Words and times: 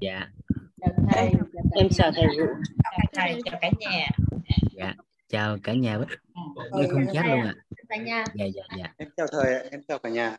dạ 0.00 0.30
thầy 1.12 1.30
em 1.74 1.88
chào 1.90 2.10
thầy 2.14 2.26
Vũ 2.26 2.44
chào 2.84 3.06
thầy 3.12 3.40
chào 3.44 3.58
cả 3.60 3.70
nhà 3.80 4.08
dạ 4.76 4.94
chào 5.28 5.56
cả 5.62 5.72
nhà 5.74 5.98
với 5.98 6.06
với 6.70 6.88
không 6.88 7.06
chat 7.12 7.26
luôn 7.26 7.40
ạ 7.40 7.54
cả 7.88 7.96
nhà 7.96 8.24
dạ 8.34 8.44
dạ 8.54 8.62
dạ 8.78 8.94
em 8.96 9.08
chào 9.16 9.26
thầy 9.32 9.68
em 9.70 9.82
chào 9.88 9.98
cả 9.98 10.08
nhà 10.08 10.36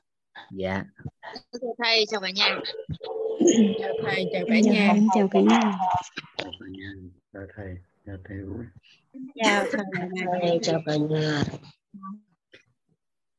dạ 0.52 0.84
chào 1.52 1.74
thầy 1.78 2.06
chào 2.12 2.22
cả 2.22 2.30
nhà 2.30 2.60
chào 3.80 3.94
thầy 4.04 4.26
chào 4.34 4.44
cả 4.48 4.56
em 4.56 4.64
chào 4.64 4.64
nhà 4.64 4.94
chào 5.16 5.28
cả 5.32 5.40
nhà 5.40 5.72
chào 7.34 7.44
thầy 7.56 7.78
chào 8.06 8.18
thầy 8.26 8.44
Vũ 8.44 8.58
chào 9.36 9.66
thầy 10.42 10.60
chào 10.62 10.82
cả 10.86 10.96
nhà 11.10 11.44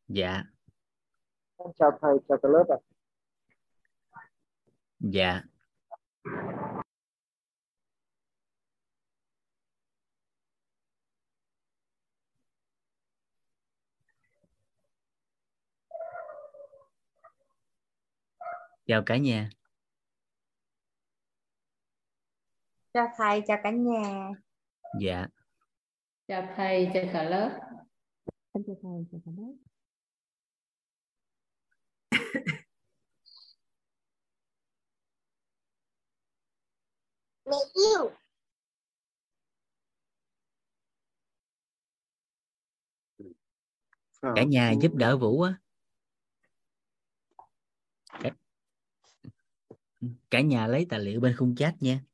dạ 0.09 0.43
em 1.57 1.69
chào 1.79 1.99
thầy 2.03 2.13
chào 2.29 2.39
cả 2.43 2.49
lớp 2.49 2.65
ạ 2.69 2.88
dạ. 5.01 5.43
Chào 18.87 19.03
cả 19.07 19.17
nhà. 19.17 19.51
Chào 22.93 23.09
thầy 23.17 23.43
chào 23.47 23.59
cả 23.65 23.71
nhà. 23.71 24.29
Dạ. 25.01 25.27
Chào 26.29 26.55
thầy 26.57 26.91
chào 26.95 27.05
cả 27.13 27.23
lớp. 27.23 27.61
Em 28.53 28.65
chào 28.67 28.77
thầy 28.83 29.07
chào 29.13 29.21
cả 29.25 29.33
lớp 29.37 29.68
mẹ 37.51 37.57
yêu. 37.75 38.11
Cả 44.21 44.45
nhà 44.49 44.73
giúp 44.83 44.95
đỡ 44.95 45.17
vũ 45.17 45.43
á. 45.43 45.59
Cả, 48.11 48.31
cả 50.31 50.41
nhà 50.41 50.67
lấy 50.67 50.87
tài 50.91 51.01
liệu 51.01 51.21
bên 51.21 51.37
khung 51.37 51.55
chat 51.57 51.75
nha. 51.81 52.05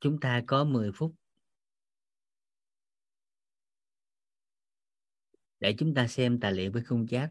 Chúng 0.00 0.20
ta 0.20 0.42
có 0.46 0.64
10 0.64 0.90
phút. 0.94 1.14
Để 5.60 5.74
chúng 5.78 5.94
ta 5.94 6.06
xem 6.08 6.40
tài 6.40 6.52
liệu 6.52 6.72
bên 6.72 6.84
khung 6.84 7.06
chat 7.06 7.30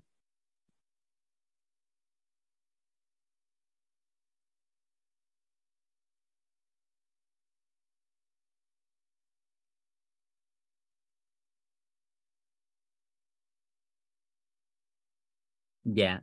dạ. 15.95 16.19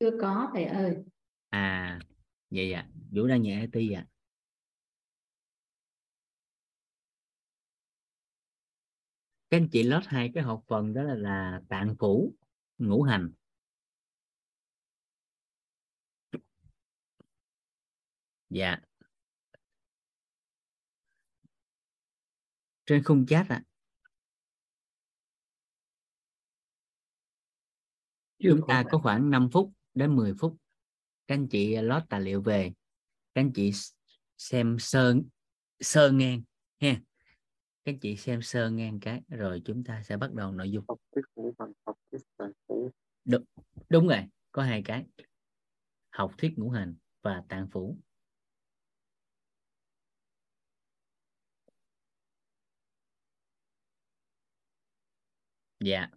Chưa 0.00 0.10
có 0.20 0.50
thầy 0.54 0.64
ơi. 0.64 0.96
À 1.48 1.98
vậy 2.50 2.68
dạ. 2.70 2.86
Vũ 3.10 3.26
đang 3.26 3.42
nhẹ 3.42 3.66
ti 3.72 3.88
dạ 3.88 4.04
các 9.50 9.56
anh 9.56 9.68
chị 9.68 9.82
lót 9.82 10.02
hai 10.06 10.30
cái 10.34 10.42
học 10.42 10.62
phần 10.68 10.94
đó 10.94 11.02
là, 11.02 11.14
là 11.14 11.62
tạng 11.68 11.94
phủ 11.98 12.34
ngũ 12.78 13.02
hành. 13.02 13.32
Dạ 18.50 18.76
trên 22.86 23.02
khung 23.04 23.26
chat 23.26 23.48
ạ. 23.48 23.62
Chúng 28.38 28.60
ta 28.68 28.84
có 28.90 28.98
khoảng 28.98 29.30
5 29.30 29.48
phút 29.52 29.72
đến 29.94 30.16
10 30.16 30.34
phút. 30.38 30.56
Các 31.26 31.34
anh 31.34 31.48
chị 31.48 31.76
lót 31.76 32.02
tài 32.08 32.20
liệu 32.20 32.42
về. 32.42 32.72
Các 33.34 33.40
anh 33.40 33.52
chị 33.52 33.72
xem 34.38 34.76
sơ 34.78 35.14
sơ 35.80 36.10
ngang 36.10 36.42
ha. 36.80 37.00
Các 37.84 37.92
anh 37.92 37.98
chị 37.98 38.16
xem 38.16 38.42
sơ 38.42 38.70
ngang 38.70 39.00
cái 39.00 39.22
rồi 39.28 39.62
chúng 39.64 39.84
ta 39.84 40.02
sẽ 40.02 40.16
bắt 40.16 40.32
đầu 40.32 40.52
nội 40.52 40.70
dung. 40.70 40.84
Đúng, 43.24 43.44
đúng 43.88 44.08
rồi 44.08 44.24
có 44.52 44.62
hai 44.62 44.82
cái. 44.82 45.04
Học 46.10 46.34
thuyết 46.38 46.52
ngũ 46.56 46.70
hành 46.70 46.96
và 47.22 47.42
tạng 47.48 47.68
phủ 47.70 47.98
dạ 55.86 56.08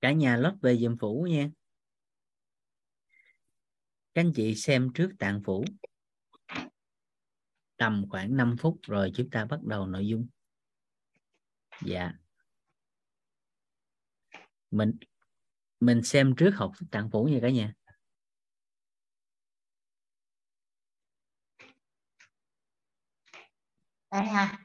cả 0.00 0.12
nhà 0.12 0.36
lót 0.36 0.54
về 0.62 0.76
dùm 0.76 0.96
phủ 0.96 1.26
nha. 1.30 1.50
Các 4.14 4.20
anh 4.20 4.32
chị 4.34 4.54
xem 4.54 4.92
trước 4.94 5.10
tạng 5.18 5.42
phủ. 5.44 5.64
Tầm 7.76 8.06
khoảng 8.10 8.36
5 8.36 8.56
phút 8.60 8.78
rồi 8.82 9.12
chúng 9.14 9.30
ta 9.30 9.44
bắt 9.44 9.62
đầu 9.62 9.86
nội 9.86 10.06
dung. 10.06 10.28
Dạ. 11.84 12.12
Mình 14.70 14.98
mình 15.80 16.02
xem 16.02 16.34
trước 16.36 16.50
học 16.54 16.72
tạng 16.90 17.10
phủ 17.10 17.24
nha 17.24 17.38
cả 17.42 17.50
nhà. 17.50 17.74
Đây 24.10 24.24
ha. 24.26 24.58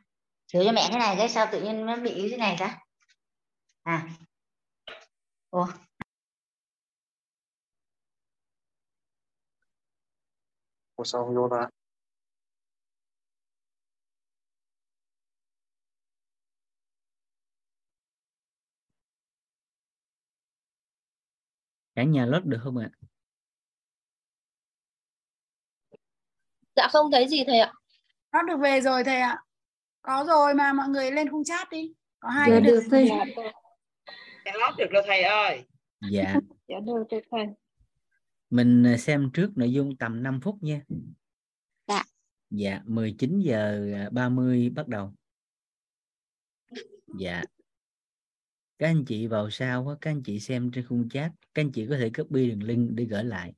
Sửa 0.48 0.64
cho 0.66 0.72
mẹ 0.72 0.88
cái 0.90 1.00
này, 1.00 1.16
cái 1.18 1.30
sao 1.30 1.48
tự 1.52 1.62
nhiên 1.62 1.86
nó 1.86 1.98
bị 1.98 2.28
thế 2.32 2.38
này 2.38 2.56
ta? 2.60 2.80
À 3.84 4.10
ủa 5.54 5.68
Ủa 10.96 11.04
sao 11.04 11.26
không 11.26 11.36
vô 11.36 11.48
ta 11.52 11.70
cả 21.96 22.04
nhà 22.04 22.26
lót 22.26 22.46
được 22.46 22.60
không 22.64 22.78
ạ 22.78 22.90
Dạ 26.76 26.88
không 26.92 27.12
thấy 27.12 27.28
gì 27.28 27.44
thầy 27.48 27.60
ạ. 27.60 27.74
Nó 28.34 28.42
được 28.42 28.58
về 28.58 28.82
rồi 28.82 29.04
thầy 29.04 29.20
ạ. 29.20 29.44
Có 30.02 30.26
rồi 30.28 30.54
mà 30.54 30.74
mọi 30.74 30.88
người 30.88 31.12
lên 31.12 31.32
khung 31.32 31.44
chat 31.44 31.70
đi. 31.72 31.94
Có 32.20 32.30
hai 32.30 32.50
dạ 32.50 32.56
cái 32.56 32.62
được 32.62 32.84
thầy 32.92 33.10
Dạ 34.46 34.52
lót 34.60 34.78
được 34.78 34.88
rồi 34.92 35.04
thầy 35.08 35.24
ơi. 35.24 35.66
dạ. 36.12 36.36
Dạ 36.68 36.80
được 36.80 37.04
được 37.10 37.20
thầy. 37.32 37.46
mình 38.50 38.84
à, 38.88 38.98
xem 38.98 39.30
trước 39.34 39.52
nội 39.56 39.74
dung 39.74 39.98
tầm 39.98 40.24
5 40.24 40.40
phút 40.42 40.64
nha. 40.64 40.82
Dạ. 41.88 42.04
dạ 42.50 42.82
19 42.86 43.40
giờ 43.40 43.90
30 44.12 44.70
bắt 44.70 44.88
đầu. 44.88 45.14
Dạ. 47.20 47.44
Các 48.78 48.88
anh 48.88 49.06
chị 49.08 49.28
vào 49.28 49.50
sau 49.50 49.88
á, 49.88 49.96
các 50.02 50.12
anh 50.12 50.24
chị 50.24 50.40
xem 50.40 50.72
trên 50.72 50.86
khung 50.88 51.10
chat. 51.10 51.32
Các 51.54 51.62
anh 51.62 51.72
chị 51.72 51.88
có 51.90 51.98
thể 51.98 52.12
copy 52.18 52.50
đường 52.50 52.64
link 52.64 52.90
để 52.94 53.06
gửi 53.06 53.24
lại. 53.24 53.54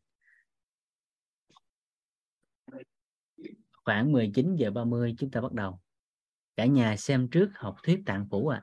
Khoảng 3.84 4.12
19 4.12 4.56
giờ 4.56 4.72
30 4.72 5.16
chúng 5.18 5.32
ta 5.32 5.42
bắt 5.42 5.54
đầu. 5.54 5.80
Cả 6.56 6.66
nhà 6.66 6.98
xem 6.98 7.28
trước 7.32 7.50
học 7.56 7.76
thuyết 7.84 8.02
tạng 8.06 8.28
phủ 8.32 8.48
ạ 8.48 8.62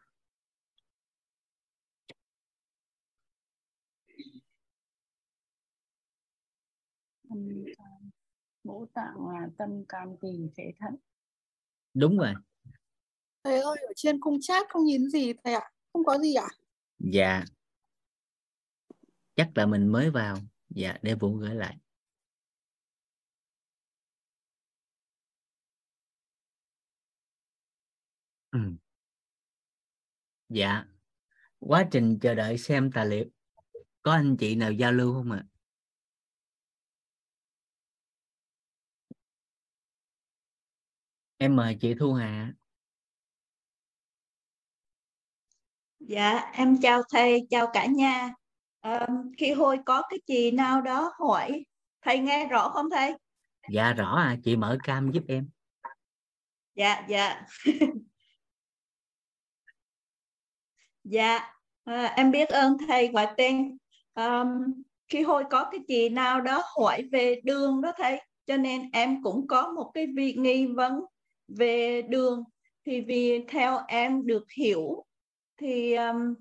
tâm 7.33 7.65
can 7.77 8.11
ngũ 8.65 8.87
tạng 8.95 9.29
là 9.29 9.49
tâm 9.59 9.85
can 9.89 10.17
tỳ 10.21 10.29
phế 10.57 10.63
thận. 10.79 10.97
Đúng 11.95 12.19
rồi. 12.19 12.35
Thầy 13.45 13.61
ơi, 13.61 13.77
ở 13.89 13.93
trên 13.97 14.21
khung 14.21 14.39
chat 14.41 14.67
không 14.69 14.85
nhìn 14.85 15.09
gì 15.09 15.33
thầy 15.45 15.55
ạ. 15.55 15.73
Không 15.93 16.05
có 16.05 16.19
gì 16.19 16.35
ạ. 16.35 16.49
dạ. 16.99 17.45
Chắc 19.37 19.51
là 19.55 19.67
mình 19.67 19.89
mới 19.89 20.11
vào. 20.11 20.37
Dạ 20.71 20.97
để 21.03 21.15
vũ 21.15 21.37
gửi 21.37 21.55
lại. 21.55 21.77
Ừ. 28.51 28.59
dạ. 30.49 30.85
Quá 31.59 31.89
trình 31.91 32.19
chờ 32.21 32.35
đợi 32.35 32.59
xem 32.59 32.91
tài 32.95 33.07
liệu. 33.07 33.25
Có 34.03 34.13
anh 34.13 34.37
chị 34.37 34.55
nào 34.55 34.73
giao 34.73 34.93
lưu 34.93 35.15
không 35.15 35.31
ạ 35.31 35.45
em 41.43 41.57
mời 41.57 41.77
chị 41.81 41.95
Thu 41.95 42.13
Hà 42.13 42.53
Dạ, 46.01 46.51
em 46.53 46.77
chào 46.83 47.03
thầy, 47.13 47.47
chào 47.51 47.67
cả 47.73 47.87
nhà. 47.87 48.35
Ờ, 48.81 49.07
khi 49.39 49.53
hồi 49.53 49.79
có 49.87 50.03
cái 50.11 50.19
chị 50.27 50.51
nào 50.51 50.81
đó 50.81 51.13
hỏi, 51.19 51.65
thầy 52.03 52.19
nghe 52.19 52.49
rõ 52.49 52.69
không 52.69 52.91
thầy? 52.91 53.13
dạ 53.71 53.93
rõ 53.93 54.15
à 54.17 54.37
chị 54.45 54.57
mở 54.57 54.79
cam 54.85 55.11
giúp 55.13 55.23
em 55.29 55.49
Dạ, 56.75 57.07
dạ. 57.09 57.47
Dạ, 61.05 61.55
à, 61.85 62.05
em 62.17 62.31
biết 62.31 62.49
ơn 62.49 62.77
thầy 62.89 63.09
gọi 63.09 63.27
tên. 63.37 63.79
Ờm, 64.13 64.49
khi 65.09 65.23
hồi 65.23 65.45
có 65.51 65.69
cái 65.71 65.81
chị 65.89 66.09
nào 66.09 66.41
đó 66.41 66.63
hỏi 66.77 67.09
về 67.13 67.41
đường 67.45 67.81
đó 67.81 67.93
thầy, 67.97 68.21
cho 68.47 68.57
nên 68.57 68.91
em 68.93 69.23
cũng 69.23 69.47
có 69.47 69.73
một 69.73 69.91
cái 69.95 70.07
vị 70.17 70.35
nghi 70.39 70.67
vấn 70.67 71.01
về 71.57 72.03
đường. 72.03 72.45
Thì 72.87 73.01
vì 73.01 73.45
theo 73.49 73.79
em 73.89 74.27
được 74.27 74.45
hiểu 74.57 75.05
thì 75.61 75.95
um, 75.95 76.35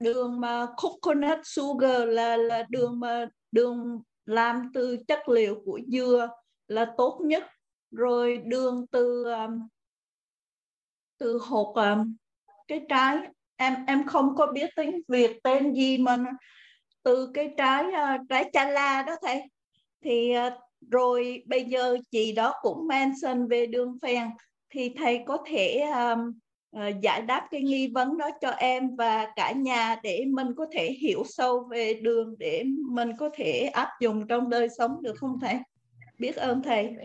đường 0.00 0.40
mà 0.40 0.66
coconut 0.76 1.38
sugar 1.44 2.08
là 2.08 2.36
là 2.36 2.64
đường 2.70 3.00
mà 3.00 3.28
đường 3.52 4.02
làm 4.24 4.70
từ 4.74 4.96
chất 5.08 5.28
liệu 5.28 5.62
của 5.64 5.80
dừa 5.86 6.28
là 6.68 6.94
tốt 6.96 7.20
nhất. 7.24 7.44
Rồi 7.90 8.36
đường 8.36 8.86
từ 8.90 9.24
um, 9.24 9.68
từ 11.18 11.38
hột 11.38 11.76
um, 11.76 12.16
cái 12.68 12.86
trái. 12.88 13.18
Em 13.56 13.74
em 13.86 14.06
không 14.06 14.36
có 14.36 14.46
biết 14.52 14.70
tiếng 14.76 15.00
Việt 15.08 15.42
tên 15.42 15.74
gì 15.74 15.98
mà 15.98 16.16
từ 17.02 17.30
cái 17.34 17.54
trái 17.56 17.84
uh, 17.84 18.20
trái 18.28 18.50
chala 18.52 19.02
đó 19.02 19.16
thầy. 19.22 19.42
Thì 20.04 20.34
uh, 20.46 20.52
rồi 20.90 21.42
bây 21.46 21.64
giờ 21.64 21.96
chị 22.10 22.32
đó 22.32 22.54
cũng 22.62 22.86
mention 22.86 23.48
về 23.48 23.66
đường 23.66 23.98
phèn 24.02 24.28
thì 24.70 24.94
thầy 24.96 25.20
có 25.26 25.38
thể 25.46 25.80
um, 25.80 26.18
ờ, 26.70 26.92
giải 27.02 27.22
đáp 27.22 27.48
cái 27.50 27.62
nghi 27.62 27.88
vấn 27.88 28.18
đó 28.18 28.30
cho 28.40 28.50
em 28.50 28.96
và 28.96 29.26
cả 29.36 29.52
nhà 29.52 29.96
để 30.02 30.24
mình 30.28 30.46
có 30.56 30.66
thể 30.72 30.92
hiểu 30.92 31.22
sâu 31.26 31.68
về 31.70 31.94
đường 31.94 32.34
để 32.38 32.64
mình 32.90 33.10
có 33.18 33.30
thể 33.34 33.60
áp 33.62 33.88
dụng 34.00 34.26
trong 34.28 34.50
đời 34.50 34.68
sống 34.78 35.02
được 35.02 35.14
không 35.16 35.38
thầy? 35.40 35.56
Biết 36.18 36.36
ơn 36.36 36.62
thầy. 36.62 36.96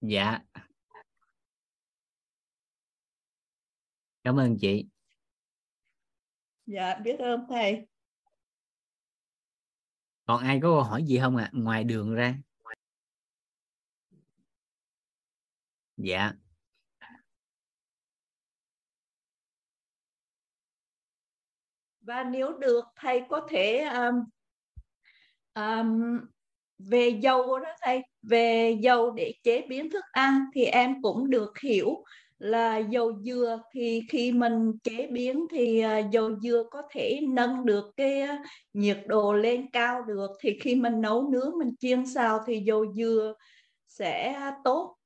dạ 0.00 0.38
cảm 4.24 4.40
ơn 4.40 4.56
chị 4.60 4.86
Dạ 6.66 6.94
biết 6.94 7.18
ơn 7.18 7.46
thầy 7.48 7.86
còn 10.32 10.42
ai 10.42 10.60
có 10.62 10.68
câu 10.68 10.82
hỏi 10.82 11.04
gì 11.04 11.18
không 11.18 11.36
ạ? 11.36 11.50
Ngoài 11.52 11.84
đường 11.84 12.14
ra. 12.14 12.34
Dạ. 15.96 16.32
Và 22.00 22.24
nếu 22.24 22.58
được 22.58 22.84
thầy 22.96 23.22
có 23.28 23.46
thể 23.50 23.78
um, 23.78 24.14
um, 25.54 26.20
về 26.78 27.08
dầu 27.08 27.58
đó 27.58 27.70
thầy, 27.80 28.02
về 28.22 28.76
dầu 28.80 29.10
để 29.10 29.34
chế 29.42 29.66
biến 29.68 29.90
thức 29.90 30.04
ăn 30.12 30.44
thì 30.54 30.64
em 30.64 31.02
cũng 31.02 31.30
được 31.30 31.58
hiểu 31.58 32.04
là 32.42 32.76
dầu 32.78 33.12
dừa 33.22 33.60
thì 33.72 34.02
khi 34.08 34.32
mình 34.32 34.72
chế 34.82 35.06
biến 35.12 35.46
thì 35.50 35.80
à, 35.80 35.98
dầu 35.98 36.40
dừa 36.40 36.64
có 36.70 36.82
thể 36.90 37.20
nâng 37.28 37.66
được 37.66 37.90
cái 37.96 38.20
à, 38.20 38.42
nhiệt 38.72 38.98
độ 39.06 39.32
lên 39.32 39.70
cao 39.70 40.02
được. 40.02 40.30
Thì 40.40 40.58
khi 40.62 40.74
mình 40.74 41.00
nấu 41.00 41.30
nướng 41.30 41.58
mình 41.58 41.74
chiên 41.80 42.06
xào 42.06 42.40
thì 42.46 42.58
dầu 42.58 42.92
dừa 42.92 43.34
sẽ 43.88 44.36
tốt. 44.64 44.96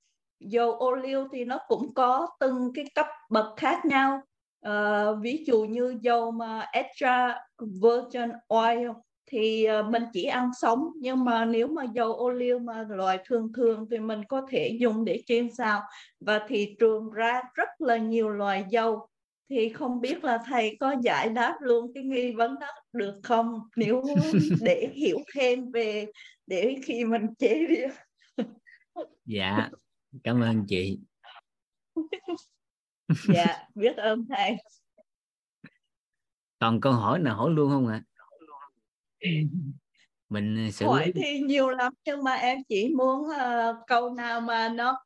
Dầu 0.40 0.72
ô 0.72 0.92
liu 0.94 1.28
thì 1.32 1.44
nó 1.44 1.58
cũng 1.68 1.94
có 1.94 2.26
từng 2.40 2.72
cái 2.74 2.84
cấp 2.94 3.06
bậc 3.30 3.46
khác 3.56 3.84
nhau. 3.84 4.20
À, 4.60 5.06
ví 5.20 5.44
dụ 5.46 5.64
như 5.64 5.98
dầu 6.02 6.30
mà 6.30 6.66
extra 6.72 7.38
virgin 7.58 8.30
oil 8.48 8.88
thì 9.26 9.64
ờ, 9.64 9.82
mình 9.82 10.02
chỉ 10.12 10.24
ăn 10.24 10.50
sống 10.60 10.88
nhưng 11.00 11.24
mà 11.24 11.44
nếu 11.44 11.66
mà 11.66 11.84
dầu 11.94 12.12
ô 12.12 12.30
liu 12.30 12.58
mà 12.58 12.84
loại 12.88 13.18
thường 13.26 13.52
thường 13.52 13.86
thì 13.90 13.98
mình 13.98 14.24
có 14.28 14.46
thể 14.50 14.76
dùng 14.80 15.04
để 15.04 15.22
chiên 15.26 15.54
xào 15.54 15.82
và 16.20 16.40
thị 16.48 16.76
trường 16.78 17.10
ra 17.10 17.42
rất 17.54 17.68
là 17.78 17.96
nhiều 17.96 18.28
loại 18.28 18.64
dầu. 18.70 19.08
Thì 19.50 19.68
không 19.68 20.00
biết 20.00 20.24
là 20.24 20.38
thầy 20.46 20.76
có 20.80 20.94
giải 21.02 21.28
đáp 21.28 21.56
luôn 21.60 21.92
cái 21.94 22.02
nghi 22.02 22.32
vấn 22.32 22.54
đó 22.60 22.66
được 22.92 23.14
không? 23.22 23.60
Nếu 23.76 24.02
để 24.64 24.90
hiểu 24.94 25.18
thêm 25.34 25.70
về 25.70 26.06
để 26.46 26.76
khi 26.84 27.04
mình 27.04 27.26
chế 27.38 27.66
biến 27.68 27.90
dạ 29.24 29.70
cảm 30.24 30.40
ơn 30.40 30.64
chị. 30.68 30.98
Dạ 33.34 33.56
biết 33.74 33.96
ơn 33.96 34.24
thầy. 34.28 34.56
Còn 36.58 36.80
câu 36.80 36.92
hỏi 36.92 37.18
nào 37.18 37.36
hỏi 37.36 37.50
luôn 37.50 37.70
không 37.70 37.88
ạ 37.88 38.02
mình 40.28 40.72
xử 40.72 40.86
hỏi 40.86 41.12
thì 41.14 41.40
nhiều 41.40 41.68
lắm 41.70 41.92
nhưng 42.04 42.24
mà 42.24 42.34
em 42.34 42.58
chỉ 42.68 42.94
muốn 42.96 43.28
ờ, 43.38 43.74
câu 43.86 44.10
nào 44.14 44.40
mà 44.40 44.68
nó 44.68 44.98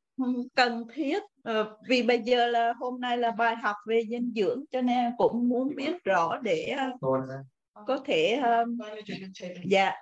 cần 0.54 0.84
thiết 0.94 1.22
Ờ, 1.42 1.76
vì 1.88 2.02
bây 2.02 2.22
giờ 2.22 2.46
là 2.46 2.72
hôm 2.80 3.00
nay 3.00 3.18
là 3.18 3.30
bài 3.30 3.56
học 3.56 3.76
về 3.86 4.02
dinh 4.10 4.32
dưỡng 4.36 4.64
cho 4.70 4.80
nên 4.82 4.96
em 4.96 5.12
cũng 5.18 5.48
muốn 5.48 5.74
biết 5.76 6.04
rõ 6.04 6.38
để 6.42 6.74
ờ, 6.78 6.90
có 7.86 7.98
thể 8.04 8.40
ờ, 8.42 8.64
dạ. 9.70 9.92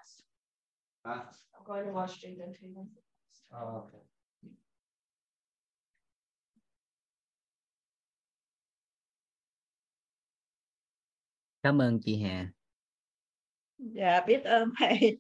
Cảm 11.62 11.83
ơn 11.83 12.00
chị 12.04 12.23
Hà 12.23 12.52
dạ 13.78 14.25
biết 14.26 14.44
ơn 14.44 14.70
thầy. 14.78 15.18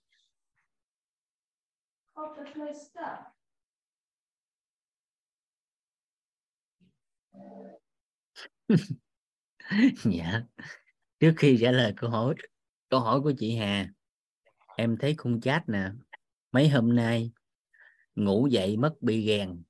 Dạ. 10.04 10.42
Trước 11.20 11.32
khi 11.36 11.58
trả 11.60 11.70
lời 11.70 11.92
câu 11.96 12.10
hỏi 12.10 12.34
câu 12.88 13.00
hỏi 13.00 13.20
của 13.20 13.32
chị 13.38 13.56
Hà 13.56 13.88
em 14.76 14.96
thấy 15.00 15.14
khung 15.18 15.40
chat 15.40 15.68
nè 15.68 15.90
mấy 16.52 16.68
hôm 16.68 16.96
nay 16.96 17.32
ngủ 18.14 18.46
dậy 18.46 18.76
mất 18.76 18.94
bị 19.00 19.26
gèn 19.26 19.62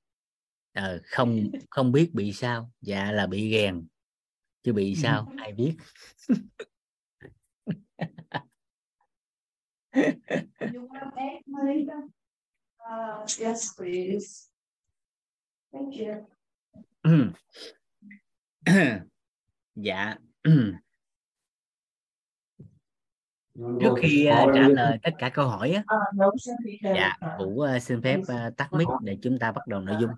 Ờ, 0.78 1.00
không 1.04 1.50
không 1.70 1.92
biết 1.92 2.10
bị 2.14 2.32
sao. 2.32 2.72
Dạ 2.80 3.12
là 3.12 3.26
bị 3.26 3.50
gèn 3.50 3.86
chứ 4.62 4.72
bị 4.72 4.94
sao 4.94 5.32
ai 5.38 5.52
biết 5.52 5.76
You 9.94 10.88
want 10.90 11.14
egg, 11.18 11.42
Marita? 11.48 12.02
Uh, 12.78 13.26
yes, 13.38 13.74
please. 13.74 14.48
Thank 15.72 15.96
you. 15.96 16.26
dạ 19.74 20.16
trước 23.80 23.94
khi 23.98 24.26
ờ, 24.26 24.46
trả 24.54 24.68
lời 24.68 24.98
tất 25.02 25.10
cả 25.18 25.28
câu 25.28 25.48
hỏi 25.48 25.72
á, 25.72 25.84
dạ 26.82 27.16
vũ 27.38 27.60
ờ, 27.60 27.78
xin 27.78 28.02
phép 28.02 28.20
ờ, 28.28 28.50
tắt 28.56 28.72
mic 28.72 28.88
để 29.02 29.18
chúng 29.22 29.38
ta 29.38 29.52
bắt 29.52 29.66
đầu 29.66 29.80
nội 29.80 29.96
dung 30.00 30.10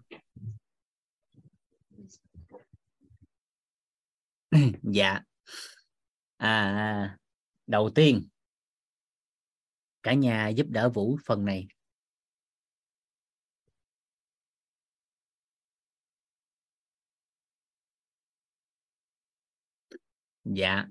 dạ 4.83 5.21
à, 6.37 7.17
đầu 7.67 7.91
tiên 7.91 8.29
cả 10.03 10.15
nhà 10.15 10.49
giúp 10.49 10.67
đỡ 10.71 10.89
vũ 10.89 11.19
phần 11.27 11.45
này. 11.45 11.69
Dạ. 20.45 20.87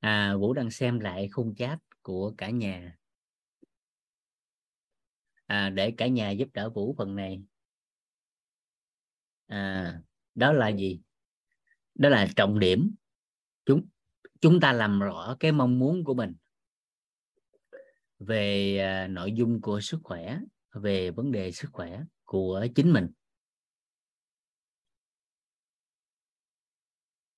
À, 0.00 0.36
vũ 0.36 0.52
đang 0.52 0.70
xem 0.70 1.00
lại 1.00 1.28
khung 1.32 1.54
chat 1.54 1.78
của 2.02 2.34
cả 2.38 2.50
nhà. 2.50 2.98
À, 5.46 5.70
để 5.70 5.94
cả 5.96 6.06
nhà 6.06 6.30
giúp 6.30 6.48
đỡ 6.54 6.70
vũ 6.70 6.94
phần 6.98 7.16
này. 7.16 7.42
À, 9.46 10.00
đó 10.34 10.52
là 10.52 10.68
gì? 10.68 11.00
Đó 11.94 12.08
là 12.08 12.28
trọng 12.36 12.58
điểm. 12.58 12.94
Chúng 13.64 13.88
chúng 14.40 14.60
ta 14.60 14.72
làm 14.72 15.00
rõ 15.00 15.36
cái 15.40 15.52
mong 15.52 15.78
muốn 15.78 16.04
của 16.04 16.14
mình 16.14 16.34
về 18.18 18.78
à, 18.78 19.08
nội 19.08 19.32
dung 19.32 19.60
của 19.60 19.80
sức 19.80 20.00
khỏe, 20.02 20.38
về 20.72 21.10
vấn 21.10 21.32
đề 21.32 21.52
sức 21.52 21.68
khỏe 21.72 22.02
của 22.24 22.66
chính 22.74 22.92
mình. 22.92 23.08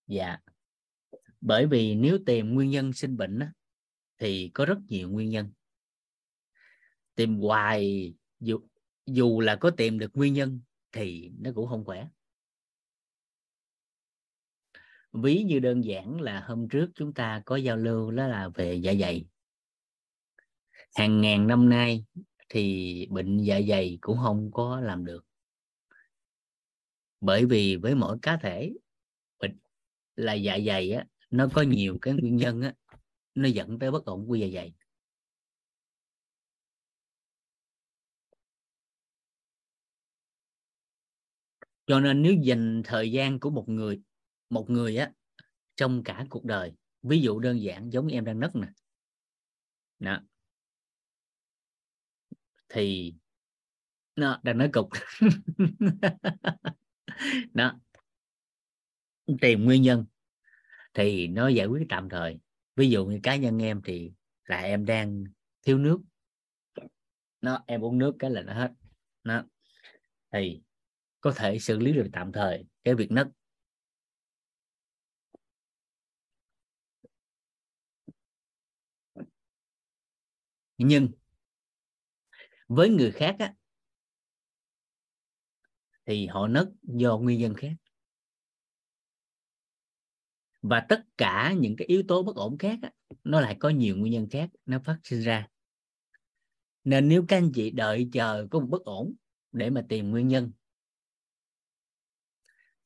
Dạ. 0.06 0.38
Bởi 1.40 1.66
vì 1.66 1.94
nếu 1.94 2.18
tìm 2.26 2.54
nguyên 2.54 2.70
nhân 2.70 2.92
sinh 2.92 3.16
bệnh 3.16 3.40
thì 4.18 4.50
có 4.54 4.64
rất 4.64 4.78
nhiều 4.88 5.10
nguyên 5.10 5.30
nhân. 5.30 5.52
Tìm 7.14 7.38
hoài, 7.38 8.14
dù 8.40 8.60
dù 9.06 9.40
là 9.40 9.56
có 9.56 9.70
tìm 9.70 9.98
được 9.98 10.10
nguyên 10.14 10.34
nhân 10.34 10.60
thì 10.92 11.30
nó 11.38 11.50
cũng 11.54 11.68
không 11.68 11.84
khỏe. 11.84 12.08
Ví 15.12 15.42
như 15.42 15.58
đơn 15.58 15.84
giản 15.84 16.20
là 16.20 16.40
hôm 16.40 16.68
trước 16.68 16.90
chúng 16.94 17.14
ta 17.14 17.42
có 17.46 17.56
giao 17.56 17.76
lưu 17.76 18.10
đó 18.10 18.26
là 18.26 18.48
về 18.48 18.74
dạ 18.74 18.94
dày 19.00 19.26
hàng 20.98 21.20
ngàn 21.20 21.46
năm 21.46 21.68
nay 21.68 22.04
thì 22.48 23.06
bệnh 23.10 23.38
dạ 23.38 23.60
dày 23.68 23.98
cũng 24.00 24.18
không 24.22 24.50
có 24.52 24.80
làm 24.80 25.04
được. 25.04 25.24
Bởi 27.20 27.46
vì 27.46 27.76
với 27.76 27.94
mỗi 27.94 28.18
cá 28.22 28.36
thể, 28.36 28.72
bệnh 29.38 29.58
là 30.16 30.32
dạ 30.32 30.58
dày 30.66 30.92
á, 30.92 31.06
nó 31.30 31.48
có 31.54 31.62
nhiều 31.62 31.98
cái 32.02 32.14
nguyên 32.14 32.36
nhân 32.36 32.62
á, 32.62 32.74
nó 33.34 33.48
dẫn 33.48 33.78
tới 33.78 33.90
bất 33.90 34.04
ổn 34.04 34.28
của 34.28 34.34
dạ 34.34 34.46
dày. 34.54 34.72
Cho 41.86 42.00
nên 42.00 42.22
nếu 42.22 42.32
dành 42.42 42.82
thời 42.84 43.12
gian 43.12 43.40
của 43.40 43.50
một 43.50 43.68
người 43.68 44.00
một 44.50 44.70
người 44.70 44.96
á, 44.96 45.12
trong 45.76 46.02
cả 46.04 46.26
cuộc 46.30 46.44
đời, 46.44 46.72
ví 47.02 47.20
dụ 47.20 47.38
đơn 47.38 47.62
giản 47.62 47.92
giống 47.92 48.06
như 48.06 48.14
em 48.14 48.24
đang 48.24 48.40
nấc 48.40 48.56
nè. 48.56 48.68
Đó 49.98 50.20
thì 52.68 53.14
nó, 54.16 54.40
đang 54.42 54.58
nói 54.58 54.70
cục. 54.72 54.88
Đó 57.54 57.78
tìm 59.40 59.64
nguyên 59.64 59.82
nhân 59.82 60.04
thì 60.94 61.26
nó 61.26 61.48
giải 61.48 61.66
quyết 61.66 61.86
tạm 61.88 62.08
thời. 62.08 62.38
Ví 62.76 62.90
dụ 62.90 63.06
như 63.06 63.20
cá 63.22 63.36
nhân 63.36 63.62
em 63.62 63.80
thì 63.84 64.12
là 64.44 64.60
em 64.60 64.86
đang 64.86 65.24
thiếu 65.62 65.78
nước. 65.78 65.98
Nó, 67.40 67.64
em 67.66 67.84
uống 67.84 67.98
nước 67.98 68.16
cái 68.18 68.30
là 68.30 68.42
nó 68.42 68.54
hết. 68.54 68.72
Nó, 69.24 69.44
thì 70.32 70.60
có 71.20 71.32
thể 71.36 71.58
xử 71.58 71.78
lý 71.78 71.92
được 71.92 72.08
tạm 72.12 72.32
thời 72.32 72.66
cái 72.84 72.94
việc 72.94 73.10
nấc. 73.10 73.28
Nhưng 80.78 81.08
với 82.68 82.88
người 82.88 83.12
khác 83.12 83.36
á, 83.38 83.54
thì 86.06 86.26
họ 86.26 86.48
nấc 86.48 86.68
do 86.82 87.18
nguyên 87.18 87.40
nhân 87.40 87.54
khác. 87.54 87.72
Và 90.62 90.86
tất 90.88 91.04
cả 91.18 91.54
những 91.58 91.76
cái 91.76 91.86
yếu 91.86 92.02
tố 92.08 92.22
bất 92.22 92.36
ổn 92.36 92.58
khác 92.58 92.78
á, 92.82 92.90
nó 93.24 93.40
lại 93.40 93.56
có 93.60 93.68
nhiều 93.68 93.96
nguyên 93.96 94.12
nhân 94.12 94.28
khác 94.30 94.50
nó 94.66 94.78
phát 94.84 94.98
sinh 95.04 95.22
ra. 95.22 95.48
Nên 96.84 97.08
nếu 97.08 97.24
các 97.28 97.36
anh 97.36 97.52
chị 97.54 97.70
đợi 97.70 98.08
chờ 98.12 98.46
có 98.50 98.60
một 98.60 98.66
bất 98.70 98.84
ổn 98.84 99.14
để 99.52 99.70
mà 99.70 99.84
tìm 99.88 100.10
nguyên 100.10 100.28
nhân 100.28 100.52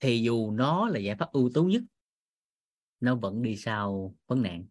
thì 0.01 0.23
dù 0.23 0.51
nó 0.51 0.89
là 0.89 0.99
giải 0.99 1.17
pháp 1.17 1.33
ưu 1.33 1.51
tú 1.55 1.65
nhất 1.65 1.83
nó 3.01 3.15
vẫn 3.15 3.43
đi 3.43 3.57
sau 3.57 4.15
vấn 4.27 4.43
nạn. 4.43 4.67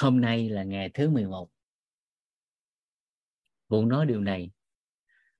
Hôm 0.00 0.20
nay 0.20 0.48
là 0.48 0.62
ngày 0.64 0.90
thứ 0.94 1.10
11 1.10 1.48
Vũ 3.68 3.84
nói 3.86 4.06
điều 4.06 4.20
này, 4.20 4.50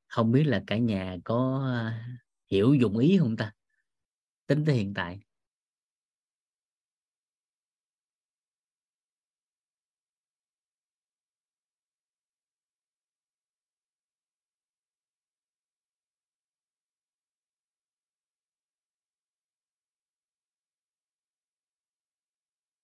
không 0.08 0.32
biết 0.32 0.44
là 0.44 0.64
cả 0.66 0.76
nhà 0.78 1.16
có 1.24 1.62
à, 1.74 2.08
hiểu 2.50 2.74
dụng 2.74 2.98
ý 2.98 3.18
không 3.18 3.36
ta? 3.36 3.52
Tính 4.46 4.64
tới 4.66 4.74
hiện 4.76 4.94
tại. 4.94 5.20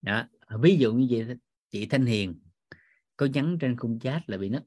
Đó 0.03 0.32
ví 0.59 0.77
dụ 0.77 0.93
như 0.93 1.07
vậy 1.11 1.37
chị 1.71 1.87
Thanh 1.87 2.07
Hiền 2.07 2.41
có 3.17 3.27
nhắn 3.27 3.59
trên 3.61 3.77
khung 3.77 3.99
chat 3.99 4.23
là 4.27 4.39
bị 4.39 4.49
nó 4.49 4.59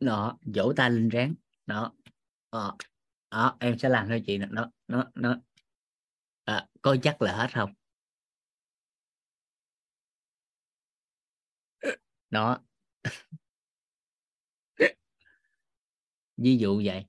nó 0.00 0.38
vỗ 0.54 0.72
tay 0.76 0.90
lên 0.90 1.08
ráng. 1.08 1.34
Đó 1.66 1.92
đó, 2.52 2.76
đó 3.30 3.56
em 3.60 3.78
sẽ 3.78 3.88
làm 3.88 4.08
cho 4.08 4.18
chị 4.26 4.38
nó 4.38 4.70
nó 4.88 5.10
nó 5.14 5.36
à, 6.44 6.66
có 6.82 6.96
chắc 7.02 7.22
là 7.22 7.36
hết 7.36 7.48
không? 7.54 7.74
Đó. 12.30 12.58
Ví 16.36 16.56
dụ 16.56 16.82
vậy. 16.84 17.06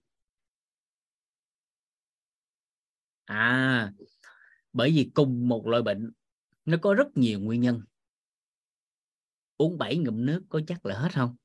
À 3.25 3.91
bởi 4.73 4.91
vì 4.91 5.11
cùng 5.13 5.47
một 5.47 5.67
loại 5.67 5.81
bệnh 5.83 6.11
nó 6.65 6.77
có 6.81 6.93
rất 6.93 7.07
nhiều 7.15 7.39
nguyên 7.39 7.61
nhân 7.61 7.81
uống 9.57 9.77
bảy 9.77 9.97
ngụm 9.97 10.25
nước 10.25 10.43
có 10.49 10.61
chắc 10.67 10.85
là 10.85 10.95
hết 10.99 11.13
không? 11.13 11.35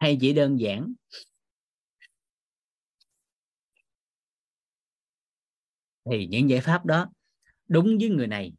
Hay 0.00 0.16
chỉ 0.20 0.32
đơn 0.32 0.60
giản? 0.60 0.92
Thì 6.10 6.26
những 6.26 6.50
giải 6.50 6.60
pháp 6.60 6.84
đó 6.86 7.06
đúng 7.68 7.98
với 8.00 8.08
người 8.10 8.26
này, 8.26 8.52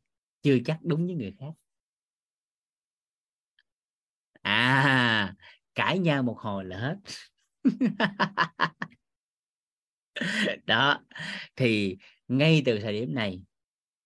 chưa 0.44 0.58
chắc 0.66 0.80
đúng 0.84 1.08
với 1.08 1.16
người 1.16 1.36
khác. 1.40 1.52
À 4.44 5.36
cãi 5.76 6.00
nhau 6.00 6.24
một 6.24 6.38
hồi 6.40 6.66
là 6.66 6.78
hết. 6.78 6.96
đó 10.66 11.02
thì 11.56 11.98
ngay 12.28 12.62
từ 12.66 12.80
thời 12.80 12.94
điểm 12.94 13.14
này 13.14 13.44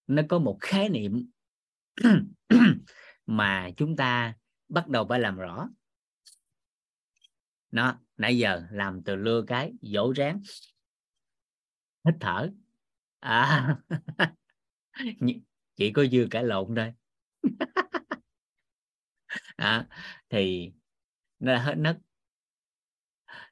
nó 0.07 0.23
có 0.29 0.39
một 0.39 0.57
khái 0.61 0.89
niệm 0.89 1.29
mà 3.25 3.69
chúng 3.77 3.95
ta 3.95 4.33
bắt 4.69 4.87
đầu 4.87 5.05
phải 5.09 5.19
làm 5.19 5.37
rõ. 5.37 5.69
Nó 7.71 7.99
nãy 8.17 8.37
giờ 8.37 8.63
làm 8.71 9.03
từ 9.03 9.15
lưa 9.15 9.43
cái 9.47 9.73
dỗ 9.81 10.13
ráng 10.15 10.41
hít 12.05 12.15
thở. 12.19 12.49
À 13.19 13.77
chỉ 15.75 15.91
có 15.91 16.05
dư 16.11 16.27
cải 16.31 16.43
lộn 16.43 16.75
thôi. 16.75 16.93
À, 19.55 19.87
thì 20.29 20.73
nó 21.39 21.57
hết 21.57 21.75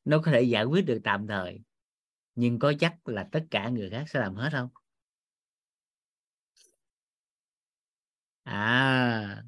nó 0.05 0.21
có 0.23 0.31
thể 0.31 0.41
giải 0.41 0.65
quyết 0.65 0.81
được 0.85 1.01
tạm 1.03 1.27
thời 1.27 1.61
nhưng 2.41 2.59
có 2.59 2.73
chắc 2.79 3.07
là 3.07 3.27
tất 3.31 3.45
cả 3.51 3.69
người 3.69 3.89
khác 3.89 4.05
sẽ 4.07 4.19
làm 4.19 4.35
hết 4.35 4.49
không? 4.51 4.69
À 8.43 9.43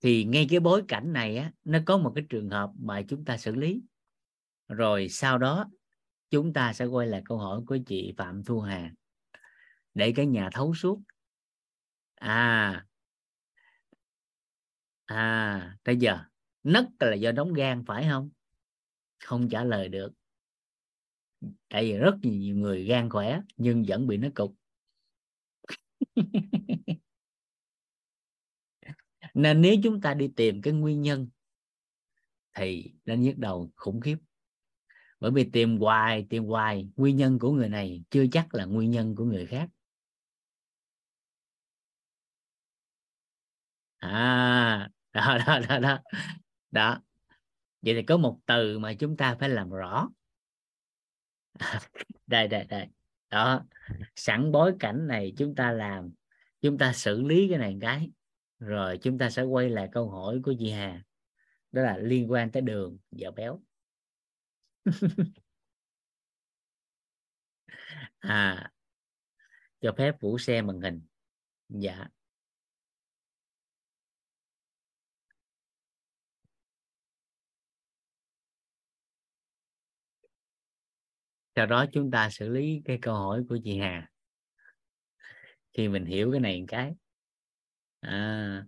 thì 0.00 0.24
ngay 0.24 0.46
cái 0.50 0.60
bối 0.60 0.82
cảnh 0.88 1.12
này 1.12 1.36
á, 1.36 1.52
nó 1.64 1.78
có 1.86 1.98
một 1.98 2.12
cái 2.14 2.24
trường 2.28 2.50
hợp 2.50 2.70
mà 2.78 3.02
chúng 3.08 3.24
ta 3.24 3.36
xử 3.36 3.54
lý. 3.54 3.82
Rồi 4.68 5.08
sau 5.08 5.38
đó, 5.38 5.70
chúng 6.30 6.52
ta 6.52 6.72
sẽ 6.72 6.84
quay 6.84 7.06
lại 7.06 7.22
câu 7.24 7.38
hỏi 7.38 7.60
của 7.66 7.78
chị 7.86 8.14
Phạm 8.16 8.44
Thu 8.44 8.60
Hà. 8.60 8.92
Để 9.94 10.12
cái 10.16 10.26
nhà 10.26 10.48
thấu 10.52 10.74
suốt. 10.74 11.00
À 12.14 12.86
à 15.04 15.76
bây 15.84 15.96
giờ. 15.96 16.18
Nấc 16.62 16.86
là 17.00 17.14
do 17.14 17.32
đóng 17.32 17.52
gan 17.52 17.84
phải 17.86 18.06
không? 18.10 18.30
Không 19.24 19.48
trả 19.48 19.64
lời 19.64 19.88
được 19.88 20.12
tại 21.68 21.84
vì 21.84 21.98
rất 21.98 22.14
nhiều 22.22 22.56
người 22.56 22.84
gan 22.84 23.10
khỏe, 23.10 23.40
nhưng 23.56 23.84
vẫn 23.88 24.06
bị 24.06 24.16
nó 24.16 24.28
cục. 24.34 24.54
Nên 29.34 29.60
nếu 29.60 29.74
chúng 29.82 30.00
ta 30.00 30.14
đi 30.14 30.28
tìm 30.36 30.62
cái 30.62 30.72
nguyên 30.72 31.02
nhân, 31.02 31.28
thì 32.54 32.94
nên 33.04 33.22
nhức 33.22 33.38
đầu, 33.38 33.70
khủng 33.76 34.00
khiếp. 34.00 34.16
Bởi 35.20 35.30
vì 35.30 35.50
tìm 35.52 35.78
hoài 35.78 36.26
tìm 36.30 36.44
hoài, 36.44 36.88
nguyên 36.96 37.16
nhân 37.16 37.38
của 37.38 37.52
người 37.52 37.68
này 37.68 38.02
chưa 38.10 38.24
chắc 38.32 38.54
là 38.54 38.64
nguyên 38.64 38.90
nhân 38.90 39.14
của 39.16 39.24
người 39.24 39.46
khác. 39.46 39.68
À 43.98 44.88
đó 45.12 45.38
đó 45.46 45.58
đó 45.68 45.78
đó. 45.78 45.98
Đó. 46.70 47.02
Vậy 47.82 47.94
thì 47.94 48.02
có 48.02 48.16
một 48.16 48.38
từ 48.46 48.78
mà 48.78 48.94
chúng 48.94 49.16
ta 49.16 49.36
phải 49.40 49.48
làm 49.48 49.70
rõ. 49.70 50.08
đây 52.26 52.48
đây 52.48 52.64
đây. 52.64 52.86
Đó, 53.30 53.64
sẵn 54.16 54.52
bối 54.52 54.74
cảnh 54.80 55.06
này 55.06 55.32
chúng 55.36 55.54
ta 55.54 55.72
làm, 55.72 56.12
chúng 56.60 56.78
ta 56.78 56.92
xử 56.92 57.22
lý 57.22 57.48
cái 57.48 57.58
này 57.58 57.76
cái, 57.80 58.10
rồi 58.58 58.98
chúng 59.02 59.18
ta 59.18 59.30
sẽ 59.30 59.42
quay 59.42 59.70
lại 59.70 59.88
câu 59.92 60.10
hỏi 60.10 60.40
của 60.44 60.54
chị 60.58 60.70
Hà. 60.70 61.02
Đó 61.72 61.82
là 61.82 61.96
liên 61.96 62.30
quan 62.30 62.50
tới 62.50 62.62
đường, 62.62 62.98
vợ 63.10 63.30
béo. 63.30 63.60
À 68.18 68.74
cho 69.84 69.92
phép 69.98 70.20
vũ 70.20 70.38
xem 70.38 70.66
màn 70.66 70.80
hình. 70.80 71.00
Dạ. 71.68 72.08
Sau 81.56 81.66
đó 81.66 81.86
chúng 81.92 82.10
ta 82.10 82.30
xử 82.30 82.48
lý 82.48 82.82
cái 82.84 82.98
câu 83.02 83.14
hỏi 83.14 83.42
của 83.48 83.58
chị 83.64 83.78
Hà. 83.78 84.10
Khi 85.72 85.88
mình 85.88 86.04
hiểu 86.04 86.30
cái 86.30 86.40
này 86.40 86.60
một 86.60 86.66
cái. 86.68 86.94
À, 88.00 88.64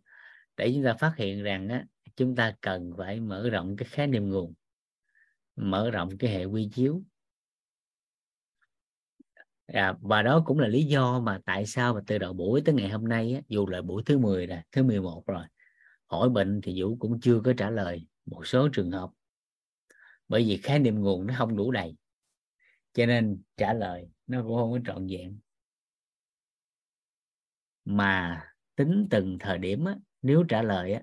để 0.57 0.73
chúng 0.75 0.85
ta 0.85 0.95
phát 0.95 1.15
hiện 1.17 1.43
rằng 1.43 1.69
á, 1.69 1.85
chúng 2.17 2.37
ta 2.37 2.55
cần 2.61 2.93
phải 2.99 3.21
mở 3.21 3.51
rộng 3.51 3.77
cái 3.77 3.89
khái 3.91 4.07
niệm 4.07 4.31
nguồn 4.31 4.55
mở 5.57 5.91
rộng 5.91 6.19
cái 6.19 6.31
hệ 6.31 6.45
quy 6.45 6.69
chiếu. 6.73 7.03
À, 9.67 9.95
và 10.01 10.23
đó 10.23 10.43
cũng 10.47 10.59
là 10.59 10.69
lý 10.69 10.85
do 10.85 11.21
mà 11.21 11.41
tại 11.45 11.67
sao 11.67 11.95
mà 11.95 12.01
từ 12.07 12.19
đầu 12.19 12.33
buổi 12.33 12.61
tới 12.65 12.75
ngày 12.75 12.89
hôm 12.89 13.09
nay 13.09 13.35
á, 13.35 13.41
dù 13.49 13.67
là 13.67 13.83
buổi 13.83 14.03
thứ 14.07 14.19
10 14.19 14.47
rồi, 14.47 14.59
thứ 14.73 14.83
11 14.83 15.27
rồi 15.27 15.45
hỏi 16.07 16.29
bệnh 16.29 16.61
thì 16.63 16.83
Vũ 16.83 16.97
cũng 16.97 17.21
chưa 17.21 17.41
có 17.45 17.53
trả 17.57 17.71
lời 17.71 18.07
một 18.27 18.47
số 18.47 18.69
trường 18.69 18.91
hợp. 18.91 19.11
Bởi 20.29 20.45
vì 20.45 20.57
khái 20.57 20.79
niệm 20.79 21.01
nguồn 21.01 21.27
nó 21.27 21.35
không 21.39 21.57
đủ 21.57 21.71
đầy 21.71 21.97
cho 22.97 23.07
nên 23.07 23.43
trả 23.57 23.73
lời 23.73 24.09
nó 24.27 24.43
cũng 24.43 24.57
không 24.57 24.73
có 24.73 24.79
trọn 24.87 25.07
vẹn. 25.07 25.39
Mà 27.85 28.43
tính 28.77 29.07
từng 29.11 29.37
thời 29.41 29.59
điểm 29.59 29.85
á, 29.85 29.97
nếu 30.23 30.45
trả 30.49 30.63
lời 30.63 30.93
á, 30.93 31.03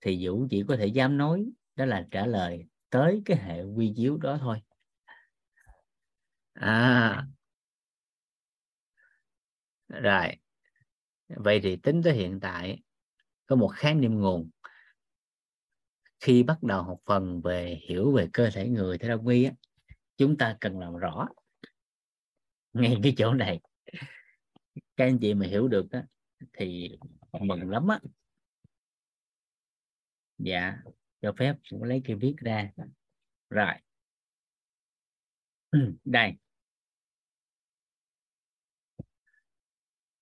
thì 0.00 0.26
Vũ 0.26 0.46
chỉ 0.50 0.64
có 0.68 0.76
thể 0.76 0.86
dám 0.86 1.18
nói 1.18 1.46
đó 1.76 1.84
là 1.84 2.06
trả 2.10 2.26
lời 2.26 2.64
tới 2.90 3.22
cái 3.24 3.36
hệ 3.36 3.62
quy 3.62 3.92
chiếu 3.96 4.16
đó 4.16 4.38
thôi. 4.40 4.58
À. 6.54 7.26
Rồi. 9.88 10.36
Vậy 11.28 11.60
thì 11.62 11.76
tính 11.76 12.02
tới 12.02 12.14
hiện 12.14 12.40
tại 12.40 12.82
có 13.46 13.56
một 13.56 13.68
khái 13.68 13.94
niệm 13.94 14.20
nguồn. 14.20 14.50
Khi 16.20 16.42
bắt 16.42 16.62
đầu 16.62 16.82
học 16.82 16.98
phần 17.06 17.40
về 17.40 17.80
hiểu 17.88 18.12
về 18.12 18.28
cơ 18.32 18.50
thể 18.54 18.68
người 18.68 18.98
theo 18.98 19.16
đông 19.16 19.28
y 19.28 19.44
á, 19.44 19.52
chúng 20.16 20.38
ta 20.38 20.56
cần 20.60 20.78
làm 20.78 20.96
rõ 20.96 21.28
ngay 22.72 22.96
cái 23.02 23.14
chỗ 23.16 23.34
này. 23.34 23.60
Các 24.96 25.04
anh 25.04 25.18
chị 25.20 25.34
mà 25.34 25.46
hiểu 25.46 25.68
được 25.68 25.86
đó, 25.90 26.00
thì 26.52 26.98
mừng 27.40 27.70
lắm 27.70 27.88
á. 27.88 27.98
Dạ 30.38 30.76
cho 31.22 31.32
phép 31.38 31.54
cũng 31.70 31.82
lấy 31.82 32.02
cái 32.04 32.16
viết 32.16 32.34
ra. 32.36 32.70
Rồi. 33.50 33.72
Đây. 36.04 36.32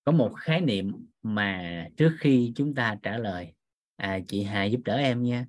Có 0.03 0.11
một 0.11 0.33
khái 0.37 0.61
niệm 0.61 1.07
mà 1.21 1.87
trước 1.97 2.15
khi 2.19 2.53
chúng 2.55 2.75
ta 2.75 2.97
trả 3.03 3.17
lời 3.17 3.53
à, 3.95 4.19
chị 4.27 4.43
Hà 4.43 4.65
giúp 4.65 4.81
đỡ 4.85 4.95
em 4.95 5.23
nha. 5.23 5.45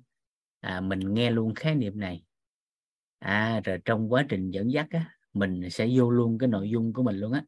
À, 0.59 0.81
mình 0.81 0.99
nghe 1.13 1.31
luôn 1.31 1.55
khái 1.55 1.75
niệm 1.75 1.99
này 1.99 2.26
à 3.19 3.61
rồi 3.65 3.77
trong 3.85 4.13
quá 4.13 4.25
trình 4.29 4.51
dẫn 4.51 4.71
dắt 4.71 4.87
á, 4.91 5.05
mình 5.33 5.69
sẽ 5.71 5.87
vô 5.97 6.09
luôn 6.11 6.37
cái 6.37 6.47
nội 6.49 6.69
dung 6.69 6.93
của 6.93 7.03
mình 7.03 7.15
luôn 7.19 7.31
á. 7.31 7.43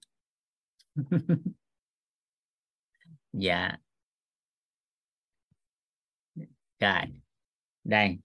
Dạ. 3.34 3.80
Rồi, 6.80 7.06
đây. 7.84 8.20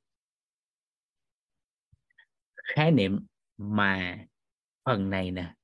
Khái 2.74 2.90
niệm 2.92 3.26
mà 3.56 4.16
phần 4.86 5.10
này 5.10 5.30
nè, 5.30 5.54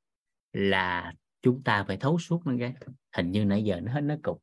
là 0.52 1.12
chúng 1.42 1.62
ta 1.64 1.84
phải 1.88 1.96
thấu 1.96 2.18
suốt 2.18 2.46
nó 2.46 2.52
cái, 2.60 2.74
hình 3.16 3.32
như 3.32 3.44
nãy 3.44 3.62
giờ 3.64 3.80
nó 3.80 3.92
hết, 3.92 4.00
nó 4.02 4.14
cục. 4.24 4.42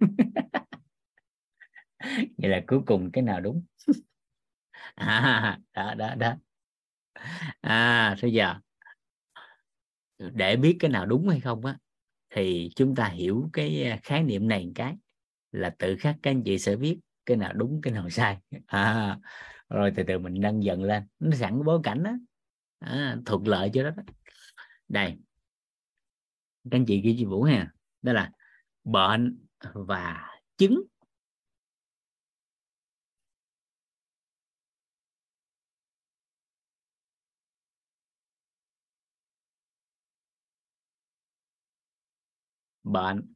Vậy 2.38 2.50
là 2.50 2.62
cuối 2.66 2.80
cùng 2.86 3.10
cái 3.12 3.22
nào 3.24 3.40
đúng? 3.40 3.62
à 4.94 5.58
đó 5.74 5.94
đó 5.94 6.14
đó. 6.14 6.34
À 7.60 8.16
bây 8.22 8.32
giờ? 8.32 8.54
Để 10.18 10.56
biết 10.56 10.76
cái 10.80 10.90
nào 10.90 11.06
đúng 11.06 11.28
hay 11.28 11.40
không 11.40 11.64
á 11.64 11.78
thì 12.30 12.70
chúng 12.76 12.94
ta 12.94 13.08
hiểu 13.08 13.50
cái 13.52 13.84
à, 13.84 13.98
khái 14.02 14.22
niệm 14.22 14.48
này 14.48 14.66
một 14.66 14.72
cái 14.74 14.96
là 15.52 15.74
tự 15.78 15.96
khắc 15.96 16.16
các 16.22 16.30
anh 16.30 16.42
chị 16.44 16.58
sẽ 16.58 16.76
biết 16.76 17.00
cái 17.26 17.36
nào 17.36 17.52
đúng 17.52 17.80
cái 17.82 17.92
nào 17.92 18.10
sai. 18.10 18.38
À, 18.66 19.18
rồi 19.68 19.92
từ 19.96 20.02
từ 20.02 20.18
mình 20.18 20.34
nâng 20.40 20.64
dần 20.64 20.82
lên. 20.82 21.02
Nó 21.18 21.36
sẵn 21.36 21.64
bối 21.64 21.80
cảnh 21.82 22.02
đó 22.02 22.10
à, 22.78 23.16
thuận 23.26 23.48
lợi 23.48 23.70
cho 23.74 23.82
đó 23.82 23.90
đây. 24.88 25.16
Các 26.70 26.78
anh 26.78 26.86
chị 26.86 27.00
ghi 27.00 27.14
chị 27.18 27.24
Vũ 27.24 27.42
ha. 27.42 27.72
Đó 28.02 28.12
là 28.12 28.30
bệnh 28.84 29.38
và 29.74 30.30
chứng. 30.56 30.82
Bệnh 42.84 43.34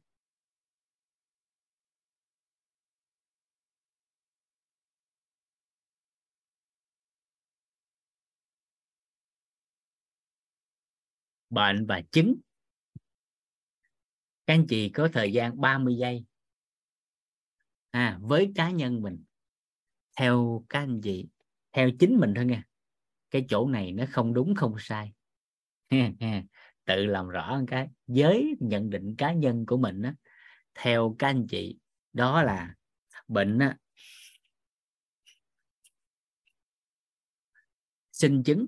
bệnh 11.49 11.85
và 11.85 12.01
chứng 12.11 12.35
các 14.47 14.53
anh 14.53 14.67
chị 14.67 14.89
có 14.89 15.09
thời 15.13 15.33
gian 15.33 15.61
30 15.61 15.95
giây. 15.95 16.25
À, 17.91 18.17
với 18.21 18.51
cá 18.55 18.71
nhân 18.71 19.01
mình. 19.01 19.23
Theo 20.17 20.65
các 20.69 20.79
anh 20.79 21.01
chị 21.03 21.27
theo 21.73 21.89
chính 21.99 22.17
mình 22.19 22.33
thôi 22.35 22.45
nha. 22.45 22.63
Cái 23.31 23.45
chỗ 23.49 23.67
này 23.67 23.91
nó 23.91 24.05
không 24.11 24.33
đúng 24.33 24.55
không 24.55 24.75
sai. 24.79 25.13
tự 26.89 27.05
làm 27.05 27.27
rõ 27.27 27.57
một 27.59 27.65
cái 27.67 27.89
giới 28.07 28.55
nhận 28.59 28.89
định 28.89 29.15
cá 29.17 29.33
nhân 29.33 29.65
của 29.65 29.77
mình 29.77 30.01
á, 30.01 30.13
theo 30.75 31.15
các 31.19 31.27
anh 31.27 31.47
chị 31.49 31.79
đó 32.13 32.43
là 32.43 32.75
bệnh 33.27 33.59
á, 33.59 33.77
sinh 38.11 38.43
chứng 38.43 38.65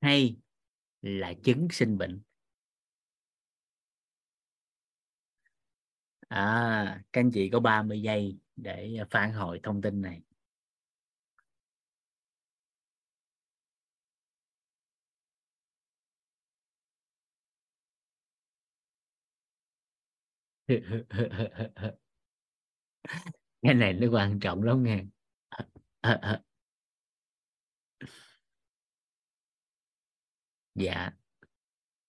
hay 0.00 0.36
là 1.02 1.32
chứng 1.44 1.68
sinh 1.70 1.98
bệnh. 1.98 2.22
À 6.28 7.02
các 7.12 7.20
anh 7.20 7.30
chị 7.30 7.50
có 7.50 7.60
30 7.60 8.02
giây 8.02 8.38
để 8.56 8.96
phản 9.10 9.32
hồi 9.32 9.60
thông 9.62 9.82
tin 9.82 10.02
này. 10.02 10.27
cái 23.62 23.74
này 23.74 23.92
nó 23.92 24.06
quan 24.12 24.40
trọng 24.40 24.62
lắm 24.62 24.82
nghe 24.82 25.02
dạ 30.74 31.10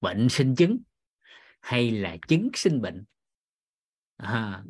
bệnh 0.02 0.30
sinh 0.30 0.56
chứng 0.56 0.80
hay 1.62 1.92
là 1.92 2.18
chứng 2.30 2.50
sinh 2.56 2.82
bệnh 2.82 3.06
à. 4.20 4.64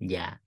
dạ 0.00 0.40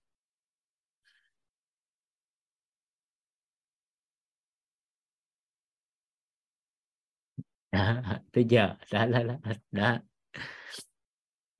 đó, 7.71 8.01
tới 8.33 8.45
giờ 8.49 8.75
đó 8.91 9.05
đó 9.05 9.23
đó, 9.23 9.35
đó 9.71 9.99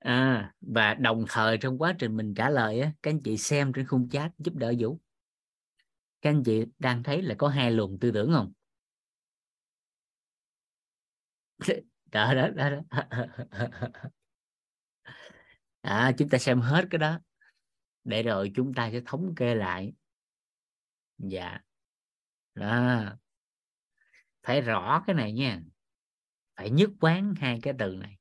à, 0.06 0.54
và 0.62 0.94
đồng 0.94 1.26
thời 1.30 1.58
trong 1.58 1.78
quá 1.78 1.96
trình 2.00 2.18
mình 2.18 2.34
trả 2.34 2.50
lời 2.50 2.80
á 2.80 2.92
các 3.02 3.12
anh 3.12 3.22
chị 3.24 3.38
xem 3.38 3.74
trên 3.74 3.88
khung 3.88 4.10
chat 4.10 4.32
giúp 4.38 4.56
đỡ 4.56 4.74
vũ. 4.80 5.00
Các 6.22 6.30
anh 6.30 6.44
chị 6.44 6.66
đang 6.80 7.04
thấy 7.04 7.22
là 7.22 7.36
có 7.38 7.48
hai 7.48 7.72
luồng 7.72 8.00
tư 8.00 8.12
tưởng 8.12 8.32
không? 8.34 8.54
Đó 12.12 12.34
đó 12.34 12.48
đó, 12.50 12.70
đó. 12.70 12.82
à, 15.82 16.12
chúng 16.18 16.30
ta 16.30 16.38
xem 16.38 16.62
hết 16.62 16.86
cái 16.90 17.00
đó. 17.00 17.20
Để 18.04 18.24
rồi 18.24 18.52
chúng 18.56 18.74
ta 18.74 18.92
sẽ 18.92 19.02
thống 19.06 19.36
kê 19.36 19.56
lại. 19.56 19.94
Dạ. 21.18 21.60
Đó. 22.56 23.04
Phải 24.44 24.62
rõ 24.62 25.04
cái 25.08 25.14
này 25.14 25.34
nha. 25.34 25.62
Phải 26.56 26.70
nhất 26.70 26.90
quán 27.00 27.34
hai 27.38 27.60
cái 27.62 27.74
từ 27.80 27.96
này 27.96 28.18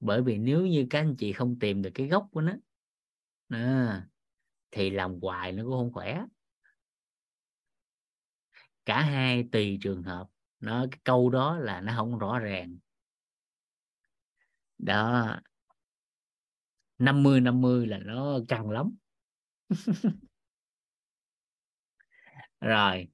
bởi 0.00 0.22
vì 0.22 0.38
nếu 0.38 0.66
như 0.66 0.86
các 0.90 0.98
anh 0.98 1.16
chị 1.18 1.32
không 1.32 1.58
tìm 1.58 1.82
được 1.82 1.90
cái 1.94 2.08
gốc 2.08 2.28
của 2.32 2.40
nó 2.40 2.52
à, 3.48 4.06
thì 4.70 4.90
làm 4.90 5.20
hoài 5.20 5.52
nó 5.52 5.62
cũng 5.62 5.72
không 5.72 5.92
khỏe. 5.92 6.24
Cả 8.86 9.02
hai 9.02 9.48
tùy 9.52 9.78
trường 9.82 10.02
hợp 10.02 10.28
nó 10.60 10.86
cái 10.90 11.00
câu 11.04 11.30
đó 11.30 11.58
là 11.58 11.80
nó 11.80 11.92
không 11.96 12.18
rõ 12.18 12.38
ràng. 12.38 12.78
Đó. 14.78 15.40
50 16.98 17.40
50 17.40 17.86
là 17.86 17.98
nó 17.98 18.38
căng 18.48 18.70
lắm. 18.70 18.96
Rồi 22.60 23.08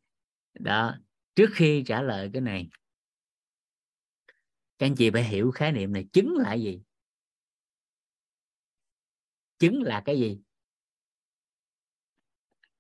đó 0.61 0.95
trước 1.35 1.51
khi 1.55 1.83
trả 1.87 2.03
lời 2.03 2.31
cái 2.33 2.43
này 2.43 2.69
các 4.79 4.87
anh 4.87 4.95
chị 4.95 5.11
phải 5.11 5.25
hiểu 5.25 5.51
khái 5.51 5.73
niệm 5.73 5.93
này, 5.93 6.07
chứng 6.13 6.35
là 6.37 6.55
gì? 6.55 6.83
Chứng 9.59 9.83
là 9.83 10.03
cái 10.05 10.21
gì? 10.21 10.41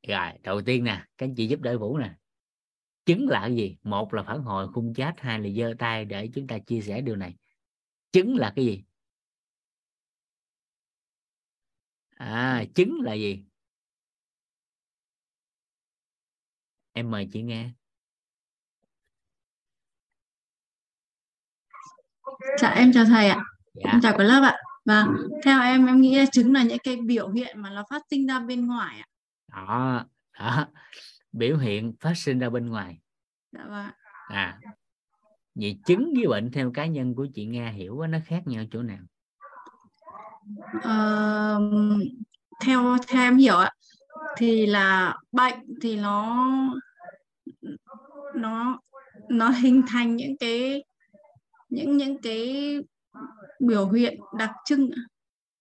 Rồi, 0.09 0.33
đầu 0.43 0.63
tiên 0.67 0.85
nè, 0.85 1.07
các 1.19 1.27
anh 1.27 1.35
chị 1.35 1.47
giúp 1.47 1.61
đỡ 1.61 1.79
vũ 1.79 1.99
nè. 1.99 2.15
Chứng 3.07 3.29
là 3.29 3.41
cái 3.41 3.57
gì? 3.57 3.77
Một 3.83 4.15
là 4.15 4.23
phản 4.23 4.43
hồi 4.43 4.69
khung 4.73 4.95
chat 4.95 5.15
hai 5.19 5.39
là 5.41 5.49
giơ 5.57 5.75
tay 5.79 6.05
để 6.05 6.29
chúng 6.35 6.47
ta 6.47 6.59
chia 6.59 6.81
sẻ 6.81 7.01
điều 7.01 7.17
này. 7.17 7.35
Chứng 8.13 8.37
là 8.37 8.53
cái 8.57 8.65
gì? 8.65 8.85
À 12.17 12.65
chứng 12.75 13.01
là 13.03 13.15
gì? 13.15 13.45
Em 16.93 17.11
mời 17.11 17.29
chị 17.33 17.43
nghe. 17.43 17.71
Dạ 22.63 22.69
em 22.71 22.93
chào 22.93 23.05
thầy 23.05 23.29
ạ. 23.29 23.39
dạ 23.75 23.91
Em 23.93 24.01
chào 24.01 24.19
cả 24.19 24.25
lớp 24.25 24.41
ạ. 24.43 24.57
Vâng, 24.85 25.07
theo 25.45 25.61
em 25.63 25.87
em 25.87 26.01
nghĩ 26.01 26.19
là 26.19 26.25
chứng 26.33 26.53
là 26.53 26.63
những 26.63 26.79
cái 26.85 26.97
biểu 26.97 27.31
hiện 27.31 27.61
mà 27.63 27.71
nó 27.71 27.85
phát 27.91 28.03
sinh 28.11 28.27
ra 28.27 28.39
bên 28.41 28.67
ngoài 28.67 28.97
ạ. 29.01 29.07
đó, 29.53 30.05
đó. 30.39 30.67
biểu 31.33 31.57
hiện 31.59 31.93
phát 32.01 32.13
sinh 32.17 32.39
ra 32.39 32.51
bên 32.51 32.67
ngoài 32.67 32.99
Dạ 33.53 33.65
vâng. 33.69 33.91
à 34.29 34.59
vậy 35.55 35.79
chứng 35.87 36.13
với 36.17 36.27
bệnh 36.27 36.53
theo 36.53 36.71
cá 36.75 36.87
nhân 36.87 37.15
của 37.15 37.27
chị 37.35 37.45
Nga 37.47 37.69
hiểu 37.69 38.01
á, 38.01 38.09
nó 38.09 38.19
khác 38.27 38.43
nhau 38.47 38.65
chỗ 38.73 38.83
nào 38.83 38.99
Ờ, 40.83 41.61
theo 42.65 42.97
theo 43.09 43.23
em 43.23 43.37
hiểu 43.37 43.57
ạ 43.57 43.71
thì 44.37 44.67
là 44.67 45.17
bệnh 45.33 45.55
thì 45.83 45.97
nó 45.97 46.47
nó 48.35 48.79
nó 49.29 49.49
hình 49.49 49.83
thành 49.89 50.17
những 50.17 50.37
cái 50.41 50.85
những 51.69 51.97
những 51.97 52.23
cái 52.23 52.77
biểu 53.61 53.91
hiện 53.91 54.21
đặc 54.39 54.51
trưng 54.65 54.91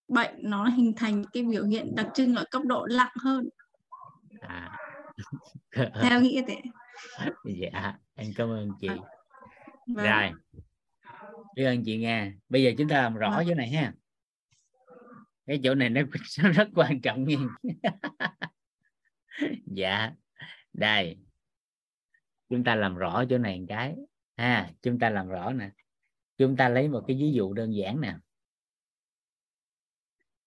bệnh 0.08 0.36
nó 0.38 0.68
hình 0.70 0.94
thành 0.96 1.24
cái 1.34 1.44
biểu 1.44 1.66
hiện 1.66 1.96
đặc 1.96 2.08
trưng 2.14 2.36
ở 2.36 2.46
cấp 2.52 2.62
độ 2.66 2.88
nặng 2.98 3.14
hơn. 3.22 3.50
À. 4.42 4.78
Theo 6.02 6.22
nghĩ 6.22 6.42
thế. 6.48 6.62
Dạ 7.46 7.94
em 8.16 8.32
cảm 8.36 8.50
ơn 8.50 8.72
chị. 8.80 8.88
Vâng. 9.88 10.06
rồi. 10.06 10.32
Biết 11.56 11.64
ơn 11.66 11.84
chị 11.86 11.98
Nga. 11.98 12.32
Bây 12.50 12.64
giờ 12.64 12.72
chúng 12.78 12.90
ta 12.90 13.02
làm 13.02 13.16
rõ 13.16 13.30
Vâng. 13.38 13.46
chỗ 13.48 13.54
này 13.54 13.70
ha. 13.70 13.94
Cái 15.46 15.60
chỗ 15.64 15.76
này 15.76 15.90
nó, 15.90 16.02
nó 16.44 16.52
rất 16.52 16.68
quan 16.76 17.02
trọng 17.02 17.24
nha. 17.24 17.36
Dạ. 19.66 20.12
Đây. 20.74 21.18
Chúng 22.50 22.64
ta 22.64 22.76
làm 22.76 22.96
rõ 22.96 23.24
chỗ 23.30 23.38
này 23.38 23.60
một 23.60 23.66
cái. 23.70 23.96
Ha 24.38 24.70
chúng 24.82 25.00
ta 25.00 25.10
làm 25.10 25.28
rõ 25.28 25.54
nè 25.54 25.70
chúng 26.38 26.58
ta 26.58 26.70
lấy 26.70 26.90
một 26.90 27.04
cái 27.08 27.18
ví 27.18 27.32
dụ 27.32 27.54
đơn 27.54 27.76
giản 27.76 28.02
nè. 28.02 28.18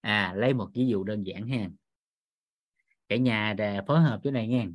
À 0.01 0.35
lấy 0.37 0.55
một 0.55 0.71
ví 0.75 0.87
dụ 0.87 1.05
đơn 1.05 1.23
giản 1.27 1.49
ha. 1.49 1.69
Cả 3.09 3.17
nhà 3.17 3.55
phối 3.87 4.01
hợp 4.01 4.21
chỗ 4.25 4.31
này 4.31 4.49
nha. 4.49 4.67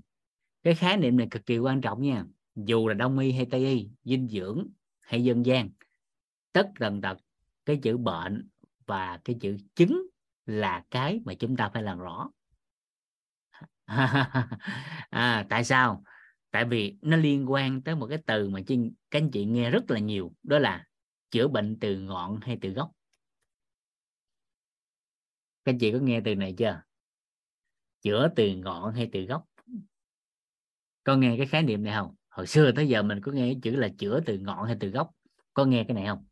Cái 0.64 0.76
khái 0.76 0.98
niệm 0.98 1.18
này 1.18 1.28
cực 1.32 1.46
kỳ 1.46 1.58
quan 1.58 1.82
trọng 1.82 2.02
nha. 2.02 2.26
Dù 2.56 2.88
là 2.88 2.94
đông 2.94 3.20
y 3.20 3.32
hay 3.32 3.48
tây 3.52 3.66
y 3.66 3.90
dinh 4.04 4.28
dưỡng 4.28 4.68
hay 5.02 5.24
dân 5.24 5.46
gian 5.46 5.70
tất 6.54 6.72
tần 6.80 7.02
tật 7.02 7.18
cái 7.66 7.80
chữ 7.84 7.98
bệnh 7.98 8.50
và 8.86 9.20
cái 9.24 9.36
chữ 9.42 9.58
chứng 9.76 10.08
là 10.46 10.84
cái 10.92 11.22
mà 11.26 11.34
chúng 11.34 11.56
ta 11.56 11.70
phải 11.74 11.84
làm 11.84 12.00
rõ. 12.00 12.30
À, 15.10 15.46
tại 15.50 15.64
sao? 15.64 16.04
Tại 16.52 16.66
vì 16.66 16.98
nó 17.02 17.18
liên 17.18 17.52
quan 17.52 17.82
tới 17.82 17.96
một 17.96 18.08
cái 18.08 18.18
từ 18.26 18.50
mà 18.50 18.60
các 18.68 18.78
anh 19.10 19.32
chị 19.32 19.46
nghe 19.46 19.72
rất 19.72 19.92
là 19.92 20.00
nhiều. 20.00 20.34
Đó 20.44 20.60
là 20.60 20.86
chữa 21.34 21.48
bệnh 21.48 21.78
từ 21.82 22.00
ngọn 22.00 22.40
hay 22.42 22.58
từ 22.62 22.70
gốc? 22.70 22.92
Các 25.66 25.72
anh 25.72 25.78
chị 25.80 25.92
có 25.92 26.00
nghe 26.00 26.22
từ 26.26 26.36
này 26.36 26.56
chưa? 26.58 26.82
Chữa 28.02 28.30
từ 28.36 28.56
ngọn 28.56 28.94
hay 28.94 29.10
từ 29.14 29.22
gốc? 29.26 29.46
Có 31.04 31.16
nghe 31.16 31.36
cái 31.38 31.48
khái 31.48 31.64
niệm 31.64 31.84
này 31.84 31.94
không? 31.94 32.16
Hồi 32.30 32.48
xưa 32.48 32.72
tới 32.76 32.88
giờ 32.88 33.04
mình 33.04 33.22
có 33.24 33.32
nghe 33.32 33.42
cái 33.42 33.60
chữ 33.64 33.76
là 33.76 33.90
chữa 33.98 34.20
từ 34.26 34.38
ngọn 34.38 34.66
hay 34.66 34.78
từ 34.80 34.90
gốc. 34.90 35.12
Có 35.54 35.66
nghe 35.66 35.86
cái 35.88 35.96
này 35.96 36.08
không? 36.08 36.26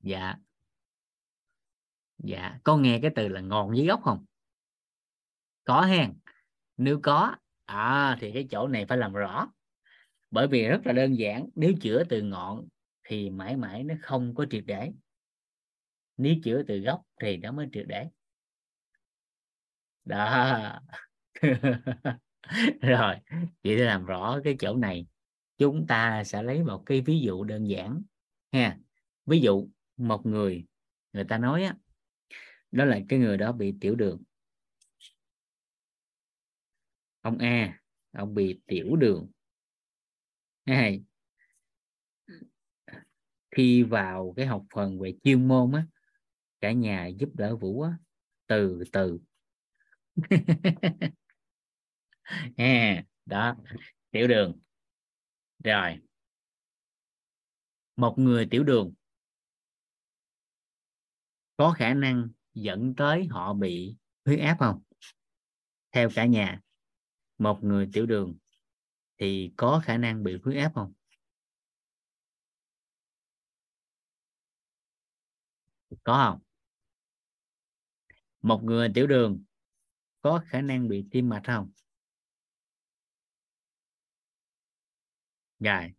Dạ. 0.00 0.34
Dạ. 2.18 2.58
Có 2.64 2.76
nghe 2.76 2.98
cái 3.02 3.10
từ 3.16 3.28
là 3.28 3.40
ngọn 3.40 3.70
với 3.70 3.86
gốc 3.86 4.00
không? 4.04 4.24
Có 5.64 5.82
hen. 5.82 6.18
Nếu 6.76 7.00
có 7.02 7.36
à 7.64 8.16
thì 8.20 8.30
cái 8.34 8.48
chỗ 8.50 8.68
này 8.68 8.86
phải 8.86 8.98
làm 8.98 9.12
rõ 9.12 9.52
bởi 10.30 10.48
vì 10.48 10.68
rất 10.68 10.80
là 10.84 10.92
đơn 10.92 11.18
giản, 11.18 11.48
nếu 11.54 11.72
chữa 11.80 12.04
từ 12.04 12.22
ngọn 12.22 12.68
thì 13.04 13.30
mãi 13.30 13.56
mãi 13.56 13.84
nó 13.84 13.94
không 14.02 14.34
có 14.34 14.46
triệt 14.50 14.64
để. 14.66 14.92
Nếu 16.16 16.34
chữa 16.44 16.62
từ 16.62 16.78
gốc 16.78 17.02
thì 17.20 17.36
nó 17.36 17.52
mới 17.52 17.68
triệt 17.72 17.86
để. 17.88 18.08
Đó. 20.04 20.80
Rồi, 22.80 23.16
vậy 23.64 23.76
để 23.76 23.84
làm 23.84 24.04
rõ 24.04 24.40
cái 24.44 24.56
chỗ 24.58 24.76
này. 24.76 25.06
Chúng 25.58 25.86
ta 25.86 26.24
sẽ 26.24 26.42
lấy 26.42 26.62
một 26.64 26.82
cái 26.86 27.00
ví 27.00 27.20
dụ 27.20 27.44
đơn 27.44 27.68
giản 27.68 28.02
ha. 28.52 28.78
Ví 29.26 29.40
dụ, 29.40 29.68
một 29.96 30.26
người 30.26 30.66
người 31.12 31.24
ta 31.24 31.38
nói 31.38 31.64
á, 31.64 31.76
đó 32.70 32.84
là 32.84 33.00
cái 33.08 33.18
người 33.18 33.36
đó 33.36 33.52
bị 33.52 33.74
tiểu 33.80 33.94
đường. 33.94 34.22
Ông 37.20 37.38
A, 37.38 37.80
ông 38.12 38.34
bị 38.34 38.60
tiểu 38.66 38.96
đường 38.96 39.30
hai 40.66 41.02
khi 43.50 43.82
vào 43.82 44.34
cái 44.36 44.46
học 44.46 44.64
phần 44.74 45.00
về 45.00 45.14
chuyên 45.24 45.48
môn 45.48 45.72
á, 45.72 45.86
cả 46.60 46.72
nhà 46.72 47.06
giúp 47.06 47.28
đỡ 47.34 47.56
Vũ 47.56 47.82
á, 47.82 47.92
từ 48.46 48.82
từ. 48.92 49.18
Ha 52.58 53.02
đó, 53.26 53.56
tiểu 54.10 54.28
đường. 54.28 54.60
Rồi. 55.64 55.98
Một 57.96 58.14
người 58.18 58.46
tiểu 58.50 58.64
đường 58.64 58.92
có 61.56 61.72
khả 61.72 61.94
năng 61.94 62.28
dẫn 62.54 62.94
tới 62.96 63.26
họ 63.30 63.54
bị 63.54 63.96
huyết 64.24 64.40
áp 64.40 64.56
không? 64.58 64.82
Theo 65.92 66.08
cả 66.14 66.26
nhà, 66.26 66.60
một 67.38 67.64
người 67.64 67.88
tiểu 67.92 68.06
đường 68.06 68.36
thì 69.20 69.52
có 69.56 69.82
khả 69.84 69.96
năng 69.98 70.22
bị 70.24 70.36
huyết 70.44 70.56
áp 70.62 70.72
không? 70.74 70.92
Có 76.04 76.14
không? 76.16 76.40
Một 78.42 78.62
người 78.64 78.88
tiểu 78.94 79.06
đường 79.06 79.42
có 80.22 80.42
khả 80.46 80.60
năng 80.62 80.88
bị 80.88 81.04
tim 81.10 81.28
mạch 81.28 81.42
không? 81.44 81.70
Rồi. 85.60 85.92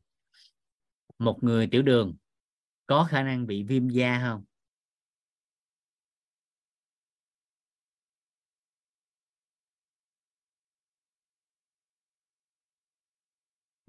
Một 1.20 1.44
người 1.44 1.68
tiểu 1.72 1.82
đường 1.82 2.16
có 2.88 3.08
khả 3.12 3.24
năng 3.24 3.48
bị 3.48 3.64
viêm 3.64 3.90
da 3.90 4.20
không? 4.22 4.46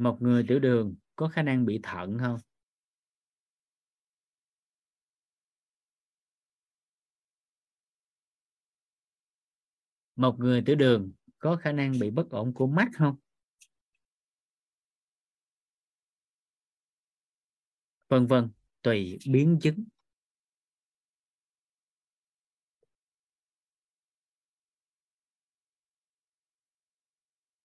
Một 0.02 0.22
người 0.22 0.44
tiểu 0.48 0.58
đường 0.58 0.94
có 1.16 1.28
khả 1.28 1.42
năng 1.42 1.66
bị 1.66 1.80
thận 1.82 2.18
không? 2.18 2.38
Một 10.16 10.38
người 10.38 10.62
tiểu 10.66 10.76
đường 10.76 11.12
có 11.38 11.56
khả 11.56 11.72
năng 11.72 11.98
bị 12.00 12.10
bất 12.10 12.30
ổn 12.30 12.54
của 12.54 12.66
mắt 12.66 12.88
không? 12.94 13.16
Vân 18.08 18.26
vân, 18.26 18.50
tùy 18.82 19.18
biến 19.26 19.58
chứng. 19.62 19.84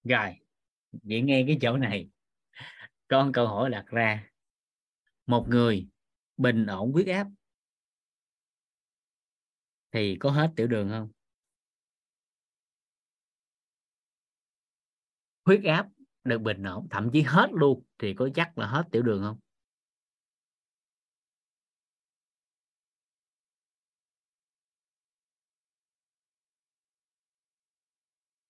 Rồi, 0.04 0.36
vậy 0.91 1.21
nghe 1.21 1.43
cái 1.47 1.58
chỗ 1.62 1.78
này 1.78 2.10
con 3.08 3.32
câu 3.32 3.48
hỏi 3.48 3.70
đặt 3.70 3.86
ra. 3.88 4.24
Một 5.26 5.46
người 5.50 5.88
bình 6.38 6.65
ổn 6.65 6.91
huyết 6.91 7.08
áp 7.08 7.28
thì 9.91 10.17
có 10.20 10.32
hết 10.32 10.52
tiểu 10.56 10.67
đường 10.67 10.89
không? 10.89 11.10
Huyết 15.46 15.63
áp 15.63 15.88
được 16.24 16.41
bình 16.41 16.63
ổn, 16.63 16.88
thậm 16.91 17.10
chí 17.13 17.22
hết 17.22 17.50
luôn 17.54 17.84
thì 18.00 18.13
có 18.13 18.30
chắc 18.36 18.58
là 18.58 18.67
hết 18.67 18.84
tiểu 18.91 19.02
đường 19.02 19.22
không? 19.24 19.38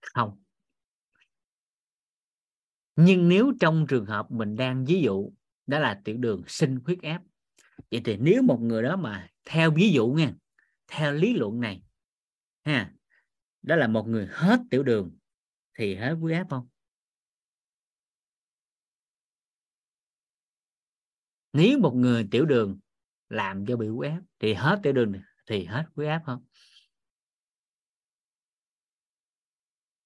Không 0.02 0.38
nhưng 2.98 3.30
nếu 3.30 3.54
trong 3.60 3.86
trường 3.90 4.06
hợp 4.06 4.32
mình 4.32 4.56
đang 4.56 4.86
ví 4.86 5.02
dụ, 5.02 5.32
đó 5.68 5.80
là 5.80 6.02
tiểu 6.04 6.18
đường 6.18 6.44
sinh 6.48 6.80
huyết 6.86 7.02
áp, 7.02 7.22
vậy 7.92 8.02
thì 8.06 8.18
nếu 8.18 8.42
một 8.42 8.60
người 8.62 8.84
đó 8.84 8.96
mà 8.96 9.30
theo 9.46 9.72
ví 9.72 9.90
dụ 9.90 10.08
nha, 10.08 10.34
theo 10.88 11.14
lý 11.14 11.34
luận 11.34 11.60
này, 11.60 11.84
ha, 12.64 12.94
đó 13.62 13.76
là 13.76 13.88
một 13.88 14.08
người 14.08 14.28
hết 14.32 14.60
tiểu 14.70 14.84
đường, 14.84 15.18
thì 15.74 15.96
hết 15.96 16.14
huyết 16.20 16.38
áp 16.38 16.48
không? 16.50 16.68
Nếu 21.54 21.80
một 21.80 21.94
người 21.96 22.28
tiểu 22.32 22.46
đường 22.46 22.80
làm 23.30 23.66
cho 23.66 23.78
bị 23.78 23.88
huyết 23.88 24.12
áp, 24.12 24.22
thì 24.40 24.54
hết 24.54 24.80
tiểu 24.84 24.94
đường, 24.94 25.14
thì 25.46 25.66
hết 25.66 25.86
huyết 25.96 26.10
áp 26.10 26.22
không? 26.26 26.46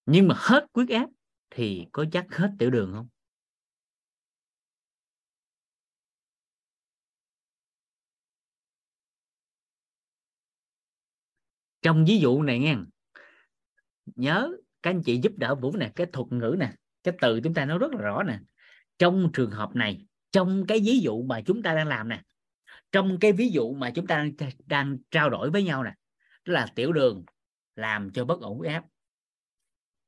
Nhưng 0.06 0.28
mà 0.28 0.36
hết 0.38 0.68
huyết 0.74 0.90
áp 0.90 1.10
thì 1.52 1.86
có 1.92 2.06
chắc 2.12 2.26
hết 2.30 2.52
tiểu 2.60 2.70
đường 2.70 2.92
không? 2.94 3.08
Trong 11.82 12.06
ví 12.06 12.20
dụ 12.20 12.42
này 12.42 12.60
nghe. 12.60 12.76
Nhớ 14.06 14.52
các 14.82 14.90
anh 14.90 15.02
chị 15.06 15.20
giúp 15.24 15.34
đỡ 15.38 15.56
vũ 15.56 15.78
nè 15.78 15.92
cái 15.96 16.08
thuật 16.14 16.28
ngữ 16.32 16.56
nè 16.60 16.74
cái 17.04 17.14
từ 17.22 17.42
chúng 17.44 17.54
ta 17.54 17.66
nói 17.66 17.78
rất 17.80 17.92
là 17.92 18.02
rõ 18.02 18.24
nè. 18.24 18.40
Trong 18.98 19.30
trường 19.34 19.52
hợp 19.52 19.76
này 19.76 20.06
trong 20.32 20.66
cái 20.68 20.80
ví 20.80 21.00
dụ 21.00 21.24
mà 21.24 21.42
chúng 21.46 21.64
ta 21.64 21.76
đang 21.76 21.88
làm 21.88 22.10
nè 22.10 22.24
trong 22.92 23.18
cái 23.20 23.32
ví 23.32 23.50
dụ 23.50 23.74
mà 23.74 23.92
chúng 23.96 24.08
ta 24.08 24.26
đang, 24.38 24.52
đang 24.66 24.98
trao 25.12 25.30
đổi 25.30 25.50
với 25.50 25.64
nhau 25.64 25.84
nè 25.84 25.94
đó 26.46 26.54
là 26.54 26.68
tiểu 26.76 26.94
đường 26.94 27.26
làm 27.76 28.12
cho 28.12 28.26
bất 28.26 28.42
ổn 28.42 28.58
huyết 28.58 28.72
áp. 28.72 28.84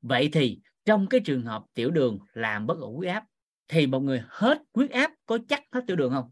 Vậy 0.02 0.30
thì 0.34 0.60
trong 0.86 1.08
cái 1.10 1.22
trường 1.26 1.46
hợp 1.46 1.64
tiểu 1.74 1.92
đường 1.92 2.20
làm 2.34 2.68
bất 2.68 2.80
ổn 2.80 2.96
huyết 2.96 3.12
áp, 3.12 3.26
thì 3.68 3.88
một 3.88 4.00
người 4.00 4.24
hết 4.28 4.64
huyết 4.74 4.92
áp 4.92 5.12
có 5.26 5.38
chắc 5.48 5.64
hết 5.72 5.84
tiểu 5.88 5.96
đường 5.96 6.12
không? 6.12 6.32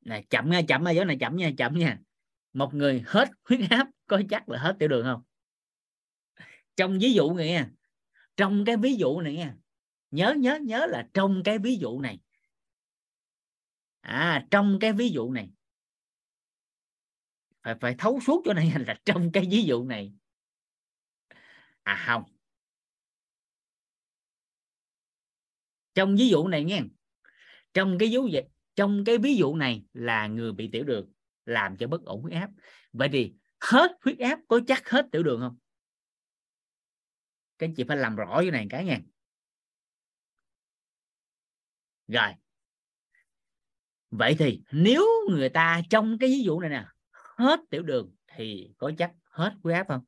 Này, 0.00 0.26
chậm 0.30 0.50
nha 0.50 0.60
chậm 0.68 0.84
nha, 0.84 0.90
dấu 0.90 1.04
này 1.04 1.16
chậm 1.20 1.36
nha 1.36 1.50
chậm 1.58 1.78
nha. 1.78 1.98
Một 2.52 2.74
người 2.74 3.02
hết 3.06 3.28
huyết 3.44 3.60
áp 3.70 3.88
có 4.06 4.22
chắc 4.30 4.48
là 4.48 4.58
hết 4.58 4.76
tiểu 4.78 4.88
đường 4.88 5.04
không? 5.04 5.22
Trong 6.76 6.98
ví 6.98 7.12
dụ 7.12 7.34
này 7.34 7.48
nha, 7.48 7.70
trong 8.36 8.64
cái 8.64 8.76
ví 8.76 8.94
dụ 8.94 9.20
này 9.20 9.34
nha, 9.34 9.54
nhớ 10.10 10.34
nhớ 10.38 10.58
nhớ 10.62 10.86
là 10.86 11.08
trong 11.14 11.42
cái 11.44 11.58
ví 11.58 11.76
dụ 11.76 12.00
này. 12.00 12.18
À 14.00 14.46
trong 14.50 14.78
cái 14.80 14.92
ví 14.92 15.08
dụ 15.08 15.32
này. 15.32 15.50
Phải 17.62 17.74
phải 17.80 17.94
thấu 17.98 18.20
suốt 18.20 18.42
chỗ 18.44 18.52
này 18.52 18.72
là 18.86 19.00
trong 19.04 19.32
cái 19.32 19.46
ví 19.50 19.62
dụ 19.62 19.84
này 19.84 20.14
à 21.90 22.04
không. 22.06 22.24
Trong 25.94 26.16
ví 26.16 26.28
dụ 26.28 26.48
này 26.48 26.64
nghe. 26.64 26.82
Trong 27.74 27.98
cái 27.98 28.10
dấu 28.10 28.28
dịch 28.28 28.46
trong 28.74 29.04
cái 29.04 29.18
ví 29.18 29.36
dụ 29.36 29.54
này 29.54 29.84
là 29.92 30.26
người 30.26 30.52
bị 30.52 30.68
tiểu 30.72 30.84
đường 30.84 31.12
làm 31.44 31.76
cho 31.76 31.88
bất 31.88 32.04
ổn 32.04 32.22
huyết 32.22 32.34
áp. 32.34 32.50
Vậy 32.92 33.08
thì 33.12 33.34
hết 33.60 33.98
huyết 34.04 34.18
áp 34.18 34.38
có 34.48 34.60
chắc 34.66 34.88
hết 34.88 35.06
tiểu 35.12 35.22
đường 35.22 35.40
không? 35.40 35.58
Các 37.58 37.66
anh 37.66 37.74
chị 37.74 37.84
phải 37.84 37.96
làm 37.96 38.16
rõ 38.16 38.40
cái 38.40 38.50
này 38.50 38.66
cái 38.70 38.84
nha 38.84 39.00
rồi. 42.08 42.34
Vậy 44.10 44.36
thì 44.38 44.62
nếu 44.72 45.06
người 45.30 45.48
ta 45.48 45.82
trong 45.90 46.18
cái 46.18 46.28
ví 46.28 46.42
dụ 46.42 46.60
này 46.60 46.70
nè, 46.70 46.86
hết 47.38 47.60
tiểu 47.70 47.82
đường 47.82 48.14
thì 48.36 48.74
có 48.78 48.92
chắc 48.98 49.12
hết 49.24 49.54
huyết 49.62 49.76
áp 49.76 49.88
không? 49.88 50.04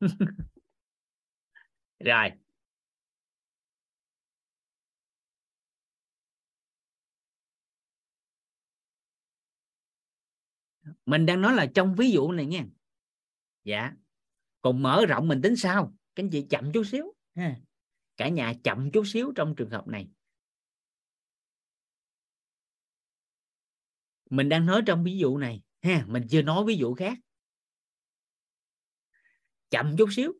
rồi. 2.00 2.30
Mình 11.06 11.26
đang 11.26 11.40
nói 11.40 11.54
là 11.54 11.66
trong 11.74 11.94
ví 11.94 12.10
dụ 12.10 12.32
này 12.32 12.46
nha. 12.46 12.64
Dạ. 13.64 13.92
Còn 14.62 14.82
mở 14.82 15.06
rộng 15.08 15.28
mình 15.28 15.42
tính 15.42 15.56
sao? 15.56 15.94
Các 16.14 16.22
anh 16.22 16.30
chị 16.30 16.46
chậm 16.50 16.72
chút 16.72 16.82
xíu, 16.84 17.14
ha. 17.34 17.56
Cả 18.16 18.28
nhà 18.28 18.54
chậm 18.64 18.90
chút 18.90 19.02
xíu 19.06 19.32
trong 19.36 19.54
trường 19.56 19.70
hợp 19.70 19.88
này. 19.88 20.08
Mình 24.30 24.48
đang 24.48 24.66
nói 24.66 24.82
trong 24.86 25.04
ví 25.04 25.18
dụ 25.18 25.38
này, 25.38 25.62
ha, 25.82 26.04
mình 26.08 26.26
chưa 26.30 26.42
nói 26.42 26.64
ví 26.64 26.76
dụ 26.76 26.94
khác 26.94 27.18
chậm 29.70 29.96
chút 29.96 30.08
xíu. 30.12 30.32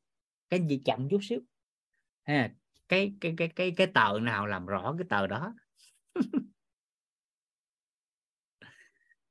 Cái 0.51 0.67
gì 0.69 0.83
chậm 0.85 1.09
chút 1.11 1.21
xíu? 1.23 1.41
À, 2.23 2.53
cái 2.89 3.13
cái 3.21 3.35
cái 3.37 3.49
cái 3.49 3.71
cái 3.77 3.87
tờ 3.87 4.21
nào 4.21 4.47
làm 4.47 4.67
rõ 4.67 4.95
cái 4.99 5.07
tờ 5.11 5.27
đó? 5.27 5.55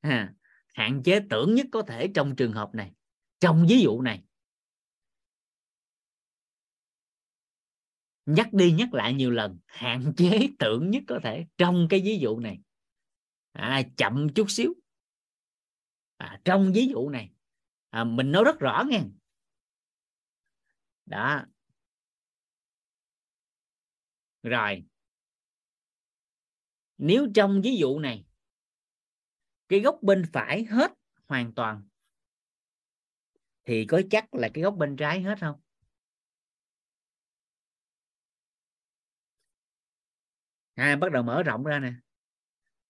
À, 0.01 0.33
hạn 0.73 1.03
chế 1.03 1.19
tưởng 1.29 1.55
nhất 1.55 1.65
có 1.71 1.81
thể 1.81 2.11
trong 2.15 2.35
trường 2.35 2.51
hợp 2.51 2.75
này 2.75 2.91
trong 3.39 3.65
ví 3.69 3.81
dụ 3.81 4.01
này. 4.01 4.23
Nhắc 8.25 8.53
đi 8.53 8.71
nhắc 8.71 8.93
lại 8.93 9.13
nhiều 9.13 9.31
lần 9.31 9.59
hạn 9.65 10.13
chế 10.17 10.49
tưởng 10.59 10.89
nhất 10.89 11.03
có 11.07 11.19
thể 11.23 11.45
trong 11.57 11.87
cái 11.89 12.01
ví 12.01 12.17
dụ 12.17 12.39
này. 12.39 12.59
À, 13.51 13.81
chậm 13.97 14.29
chút 14.35 14.51
xíu. 14.51 14.73
À, 16.17 16.39
trong 16.45 16.73
ví 16.73 16.87
dụ 16.87 17.09
này. 17.09 17.29
À, 17.89 18.03
mình 18.03 18.31
nói 18.31 18.43
rất 18.43 18.59
rõ 18.59 18.83
nghe 18.87 19.01
đó. 21.09 21.45
Rồi. 24.43 24.83
Nếu 26.97 27.27
trong 27.35 27.61
ví 27.61 27.77
dụ 27.77 27.99
này 27.99 28.25
cái 29.69 29.79
góc 29.79 29.99
bên 30.01 30.23
phải 30.33 30.63
hết 30.63 30.93
hoàn 31.27 31.53
toàn 31.53 31.83
thì 33.65 33.85
có 33.85 34.01
chắc 34.11 34.33
là 34.33 34.49
cái 34.53 34.63
góc 34.63 34.75
bên 34.77 34.95
trái 34.95 35.21
hết 35.21 35.39
không? 35.39 35.59
À, 40.75 40.95
bắt 40.95 41.11
đầu 41.11 41.23
mở 41.23 41.43
rộng 41.43 41.63
ra 41.63 41.79
nè. 41.79 41.93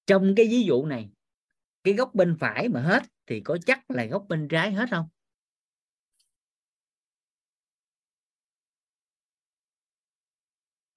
Trong 0.06 0.34
cái 0.38 0.48
ví 0.50 0.64
dụ 0.64 0.86
này 0.86 1.10
cái 1.84 1.94
góc 1.94 2.16
bên 2.16 2.36
phải 2.40 2.70
mà 2.70 2.82
hết 2.82 3.04
thì 3.26 3.42
có 3.42 3.58
chắc 3.66 3.92
là 3.92 4.06
góc 4.06 4.26
bên 4.30 4.48
trái 4.48 4.72
hết 4.72 4.86
không? 4.92 5.10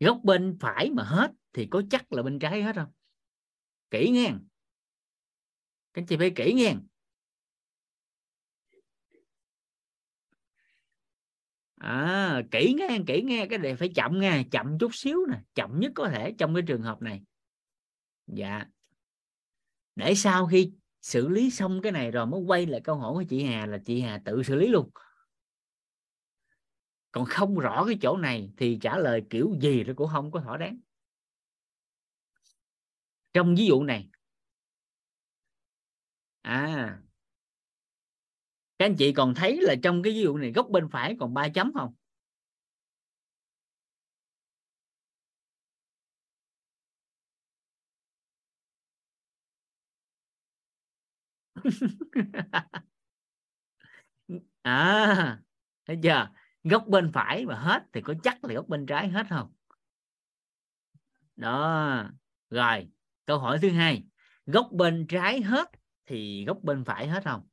Góc 0.02 0.18
bên 0.22 0.56
phải 0.60 0.90
mà 0.90 1.02
hết 1.02 1.32
thì 1.52 1.66
có 1.70 1.82
chắc 1.90 2.12
là 2.12 2.22
bên 2.22 2.38
trái 2.38 2.62
hết 2.62 2.76
không? 2.76 2.92
Kỹ 3.90 4.10
nghe. 4.10 4.32
Các 5.94 6.04
chị 6.08 6.16
phải 6.16 6.32
kỹ 6.36 6.52
nghe. 6.56 6.74
À, 11.82 12.42
kỹ 12.50 12.74
nghe 12.78 12.98
kỹ 13.06 13.22
nghe 13.22 13.46
cái 13.46 13.58
này 13.58 13.76
phải 13.76 13.88
chậm 13.94 14.20
nghe 14.20 14.44
chậm 14.50 14.78
chút 14.78 14.94
xíu 14.94 15.18
nè 15.30 15.40
chậm 15.54 15.80
nhất 15.80 15.92
có 15.94 16.08
thể 16.08 16.34
trong 16.38 16.54
cái 16.54 16.62
trường 16.66 16.82
hợp 16.82 17.02
này. 17.02 17.22
Dạ. 18.26 18.64
Để 19.96 20.14
sau 20.14 20.46
khi 20.46 20.72
xử 21.00 21.28
lý 21.28 21.50
xong 21.50 21.82
cái 21.82 21.92
này 21.92 22.10
rồi 22.10 22.26
mới 22.26 22.40
quay 22.40 22.66
lại 22.66 22.80
câu 22.80 22.96
hỏi 22.96 23.12
của 23.12 23.24
chị 23.28 23.44
Hà 23.44 23.66
là 23.66 23.78
chị 23.84 24.00
Hà 24.00 24.22
tự 24.24 24.42
xử 24.42 24.54
lý 24.54 24.68
luôn 24.68 24.90
còn 27.12 27.25
không 27.27 27.59
rõ 27.59 27.85
cái 27.87 27.96
chỗ 28.03 28.16
này 28.16 28.53
thì 28.57 28.79
trả 28.83 28.98
lời 28.98 29.22
kiểu 29.31 29.55
gì 29.61 29.85
nó 29.85 29.92
cũng 29.96 30.09
không 30.12 30.31
có 30.31 30.40
thỏa 30.40 30.57
đáng. 30.57 30.79
Trong 33.33 33.55
ví 33.55 33.66
dụ 33.66 33.83
này 33.83 34.09
à 36.44 37.03
các 38.79 38.85
anh 38.87 38.96
chị 38.96 39.12
còn 39.12 39.35
thấy 39.35 39.61
là 39.62 39.75
trong 39.83 40.03
cái 40.03 40.12
ví 40.12 40.20
dụ 40.20 40.37
này 40.37 40.53
góc 40.53 40.68
bên 40.70 40.88
phải 40.88 41.16
còn 41.20 41.35
ba 41.35 41.48
chấm 41.48 41.72
không? 41.75 41.94
À 54.64 55.38
thấy 55.87 55.98
chưa? 56.03 56.29
Góc 56.64 56.85
bên 56.88 57.12
phải 57.12 57.46
mà 57.46 57.55
hết 57.55 57.83
thì 57.92 58.01
có 58.01 58.14
chắc 58.22 58.44
là 58.44 58.55
góc 58.55 58.68
bên 58.68 58.87
trái 58.87 59.09
hết 59.09 59.27
không? 59.31 59.53
Đó. 61.37 62.11
Rồi 62.51 62.88
câu 63.27 63.38
hỏi 63.38 63.59
thứ 63.62 63.70
hai. 63.70 64.05
Góc 64.46 64.68
bên 64.72 65.07
trái 65.09 65.42
hết 65.42 65.70
thì 66.07 66.44
góc 66.44 66.59
bên 66.62 66.85
phải 66.85 67.09
hết 67.09 67.25
không? 67.25 67.48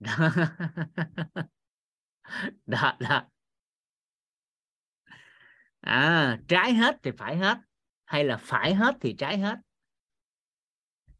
Đó. 0.00 0.10
Đó, 2.66 2.96
đó. 3.00 3.28
à 5.80 6.38
trái 6.48 6.74
hết 6.74 6.96
thì 7.02 7.10
phải 7.18 7.36
hết. 7.36 7.58
Hay 8.04 8.24
là 8.24 8.36
phải 8.36 8.74
hết 8.74 8.94
thì 9.00 9.14
trái 9.18 9.38
hết? 9.38 9.56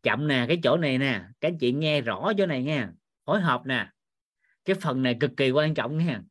Chậm 0.05 0.29
nè, 0.29 0.45
cái 0.49 0.61
chỗ 0.63 0.77
này 0.77 0.99
nè, 0.99 1.25
các 1.41 1.49
anh 1.49 1.59
chị 1.59 1.73
nghe 1.73 2.01
rõ 2.01 2.33
chỗ 2.39 2.47
này 2.47 2.63
nha. 2.63 2.91
Phối 3.25 3.41
hợp 3.41 3.63
nè. 3.67 3.89
Cái 4.65 4.77
phần 4.81 5.03
này 5.03 5.17
cực 5.21 5.31
kỳ 5.37 5.51
quan 5.51 5.75
trọng 5.75 5.99
nha. 5.99 6.23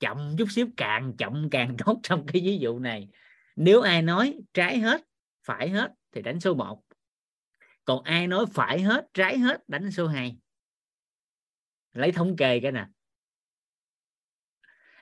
Chậm 0.00 0.34
chút 0.38 0.50
xíu 0.50 0.66
càng 0.76 1.16
chậm 1.16 1.48
càng 1.50 1.76
tốt 1.86 2.00
trong 2.02 2.26
cái 2.26 2.42
ví 2.42 2.58
dụ 2.58 2.78
này. 2.78 3.08
Nếu 3.56 3.80
ai 3.80 4.02
nói 4.02 4.38
trái 4.54 4.78
hết, 4.78 5.00
phải 5.42 5.68
hết 5.68 5.92
thì 6.12 6.22
đánh 6.22 6.40
số 6.40 6.54
1 6.54 6.82
còn 7.84 8.02
ai 8.02 8.26
nói 8.26 8.46
phải 8.52 8.80
hết, 8.80 9.06
trái 9.14 9.38
hết, 9.38 9.68
đánh 9.68 9.90
số 9.90 10.06
2 10.06 10.36
lấy 11.92 12.12
thống 12.12 12.36
kê 12.36 12.60
cái 12.60 12.72
nè. 12.72 12.86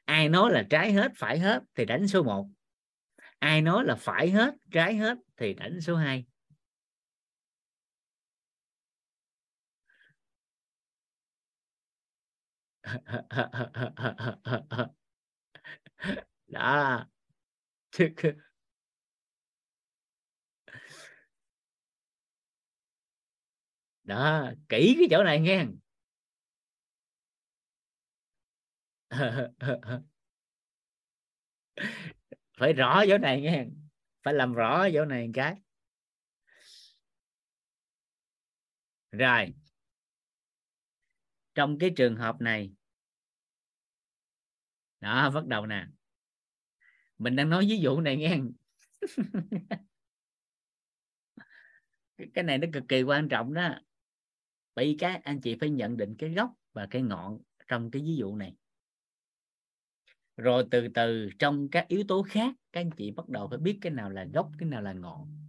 Ai 0.04 0.28
nói 0.28 0.52
là 0.52 0.66
trái 0.70 0.92
hết, 0.92 1.12
phải 1.16 1.38
hết 1.38 1.62
thì 1.74 1.84
đánh 1.84 2.08
số 2.08 2.22
1 2.22 2.48
ai 3.38 3.62
nói 3.62 3.84
là 3.84 3.94
phải 3.94 4.30
hết, 4.30 4.54
trái 4.70 4.94
hết 4.94 5.18
thì 5.36 5.54
đánh 5.54 5.80
số 5.80 5.96
2 5.96 6.24
đó 16.48 17.06
đó 24.04 24.52
kỹ 24.68 24.96
cái 24.98 25.08
chỗ 25.10 25.24
này 25.24 25.40
nghe. 25.40 25.66
Phải 32.58 32.72
rõ 32.72 33.04
chỗ 33.08 33.18
này 33.18 33.40
nghe. 33.40 33.66
Phải 34.22 34.34
làm 34.34 34.52
rõ 34.52 34.88
chỗ 34.94 35.04
này 35.04 35.26
một 35.26 35.32
cái. 35.34 35.54
Rồi. 39.12 39.54
Trong 41.54 41.78
cái 41.78 41.90
trường 41.96 42.16
hợp 42.16 42.40
này 42.40 42.72
đó, 45.00 45.30
bắt 45.30 45.46
đầu 45.46 45.66
nè. 45.66 45.86
Mình 47.18 47.36
đang 47.36 47.50
nói 47.50 47.66
ví 47.68 47.78
dụ 47.78 48.00
này 48.00 48.16
nghe. 48.16 48.38
Cái 52.34 52.44
này 52.44 52.58
nó 52.58 52.66
cực 52.72 52.84
kỳ 52.88 53.02
quan 53.02 53.28
trọng 53.28 53.54
đó. 53.54 53.74
Bởi 54.74 54.86
vì 54.86 54.96
các 54.98 55.20
anh 55.24 55.40
chị 55.40 55.56
phải 55.60 55.70
nhận 55.70 55.96
định 55.96 56.14
cái 56.18 56.30
gốc 56.30 56.54
và 56.72 56.86
cái 56.90 57.02
ngọn 57.02 57.40
trong 57.68 57.90
cái 57.90 58.02
ví 58.02 58.16
dụ 58.16 58.36
này. 58.36 58.54
Rồi 60.36 60.64
từ 60.70 60.88
từ 60.94 61.30
trong 61.38 61.68
các 61.68 61.88
yếu 61.88 62.04
tố 62.08 62.22
khác, 62.22 62.54
các 62.72 62.80
anh 62.80 62.90
chị 62.90 63.10
bắt 63.10 63.28
đầu 63.28 63.48
phải 63.48 63.58
biết 63.58 63.78
cái 63.80 63.92
nào 63.92 64.10
là 64.10 64.24
gốc, 64.24 64.50
cái 64.58 64.68
nào 64.68 64.82
là 64.82 64.92
ngọn. 64.92 65.48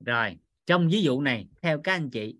Rồi, 0.00 0.38
trong 0.66 0.88
ví 0.88 1.02
dụ 1.02 1.20
này, 1.20 1.48
theo 1.62 1.80
các 1.84 1.92
anh 1.92 2.10
chị 2.10 2.38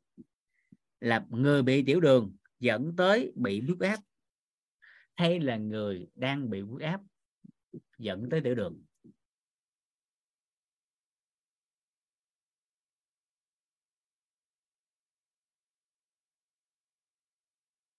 là 1.00 1.26
người 1.30 1.62
bị 1.62 1.82
tiểu 1.86 2.00
đường 2.00 2.36
dẫn 2.60 2.94
tới 2.96 3.32
bị 3.36 3.60
huyết 3.60 3.80
áp, 3.80 4.00
hay 5.16 5.40
là 5.40 5.56
người 5.56 6.08
đang 6.14 6.50
bị 6.50 6.60
huyết 6.60 6.88
áp 6.88 7.00
dẫn 7.98 8.28
tới 8.30 8.40
tiểu 8.40 8.54
đường? 8.54 8.84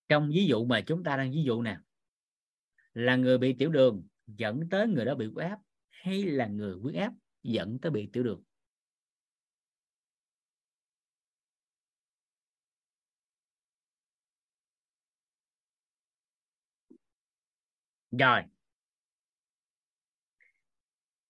Trong 0.09 0.29
ví 0.33 0.45
dụ 0.45 0.65
mà 0.65 0.81
chúng 0.81 1.03
ta 1.03 1.17
đang 1.17 1.31
ví 1.31 1.43
dụ 1.43 1.61
nè, 1.61 1.77
là 2.93 3.15
người 3.15 3.37
bị 3.37 3.55
tiểu 3.59 3.69
đường 3.69 4.07
dẫn 4.27 4.69
tới 4.69 4.87
người 4.87 5.05
đó 5.05 5.15
bị 5.15 5.25
huyết 5.25 5.47
áp, 5.47 5.59
hay 5.89 6.23
là 6.23 6.47
người 6.47 6.73
huyết 6.73 6.95
áp 6.95 7.13
dẫn 7.43 7.79
tới 7.81 7.91
bị 7.91 8.09
tiểu 8.13 8.23
đường? 8.23 8.43
Rồi. 18.11 18.41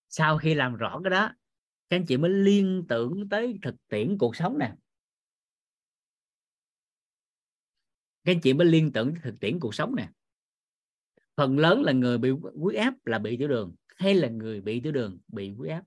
Sau 0.09 0.37
khi 0.37 0.53
làm 0.53 0.75
rõ 0.75 0.99
cái 1.03 1.11
đó, 1.11 1.31
các 1.89 1.97
anh 1.97 2.05
chị 2.05 2.17
mới 2.17 2.31
liên 2.31 2.85
tưởng 2.89 3.29
tới 3.29 3.59
thực 3.61 3.75
tiễn 3.87 4.17
cuộc 4.17 4.35
sống 4.35 4.57
nè. 4.57 4.73
Các 8.23 8.31
anh 8.31 8.41
chị 8.41 8.53
mới 8.53 8.67
liên 8.67 8.91
tưởng 8.93 9.11
tới 9.13 9.21
thực 9.23 9.39
tiễn 9.39 9.59
cuộc 9.59 9.75
sống 9.75 9.95
nè. 9.95 10.09
Phần 11.35 11.57
lớn 11.59 11.81
là 11.81 11.91
người 11.91 12.17
bị 12.17 12.29
huyết 12.55 12.79
áp 12.79 12.93
là 13.05 13.19
bị 13.19 13.37
tiểu 13.37 13.47
đường, 13.47 13.75
hay 13.95 14.15
là 14.15 14.27
người 14.27 14.61
bị 14.61 14.79
tiểu 14.79 14.91
đường 14.91 15.19
bị 15.27 15.49
huyết 15.49 15.71
áp? 15.71 15.83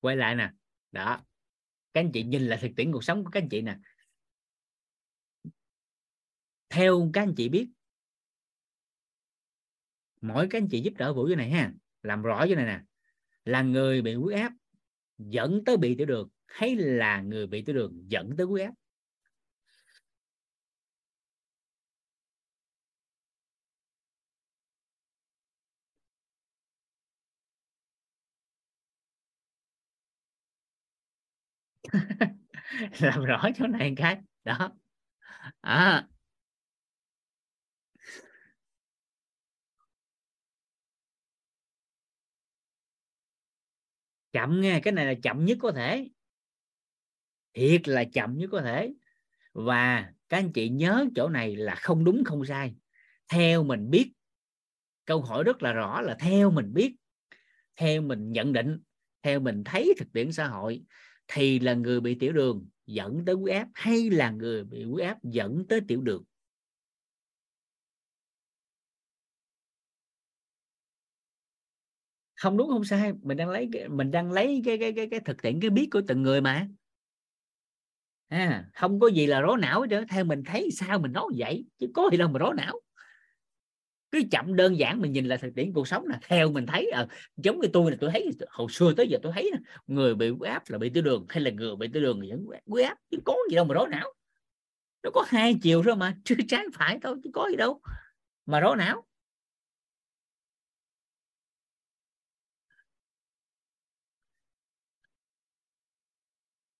Quay 0.00 0.16
lại 0.16 0.34
nè 0.34 0.50
đó. 0.98 1.20
Các 1.92 2.00
anh 2.00 2.10
chị 2.12 2.22
nhìn 2.22 2.42
lại 2.42 2.58
thực 2.62 2.70
tiễn 2.76 2.92
cuộc 2.92 3.04
sống 3.04 3.24
của 3.24 3.30
các 3.30 3.42
anh 3.42 3.48
chị 3.48 3.60
nè. 3.60 3.78
Theo 6.68 7.10
các 7.12 7.22
anh 7.22 7.34
chị 7.36 7.48
biết, 7.48 7.68
mỗi 10.20 10.46
các 10.50 10.58
anh 10.58 10.68
chị 10.70 10.80
giúp 10.80 10.94
đỡ 10.96 11.14
vũ 11.14 11.26
cái 11.26 11.36
này 11.36 11.50
ha, 11.50 11.72
làm 12.02 12.22
rõ 12.22 12.46
cái 12.46 12.56
này 12.56 12.66
nè. 12.66 12.80
Là 13.44 13.62
người 13.62 14.02
bị 14.02 14.14
huyết 14.14 14.38
áp 14.38 14.52
dẫn 15.18 15.62
tới 15.66 15.76
bị 15.76 15.94
tiểu 15.94 16.06
đường, 16.06 16.28
hay 16.46 16.76
là 16.76 17.20
người 17.20 17.46
bị 17.46 17.62
tiểu 17.62 17.74
đường 17.74 18.04
dẫn 18.08 18.36
tới 18.36 18.46
huyết 18.46 18.66
áp 18.66 18.74
làm 33.00 33.24
rõ 33.24 33.42
chỗ 33.56 33.66
này 33.66 33.94
cái. 33.96 34.18
Đó. 34.44 34.70
À. 35.60 36.06
chậm 44.32 44.60
nghe, 44.60 44.80
cái 44.80 44.92
này 44.92 45.06
là 45.06 45.14
chậm 45.22 45.44
nhất 45.44 45.58
có 45.60 45.72
thể. 45.72 46.08
Thiệt 47.54 47.88
là 47.88 48.04
chậm 48.04 48.38
nhất 48.38 48.48
có 48.52 48.60
thể. 48.60 48.94
Và 49.52 50.12
các 50.28 50.38
anh 50.38 50.52
chị 50.52 50.68
nhớ 50.68 51.06
chỗ 51.14 51.28
này 51.28 51.56
là 51.56 51.74
không 51.74 52.04
đúng, 52.04 52.24
không 52.24 52.44
sai. 52.44 52.74
Theo 53.28 53.64
mình 53.64 53.90
biết, 53.90 54.12
câu 55.04 55.22
hỏi 55.22 55.44
rất 55.44 55.62
là 55.62 55.72
rõ 55.72 56.00
là 56.00 56.16
theo 56.20 56.50
mình 56.50 56.74
biết, 56.74 56.96
theo 57.76 58.02
mình 58.02 58.32
nhận 58.32 58.52
định, 58.52 58.78
theo 59.22 59.40
mình 59.40 59.64
thấy 59.64 59.94
thực 59.98 60.12
tiễn 60.12 60.32
xã 60.32 60.46
hội 60.46 60.82
thì 61.28 61.58
là 61.58 61.74
người 61.74 62.00
bị 62.00 62.14
tiểu 62.14 62.32
đường 62.32 62.66
dẫn 62.86 63.24
tới 63.26 63.34
huyết 63.34 63.56
áp 63.56 63.68
hay 63.74 64.10
là 64.10 64.30
người 64.30 64.64
bị 64.64 64.84
huyết 64.84 65.06
áp 65.06 65.18
dẫn 65.24 65.64
tới 65.68 65.80
tiểu 65.88 66.00
đường? 66.02 66.24
Không 72.36 72.56
đúng 72.56 72.68
không 72.68 72.84
sai. 72.84 73.12
Mình 73.22 73.36
đang 73.36 73.48
lấy 73.48 73.68
cái, 73.72 73.88
mình 73.88 74.10
đang 74.10 74.32
lấy 74.32 74.62
cái 74.64 74.78
cái 74.78 74.92
cái 74.92 75.08
cái 75.10 75.20
thực 75.20 75.42
tiễn 75.42 75.60
cái 75.60 75.70
biết 75.70 75.88
của 75.92 76.00
từng 76.08 76.22
người 76.22 76.40
mà. 76.40 76.68
À, 78.28 78.64
không 78.74 79.00
có 79.00 79.06
gì 79.08 79.26
là 79.26 79.40
rối 79.40 79.58
não 79.58 79.80
hết 79.80 79.86
trơn 79.90 80.06
theo 80.08 80.24
mình 80.24 80.42
thấy 80.46 80.68
sao 80.72 80.98
mình 80.98 81.12
nói 81.12 81.24
vậy? 81.36 81.64
Chứ 81.78 81.86
có 81.94 82.08
gì 82.12 82.18
đâu 82.18 82.28
mà 82.28 82.38
rối 82.38 82.54
não 82.56 82.80
cứ 84.10 84.22
chậm 84.30 84.56
đơn 84.56 84.78
giản 84.78 85.00
mình 85.00 85.12
nhìn 85.12 85.26
là 85.26 85.36
thực 85.36 85.54
tiễn 85.54 85.72
cuộc 85.72 85.88
sống 85.88 86.06
là 86.06 86.18
theo 86.28 86.52
mình 86.52 86.66
thấy 86.66 86.90
à, 86.90 87.06
giống 87.36 87.60
như 87.60 87.68
tôi 87.72 87.90
là 87.90 87.96
tôi 88.00 88.10
thấy 88.10 88.30
hồi 88.48 88.68
xưa 88.70 88.92
tới 88.96 89.08
giờ 89.08 89.18
tôi 89.22 89.32
thấy 89.32 89.50
người 89.86 90.14
bị 90.14 90.28
huyết 90.28 90.52
áp 90.52 90.62
là 90.68 90.78
bị 90.78 90.90
tiểu 90.90 91.02
đường 91.02 91.26
hay 91.28 91.40
là 91.42 91.50
người 91.50 91.76
bị 91.76 91.88
tiểu 91.92 92.02
đường 92.02 92.20
vẫn 92.30 92.46
huyết 92.66 92.86
áp 92.86 92.98
chứ 93.10 93.18
có 93.24 93.36
gì 93.50 93.56
đâu 93.56 93.64
mà 93.64 93.74
rối 93.74 93.88
não. 93.88 94.12
Nó 95.02 95.10
có 95.14 95.24
hai 95.28 95.54
chiều 95.62 95.82
thôi 95.84 95.96
mà 95.96 96.16
chưa 96.24 96.34
trái 96.48 96.64
phải 96.74 96.98
thôi 97.02 97.16
chứ 97.24 97.30
có 97.34 97.48
gì 97.50 97.56
đâu 97.56 97.80
mà 98.46 98.60
rối 98.60 98.76
não. 98.76 99.04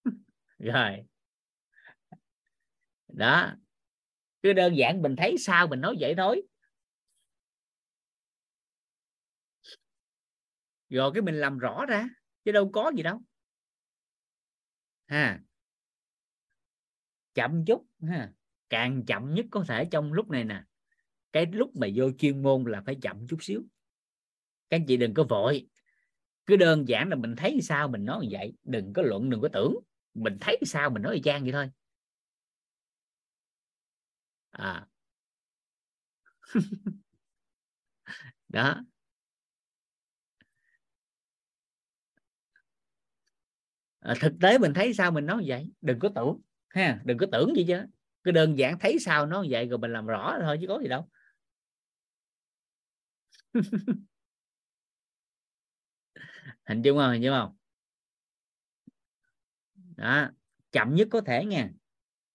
Rồi. 0.58 1.04
Đó. 3.08 3.52
Cứ 4.42 4.52
đơn 4.52 4.76
giản 4.76 5.02
mình 5.02 5.16
thấy 5.16 5.36
sao 5.38 5.66
mình 5.66 5.80
nói 5.80 5.96
vậy 6.00 6.14
thôi. 6.16 6.42
Rồi 10.88 11.10
cái 11.14 11.22
mình 11.22 11.34
làm 11.34 11.58
rõ 11.58 11.86
ra, 11.86 12.08
chứ 12.44 12.52
đâu 12.52 12.70
có 12.72 12.92
gì 12.96 13.02
đâu. 13.02 13.20
Ha. 15.08 15.40
Chậm 17.34 17.64
chút, 17.64 17.86
ha. 18.08 18.32
Càng 18.70 19.06
chậm 19.06 19.34
nhất 19.34 19.46
có 19.50 19.64
thể 19.68 19.84
trong 19.90 20.12
lúc 20.12 20.30
này 20.30 20.44
nè. 20.44 20.62
Cái 21.32 21.46
lúc 21.46 21.70
mà 21.76 21.86
vô 21.94 22.10
chuyên 22.18 22.42
môn 22.42 22.64
là 22.64 22.82
phải 22.86 22.96
chậm 23.02 23.26
chút 23.28 23.36
xíu. 23.40 23.62
Các 24.70 24.76
anh 24.76 24.86
chị 24.86 24.96
đừng 24.96 25.14
có 25.14 25.24
vội. 25.24 25.68
Cứ 26.46 26.56
đơn 26.56 26.88
giản 26.88 27.08
là 27.08 27.16
mình 27.16 27.36
thấy 27.36 27.58
sao 27.62 27.88
mình 27.88 28.04
nói 28.04 28.28
vậy. 28.30 28.54
Đừng 28.64 28.92
có 28.92 29.02
luận, 29.02 29.30
đừng 29.30 29.40
có 29.40 29.48
tưởng. 29.52 29.74
Mình 30.14 30.38
thấy 30.40 30.58
sao 30.66 30.90
mình 30.90 31.02
nói 31.02 31.14
y 31.14 31.22
chang 31.22 31.42
vậy 31.42 31.52
thôi. 31.52 31.70
À. 34.52 34.86
Đó. 38.48 38.84
À, 44.00 44.14
thực 44.20 44.32
tế 44.40 44.58
mình 44.58 44.74
thấy 44.74 44.94
sao 44.94 45.10
mình 45.10 45.26
nói 45.26 45.42
vậy? 45.46 45.72
Đừng 45.80 45.98
có 45.98 46.08
tưởng 46.14 46.40
ha 46.68 47.00
đừng 47.04 47.18
có 47.18 47.26
tưởng 47.32 47.56
gì 47.56 47.64
chứ. 47.68 47.82
Cứ 48.24 48.30
đơn 48.30 48.58
giản 48.58 48.78
thấy 48.78 48.98
sao 48.98 49.26
nó 49.26 49.44
vậy 49.50 49.66
rồi 49.68 49.78
mình 49.78 49.92
làm 49.92 50.06
rõ 50.06 50.38
thôi 50.42 50.58
chứ 50.60 50.66
có 50.68 50.78
gì 50.82 50.88
đâu. 50.88 51.08
Hình 56.66 56.82
dung 56.82 56.98
không? 56.98 57.12
Hình 57.12 57.22
dung 57.22 57.34
không? 57.34 57.56
Đó 59.96 60.30
chậm 60.72 60.94
nhất 60.94 61.08
có 61.10 61.20
thể 61.20 61.44
nha. 61.44 61.70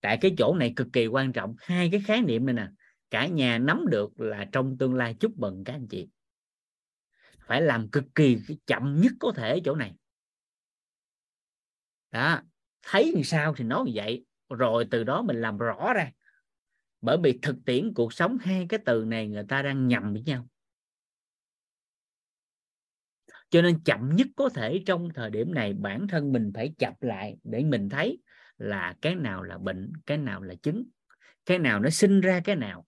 Tại 0.01 0.17
cái 0.21 0.35
chỗ 0.37 0.55
này 0.55 0.73
cực 0.75 0.87
kỳ 0.93 1.07
quan 1.07 1.33
trọng. 1.33 1.55
Hai 1.59 1.89
cái 1.91 2.01
khái 2.05 2.21
niệm 2.21 2.45
này 2.45 2.53
nè 2.55 2.67
cả 3.09 3.27
nhà 3.27 3.57
nắm 3.57 3.85
được 3.91 4.19
là 4.19 4.47
trong 4.51 4.77
tương 4.77 4.93
lai 4.95 5.15
chúc 5.19 5.31
mừng 5.37 5.63
các 5.63 5.73
anh 5.73 5.87
chị. 5.87 6.07
Phải 7.39 7.61
làm 7.61 7.89
cực 7.89 8.03
kỳ 8.15 8.37
chậm 8.65 9.01
nhất 9.01 9.11
có 9.19 9.31
thể 9.35 9.61
chỗ 9.65 9.75
này 9.75 9.93
đó, 12.13 12.41
thấy 12.83 13.13
như 13.15 13.23
sao 13.23 13.53
thì 13.57 13.63
nói 13.63 13.83
như 13.85 13.91
vậy. 13.95 14.25
Rồi 14.49 14.87
từ 14.91 15.03
đó 15.03 15.21
mình 15.21 15.41
làm 15.41 15.57
rõ 15.57 15.93
ra. 15.93 16.11
Bởi 17.01 17.17
vì 17.23 17.39
thực 17.41 17.55
tiễn 17.65 17.93
cuộc 17.93 18.13
sống 18.13 18.37
hai 18.37 18.65
cái 18.69 18.79
từ 18.85 19.05
này 19.05 19.27
người 19.27 19.43
ta 19.49 19.61
đang 19.61 19.87
nhầm 19.87 20.13
với 20.13 20.21
nhau. 20.21 20.47
Cho 23.49 23.61
nên 23.61 23.83
chậm 23.83 24.15
nhất 24.15 24.27
có 24.35 24.49
thể 24.49 24.83
trong 24.85 25.09
thời 25.15 25.29
điểm 25.29 25.53
này 25.53 25.73
bản 25.73 26.07
thân 26.07 26.31
mình 26.31 26.51
phải 26.55 26.73
chập 26.77 26.93
lại 27.01 27.37
để 27.43 27.63
mình 27.63 27.89
thấy 27.89 28.19
là 28.57 28.95
cái 29.01 29.15
nào 29.15 29.43
là 29.43 29.57
bệnh, 29.57 29.93
cái 30.05 30.17
nào 30.17 30.41
là 30.41 30.55
chứng, 30.55 30.83
cái 31.45 31.59
nào 31.59 31.79
nó 31.79 31.89
sinh 31.89 32.21
ra 32.21 32.41
cái 32.43 32.55
nào. 32.55 32.85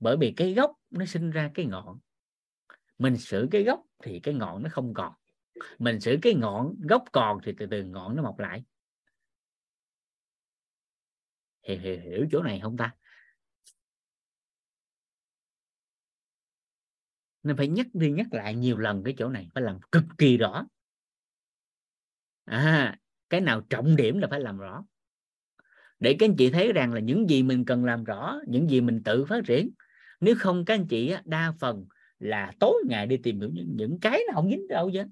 Bởi 0.00 0.16
vì 0.16 0.32
cái 0.36 0.54
gốc 0.54 0.72
nó 0.90 1.04
sinh 1.04 1.30
ra 1.30 1.50
cái 1.54 1.66
ngọn. 1.66 1.98
Mình 2.98 3.16
xử 3.16 3.48
cái 3.50 3.62
gốc 3.62 3.82
thì 4.02 4.20
cái 4.20 4.34
ngọn 4.34 4.62
nó 4.62 4.68
không 4.72 4.94
còn 4.94 5.12
mình 5.78 6.00
xử 6.00 6.18
cái 6.22 6.34
ngọn 6.34 6.74
gốc 6.80 7.04
còn 7.12 7.38
thì 7.44 7.52
từ 7.58 7.66
từ 7.66 7.84
ngọn 7.84 8.16
nó 8.16 8.22
mọc 8.22 8.38
lại. 8.38 8.64
Hiểu, 11.62 11.78
hiểu, 11.78 12.00
hiểu 12.00 12.26
chỗ 12.32 12.42
này 12.42 12.60
không 12.60 12.76
ta? 12.76 12.94
Nên 17.42 17.56
phải 17.56 17.68
nhắc 17.68 17.86
đi 17.92 18.10
nhắc 18.10 18.26
lại 18.30 18.54
nhiều 18.54 18.78
lần 18.78 19.02
cái 19.04 19.14
chỗ 19.18 19.28
này 19.28 19.48
phải 19.54 19.62
làm 19.62 19.78
cực 19.92 20.04
kỳ 20.18 20.36
rõ. 20.36 20.66
À, 22.44 22.98
cái 23.30 23.40
nào 23.40 23.60
trọng 23.60 23.96
điểm 23.96 24.18
là 24.18 24.28
phải 24.30 24.40
làm 24.40 24.58
rõ. 24.58 24.84
Để 26.00 26.16
các 26.18 26.28
anh 26.28 26.36
chị 26.36 26.50
thấy 26.50 26.72
rằng 26.72 26.92
là 26.92 27.00
những 27.00 27.30
gì 27.30 27.42
mình 27.42 27.64
cần 27.64 27.84
làm 27.84 28.04
rõ 28.04 28.38
những 28.46 28.70
gì 28.70 28.80
mình 28.80 29.02
tự 29.02 29.24
phát 29.24 29.44
triển. 29.46 29.70
Nếu 30.20 30.34
không 30.38 30.64
các 30.64 30.74
anh 30.74 30.86
chị 30.88 31.14
đa 31.24 31.52
phần 31.60 31.86
là 32.18 32.52
tối 32.60 32.74
ngày 32.88 33.06
đi 33.06 33.16
tìm 33.16 33.40
hiểu 33.40 33.50
những, 33.52 33.76
những 33.76 33.98
cái 34.00 34.20
nào 34.26 34.34
không 34.34 34.50
dính 34.50 34.68
đâu 34.68 34.90
chứ 34.92 35.02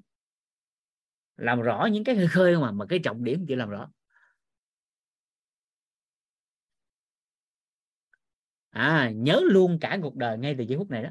làm 1.36 1.60
rõ 1.62 1.88
những 1.92 2.04
cái 2.04 2.16
khơi 2.16 2.26
khơi 2.28 2.56
mà 2.56 2.72
mà 2.72 2.86
cái 2.88 2.98
trọng 2.98 3.24
điểm 3.24 3.44
chỉ 3.48 3.54
làm 3.54 3.70
rõ. 3.70 3.90
À 8.70 9.10
nhớ 9.14 9.40
luôn 9.44 9.78
cả 9.80 9.98
cuộc 10.02 10.16
đời 10.16 10.38
ngay 10.38 10.54
từ 10.58 10.64
giây 10.64 10.78
phút 10.78 10.90
này 10.90 11.02
đó. 11.02 11.10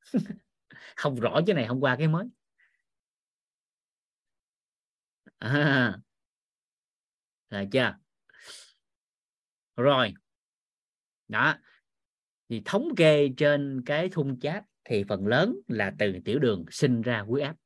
Không 0.96 1.20
rõ 1.20 1.40
cái 1.46 1.56
này 1.56 1.66
không 1.68 1.80
qua 1.80 1.96
cái 1.96 2.08
mới. 2.08 2.26
À, 5.40 6.00
là 7.50 7.64
chưa? 7.72 7.94
Rồi. 9.76 10.14
Đó. 11.28 11.58
Thì 12.48 12.62
thống 12.64 12.88
kê 12.96 13.28
trên 13.36 13.82
cái 13.86 14.08
thung 14.08 14.40
chat 14.40 14.64
thì 14.84 15.04
phần 15.08 15.26
lớn 15.26 15.56
là 15.68 15.92
từ 15.98 16.12
tiểu 16.24 16.38
đường 16.38 16.64
sinh 16.70 17.02
ra 17.02 17.20
huyết 17.20 17.44
áp 17.46 17.56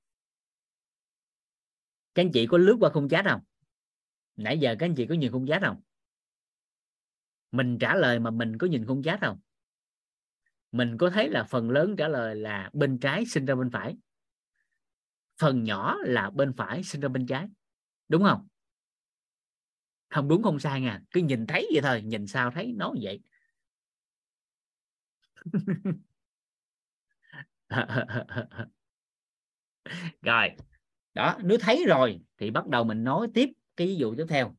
các 2.14 2.22
anh 2.22 2.32
chị 2.32 2.46
có 2.46 2.58
lướt 2.58 2.76
qua 2.80 2.90
khung 2.90 3.08
chat 3.08 3.24
không 3.24 3.40
nãy 4.36 4.58
giờ 4.58 4.76
các 4.78 4.86
anh 4.86 4.94
chị 4.94 5.06
có 5.06 5.14
nhìn 5.14 5.32
khung 5.32 5.46
chat 5.46 5.62
không 5.62 5.80
mình 7.52 7.78
trả 7.78 7.94
lời 7.94 8.18
mà 8.18 8.30
mình 8.30 8.58
có 8.58 8.66
nhìn 8.66 8.86
khung 8.86 9.02
chat 9.02 9.20
không 9.20 9.38
mình 10.74 10.96
có 10.98 11.10
thấy 11.10 11.30
là 11.30 11.44
phần 11.44 11.70
lớn 11.70 11.94
trả 11.98 12.08
lời 12.08 12.36
là 12.36 12.70
bên 12.72 12.98
trái 12.98 13.26
sinh 13.26 13.46
ra 13.46 13.54
bên 13.54 13.70
phải. 13.70 13.96
Phần 15.40 15.64
nhỏ 15.64 15.96
là 16.04 16.30
bên 16.30 16.52
phải 16.52 16.82
sinh 16.82 17.00
ra 17.00 17.08
bên 17.08 17.26
trái. 17.26 17.48
Đúng 18.08 18.22
không? 18.22 18.48
Không 20.08 20.28
đúng, 20.28 20.42
không 20.42 20.58
sai 20.58 20.80
nha. 20.80 21.00
Cứ 21.10 21.20
nhìn 21.20 21.46
thấy 21.46 21.68
vậy 21.72 21.82
thôi, 21.82 22.02
nhìn 22.02 22.26
sao 22.26 22.50
thấy 22.50 22.72
nó 22.76 22.94
vậy. 23.02 23.20
Rồi 30.22 30.48
đó, 31.14 31.38
nếu 31.42 31.58
thấy 31.60 31.84
rồi 31.88 32.20
thì 32.38 32.50
bắt 32.50 32.66
đầu 32.66 32.84
mình 32.84 33.04
nói 33.04 33.28
tiếp 33.34 33.48
cái 33.76 33.86
ví 33.86 33.96
dụ 33.96 34.14
tiếp 34.14 34.26
theo. 34.28 34.56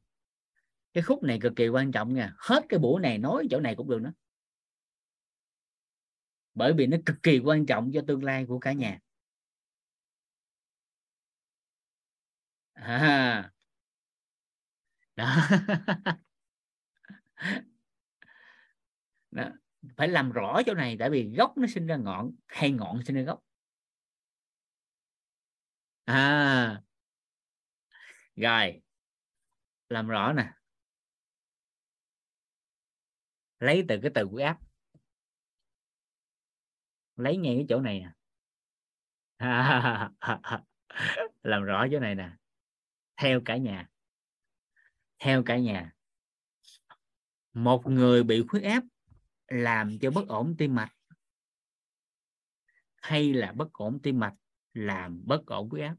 Cái 0.94 1.04
khúc 1.04 1.24
này 1.24 1.40
cực 1.42 1.54
kỳ 1.56 1.68
quan 1.68 1.92
trọng 1.92 2.14
nha. 2.14 2.34
Hết 2.38 2.66
cái 2.70 2.80
buổi 2.80 3.02
này 3.02 3.18
nói 3.18 3.48
chỗ 3.52 3.60
này 3.60 3.76
cũng 3.76 3.90
được 3.90 4.02
nữa. 4.02 4.14
Bởi 6.54 6.74
vì 6.74 6.88
nó 6.88 6.98
cực 7.06 7.24
kỳ 7.24 7.40
quan 7.40 7.66
trọng 7.66 7.92
cho 7.94 8.02
tương 8.08 8.24
lai 8.24 8.46
của 8.46 8.60
cả 8.60 8.74
nhà. 8.74 9.00
À. 12.76 13.52
đó. 15.16 15.26
đó, 19.32 19.50
phải 19.98 20.08
làm 20.08 20.32
rõ 20.32 20.62
chỗ 20.66 20.74
này, 20.74 20.96
tại 21.00 21.10
vì 21.10 21.30
gốc 21.38 21.58
nó 21.58 21.68
sinh 21.68 21.88
ra 21.88 21.96
ngọn, 21.96 22.32
hay 22.48 22.72
ngọn 22.72 23.04
sinh 23.04 23.16
ra 23.16 23.22
gốc 23.22 23.45
à. 26.06 26.82
Rồi. 28.36 28.82
Làm 29.90 30.08
rõ 30.08 30.34
nè. 30.34 30.52
Lấy 33.60 33.86
từ 33.90 34.00
cái 34.02 34.12
từ 34.16 34.28
của 34.32 34.42
áp 34.44 34.58
lấy 37.16 37.38
ngay 37.38 37.56
cái 37.56 37.66
chỗ 37.70 37.80
này 37.82 38.00
nè. 38.00 38.12
Làm 41.44 41.64
rõ 41.64 41.88
chỗ 41.92 42.00
này 42.00 42.16
nè. 42.16 42.30
Theo 43.18 43.42
cả 43.46 43.58
nhà. 43.58 43.90
Theo 45.20 45.44
cả 45.46 45.58
nhà. 45.58 45.92
Một 47.54 47.82
người 47.86 48.24
bị 48.24 48.44
huyết 48.50 48.64
áp 48.64 48.84
làm 49.48 49.98
cho 50.02 50.12
bất 50.12 50.28
ổn 50.28 50.56
tim 50.58 50.76
mạch 50.76 50.92
hay 53.02 53.34
là 53.34 53.52
bất 53.52 53.74
ổn 53.74 54.00
tim 54.04 54.20
mạch? 54.20 54.36
Làm 54.76 55.22
bất 55.26 55.46
ổn 55.46 55.70
huyết 55.70 55.86
áp. 55.86 55.96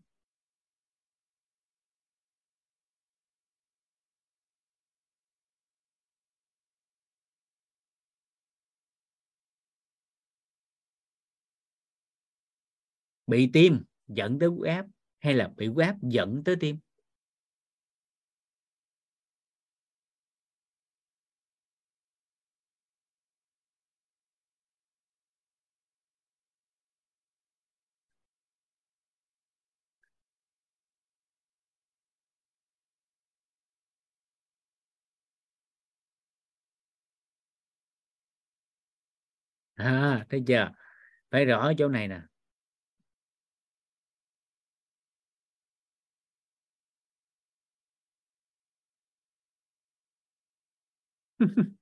Bị 13.27 13.51
tim 13.53 13.85
dẫn 14.09 14.39
tới 14.39 14.49
huyết 14.49 14.71
áp 14.71 14.87
hay 15.19 15.35
là 15.35 15.49
bị 15.57 15.67
huyết 15.67 15.87
áp 15.89 15.97
dẫn 16.03 16.45
tới 16.45 16.57
tim? 16.57 16.77
À 39.77 40.25
thấy 40.31 40.43
chưa? 40.47 40.69
Phải 41.31 41.45
rõ 41.47 41.73
chỗ 41.79 41.89
này 41.89 42.09
nè. 42.09 42.21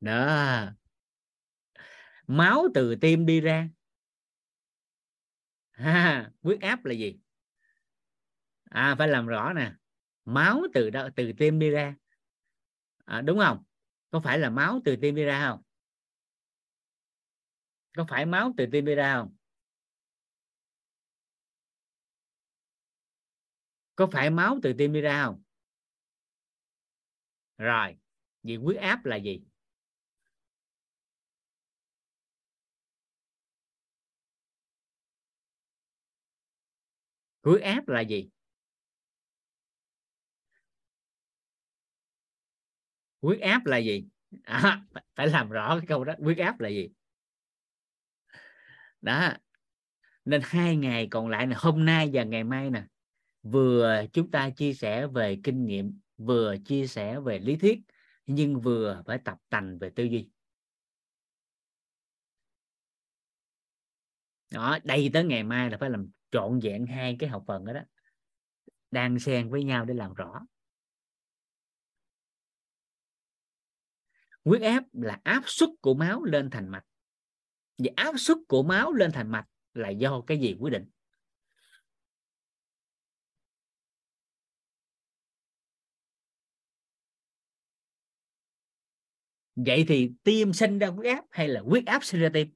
Đó. 0.00 0.76
Máu 2.26 2.68
từ 2.74 2.94
tim 2.96 3.26
đi 3.26 3.40
ra. 3.40 3.68
Ha. 5.74 6.30
Huyết 6.42 6.60
áp 6.60 6.84
là 6.84 6.92
gì? 6.94 7.18
À 8.70 8.94
phải 8.98 9.08
làm 9.08 9.26
rõ 9.26 9.52
nè. 9.52 9.72
Máu 10.24 10.62
từ 10.74 10.90
đâu 10.90 11.08
từ 11.16 11.32
tim 11.38 11.58
đi 11.58 11.70
ra. 11.70 11.94
À, 13.04 13.20
đúng 13.20 13.38
không? 13.38 13.62
Có 14.10 14.20
phải 14.20 14.38
là 14.38 14.50
máu 14.50 14.80
từ 14.84 14.96
tim 14.96 15.14
đi 15.14 15.24
ra 15.24 15.48
không? 15.50 15.62
Có 17.96 18.04
phải 18.08 18.26
máu 18.26 18.52
từ 18.56 18.66
tim 18.72 18.84
đi 18.84 18.94
ra 18.94 19.14
không? 19.14 19.36
Có 23.96 24.06
phải 24.06 24.30
máu 24.30 24.58
từ 24.62 24.72
tim 24.72 24.92
đi 24.92 25.00
ra 25.00 25.24
không? 25.24 25.42
Rồi 27.58 27.96
vậy 28.42 28.56
huyết 28.56 28.76
áp 28.76 29.04
là 29.04 29.16
gì? 29.16 29.40
Huyết 37.42 37.62
áp 37.62 37.88
là 37.88 38.00
gì? 38.00 38.28
Huyết 43.26 43.40
áp 43.40 43.66
là 43.66 43.76
gì? 43.76 44.04
À, 44.44 44.82
phải 45.16 45.26
làm 45.26 45.50
rõ 45.50 45.78
cái 45.78 45.86
câu 45.86 46.04
đó. 46.04 46.14
Huyết 46.18 46.38
áp 46.38 46.60
là 46.60 46.68
gì? 46.68 46.88
Đó. 49.00 49.32
Nên 50.24 50.40
hai 50.44 50.76
ngày 50.76 51.08
còn 51.10 51.28
lại 51.28 51.46
là 51.46 51.56
hôm 51.58 51.84
nay 51.84 52.10
và 52.12 52.24
ngày 52.24 52.44
mai 52.44 52.70
nè 52.70 52.84
vừa 53.42 54.04
chúng 54.12 54.30
ta 54.30 54.50
chia 54.50 54.74
sẻ 54.74 55.06
về 55.06 55.40
kinh 55.44 55.66
nghiệm 55.66 56.00
vừa 56.16 56.56
chia 56.64 56.86
sẻ 56.86 57.20
về 57.20 57.38
lý 57.38 57.56
thuyết 57.56 57.80
nhưng 58.26 58.60
vừa 58.60 59.02
phải 59.06 59.18
tập 59.24 59.38
tành 59.48 59.78
về 59.78 59.90
tư 59.90 60.04
duy. 60.04 60.28
Đó 64.50 64.78
đây 64.84 65.10
tới 65.12 65.24
ngày 65.24 65.42
mai 65.42 65.70
là 65.70 65.78
phải 65.78 65.90
làm 65.90 66.10
trọn 66.30 66.58
vẹn 66.62 66.86
hai 66.86 67.16
cái 67.18 67.28
học 67.28 67.44
phần 67.46 67.64
đó, 67.64 67.72
đó. 67.72 67.80
Đang 68.90 69.18
xen 69.18 69.50
với 69.50 69.64
nhau 69.64 69.84
để 69.84 69.94
làm 69.94 70.14
rõ. 70.14 70.46
Huyết 74.46 74.62
áp 74.62 74.84
là 74.92 75.20
áp 75.22 75.42
suất 75.46 75.68
của 75.80 75.94
máu 75.94 76.24
lên 76.24 76.50
thành 76.50 76.68
mạch. 76.68 76.84
Vậy 77.78 77.92
áp 77.96 78.14
suất 78.18 78.36
của 78.48 78.62
máu 78.62 78.92
lên 78.92 79.12
thành 79.12 79.30
mạch 79.30 79.46
là 79.74 79.88
do 79.88 80.20
cái 80.26 80.38
gì 80.38 80.56
quyết 80.60 80.70
định? 80.70 80.84
Vậy 89.56 89.84
thì 89.88 90.10
tim 90.22 90.52
sinh 90.52 90.78
ra 90.78 90.86
huyết 90.86 91.16
áp 91.16 91.24
hay 91.30 91.48
là 91.48 91.60
huyết 91.60 91.86
áp 91.86 92.04
sinh 92.04 92.20
ra 92.20 92.28
tim 92.32 92.48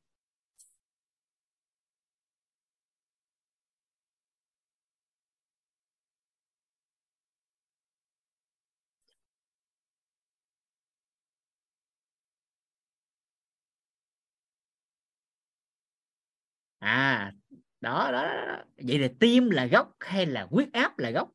à 16.90 17.32
đó, 17.80 18.10
đó, 18.12 18.22
đó 18.22 18.62
vậy 18.76 18.98
là 18.98 19.08
tim 19.20 19.50
là 19.50 19.66
gốc 19.66 19.96
hay 20.00 20.26
là 20.26 20.46
huyết 20.50 20.72
áp 20.72 20.98
là 20.98 21.10
gốc? 21.10 21.30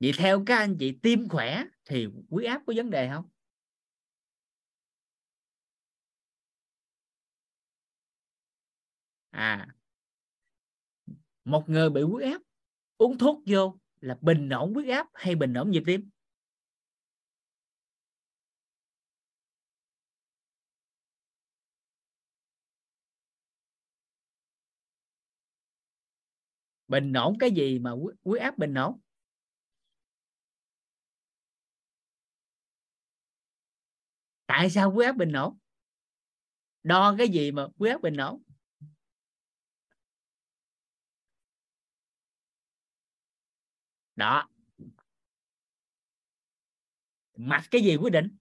Vậy 0.00 0.12
theo 0.18 0.42
các 0.46 0.56
anh 0.56 0.76
chị 0.80 0.98
tim 1.02 1.28
khỏe 1.28 1.64
thì 1.84 2.06
huyết 2.30 2.48
áp 2.48 2.62
có 2.66 2.72
vấn 2.76 2.90
đề 2.90 3.08
không? 3.14 3.24
À. 9.32 9.66
Một 11.44 11.68
người 11.68 11.90
bị 11.90 12.02
huyết 12.02 12.32
áp 12.32 12.42
uống 12.98 13.18
thuốc 13.18 13.42
vô 13.46 13.78
là 14.06 14.16
bình 14.20 14.48
ổn 14.48 14.74
huyết 14.74 14.88
áp 14.88 15.06
hay 15.14 15.34
bình 15.34 15.54
ổn 15.54 15.70
nhịp 15.70 15.82
tim? 15.86 16.10
Bình 26.88 27.12
ổn 27.12 27.38
cái 27.38 27.50
gì 27.50 27.78
mà 27.78 27.90
huyết 28.24 28.40
áp 28.42 28.58
bình 28.58 28.74
ổn? 28.74 28.98
Tại 34.46 34.70
sao 34.70 34.90
huyết 34.90 35.06
áp 35.06 35.16
bình 35.16 35.32
ổn? 35.32 35.56
Đo 36.82 37.14
cái 37.18 37.28
gì 37.28 37.50
mà 37.50 37.66
huyết 37.78 37.92
áp 37.92 38.02
bình 38.02 38.16
ổn? 38.16 38.42
Đó. 44.16 44.48
Mạch 47.36 47.64
cái 47.70 47.82
gì 47.82 47.96
quyết 47.96 48.10
định? 48.12 48.36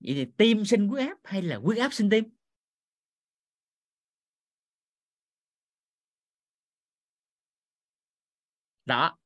Vậy 0.00 0.14
thì 0.14 0.26
tim 0.36 0.64
sinh 0.64 0.88
huyết 0.88 1.08
áp 1.08 1.18
hay 1.24 1.42
là 1.42 1.56
huyết 1.56 1.78
áp 1.78 1.92
sinh 1.92 2.10
tim? 2.10 2.24
Đó. 8.86 9.18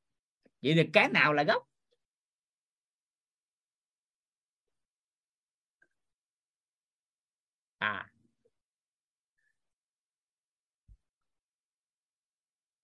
Vậy 0.61 0.73
thì 0.75 0.89
cái 0.93 1.09
nào 1.09 1.33
là 1.33 1.43
gốc? 1.43 1.67
À. 7.79 8.14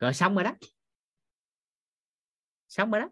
rồi 0.01 0.13
xong 0.13 0.35
rồi 0.35 0.43
đó. 0.43 0.55
Xong 2.67 2.91
rồi 2.91 3.01
đó. 3.01 3.09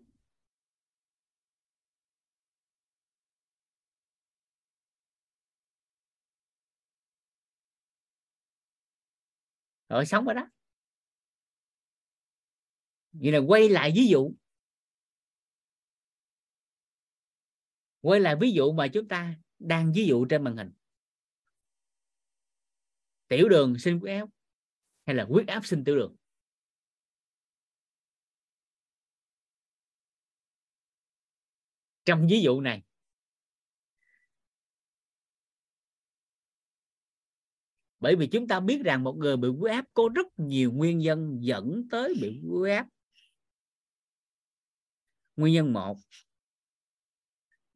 Rồi 9.89 10.05
xong 10.05 10.25
rồi 10.25 10.35
đó. 10.35 10.49
Vậy 13.11 13.31
là 13.31 13.39
quay 13.39 13.69
lại 13.69 13.91
ví 13.95 14.07
dụ. 14.07 14.31
Quay 18.01 18.19
lại 18.19 18.35
ví 18.41 18.51
dụ 18.51 18.71
mà 18.71 18.87
chúng 18.87 19.07
ta 19.07 19.35
đang 19.59 19.93
ví 19.93 20.05
dụ 20.05 20.25
trên 20.25 20.43
màn 20.43 20.57
hình. 20.57 20.71
Tiểu 23.27 23.49
đường 23.49 23.79
sinh 23.79 23.99
huyết 23.99 24.21
áp 24.21 24.29
hay 25.05 25.15
là 25.15 25.25
huyết 25.29 25.47
áp 25.47 25.65
sinh 25.65 25.83
tiểu 25.83 25.95
đường? 25.95 26.18
Trong 32.05 32.27
ví 32.29 32.41
dụ 32.41 32.61
này, 32.61 32.83
bởi 37.99 38.15
vì 38.15 38.27
chúng 38.27 38.47
ta 38.47 38.59
biết 38.59 38.81
rằng 38.85 39.03
một 39.03 39.15
người 39.17 39.37
bị 39.37 39.47
huyết 39.49 39.73
áp 39.73 39.85
có 39.93 40.09
rất 40.15 40.27
nhiều 40.37 40.71
nguyên 40.71 40.99
nhân 40.99 41.37
dẫn 41.41 41.87
tới 41.91 42.13
bị 42.21 42.41
huyết 42.43 42.77
áp. 42.77 42.87
Nguyên 45.35 45.53
nhân 45.53 45.73
một, 45.73 45.97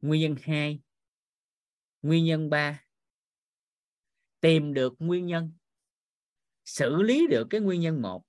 nguyên 0.00 0.20
nhân 0.20 0.36
hai, 0.42 0.80
nguyên 2.02 2.24
nhân 2.24 2.50
ba. 2.50 2.84
Tìm 4.40 4.74
được 4.74 4.94
nguyên 4.98 5.26
nhân, 5.26 5.52
xử 6.64 7.02
lý 7.02 7.26
được 7.30 7.46
cái 7.50 7.60
nguyên 7.60 7.80
nhân 7.80 8.02
một. 8.02 8.24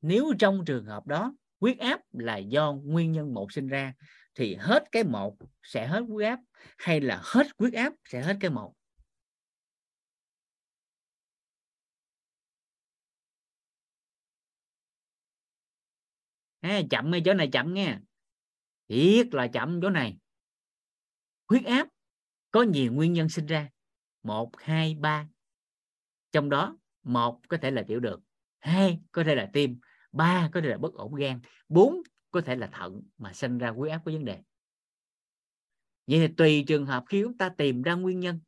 Nếu 0.00 0.32
trong 0.38 0.64
trường 0.66 0.84
hợp 0.84 1.06
đó, 1.06 1.36
huyết 1.60 1.78
áp 1.78 2.00
là 2.12 2.36
do 2.36 2.72
nguyên 2.72 3.12
nhân 3.12 3.34
một 3.34 3.52
sinh 3.52 3.66
ra 3.66 3.94
thì 4.36 4.54
hết 4.54 4.84
cái 4.92 5.04
một 5.04 5.36
sẽ 5.62 5.86
hết 5.86 6.00
huyết 6.08 6.28
áp 6.28 6.40
hay 6.78 7.00
là 7.00 7.20
hết 7.24 7.46
huyết 7.58 7.72
áp 7.72 7.92
sẽ 8.04 8.22
hết 8.22 8.36
cái 8.40 8.50
một? 8.50 8.74
À, 16.60 16.80
chậm 16.90 17.10
ngay 17.10 17.22
chỗ 17.24 17.34
này 17.34 17.48
chậm 17.52 17.74
nghe 17.74 17.98
thiệt 18.88 19.34
là 19.34 19.46
chậm 19.46 19.80
chỗ 19.82 19.90
này. 19.90 20.18
Huyết 21.48 21.64
áp 21.64 21.88
có 22.50 22.62
nhiều 22.62 22.92
nguyên 22.92 23.12
nhân 23.12 23.28
sinh 23.28 23.46
ra. 23.46 23.70
Một 24.22 24.50
hai 24.58 24.94
ba. 24.94 25.28
Trong 26.32 26.50
đó 26.50 26.76
một 27.02 27.40
có 27.48 27.56
thể 27.62 27.70
là 27.70 27.84
tiểu 27.88 28.00
đường 28.00 28.22
hai 28.58 29.00
có 29.12 29.24
thể 29.24 29.34
là 29.34 29.50
tim 29.52 29.80
ba 30.12 30.50
có 30.52 30.60
thể 30.60 30.68
là 30.68 30.78
bất 30.78 30.94
ổn 30.94 31.14
gan 31.14 31.40
bốn 31.68 32.02
có 32.36 32.42
thể 32.42 32.56
là 32.56 32.66
thận 32.66 33.02
mà 33.18 33.32
sinh 33.32 33.58
ra 33.58 33.70
huyết 33.70 33.92
áp 33.92 34.02
có 34.04 34.12
vấn 34.12 34.24
đề. 34.24 34.38
Vậy 36.06 36.18
thì 36.18 36.34
tùy 36.36 36.64
trường 36.66 36.86
hợp 36.86 37.04
khi 37.08 37.22
chúng 37.22 37.38
ta 37.38 37.48
tìm 37.48 37.82
ra 37.82 37.94
nguyên 37.94 38.20
nhân. 38.20 38.40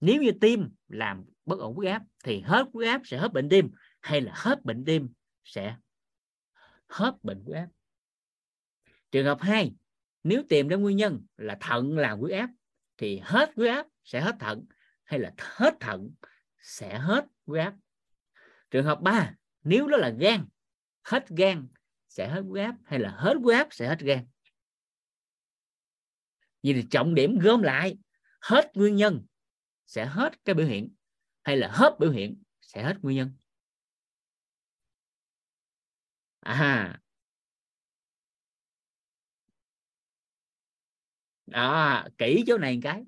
Nếu 0.00 0.22
như 0.22 0.32
tim 0.40 0.70
làm 0.88 1.24
bất 1.44 1.58
ổn 1.58 1.74
huyết 1.74 1.92
áp, 1.92 2.02
thì 2.24 2.40
hết 2.40 2.66
huyết 2.72 2.88
áp 2.88 3.00
sẽ 3.04 3.18
hết 3.18 3.32
bệnh 3.32 3.48
tim, 3.48 3.70
hay 4.00 4.20
là 4.20 4.32
hết 4.36 4.64
bệnh 4.64 4.84
tim 4.84 5.08
sẽ 5.44 5.76
hết 6.88 7.14
bệnh 7.22 7.40
huyết 7.44 7.56
áp? 7.56 7.68
Trường 9.10 9.26
hợp 9.26 9.38
2 9.40 9.74
nếu 10.24 10.42
tìm 10.48 10.68
ra 10.68 10.76
nguyên 10.76 10.96
nhân 10.96 11.26
là 11.36 11.58
thận 11.60 11.98
làm 11.98 12.18
huyết 12.18 12.38
áp, 12.38 12.50
thì 12.96 13.20
hết 13.24 13.52
huyết 13.56 13.74
áp 13.74 13.86
sẽ 14.04 14.20
hết 14.20 14.36
thận, 14.40 14.64
hay 15.04 15.20
là 15.20 15.32
hết 15.38 15.74
thận 15.80 16.10
sẽ 16.60 16.98
hết 16.98 17.26
huyết 17.46 17.64
áp? 17.64 17.74
Trường 18.70 18.84
hợp 18.84 19.00
3 19.00 19.34
nếu 19.62 19.88
đó 19.88 19.96
là 19.96 20.08
gan, 20.08 20.46
hết 21.02 21.28
gan 21.28 21.68
sẽ 22.16 22.28
hết 22.28 22.40
huyết 22.48 22.64
áp 22.64 22.76
hay 22.84 22.98
là 22.98 23.10
hết 23.10 23.34
huyết 23.42 23.56
áp 23.56 23.68
sẽ 23.70 23.88
hết 23.88 23.98
gan 23.98 24.26
vậy 26.62 26.72
thì 26.74 26.84
trọng 26.90 27.14
điểm 27.14 27.38
gom 27.38 27.62
lại, 27.62 27.98
hết 28.40 28.70
nguyên 28.74 28.96
nhân 28.96 29.26
sẽ 29.86 30.06
hết 30.06 30.44
cái 30.44 30.54
biểu 30.54 30.66
hiện 30.66 30.94
hay 31.42 31.56
là 31.56 31.70
hết 31.72 31.96
biểu 31.98 32.10
hiện 32.10 32.42
sẽ 32.60 32.82
hết 32.82 32.96
nguyên 33.02 33.16
nhân? 33.16 33.32
À 36.40 37.00
đó, 41.46 42.04
kỹ 42.18 42.44
chỗ 42.46 42.58
này 42.58 42.74
một 42.74 42.80
cái. 42.82 43.04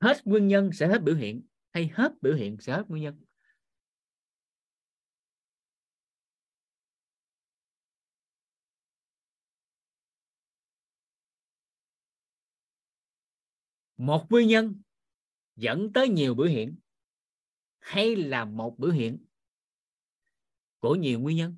Hết 0.00 0.26
nguyên 0.26 0.48
nhân 0.48 0.70
sẽ 0.72 0.88
hết 0.88 1.02
biểu 1.02 1.14
hiện, 1.14 1.42
hay 1.72 1.90
hết 1.94 2.12
biểu 2.22 2.34
hiện 2.34 2.56
sẽ 2.60 2.72
hết 2.72 2.84
nguyên 2.88 3.02
nhân? 3.02 3.24
Một 13.96 14.26
nguyên 14.30 14.48
nhân 14.48 14.82
dẫn 15.56 15.92
tới 15.92 16.08
nhiều 16.08 16.34
biểu 16.34 16.46
hiện, 16.46 16.76
hay 17.78 18.16
là 18.16 18.44
một 18.44 18.74
biểu 18.78 18.90
hiện 18.90 19.24
của 20.78 20.94
nhiều 20.94 21.20
nguyên 21.20 21.36
nhân? 21.36 21.56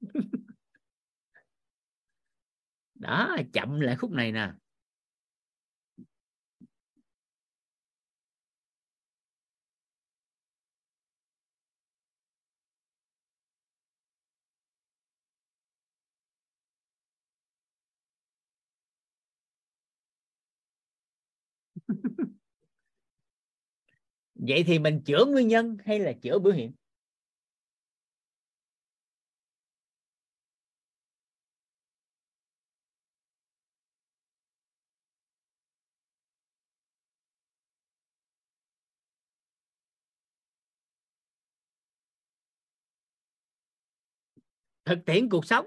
Đó, 2.94 3.36
chậm 3.52 3.80
lại 3.80 3.96
khúc 3.96 4.10
này 4.10 4.32
nè. 4.32 4.52
vậy 24.34 24.64
thì 24.66 24.78
mình 24.78 25.00
chữa 25.04 25.24
nguyên 25.24 25.48
nhân 25.48 25.76
hay 25.84 25.98
là 25.98 26.12
chữa 26.22 26.38
biểu 26.38 26.52
hiện? 26.52 26.72
Thực 44.84 44.98
tiễn 45.06 45.28
cuộc 45.28 45.46
sống, 45.46 45.66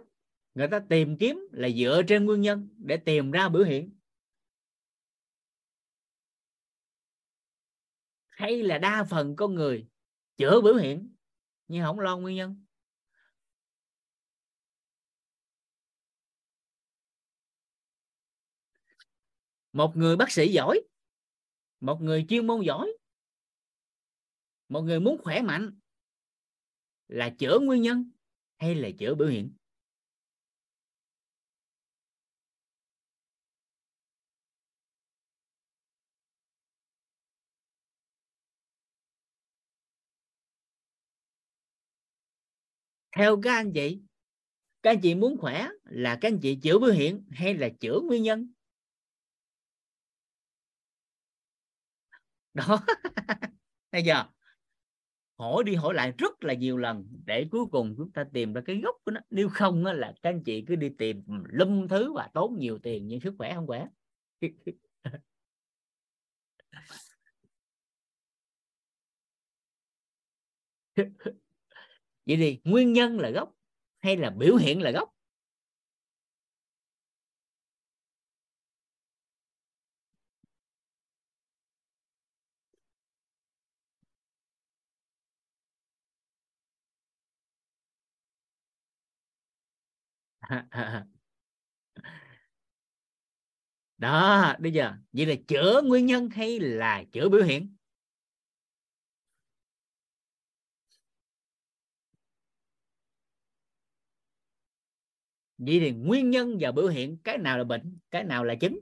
người 0.56 0.68
ta 0.68 0.80
tìm 0.90 1.18
kiếm 1.18 1.48
là 1.52 1.70
dựa 1.70 2.02
trên 2.08 2.26
nguyên 2.26 2.42
nhân 2.42 2.70
để 2.78 2.98
tìm 2.98 3.32
ra 3.32 3.50
biểu 3.50 3.64
hiện. 3.64 4.01
Hay 8.42 8.64
là 8.64 8.78
đa 8.78 9.04
phần 9.10 9.36
con 9.36 9.56
người 9.56 9.88
chữa 10.38 10.62
biểu 10.62 10.76
hiện? 10.76 11.16
Nhưng 11.68 11.84
không 11.84 12.00
lo 12.00 12.18
nguyên 12.18 12.36
nhân. 12.36 12.66
Một 19.74 19.94
người 19.96 20.16
bác 20.16 20.32
sĩ 20.32 20.48
giỏi, 20.48 20.82
một 21.80 22.02
người 22.02 22.26
chuyên 22.30 22.48
môn 22.48 22.62
giỏi, 22.62 22.92
một 24.70 24.82
người 24.82 25.00
muốn 25.00 25.22
khỏe 25.24 25.42
mạnh 25.42 25.80
là 27.08 27.36
chữa 27.40 27.60
nguyên 27.60 27.82
nhân 27.82 28.12
hay 28.58 28.76
là 28.76 28.90
chữa 29.00 29.16
biểu 29.16 29.28
hiện? 29.28 29.54
Theo 43.18 43.40
các 43.44 43.56
anh 43.56 43.72
chị, 43.74 44.00
các 44.84 44.92
anh 44.92 45.02
chị 45.02 45.16
muốn 45.16 45.38
khỏe 45.38 45.68
là 45.84 46.18
các 46.22 46.28
anh 46.28 46.40
chị 46.40 46.56
chữa 46.56 46.80
biểu 46.80 46.92
hiện 46.92 47.24
hay 47.32 47.54
là 47.54 47.70
chữa 47.80 48.00
nguyên 48.00 48.24
nhân? 48.24 48.52
Đó. 52.54 52.86
Bây 53.92 54.04
giờ 54.04 54.24
hỏi 55.38 55.64
đi 55.64 55.76
hỏi 55.76 55.94
lại 55.94 56.14
rất 56.18 56.44
là 56.44 56.54
nhiều 56.54 56.78
lần 56.78 57.08
để 57.26 57.48
cuối 57.52 57.66
cùng 57.72 57.96
chúng 57.98 58.12
ta 58.12 58.26
tìm 58.34 58.54
ra 58.54 58.62
cái 58.66 58.82
gốc 58.84 58.96
của 59.06 59.12
nó. 59.12 59.22
Nếu 59.30 59.50
không 59.50 59.86
là 59.86 60.14
các 60.22 60.30
anh 60.30 60.44
chị 60.44 60.64
cứ 60.68 60.76
đi 60.76 60.90
tìm 60.98 61.24
lâm 61.50 61.88
thứ 61.88 62.14
và 62.14 62.30
tốn 62.34 62.58
nhiều 62.60 62.80
tiền 62.84 63.08
nhưng 63.08 63.20
sức 63.20 63.36
khỏe 63.38 63.54
không 63.56 63.68
khỏe. 63.68 63.88
vậy 72.26 72.38
thì 72.38 72.60
nguyên 72.64 72.94
nhân 72.94 73.20
là 73.20 73.30
gốc 73.30 73.54
hay 74.00 74.18
là 74.18 74.30
biểu 74.30 74.56
hiện 74.56 74.82
là 74.82 74.92
gốc? 74.92 75.10
Đó, 93.98 94.54
bây 94.60 94.72
giờ, 94.72 94.92
vậy 95.14 95.26
là 95.26 95.36
chữa 95.48 95.82
nguyên 95.86 96.06
nhân 96.06 96.30
hay 96.30 96.60
là 96.60 97.04
chữa 97.12 97.30
biểu 97.30 97.42
hiện? 97.44 97.76
Vậy 105.66 105.80
thì 105.80 105.92
nguyên 105.92 106.30
nhân 106.30 106.58
và 106.60 106.72
biểu 106.72 106.88
hiện 106.88 107.18
cái 107.24 107.38
nào 107.38 107.58
là 107.58 107.64
bệnh, 107.64 108.00
cái 108.12 108.24
nào 108.24 108.44
là 108.44 108.56
chứng? 108.56 108.80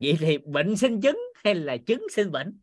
Vậy 0.00 0.16
thì 0.20 0.38
bệnh 0.38 0.76
sinh 0.76 1.00
chứng 1.00 1.18
hay 1.44 1.54
là 1.54 1.76
chứng 1.76 2.02
sinh 2.10 2.30
bệnh? 2.32 2.60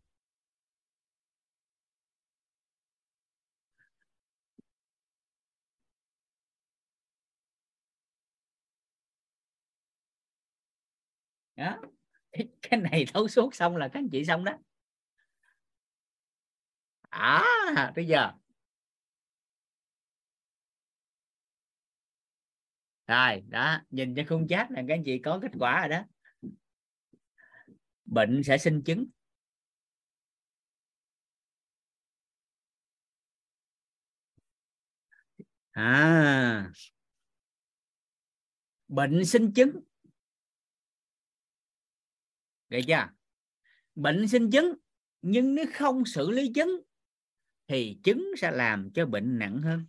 Đó. 11.56 11.80
Cái 12.62 12.80
này 12.80 13.04
thấu 13.14 13.28
suốt 13.28 13.54
xong 13.54 13.76
là 13.76 13.88
các 13.88 14.00
anh 14.00 14.08
chị 14.12 14.24
xong 14.24 14.44
đó. 14.44 14.52
À 17.10 17.92
bây 17.96 18.06
giờ. 18.06 18.32
Rồi, 23.06 23.42
đó, 23.48 23.78
nhìn 23.90 24.14
cho 24.14 24.22
khung 24.28 24.48
chat 24.48 24.70
là 24.70 24.82
các 24.88 24.94
anh 24.94 25.02
chị 25.04 25.18
có 25.18 25.38
kết 25.42 25.52
quả 25.58 25.80
rồi 25.80 25.88
đó. 25.88 26.04
Bệnh 28.04 28.42
sẽ 28.42 28.58
sinh 28.58 28.82
chứng. 28.82 29.06
À. 35.74 36.70
Bệnh 38.88 39.24
sinh 39.24 39.52
chứng 39.52 39.80
được 42.76 42.84
chưa? 42.86 43.08
Bệnh 43.94 44.28
sinh 44.28 44.50
chứng, 44.50 44.74
nhưng 45.22 45.54
nếu 45.54 45.66
không 45.74 46.04
xử 46.04 46.30
lý 46.30 46.52
chứng, 46.54 46.82
thì 47.66 48.00
chứng 48.04 48.30
sẽ 48.38 48.50
làm 48.50 48.90
cho 48.94 49.06
bệnh 49.06 49.38
nặng 49.38 49.62
hơn. 49.62 49.86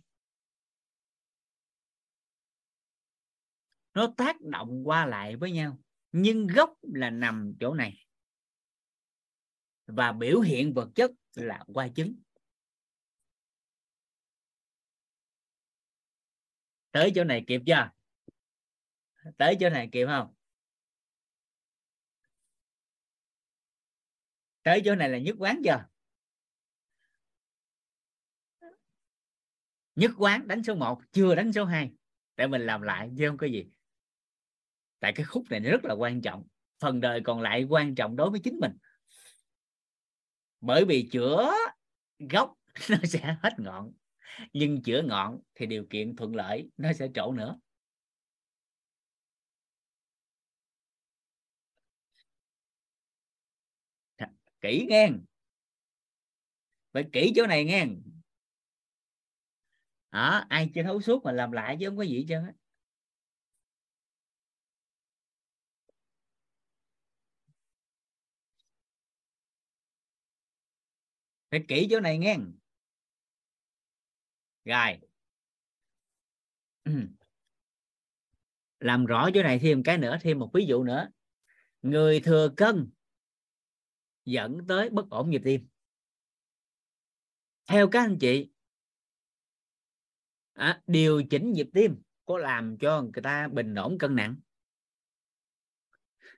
Nó 3.94 4.14
tác 4.16 4.40
động 4.40 4.82
qua 4.84 5.06
lại 5.06 5.36
với 5.36 5.52
nhau, 5.52 5.78
nhưng 6.12 6.46
gốc 6.46 6.78
là 6.82 7.10
nằm 7.10 7.54
chỗ 7.60 7.74
này. 7.74 8.06
Và 9.86 10.12
biểu 10.12 10.40
hiện 10.40 10.74
vật 10.74 10.88
chất 10.94 11.10
là 11.34 11.64
qua 11.74 11.88
chứng. 11.94 12.22
Tới 16.90 17.12
chỗ 17.14 17.24
này 17.24 17.44
kịp 17.46 17.60
chưa? 17.66 17.90
Tới 19.36 19.56
chỗ 19.60 19.70
này 19.70 19.88
kịp 19.92 20.06
không? 20.06 20.34
Tới 24.68 24.82
chỗ 24.84 24.94
này 24.94 25.08
là 25.08 25.18
nhất 25.18 25.36
quán 25.38 25.60
chưa 25.64 25.84
nhất 29.94 30.10
quán 30.18 30.48
đánh 30.48 30.62
số 30.62 30.74
1 30.74 31.00
chưa 31.12 31.34
đánh 31.34 31.52
số 31.52 31.64
2 31.64 31.92
để 32.36 32.46
mình 32.46 32.60
làm 32.60 32.82
lại, 32.82 33.10
chứ 33.18 33.28
không 33.28 33.36
có 33.36 33.46
gì. 33.46 33.66
Tại 35.00 35.12
cái 35.12 35.26
khúc 35.26 35.44
này 35.50 35.60
rất 35.60 35.84
là 35.84 35.94
quan 35.94 36.20
trọng. 36.20 36.46
Phần 36.80 37.00
đời 37.00 37.20
còn 37.24 37.40
lại 37.40 37.64
quan 37.64 37.94
trọng 37.94 38.16
đối 38.16 38.30
với 38.30 38.40
chính 38.44 38.58
mình. 38.60 38.72
Bởi 40.60 40.84
vì 40.84 41.08
chữa 41.12 41.52
gốc 42.18 42.54
nó 42.90 42.96
sẽ 43.04 43.36
hết 43.42 43.52
ngọn. 43.58 43.92
Nhưng 44.52 44.82
chữa 44.82 45.02
ngọn 45.02 45.40
thì 45.54 45.66
điều 45.66 45.86
kiện 45.90 46.16
thuận 46.16 46.36
lợi 46.36 46.70
nó 46.76 46.92
sẽ 46.92 47.08
trổ 47.14 47.32
nữa. 47.32 47.58
Kỹ 54.60 54.86
ngang. 54.88 55.24
Phải 56.92 57.04
kỹ 57.12 57.32
chỗ 57.36 57.46
này 57.46 57.64
ngang. 57.64 58.02
Đó, 60.12 60.44
ai 60.48 60.70
chưa 60.74 60.82
thấu 60.82 61.00
suốt 61.00 61.24
mà 61.24 61.32
làm 61.32 61.52
lại 61.52 61.76
chứ 61.80 61.88
không 61.88 61.96
có 61.96 62.02
gì 62.02 62.26
chứ 62.28 62.34
phải 71.50 71.64
kỹ 71.68 71.88
chỗ 71.90 72.00
này 72.00 72.18
nghe 72.18 72.36
rồi. 74.64 74.98
Làm 78.80 79.06
rõ 79.06 79.30
chỗ 79.34 79.42
này 79.42 79.58
thêm 79.58 79.82
cái 79.82 79.98
nữa 79.98 80.16
thêm 80.20 80.38
một 80.38 80.50
ví 80.54 80.66
dụ 80.66 80.84
nữa. 80.84 81.08
Người 81.82 82.20
thừa 82.20 82.48
cân 82.56 82.90
dẫn 84.30 84.66
tới 84.68 84.90
bất 84.90 85.10
ổn 85.10 85.30
nhịp 85.30 85.40
tim. 85.44 85.66
Theo 87.66 87.88
các 87.88 88.00
anh 88.00 88.18
chị 88.20 88.50
à, 90.52 90.82
điều 90.86 91.22
chỉnh 91.30 91.52
nhịp 91.52 91.68
tim 91.74 92.02
có 92.24 92.38
làm 92.38 92.76
cho 92.80 93.02
người 93.02 93.22
ta 93.22 93.48
bình 93.48 93.74
ổn 93.74 93.98
cân 93.98 94.16
nặng? 94.16 94.36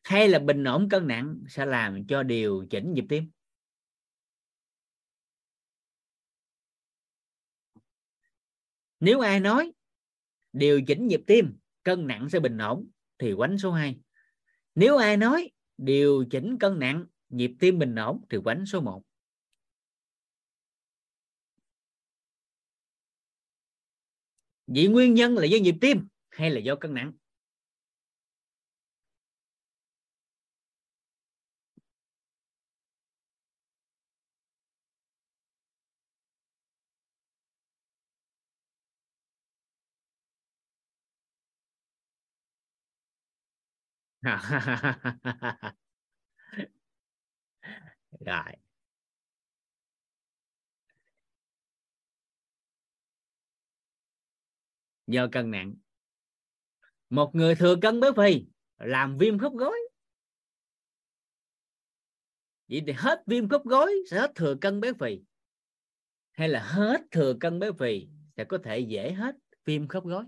Hay 0.05 0.29
là 0.29 0.39
bình 0.39 0.65
ổn 0.65 0.89
cân 0.89 1.07
nặng 1.07 1.41
sẽ 1.49 1.67
làm 1.67 2.07
cho 2.07 2.23
điều 2.23 2.67
chỉnh 2.71 2.93
nhịp 2.93 3.05
tim? 3.09 3.31
Nếu 9.01 9.21
ai 9.21 9.41
nói 9.41 9.73
điều 10.53 10.83
chỉnh 10.87 11.07
nhịp 11.07 11.21
tim 11.27 11.59
cân 11.83 12.07
nặng 12.07 12.29
sẽ 12.31 12.41
bình 12.41 12.59
ổn 12.59 12.91
thì 13.19 13.35
quánh 13.35 13.59
số 13.59 13.73
2 13.73 13.99
nếu 14.75 14.97
ai 14.97 15.17
nói 15.17 15.51
điều 15.79 16.25
chỉnh 16.31 16.59
cân 16.59 16.79
nặng 16.79 17.07
nhịp 17.31 17.53
tim 17.61 17.79
bình 17.79 17.95
ổn 17.95 18.21
thì 18.31 18.39
quánh 18.45 18.67
số 18.67 18.81
1 18.81 19.03
vậy 24.67 24.87
nguyên 24.89 25.15
nhân 25.15 25.39
là 25.39 25.45
do 25.47 25.59
nhịp 25.59 25.75
tim 25.81 26.09
hay 26.31 26.51
là 26.51 26.61
do 26.61 26.75
cân 26.77 26.95
nặng? 26.95 27.13
rồi. 48.21 48.57
Do 55.07 55.29
cân 55.33 55.51
nặng. 55.51 55.75
Một 57.11 57.31
người 57.35 57.55
thừa 57.55 57.77
cân 57.83 58.01
béo 58.01 58.13
phì, 58.17 58.47
làm 58.79 59.19
viêm 59.19 59.39
khớp 59.39 59.53
gối. 59.53 59.79
Vậy 62.69 62.83
thì 62.87 62.93
hết 62.93 63.23
viêm 63.27 63.49
khớp 63.49 63.65
gối 63.65 63.95
sẽ 64.11 64.21
hết 64.21 64.33
thừa 64.35 64.55
cân 64.61 64.81
béo 64.81 64.95
phì. 65.01 65.21
Hay 66.33 66.49
là 66.49 66.63
hết 66.63 67.01
thừa 67.11 67.35
cân 67.41 67.59
béo 67.59 67.73
phì 67.73 68.09
sẽ 68.37 68.45
có 68.45 68.59
thể 68.65 68.79
dễ 68.79 69.13
hết 69.13 69.37
viêm 69.65 69.89
khớp 69.89 70.05
gối? 70.05 70.25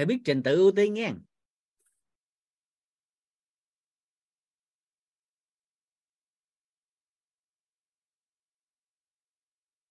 Phải 0.00 0.06
biết 0.06 0.18
trình 0.24 0.42
tự 0.42 0.56
ưu 0.56 0.72
tiên 0.72 0.94
nha. 0.94 1.14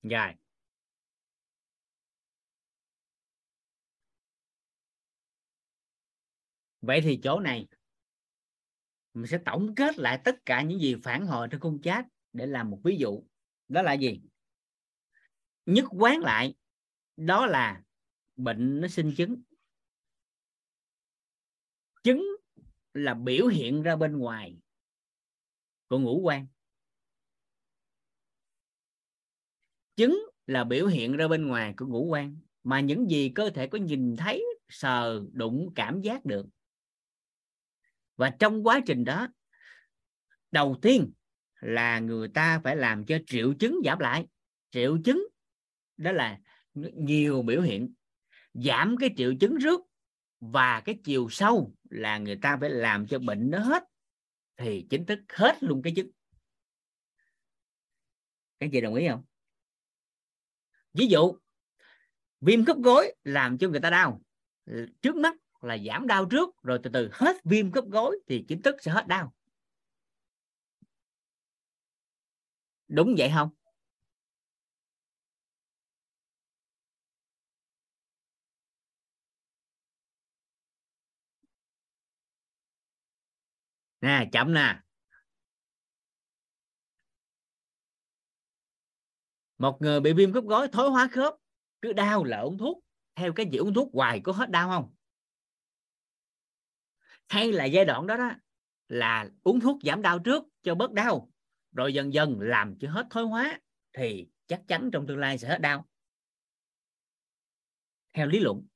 Rồi. 0.04 0.34
Vậy 6.82 7.02
thì 7.02 7.20
chỗ 7.24 7.40
này, 7.40 7.68
mình 9.14 9.28
sẽ 9.28 9.40
tổng 9.46 9.76
kết 9.76 10.00
lại 10.00 10.22
tất 10.24 10.46
cả 10.46 10.62
những 10.62 10.80
gì 10.80 10.96
phản 11.04 11.26
hồi 11.26 11.48
trên 11.52 11.60
khung 11.60 11.82
chat 11.82 12.06
để 12.34 12.46
làm 12.46 12.70
một 12.70 12.80
ví 12.84 12.98
dụ. 12.98 13.24
Đó 13.68 13.82
là 13.82 13.94
gì? 13.94 14.22
Nhất 15.66 15.86
quán 15.92 16.20
lại, 16.20 16.56
đó 17.18 17.46
là 17.46 17.84
bệnh 18.36 18.82
nó 18.82 18.88
sinh 18.88 19.14
chứng 19.18 19.42
chứng 22.04 22.26
là 22.94 23.14
biểu 23.14 23.48
hiện 23.48 23.84
ra 23.84 23.96
bên 23.96 24.18
ngoài 24.18 24.58
của 25.88 26.00
ngũ 26.00 26.20
quan. 26.20 26.48
Chứng 29.96 30.30
là 30.46 30.64
biểu 30.64 30.88
hiện 30.88 31.18
ra 31.18 31.28
bên 31.28 31.48
ngoài 31.48 31.74
của 31.78 31.86
ngũ 31.86 32.06
quan, 32.06 32.38
mà 32.64 32.80
những 32.80 33.10
gì 33.10 33.32
cơ 33.36 33.50
thể 33.50 33.68
có 33.68 33.78
nhìn 33.78 34.16
thấy, 34.18 34.46
sờ, 34.70 35.24
đụng, 35.32 35.70
cảm 35.76 36.02
giác 36.02 36.26
được. 36.26 36.46
Và 38.16 38.30
trong 38.40 38.68
quá 38.68 38.82
trình 38.86 39.04
đó, 39.04 39.28
đầu 40.52 40.78
tiên 40.82 41.12
là 41.60 42.00
người 42.00 42.28
ta 42.28 42.62
phải 42.64 42.76
làm 42.76 43.06
cho 43.06 43.18
triệu 43.28 43.54
chứng 43.60 43.80
giảm 43.86 44.00
lại. 44.00 44.28
Triệu 44.72 44.98
chứng 45.06 45.28
đó 45.98 46.12
là 46.12 46.40
nhiều 46.96 47.42
biểu 47.42 47.62
hiện. 47.62 47.94
Giảm 48.54 48.96
cái 49.00 49.10
triệu 49.18 49.34
chứng 49.40 49.58
trước 49.62 49.82
và 50.40 50.82
cái 50.86 51.00
chiều 51.04 51.28
sâu 51.30 51.74
là 51.90 52.18
người 52.18 52.40
ta 52.42 52.58
phải 52.62 52.70
làm 52.70 53.08
cho 53.08 53.20
bệnh 53.20 53.50
nó 53.52 53.60
hết, 53.60 53.84
thì 54.58 54.88
chính 54.90 55.06
thức 55.06 55.20
hết 55.30 55.58
luôn 55.64 55.82
cái 55.82 55.94
chức. 55.96 56.06
các 58.60 58.70
chị 58.74 58.82
đồng 58.82 58.96
ý 58.96 59.08
không? 59.08 59.24
Ví 60.94 61.08
dụ, 61.08 61.38
viêm 62.42 62.66
khớp 62.66 62.78
gối 62.78 63.16
làm 63.24 63.58
cho 63.58 63.70
người 63.70 63.80
ta 63.80 63.90
đau. 63.90 64.22
Trước 65.02 65.16
mắt 65.16 65.36
là 65.62 65.78
giảm 65.88 66.08
đau 66.08 66.26
trước, 66.26 66.62
rồi 66.64 66.80
từ 66.84 66.90
từ 66.94 67.10
hết 67.14 67.36
viêm 67.44 67.72
khớp 67.72 67.86
gối 67.86 68.20
thì 68.28 68.46
chính 68.48 68.62
thức 68.62 68.76
sẽ 68.82 68.92
hết 68.92 69.08
đau. 69.08 69.34
Đúng 72.88 73.16
vậy 73.18 73.32
không? 73.36 73.50
Nè, 84.02 84.30
chậm 84.32 84.54
nè. 84.54 84.82
Một 89.58 89.78
người 89.82 90.00
bị 90.00 90.14
viêm 90.14 90.34
khớp 90.34 90.44
gối 90.44 90.68
thối 90.72 90.90
hóa 90.90 91.10
khớp, 91.12 91.34
cứ 91.82 91.94
đau 91.94 92.24
là 92.24 92.40
uống 92.40 92.58
thuốc. 92.58 92.84
Theo 93.16 93.34
cái 93.34 93.46
gì 93.52 93.58
uống 93.58 93.74
thuốc 93.74 93.90
hoài 93.94 94.22
có 94.24 94.32
hết 94.32 94.50
đau 94.50 94.70
không? 94.70 94.96
Hay 97.28 97.52
là 97.52 97.66
giai 97.66 97.86
đoạn 97.86 98.08
đó 98.08 98.18
đó, 98.18 98.32
là 98.88 99.30
uống 99.44 99.60
thuốc 99.60 99.78
giảm 99.84 100.02
đau 100.02 100.20
trước 100.20 100.44
cho 100.62 100.76
bớt 100.76 100.92
đau, 100.92 101.32
rồi 101.72 101.94
dần 101.94 102.14
dần 102.14 102.40
làm 102.40 102.76
cho 102.80 102.92
hết 102.92 103.08
thối 103.10 103.26
hóa, 103.26 103.60
thì 103.94 104.28
chắc 104.48 104.62
chắn 104.68 104.90
trong 104.94 105.08
tương 105.08 105.20
lai 105.20 105.38
sẽ 105.38 105.48
hết 105.48 105.62
đau. 105.62 105.88
Theo 108.14 108.28
lý 108.28 108.40
luận 108.40 108.68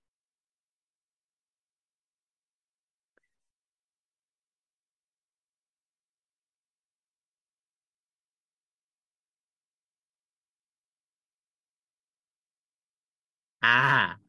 à. 13.64 14.20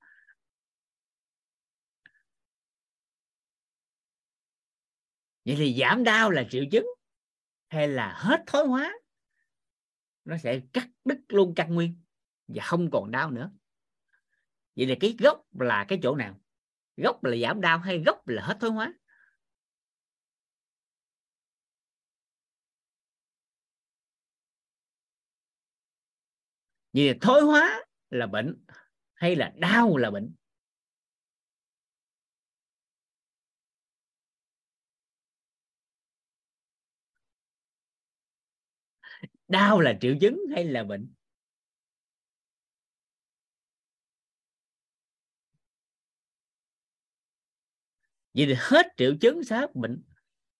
Vậy 5.44 5.54
thì 5.58 5.76
giảm 5.80 6.04
đau 6.04 6.30
là 6.30 6.44
triệu 6.50 6.64
chứng 6.72 6.86
hay 7.68 7.88
là 7.88 8.14
hết 8.16 8.44
thói 8.46 8.66
hóa, 8.66 8.92
nó 10.24 10.36
sẽ 10.36 10.60
cắt 10.72 10.88
đứt 11.04 11.18
luôn 11.28 11.54
căn 11.56 11.74
nguyên 11.74 12.00
và 12.46 12.64
không 12.64 12.90
còn 12.90 13.10
đau 13.10 13.30
nữa. 13.30 13.50
Vậy 14.76 14.86
là 14.86 14.94
cái 15.00 15.16
gốc 15.18 15.46
là 15.52 15.84
cái 15.88 15.98
chỗ 16.02 16.16
nào? 16.16 16.40
Gốc 16.96 17.24
là 17.24 17.36
giảm 17.36 17.60
đau 17.60 17.78
hay 17.78 18.02
gốc 18.06 18.28
là 18.28 18.42
hết 18.42 18.56
thói 18.60 18.70
hóa? 18.70 18.92
Vì 26.92 27.14
thói 27.20 27.40
hóa 27.40 27.84
là 28.10 28.26
bệnh 28.26 28.64
hay 29.24 29.36
là 29.36 29.52
đau 29.56 29.96
là 29.96 30.10
bệnh? 30.10 30.34
Đau 39.48 39.80
là 39.80 39.98
triệu 40.00 40.14
chứng 40.20 40.40
hay 40.54 40.64
là 40.64 40.84
bệnh? 40.84 41.12
Vậy 48.34 48.46
thì 48.46 48.54
hết 48.58 48.86
triệu 48.96 49.14
chứng 49.20 49.44
sẽ 49.44 49.56
hết 49.56 49.74
bệnh 49.74 50.02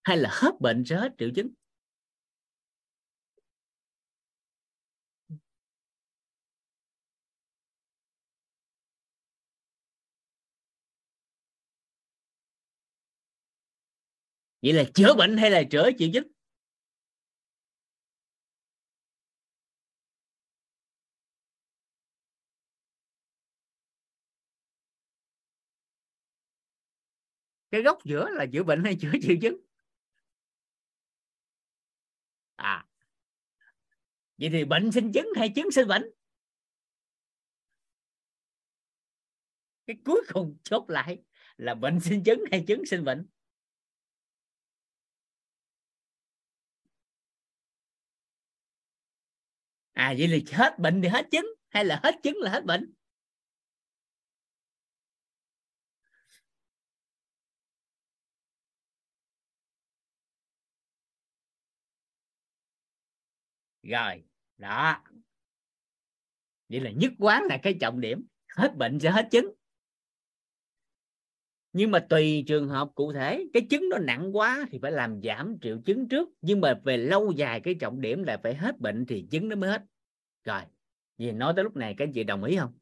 hay 0.05 0.17
là 0.17 0.31
hết 0.33 0.53
bệnh 0.61 0.85
sẽ 0.85 0.97
hết 0.97 1.13
triệu 1.19 1.31
chứng? 1.35 1.49
Vậy 14.65 14.73
là 14.73 14.85
chữa 14.95 15.15
bệnh 15.15 15.37
hay 15.37 15.51
là 15.51 15.63
chữa 15.71 15.91
triệu 15.99 16.09
chứng 16.13 16.29
cái 27.71 27.83
gốc 27.83 27.99
giữa 28.05 28.31
là 28.31 28.47
chữa 28.53 28.63
bệnh 28.63 28.85
hay 28.85 28.97
chữa 29.01 29.13
triệu 29.23 29.37
chứng 29.43 29.57
à. 32.57 32.87
Vậy 34.39 34.49
thì 34.53 34.65
bệnh 34.65 34.93
sinh 34.93 35.13
chứng 35.13 35.27
hay 35.37 35.53
chứng 35.55 35.71
sinh 35.71 35.89
bệnh? 35.89 36.11
Cái 39.87 39.97
cuối 40.05 40.23
cùng 40.33 40.57
chốt 40.63 40.91
lại 40.91 41.23
là 41.57 41.75
bệnh 41.75 42.01
sinh 42.01 42.25
chứng 42.25 42.45
hay 42.51 42.65
chứng 42.67 42.87
sinh 42.87 43.05
bệnh. 43.05 43.27
À 49.95 50.15
vậy 50.19 50.29
thì 50.31 50.45
hết 50.53 50.79
bệnh 50.79 51.03
thì 51.03 51.09
hết 51.09 51.27
chứng, 51.31 51.47
hay 51.69 51.85
là 51.85 52.01
hết 52.03 52.15
chứng 52.23 52.37
là 52.41 52.51
hết 52.51 52.65
bệnh? 52.65 52.93
Rồi, 63.83 64.25
đó. 64.59 65.03
Vậy 66.69 66.81
là 66.81 66.91
nhất 66.91 67.13
quán 67.19 67.43
là 67.45 67.59
cái 67.63 67.77
trọng 67.81 68.01
điểm, 68.01 68.27
hết 68.57 68.77
bệnh 68.77 69.01
sẽ 69.01 69.11
hết 69.11 69.29
chứng 69.31 69.55
nhưng 71.75 71.91
mà 71.91 71.99
tùy 71.99 72.45
trường 72.47 72.69
hợp 72.69 72.89
cụ 72.95 73.13
thể, 73.13 73.47
cái 73.53 73.67
chứng 73.71 73.89
nó 73.91 73.99
nặng 73.99 74.37
quá 74.37 74.67
thì 74.71 74.79
phải 74.83 74.93
làm 74.93 75.21
giảm 75.23 75.57
triệu 75.63 75.79
chứng 75.85 76.09
trước. 76.09 76.29
Nhưng 76.43 76.61
mà 76.61 76.75
về 76.85 76.97
lâu 76.97 77.33
dài 77.33 77.61
cái 77.61 77.75
trọng 77.75 78.01
điểm 78.01 78.23
là 78.23 78.39
phải 78.43 78.55
hết 78.55 78.81
bệnh 78.81 79.07
thì 79.07 79.27
chứng 79.31 79.49
nó 79.49 79.57
mới 79.57 79.71
hết. 79.71 79.83
Rồi 80.45 80.63
vì 81.19 81.33
nói 81.33 81.53
tới 81.57 81.65
lúc 81.65 81.77
này 81.77 81.95
các 81.99 82.09
chị 82.15 82.25
đồng 82.25 82.45
ý 82.45 82.57
không? 82.57 82.73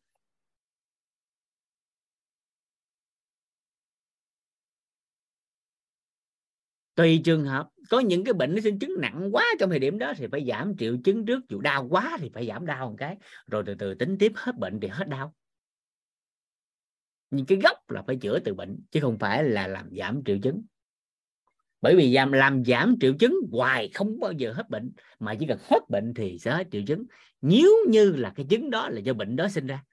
Tùy 6.95 7.21
trường 7.25 7.45
hợp, 7.45 7.69
có 7.91 8.01
những 8.01 8.25
cái 8.25 8.35
bệnh 8.35 8.55
nó 8.55 8.61
sinh 8.61 8.79
chứng 8.79 8.95
nặng 9.01 9.29
quá 9.33 9.47
trong 9.61 9.71
thời 9.71 9.79
điểm 9.79 9.99
đó 9.99 10.13
thì 10.17 10.27
phải 10.33 10.45
giảm 10.49 10.77
triệu 10.79 10.97
chứng 11.05 11.27
trước. 11.27 11.49
Dù 11.49 11.61
đau 11.61 11.87
quá 11.91 12.17
thì 12.21 12.31
phải 12.35 12.47
giảm 12.47 12.67
đau 12.67 12.89
một 12.91 12.95
cái. 12.99 13.17
Rồi 13.51 13.63
từ 13.67 13.75
từ 13.75 13.95
tính 13.95 14.17
tiếp, 14.19 14.33
hết 14.37 14.59
bệnh 14.59 14.81
thì 14.81 14.89
hết 14.89 15.09
đau 15.09 15.35
nhưng 17.33 17.47
cái 17.47 17.59
gốc 17.63 17.91
là 17.91 18.03
phải 18.03 18.17
chữa 18.17 18.39
từ 18.39 18.55
bệnh 18.55 18.81
chứ 18.91 19.01
không 19.01 19.19
phải 19.19 19.45
là 19.45 19.67
làm 19.67 19.89
giảm 19.97 20.23
triệu 20.25 20.39
chứng. 20.43 20.63
Bởi 21.81 21.97
vì 21.97 22.13
làm, 22.13 22.33
làm 22.33 22.65
giảm 22.65 22.97
triệu 23.01 23.15
chứng 23.21 23.35
hoài 23.53 23.91
không 23.95 24.21
bao 24.21 24.33
giờ 24.33 24.53
hết 24.53 24.71
bệnh 24.71 24.93
mà 25.19 25.35
chỉ 25.41 25.47
cần 25.47 25.59
hết 25.63 25.81
bệnh 25.89 26.15
thì 26.15 26.39
sẽ 26.39 26.51
hết 26.51 26.67
triệu 26.71 26.83
chứng. 26.87 27.05
Nếu 27.41 27.71
như 27.89 28.13
là 28.13 28.33
cái 28.37 28.47
chứng 28.51 28.71
đó 28.71 28.89
là 28.89 29.01
do 29.01 29.13
bệnh 29.13 29.37
đó 29.37 29.49
sinh 29.49 29.67
ra 29.67 29.85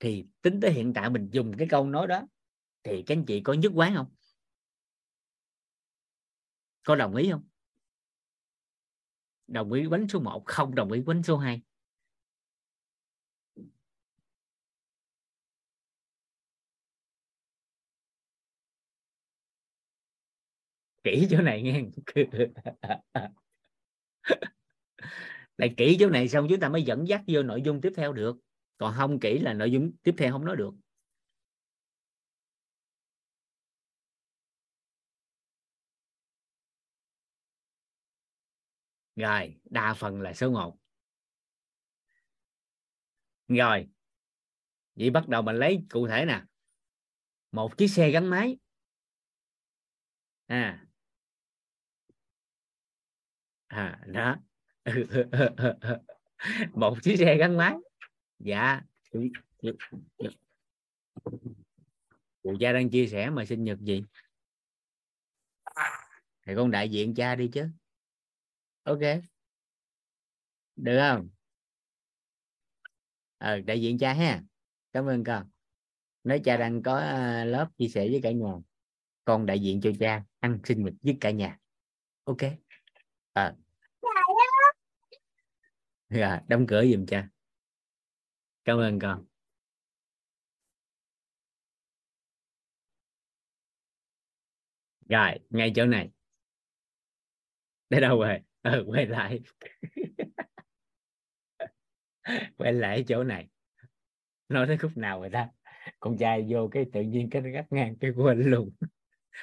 thì 0.00 0.26
tính 0.42 0.60
tới 0.60 0.72
hiện 0.72 0.92
tại 0.94 1.10
mình 1.10 1.28
dùng 1.32 1.56
cái 1.58 1.68
câu 1.70 1.86
nói 1.86 2.06
đó 2.06 2.22
thì 2.82 3.02
các 3.02 3.16
anh 3.16 3.24
chị 3.24 3.40
có 3.40 3.52
nhất 3.52 3.72
quán 3.74 3.94
không? 3.94 4.06
Có 6.84 6.96
đồng 6.96 7.14
ý 7.14 7.30
không? 7.30 7.44
Đồng 9.46 9.72
ý 9.72 9.88
bánh 9.88 10.08
số 10.08 10.20
1 10.20 10.42
không 10.46 10.74
đồng 10.74 10.92
ý 10.92 11.00
bánh 11.00 11.22
số 11.22 11.36
2 11.36 11.62
kỹ 21.12 21.26
chỗ 21.30 21.42
này 21.42 21.62
nghe 21.62 21.82
lại 25.58 25.74
kỹ 25.76 25.96
chỗ 26.00 26.10
này 26.10 26.28
xong 26.28 26.46
chúng 26.50 26.60
ta 26.60 26.68
mới 26.68 26.82
dẫn 26.82 27.08
dắt 27.08 27.22
vô 27.26 27.42
nội 27.42 27.62
dung 27.62 27.80
tiếp 27.80 27.92
theo 27.96 28.12
được. 28.12 28.36
Còn 28.78 28.94
không 28.96 29.20
kỹ 29.20 29.38
là 29.38 29.52
nội 29.52 29.70
dung 29.70 29.92
tiếp 30.02 30.14
theo 30.18 30.32
không 30.32 30.44
nói 30.44 30.56
được. 30.56 30.70
Rồi, 39.16 39.54
đa 39.64 39.94
phần 39.94 40.20
là 40.20 40.34
số 40.34 40.50
1 40.50 40.76
rồi, 43.48 43.88
vậy 44.94 45.10
bắt 45.10 45.28
đầu 45.28 45.42
mình 45.42 45.56
lấy 45.56 45.84
cụ 45.90 46.08
thể 46.08 46.24
nè. 46.24 46.42
Một 47.52 47.78
chiếc 47.78 47.88
xe 47.88 48.10
gắn 48.10 48.30
máy. 48.30 48.58
À 50.46 50.87
à 53.68 54.00
đó. 54.06 54.36
Một 56.74 56.94
chiếc 57.02 57.16
xe 57.16 57.36
gắn 57.36 57.56
máy. 57.56 57.74
Dạ. 58.38 58.80
Cụ 62.42 62.56
cha 62.60 62.72
đang 62.72 62.90
chia 62.90 63.06
sẻ 63.06 63.30
mà 63.30 63.44
sinh 63.44 63.64
nhật 63.64 63.78
gì? 63.80 64.04
Thì 66.46 66.52
con 66.56 66.70
đại 66.70 66.88
diện 66.88 67.14
cha 67.14 67.34
đi 67.34 67.50
chứ. 67.52 67.68
Ok. 68.82 69.00
Được 70.76 70.98
không? 70.98 71.28
Ờ 73.38 73.60
đại 73.60 73.82
diện 73.82 73.98
cha 73.98 74.12
ha. 74.12 74.42
Cảm 74.92 75.06
ơn 75.06 75.24
con. 75.24 75.50
Nói 76.24 76.40
cha 76.44 76.56
đang 76.56 76.82
có 76.82 76.98
à, 76.98 77.44
lớp 77.44 77.68
chia 77.78 77.88
sẻ 77.88 78.08
với 78.08 78.20
cả 78.22 78.30
nhà. 78.30 78.52
Con 79.24 79.46
đại 79.46 79.60
diện 79.60 79.80
cho 79.80 79.90
cha, 80.00 80.24
ăn 80.40 80.58
sinh 80.64 80.84
nhật 80.84 80.94
với 81.02 81.16
cả 81.20 81.30
nhà. 81.30 81.58
Ok 82.24 82.38
à. 83.38 83.54
dạ 86.10 86.40
đóng 86.48 86.66
cửa 86.66 86.84
giùm 86.92 87.06
cha. 87.06 87.28
Cảm 88.64 88.78
ơn 88.78 88.98
con. 88.98 89.24
Rồi 95.08 95.38
ngay 95.50 95.72
chỗ 95.76 95.86
này. 95.86 96.10
Để 97.90 98.00
đâu 98.00 98.20
rồi 98.20 98.38
ừ, 98.62 98.84
quay 98.86 99.06
lại. 99.06 99.40
Quay 102.56 102.72
lại 102.72 103.04
chỗ 103.08 103.24
này. 103.24 103.48
Nói 104.48 104.66
tới 104.66 104.78
khúc 104.78 104.96
nào 104.96 105.20
rồi 105.20 105.30
ta? 105.30 105.48
Con 106.00 106.16
trai 106.18 106.46
vô 106.48 106.68
cái 106.72 106.86
tự 106.92 107.00
nhiên 107.00 107.30
cái 107.30 107.42
gắt 107.42 107.72
ngang 107.72 107.96
cái 108.00 108.10
quên 108.10 108.40
luôn. 108.50 108.70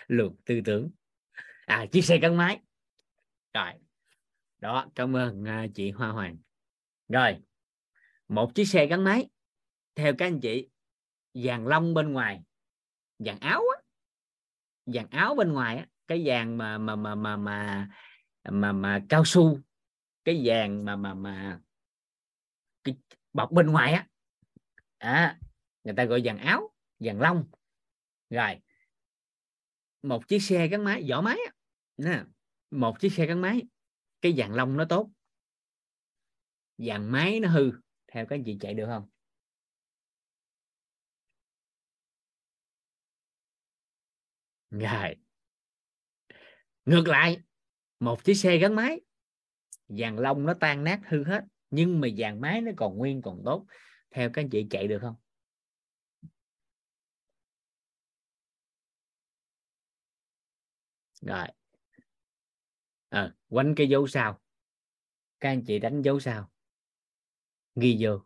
Luôn 0.07 0.35
tư 0.45 0.61
tưởng. 0.65 0.91
À 1.65 1.85
chiếc 1.91 2.01
xe 2.01 2.17
gắn 2.17 2.37
máy. 2.37 2.59
Rồi 3.53 3.84
đó 4.65 4.87
cảm 4.95 5.15
ơn 5.15 5.43
uh, 5.43 5.75
chị 5.75 5.91
Hoa 5.91 6.09
Hoàng. 6.09 6.37
Rồi 7.07 7.37
một 8.27 8.55
chiếc 8.55 8.65
xe 8.65 8.85
gắn 8.85 9.03
máy 9.03 9.29
theo 9.95 10.13
các 10.17 10.25
anh 10.25 10.39
chị 10.39 10.69
vàng 11.33 11.67
lông 11.67 11.93
bên 11.93 12.13
ngoài 12.13 12.43
vàng 13.19 13.39
áo 13.39 13.61
á 13.75 13.81
vàng 14.85 15.07
áo 15.09 15.35
bên 15.35 15.53
ngoài 15.53 15.77
á 15.77 15.87
cái 16.07 16.21
vàng 16.25 16.57
mà 16.57 16.77
mà 16.77 16.95
mà 16.95 17.15
mà 17.15 17.37
mà 17.37 17.89
mà, 18.49 18.71
mà 18.71 19.05
cao 19.09 19.25
su 19.25 19.59
cái 20.23 20.41
vàng 20.45 20.85
mà 20.85 20.95
mà 20.95 21.13
mà 21.13 21.59
cái 22.83 22.95
bọc 23.33 23.51
bên 23.51 23.67
ngoài 23.67 23.93
á. 23.93 24.07
À, 24.97 25.39
người 25.83 25.93
ta 25.97 26.05
gọi 26.05 26.21
vàng 26.23 26.37
áo 26.37 26.73
vàng 26.99 27.21
lông. 27.21 27.45
Rồi 28.29 28.59
một 30.01 30.27
chiếc 30.27 30.39
xe 30.39 30.67
gắn 30.67 30.83
máy 30.83 31.05
vỏ 31.09 31.21
máy 31.21 31.37
á. 31.47 31.53
Nè 31.97 32.23
một 32.71 32.99
chiếc 32.99 33.13
xe 33.13 33.25
gắn 33.25 33.41
máy 33.41 33.61
cái 34.25 34.33
dàn 34.37 34.53
lông 34.53 34.77
nó 34.77 34.85
tốt. 34.89 35.11
Dàn 36.77 37.11
máy 37.11 37.39
nó 37.39 37.49
hư, 37.49 37.71
theo 38.07 38.25
các 38.25 38.39
chị 38.45 38.57
chạy 38.61 38.73
được 38.73 38.85
không? 38.85 39.09
Rồi. 44.71 45.15
Ngược 46.85 47.07
lại, 47.07 47.37
một 47.99 48.23
chiếc 48.23 48.33
xe 48.33 48.57
gắn 48.57 48.75
máy 48.75 49.01
dàn 49.87 50.15
lông 50.15 50.45
nó 50.45 50.53
tan 50.59 50.83
nát 50.83 51.01
hư 51.07 51.23
hết, 51.23 51.43
nhưng 51.69 52.01
mà 52.01 52.07
dàn 52.17 52.41
máy 52.41 52.61
nó 52.61 52.71
còn 52.77 52.97
nguyên, 52.97 53.21
còn 53.21 53.41
tốt. 53.45 53.65
Theo 54.11 54.29
các 54.33 54.41
anh 54.41 54.49
chị 54.49 54.67
chạy 54.69 54.87
được 54.87 54.99
không? 55.01 55.15
Rồi. 61.21 61.47
Ờ, 63.15 63.21
à, 63.21 63.33
quanh 63.49 63.75
cái 63.75 63.87
dấu 63.89 64.07
sao. 64.07 64.39
Các 65.39 65.49
anh 65.49 65.63
chị 65.65 65.79
đánh 65.79 66.01
dấu 66.01 66.19
sao. 66.19 66.51
Ghi 67.75 67.97
vô. 67.99 68.19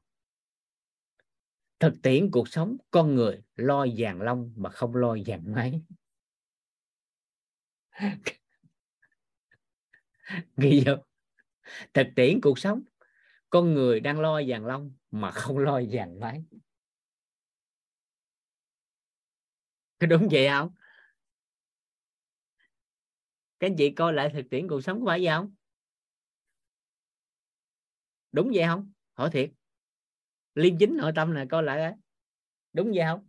Thực 1.80 1.94
tiễn 2.04 2.32
cuộc 2.32 2.48
sống 2.48 2.78
con 2.92 3.16
người 3.16 3.44
lo 3.56 3.86
vàng 3.98 4.22
long 4.22 4.54
mà 4.56 4.70
không 4.70 4.96
lo 4.96 5.18
vàng 5.26 5.54
máy. 5.54 5.82
Ghi 10.58 10.84
vô. 10.86 10.94
Thực 11.94 12.08
tiễn 12.16 12.42
cuộc 12.42 12.60
sống 12.60 12.82
con 13.50 13.74
người 13.74 14.00
đang 14.00 14.20
lo 14.20 14.42
vàng 14.48 14.66
long 14.66 14.92
mà 15.12 15.32
không 15.32 15.58
lo 15.58 15.82
vàng 15.92 16.20
máy. 16.20 16.44
Có 20.00 20.08
đúng 20.08 20.28
vậy 20.32 20.48
không? 20.50 20.70
Các 23.60 23.68
anh 23.68 23.76
chị 23.78 23.90
coi 23.90 24.14
lại 24.14 24.30
thực 24.34 24.50
tiễn 24.50 24.68
cuộc 24.68 24.82
sống 24.82 25.00
có 25.00 25.06
phải 25.06 25.26
vậy 25.26 25.34
không? 25.36 25.56
Đúng 28.32 28.52
vậy 28.54 28.64
không? 28.68 28.92
Hỏi 29.14 29.30
thiệt. 29.34 29.52
Liêm 30.56 30.78
chính 30.80 30.98
nội 30.98 31.12
tâm 31.16 31.34
này 31.34 31.46
coi 31.50 31.64
lại 31.64 31.78
đấy 31.78 31.94
đúng 32.74 32.92
vậy 32.96 33.04
không? 33.06 33.28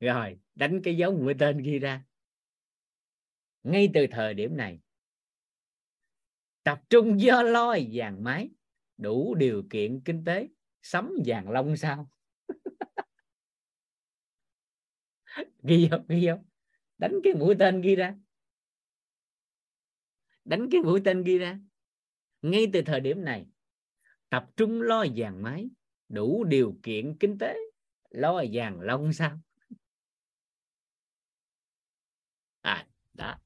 Rồi, 0.00 0.38
đánh 0.54 0.80
cái 0.84 0.96
dấu 0.96 1.12
mũi 1.12 1.34
tên 1.38 1.58
ghi 1.58 1.78
ra. 1.78 2.04
Ngay 3.62 3.90
từ 3.94 4.06
thời 4.10 4.34
điểm 4.34 4.56
này, 4.56 4.80
tập 6.62 6.80
trung 6.90 7.20
do 7.20 7.42
lo 7.42 7.76
vàng 7.92 8.24
máy 8.24 8.50
đủ 8.96 9.34
điều 9.34 9.62
kiện 9.70 10.00
kinh 10.04 10.24
tế, 10.24 10.48
sắm 10.82 11.14
vàng 11.26 11.50
long 11.50 11.76
sao? 11.76 12.10
ghi 15.62 15.88
không 15.90 16.04
ghi 16.08 16.26
không? 16.30 16.44
Đánh 16.98 17.20
cái 17.24 17.34
mũi 17.34 17.54
tên 17.58 17.80
ghi 17.80 17.96
ra. 17.96 18.14
Đánh 20.44 20.68
cái 20.70 20.80
mũi 20.80 21.00
tên 21.04 21.24
ghi 21.24 21.38
ra. 21.38 21.58
Ngay 22.42 22.66
từ 22.72 22.82
thời 22.86 23.00
điểm 23.00 23.24
này, 23.24 23.46
tập 24.28 24.46
trung 24.56 24.82
lo 24.82 25.04
vàng 25.16 25.42
máy 25.42 25.68
đủ 26.08 26.44
điều 26.44 26.78
kiện 26.82 27.16
kinh 27.20 27.38
tế, 27.38 27.56
lo 28.10 28.44
vàng 28.52 28.80
long 28.80 29.12
sao? 29.12 29.38
À 32.60 32.86
đó. 33.12 33.38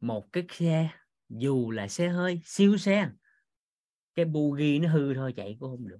Một 0.00 0.32
cái 0.32 0.44
xe, 0.50 0.88
dù 1.28 1.70
là 1.70 1.88
xe 1.88 2.08
hơi, 2.08 2.40
siêu 2.44 2.78
xe, 2.78 3.10
cái 4.14 4.24
bu 4.24 4.50
ghi 4.50 4.78
nó 4.78 4.88
hư 4.92 5.14
thôi, 5.14 5.32
chạy 5.36 5.56
cũng 5.60 5.70
không 5.70 5.88
được. 5.88 5.98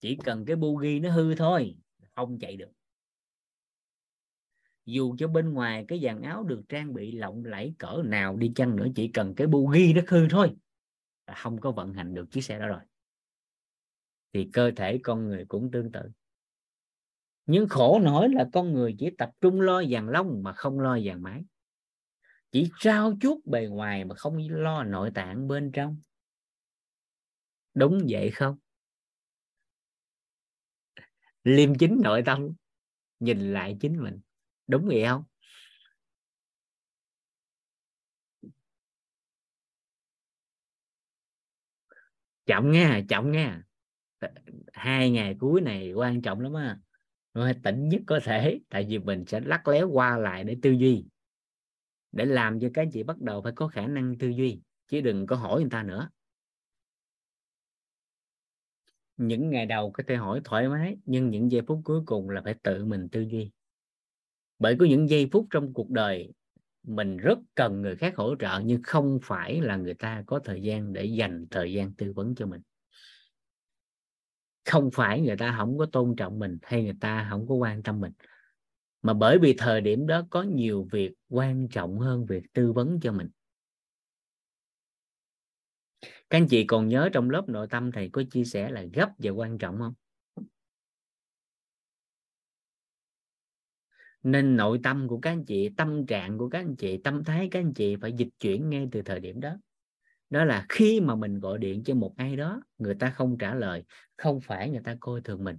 Chỉ 0.00 0.16
cần 0.24 0.44
cái 0.44 0.56
bu 0.56 0.80
nó 1.02 1.10
hư 1.10 1.34
thôi, 1.34 1.76
không 2.14 2.38
chạy 2.38 2.56
được. 2.56 2.70
Dù 4.86 5.16
cho 5.18 5.28
bên 5.28 5.52
ngoài 5.52 5.84
cái 5.88 6.00
dàn 6.02 6.22
áo 6.22 6.42
được 6.42 6.62
trang 6.68 6.94
bị 6.94 7.12
lộng 7.12 7.44
lẫy 7.44 7.74
cỡ 7.78 8.02
nào 8.04 8.36
đi 8.36 8.52
chăng 8.54 8.76
nữa, 8.76 8.86
chỉ 8.94 9.08
cần 9.08 9.34
cái 9.34 9.46
bu 9.46 9.72
nó 9.94 10.00
hư 10.08 10.28
thôi 10.28 10.56
là 11.26 11.34
không 11.34 11.60
có 11.60 11.70
vận 11.70 11.92
hành 11.92 12.14
được 12.14 12.30
chiếc 12.30 12.40
xe 12.40 12.58
đó 12.58 12.66
rồi. 12.66 12.80
Thì 14.32 14.50
cơ 14.52 14.70
thể 14.76 14.98
con 15.02 15.28
người 15.28 15.44
cũng 15.48 15.70
tương 15.70 15.92
tự. 15.92 16.00
Nhưng 17.46 17.68
khổ 17.68 18.00
nổi 18.02 18.28
là 18.28 18.48
con 18.52 18.72
người 18.72 18.96
chỉ 18.98 19.10
tập 19.18 19.30
trung 19.40 19.60
lo 19.60 19.84
dàn 19.84 20.06
lông 20.06 20.42
mà 20.42 20.52
không 20.52 20.80
lo 20.80 20.98
dàn 21.00 21.22
máy 21.22 21.44
chỉ 22.52 22.70
trao 22.78 23.12
chuốt 23.20 23.38
bề 23.44 23.66
ngoài 23.66 24.04
mà 24.04 24.14
không 24.14 24.36
lo 24.50 24.84
nội 24.84 25.10
tạng 25.14 25.48
bên 25.48 25.72
trong. 25.72 25.96
Đúng 27.74 28.06
vậy 28.08 28.30
không? 28.30 28.58
Liêm 31.44 31.74
chính 31.78 32.00
nội 32.02 32.22
tâm, 32.26 32.52
nhìn 33.20 33.52
lại 33.52 33.76
chính 33.80 34.02
mình. 34.02 34.20
Đúng 34.66 34.86
vậy 34.86 35.04
không? 35.06 35.24
Chậm 42.46 42.70
nghe 42.72 43.02
chậm 43.08 43.32
nghe. 43.32 43.52
Hai 44.72 45.10
ngày 45.10 45.36
cuối 45.38 45.60
này 45.60 45.92
quan 45.92 46.22
trọng 46.22 46.40
lắm 46.40 46.54
á. 46.54 46.78
Phải 47.34 47.54
tỉnh 47.62 47.88
nhất 47.88 48.02
có 48.06 48.20
thể, 48.24 48.60
tại 48.68 48.86
vì 48.88 48.98
mình 48.98 49.24
sẽ 49.26 49.40
lắc 49.40 49.68
léo 49.68 49.88
qua 49.88 50.16
lại 50.16 50.44
để 50.44 50.56
tư 50.62 50.70
duy. 50.70 51.04
Để 52.12 52.24
làm 52.24 52.60
cho 52.60 52.68
các 52.74 52.82
anh 52.82 52.90
chị 52.90 53.02
bắt 53.02 53.20
đầu 53.20 53.42
phải 53.42 53.52
có 53.56 53.68
khả 53.68 53.86
năng 53.86 54.18
tư 54.18 54.28
duy, 54.28 54.60
chứ 54.88 55.00
đừng 55.00 55.26
có 55.26 55.36
hỏi 55.36 55.60
người 55.60 55.70
ta 55.70 55.82
nữa 55.82 56.10
những 59.18 59.50
ngày 59.50 59.66
đầu 59.66 59.90
có 59.90 60.02
thể 60.06 60.16
hỏi 60.16 60.40
thoải 60.44 60.68
mái, 60.68 60.96
nhưng 61.04 61.30
những 61.30 61.50
giây 61.52 61.62
phút 61.66 61.80
cuối 61.84 62.00
cùng 62.06 62.30
là 62.30 62.40
phải 62.44 62.54
tự 62.62 62.84
mình 62.84 63.08
tư 63.08 63.20
duy. 63.20 63.50
Bởi 64.58 64.76
có 64.78 64.86
những 64.86 65.08
giây 65.08 65.28
phút 65.32 65.46
trong 65.50 65.74
cuộc 65.74 65.90
đời 65.90 66.32
mình 66.82 67.16
rất 67.16 67.38
cần 67.54 67.82
người 67.82 67.96
khác 67.96 68.16
hỗ 68.16 68.34
trợ, 68.38 68.60
nhưng 68.64 68.82
không 68.82 69.18
phải 69.22 69.60
là 69.60 69.76
người 69.76 69.94
ta 69.94 70.22
có 70.26 70.38
thời 70.44 70.62
gian 70.62 70.92
để 70.92 71.04
dành 71.04 71.46
thời 71.50 71.72
gian 71.72 71.92
tư 71.92 72.12
vấn 72.12 72.34
cho 72.34 72.46
mình. 72.46 72.60
Không 74.64 74.90
phải 74.90 75.20
người 75.20 75.36
ta 75.36 75.54
không 75.58 75.78
có 75.78 75.86
tôn 75.86 76.16
trọng 76.16 76.38
mình 76.38 76.58
hay 76.62 76.84
người 76.84 76.96
ta 77.00 77.26
không 77.30 77.48
có 77.48 77.54
quan 77.54 77.82
tâm 77.82 78.00
mình, 78.00 78.12
mà 79.02 79.14
bởi 79.14 79.38
vì 79.38 79.54
thời 79.58 79.80
điểm 79.80 80.06
đó 80.06 80.26
có 80.30 80.42
nhiều 80.42 80.88
việc 80.92 81.12
quan 81.28 81.68
trọng 81.68 81.98
hơn 81.98 82.26
việc 82.26 82.42
tư 82.52 82.72
vấn 82.72 83.00
cho 83.00 83.12
mình 83.12 83.28
các 86.30 86.38
anh 86.38 86.48
chị 86.48 86.64
còn 86.64 86.88
nhớ 86.88 87.08
trong 87.12 87.30
lớp 87.30 87.48
nội 87.48 87.66
tâm 87.70 87.92
thầy 87.92 88.08
có 88.08 88.22
chia 88.30 88.44
sẻ 88.44 88.70
là 88.70 88.84
gấp 88.92 89.10
và 89.18 89.30
quan 89.30 89.58
trọng 89.58 89.78
không? 89.78 89.94
Nên 94.22 94.56
nội 94.56 94.80
tâm 94.82 95.08
của 95.08 95.18
các 95.18 95.30
anh 95.30 95.44
chị, 95.44 95.68
tâm 95.76 96.06
trạng 96.06 96.38
của 96.38 96.48
các 96.48 96.58
anh 96.58 96.76
chị, 96.76 97.00
tâm 97.04 97.24
thái 97.24 97.48
các 97.50 97.60
anh 97.60 97.74
chị 97.74 97.96
phải 97.96 98.12
dịch 98.12 98.28
chuyển 98.40 98.70
ngay 98.70 98.88
từ 98.92 99.02
thời 99.02 99.20
điểm 99.20 99.40
đó. 99.40 99.56
Đó 100.30 100.44
là 100.44 100.66
khi 100.68 101.00
mà 101.00 101.14
mình 101.14 101.40
gọi 101.40 101.58
điện 101.58 101.84
cho 101.84 101.94
một 101.94 102.14
ai 102.16 102.36
đó, 102.36 102.62
người 102.78 102.94
ta 102.94 103.10
không 103.10 103.38
trả 103.38 103.54
lời, 103.54 103.84
không 104.16 104.40
phải 104.40 104.70
người 104.70 104.80
ta 104.84 104.96
coi 105.00 105.20
thường 105.20 105.44
mình. 105.44 105.56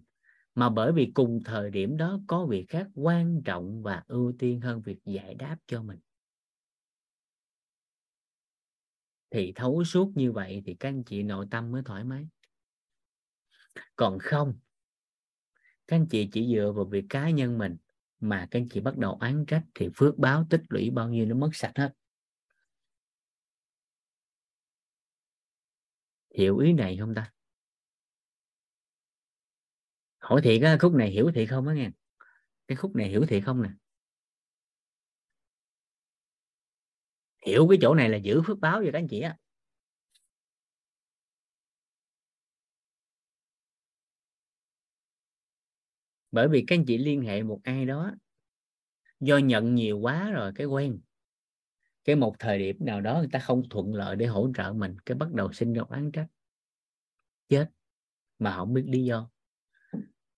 Mà 0.56 0.70
bởi 0.70 0.92
vì 0.92 1.12
cùng 1.14 1.40
thời 1.46 1.70
điểm 1.70 1.98
đó 1.98 2.20
có 2.28 2.46
việc 2.46 2.66
khác 2.70 2.88
quan 2.96 3.42
trọng 3.46 3.84
và 3.84 4.04
ưu 4.08 4.34
tiên 4.40 4.62
hơn 4.62 4.82
việc 4.82 5.00
giải 5.06 5.36
đáp 5.36 5.58
cho 5.68 5.84
mình. 5.84 6.00
thì 9.32 9.52
thấu 9.56 9.84
suốt 9.84 10.12
như 10.16 10.32
vậy 10.32 10.62
thì 10.66 10.76
các 10.76 10.90
anh 10.90 11.04
chị 11.04 11.24
nội 11.24 11.48
tâm 11.52 11.72
mới 11.72 11.82
thoải 11.86 12.04
mái. 12.04 12.28
Còn 13.96 14.20
không, 14.20 14.54
các 15.88 15.96
anh 15.96 16.08
chị 16.08 16.30
chỉ 16.32 16.56
dựa 16.56 16.72
vào 16.76 16.86
việc 16.86 17.06
cá 17.10 17.30
nhân 17.30 17.58
mình 17.58 17.78
mà 18.20 18.48
các 18.52 18.60
anh 18.60 18.70
chị 18.70 18.80
bắt 18.80 18.98
đầu 18.98 19.18
án 19.22 19.46
trách 19.46 19.64
thì 19.76 19.90
phước 19.96 20.18
báo 20.18 20.46
tích 20.50 20.62
lũy 20.70 20.90
bao 20.90 21.10
nhiêu 21.10 21.26
nó 21.26 21.36
mất 21.36 21.50
sạch 21.54 21.72
hết. 21.76 21.94
Hiểu 26.36 26.58
ý 26.58 26.74
này 26.74 26.98
không 27.00 27.16
ta? 27.16 27.32
Hỏi 30.20 30.42
thiệt 30.42 30.62
á, 30.62 30.78
khúc 30.80 30.94
này 30.94 31.10
hiểu 31.10 31.32
thiệt 31.36 31.50
không 31.50 31.68
á 31.68 31.74
nghe? 31.74 31.90
Cái 32.68 32.76
khúc 32.76 32.96
này 32.96 33.10
hiểu 33.10 33.26
thiệt 33.26 33.44
không 33.46 33.62
nè? 33.62 33.70
Hiểu 37.46 37.68
cái 37.70 37.78
chỗ 37.82 37.94
này 37.96 38.10
là 38.10 38.18
giữ 38.18 38.42
phước 38.46 38.60
báo 38.60 38.82
rồi 38.82 38.90
các 38.94 39.00
anh 39.00 39.08
chị 39.08 39.22
á. 39.22 39.38
Bởi 46.32 46.48
vì 46.48 46.64
các 46.68 46.76
anh 46.76 46.86
chị 46.86 46.98
liên 46.98 47.22
hệ 47.22 47.44
một 47.44 47.60
ai 47.64 47.86
đó, 47.86 48.12
do 49.20 49.38
nhận 49.38 49.76
nhiều 49.76 50.00
quá 50.00 50.32
rồi 50.32 50.52
cái 50.56 50.68
quen. 50.68 51.00
Cái 52.06 52.16
một 52.16 52.36
thời 52.40 52.60
điểm 52.60 52.78
nào 52.80 53.02
đó 53.02 53.18
người 53.20 53.30
ta 53.32 53.40
không 53.40 53.64
thuận 53.70 53.94
lợi 53.94 54.16
để 54.16 54.26
hỗ 54.26 54.52
trợ 54.58 54.74
mình, 54.74 54.96
cái 55.06 55.18
bắt 55.18 55.34
đầu 55.34 55.52
sinh 55.54 55.74
ra 55.74 55.82
oán 55.90 56.12
trách. 56.12 56.28
Chết. 57.50 57.70
Mà 58.40 58.56
không 58.56 58.74
biết 58.74 58.84
lý 58.88 59.06
do. 59.06 59.30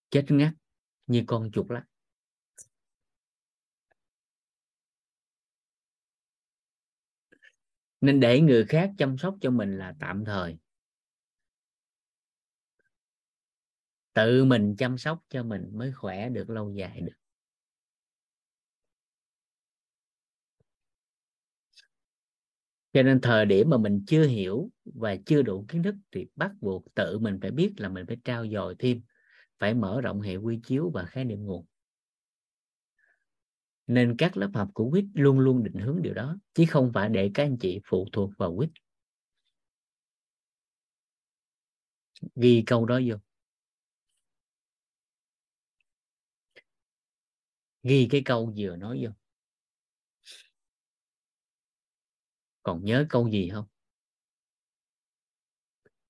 Chết 0.09 0.25
ngắt 0.29 0.53
như 1.07 1.23
con 1.27 1.51
chuột 1.51 1.71
lắc. 1.71 1.90
Nên 8.01 8.19
để 8.19 8.41
người 8.41 8.65
khác 8.65 8.91
chăm 8.97 9.17
sóc 9.17 9.35
cho 9.41 9.51
mình 9.51 9.77
là 9.77 9.95
tạm 9.99 10.25
thời. 10.25 10.57
Tự 14.13 14.45
mình 14.45 14.75
chăm 14.77 14.97
sóc 14.97 15.23
cho 15.29 15.43
mình 15.43 15.69
mới 15.73 15.91
khỏe 15.91 16.29
được 16.29 16.49
lâu 16.49 16.71
dài 16.71 17.01
được. 17.01 17.13
Cho 22.93 23.03
nên 23.03 23.21
thời 23.21 23.45
điểm 23.45 23.69
mà 23.69 23.77
mình 23.77 24.03
chưa 24.07 24.25
hiểu 24.25 24.69
và 24.85 25.15
chưa 25.25 25.41
đủ 25.41 25.65
kiến 25.67 25.83
thức 25.83 25.95
thì 26.11 26.27
bắt 26.35 26.51
buộc 26.61 26.85
tự 26.95 27.19
mình 27.19 27.39
phải 27.41 27.51
biết 27.51 27.73
là 27.77 27.89
mình 27.89 28.05
phải 28.07 28.17
trao 28.23 28.47
dồi 28.47 28.75
thêm, 28.79 29.01
phải 29.59 29.73
mở 29.73 30.01
rộng 30.01 30.21
hệ 30.21 30.35
quy 30.35 30.59
chiếu 30.63 30.89
và 30.93 31.05
khái 31.05 31.25
niệm 31.25 31.45
nguồn 31.45 31.65
nên 33.93 34.15
các 34.17 34.37
lớp 34.37 34.49
học 34.53 34.69
của 34.73 34.89
quýt 34.91 35.05
luôn 35.13 35.39
luôn 35.39 35.63
định 35.63 35.75
hướng 35.79 36.01
điều 36.01 36.13
đó, 36.13 36.37
chứ 36.53 36.65
không 36.69 36.91
phải 36.93 37.09
để 37.09 37.31
các 37.33 37.43
anh 37.43 37.57
chị 37.57 37.79
phụ 37.85 38.07
thuộc 38.11 38.31
vào 38.37 38.55
quýt. 38.57 38.69
Ghi 42.35 42.63
câu 42.65 42.85
đó 42.85 42.99
vô. 43.07 43.15
Ghi 47.83 48.07
cái 48.11 48.21
câu 48.25 48.53
vừa 48.57 48.75
nói 48.75 48.99
vô. 49.03 49.09
Còn 52.63 52.85
nhớ 52.85 53.05
câu 53.09 53.29
gì 53.29 53.49
không? 53.49 53.65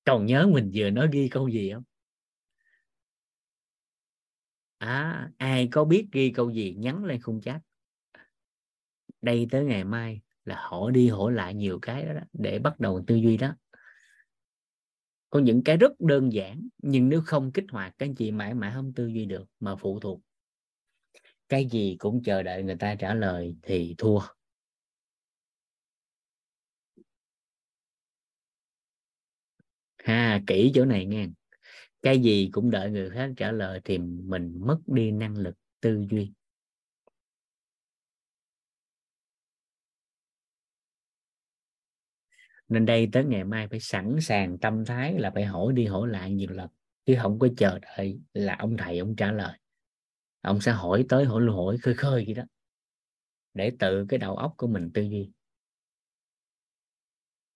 Còn 0.03 0.25
nhớ 0.25 0.47
mình 0.53 0.71
vừa 0.73 0.89
nói 0.89 1.09
ghi 1.11 1.29
câu 1.29 1.47
gì 1.49 1.71
không? 1.73 1.83
À 4.77 5.31
ai 5.37 5.67
có 5.71 5.85
biết 5.85 6.07
ghi 6.11 6.31
câu 6.35 6.51
gì, 6.51 6.75
nhắn 6.77 7.05
lên 7.05 7.21
khung 7.21 7.41
chat 7.41 7.61
đây 9.21 9.47
tới 9.51 9.65
ngày 9.65 9.83
mai 9.83 10.21
là 10.45 10.55
hỏi 10.59 10.91
đi 10.91 11.07
hỏi 11.07 11.33
lại 11.33 11.53
nhiều 11.53 11.79
cái 11.81 12.05
đó, 12.05 12.13
đó 12.13 12.21
để 12.33 12.59
bắt 12.59 12.79
đầu 12.79 13.03
tư 13.07 13.15
duy 13.15 13.37
đó. 13.37 13.55
Có 15.29 15.39
những 15.39 15.63
cái 15.63 15.77
rất 15.77 15.91
đơn 15.99 16.33
giản 16.33 16.67
nhưng 16.77 17.09
nếu 17.09 17.21
không 17.25 17.51
kích 17.51 17.65
hoạt 17.71 17.93
các 17.97 18.05
anh 18.05 18.15
chị 18.15 18.31
mãi 18.31 18.53
mãi 18.53 18.71
không 18.75 18.93
tư 18.93 19.07
duy 19.07 19.25
được 19.25 19.45
mà 19.59 19.75
phụ 19.75 19.99
thuộc. 19.99 20.21
Cái 21.49 21.65
gì 21.65 21.95
cũng 21.99 22.23
chờ 22.23 22.43
đợi 22.43 22.63
người 22.63 22.75
ta 22.75 22.95
trả 22.95 23.13
lời 23.13 23.55
thì 23.61 23.95
thua. 23.97 24.19
Ha 30.03 30.41
kỹ 30.47 30.71
chỗ 30.75 30.85
này 30.85 31.05
nghe. 31.05 31.27
Cái 32.01 32.19
gì 32.19 32.49
cũng 32.51 32.71
đợi 32.71 32.91
người 32.91 33.09
khác 33.09 33.31
trả 33.37 33.51
lời 33.51 33.81
thì 33.83 33.97
mình 33.97 34.53
mất 34.59 34.79
đi 34.87 35.11
năng 35.11 35.37
lực 35.37 35.55
tư 35.81 36.05
duy. 36.09 36.31
Nên 42.71 42.85
đây 42.85 43.09
tới 43.11 43.25
ngày 43.25 43.43
mai 43.43 43.67
phải 43.67 43.79
sẵn 43.79 44.15
sàng 44.21 44.57
tâm 44.57 44.85
thái 44.85 45.19
là 45.19 45.31
phải 45.31 45.45
hỏi 45.45 45.73
đi 45.73 45.85
hỏi 45.85 46.09
lại 46.09 46.31
nhiều 46.31 46.49
lần, 46.49 46.69
chứ 47.05 47.15
không 47.21 47.39
có 47.39 47.47
chờ 47.57 47.79
đợi 47.79 48.19
là 48.33 48.55
ông 48.59 48.77
thầy 48.77 48.99
ông 48.99 49.15
trả 49.15 49.31
lời. 49.31 49.59
Ông 50.41 50.61
sẽ 50.61 50.71
hỏi 50.71 51.05
tới 51.09 51.25
hỏi 51.25 51.41
lui, 51.41 51.55
hỏi 51.55 51.77
khơi 51.77 51.93
khơi 51.93 52.25
gì 52.25 52.33
đó, 52.33 52.43
để 53.53 53.71
tự 53.79 54.05
cái 54.09 54.17
đầu 54.17 54.35
óc 54.35 54.53
của 54.57 54.67
mình 54.67 54.91
tư 54.93 55.01
duy. 55.01 55.31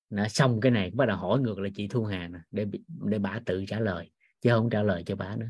Nó 0.10 0.28
xong 0.28 0.60
cái 0.62 0.72
này, 0.72 0.92
bắt 0.94 1.06
đầu 1.06 1.18
hỏi 1.18 1.40
ngược 1.40 1.60
lại 1.60 1.72
chị 1.76 1.88
Thu 1.88 2.04
Hà 2.04 2.28
nè, 2.28 2.40
để 2.52 2.66
để 2.88 3.20
bà 3.20 3.40
tự 3.46 3.66
trả 3.68 3.80
lời, 3.80 4.12
chứ 4.42 4.50
không 4.50 4.70
trả 4.70 4.84
lời 4.84 5.04
cho 5.06 5.16
bà 5.16 5.36
nữa. 5.36 5.50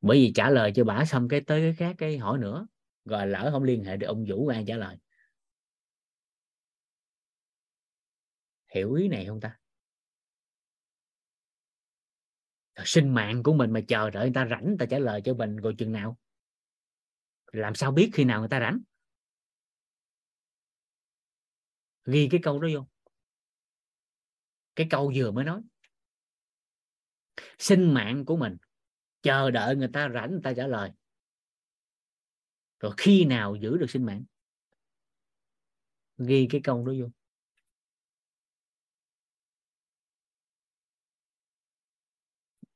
Bởi 0.00 0.18
vì 0.18 0.32
trả 0.34 0.50
lời 0.50 0.72
cho 0.74 0.84
bà 0.84 1.04
xong 1.04 1.28
cái, 1.28 1.40
tới 1.40 1.60
cái 1.60 1.74
khác 1.74 1.94
cái 1.98 2.18
hỏi 2.18 2.38
nữa, 2.38 2.66
rồi 3.04 3.26
lỡ 3.26 3.48
không 3.52 3.62
liên 3.62 3.84
hệ 3.84 3.96
được 3.96 4.06
ông 4.06 4.24
Vũ 4.28 4.48
ai 4.48 4.64
trả 4.66 4.76
lời. 4.76 4.96
Hiểu 8.74 8.94
ý 8.94 9.08
này 9.08 9.26
không 9.26 9.40
ta? 9.40 9.58
Sinh 12.84 13.14
mạng 13.14 13.42
của 13.42 13.54
mình 13.54 13.70
mà 13.70 13.80
chờ 13.88 14.10
đợi 14.10 14.24
người 14.24 14.34
ta 14.34 14.46
rảnh, 14.50 14.66
người 14.66 14.76
ta 14.78 14.86
trả 14.90 14.98
lời 14.98 15.22
cho 15.24 15.34
mình, 15.34 15.56
rồi 15.56 15.74
chừng 15.78 15.92
nào? 15.92 16.18
Làm 17.52 17.74
sao 17.74 17.92
biết 17.92 18.10
khi 18.12 18.24
nào 18.24 18.40
người 18.40 18.48
ta 18.48 18.60
rảnh? 18.60 18.78
Ghi 22.04 22.28
cái 22.30 22.40
câu 22.42 22.60
đó 22.60 22.68
vô. 22.74 22.86
Cái 24.76 24.86
câu 24.90 25.12
vừa 25.16 25.30
mới 25.30 25.44
nói. 25.44 25.62
Sinh 27.58 27.94
mạng 27.94 28.24
của 28.24 28.36
mình, 28.36 28.56
chờ 29.22 29.50
đợi 29.50 29.76
người 29.76 29.90
ta 29.92 30.08
rảnh, 30.14 30.30
người 30.30 30.40
ta 30.44 30.52
trả 30.56 30.66
lời. 30.66 30.90
Rồi 32.80 32.92
khi 32.96 33.24
nào 33.24 33.54
giữ 33.54 33.76
được 33.76 33.90
sinh 33.90 34.06
mạng? 34.06 34.24
Ghi 36.18 36.48
cái 36.50 36.60
câu 36.64 36.86
đó 36.86 36.92
vô. 37.00 37.10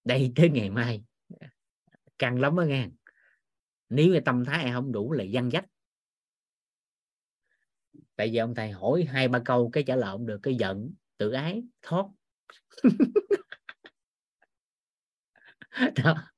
Đây 0.09 0.32
tới 0.36 0.51
ngày 0.51 0.70
mai. 0.70 1.02
Căng 2.18 2.40
lắm 2.40 2.56
đó 2.56 2.62
nghe. 2.62 2.89
Nếu 3.89 4.12
cái 4.12 4.22
tâm 4.24 4.44
thái 4.44 4.70
không 4.72 4.93
đủ 4.93 5.12
là 5.12 5.24
văn 5.32 5.51
dách 5.51 5.64
tại 8.18 8.30
vì 8.32 8.36
ông 8.36 8.55
thầy 8.55 8.70
hỏi 8.70 9.05
hai 9.05 9.28
ba 9.28 9.39
câu 9.44 9.70
cái 9.72 9.82
trả 9.82 9.97
lời 9.97 10.10
ông 10.10 10.26
được 10.26 10.39
cái 10.43 10.55
giận 10.55 10.90
tự 11.16 11.32
ái 11.32 11.62
thoát. 11.82 12.06
Đó. 16.05 16.32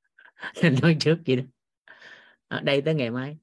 Nên 0.62 0.76
nói 0.82 0.96
trước 1.00 1.18
vậy 1.26 1.36
đó. 1.36 1.42
À, 2.48 2.60
đây 2.64 2.82
tới 2.82 2.94
ngày 2.94 3.10
mai. 3.10 3.38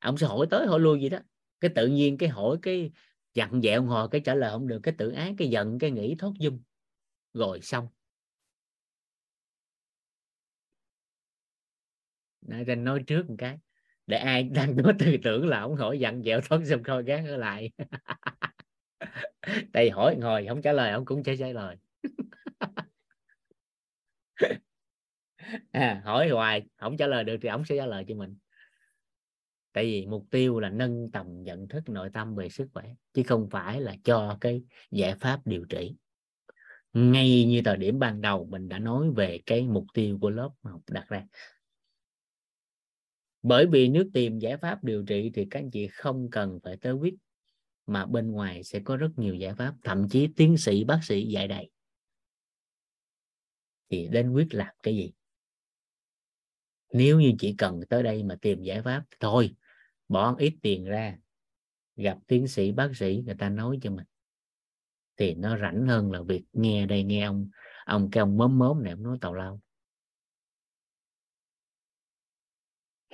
Ông 0.00 0.18
sẽ 0.18 0.26
hỏi 0.26 0.46
tới 0.50 0.66
hỏi 0.66 0.80
lui 0.80 1.00
gì 1.00 1.08
đó. 1.08 1.18
Cái 1.60 1.70
tự 1.74 1.86
nhiên 1.86 2.18
cái 2.18 2.28
hỏi 2.28 2.58
cái 2.62 2.90
dặn 3.34 3.60
dẹo 3.62 3.82
hồi 3.82 4.08
cái 4.10 4.20
trả 4.20 4.34
lời 4.34 4.50
không 4.50 4.68
được 4.68 4.80
cái 4.82 4.94
tự 4.98 5.10
ái 5.10 5.34
cái 5.38 5.48
giận 5.48 5.78
cái 5.78 5.90
nghĩ 5.90 6.14
thoát 6.18 6.32
dung. 6.38 6.62
Rồi 7.34 7.60
xong. 7.60 7.88
Nên 12.48 12.84
nói 12.84 13.02
trước 13.06 13.28
một 13.28 13.34
cái. 13.38 13.58
Để 14.06 14.16
ai 14.16 14.42
đang 14.42 14.76
có 14.84 14.92
tư 14.98 15.16
tưởng 15.22 15.48
là 15.48 15.60
ông 15.60 15.76
hỏi 15.76 15.98
dặn 15.98 16.22
dẹo 16.22 16.40
thoát 16.40 16.60
xong 16.64 16.82
coi 16.82 17.02
gác 17.02 17.24
ở 17.26 17.36
lại. 17.36 17.70
Tại 19.72 19.90
hỏi 19.90 20.16
ngồi 20.16 20.46
không 20.48 20.62
trả 20.62 20.72
lời 20.72 20.92
ông 20.92 21.04
cũng 21.04 21.24
sẽ 21.24 21.36
trả 21.36 21.48
lời. 21.48 21.76
À, 25.70 26.02
hỏi 26.04 26.28
hoài 26.28 26.62
không 26.76 26.96
trả 26.96 27.06
lời 27.06 27.24
được 27.24 27.36
thì 27.42 27.48
ông 27.48 27.64
sẽ 27.64 27.76
trả 27.76 27.86
lời 27.86 28.04
cho 28.08 28.14
mình. 28.14 28.36
Tại 29.72 29.84
vì 29.84 30.06
mục 30.06 30.26
tiêu 30.30 30.60
là 30.60 30.70
nâng 30.70 31.10
tầm 31.10 31.42
nhận 31.42 31.68
thức 31.68 31.88
nội 31.88 32.10
tâm 32.12 32.34
về 32.34 32.48
sức 32.48 32.68
khỏe 32.74 32.84
chứ 33.12 33.22
không 33.26 33.48
phải 33.50 33.80
là 33.80 33.96
cho 34.04 34.38
cái 34.40 34.62
giải 34.90 35.14
pháp 35.14 35.40
điều 35.44 35.64
trị. 35.64 35.94
Ngay 36.92 37.44
như 37.44 37.62
thời 37.64 37.76
điểm 37.76 37.98
ban 37.98 38.20
đầu 38.20 38.46
mình 38.50 38.68
đã 38.68 38.78
nói 38.78 39.10
về 39.10 39.40
cái 39.46 39.62
mục 39.62 39.84
tiêu 39.94 40.18
của 40.20 40.30
lớp 40.30 40.50
học 40.62 40.80
đặt 40.90 41.08
ra 41.08 41.24
bởi 43.48 43.66
vì 43.66 43.88
nếu 43.88 44.04
tìm 44.14 44.38
giải 44.38 44.56
pháp 44.56 44.84
điều 44.84 45.04
trị 45.04 45.30
thì 45.34 45.46
các 45.50 45.60
anh 45.60 45.70
chị 45.70 45.88
không 45.88 46.30
cần 46.30 46.58
phải 46.64 46.76
tới 46.76 46.94
quýt 47.00 47.14
mà 47.86 48.06
bên 48.06 48.30
ngoài 48.30 48.64
sẽ 48.64 48.80
có 48.80 48.96
rất 48.96 49.10
nhiều 49.16 49.34
giải 49.34 49.54
pháp. 49.54 49.74
Thậm 49.84 50.08
chí 50.08 50.28
tiến 50.36 50.56
sĩ, 50.56 50.84
bác 50.84 51.00
sĩ 51.02 51.26
dạy 51.26 51.48
đầy. 51.48 51.70
Thì 53.90 54.08
đến 54.08 54.32
quyết 54.32 54.54
làm 54.54 54.74
cái 54.82 54.96
gì? 54.96 55.12
Nếu 56.92 57.20
như 57.20 57.32
chỉ 57.38 57.54
cần 57.58 57.80
tới 57.88 58.02
đây 58.02 58.22
mà 58.22 58.36
tìm 58.40 58.62
giải 58.62 58.82
pháp, 58.82 59.04
thôi, 59.20 59.54
bỏ 60.08 60.36
ít 60.38 60.54
tiền 60.62 60.84
ra, 60.84 61.18
gặp 61.96 62.18
tiến 62.26 62.48
sĩ, 62.48 62.72
bác 62.72 62.96
sĩ, 62.96 63.22
người 63.26 63.34
ta 63.38 63.48
nói 63.48 63.78
cho 63.82 63.90
mình. 63.90 64.06
Thì 65.16 65.34
nó 65.34 65.58
rảnh 65.58 65.86
hơn 65.86 66.12
là 66.12 66.22
việc 66.22 66.44
nghe 66.52 66.86
đây 66.86 67.02
nghe 67.04 67.24
ông. 67.24 67.50
Ông 67.84 68.10
cái 68.10 68.20
ông 68.20 68.36
mớm 68.36 68.58
mớm 68.58 68.82
này, 68.82 68.92
ông 68.92 69.02
nói 69.02 69.18
tào 69.20 69.34
lao. 69.34 69.60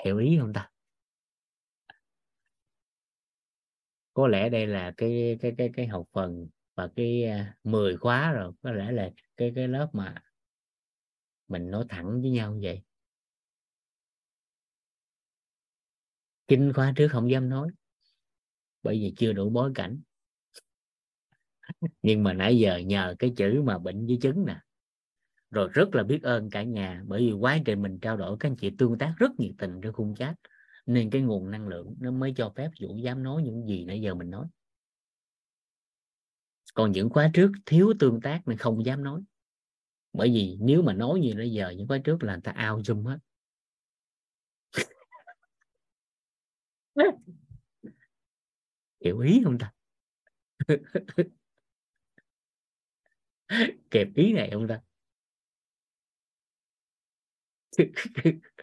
Hiểu 0.05 0.19
ý 0.19 0.37
không 0.41 0.53
ta? 0.53 0.71
Có 4.15 4.29
lẽ 4.29 4.49
đây 4.49 4.67
là 4.67 4.93
cái 4.97 5.39
cái 5.41 5.55
cái 5.59 5.71
cái 5.77 5.87
học 5.87 6.07
phần 6.13 6.49
và 6.75 6.89
cái 6.97 7.25
à, 7.25 7.57
10 7.65 7.97
khóa 7.97 8.33
rồi. 8.33 8.53
Có 8.63 8.73
lẽ 8.73 8.93
là 8.93 9.11
cái 9.37 9.53
cái 9.55 9.69
lớp 9.69 9.89
mà 9.93 10.15
mình 11.49 11.71
nói 11.71 11.85
thẳng 11.89 12.21
với 12.21 12.31
nhau 12.31 12.59
vậy. 12.63 12.83
Kinh 16.49 16.73
khóa 16.73 16.93
trước 16.97 17.09
không 17.09 17.31
dám 17.31 17.49
nói, 17.49 17.69
bởi 18.83 18.99
vì 18.99 19.15
chưa 19.17 19.33
đủ 19.33 19.51
bối 19.51 19.73
cảnh. 19.75 20.01
Nhưng 22.03 22.23
mà 22.23 22.33
nãy 22.33 22.59
giờ 22.59 22.79
nhờ 22.79 23.15
cái 23.19 23.33
chữ 23.37 23.63
mà 23.65 23.79
bệnh 23.79 24.07
với 24.07 24.19
chứng 24.23 24.45
nè 24.47 24.57
rồi 25.55 25.69
rất 25.73 25.95
là 25.95 26.03
biết 26.03 26.23
ơn 26.23 26.51
cả 26.51 26.63
nhà, 26.63 27.03
bởi 27.07 27.21
vì 27.21 27.33
quá 27.33 27.59
trình 27.65 27.83
mình 27.83 27.99
trao 27.99 28.17
đổi, 28.17 28.37
các 28.41 28.49
anh 28.49 28.57
chị 28.57 28.71
tương 28.79 28.99
tác 28.99 29.15
rất 29.19 29.31
nhiệt 29.39 29.53
tình 29.59 29.81
trên 29.83 29.93
khung 29.93 30.15
chat. 30.15 30.37
Nên 30.87 31.11
cái 31.11 31.23
nguồn 31.23 31.51
năng 31.51 31.69
lượng 31.69 31.95
nó 32.01 32.11
mới 32.11 32.33
cho 32.37 32.53
phép 32.57 32.71
Vũ 32.81 32.97
dám 32.97 33.23
nói 33.23 33.43
những 33.43 33.67
gì 33.69 33.85
nãy 33.85 34.01
giờ 34.01 34.15
mình 34.15 34.31
nói. 34.31 34.47
Còn 36.75 36.93
những 36.93 37.11
khóa 37.11 37.31
trước 37.35 37.53
thiếu 37.67 37.95
tương 37.99 38.21
tác 38.21 38.41
nên 38.47 38.59
không 38.59 38.87
dám 38.87 39.05
nói. 39.05 39.23
Bởi 40.13 40.29
vì 40.29 40.59
nếu 40.61 40.83
mà 40.83 40.93
nói 40.93 41.21
như 41.21 41.35
nãy 41.35 41.53
giờ, 41.53 41.71
những 41.71 41.89
khóa 41.89 41.99
trước 41.99 42.23
là 42.23 42.33
người 42.33 42.43
ta 42.43 42.53
ao 42.53 42.81
zoom 42.81 43.05
hết. 43.05 43.19
Hiểu 49.01 49.19
ý 49.19 49.41
không 49.45 49.59
ta? 49.59 49.73
Kẹp 53.91 54.09
ý 54.15 54.33
này 54.33 54.51
không 54.53 54.69
ta? 54.69 54.81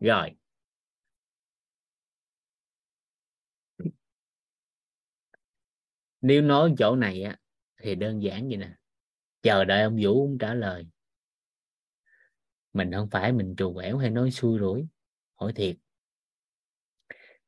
rồi. 0.00 0.30
Nếu 6.20 6.42
nói 6.42 6.74
chỗ 6.78 6.96
này 6.96 7.22
á, 7.22 7.36
thì 7.82 7.94
đơn 7.94 8.22
giản 8.22 8.48
vậy 8.48 8.56
nè. 8.56 8.70
Chờ 9.42 9.64
đợi 9.64 9.82
ông 9.82 9.98
vũ 10.02 10.26
cũng 10.26 10.38
trả 10.38 10.54
lời. 10.54 10.86
Mình 12.72 12.92
không 12.92 13.08
phải 13.10 13.32
mình 13.32 13.54
trù 13.56 13.72
quẻo 13.74 13.98
hay 13.98 14.10
nói 14.10 14.30
xui 14.30 14.58
rủi. 14.58 14.86
Hỏi 15.34 15.52
thiệt. 15.52 15.76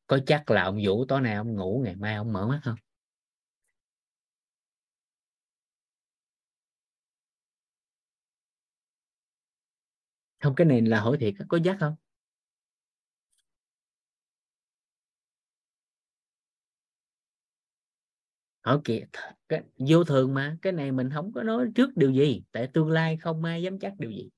Có 0.06 0.18
chắc 0.26 0.50
là 0.50 0.62
ông 0.64 0.78
vũ 0.84 1.04
tối 1.04 1.20
nay 1.20 1.34
ông 1.34 1.54
ngủ, 1.54 1.80
ngày 1.84 1.96
mai 1.96 2.14
ông 2.14 2.32
mở 2.32 2.46
mắt 2.46 2.60
không? 2.64 2.76
Không 10.40 10.54
cái 10.54 10.64
này 10.66 10.80
là 10.82 11.00
hỏi 11.00 11.16
thiệt 11.20 11.34
có 11.48 11.58
giác 11.64 11.76
không? 11.80 11.94
Hỏi 18.62 18.80
kìa 18.84 19.00
cái, 19.48 19.62
vô 19.78 20.04
thường 20.04 20.34
mà 20.34 20.56
cái 20.62 20.72
này 20.72 20.92
mình 20.92 21.10
không 21.14 21.32
có 21.32 21.42
nói 21.42 21.66
trước 21.74 21.96
điều 21.96 22.10
gì 22.12 22.42
tại 22.52 22.66
tương 22.66 22.90
lai 22.90 23.16
không 23.16 23.44
ai 23.44 23.62
dám 23.62 23.78
chắc 23.78 23.92
điều 23.98 24.10
gì. 24.10 24.30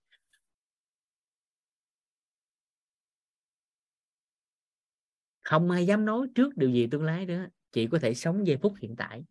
Không 5.41 5.71
ai 5.71 5.87
dám 5.87 6.05
nói 6.05 6.27
trước 6.35 6.57
điều 6.57 6.71
gì 6.71 6.87
tương 6.91 7.03
lai 7.05 7.27
nữa 7.27 7.47
chỉ 7.73 7.87
có 7.87 7.99
thể 7.99 8.15
sống 8.15 8.47
giây 8.47 8.57
phút 8.63 8.73
hiện 8.81 8.97
tại. 8.97 9.25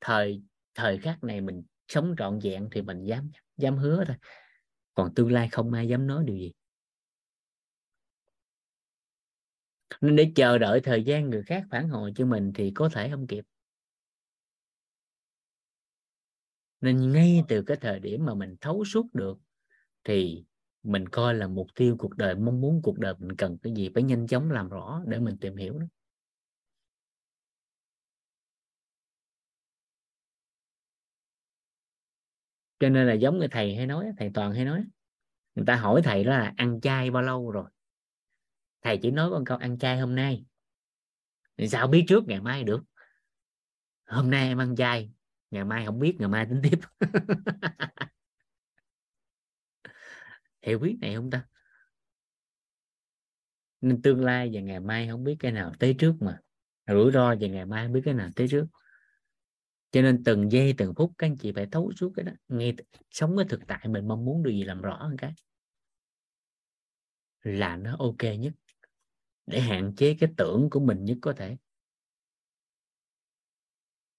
Thời 0.00 0.42
thời 0.74 0.98
khắc 0.98 1.24
này 1.24 1.40
mình 1.40 1.62
sống 1.88 2.14
trọn 2.18 2.38
vẹn 2.42 2.68
thì 2.72 2.82
mình 2.82 3.04
dám 3.04 3.30
dám 3.56 3.76
hứa 3.78 4.04
thôi 4.06 4.16
còn 4.96 5.14
tương 5.16 5.32
lai 5.32 5.48
không 5.52 5.72
ai 5.72 5.88
dám 5.88 6.08
nói 6.08 6.24
điều 6.26 6.36
gì. 6.38 6.52
Nên 10.00 10.16
để 10.16 10.32
chờ 10.34 10.58
đợi 10.58 10.80
thời 10.80 11.04
gian 11.04 11.30
người 11.30 11.42
khác 11.42 11.64
phản 11.70 11.88
hồi 11.88 12.12
cho 12.16 12.26
mình 12.26 12.52
thì 12.54 12.70
có 12.70 12.88
thể 12.88 13.10
không 13.10 13.26
kịp. 13.26 13.44
Nên 16.80 17.12
ngay 17.12 17.44
từ 17.48 17.62
cái 17.62 17.76
thời 17.80 18.00
điểm 18.00 18.24
mà 18.26 18.34
mình 18.34 18.56
thấu 18.60 18.84
suốt 18.84 19.06
được 19.14 19.38
thì 20.04 20.44
mình 20.84 21.08
coi 21.08 21.34
là 21.34 21.48
mục 21.48 21.66
tiêu 21.76 21.96
cuộc 21.98 22.16
đời, 22.16 22.36
mong 22.36 22.62
muốn 22.62 22.82
cuộc 22.82 22.98
đời 22.98 23.14
mình 23.18 23.36
cần 23.36 23.58
cái 23.58 23.72
gì 23.76 23.90
phải 23.94 24.02
nhanh 24.02 24.26
chóng 24.26 24.50
làm 24.50 24.68
rõ 24.68 25.02
để 25.08 25.20
mình 25.20 25.38
tìm 25.40 25.56
hiểu 25.56 25.78
đó. 25.78 25.86
Cho 32.78 32.88
nên 32.88 33.06
là 33.06 33.12
giống 33.12 33.38
như 33.38 33.46
thầy 33.50 33.76
hay 33.76 33.86
nói, 33.86 34.06
thầy 34.18 34.30
toàn 34.34 34.52
hay 34.52 34.64
nói, 34.64 34.84
người 35.54 35.64
ta 35.66 35.76
hỏi 35.76 36.00
thầy 36.04 36.24
đó 36.24 36.30
là 36.30 36.54
ăn 36.56 36.80
chay 36.80 37.10
bao 37.10 37.22
lâu 37.22 37.50
rồi? 37.50 37.70
Thầy 38.82 38.98
chỉ 39.02 39.10
nói 39.10 39.30
con 39.30 39.44
câu 39.44 39.58
ăn 39.58 39.78
chay 39.78 39.98
hôm 39.98 40.14
nay. 40.14 40.44
Thì 41.56 41.68
sao 41.68 41.88
biết 41.88 42.04
trước, 42.08 42.24
ngày 42.26 42.40
mai 42.40 42.64
được. 42.64 42.84
Hôm 44.06 44.30
nay 44.30 44.48
em 44.48 44.58
ăn 44.58 44.76
chay, 44.76 45.10
ngày 45.50 45.64
mai 45.64 45.86
không 45.86 45.98
biết, 45.98 46.16
ngày 46.18 46.28
mai 46.28 46.46
tính 46.46 46.60
tiếp. 46.62 46.78
Hiểu 50.62 50.78
biết 50.78 50.98
này 51.00 51.14
không 51.14 51.30
ta? 51.30 51.44
Nên 53.80 54.02
tương 54.02 54.24
lai 54.24 54.50
và 54.52 54.60
ngày 54.60 54.80
mai 54.80 55.08
không 55.08 55.24
biết 55.24 55.36
cái 55.38 55.52
nào 55.52 55.72
tới 55.78 55.94
trước 55.98 56.14
mà. 56.20 56.40
Rủi 56.86 57.12
ro 57.12 57.34
và 57.40 57.48
ngày 57.48 57.66
mai 57.66 57.84
không 57.84 57.92
biết 57.92 58.02
cái 58.04 58.14
nào 58.14 58.30
tới 58.36 58.48
trước 58.48 58.66
cho 59.96 60.02
nên 60.02 60.24
từng 60.24 60.52
giây, 60.52 60.74
từng 60.78 60.94
phút 60.94 61.12
các 61.18 61.26
anh 61.26 61.36
chị 61.36 61.52
phải 61.52 61.66
thấu 61.66 61.92
suốt 61.96 62.12
cái 62.16 62.24
đó 62.24 62.32
nghe 62.48 62.72
sống 63.10 63.36
cái 63.36 63.46
thực 63.48 63.66
tại 63.66 63.88
mình 63.88 64.08
mong 64.08 64.24
muốn 64.24 64.42
điều 64.42 64.52
gì 64.52 64.64
làm 64.64 64.82
rõ 64.82 64.96
hơn 64.96 65.16
cái. 65.16 65.34
Là 67.42 67.76
nó 67.76 67.96
ok 67.98 68.22
nhất, 68.38 68.52
để 69.46 69.60
hạn 69.60 69.92
chế 69.96 70.16
cái 70.20 70.30
tưởng 70.36 70.70
của 70.70 70.80
mình 70.80 71.04
nhất 71.04 71.18
có 71.20 71.32
thể. 71.32 71.56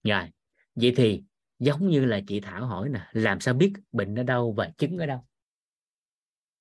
Rồi, 0.02 0.30
vậy 0.74 0.92
thì 0.96 1.22
giống 1.58 1.88
như 1.88 2.04
là 2.04 2.20
chị 2.26 2.40
Thảo 2.40 2.66
hỏi 2.66 2.88
nè, 2.88 3.08
làm 3.12 3.40
sao 3.40 3.54
biết 3.54 3.72
bệnh 3.92 4.14
ở 4.14 4.22
đâu 4.22 4.52
và 4.52 4.70
chứng 4.78 4.98
ở 4.98 5.06
đâu? 5.06 5.24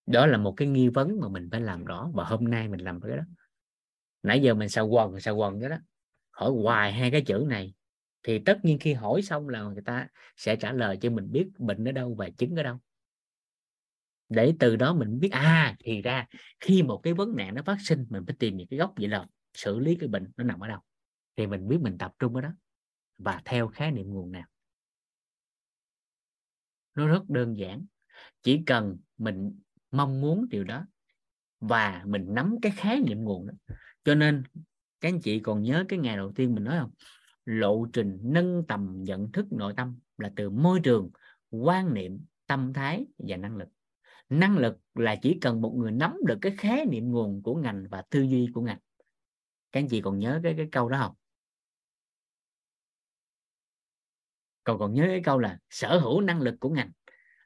Đó 0.06 0.26
là 0.26 0.38
một 0.38 0.53
cái 0.57 0.68
nghi 0.68 0.88
vấn 0.88 1.19
mà 1.19 1.27
mình 1.27 1.49
phải 1.52 1.61
làm 1.61 1.85
rõ 1.85 2.11
và 2.14 2.23
hôm 2.23 2.44
nay 2.44 2.68
mình 2.68 2.80
làm 2.80 3.02
cái 3.02 3.18
đó. 3.18 3.23
Nãy 4.23 4.41
giờ 4.41 4.53
mình 4.53 4.69
sao 4.69 4.88
quần 4.88 5.19
sao 5.19 5.35
quần 5.35 5.60
cái 5.60 5.69
đó. 5.69 5.77
Hỏi 6.31 6.52
hoài 6.52 6.94
hai 6.94 7.11
cái 7.11 7.22
chữ 7.22 7.45
này 7.49 7.73
thì 8.28 8.40
tất 8.40 8.66
nhiên 8.66 8.80
khi 8.80 8.94
hỏi 8.94 9.22
xong 9.22 9.49
là 9.49 9.62
người 9.64 9.82
ta 9.86 10.08
sẽ 10.38 10.56
trả 10.56 10.72
lời 10.72 10.98
cho 11.02 11.10
mình 11.10 11.32
biết 11.32 11.48
bệnh 11.58 11.88
ở 11.88 11.91
đâu 11.91 12.16
và 12.18 12.30
chứng 12.30 12.56
ở 12.56 12.64
đâu. 12.64 12.78
Để 14.30 14.54
từ 14.60 14.76
đó 14.76 14.94
mình 14.94 15.20
biết 15.20 15.32
à 15.32 15.76
thì 15.80 16.02
ra 16.02 16.26
khi 16.60 16.84
một 16.84 16.99
cái 17.04 17.14
vấn 17.14 17.36
nạn 17.36 17.56
nó 17.56 17.64
phát 17.64 17.78
sinh, 17.82 18.06
mình 18.10 18.24
phải 18.28 18.36
tìm 18.40 18.58
những 18.58 18.68
cái 18.68 18.80
gốc 18.80 18.94
vậy 18.98 19.08
là 19.08 19.26
xử 19.54 19.80
lý 19.80 19.95
cái 19.95 20.10
bệnh 20.10 20.32
nó 20.38 20.44
nằm 20.44 20.60
ở 20.60 20.68
đâu. 20.68 20.80
Thì 21.36 21.48
mình 21.48 21.68
biết 21.68 21.78
mình 21.82 21.98
tập 21.98 22.12
trung 22.20 22.36
ở 22.36 22.41
đó 22.41 22.49
và 23.18 23.41
theo 23.45 23.68
khái 23.68 23.91
niệm 23.91 24.10
nguồn 24.10 24.32
nào. 24.32 24.45
Nó 26.95 27.08
rất 27.08 27.30
đơn 27.30 27.58
giản, 27.58 27.86
chỉ 28.44 28.62
cần 28.66 28.98
mình 29.18 29.60
mong 29.91 30.22
muốn 30.22 30.49
điều 30.49 30.64
đó 30.64 30.86
và 31.60 32.04
mình 32.06 32.26
nắm 32.30 32.56
cái 32.62 32.72
khái 32.76 32.99
niệm 32.99 33.24
nguồn 33.24 33.48
đó. 33.48 33.54
Cho 34.04 34.16
nên 34.16 34.44
các 35.02 35.10
anh 35.10 35.22
chị 35.22 35.40
còn 35.40 35.62
nhớ 35.62 35.86
cái 35.90 35.99
ngày 35.99 36.18
đầu 36.18 36.32
tiên 36.36 36.56
mình 36.56 36.64
nói 36.64 36.80
không? 36.80 36.91
Lộ 37.48 37.86
trình 37.94 38.19
nâng 38.22 38.64
tầm 38.68 39.03
nhận 39.03 39.32
thức 39.32 39.45
nội 39.52 39.74
tâm 39.78 39.99
là 40.18 40.32
từ 40.36 40.49
môi 40.49 40.80
trường, 40.84 41.10
quan 41.49 41.94
niệm, 41.94 42.19
tâm 42.48 42.74
thái 42.74 43.06
và 43.18 43.38
năng 43.38 43.57
lực. 43.57 43.68
Năng 44.30 44.57
lực 44.57 44.78
là 44.95 45.15
chỉ 45.22 45.38
cần 45.41 45.61
một 45.61 45.74
người 45.78 45.91
nắm 45.91 46.18
được 46.26 46.38
cái 46.41 46.56
khái 46.57 46.86
niệm 46.86 47.11
nguồn 47.11 47.41
của 47.44 47.56
ngành 47.56 47.88
và 47.90 48.03
tư 48.10 48.22
duy 48.22 48.49
của 48.53 48.61
ngành. 48.61 48.78
Các 49.72 49.80
anh 49.80 49.88
chị 49.88 50.02
còn 50.02 50.19
nhớ 50.19 50.40
cái 50.44 50.53
cái 50.57 50.68
câu 50.72 50.90
đó 50.90 50.98
không? 50.99 51.15
Còn 54.64 54.80
còn 54.80 54.94
nhớ 54.94 55.03
cái 55.07 55.22
câu 55.24 55.40
là 55.40 55.60
sở 55.69 55.99
hữu 55.99 56.22
năng 56.22 56.41
lực 56.41 56.56
của 56.60 56.69
ngành 56.69 56.91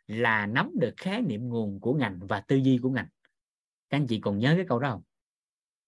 là 0.08 0.46
nắm 0.46 0.72
được 0.80 0.94
khái 0.98 1.22
niệm 1.22 1.50
nguồn 1.50 1.80
của 1.80 1.94
ngành 1.94 2.20
và 2.28 2.40
tư 2.40 2.56
duy 2.56 2.78
của 2.78 2.90
ngành. 2.90 3.08
Các 3.90 3.98
anh 3.98 4.08
chị 4.08 4.20
còn 4.20 4.38
nhớ 4.38 4.54
cái 4.58 4.66
câu 4.70 4.80
đó 4.80 4.92
không? 4.92 5.02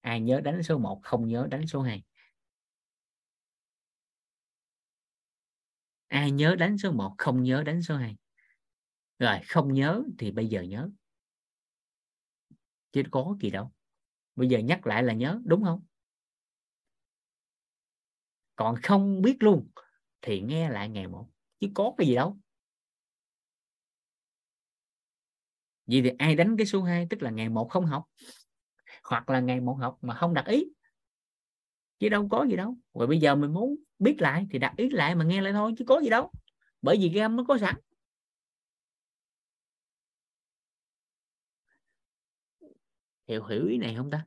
Ai 0.02 0.22
nhớ 0.22 0.42
đánh 0.42 0.64
số 0.64 0.78
1 0.78 1.00
không 1.04 1.28
nhớ 1.28 1.48
đánh 1.52 1.68
số 1.68 1.82
2 1.82 2.04
ai 6.14 6.32
nhớ 6.32 6.56
đánh 6.56 6.78
số 6.78 6.92
1 6.92 7.16
không 7.18 7.44
nhớ 7.44 7.64
đánh 7.64 7.82
số 7.82 7.96
2 7.96 8.16
rồi, 9.20 9.40
không 9.48 9.74
nhớ 9.74 10.04
thì 10.20 10.32
bây 10.32 10.48
giờ 10.48 10.62
nhớ. 10.62 10.90
Chứ 12.92 13.04
có 13.12 13.36
gì 13.42 13.50
đâu. 13.50 13.72
Bây 14.36 14.50
giờ 14.50 14.60
nhắc 14.60 14.88
lại 14.88 15.04
là 15.04 15.14
nhớ, 15.14 15.42
đúng 15.46 15.64
không? 15.64 15.82
Còn 18.56 18.76
không 18.84 19.22
biết 19.22 19.44
luôn 19.44 19.68
thì 20.22 20.42
nghe 20.42 20.70
lại 20.70 20.90
ngày 20.90 21.08
một, 21.08 21.28
chứ 21.60 21.68
có 21.76 21.94
cái 21.98 22.08
gì 22.08 22.16
đâu. 22.16 22.38
Vì 25.88 26.02
thì 26.02 26.12
ai 26.18 26.36
đánh 26.36 26.58
cái 26.58 26.66
số 26.66 26.84
2 26.84 27.08
tức 27.10 27.22
là 27.22 27.30
ngày 27.32 27.50
một 27.50 27.70
không 27.70 27.86
học? 27.86 28.04
Hoặc 29.04 29.30
là 29.30 29.40
ngày 29.40 29.62
một 29.62 29.74
học 29.82 29.98
mà 30.02 30.14
không 30.16 30.34
đặt 30.34 30.46
ý? 30.48 30.66
Chứ 32.04 32.10
đâu 32.10 32.28
có 32.32 32.46
gì 32.50 32.56
đâu. 32.56 32.78
Rồi 32.94 33.08
bây 33.08 33.20
giờ 33.20 33.36
mình 33.36 33.54
muốn 33.54 33.76
biết 34.00 34.16
lại 34.20 34.48
thì 34.52 34.60
đặt 34.60 34.74
ý 34.78 34.90
lại 34.90 35.16
mà 35.16 35.26
nghe 35.26 35.42
lại 35.42 35.54
thôi, 35.54 35.74
chứ 35.78 35.86
có 35.86 36.00
gì 36.00 36.10
đâu. 36.10 36.32
Bởi 36.82 36.98
vì 36.98 37.12
cái 37.14 37.22
âm 37.22 37.36
nó 37.36 37.44
có 37.48 37.58
sẵn. 37.58 37.76
Hiểu 43.28 43.46
hiểu 43.46 43.68
ý 43.68 43.78
này 43.78 43.96
không 43.96 44.12
ta? 44.12 44.26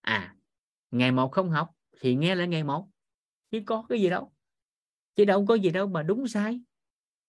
À 0.00 0.34
ngày 0.90 1.12
một 1.12 1.32
không 1.32 1.50
học 1.50 1.70
thì 2.00 2.14
nghe 2.14 2.34
lại 2.34 2.48
ngày 2.48 2.64
một. 2.64 2.88
Chứ 3.50 3.62
có 3.66 3.86
cái 3.88 4.00
gì 4.00 4.10
đâu. 4.10 4.32
Chứ 5.16 5.24
đâu 5.24 5.46
có 5.48 5.54
gì 5.54 5.70
đâu 5.70 5.86
mà 5.86 6.02
đúng 6.02 6.28
sai. 6.28 6.60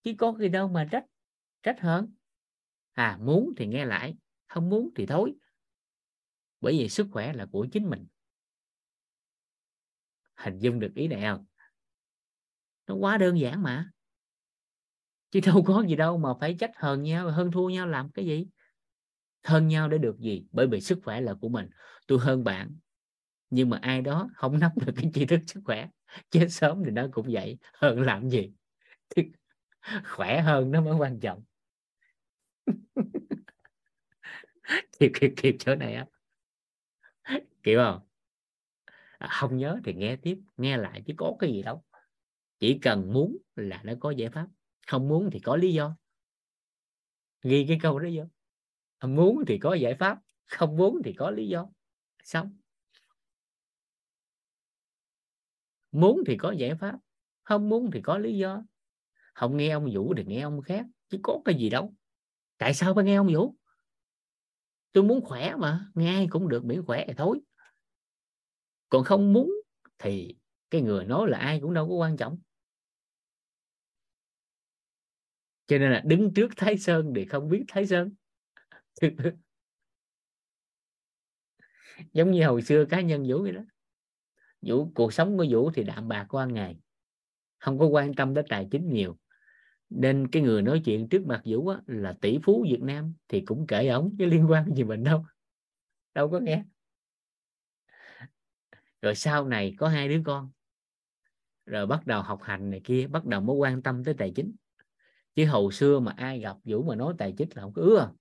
Chứ 0.02 0.12
có 0.18 0.34
gì 0.40 0.48
đâu 0.48 0.68
mà 0.68 0.88
trách 0.90 1.04
trách 1.62 1.80
hơn 1.80 2.12
à 2.92 3.18
muốn 3.22 3.52
thì 3.56 3.66
nghe 3.66 3.84
lại, 3.84 4.16
không 4.46 4.68
muốn 4.68 4.90
thì 4.96 5.06
thôi 5.06 5.34
bởi 6.60 6.78
vì 6.78 6.88
sức 6.88 7.06
khỏe 7.12 7.32
là 7.32 7.46
của 7.46 7.66
chính 7.72 7.90
mình. 7.90 8.06
Hình 10.34 10.58
dung 10.58 10.80
được 10.80 10.94
ý 10.94 11.08
này 11.08 11.22
không? 11.22 11.44
Nó 12.86 12.94
quá 12.94 13.18
đơn 13.18 13.40
giản 13.40 13.62
mà. 13.62 13.90
Chứ 15.30 15.40
đâu 15.46 15.62
có 15.66 15.84
gì 15.88 15.96
đâu 15.96 16.18
mà 16.18 16.28
phải 16.40 16.54
trách 16.54 16.70
hờn 16.76 17.02
nhau 17.02 17.30
hơn 17.30 17.50
thua 17.50 17.68
nhau 17.68 17.86
làm 17.86 18.10
cái 18.10 18.26
gì? 18.26 18.46
Hơn 19.44 19.68
nhau 19.68 19.88
để 19.88 19.98
được 19.98 20.18
gì? 20.18 20.46
Bởi 20.52 20.66
vì 20.66 20.80
sức 20.80 20.98
khỏe 21.04 21.20
là 21.20 21.34
của 21.34 21.48
mình. 21.48 21.68
Tôi 22.06 22.18
hơn 22.18 22.44
bạn, 22.44 22.76
nhưng 23.50 23.70
mà 23.70 23.78
ai 23.82 24.02
đó 24.02 24.28
không 24.34 24.58
nắm 24.58 24.70
được 24.76 24.92
cái 24.96 25.10
tri 25.14 25.26
thức 25.26 25.40
sức 25.46 25.60
khỏe. 25.64 25.88
Chết 26.30 26.46
sớm 26.50 26.82
thì 26.84 26.90
nó 26.90 27.06
cũng 27.12 27.26
vậy. 27.32 27.58
Hơn 27.74 28.00
làm 28.00 28.30
gì? 28.30 28.52
Khỏe 30.04 30.40
hơn 30.40 30.70
nó 30.70 30.80
mới 30.80 30.94
quan 30.94 31.20
trọng. 31.20 31.42
Kịp 34.98 35.12
kịp 35.20 35.32
kịp 35.36 35.56
chỗ 35.58 35.74
này 35.74 35.94
á 35.94 36.06
kiểu 37.66 37.80
không? 37.80 38.00
À, 39.18 39.28
không 39.30 39.56
nhớ 39.56 39.78
thì 39.84 39.94
nghe 39.94 40.16
tiếp 40.16 40.38
nghe 40.56 40.76
lại 40.76 41.02
chứ 41.06 41.14
có 41.16 41.36
cái 41.38 41.52
gì 41.52 41.62
đâu. 41.62 41.84
Chỉ 42.58 42.78
cần 42.82 43.12
muốn 43.12 43.36
là 43.56 43.80
nó 43.84 43.92
có 44.00 44.10
giải 44.10 44.30
pháp 44.30 44.46
không 44.86 45.08
muốn 45.08 45.30
thì 45.32 45.40
có 45.40 45.56
lý 45.56 45.72
do. 45.72 45.96
Ghi 47.42 47.64
cái 47.68 47.78
câu 47.82 47.98
đó 47.98 48.08
vô. 48.14 48.24
Muốn 49.08 49.44
thì 49.46 49.58
có 49.58 49.74
giải 49.74 49.94
pháp 49.94 50.18
không 50.46 50.76
muốn 50.76 51.02
thì 51.04 51.12
có 51.12 51.30
lý 51.30 51.48
do. 51.48 51.68
Xong. 52.22 52.56
Muốn 55.92 56.22
thì 56.26 56.36
có 56.36 56.50
giải 56.50 56.74
pháp 56.74 56.98
không 57.42 57.68
muốn 57.68 57.90
thì 57.90 58.00
có 58.00 58.18
lý 58.18 58.38
do. 58.38 58.62
Không 59.34 59.56
nghe 59.56 59.70
ông 59.70 59.90
vũ 59.94 60.14
thì 60.16 60.24
nghe 60.24 60.40
ông 60.40 60.62
khác 60.62 60.86
chứ 61.08 61.18
có 61.22 61.40
cái 61.44 61.54
gì 61.54 61.70
đâu. 61.70 61.94
Tại 62.58 62.74
sao 62.74 62.94
phải 62.94 63.04
nghe 63.04 63.14
ông 63.14 63.34
vũ? 63.34 63.54
Tôi 64.92 65.04
muốn 65.04 65.20
khỏe 65.24 65.54
mà 65.56 65.90
nghe 65.94 66.14
ai 66.14 66.26
cũng 66.30 66.48
được 66.48 66.64
miễn 66.64 66.82
khỏe 66.86 67.04
thì 67.08 67.14
thôi 67.16 67.40
còn 68.88 69.04
không 69.04 69.32
muốn 69.32 69.52
thì 69.98 70.36
cái 70.70 70.80
người 70.82 71.04
nói 71.04 71.30
là 71.30 71.38
ai 71.38 71.60
cũng 71.60 71.74
đâu 71.74 71.88
có 71.88 71.94
quan 71.94 72.16
trọng. 72.16 72.38
Cho 75.66 75.78
nên 75.78 75.92
là 75.92 76.02
đứng 76.04 76.34
trước 76.34 76.50
thái 76.56 76.78
sơn 76.78 77.12
thì 77.16 77.24
không 77.24 77.48
biết 77.48 77.64
thái 77.68 77.86
sơn. 77.86 78.14
Giống 82.12 82.30
như 82.30 82.46
hồi 82.46 82.62
xưa 82.62 82.84
cá 82.84 83.00
nhân 83.00 83.24
vũ 83.28 83.42
vậy 83.42 83.52
đó. 83.52 83.62
Vũ 84.62 84.92
cuộc 84.94 85.12
sống 85.12 85.36
của 85.36 85.46
vũ 85.50 85.70
thì 85.70 85.84
đạm 85.84 86.08
bạc 86.08 86.26
qua 86.28 86.46
ngày. 86.46 86.76
Không 87.58 87.78
có 87.78 87.86
quan 87.86 88.14
tâm 88.14 88.34
đến 88.34 88.44
tài 88.48 88.68
chính 88.70 88.88
nhiều. 88.88 89.18
Nên 89.90 90.28
cái 90.28 90.42
người 90.42 90.62
nói 90.62 90.82
chuyện 90.84 91.08
trước 91.08 91.26
mặt 91.26 91.42
vũ 91.44 91.68
á, 91.68 91.80
là 91.86 92.12
tỷ 92.20 92.38
phú 92.42 92.64
việt 92.70 92.80
nam 92.82 93.14
thì 93.28 93.40
cũng 93.40 93.66
kể 93.66 93.88
ổng 93.88 94.16
chứ 94.18 94.26
liên 94.26 94.50
quan 94.50 94.74
gì 94.74 94.84
mình 94.84 95.04
đâu. 95.04 95.24
Đâu 96.14 96.30
có 96.30 96.40
nghe 96.40 96.64
rồi 99.06 99.14
sau 99.14 99.48
này 99.48 99.74
có 99.78 99.88
hai 99.88 100.08
đứa 100.08 100.20
con. 100.24 100.50
Rồi 101.66 101.86
bắt 101.86 102.06
đầu 102.06 102.22
học 102.22 102.42
hành 102.42 102.70
này 102.70 102.80
kia, 102.84 103.06
bắt 103.06 103.24
đầu 103.24 103.40
mới 103.40 103.56
quan 103.56 103.82
tâm 103.82 104.04
tới 104.04 104.14
tài 104.18 104.32
chính. 104.34 104.54
Chứ 105.34 105.46
hồi 105.46 105.72
xưa 105.72 106.00
mà 106.00 106.12
ai 106.16 106.40
gặp 106.40 106.56
vũ 106.64 106.82
mà 106.82 106.94
nói 106.94 107.14
tài 107.18 107.34
chính 107.38 107.48
là 107.54 107.62
không 107.62 107.72
có 107.72 107.82
ưa. 107.82 108.12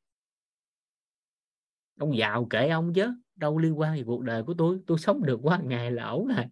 Ông 2.00 2.18
giàu 2.18 2.48
kể 2.50 2.70
ông 2.70 2.94
chứ, 2.94 3.14
đâu 3.36 3.58
liên 3.58 3.80
quan 3.80 3.96
gì 3.96 4.04
cuộc 4.06 4.24
đời 4.24 4.44
của 4.44 4.54
tôi. 4.58 4.80
Tôi 4.88 4.98
sống 4.98 5.24
được 5.24 5.40
qua 5.44 5.60
ngày 5.64 5.92
là 5.92 6.04
ổn 6.04 6.28
rồi. 6.28 6.46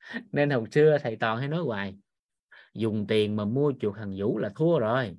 Nên 0.32 0.50
hồi 0.50 0.64
xưa 0.70 0.98
thầy 1.02 1.16
toàn 1.16 1.38
hay 1.38 1.48
nói 1.48 1.62
hoài, 1.62 1.96
dùng 2.74 3.06
tiền 3.06 3.36
mà 3.36 3.44
mua 3.44 3.72
chuột 3.80 3.96
thằng 3.96 4.14
vũ 4.18 4.38
là 4.38 4.48
thua 4.56 4.78
rồi. 4.78 5.16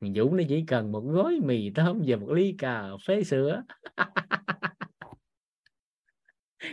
Thằng 0.00 0.12
vũ 0.14 0.34
nó 0.34 0.42
chỉ 0.48 0.64
cần 0.66 0.92
một 0.92 1.00
gói 1.00 1.40
mì 1.42 1.70
tôm 1.70 2.02
và 2.06 2.16
một 2.16 2.30
ly 2.30 2.54
cà 2.58 2.90
phê 3.06 3.24
sữa. 3.24 3.62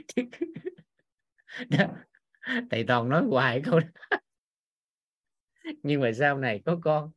thầy 2.71 2.83
toàn 2.87 3.09
nói 3.09 3.23
hoài 3.29 3.61
câu 3.65 3.79
đó 3.79 4.17
nhưng 5.83 6.01
mà 6.01 6.11
sau 6.13 6.37
này 6.37 6.61
có 6.65 6.79
con, 6.81 7.11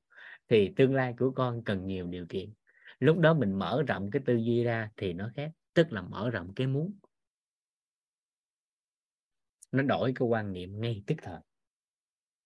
thì 0.48 0.72
tương 0.76 0.94
lai 0.94 1.14
của 1.18 1.30
con 1.30 1.62
cần 1.64 1.86
nhiều 1.86 2.06
điều 2.06 2.26
kiện. 2.28 2.52
Lúc 2.98 3.18
đó 3.18 3.34
mình 3.34 3.58
mở 3.58 3.82
rộng 3.88 4.10
cái 4.10 4.22
tư 4.26 4.36
duy 4.36 4.64
ra 4.64 4.90
thì 4.96 5.12
nó 5.12 5.30
khác, 5.36 5.50
tức 5.74 5.92
là 5.92 6.02
mở 6.02 6.30
rộng 6.30 6.52
cái 6.56 6.66
muốn. 6.66 6.98
Nó 9.72 9.82
đổi 9.82 10.12
cái 10.14 10.28
quan 10.28 10.52
niệm 10.52 10.80
ngay 10.80 11.02
tức 11.06 11.14
thời. 11.22 11.40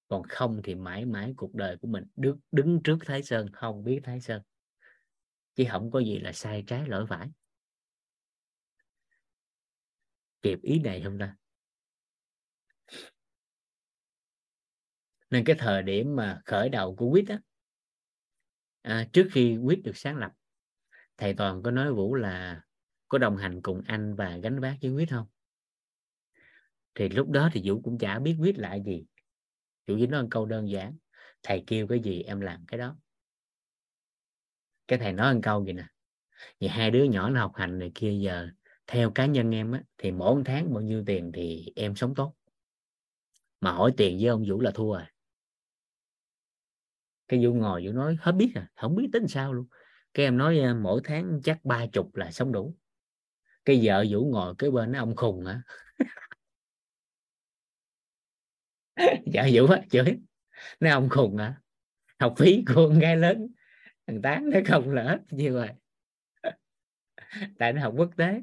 Còn 0.09 0.23
không 0.29 0.61
thì 0.65 0.75
mãi 0.75 1.05
mãi 1.05 1.35
cuộc 1.37 1.55
đời 1.55 1.77
của 1.77 1.89
mình 1.89 2.05
đứng 2.17 2.39
đứng 2.53 2.83
trước 2.83 2.97
thái 3.07 3.23
sơn, 3.23 3.53
không 3.53 3.85
biết 3.85 4.01
thái 4.05 4.21
sơn. 4.21 4.43
Chứ 5.55 5.65
không 5.71 5.91
có 5.91 5.99
gì 6.01 6.19
là 6.19 6.33
sai 6.33 6.65
trái 6.67 6.87
lỗi 6.87 7.07
phải 7.09 7.29
kịp 10.43 10.59
ý 10.63 10.79
này 10.79 11.03
không 11.05 11.19
ta? 11.19 11.37
Nên 15.31 15.45
cái 15.45 15.57
thời 15.59 15.83
điểm 15.83 16.17
mà 16.17 16.43
khởi 16.45 16.69
đầu 16.69 16.97
của 16.97 17.11
quýt 17.11 17.29
á 17.29 17.41
à, 18.83 19.09
trước 19.13 19.29
khi 19.33 19.59
quýt 19.65 19.79
được 19.85 19.97
sáng 19.97 20.17
lập 20.17 20.33
thầy 21.17 21.35
toàn 21.35 21.63
có 21.63 21.71
nói 21.71 21.93
vũ 21.93 22.15
là 22.15 22.63
có 23.09 23.19
đồng 23.19 23.37
hành 23.37 23.63
cùng 23.63 23.83
anh 23.87 24.15
và 24.15 24.37
gánh 24.37 24.61
vác 24.61 24.77
với 24.83 24.93
quýt 24.95 25.11
không? 25.11 25.27
Thì 26.95 27.09
lúc 27.09 27.31
đó 27.31 27.51
thì 27.53 27.63
vũ 27.65 27.81
cũng 27.81 27.99
chả 27.99 28.19
biết 28.19 28.37
quýt 28.39 28.59
lại 28.59 28.83
gì. 28.87 29.05
Vũ 29.87 29.95
chỉ 29.99 30.07
nói 30.07 30.23
một 30.23 30.29
câu 30.31 30.47
đơn 30.47 30.71
giản 30.71 30.97
thầy 31.43 31.65
kêu 31.67 31.87
cái 31.87 32.01
gì 32.01 32.23
em 32.23 32.41
làm 32.41 32.65
cái 32.67 32.79
đó. 32.79 32.97
Cái 34.89 34.99
thầy 34.99 35.13
nói 35.13 35.35
một 35.35 35.41
câu 35.43 35.65
gì 35.65 35.73
nè 35.73 35.87
vậy 36.61 36.69
hai 36.69 36.91
đứa 36.91 37.05
nhỏ 37.05 37.31
nó 37.31 37.41
học 37.41 37.53
hành 37.55 37.79
này 37.79 37.93
kia 37.95 38.19
giờ 38.23 38.49
theo 38.87 39.11
cá 39.11 39.27
nhân 39.27 39.55
em 39.55 39.73
á, 39.73 39.83
thì 39.99 40.11
mỗi 40.13 40.43
tháng 40.45 40.75
bao 40.75 40.81
nhiêu 40.83 41.03
tiền 41.07 41.33
thì 41.35 41.73
em 41.77 41.95
sống 41.95 42.15
tốt. 42.15 42.35
Mà 43.61 43.73
hỏi 43.73 43.93
tiền 43.97 44.19
với 44.21 44.29
ông 44.29 44.45
vũ 44.49 44.61
là 44.61 44.71
thua 44.71 44.93
rồi 44.93 45.03
cái 47.33 47.47
vũ 47.47 47.55
ngồi 47.55 47.87
vũ 47.87 47.93
nói 47.93 48.17
hết 48.21 48.33
biết 48.33 48.53
à 48.55 48.69
không 48.77 48.97
biết 48.97 49.09
tính 49.13 49.29
sao 49.29 49.53
luôn. 49.53 49.67
Cái 50.15 50.27
em 50.27 50.39
nói 50.39 50.59
ờ, 50.59 50.75
mỗi 50.75 51.01
tháng 51.05 51.41
chắc 51.45 51.65
ba 51.65 51.87
chục 51.87 52.17
là 52.17 52.31
sống 52.31 52.53
đủ. 52.53 52.77
Cái 53.65 53.81
vợ 53.83 54.05
vũ 54.11 54.31
ngồi 54.33 54.55
cái 54.59 54.71
bên 54.71 54.93
nó 54.93 54.99
ông 54.99 55.17
khùng 55.17 55.45
hả? 55.45 55.63
Vợ 59.35 59.43
vũ 59.53 59.67
á 59.67 59.81
chửi. 59.91 60.19
Nó 60.81 60.91
ông 60.91 61.09
khùng 61.09 61.37
hả? 61.37 61.55
Học 62.19 62.35
phí 62.39 62.65
của 62.67 62.75
con 62.89 62.99
gái 62.99 63.17
lớn 63.17 63.49
thằng 64.07 64.23
tán 64.23 64.51
nó 64.51 64.61
không 64.67 64.91
là 64.91 65.03
hết 65.03 65.19
như 65.31 65.55
vậy 65.55 65.71
tại 67.59 67.73
nó 67.73 67.83
học 67.83 67.95
quốc 67.97 68.11
tế 68.17 68.43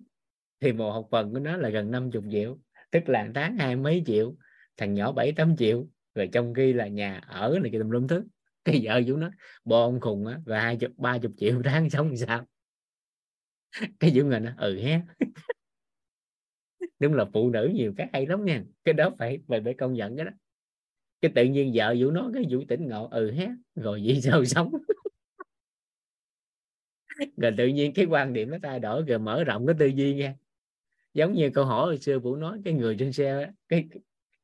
thì 0.61 0.73
một 0.73 0.91
học 0.91 1.07
phần 1.11 1.33
của 1.33 1.39
nó 1.39 1.57
là 1.57 1.69
gần 1.69 1.91
50 1.91 2.23
triệu, 2.31 2.57
tức 2.91 3.09
là 3.09 3.29
tháng 3.35 3.57
hai 3.57 3.75
mấy 3.75 4.03
triệu, 4.05 4.35
thằng 4.77 4.93
nhỏ 4.93 5.11
bảy 5.11 5.31
tám 5.31 5.55
triệu, 5.57 5.87
rồi 6.15 6.29
trong 6.33 6.53
khi 6.53 6.73
là 6.73 6.87
nhà 6.87 7.21
ở 7.27 7.59
này 7.61 7.71
kia 7.71 7.79
tùm 7.79 7.89
lum 7.89 8.07
thứ. 8.07 8.23
Cái 8.65 8.79
vợ 8.83 9.01
vũ 9.07 9.15
nó 9.17 9.29
bo 9.65 9.83
ông 9.83 9.99
khùng 9.99 10.25
á, 10.27 10.39
và 10.45 10.59
hai 10.61 10.77
chục, 10.77 10.91
ba 10.97 11.17
chục 11.17 11.31
triệu 11.37 11.61
tháng 11.65 11.89
sống 11.89 12.17
sao? 12.17 12.45
Cái 13.99 14.11
vũ 14.15 14.23
nó 14.23 14.51
ừ 14.57 14.79
hé. 14.83 15.01
Đúng 16.99 17.13
là 17.13 17.25
phụ 17.33 17.49
nữ 17.49 17.71
nhiều 17.73 17.93
cái 17.97 18.07
hay 18.13 18.25
lắm 18.27 18.45
nha. 18.45 18.63
Cái 18.83 18.93
đó 18.93 19.09
phải 19.19 19.39
phải 19.47 19.61
phải 19.63 19.73
công 19.73 19.93
nhận 19.93 20.15
cái 20.17 20.25
đó. 20.25 20.31
Cái 21.21 21.31
tự 21.35 21.43
nhiên 21.45 21.71
vợ 21.75 21.95
vũ 21.99 22.11
nó 22.11 22.31
cái 22.33 22.45
vũ 22.51 22.59
tỉnh 22.69 22.89
ngộ 22.89 23.07
ừ 23.11 23.31
hé, 23.31 23.49
rồi 23.75 24.03
vậy 24.05 24.21
sao 24.21 24.45
sống? 24.45 24.71
Rồi 27.37 27.51
tự 27.57 27.67
nhiên 27.67 27.93
cái 27.93 28.05
quan 28.05 28.33
điểm 28.33 28.49
nó 28.49 28.57
thay 28.63 28.79
đổi, 28.79 29.03
rồi 29.07 29.19
mở 29.19 29.43
rộng 29.43 29.67
cái 29.67 29.75
tư 29.79 29.85
duy 29.85 30.13
nha 30.15 30.35
giống 31.13 31.33
như 31.33 31.49
câu 31.53 31.65
hỏi 31.65 31.85
hồi 31.85 31.97
xưa 31.97 32.19
vũ 32.19 32.35
nói, 32.35 32.61
cái 32.65 32.73
người 32.73 32.95
trên 32.99 33.13
xe 33.13 33.51
cái 33.67 33.87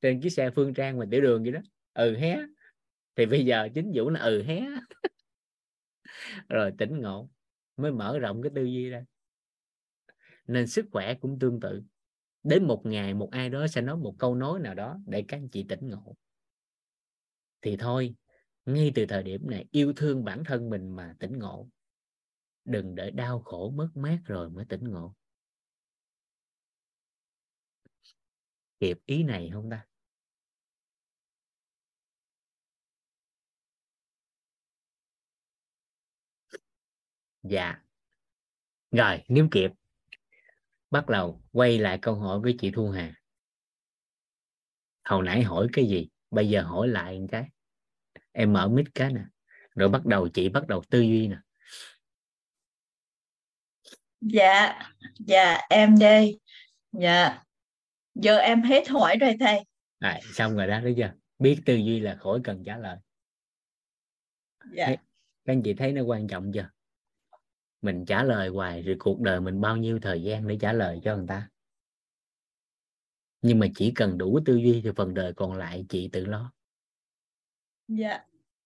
trên 0.02 0.22
chiếc 0.22 0.30
xe 0.30 0.52
phương 0.52 0.74
trang 0.74 0.98
mà 0.98 1.06
tiểu 1.12 1.22
đường 1.22 1.44
vậy 1.44 1.52
đó 1.52 1.60
ừ 1.94 2.16
hé. 2.16 2.40
Thì 3.16 3.26
bây 3.26 3.46
giờ 3.46 3.70
chính 3.74 3.92
vũ 3.96 4.10
là 4.10 4.20
ừ 4.20 4.44
hé. 4.44 4.66
Rồi 6.50 6.72
tỉnh 6.78 7.00
ngộ, 7.02 7.30
mới 7.78 7.92
mở 7.92 8.20
rộng 8.20 8.42
cái 8.42 8.52
tư 8.56 8.64
duy 8.64 8.90
ra. 8.90 9.06
Nên 10.48 10.68
sức 10.68 10.86
khỏe 10.92 11.14
cũng 11.14 11.40
tương 11.40 11.60
tự. 11.60 11.84
Đến 12.44 12.68
một 12.68 12.86
ngày 12.86 13.14
một 13.14 13.32
ai 13.32 13.50
đó 13.50 13.68
sẽ 13.68 13.82
nói 13.82 13.98
một 13.98 14.16
câu 14.20 14.36
nói 14.36 14.60
nào 14.60 14.74
đó 14.74 15.00
để 15.08 15.26
các 15.28 15.38
anh 15.38 15.50
chị 15.50 15.66
tỉnh 15.70 15.90
ngộ. 15.90 16.16
Thì 17.62 17.78
thôi, 17.78 18.16
ngay 18.66 18.92
từ 18.96 19.06
thời 19.06 19.24
điểm 19.24 19.50
này, 19.50 19.66
yêu 19.72 19.94
thương 19.96 20.24
bản 20.24 20.44
thân 20.44 20.70
mình 20.70 20.96
mà 20.96 21.16
tỉnh 21.20 21.40
ngộ. 21.40 21.70
Đừng 22.66 22.96
để 22.96 23.12
đau 23.12 23.40
khổ 23.40 23.70
mất 23.70 23.90
mát 23.96 24.20
rồi 24.26 24.50
mới 24.50 24.66
tỉnh 24.66 24.84
ngộ. 24.84 25.16
Kịp 28.80 28.98
ý 29.06 29.24
này 29.24 29.50
không 29.54 29.70
ta? 29.70 29.86
Dạ. 37.44 37.82
Rồi 38.92 39.24
nếu 39.28 39.48
kịp 39.52 39.72
bắt 40.92 41.08
đầu, 41.08 41.44
quay 41.52 41.78
lại 41.78 42.00
câu 42.02 42.16
hỏi 42.16 42.40
với 42.40 42.56
chị 42.60 42.72
Thu 42.72 42.90
Hà. 42.90 43.16
Hồi 45.04 45.24
nãy 45.26 45.44
hỏi 45.44 45.68
cái 45.74 45.86
gì? 45.86 46.10
Bây 46.32 46.50
giờ 46.50 46.62
hỏi 46.62 46.88
lại 46.88 47.20
một 47.20 47.28
cái. 47.32 47.50
Em 48.32 48.54
mở 48.54 48.68
mic 48.68 48.86
cái 48.96 49.14
nè. 49.14 49.22
Rồi 49.76 49.90
bắt 49.90 50.06
đầu, 50.06 50.30
chị 50.34 50.50
bắt 50.50 50.68
đầu 50.68 50.84
tư 50.90 51.02
duy 51.02 51.28
nè. 51.28 51.38
Dạ. 54.22 54.80
Dạ 55.20 55.58
em 55.70 56.00
đây. 56.00 56.40
Dạ 56.92 57.45
giờ 58.16 58.38
em 58.38 58.62
hết 58.62 58.90
hỏi 58.90 59.18
rồi 59.18 59.36
thầy. 59.40 59.66
À, 60.00 60.20
xong 60.24 60.56
rồi 60.56 60.68
đó 60.68 60.80
thấy 60.82 60.94
chưa? 60.98 61.14
Biết 61.40 61.62
tư 61.66 61.76
duy 61.76 62.00
là 62.00 62.16
khỏi 62.16 62.40
cần 62.44 62.64
trả 62.64 62.78
lời. 62.78 62.98
Dạ. 64.74 64.88
Các 64.88 65.54
anh 65.54 65.62
chị 65.64 65.74
thấy 65.74 65.94
nó 65.94 66.04
quan 66.04 66.28
trọng 66.28 66.52
chưa? 66.54 66.70
Mình 67.82 68.06
trả 68.06 68.24
lời 68.24 68.50
hoài 68.50 68.82
rồi 68.82 68.96
cuộc 69.00 69.20
đời 69.20 69.42
mình 69.42 69.62
bao 69.62 69.78
nhiêu 69.78 70.00
thời 70.02 70.24
gian 70.24 70.48
để 70.48 70.58
trả 70.62 70.74
lời 70.74 71.00
cho 71.04 71.18
người 71.18 71.28
ta. 71.28 71.50
Nhưng 73.42 73.60
mà 73.60 73.68
chỉ 73.76 73.92
cần 73.96 74.18
đủ 74.18 74.40
tư 74.46 74.56
duy 74.56 74.82
thì 74.84 74.90
phần 74.96 75.14
đời 75.14 75.34
còn 75.34 75.54
lại 75.54 75.86
chị 75.90 76.10
tự 76.12 76.26
lo. 76.26 76.54
Dạ. 77.88 78.20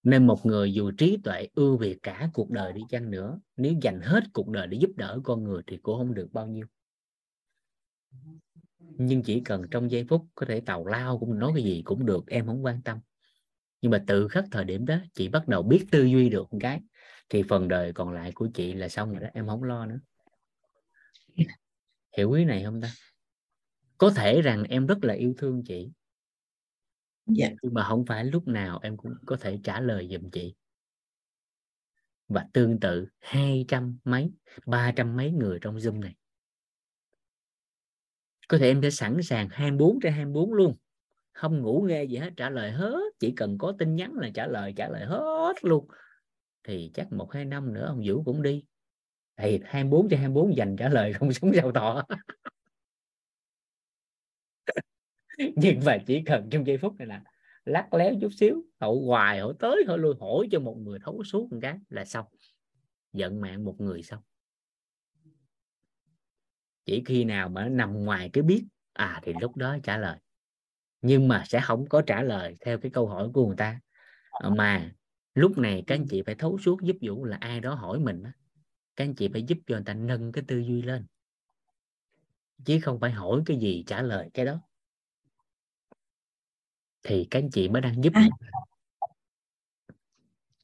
Nên 0.04 0.28
một 0.28 0.46
người 0.46 0.74
dù 0.74 0.92
trí 0.98 1.18
tuệ 1.24 1.48
ưu 1.56 1.78
việt 1.78 2.00
cả 2.04 2.30
cuộc 2.34 2.50
đời 2.50 2.74
đi 2.74 2.82
chăng 2.90 3.12
nữa 3.12 3.40
nếu 3.58 3.74
dành 3.82 4.02
hết 4.04 4.24
cuộc 4.34 4.48
đời 4.50 4.68
để 4.68 4.78
giúp 4.82 4.92
đỡ 4.96 5.20
con 5.24 5.44
người 5.44 5.62
thì 5.68 5.78
cũng 5.78 5.98
không 5.98 6.14
được 6.14 6.30
bao 6.32 6.48
nhiêu 6.48 6.68
nhưng 8.98 9.24
chỉ 9.24 9.42
cần 9.46 9.62
trong 9.72 9.92
giây 9.92 10.06
phút 10.10 10.26
có 10.36 10.46
thể 10.46 10.62
tàu 10.62 10.86
lao 10.86 11.20
cũng 11.20 11.40
nói 11.40 11.52
cái 11.56 11.64
gì 11.64 11.82
cũng 11.86 12.06
được 12.06 12.28
em 12.28 12.46
không 12.46 12.66
quan 12.66 12.82
tâm. 12.82 13.00
Nhưng 13.82 13.92
mà 13.92 14.04
từ 14.08 14.28
khắc 14.28 14.46
thời 14.52 14.66
điểm 14.66 14.86
đó 14.86 14.98
chị 15.14 15.28
bắt 15.30 15.48
đầu 15.48 15.64
biết 15.64 15.86
tư 15.92 16.04
duy 16.04 16.30
được 16.30 16.54
một 16.54 16.60
cái. 16.62 16.82
Thì 17.30 17.44
phần 17.50 17.68
đời 17.68 17.94
còn 17.94 18.12
lại 18.12 18.32
của 18.32 18.50
chị 18.54 18.74
là 18.74 18.90
xong 18.90 19.12
rồi 19.12 19.20
đó 19.22 19.28
em 19.34 19.48
không 19.48 19.64
lo 19.64 19.86
nữa. 19.86 20.00
Hiểu 22.18 22.32
ý 22.32 22.46
này 22.46 22.64
không 22.64 22.82
ta? 22.82 22.92
Có 23.98 24.10
thể 24.10 24.42
rằng 24.42 24.64
em 24.64 24.88
rất 24.88 25.04
là 25.04 25.14
yêu 25.14 25.34
thương 25.38 25.64
chị. 25.66 25.92
Dạ. 27.26 27.50
Nhưng 27.62 27.74
mà 27.74 27.84
không 27.84 28.06
phải 28.06 28.26
lúc 28.26 28.48
nào 28.48 28.80
em 28.82 28.98
cũng 28.98 29.14
có 29.26 29.38
thể 29.42 29.60
trả 29.64 29.80
lời 29.80 30.08
giùm 30.12 30.30
chị. 30.30 30.56
Và 32.28 32.46
tương 32.54 32.80
tự 32.80 33.08
hai 33.20 33.66
trăm 33.68 33.98
mấy 34.04 34.32
ba 34.66 34.92
trăm 34.92 35.16
mấy 35.16 35.32
người 35.32 35.60
trong 35.62 35.78
zoom 35.78 36.00
này 36.00 36.16
có 38.50 38.58
thể 38.58 38.68
em 38.68 38.82
sẽ 38.82 38.90
sẵn 38.90 39.22
sàng 39.24 39.48
24 39.52 40.00
trên 40.02 40.14
24 40.14 40.54
luôn. 40.54 40.76
Không 41.34 41.62
ngủ 41.62 41.86
nghe 41.88 42.04
gì 42.04 42.18
hết, 42.18 42.30
trả 42.38 42.50
lời 42.50 42.72
hết. 42.72 43.00
Chỉ 43.20 43.34
cần 43.36 43.58
có 43.58 43.74
tin 43.80 43.96
nhắn 43.96 44.14
là 44.14 44.30
trả 44.34 44.48
lời 44.48 44.74
trả 44.76 44.90
lời 44.90 45.06
hết 45.06 45.54
luôn. 45.62 45.88
Thì 46.64 46.92
chắc 46.94 47.12
một 47.12 47.32
hai 47.32 47.46
năm 47.46 47.74
nữa 47.74 47.86
ông 47.86 48.02
Vũ 48.06 48.24
cũng 48.24 48.42
đi. 48.42 48.64
Thì 49.38 49.60
24 49.66 50.10
trên 50.10 50.20
24 50.20 50.56
dành 50.56 50.76
trả 50.76 50.90
lời 50.90 51.14
không 51.14 51.34
sống 51.34 51.54
giàu 51.54 51.72
thọ. 51.72 52.04
Nhưng 55.56 55.80
mà 55.86 55.98
chỉ 56.08 56.22
cần 56.26 56.50
trong 56.52 56.68
giây 56.68 56.78
phút 56.78 56.96
này 56.98 57.08
là 57.08 57.24
lắc 57.66 57.94
léo 57.94 58.14
chút 58.22 58.30
xíu 58.34 58.64
hỏi 58.80 58.96
hoài 59.06 59.40
hỏi 59.40 59.54
tới 59.60 59.84
hỏi 59.88 59.98
lui, 59.98 60.16
hỏi 60.20 60.48
cho 60.52 60.60
một 60.60 60.78
người 60.78 61.00
thấu 61.06 61.24
suốt 61.24 61.48
một 61.52 61.60
cái 61.62 61.80
là 61.90 62.06
xong. 62.06 62.26
Giận 63.14 63.42
mạng 63.42 63.64
một 63.66 63.76
người 63.80 64.04
xong 64.04 64.22
chỉ 66.90 67.04
khi 67.06 67.24
nào 67.24 67.50
mà 67.50 67.64
nó 67.64 67.70
nằm 67.70 68.06
ngoài 68.06 68.30
cái 68.34 68.44
biết 68.44 68.66
à 68.94 69.20
thì 69.24 69.34
lúc 69.42 69.58
đó 69.58 69.78
trả 69.84 69.98
lời. 69.98 70.18
Nhưng 71.02 71.28
mà 71.28 71.44
sẽ 71.48 71.62
không 71.62 71.90
có 71.90 72.02
trả 72.02 72.22
lời 72.22 72.56
theo 72.62 72.78
cái 72.78 72.92
câu 72.92 73.08
hỏi 73.08 73.30
của 73.34 73.48
người 73.48 73.56
ta. 73.56 73.80
Ờ, 74.30 74.50
mà 74.50 74.92
lúc 75.36 75.58
này 75.58 75.84
các 75.88 75.96
anh 75.96 76.06
chị 76.10 76.22
phải 76.26 76.36
thấu 76.36 76.58
suốt 76.58 76.82
giúp 76.82 76.98
vũ 77.02 77.26
là 77.26 77.38
ai 77.42 77.60
đó 77.60 77.74
hỏi 77.74 78.00
mình 78.00 78.24
á. 78.24 78.32
Các 78.96 79.04
anh 79.04 79.16
chị 79.16 79.30
phải 79.34 79.44
giúp 79.44 79.58
cho 79.68 79.76
người 79.76 79.84
ta 79.86 79.94
nâng 79.94 80.32
cái 80.32 80.44
tư 80.48 80.60
duy 80.60 80.82
lên. 80.82 81.06
Chứ 82.66 82.80
không 82.82 83.00
phải 83.00 83.12
hỏi 83.12 83.42
cái 83.46 83.58
gì 83.58 83.84
trả 83.88 84.02
lời 84.02 84.30
cái 84.34 84.46
đó. 84.46 84.62
Thì 87.04 87.28
các 87.32 87.40
anh 87.40 87.50
chị 87.50 87.70
mới 87.70 87.82
đang 87.82 88.04
giúp 88.04 88.14
À. 88.14 88.28
ta. 88.42 88.50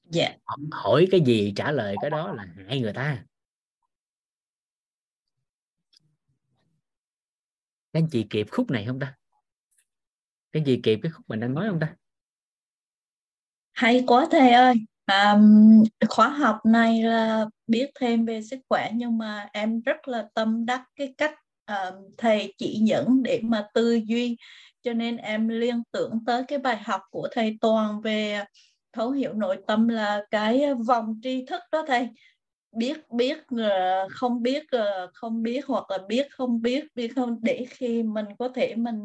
dạ. 0.03 0.35
Hỏi 0.71 1.07
cái 1.11 1.21
gì 1.25 1.53
trả 1.55 1.71
lời 1.71 1.95
cái 2.01 2.09
đó 2.09 2.33
là 2.33 2.45
hại 2.67 2.81
người 2.81 2.93
ta 2.93 3.25
các 7.95 8.01
anh 8.01 8.09
chị 8.11 8.25
kịp 8.29 8.47
khúc 8.51 8.71
này 8.71 8.85
không 8.87 8.99
ta? 8.99 9.13
Các 10.51 10.59
anh 10.59 10.63
chị 10.65 10.79
kịp 10.83 10.99
cái 11.03 11.11
khúc 11.11 11.29
mình 11.29 11.39
đang 11.39 11.53
nói 11.53 11.67
không 11.69 11.79
ta? 11.79 11.95
Hay 13.73 14.03
quá 14.07 14.27
thầy 14.31 14.49
ơi. 14.49 14.75
À, 15.05 15.37
khóa 16.09 16.29
học 16.29 16.59
này 16.65 17.03
là 17.03 17.45
biết 17.67 17.89
thêm 17.99 18.25
về 18.25 18.41
sức 18.41 18.59
khỏe 18.69 18.91
nhưng 18.93 19.17
mà 19.17 19.49
em 19.53 19.81
rất 19.81 20.07
là 20.07 20.27
tâm 20.33 20.65
đắc 20.65 20.83
cái 20.95 21.13
cách 21.17 21.33
à, 21.65 21.91
thầy 22.17 22.53
chỉ 22.57 22.79
dẫn 22.85 23.23
để 23.23 23.39
mà 23.43 23.67
tư 23.73 23.99
duy. 24.05 24.37
Cho 24.81 24.93
nên 24.93 25.17
em 25.17 25.47
liên 25.47 25.83
tưởng 25.91 26.19
tới 26.25 26.43
cái 26.47 26.59
bài 26.59 26.77
học 26.77 27.01
của 27.11 27.27
thầy 27.31 27.57
Toàn 27.61 28.01
về 28.01 28.43
thấu 28.93 29.11
hiểu 29.11 29.33
nội 29.33 29.57
tâm 29.67 29.87
là 29.87 30.21
cái 30.31 30.73
vòng 30.87 31.19
tri 31.23 31.45
thức 31.45 31.61
đó 31.71 31.85
thầy 31.87 32.09
biết 32.77 32.97
biết 33.11 33.37
ờ, 33.57 34.07
không 34.11 34.41
biết 34.43 34.63
ờ, 34.71 35.11
không 35.13 35.43
biết 35.43 35.65
hoặc 35.67 35.91
là 35.91 35.97
biết, 36.07 36.27
không 36.31 36.61
biết 36.61 36.85
biết 36.95 37.11
không, 37.15 37.39
để 37.43 37.65
khi 37.69 38.03
mình 38.03 38.25
có 38.39 38.49
thể 38.49 38.75
mình 38.75 38.95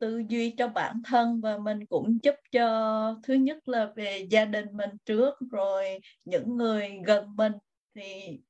tư 0.00 0.22
duy 0.28 0.54
cho 0.58 0.68
bản 0.68 1.02
thân 1.06 1.40
và 1.42 1.58
mình 1.58 1.86
cũng 1.86 2.18
giúp 2.22 2.34
cho, 2.52 3.20
thứ 3.24 3.34
nhất 3.34 3.68
là 3.68 3.92
về 3.96 4.26
gia 4.30 4.44
đình 4.44 4.66
mình 4.72 4.90
trước, 5.06 5.34
rồi 5.52 6.00
những 6.24 6.56
người 6.56 6.90
gần 7.06 7.36
mình 7.36 7.52
thì, 7.96 8.40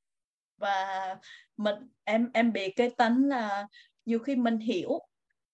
và 0.57 0.85
mình, 1.57 1.75
em 2.05 2.31
em 2.33 2.53
bị 2.53 2.71
cái 2.77 2.89
tánh 2.97 3.25
là 3.29 3.67
nhiều 4.05 4.19
khi 4.19 4.35
mình 4.35 4.59
hiểu, 4.59 4.99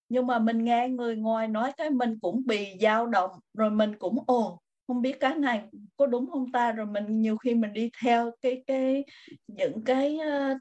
nhưng 0.10 0.28
mà 0.28 0.40
mình 0.40 0.66
nghe 0.66 0.90
người 0.90 1.16
ngoài 1.18 1.48
nói 1.48 1.72
cái 1.78 1.92
mình 1.92 2.20
cũng 2.22 2.44
bị 2.48 2.68
dao 2.82 3.08
động, 3.08 3.32
rồi 3.54 3.72
mình 3.72 3.96
cũng, 4.00 4.18
ồ 4.28 4.60
không 4.88 5.02
biết 5.02 5.20
cái 5.20 5.36
này 5.36 5.64
có 5.98 6.06
đúng 6.06 6.30
không 6.32 6.52
ta? 6.52 6.72
Rồi 6.72 6.86
mình 6.86 7.22
nhiều 7.22 7.38
khi 7.38 7.56
mình 7.56 7.74
đi 7.74 7.90
theo 8.04 8.32
cái 8.42 8.64
cái 8.68 9.06
những 9.48 9.84
cái 9.86 10.18
uh, 10.18 10.58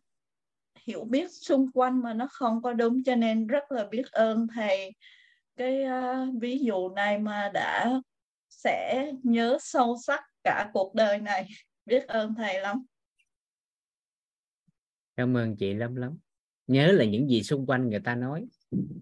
hiểu 0.87 1.05
biết 1.05 1.31
xung 1.31 1.73
quanh 1.73 2.03
mà 2.03 2.15
nó 2.15 2.29
không 2.31 2.63
có 2.63 2.73
đúng 2.73 3.03
cho 3.05 3.17
nên 3.17 3.47
rất 3.47 3.73
là 3.73 3.87
biết 3.91 4.07
ơn 4.13 4.47
thầy. 4.55 4.93
Cái 5.57 5.85
uh, 5.85 6.35
ví 6.41 6.59
dụ 6.59 6.89
này 6.89 7.19
mà 7.19 7.51
đã 7.55 8.01
sẽ 8.49 9.13
nhớ 9.23 9.59
sâu 9.61 9.97
sắc 10.07 10.25
cả 10.45 10.71
cuộc 10.73 10.95
đời 10.95 11.19
này. 11.19 11.49
Biết 11.87 12.07
ơn 12.07 12.35
thầy 12.35 12.61
lắm. 12.61 12.85
Cảm 15.17 15.37
ơn 15.37 15.57
chị 15.57 15.75
lắm 15.75 15.97
lắm. 15.97 16.19
Nhớ 16.67 16.93
là 16.93 17.05
những 17.05 17.29
gì 17.29 17.43
xung 17.43 17.67
quanh 17.67 17.91
người 17.91 18.01
ta 18.01 18.15
nói 18.15 18.47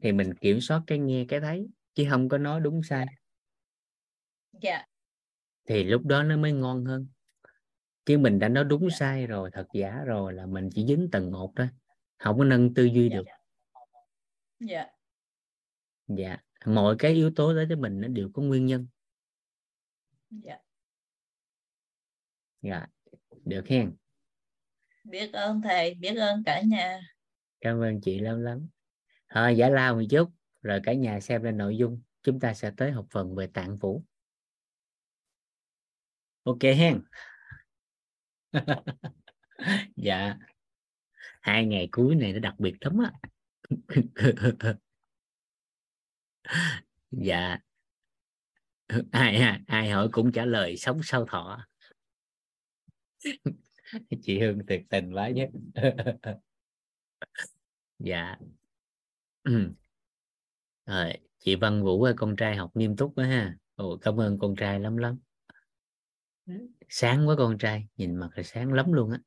thì 0.03 0.12
mình 0.12 0.35
kiểm 0.35 0.61
soát 0.61 0.82
cái 0.86 0.99
nghe 0.99 1.24
cái 1.28 1.40
thấy 1.40 1.66
chứ 1.94 2.07
không 2.11 2.28
có 2.28 2.39
nói 2.39 2.61
đúng 2.61 2.82
sai. 2.82 3.07
Dạ 4.61 4.85
thì 5.66 5.84
lúc 5.84 6.05
đó 6.05 6.22
nó 6.22 6.36
mới 6.36 6.52
ngon 6.52 6.84
hơn. 6.84 7.09
Chứ 8.05 8.18
mình 8.18 8.39
đã 8.39 8.48
nói 8.48 8.64
đúng 8.64 8.90
sai 8.90 9.26
rồi 9.26 9.51
thật 9.52 9.66
giả 9.74 10.02
rồi 10.05 10.32
là 10.32 10.47
mình 10.47 10.70
chỉ 10.74 10.86
dính 10.86 11.09
tầng 11.12 11.30
một 11.30 11.52
thôi. 11.56 11.68
Không 12.18 12.39
có 12.39 12.44
nâng 12.44 12.74
tư 12.74 12.84
duy 12.84 13.09
Dạ. 13.10 13.16
được. 13.16 13.24
dạ. 14.60 14.86
Dạ. 16.06 16.36
Mọi 16.66 16.97
cái 16.98 17.12
yếu 17.12 17.30
tố 17.36 17.55
đó 17.55 17.62
cho 17.68 17.76
mình 17.76 18.01
nó 18.01 18.09
đều 18.09 18.30
có 18.34 18.43
nguyên 18.43 18.66
nhân. 18.66 18.86
Dạ. 20.30 20.59
Dạ 22.62 22.86
được 23.44 23.68
hen. 23.68 23.97
Biết 25.05 25.32
ơn 25.32 25.60
thầy 25.62 25.94
biết 25.94 26.14
ơn 26.16 26.43
cả 26.47 26.60
nhà. 26.60 27.01
Cảm 27.60 27.80
ơn 27.80 28.01
chị 28.01 28.18
lắm 28.18 28.43
lắm. 28.43 28.68
Thôi 29.28 29.56
giải 29.56 29.70
lao 29.70 29.94
một 29.94 30.02
chút 30.10 30.30
rồi 30.62 30.80
cả 30.84 30.93
nhà 30.93 31.20
xem 31.20 31.43
lên 31.43 31.56
nội 31.56 31.76
dung. 31.76 32.02
Chúng 32.22 32.40
ta 32.40 32.55
sẽ 32.55 32.72
tới 32.76 32.90
học 32.90 33.06
phần 33.10 33.34
về 33.34 33.47
tạng 33.47 33.78
phủ 33.78 34.05
ok 36.44 36.62
hen. 36.62 37.02
Dạ. 39.97 40.39
Hai 41.40 41.66
ngày 41.66 41.89
cuối 41.93 42.14
này 42.14 42.32
nó 42.32 42.39
đặc 42.39 42.55
biệt 42.59 42.74
lắm 42.81 42.98
á. 42.98 43.12
Dạ. 47.10 47.59
Ai 49.12 49.36
ai 49.66 49.90
hỏi 49.90 50.09
cũng 50.12 50.32
trả 50.32 50.44
lời 50.44 50.77
sống 50.77 51.01
sau 51.02 51.24
thọ. 51.27 51.66
Chị 54.23 54.40
Hương 54.40 54.59
tuyệt 54.66 54.82
tình 54.90 55.12
quá 55.14 55.28
nhé. 55.28 55.48
dạ. 57.98 58.36
Rồi 60.86 61.12
chị 61.39 61.56
Văn 61.56 61.82
Vũ 61.82 62.02
ơi, 62.02 62.14
con 62.16 62.36
trai 62.36 62.56
học 62.56 62.70
nghiêm 62.74 62.97
túc 62.97 63.12
quá 63.16 63.24
ha. 63.27 63.56
Ồ, 63.74 63.97
cảm 64.02 64.20
ơn 64.20 64.39
con 64.39 64.56
trai 64.56 64.81
lắm 64.81 64.97
lắm 64.97 65.19
sáng 66.89 67.28
quá 67.28 67.35
con 67.39 67.59
trai, 67.59 67.86
nhìn 67.97 68.16
mặt 68.16 68.28
là 68.36 68.43
sáng 68.43 68.73
lắm 68.73 68.93
luôn 68.93 69.10
á. 69.10 69.19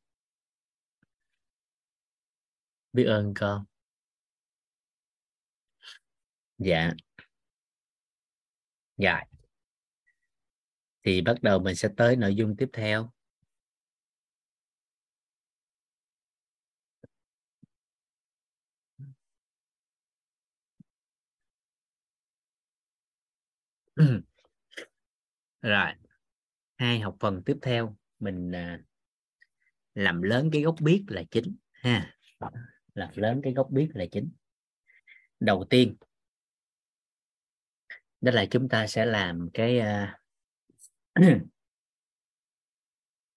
Biết 2.94 3.04
ơn 3.04 3.34
con. 3.36 3.66
Dạ. 6.58 6.92
Dạ. 8.98 9.24
Thì 11.04 11.22
bắt 11.22 11.42
đầu 11.42 11.60
mình 11.60 11.76
sẽ 11.76 11.90
tới 11.98 12.16
nội 12.16 12.36
dung 12.36 12.56
tiếp 12.58 12.70
theo. 12.74 13.12
Rồi 25.62 26.05
hai 26.76 27.00
học 27.00 27.16
phần 27.20 27.42
tiếp 27.46 27.58
theo 27.62 27.98
mình 28.20 28.52
à, 28.52 28.80
làm 29.94 30.22
lớn 30.22 30.50
cái 30.54 30.62
gốc 30.62 30.76
biết 30.82 31.04
là 31.08 31.24
chính 31.32 31.56
ha. 31.72 32.18
Làm 32.94 33.10
lớn 33.16 33.42
cái 33.44 33.54
gốc 33.54 33.68
biết 33.72 33.90
là 33.94 34.06
chính. 34.12 34.32
Đầu 35.40 35.66
tiên 35.70 35.96
đó 38.22 38.32
là 38.32 38.46
chúng 38.52 38.70
ta 38.70 38.88
sẽ 38.88 39.06
làm 39.06 39.50
cái 39.54 39.80
uh, 39.80 40.10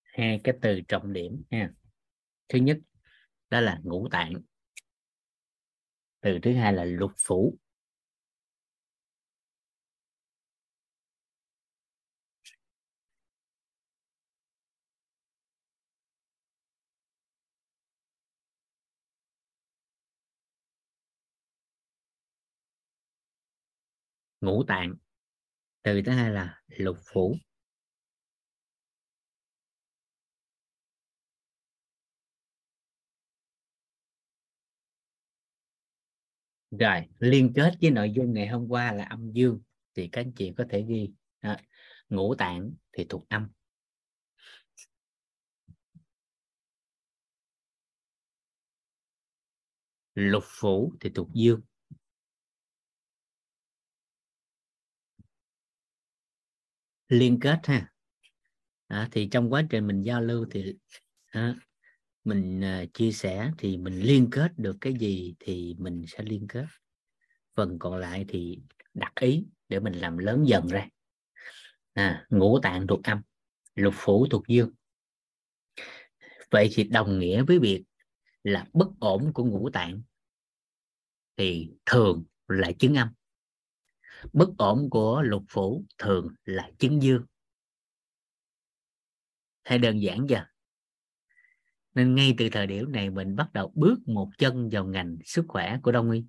hai 0.02 0.40
cái 0.44 0.54
từ 0.62 0.80
trọng 0.88 1.12
điểm 1.12 1.42
ha. 1.50 1.70
Thứ 2.48 2.58
nhất 2.58 2.78
đó 3.50 3.60
là 3.60 3.80
ngũ 3.82 4.08
tạng. 4.08 4.32
Từ 6.20 6.38
thứ 6.42 6.54
hai 6.54 6.72
là 6.72 6.84
lục 6.84 7.12
phủ. 7.26 7.58
Ngũ 24.48 24.64
tạng. 24.64 24.94
Từ 25.82 26.02
thứ 26.02 26.12
hai 26.12 26.30
là 26.30 26.62
lục 26.68 26.96
phủ. 27.12 27.36
Rồi, 36.70 37.08
liên 37.18 37.52
kết 37.56 37.74
với 37.80 37.90
nội 37.90 38.12
dung 38.16 38.32
ngày 38.34 38.46
hôm 38.48 38.68
qua 38.68 38.92
là 38.92 39.04
âm 39.04 39.32
dương, 39.32 39.60
thì 39.94 40.08
các 40.12 40.20
anh 40.20 40.32
chị 40.36 40.52
có 40.56 40.64
thể 40.70 40.84
ghi 40.88 41.10
đó. 41.42 41.56
ngũ 42.08 42.34
tạng 42.34 42.72
thì 42.92 43.06
thuộc 43.08 43.28
âm. 43.28 43.48
Lục 50.14 50.44
phủ 50.46 50.92
thì 51.00 51.10
thuộc 51.14 51.28
dương. 51.34 51.60
Liên 57.08 57.40
kết 57.40 57.60
ha. 57.64 57.92
À, 58.86 59.08
thì 59.12 59.28
trong 59.30 59.52
quá 59.52 59.62
trình 59.70 59.86
mình 59.86 60.02
giao 60.02 60.20
lưu 60.20 60.46
thì 60.50 60.74
à, 61.30 61.54
mình 62.24 62.64
à, 62.64 62.84
chia 62.94 63.12
sẻ 63.12 63.50
thì 63.58 63.76
mình 63.76 64.00
liên 64.00 64.28
kết 64.30 64.52
được 64.56 64.76
cái 64.80 64.94
gì 64.94 65.34
thì 65.38 65.74
mình 65.78 66.04
sẽ 66.08 66.22
liên 66.22 66.46
kết. 66.48 66.66
Phần 67.56 67.78
còn 67.78 67.96
lại 67.96 68.24
thì 68.28 68.58
đặt 68.94 69.12
ý 69.20 69.46
để 69.68 69.80
mình 69.80 69.92
làm 69.92 70.18
lớn 70.18 70.44
dần 70.48 70.66
ra. 70.66 70.88
À, 71.92 72.26
ngũ 72.30 72.60
tạng 72.62 72.86
thuộc 72.86 73.02
âm 73.02 73.22
lục 73.74 73.94
phủ 73.96 74.26
thuộc 74.30 74.48
dương. 74.48 74.70
Vậy 76.50 76.68
thì 76.72 76.84
đồng 76.84 77.18
nghĩa 77.18 77.42
với 77.42 77.58
việc 77.58 77.84
là 78.42 78.66
bất 78.72 78.88
ổn 79.00 79.32
của 79.32 79.44
ngũ 79.44 79.70
tạng 79.70 80.02
thì 81.36 81.70
thường 81.86 82.24
là 82.48 82.72
chứng 82.78 82.94
âm 82.94 83.08
bất 84.32 84.48
ổn 84.58 84.90
của 84.90 85.22
lục 85.22 85.44
phủ 85.48 85.84
thường 85.98 86.34
là 86.44 86.70
chứng 86.78 87.02
dương. 87.02 87.24
Hay 89.64 89.78
đơn 89.78 90.02
giản 90.02 90.26
chưa 90.28 90.46
nên 91.98 92.14
ngay 92.14 92.34
từ 92.38 92.48
thời 92.52 92.66
điểm 92.66 92.92
này 92.92 93.10
mình 93.10 93.36
bắt 93.36 93.52
đầu 93.52 93.72
bước 93.74 94.08
một 94.08 94.30
chân 94.38 94.68
vào 94.72 94.84
ngành 94.84 95.16
sức 95.24 95.44
khỏe 95.48 95.78
của 95.82 95.92
đông 95.92 96.10
y. 96.10 96.24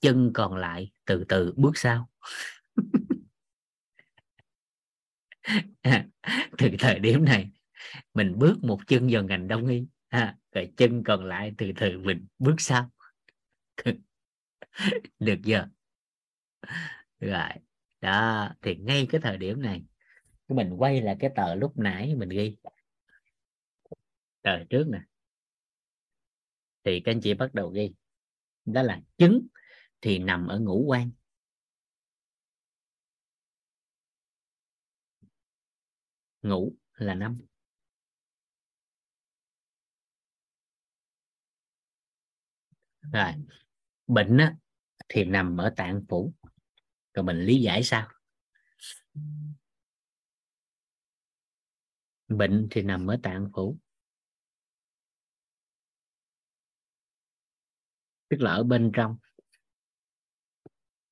Chân 0.00 0.30
còn 0.34 0.56
lại 0.56 0.92
từ 1.04 1.24
từ 1.28 1.52
bước 1.56 1.72
sau. 1.74 2.10
Từ 6.58 6.68
thời 6.78 6.98
điểm 6.98 7.24
này 7.24 7.50
mình 8.14 8.38
bước 8.38 8.64
một 8.64 8.80
chân 8.86 9.08
vào 9.10 9.24
ngành 9.24 9.48
đông 9.48 9.66
y 9.66 9.86
ha, 10.08 10.36
rồi 10.52 10.72
chân 10.76 11.02
còn 11.04 11.24
lại 11.24 11.54
từ 11.58 11.72
từ 11.76 11.98
mình 11.98 12.26
bước 12.38 12.54
sau. 12.58 12.90
Được 15.18 15.36
chưa 15.44 15.68
rồi 17.20 17.48
đó 18.00 18.48
thì 18.62 18.76
ngay 18.76 19.06
cái 19.10 19.20
thời 19.20 19.38
điểm 19.38 19.62
này 19.62 19.84
mình 20.48 20.74
quay 20.78 21.00
lại 21.02 21.16
cái 21.20 21.30
tờ 21.36 21.54
lúc 21.54 21.78
nãy 21.78 22.14
mình 22.16 22.28
ghi. 22.28 22.56
Tờ 24.42 24.64
trước 24.70 24.84
nè. 24.88 24.98
Thì 26.84 27.00
các 27.04 27.12
anh 27.12 27.20
chị 27.20 27.34
bắt 27.34 27.54
đầu 27.54 27.70
ghi. 27.70 27.94
Đó 28.64 28.82
là 28.82 29.00
trứng 29.18 29.46
thì 30.00 30.18
nằm 30.18 30.46
ở 30.48 30.58
ngũ 30.58 30.84
quan. 30.86 31.10
Ngũ 36.42 36.72
là 36.94 37.14
năm. 37.14 37.40
Rồi 43.12 43.32
bệnh 44.06 44.36
á, 44.36 44.56
thì 45.08 45.24
nằm 45.24 45.56
ở 45.56 45.74
tạng 45.76 46.04
phủ 46.08 46.32
rồi 47.14 47.24
mình 47.24 47.40
lý 47.40 47.60
giải 47.60 47.82
sao? 47.82 48.08
Bệnh 52.28 52.68
thì 52.70 52.82
nằm 52.82 53.06
ở 53.06 53.18
tạng 53.22 53.50
phủ. 53.54 53.78
Tức 58.28 58.40
là 58.40 58.52
ở 58.52 58.62
bên 58.62 58.90
trong. 58.94 59.16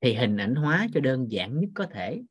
Thì 0.01 0.15
hình 0.15 0.37
ảnh 0.37 0.55
hóa 0.55 0.87
cho 0.95 1.01
đơn 1.01 1.27
giản 1.31 1.61
nhất 1.61 1.71
có 1.75 1.87
thể 1.87 2.23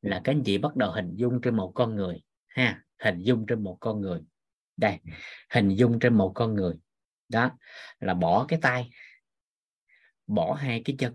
là 0.00 0.20
các 0.24 0.32
anh 0.32 0.42
chị 0.44 0.58
bắt 0.58 0.76
đầu 0.76 0.92
hình 0.92 1.14
dung 1.16 1.40
trên 1.42 1.56
một 1.56 1.72
con 1.74 1.96
người, 1.96 2.22
ha, 2.46 2.84
hình 2.98 3.22
dung 3.22 3.46
trên 3.46 3.62
một 3.62 3.76
con 3.80 4.00
người. 4.00 4.20
Đây, 4.76 4.98
hình 5.50 5.68
dung 5.68 5.98
trên 5.98 6.14
một 6.14 6.32
con 6.34 6.54
người. 6.54 6.74
Đó, 7.28 7.50
là 7.98 8.14
bỏ 8.14 8.44
cái 8.48 8.58
tay, 8.62 8.90
bỏ 10.26 10.54
hai 10.54 10.82
cái 10.84 10.96
chân 10.98 11.14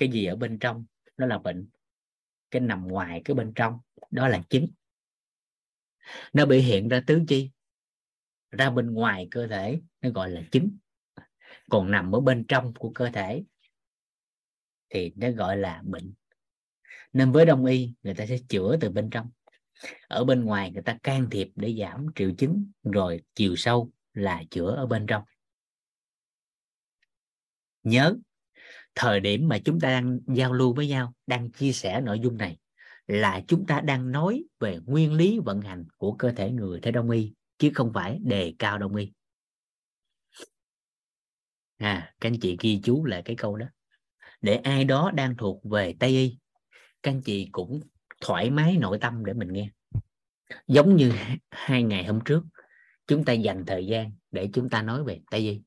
cái 0.00 0.08
gì 0.08 0.24
ở 0.24 0.36
bên 0.36 0.58
trong? 0.58 0.84
Đó 1.16 1.26
là 1.26 1.38
bệnh, 1.38 1.68
cái 2.50 2.60
nằm 2.60 2.88
ngoài 2.88 3.22
cái 3.24 3.34
bên 3.34 3.52
trong, 3.54 3.78
đó 4.10 4.28
là 4.28 4.42
chứng 4.50 4.66
nó 6.32 6.46
biểu 6.46 6.60
hiện 6.60 6.88
ra 6.88 7.02
tứ 7.06 7.22
chi, 7.28 7.50
ra 8.50 8.70
bên 8.70 8.92
ngoài 8.92 9.28
cơ 9.30 9.46
thể, 9.46 9.80
nó 10.00 10.10
gọi 10.10 10.30
là 10.30 10.42
chứng 10.50 10.78
còn 11.70 11.90
nằm 11.90 12.14
ở 12.14 12.20
bên 12.20 12.44
trong 12.48 12.74
của 12.74 12.90
cơ 12.94 13.10
thể 13.10 13.44
thì 14.88 15.12
nó 15.16 15.30
gọi 15.30 15.56
là 15.56 15.82
bệnh. 15.84 16.14
Nên 17.12 17.32
với 17.32 17.46
đông 17.46 17.64
y, 17.64 17.94
người 18.02 18.14
ta 18.14 18.26
sẽ 18.26 18.38
chữa 18.48 18.76
từ 18.80 18.90
bên 18.90 19.10
trong. 19.10 19.30
Ở 20.08 20.24
bên 20.24 20.44
ngoài 20.44 20.70
người 20.70 20.82
ta 20.82 20.98
can 21.02 21.30
thiệp 21.30 21.48
để 21.56 21.76
giảm 21.80 22.06
triệu 22.14 22.30
chứng, 22.38 22.70
rồi 22.82 23.22
chiều 23.34 23.56
sâu 23.56 23.90
là 24.14 24.42
chữa 24.50 24.74
ở 24.74 24.86
bên 24.86 25.06
trong. 25.06 25.24
Nhớ 27.82 28.16
thời 28.94 29.20
điểm 29.20 29.48
mà 29.48 29.58
chúng 29.64 29.80
ta 29.80 29.88
đang 29.88 30.18
giao 30.34 30.52
lưu 30.52 30.74
với 30.74 30.88
nhau, 30.88 31.14
đang 31.26 31.50
chia 31.50 31.72
sẻ 31.72 32.00
nội 32.00 32.20
dung 32.20 32.36
này 32.36 32.58
là 33.06 33.42
chúng 33.48 33.66
ta 33.66 33.80
đang 33.80 34.12
nói 34.12 34.44
về 34.60 34.78
nguyên 34.84 35.12
lý 35.12 35.38
vận 35.38 35.60
hành 35.60 35.84
của 35.96 36.12
cơ 36.12 36.32
thể 36.32 36.50
người 36.50 36.80
theo 36.80 36.92
đông 36.92 37.10
y, 37.10 37.32
chứ 37.58 37.70
không 37.74 37.92
phải 37.94 38.18
đề 38.22 38.54
cao 38.58 38.78
đông 38.78 38.96
y. 38.96 39.12
À 41.78 42.14
các 42.20 42.28
anh 42.28 42.40
chị 42.40 42.56
ghi 42.60 42.80
chú 42.84 43.04
lại 43.04 43.22
cái 43.24 43.36
câu 43.36 43.56
đó. 43.56 43.66
Để 44.40 44.54
ai 44.54 44.84
đó 44.84 45.10
đang 45.14 45.36
thuộc 45.36 45.64
về 45.64 45.94
tây 45.98 46.10
y, 46.10 46.38
các 47.02 47.10
anh 47.10 47.22
chị 47.22 47.48
cũng 47.52 47.80
thoải 48.20 48.50
mái 48.50 48.76
nội 48.76 48.98
tâm 49.00 49.24
để 49.24 49.32
mình 49.32 49.52
nghe. 49.52 49.70
Giống 50.66 50.96
như 50.96 51.12
hai 51.50 51.82
ngày 51.82 52.04
hôm 52.04 52.20
trước, 52.24 52.44
chúng 53.06 53.24
ta 53.24 53.32
dành 53.32 53.64
thời 53.66 53.86
gian 53.86 54.12
để 54.30 54.48
chúng 54.52 54.70
ta 54.70 54.82
nói 54.82 55.04
về 55.04 55.20
tây 55.30 55.40
y 55.40 55.62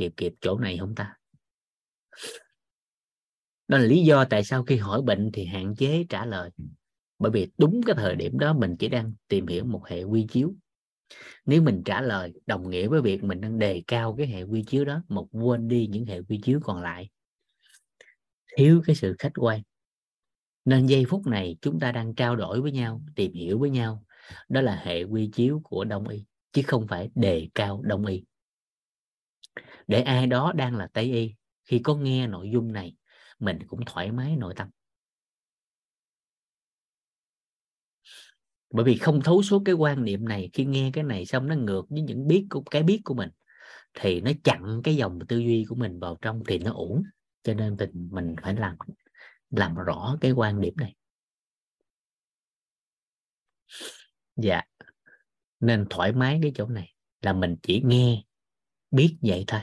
kịp 0.00 0.12
kịp 0.16 0.32
chỗ 0.40 0.58
này 0.58 0.78
không 0.78 0.94
ta? 0.94 1.14
Đó 3.68 3.78
là 3.78 3.84
lý 3.84 4.02
do 4.02 4.24
tại 4.24 4.44
sao 4.44 4.64
khi 4.64 4.76
hỏi 4.76 5.02
bệnh 5.02 5.30
thì 5.32 5.44
hạn 5.44 5.74
chế 5.76 6.04
trả 6.08 6.26
lời. 6.26 6.50
Bởi 7.18 7.30
vì 7.30 7.50
đúng 7.58 7.80
cái 7.86 7.96
thời 7.98 8.16
điểm 8.16 8.38
đó 8.38 8.52
mình 8.52 8.76
chỉ 8.76 8.88
đang 8.88 9.12
tìm 9.28 9.46
hiểu 9.46 9.64
một 9.64 9.86
hệ 9.86 10.02
quy 10.02 10.26
chiếu. 10.30 10.54
Nếu 11.46 11.62
mình 11.62 11.82
trả 11.84 12.00
lời, 12.00 12.32
đồng 12.46 12.70
nghĩa 12.70 12.88
với 12.88 13.02
việc 13.02 13.24
mình 13.24 13.40
đang 13.40 13.58
đề 13.58 13.82
cao 13.86 14.14
cái 14.18 14.26
hệ 14.26 14.42
quy 14.42 14.62
chiếu 14.62 14.84
đó 14.84 15.02
một 15.08 15.28
quên 15.32 15.68
đi 15.68 15.86
những 15.86 16.06
hệ 16.06 16.22
quy 16.22 16.40
chiếu 16.42 16.60
còn 16.62 16.82
lại. 16.82 17.10
Thiếu 18.56 18.82
cái 18.86 18.96
sự 18.96 19.16
khách 19.18 19.32
quan. 19.36 19.62
Nên 20.64 20.86
giây 20.86 21.04
phút 21.08 21.26
này 21.26 21.56
chúng 21.62 21.80
ta 21.80 21.92
đang 21.92 22.14
trao 22.14 22.36
đổi 22.36 22.60
với 22.60 22.72
nhau, 22.72 23.02
tìm 23.16 23.32
hiểu 23.32 23.58
với 23.58 23.70
nhau. 23.70 24.04
Đó 24.48 24.60
là 24.60 24.80
hệ 24.84 25.02
quy 25.02 25.30
chiếu 25.32 25.60
của 25.64 25.84
đông 25.84 26.08
y, 26.08 26.24
chứ 26.52 26.62
không 26.66 26.86
phải 26.86 27.10
đề 27.14 27.48
cao 27.54 27.82
đông 27.84 28.06
y 28.06 28.24
để 29.86 30.02
ai 30.02 30.26
đó 30.26 30.52
đang 30.56 30.76
là 30.76 30.88
tây 30.92 31.04
y, 31.04 31.34
khi 31.64 31.78
có 31.78 31.94
nghe 31.94 32.26
nội 32.26 32.50
dung 32.52 32.72
này, 32.72 32.96
mình 33.38 33.58
cũng 33.68 33.80
thoải 33.86 34.12
mái 34.12 34.36
nội 34.36 34.54
tâm. 34.56 34.68
Bởi 38.70 38.84
vì 38.84 38.96
không 38.98 39.20
thấu 39.20 39.42
suốt 39.42 39.62
cái 39.64 39.74
quan 39.74 40.04
niệm 40.04 40.28
này, 40.28 40.50
khi 40.52 40.64
nghe 40.64 40.90
cái 40.92 41.04
này 41.04 41.26
xong 41.26 41.46
nó 41.46 41.54
ngược 41.54 41.82
với 41.88 42.02
những 42.02 42.26
biết 42.28 42.46
của, 42.50 42.62
cái 42.70 42.82
biết 42.82 43.00
của 43.04 43.14
mình, 43.14 43.30
thì 43.94 44.20
nó 44.20 44.30
chặn 44.44 44.80
cái 44.84 44.96
dòng 44.96 45.18
tư 45.28 45.38
duy 45.38 45.64
của 45.68 45.74
mình 45.74 46.00
vào 46.00 46.18
trong 46.22 46.42
thì 46.48 46.58
nó 46.58 46.72
ổn. 46.72 47.02
Cho 47.42 47.54
nên 47.54 47.76
mình 47.76 48.08
mình 48.10 48.34
phải 48.42 48.54
làm 48.54 48.76
làm 49.50 49.74
rõ 49.74 50.16
cái 50.20 50.32
quan 50.32 50.60
điểm 50.60 50.74
này. 50.76 50.94
Dạ. 54.36 54.62
Nên 55.60 55.86
thoải 55.90 56.12
mái 56.12 56.38
cái 56.42 56.52
chỗ 56.54 56.66
này 56.66 56.94
là 57.22 57.32
mình 57.32 57.56
chỉ 57.62 57.82
nghe 57.84 58.22
biết 58.90 59.16
vậy 59.20 59.44
thôi. 59.46 59.60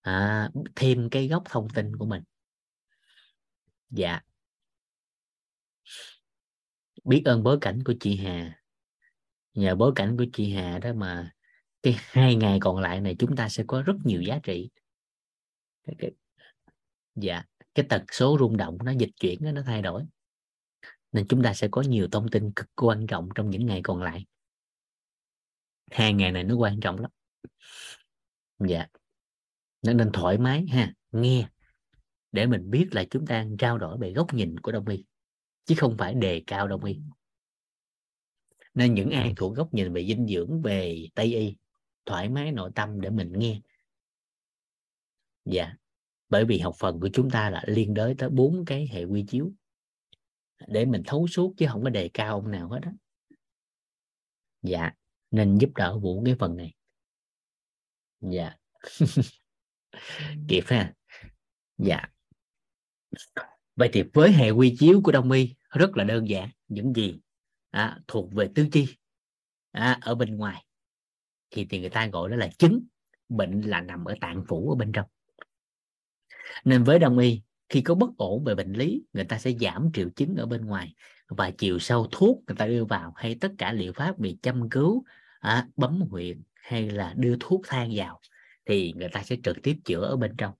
À, 0.00 0.50
thêm 0.76 1.10
cái 1.10 1.28
góc 1.28 1.42
thông 1.46 1.68
tin 1.68 1.96
của 1.96 2.06
mình. 2.06 2.22
Dạ. 3.90 4.20
Biết 7.04 7.22
ơn 7.24 7.42
bối 7.42 7.58
cảnh 7.60 7.82
của 7.84 7.94
chị 8.00 8.16
Hà. 8.16 8.62
Nhờ 9.54 9.74
bối 9.74 9.92
cảnh 9.96 10.16
của 10.16 10.24
chị 10.32 10.52
Hà 10.52 10.78
đó 10.78 10.92
mà 10.92 11.32
cái 11.82 11.96
hai 11.98 12.34
ngày 12.34 12.58
còn 12.60 12.78
lại 12.78 13.00
này 13.00 13.16
chúng 13.18 13.36
ta 13.36 13.48
sẽ 13.48 13.64
có 13.66 13.82
rất 13.82 13.96
nhiều 14.04 14.22
giá 14.22 14.38
trị. 14.42 14.70
Cái, 15.86 15.96
cái, 15.98 16.10
dạ 17.14 17.44
cái 17.74 17.86
tần 17.88 18.04
số 18.12 18.36
rung 18.40 18.56
động 18.56 18.78
nó 18.84 18.92
dịch 18.92 19.10
chuyển 19.20 19.38
nó 19.42 19.62
thay 19.66 19.82
đổi. 19.82 20.04
Nên 21.12 21.26
chúng 21.28 21.42
ta 21.42 21.54
sẽ 21.54 21.68
có 21.70 21.82
nhiều 21.82 22.08
thông 22.12 22.28
tin 22.28 22.52
cực 22.52 22.66
quan 22.74 23.06
trọng 23.06 23.28
trong 23.34 23.50
những 23.50 23.66
ngày 23.66 23.80
còn 23.84 24.02
lại. 24.02 24.26
Hai 25.90 26.12
ngày 26.12 26.32
này 26.32 26.44
nó 26.44 26.54
quan 26.54 26.80
trọng 26.80 27.00
lắm 27.00 27.10
dạ. 28.68 28.86
Nó 29.82 29.92
nên 29.92 30.10
thoải 30.12 30.38
mái 30.38 30.66
ha, 30.66 30.94
nghe. 31.12 31.48
Để 32.32 32.46
mình 32.46 32.70
biết 32.70 32.88
là 32.92 33.04
chúng 33.10 33.26
ta 33.26 33.46
trao 33.58 33.78
đổi 33.78 33.98
về 33.98 34.12
góc 34.12 34.34
nhìn 34.34 34.60
của 34.60 34.72
đông 34.72 34.88
y, 34.88 35.04
chứ 35.64 35.74
không 35.78 35.96
phải 35.98 36.14
đề 36.14 36.42
cao 36.46 36.68
đông 36.68 36.84
y. 36.84 37.00
Nên 38.74 38.94
những 38.94 39.10
ai 39.10 39.32
thuộc 39.36 39.56
góc 39.56 39.74
nhìn 39.74 39.92
về 39.92 40.06
dinh 40.06 40.26
dưỡng 40.26 40.62
về 40.62 41.06
tây 41.14 41.34
y, 41.36 41.56
thoải 42.06 42.28
mái 42.28 42.52
nội 42.52 42.70
tâm 42.74 43.00
để 43.00 43.10
mình 43.10 43.32
nghe. 43.36 43.60
Dạ. 45.44 45.74
Bởi 46.28 46.44
vì 46.44 46.58
học 46.58 46.74
phần 46.78 47.00
của 47.00 47.08
chúng 47.12 47.30
ta 47.30 47.50
là 47.50 47.62
liên 47.66 47.94
đới 47.94 48.14
tới 48.18 48.28
bốn 48.30 48.64
cái 48.64 48.88
hệ 48.92 49.04
quy 49.04 49.24
chiếu. 49.28 49.52
Để 50.66 50.84
mình 50.84 51.02
thấu 51.06 51.26
suốt 51.26 51.54
chứ 51.56 51.66
không 51.68 51.84
có 51.84 51.90
đề 51.90 52.10
cao 52.14 52.34
ông 52.34 52.50
nào 52.50 52.68
hết 52.68 52.80
đó 52.82 52.90
dạ. 54.62 54.90
Nên 55.30 55.58
giúp 55.58 55.70
đỡ 55.74 55.98
vũ 55.98 56.22
cái 56.24 56.34
phần 56.38 56.56
này 56.56 56.74
dạ. 58.20 58.54
Kịp 60.48 60.64
ha. 60.66 60.92
Dạ. 61.78 62.04
Vậy 63.76 63.90
thì 63.92 64.02
với 64.12 64.32
hệ 64.32 64.50
quy 64.50 64.76
chiếu 64.78 65.00
của 65.04 65.12
đông 65.12 65.30
y 65.30 65.54
rất 65.70 65.96
là 65.96 66.04
đơn 66.04 66.28
giản. 66.28 66.48
Những 66.68 66.92
gì 66.96 67.20
à, 67.70 67.98
thuộc 68.08 68.32
về 68.34 68.48
tứ 68.54 68.66
chi 68.72 68.96
à, 69.70 69.98
ở 70.00 70.14
bên 70.14 70.36
ngoài 70.36 70.64
thì 71.50 71.64
thì 71.70 71.80
người 71.80 71.90
ta 71.90 72.06
gọi 72.06 72.30
đó 72.30 72.36
là 72.36 72.50
chứng 72.58 72.84
bệnh 73.28 73.60
là 73.60 73.80
nằm 73.80 74.04
ở 74.04 74.14
tạng 74.20 74.44
phủ 74.48 74.70
ở 74.70 74.74
bên 74.74 74.92
trong. 74.92 75.06
Nên 76.64 76.84
với 76.84 76.98
đông 76.98 77.18
y 77.18 77.42
khi 77.68 77.80
có 77.80 77.94
bất 77.94 78.10
ổn 78.16 78.44
về 78.44 78.54
bệnh 78.54 78.72
lý 78.72 79.02
người 79.12 79.24
ta 79.24 79.38
sẽ 79.38 79.52
giảm 79.60 79.90
triệu 79.94 80.08
chứng 80.16 80.36
ở 80.36 80.46
bên 80.46 80.66
ngoài 80.66 80.94
và 81.28 81.50
chiều 81.50 81.78
sâu 81.78 82.08
thuốc 82.12 82.42
người 82.46 82.56
ta 82.56 82.66
đưa 82.66 82.84
vào 82.84 83.12
hay 83.16 83.34
tất 83.34 83.52
cả 83.58 83.72
liệu 83.72 83.92
pháp 83.92 84.18
bị 84.18 84.38
chăm 84.42 84.70
cứu 84.70 85.04
à, 85.40 85.68
bấm 85.76 86.00
huyệt 86.00 86.36
hay 86.62 86.90
là 86.90 87.14
đưa 87.16 87.36
thuốc 87.40 87.60
thang 87.66 87.90
vào 87.94 88.20
thì 88.66 88.92
người 88.96 89.08
ta 89.08 89.22
sẽ 89.22 89.36
trực 89.44 89.56
tiếp 89.62 89.76
chữa 89.84 90.04
ở 90.04 90.16
bên 90.16 90.34
trong. 90.38 90.54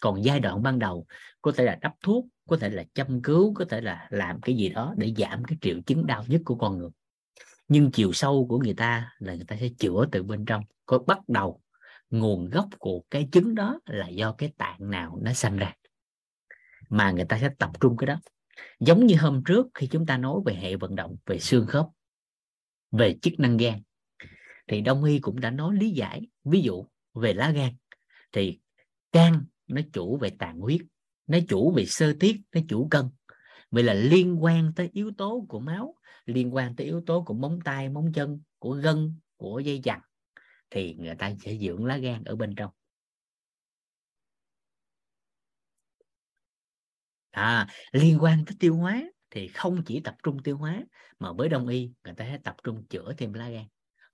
Còn 0.00 0.24
giai 0.24 0.40
đoạn 0.40 0.62
ban 0.62 0.78
đầu, 0.78 1.06
có 1.42 1.52
thể 1.52 1.64
là 1.64 1.78
đắp 1.80 1.94
thuốc, 2.02 2.26
có 2.48 2.56
thể 2.56 2.70
là 2.70 2.84
chăm 2.94 3.22
cứu, 3.22 3.54
có 3.54 3.64
thể 3.64 3.80
là 3.80 4.08
làm 4.10 4.40
cái 4.40 4.56
gì 4.56 4.68
đó 4.68 4.94
để 4.96 5.12
giảm 5.16 5.44
cái 5.44 5.58
triệu 5.60 5.80
chứng 5.86 6.06
đau 6.06 6.24
nhất 6.28 6.40
của 6.44 6.54
con 6.54 6.78
người. 6.78 6.90
Nhưng 7.68 7.90
chiều 7.90 8.12
sâu 8.12 8.46
của 8.48 8.58
người 8.58 8.74
ta 8.74 9.12
là 9.18 9.34
người 9.34 9.44
ta 9.44 9.56
sẽ 9.60 9.68
chữa 9.78 10.06
từ 10.12 10.22
bên 10.22 10.44
trong. 10.44 10.64
Có 10.86 10.98
bắt 10.98 11.18
đầu, 11.28 11.62
nguồn 12.10 12.50
gốc 12.50 12.68
của 12.78 13.02
cái 13.10 13.28
chứng 13.32 13.54
đó 13.54 13.80
là 13.86 14.08
do 14.08 14.32
cái 14.32 14.52
tạng 14.58 14.90
nào 14.90 15.18
nó 15.22 15.32
sanh 15.32 15.56
ra. 15.56 15.74
Mà 16.88 17.10
người 17.10 17.24
ta 17.24 17.38
sẽ 17.38 17.50
tập 17.58 17.70
trung 17.80 17.96
cái 17.96 18.06
đó. 18.06 18.16
Giống 18.80 19.06
như 19.06 19.16
hôm 19.16 19.42
trước 19.44 19.66
khi 19.74 19.86
chúng 19.86 20.06
ta 20.06 20.18
nói 20.18 20.40
về 20.44 20.54
hệ 20.54 20.76
vận 20.76 20.94
động, 20.94 21.16
về 21.26 21.38
xương 21.38 21.66
khớp, 21.66 21.86
về 22.90 23.16
chức 23.22 23.40
năng 23.40 23.56
gan 23.56 23.82
thì 24.66 24.80
đông 24.80 25.04
y 25.04 25.18
cũng 25.18 25.40
đã 25.40 25.50
nói 25.50 25.76
lý 25.76 25.90
giải 25.90 26.26
ví 26.44 26.62
dụ 26.62 26.86
về 27.14 27.34
lá 27.34 27.50
gan. 27.50 27.72
Thì 28.32 28.60
gan 29.12 29.44
nó 29.66 29.80
chủ 29.92 30.16
về 30.16 30.30
tạng 30.30 30.58
huyết 30.60 30.80
nó 31.26 31.38
chủ 31.48 31.72
về 31.76 31.84
sơ 31.86 32.12
tiết 32.20 32.40
nó 32.52 32.60
chủ 32.68 32.88
cân. 32.90 33.04
Vậy 33.70 33.82
là 33.82 33.94
liên 33.94 34.44
quan 34.44 34.72
tới 34.76 34.90
yếu 34.92 35.12
tố 35.18 35.46
của 35.48 35.60
máu 35.60 35.94
liên 36.26 36.54
quan 36.54 36.76
tới 36.76 36.86
yếu 36.86 37.02
tố 37.06 37.22
của 37.22 37.34
móng 37.34 37.58
tay 37.64 37.88
móng 37.88 38.12
chân 38.14 38.40
của 38.58 38.70
gân 38.70 39.20
của 39.36 39.58
dây 39.58 39.80
chằng 39.84 40.00
thì 40.70 40.94
người 40.94 41.14
ta 41.14 41.32
sẽ 41.40 41.56
dưỡng 41.56 41.84
lá 41.84 41.96
gan 41.96 42.24
ở 42.24 42.36
bên 42.36 42.54
trong. 42.54 42.70
À, 47.30 47.68
liên 47.92 48.18
quan 48.22 48.44
tới 48.46 48.56
tiêu 48.60 48.76
hóa 48.76 49.02
thì 49.30 49.48
không 49.48 49.82
chỉ 49.86 50.00
tập 50.00 50.16
trung 50.22 50.42
tiêu 50.42 50.56
hóa 50.56 50.84
mà 51.18 51.32
với 51.32 51.48
đông 51.48 51.68
y 51.68 51.92
người 52.04 52.14
ta 52.14 52.24
sẽ 52.24 52.38
tập 52.44 52.56
trung 52.64 52.86
chữa 52.88 53.12
thêm 53.18 53.32
lá 53.32 53.48
gan 53.48 53.64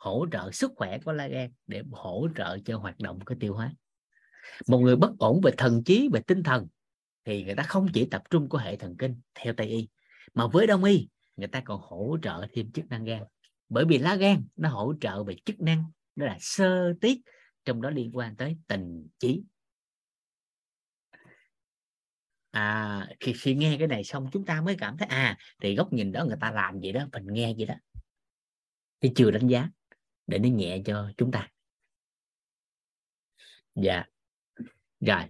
hỗ 0.02 0.26
trợ 0.32 0.50
sức 0.52 0.72
khỏe 0.76 0.98
của 0.98 1.12
lá 1.12 1.26
gan 1.28 1.50
để 1.66 1.82
hỗ 1.92 2.28
trợ 2.36 2.58
cho 2.64 2.78
hoạt 2.78 2.98
động 2.98 3.18
của 3.24 3.34
tiêu 3.40 3.54
hóa. 3.54 3.72
Một 4.66 4.78
người 4.78 4.96
bất 4.96 5.10
ổn 5.18 5.40
về 5.44 5.52
thần 5.58 5.84
trí 5.84 6.08
về 6.12 6.20
tinh 6.26 6.42
thần 6.42 6.68
thì 7.24 7.44
người 7.44 7.54
ta 7.54 7.62
không 7.62 7.88
chỉ 7.94 8.08
tập 8.10 8.22
trung 8.30 8.48
của 8.48 8.58
hệ 8.58 8.76
thần 8.76 8.96
kinh 8.96 9.20
theo 9.34 9.52
tây 9.56 9.66
y 9.66 9.88
mà 10.34 10.46
với 10.46 10.66
đông 10.66 10.84
y 10.84 11.08
người 11.36 11.48
ta 11.48 11.60
còn 11.60 11.80
hỗ 11.80 12.16
trợ 12.22 12.46
thêm 12.52 12.72
chức 12.72 12.88
năng 12.88 13.04
gan. 13.04 13.22
Bởi 13.68 13.84
vì 13.84 13.98
lá 13.98 14.14
gan 14.14 14.44
nó 14.56 14.68
hỗ 14.68 14.94
trợ 15.00 15.24
về 15.24 15.36
chức 15.44 15.60
năng 15.60 15.84
đó 16.16 16.26
là 16.26 16.36
sơ 16.40 16.92
tiết 17.00 17.20
trong 17.64 17.82
đó 17.82 17.90
liên 17.90 18.16
quan 18.16 18.36
tới 18.36 18.56
tình 18.66 19.08
trí 19.18 19.42
à 22.50 23.08
khi, 23.20 23.32
khi 23.32 23.54
nghe 23.54 23.76
cái 23.78 23.88
này 23.88 24.04
xong 24.04 24.28
chúng 24.32 24.44
ta 24.44 24.60
mới 24.60 24.76
cảm 24.78 24.96
thấy 24.96 25.08
à 25.08 25.38
thì 25.60 25.74
góc 25.74 25.92
nhìn 25.92 26.12
đó 26.12 26.24
người 26.24 26.36
ta 26.40 26.50
làm 26.50 26.80
gì 26.80 26.92
đó 26.92 27.06
mình 27.12 27.26
nghe 27.26 27.54
gì 27.58 27.64
đó. 27.64 27.74
Thì 29.00 29.12
chưa 29.14 29.30
đánh 29.30 29.48
giá 29.48 29.68
để 30.26 30.38
nó 30.38 30.48
nhẹ 30.48 30.82
cho 30.84 31.12
chúng 31.16 31.30
ta. 31.30 31.48
Dạ. 33.74 34.04
Rồi. 35.00 35.22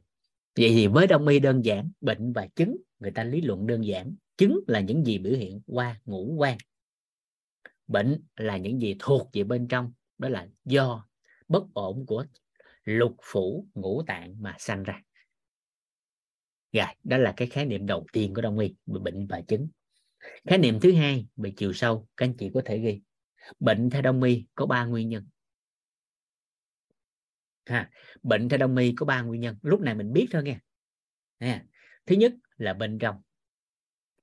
Vậy 0.56 0.68
thì 0.68 0.86
với 0.86 1.06
đông 1.06 1.26
y 1.26 1.38
đơn 1.38 1.64
giản, 1.64 1.90
bệnh 2.00 2.32
và 2.32 2.46
chứng, 2.46 2.76
người 2.98 3.10
ta 3.10 3.24
lý 3.24 3.40
luận 3.40 3.66
đơn 3.66 3.86
giản. 3.86 4.14
Chứng 4.36 4.60
là 4.66 4.80
những 4.80 5.04
gì 5.04 5.18
biểu 5.18 5.32
hiện 5.32 5.60
qua 5.66 6.00
ngũ 6.04 6.34
quan. 6.38 6.58
Bệnh 7.86 8.22
là 8.36 8.56
những 8.56 8.80
gì 8.80 8.96
thuộc 8.98 9.30
về 9.32 9.44
bên 9.44 9.68
trong, 9.68 9.92
đó 10.18 10.28
là 10.28 10.48
do 10.64 11.08
bất 11.48 11.64
ổn 11.74 12.06
của 12.06 12.26
lục 12.84 13.16
phủ 13.22 13.66
ngũ 13.74 14.02
tạng 14.06 14.42
mà 14.42 14.56
sanh 14.58 14.82
ra. 14.82 15.02
Rồi 16.72 16.86
đó 17.04 17.16
là 17.18 17.34
cái 17.36 17.48
khái 17.48 17.66
niệm 17.66 17.86
đầu 17.86 18.06
tiên 18.12 18.34
của 18.34 18.42
đông 18.42 18.58
y 18.58 18.74
về 18.86 18.98
bệnh 19.00 19.26
và 19.26 19.40
chứng. 19.40 19.68
Khái 20.44 20.58
niệm 20.58 20.80
thứ 20.80 20.92
hai 20.92 21.26
về 21.36 21.52
chiều 21.56 21.72
sâu, 21.72 22.08
các 22.16 22.26
anh 22.26 22.36
chị 22.36 22.50
có 22.54 22.62
thể 22.64 22.78
ghi 22.78 23.00
bệnh 23.60 23.90
theo 23.90 24.02
đông 24.02 24.22
y 24.22 24.46
có 24.54 24.66
ba 24.66 24.84
nguyên 24.84 25.08
nhân. 25.08 25.28
Ha, 27.66 27.90
bệnh 28.22 28.48
theo 28.48 28.58
đông 28.58 28.76
y 28.76 28.92
có 28.96 29.06
ba 29.06 29.22
nguyên 29.22 29.40
nhân. 29.40 29.58
Lúc 29.62 29.80
này 29.80 29.94
mình 29.94 30.12
biết 30.12 30.26
thôi 30.30 30.42
nghe. 30.42 30.58
Ha. 31.40 31.64
thứ 32.06 32.16
nhất 32.16 32.32
là 32.56 32.74
bên 32.74 32.98
trong 32.98 33.22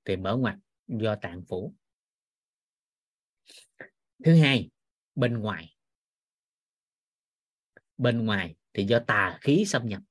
thì 0.06 0.18
mở 0.18 0.36
ngoặt 0.36 0.56
do 0.88 1.16
tạng 1.16 1.44
phủ. 1.50 1.76
Thứ 4.24 4.36
hai, 4.36 4.70
bên 5.16 5.38
ngoài. 5.38 5.76
Bên 7.98 8.26
ngoài 8.26 8.56
thì 8.74 8.86
do 8.86 9.00
tà 9.08 9.40
khí 9.42 9.64
xâm 9.68 9.88
nhập. 9.88 10.02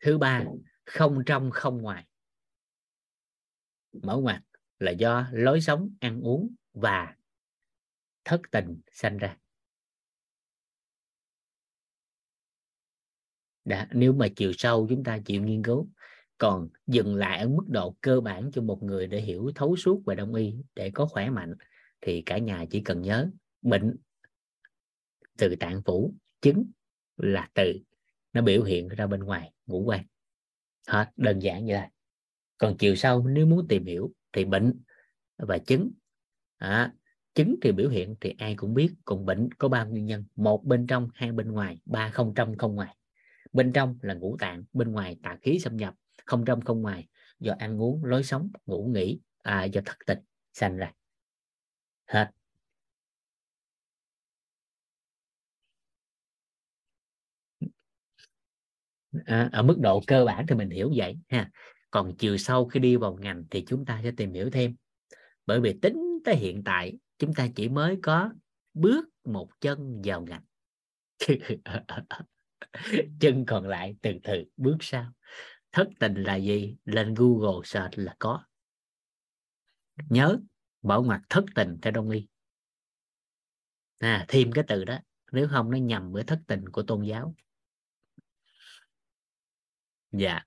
Thứ 0.00 0.18
ba, 0.18 0.44
không 0.84 1.22
trong 1.26 1.50
không 1.50 1.82
ngoài. 1.82 2.06
Mở 3.92 4.16
ngoặt 4.16 4.42
là 4.78 4.90
do 4.90 5.26
lối 5.32 5.60
sống, 5.60 5.90
ăn 6.00 6.20
uống 6.20 6.54
và 6.72 7.16
thất 8.24 8.40
tình 8.50 8.80
sanh 8.92 9.18
ra. 9.18 9.36
Đã, 13.64 13.88
nếu 13.92 14.12
mà 14.12 14.26
chiều 14.36 14.52
sâu 14.52 14.86
chúng 14.88 15.04
ta 15.04 15.18
chịu 15.24 15.42
nghiên 15.42 15.62
cứu, 15.62 15.88
còn 16.38 16.68
dừng 16.86 17.16
lại 17.16 17.38
ở 17.38 17.48
mức 17.48 17.64
độ 17.68 17.96
cơ 18.00 18.20
bản 18.20 18.50
cho 18.52 18.62
một 18.62 18.82
người 18.82 19.06
để 19.06 19.20
hiểu, 19.20 19.50
thấu 19.54 19.76
suốt 19.76 20.02
về 20.06 20.14
đông 20.14 20.34
y 20.34 20.54
để 20.74 20.90
có 20.90 21.06
khỏe 21.06 21.30
mạnh, 21.30 21.54
thì 22.00 22.22
cả 22.26 22.38
nhà 22.38 22.64
chỉ 22.70 22.80
cần 22.80 23.02
nhớ, 23.02 23.30
bệnh 23.62 23.96
từ 25.38 25.56
tạng 25.60 25.82
phủ 25.82 26.14
chứng 26.40 26.70
là 27.16 27.50
từ, 27.54 27.80
nó 28.32 28.42
biểu 28.42 28.62
hiện 28.62 28.88
ra 28.88 29.06
bên 29.06 29.20
ngoài, 29.20 29.52
ngũ 29.66 29.84
quan. 29.84 30.04
Hết, 30.86 31.10
đơn 31.16 31.38
giản 31.38 31.64
như 31.64 31.74
vậy 31.74 31.88
còn 32.58 32.76
chiều 32.78 32.96
sâu, 32.96 33.26
nếu 33.28 33.46
muốn 33.46 33.68
tìm 33.68 33.84
hiểu 33.84 34.12
thì 34.36 34.44
bệnh 34.44 34.74
và 35.38 35.58
chứng. 35.58 35.90
À, 36.56 36.92
chứng 37.34 37.56
thì 37.62 37.72
biểu 37.72 37.88
hiện 37.88 38.16
thì 38.20 38.34
ai 38.38 38.54
cũng 38.54 38.74
biết 38.74 38.94
còn 39.04 39.26
bệnh 39.26 39.48
có 39.58 39.68
ba 39.68 39.84
nguyên 39.84 40.06
nhân? 40.06 40.24
Một 40.36 40.64
bên 40.64 40.86
trong 40.86 41.08
hai 41.14 41.32
bên 41.32 41.52
ngoài. 41.52 41.80
Ba 41.84 42.10
không 42.10 42.34
trong 42.34 42.58
không 42.58 42.74
ngoài. 42.74 42.96
Bên 43.52 43.72
trong 43.72 43.98
là 44.02 44.14
ngũ 44.14 44.36
tạng 44.36 44.64
bên 44.72 44.92
ngoài 44.92 45.16
tà 45.22 45.36
khí 45.42 45.58
xâm 45.58 45.76
nhập. 45.76 45.94
Không 46.24 46.44
trong 46.44 46.60
không 46.60 46.82
ngoài. 46.82 47.08
Do 47.40 47.54
ăn 47.58 47.80
uống 47.80 48.04
lối 48.04 48.22
sống 48.24 48.50
ngủ 48.66 48.90
nghỉ. 48.94 49.20
À, 49.42 49.64
do 49.64 49.80
thất 49.84 49.96
tịch 50.06 50.18
sanh 50.52 50.76
ra. 50.76 50.92
Hết. 52.06 52.30
À, 59.24 59.48
ở 59.52 59.62
mức 59.62 59.76
độ 59.80 60.00
cơ 60.06 60.24
bản 60.24 60.46
thì 60.48 60.54
mình 60.54 60.70
hiểu 60.70 60.92
vậy 60.96 61.18
ha 61.28 61.50
còn 61.90 62.16
chiều 62.18 62.36
sâu 62.36 62.68
khi 62.68 62.80
đi 62.80 62.96
vào 62.96 63.14
ngành 63.20 63.44
thì 63.50 63.64
chúng 63.68 63.84
ta 63.84 64.00
sẽ 64.02 64.10
tìm 64.16 64.32
hiểu 64.32 64.50
thêm. 64.50 64.76
Bởi 65.46 65.60
vì 65.60 65.78
tính 65.82 66.18
tới 66.24 66.36
hiện 66.36 66.62
tại 66.64 66.98
chúng 67.18 67.34
ta 67.34 67.48
chỉ 67.54 67.68
mới 67.68 67.98
có 68.02 68.30
bước 68.74 69.04
một 69.24 69.48
chân 69.60 70.02
vào 70.04 70.22
ngành. 70.22 70.44
Chân 73.20 73.44
còn 73.46 73.68
lại 73.68 73.96
từ 74.02 74.12
từ 74.22 74.44
bước 74.56 74.76
sau. 74.80 75.12
Thất 75.72 75.88
tình 76.00 76.14
là 76.14 76.36
gì? 76.36 76.76
Lên 76.84 77.14
google 77.14 77.60
search 77.64 77.98
là 77.98 78.16
có. 78.18 78.44
Nhớ 80.08 80.38
bảo 80.82 81.02
mặt 81.02 81.22
thất 81.28 81.44
tình 81.54 81.78
theo 81.82 81.92
đông 81.92 82.10
y. 82.10 82.26
À, 83.98 84.24
thêm 84.28 84.52
cái 84.52 84.64
từ 84.68 84.84
đó 84.84 84.98
nếu 85.32 85.48
không 85.48 85.70
nó 85.70 85.78
nhầm 85.78 86.12
với 86.12 86.24
thất 86.24 86.40
tình 86.46 86.68
của 86.68 86.82
tôn 86.82 87.02
giáo. 87.02 87.34
Dạ. 90.12 90.44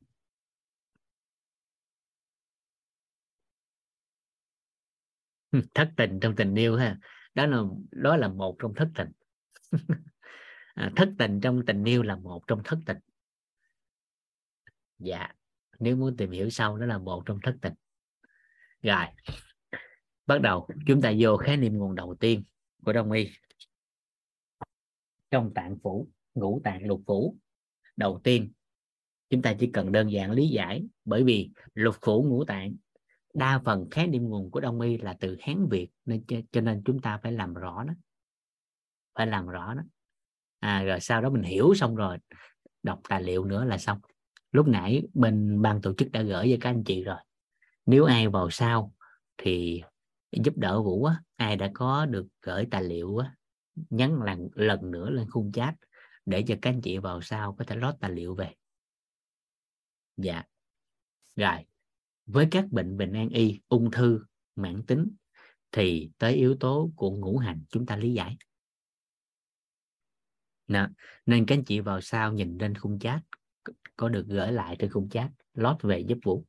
Thất 5.73 5.91
tình 5.97 6.19
trong 6.19 6.35
tình 6.35 6.55
yêu 6.55 6.75
ha. 6.75 6.97
Đó 7.33 7.45
là 7.45 7.63
đó 7.91 8.17
là 8.17 8.27
một 8.27 8.55
trong 8.59 8.73
thất 8.73 8.89
tình. 8.95 9.11
À, 10.73 10.91
thất 10.95 11.09
tình 11.17 11.41
trong 11.41 11.65
tình 11.67 11.83
yêu 11.83 12.03
là 12.03 12.15
một 12.15 12.47
trong 12.47 12.61
thất 12.63 12.79
tình. 12.85 12.97
Dạ 14.99 15.27
nếu 15.79 15.95
muốn 15.95 16.17
tìm 16.17 16.31
hiểu 16.31 16.49
sâu 16.49 16.77
đó 16.77 16.85
là 16.85 16.97
một 16.97 17.23
trong 17.25 17.39
thất 17.43 17.55
tình. 17.61 17.73
Rồi 18.81 19.05
bắt 20.25 20.41
đầu 20.41 20.67
chúng 20.87 21.01
ta 21.01 21.13
vô 21.19 21.37
khái 21.37 21.57
niệm 21.57 21.77
nguồn 21.77 21.95
đầu 21.95 22.15
tiên 22.19 22.43
của 22.85 22.93
đông 22.93 23.11
y. 23.11 23.29
Trong 25.31 25.53
tạng 25.53 25.77
phủ 25.83 26.09
ngũ 26.33 26.61
tạng 26.63 26.87
lục 26.87 27.01
phủ 27.07 27.37
đầu 27.95 28.21
tiên 28.23 28.51
chúng 29.29 29.41
ta 29.41 29.53
chỉ 29.59 29.69
cần 29.73 29.91
đơn 29.91 30.11
giản 30.11 30.31
lý 30.31 30.47
giải 30.47 30.85
bởi 31.05 31.23
vì 31.23 31.49
lục 31.73 31.95
phủ 32.01 32.23
ngũ 32.23 32.45
tạng 32.45 32.75
đa 33.33 33.61
phần 33.65 33.89
khái 33.91 34.07
niệm 34.07 34.23
nguồn 34.23 34.51
của 34.51 34.59
đông 34.59 34.81
y 34.81 34.97
là 34.97 35.15
từ 35.19 35.37
hán 35.41 35.67
việt 35.69 35.89
nên 36.05 36.23
cho 36.51 36.61
nên 36.61 36.81
chúng 36.85 36.99
ta 36.99 37.19
phải 37.23 37.31
làm 37.31 37.53
rõ 37.53 37.83
nó 37.87 37.93
phải 39.15 39.27
làm 39.27 39.47
rõ 39.47 39.73
nó. 39.73 39.83
À 40.59 40.83
rồi 40.83 40.99
sau 40.99 41.21
đó 41.21 41.29
mình 41.29 41.43
hiểu 41.43 41.73
xong 41.75 41.95
rồi 41.95 42.17
đọc 42.83 43.01
tài 43.09 43.23
liệu 43.23 43.45
nữa 43.45 43.65
là 43.65 43.77
xong. 43.77 43.99
Lúc 44.51 44.67
nãy 44.67 45.03
bên 45.13 45.61
ban 45.61 45.81
tổ 45.81 45.93
chức 45.93 46.11
đã 46.11 46.21
gửi 46.21 46.49
cho 46.51 46.57
các 46.61 46.69
anh 46.69 46.83
chị 46.83 47.03
rồi. 47.03 47.17
Nếu 47.85 48.05
ai 48.05 48.27
vào 48.27 48.49
sau 48.49 48.93
thì 49.37 49.83
giúp 50.31 50.57
đỡ 50.57 50.81
vũ 50.81 51.03
á, 51.03 51.21
ai 51.35 51.55
đã 51.55 51.71
có 51.73 52.05
được 52.05 52.27
gửi 52.41 52.67
tài 52.71 52.83
liệu 52.83 53.17
á, 53.17 53.35
nhấn 53.89 54.19
lần 54.25 54.49
lần 54.53 54.91
nữa 54.91 55.09
lên 55.09 55.29
khung 55.29 55.51
chat 55.51 55.75
để 56.25 56.43
cho 56.47 56.55
các 56.61 56.69
anh 56.69 56.81
chị 56.81 56.97
vào 56.97 57.21
sau 57.21 57.55
có 57.59 57.65
thể 57.65 57.75
lót 57.75 57.95
tài 57.99 58.11
liệu 58.11 58.35
về. 58.35 58.53
Dạ. 60.17 60.43
Rồi 61.35 61.65
với 62.31 62.47
các 62.51 62.65
bệnh 62.71 62.97
bình 62.97 63.13
an 63.13 63.29
y 63.29 63.59
ung 63.67 63.91
thư 63.91 64.25
mãn 64.55 64.83
tính 64.87 65.07
thì 65.71 66.11
tới 66.17 66.33
yếu 66.33 66.55
tố 66.59 66.91
của 66.95 67.11
ngũ 67.11 67.37
hành 67.37 67.63
chúng 67.69 67.85
ta 67.85 67.95
lý 67.95 68.13
giải. 68.13 68.37
Nè, 70.67 70.87
nên 71.25 71.45
các 71.45 71.55
anh 71.55 71.63
chị 71.63 71.79
vào 71.79 72.01
sau 72.01 72.33
nhìn 72.33 72.57
lên 72.57 72.75
khung 72.75 72.99
chat 72.99 73.21
có 73.95 74.09
được 74.09 74.25
gửi 74.27 74.51
lại 74.51 74.75
trên 74.79 74.91
khung 74.91 75.09
chat 75.09 75.31
lót 75.53 75.77
về 75.81 75.99
giúp 75.99 76.17
vũ. 76.23 76.45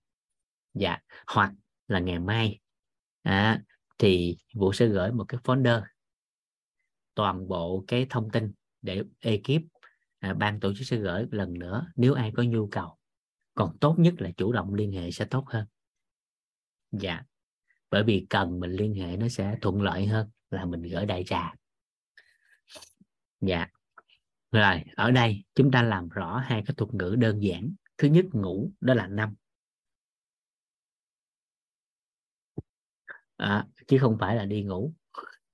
Dạ 0.74 0.98
hoặc 1.26 1.52
là 1.88 1.98
ngày 1.98 2.18
mai 2.18 2.60
à, 3.22 3.62
thì 3.98 4.36
vũ 4.54 4.72
sẽ 4.72 4.86
gửi 4.86 5.12
một 5.12 5.24
cái 5.28 5.40
folder 5.44 5.82
toàn 7.14 7.48
bộ 7.48 7.84
cái 7.88 8.06
thông 8.10 8.30
tin 8.30 8.52
để 8.82 9.02
ekip 9.20 9.62
à, 10.18 10.34
ban 10.34 10.60
tổ 10.60 10.74
chức 10.74 10.86
sẽ 10.86 10.96
gửi 10.96 11.26
lần 11.30 11.54
nữa 11.58 11.86
nếu 11.96 12.14
ai 12.14 12.32
có 12.36 12.42
nhu 12.42 12.68
cầu 12.68 12.99
còn 13.54 13.78
tốt 13.80 13.94
nhất 13.98 14.14
là 14.18 14.30
chủ 14.36 14.52
động 14.52 14.74
liên 14.74 14.92
hệ 14.92 15.10
sẽ 15.10 15.24
tốt 15.24 15.44
hơn. 15.46 15.66
Dạ. 16.92 17.22
Bởi 17.90 18.04
vì 18.04 18.26
cần 18.30 18.60
mình 18.60 18.70
liên 18.70 18.94
hệ 18.94 19.16
nó 19.16 19.28
sẽ 19.28 19.58
thuận 19.60 19.82
lợi 19.82 20.06
hơn 20.06 20.30
là 20.50 20.64
mình 20.64 20.82
gửi 20.82 21.06
đại 21.06 21.24
trà. 21.26 21.54
Dạ. 23.40 23.66
Rồi 24.52 24.84
ở 24.96 25.10
đây 25.10 25.44
chúng 25.54 25.70
ta 25.70 25.82
làm 25.82 26.08
rõ 26.08 26.38
hai 26.38 26.62
cái 26.66 26.74
thuật 26.76 26.94
ngữ 26.94 27.16
đơn 27.18 27.42
giản. 27.42 27.74
Thứ 27.98 28.08
nhất 28.08 28.24
ngủ 28.32 28.72
đó 28.80 28.94
là 28.94 29.06
năm. 29.06 29.34
À, 33.36 33.66
chứ 33.86 33.98
không 34.00 34.16
phải 34.20 34.36
là 34.36 34.44
đi 34.44 34.62
ngủ. 34.62 34.94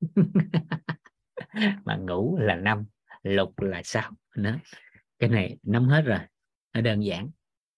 Mà 1.85 1.97
ngủ 1.97 2.39
là 2.41 2.57
năm 2.57 2.85
lục 3.23 3.61
là 3.61 3.83
sao? 3.85 4.13
Nữa 4.37 4.59
cái 5.19 5.31
này 5.31 5.59
nắm 5.63 5.89
hết 5.89 6.03
rồi. 6.03 6.19
Nó 6.73 6.81
đơn 6.81 7.05
giản 7.05 7.31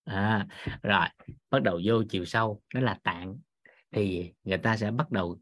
à, 0.08 0.46
rồi 0.82 1.06
bắt 1.50 1.62
đầu 1.62 1.80
vô 1.84 2.02
chiều 2.08 2.24
sâu 2.24 2.62
đó 2.74 2.80
là 2.80 3.00
tạng. 3.02 3.38
Thì 3.90 4.32
người 4.44 4.58
ta 4.58 4.76
sẽ 4.76 4.90
bắt 4.90 5.10
đầu 5.10 5.38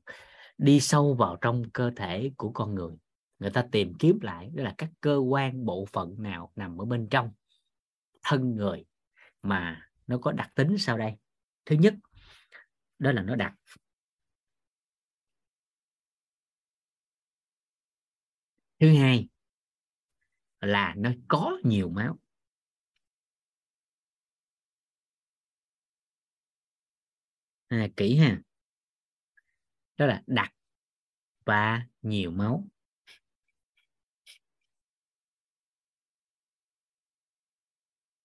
đi 0.58 0.80
sâu 0.80 1.14
vào 1.14 1.36
trong 1.40 1.70
cơ 1.70 1.90
thể 1.96 2.30
của 2.36 2.50
con 2.52 2.74
người. 2.74 2.96
Người 3.38 3.50
ta 3.50 3.66
tìm 3.72 3.92
kiếm 3.98 4.18
lại 4.22 4.50
đó 4.54 4.62
là 4.62 4.74
các 4.78 4.90
cơ 5.00 5.16
quan 5.16 5.64
bộ 5.64 5.86
phận 5.92 6.14
nào 6.18 6.52
nằm 6.56 6.80
ở 6.80 6.84
bên 6.84 7.08
trong 7.10 7.32
thân 8.22 8.56
người 8.56 8.84
mà 9.42 9.90
nó 10.06 10.18
có 10.18 10.32
đặc 10.32 10.50
tính 10.54 10.78
sau 10.78 10.98
đây. 10.98 11.12
Thứ 11.64 11.76
nhất 11.76 11.94
đó 12.98 13.12
là 13.12 13.22
nó 13.22 13.36
đặc. 13.36 13.54
Thứ 18.80 18.96
hai 18.96 19.28
là 20.60 20.94
nó 20.96 21.10
có 21.28 21.58
nhiều 21.64 21.88
máu. 21.88 22.18
À, 27.80 27.88
kỹ 27.96 28.16
ha. 28.16 28.40
Đó 29.96 30.06
là 30.06 30.22
đặc 30.26 30.52
và 31.44 31.82
nhiều 32.02 32.30
máu. 32.30 32.64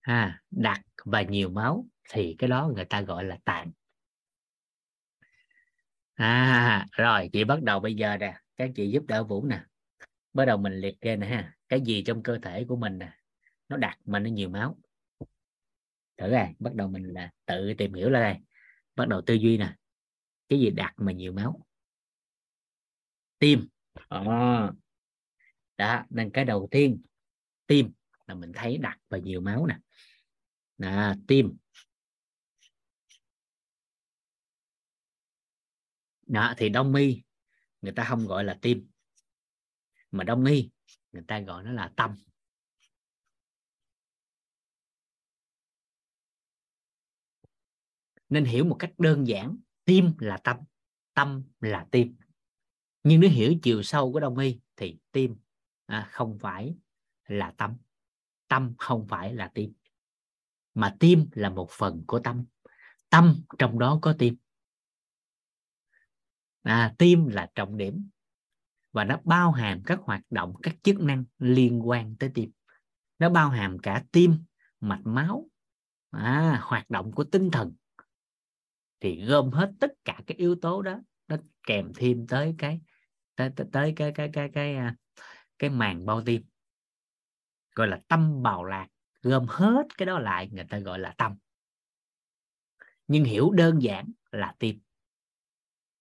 À, 0.02 0.42
đặc 0.52 0.82
và 1.06 1.22
nhiều 1.22 1.50
máu 1.50 1.86
thì 2.10 2.36
cái 2.40 2.50
đó 2.50 2.72
người 2.76 2.86
ta 2.86 3.02
gọi 3.02 3.24
là 3.24 3.38
tạng. 3.46 3.72
À 6.14 6.86
rồi 6.92 7.30
chị 7.34 7.44
bắt 7.44 7.64
đầu 7.64 7.80
bây 7.80 7.96
giờ 7.96 8.18
nè. 8.18 8.38
Các 8.58 8.72
chị 8.76 8.90
giúp 8.92 9.04
đỡ 9.08 9.24
vũ 9.24 9.46
nè. 9.46 9.64
Bắt 10.34 10.46
đầu 10.46 10.58
mình 10.58 10.74
liệt 10.74 11.02
kê 11.02 11.16
nè 11.16 11.28
ha. 11.28 11.54
Cái 11.70 11.82
gì 11.82 12.04
trong 12.04 12.24
cơ 12.24 12.40
thể 12.42 12.66
của 12.68 12.76
mình 12.76 12.98
nè 12.98 13.12
nó 13.70 13.78
đặc 13.78 13.98
mà 14.06 14.20
nó 14.20 14.30
nhiều 14.30 14.50
máu? 14.50 14.78
Thử 16.18 16.32
rồi 16.32 16.48
bắt 16.60 16.76
đầu 16.76 16.88
mình 16.88 17.04
là 17.04 17.32
tự 17.46 17.74
tìm 17.78 17.94
hiểu 17.94 18.10
ra 18.10 18.20
đây 18.20 18.38
bắt 19.02 19.08
đầu 19.08 19.22
tư 19.22 19.34
duy 19.34 19.58
nè. 19.58 19.76
Cái 20.50 20.60
gì 20.60 20.70
đặc 20.70 20.94
mà 20.98 21.12
nhiều 21.12 21.34
máu? 21.34 21.66
Tim. 23.40 23.68
À. 24.10 24.72
đó 25.78 26.06
nên 26.10 26.32
cái 26.34 26.46
đầu 26.46 26.68
tiên 26.72 27.02
tim 27.68 27.92
là 28.28 28.36
mình 28.36 28.52
thấy 28.56 28.78
đặc 28.78 29.00
và 29.10 29.18
nhiều 29.18 29.42
máu 29.42 29.66
nè. 29.66 29.78
Là 30.78 31.16
tim. 31.28 31.58
Đó 36.28 36.54
thì 36.58 36.70
đông 36.70 36.96
y 36.96 37.24
người 37.82 37.92
ta 37.92 38.06
không 38.10 38.28
gọi 38.28 38.44
là 38.44 38.58
tim. 38.62 38.88
Mà 40.12 40.24
đông 40.24 40.46
y 40.46 40.72
người 41.12 41.24
ta 41.28 41.40
gọi 41.40 41.64
nó 41.64 41.72
là 41.72 41.92
tâm 41.96 42.16
nên 48.32 48.46
hiểu 48.46 48.66
một 48.66 48.76
cách 48.80 48.92
đơn 48.98 49.28
giản 49.28 49.58
tim 49.86 50.14
là 50.20 50.38
tâm 50.38 50.58
tâm 51.14 51.44
là 51.60 51.86
tim. 51.92 52.16
Nhưng 53.04 53.20
nếu 53.20 53.30
hiểu 53.30 53.54
chiều 53.62 53.84
sâu 53.84 54.12
của 54.12 54.20
đông 54.20 54.38
y 54.38 54.60
thì 54.76 54.98
tim 55.12 55.36
à, 55.86 56.08
không 56.12 56.38
phải 56.40 56.76
là 57.28 57.54
tâm. 57.58 57.78
Tâm 58.48 58.74
không 58.78 59.08
phải 59.08 59.34
là 59.34 59.52
tim. 59.54 59.74
Mà 60.74 60.96
tim 61.00 61.28
là 61.32 61.50
một 61.50 61.70
phần 61.70 62.04
của 62.08 62.20
tâm. 62.20 62.46
Tâm 63.10 63.44
trong 63.58 63.80
đó 63.80 64.00
có 64.02 64.14
tim. 64.20 64.36
À, 66.64 66.96
tim 66.98 67.28
là 67.28 67.52
trọng 67.56 67.78
điểm. 67.78 68.10
Và 68.92 69.04
nó 69.04 69.20
bao 69.24 69.52
hàm 69.52 69.84
các 69.84 70.00
hoạt 70.04 70.22
động 70.30 70.54
các 70.64 70.76
chức 70.84 71.00
năng 71.00 71.24
liên 71.38 71.88
quan 71.88 72.16
tới 72.20 72.32
tim. 72.34 72.52
Nó 73.20 73.30
bao 73.30 73.50
hàm 73.50 73.80
cả 73.80 74.04
tim 74.12 74.38
mạch 74.80 75.02
máu 75.04 75.50
à, 76.10 76.60
hoạt 76.64 76.90
động 76.90 77.12
của 77.12 77.24
tinh 77.24 77.52
thần 77.52 77.74
thì 79.02 79.26
gom 79.26 79.50
hết 79.50 79.72
tất 79.80 79.92
cả 80.06 80.20
các 80.28 80.38
yếu 80.38 80.56
tố 80.56 80.82
đó 80.82 81.00
nó 81.28 81.38
kèm 81.68 81.92
thêm 81.96 82.28
tới 82.28 82.56
cái 82.58 82.82
tới 83.36 83.50
tới, 83.56 83.68
tới 83.72 83.94
cái 83.96 84.12
cái 84.16 84.30
cái 84.34 84.50
cái 84.54 84.76
cái, 84.78 84.94
cái 85.60 85.70
màng 85.70 86.06
bao 86.06 86.22
tim 86.22 86.44
gọi 87.76 87.88
là 87.88 88.00
tâm 88.08 88.44
bào 88.44 88.64
lạc. 88.64 88.88
Gom 89.22 89.46
hết 89.48 89.84
cái 89.98 90.06
đó 90.06 90.20
lại 90.20 90.50
người 90.52 90.66
ta 90.70 90.80
gọi 90.80 91.00
là 91.00 91.14
tâm. 91.18 91.36
Nhưng 93.08 93.24
hiểu 93.24 93.52
đơn 93.52 93.82
giản 93.82 94.12
là 94.32 94.56
tim. 94.60 94.80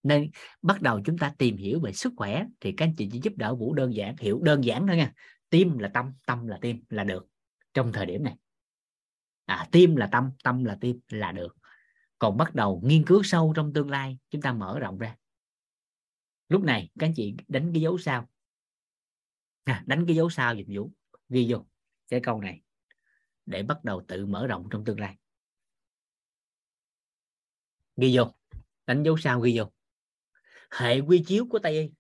Nên 0.03 0.31
bắt 0.63 0.83
đầu 0.83 1.01
chúng 1.05 1.19
ta 1.19 1.35
tìm 1.39 1.57
hiểu 1.57 1.81
về 1.81 1.93
sức 1.93 2.13
khỏe 2.17 2.47
thì 2.61 2.73
các 2.73 2.85
anh 2.85 2.95
chị 2.99 3.09
chỉ 3.13 3.21
giúp 3.23 3.33
đỡ 3.37 3.55
vũ 3.55 3.75
đơn 3.75 3.95
giản 3.95 4.17
hiểu 4.17 4.41
đơn 4.43 4.65
giản 4.65 4.87
thôi 4.87 4.97
nha. 4.97 5.13
Tim 5.51 5.79
là 5.79 5.91
tâm 5.95 6.13
tâm 6.27 6.47
là 6.47 6.59
tim 6.61 6.85
là 6.89 7.05
được 7.05 7.27
trong 7.75 7.93
thời 7.93 8.07
điểm 8.07 8.23
này. 8.23 8.37
À 9.45 9.69
tim 9.73 9.97
là 9.97 10.09
tâm 10.13 10.31
tâm 10.45 10.65
là 10.65 10.79
tim 10.81 11.01
là 11.09 11.33
được 11.33 11.57
còn 12.21 12.37
bắt 12.37 12.55
đầu 12.55 12.81
nghiên 12.85 13.05
cứu 13.07 13.23
sâu 13.23 13.53
trong 13.57 13.73
tương 13.73 13.91
lai 13.91 14.19
chúng 14.31 14.43
ta 14.43 14.53
mở 14.53 14.79
rộng 14.81 14.99
ra. 14.99 15.17
Lúc 16.49 16.63
này 16.63 16.91
các 16.99 17.07
anh 17.07 17.13
chị 17.17 17.35
đánh 17.49 17.71
cái 17.73 17.83
dấu 17.83 17.99
sao. 17.99 18.31
À, 19.65 19.85
đánh 19.87 20.05
cái 20.07 20.17
dấu 20.17 20.31
sao 20.31 20.55
dịch 20.55 20.67
vụ 20.69 20.91
ghi 21.29 21.47
vô 21.51 21.67
cái 22.09 22.21
câu 22.23 22.41
này 22.41 22.63
để 23.47 23.63
bắt 23.63 23.85
đầu 23.85 24.03
tự 24.09 24.27
mở 24.27 24.47
rộng 24.47 24.69
trong 24.71 24.85
tương 24.85 25.01
lai. 25.01 25.17
Ghi 27.97 28.17
vô 28.17 28.35
đánh 28.87 29.03
dấu 29.03 29.17
sao 29.17 29.41
ghi 29.41 29.59
vô. 29.59 29.73
Hệ 30.71 31.01
quy 31.01 31.25
chiếu 31.27 31.47
của 31.51 31.59
tây 31.59 31.81
y. 31.81 31.91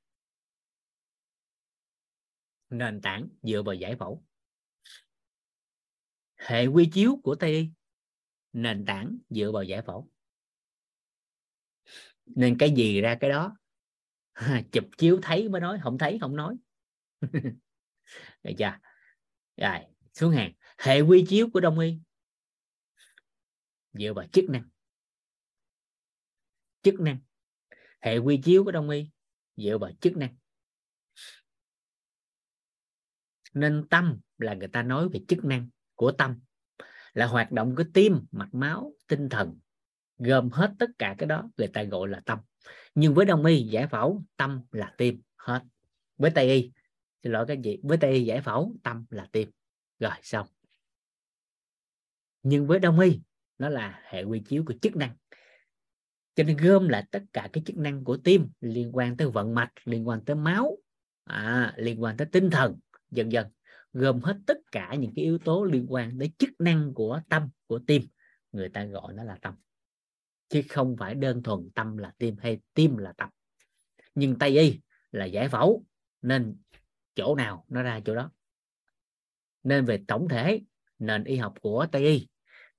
Nền 2.70 3.00
tảng 3.00 3.28
dựa 3.42 3.62
vào 3.62 3.74
giải 3.74 3.96
phẫu. 3.96 4.24
Hệ 6.36 6.66
quy 6.66 6.90
chiếu 6.92 7.20
của 7.22 7.34
tây 7.34 7.52
y 7.52 7.70
nền 8.52 8.84
tảng 8.84 9.18
dựa 9.30 9.52
vào 9.52 9.62
giải 9.62 9.82
phẫu. 9.82 10.08
Nên 12.26 12.58
cái 12.58 12.70
gì 12.70 13.00
ra 13.00 13.16
cái 13.20 13.30
đó, 13.30 13.56
chụp 14.72 14.84
chiếu 14.98 15.18
thấy 15.22 15.48
mới 15.48 15.60
nói, 15.60 15.78
không 15.82 15.98
thấy 15.98 16.18
không 16.20 16.36
nói. 16.36 16.56
Được 18.42 18.52
chưa? 18.58 18.78
Rồi, 19.56 19.78
xuống 20.14 20.32
hàng. 20.32 20.52
Hệ 20.78 21.00
quy 21.00 21.24
chiếu 21.28 21.48
của 21.52 21.60
đông 21.60 21.78
y. 21.78 21.98
Dựa 23.92 24.12
vào 24.14 24.26
chức 24.32 24.44
năng. 24.50 24.68
Chức 26.82 27.00
năng. 27.00 27.18
Hệ 28.00 28.18
quy 28.18 28.40
chiếu 28.44 28.64
của 28.64 28.72
đông 28.72 28.90
y, 28.90 29.10
dựa 29.56 29.78
vào 29.78 29.90
chức 30.00 30.16
năng. 30.16 30.36
Nên 33.54 33.86
tâm 33.90 34.20
là 34.38 34.54
người 34.54 34.68
ta 34.68 34.82
nói 34.82 35.08
về 35.08 35.20
chức 35.28 35.44
năng 35.44 35.68
của 35.94 36.12
tâm 36.12 36.40
là 37.14 37.26
hoạt 37.26 37.52
động 37.52 37.76
của 37.76 37.84
tim 37.94 38.20
mạch 38.30 38.54
máu 38.54 38.92
tinh 39.08 39.28
thần 39.28 39.58
gồm 40.18 40.50
hết 40.50 40.72
tất 40.78 40.90
cả 40.98 41.14
cái 41.18 41.26
đó 41.26 41.50
người 41.56 41.68
ta 41.68 41.82
gọi 41.82 42.08
là 42.08 42.20
tâm. 42.20 42.38
Nhưng 42.94 43.14
với 43.14 43.26
đông 43.26 43.44
y 43.44 43.62
giải 43.62 43.86
phẫu 43.86 44.22
tâm 44.36 44.62
là 44.72 44.94
tim 44.98 45.22
hết. 45.36 45.62
Với 46.16 46.30
tây 46.30 46.48
y 46.48 46.72
xin 47.22 47.32
lỗi 47.32 47.44
các 47.48 47.58
chị 47.64 47.80
với 47.82 47.98
tây 47.98 48.12
y 48.12 48.24
giải 48.24 48.40
phẫu 48.40 48.76
tâm 48.82 49.04
là 49.10 49.28
tim. 49.32 49.50
Rồi 49.98 50.12
xong. 50.22 50.46
Nhưng 52.42 52.66
với 52.66 52.78
đông 52.78 53.00
y 53.00 53.20
nó 53.58 53.68
là 53.68 54.00
hệ 54.04 54.22
quy 54.22 54.40
chiếu 54.40 54.64
của 54.66 54.74
chức 54.82 54.96
năng. 54.96 55.16
Cho 56.34 56.44
nên 56.44 56.56
gom 56.56 56.88
lại 56.88 57.04
tất 57.10 57.22
cả 57.32 57.48
cái 57.52 57.62
chức 57.66 57.76
năng 57.76 58.04
của 58.04 58.16
tim 58.16 58.48
liên 58.60 58.96
quan 58.96 59.16
tới 59.16 59.28
vận 59.30 59.54
mạch 59.54 59.72
liên 59.84 60.08
quan 60.08 60.24
tới 60.24 60.36
máu 60.36 60.78
à, 61.24 61.74
liên 61.76 62.02
quan 62.02 62.16
tới 62.16 62.26
tinh 62.32 62.50
thần 62.50 62.78
dần 63.10 63.32
dần 63.32 63.46
gồm 63.92 64.20
hết 64.20 64.36
tất 64.46 64.58
cả 64.72 64.94
những 64.94 65.12
cái 65.16 65.24
yếu 65.24 65.38
tố 65.38 65.64
liên 65.64 65.86
quan 65.88 66.18
đến 66.18 66.32
chức 66.38 66.50
năng 66.58 66.94
của 66.94 67.20
tâm, 67.28 67.48
của 67.66 67.78
tim. 67.86 68.02
Người 68.52 68.68
ta 68.68 68.84
gọi 68.84 69.14
nó 69.14 69.24
là 69.24 69.38
tâm. 69.42 69.54
Chứ 70.48 70.62
không 70.68 70.96
phải 70.98 71.14
đơn 71.14 71.42
thuần 71.42 71.70
tâm 71.74 71.96
là 71.96 72.12
tim 72.18 72.36
hay 72.38 72.60
tim 72.74 72.96
là 72.96 73.12
tâm 73.12 73.30
nhưng 74.14 74.38
tây 74.38 74.58
y 74.58 74.80
là 75.12 75.24
giải 75.24 75.48
phẫu. 75.48 75.84
Nên 76.22 76.56
chỗ 77.14 77.34
nào 77.34 77.64
nó 77.68 77.82
ra 77.82 78.00
chỗ 78.04 78.14
đó? 78.14 78.30
Nên 79.62 79.84
về 79.84 80.04
tổng 80.08 80.28
thể, 80.28 80.60
nền 80.98 81.24
y 81.24 81.36
học 81.36 81.54
của 81.60 81.86
tây 81.92 82.06
y, 82.06 82.28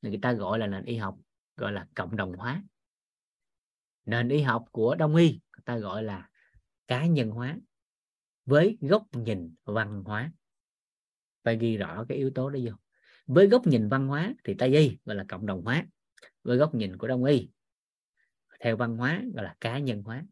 người 0.01 0.19
ta 0.21 0.33
gọi 0.33 0.59
là 0.59 0.67
nền 0.67 0.85
y 0.85 0.95
học, 0.95 1.17
gọi 1.57 1.71
là 1.71 1.87
cộng 1.95 2.15
đồng 2.15 2.33
hóa. 2.33 2.63
Nền 4.05 4.29
y 4.29 4.41
học 4.41 4.65
của 4.71 4.95
đông 4.95 5.15
y, 5.15 5.29
người 5.29 5.63
ta 5.65 5.77
gọi 5.77 6.03
là 6.03 6.29
cá 6.87 7.05
nhân 7.05 7.29
hóa, 7.29 7.57
với 8.45 8.77
góc 8.81 9.07
nhìn 9.11 9.55
văn 9.63 10.03
hóa 10.03 10.31
phải 11.43 11.57
ghi 11.57 11.77
rõ 11.77 12.05
cái 12.09 12.17
yếu 12.17 12.29
tố 12.29 12.49
đó 12.49 12.59
vô. 12.65 12.71
Với 13.25 13.47
góc 13.47 13.67
nhìn 13.67 13.89
văn 13.89 14.07
hóa 14.07 14.33
thì 14.43 14.53
tây 14.53 14.77
y 14.77 14.97
gọi 15.05 15.15
là 15.15 15.25
cộng 15.27 15.45
đồng 15.45 15.61
hóa. 15.61 15.85
Với 16.43 16.57
góc 16.57 16.75
nhìn 16.75 16.97
của 16.97 17.07
đông 17.07 17.23
y, 17.23 17.49
theo 18.59 18.77
văn 18.77 18.97
hóa 18.97 19.23
gọi 19.33 19.43
là 19.43 19.55
cá 19.59 19.79
nhân 19.79 20.03
hóa. 20.03 20.25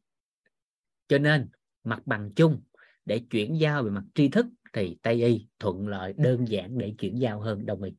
Cho 1.07 1.17
nên, 1.17 1.49
mặt 1.83 2.01
bằng 2.05 2.31
chung 2.35 2.61
để 3.05 3.21
chuyển 3.29 3.59
giao 3.59 3.83
về 3.83 3.89
mặt 3.89 4.03
tri 4.15 4.29
thức 4.29 4.45
thì 4.73 4.97
tây 5.01 5.23
y 5.23 5.47
thuận 5.59 5.87
lợi, 5.87 6.13
đơn 6.17 6.47
giản 6.47 6.77
để 6.77 6.93
chuyển 6.97 7.19
giao 7.19 7.41
hơn 7.41 7.65
đông 7.65 7.83
y. 7.83 7.91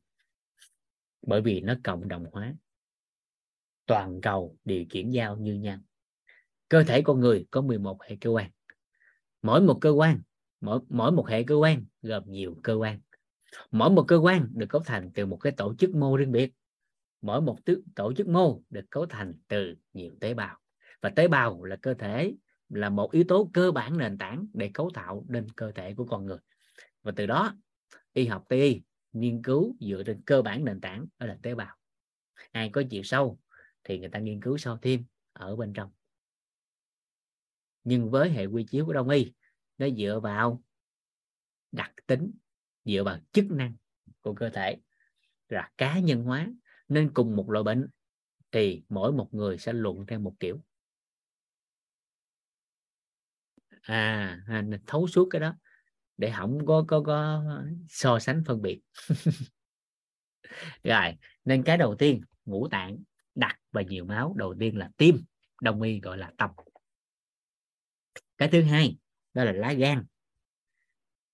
Bởi 1.21 1.41
vì 1.41 1.61
nó 1.61 1.75
cộng 1.83 2.07
đồng 2.07 2.25
hóa. 2.31 2.55
Toàn 3.85 4.21
cầu 4.21 4.57
đều 4.65 4.85
chuyển 4.85 5.13
giao 5.13 5.37
như 5.37 5.53
nhau. 5.53 5.79
Cơ 6.69 6.83
thể 6.83 7.01
con 7.01 7.19
người 7.19 7.45
có 7.51 7.61
11 7.61 8.03
hệ 8.03 8.15
cơ 8.21 8.29
quan. 8.29 8.51
Mỗi 9.41 9.61
một 9.61 9.77
cơ 9.81 9.89
quan 9.89 10.21
mỗi 10.61 10.79
mỗi 10.89 11.11
một 11.11 11.27
hệ 11.27 11.43
cơ 11.43 11.55
quan 11.55 11.85
gồm 12.01 12.23
nhiều 12.27 12.59
cơ 12.63 12.73
quan. 12.73 12.99
Mỗi 13.71 13.89
một 13.89 14.05
cơ 14.07 14.17
quan 14.17 14.47
được 14.53 14.65
cấu 14.69 14.81
thành 14.85 15.11
từ 15.13 15.25
một 15.25 15.37
cái 15.37 15.53
tổ 15.57 15.75
chức 15.75 15.95
mô 15.95 16.17
riêng 16.17 16.31
biệt. 16.31 16.53
Mỗi 17.21 17.41
một 17.41 17.57
tổ 17.95 18.13
chức 18.13 18.27
mô 18.27 18.61
được 18.69 18.85
cấu 18.89 19.05
thành 19.05 19.33
từ 19.47 19.75
nhiều 19.93 20.15
tế 20.19 20.33
bào. 20.33 20.57
Và 21.01 21.09
tế 21.09 21.27
bào 21.27 21.63
là 21.63 21.75
cơ 21.75 21.93
thể, 21.93 22.35
là 22.69 22.89
một 22.89 23.11
yếu 23.11 23.23
tố 23.27 23.49
cơ 23.53 23.71
bản 23.71 23.97
nền 23.97 24.17
tảng 24.17 24.47
để 24.53 24.71
cấu 24.73 24.89
tạo 24.93 25.25
nên 25.29 25.47
cơ 25.49 25.71
thể 25.71 25.93
của 25.93 26.05
con 26.05 26.25
người. 26.25 26.37
Và 27.03 27.11
từ 27.15 27.25
đó, 27.25 27.55
y 28.13 28.25
học 28.25 28.45
tây 28.49 28.61
y 28.61 28.81
nghiên 29.13 29.43
cứu 29.43 29.75
dựa 29.79 30.03
trên 30.05 30.21
cơ 30.21 30.41
bản 30.41 30.65
nền 30.65 30.81
tảng 30.81 31.05
đó 31.19 31.25
là 31.25 31.37
tế 31.41 31.55
bào. 31.55 31.75
Ai 32.51 32.69
có 32.69 32.83
chiều 32.89 33.03
sâu 33.03 33.39
thì 33.83 33.99
người 33.99 34.09
ta 34.09 34.19
nghiên 34.19 34.41
cứu 34.41 34.57
sâu 34.57 34.77
thêm 34.81 35.03
ở 35.33 35.55
bên 35.55 35.73
trong. 35.73 35.91
Nhưng 37.83 38.09
với 38.09 38.29
hệ 38.29 38.45
quy 38.45 38.63
chiếu 38.63 38.85
của 38.85 38.93
đông 38.93 39.09
y 39.09 39.31
nó 39.81 39.87
dựa 39.97 40.19
vào 40.23 40.61
đặc 41.71 41.91
tính 42.07 42.31
dựa 42.85 43.03
vào 43.03 43.17
chức 43.31 43.45
năng 43.51 43.75
của 44.21 44.33
cơ 44.33 44.49
thể 44.49 44.77
là 45.49 45.71
cá 45.77 45.99
nhân 45.99 46.23
hóa. 46.23 46.47
Nên 46.87 47.11
cùng 47.13 47.35
một 47.35 47.49
loại 47.49 47.63
bệnh 47.63 47.87
thì 48.51 48.83
mỗi 48.89 49.11
một 49.11 49.33
người 49.33 49.57
sẽ 49.57 49.73
luận 49.73 50.05
theo 50.07 50.19
một 50.19 50.35
kiểu. 50.39 50.59
À, 53.81 54.39
à 54.47 54.63
thấu 54.87 55.07
suốt 55.07 55.27
cái 55.31 55.41
đó 55.41 55.55
để 56.17 56.33
không 56.37 56.65
có 56.65 56.85
có 56.87 57.03
có 57.05 57.43
so 57.89 58.19
sánh 58.19 58.43
phân 58.45 58.61
biệt. 58.61 58.79
Rồi 60.83 61.17
nên 61.45 61.63
cái 61.63 61.77
đầu 61.77 61.95
tiên 61.95 62.21
ngũ 62.45 62.67
tạng 62.67 62.97
đặc 63.35 63.59
và 63.71 63.81
nhiều 63.81 64.05
máu. 64.05 64.33
Đầu 64.37 64.55
tiên 64.59 64.77
là 64.77 64.89
tim 64.97 65.23
đông 65.61 65.81
y 65.81 65.99
gọi 65.99 66.17
là 66.17 66.31
tâm. 66.37 66.49
Cái 68.37 68.49
thứ 68.49 68.61
hai 68.61 68.97
đó 69.33 69.43
là 69.43 69.51
lá 69.51 69.73
gan. 69.73 70.05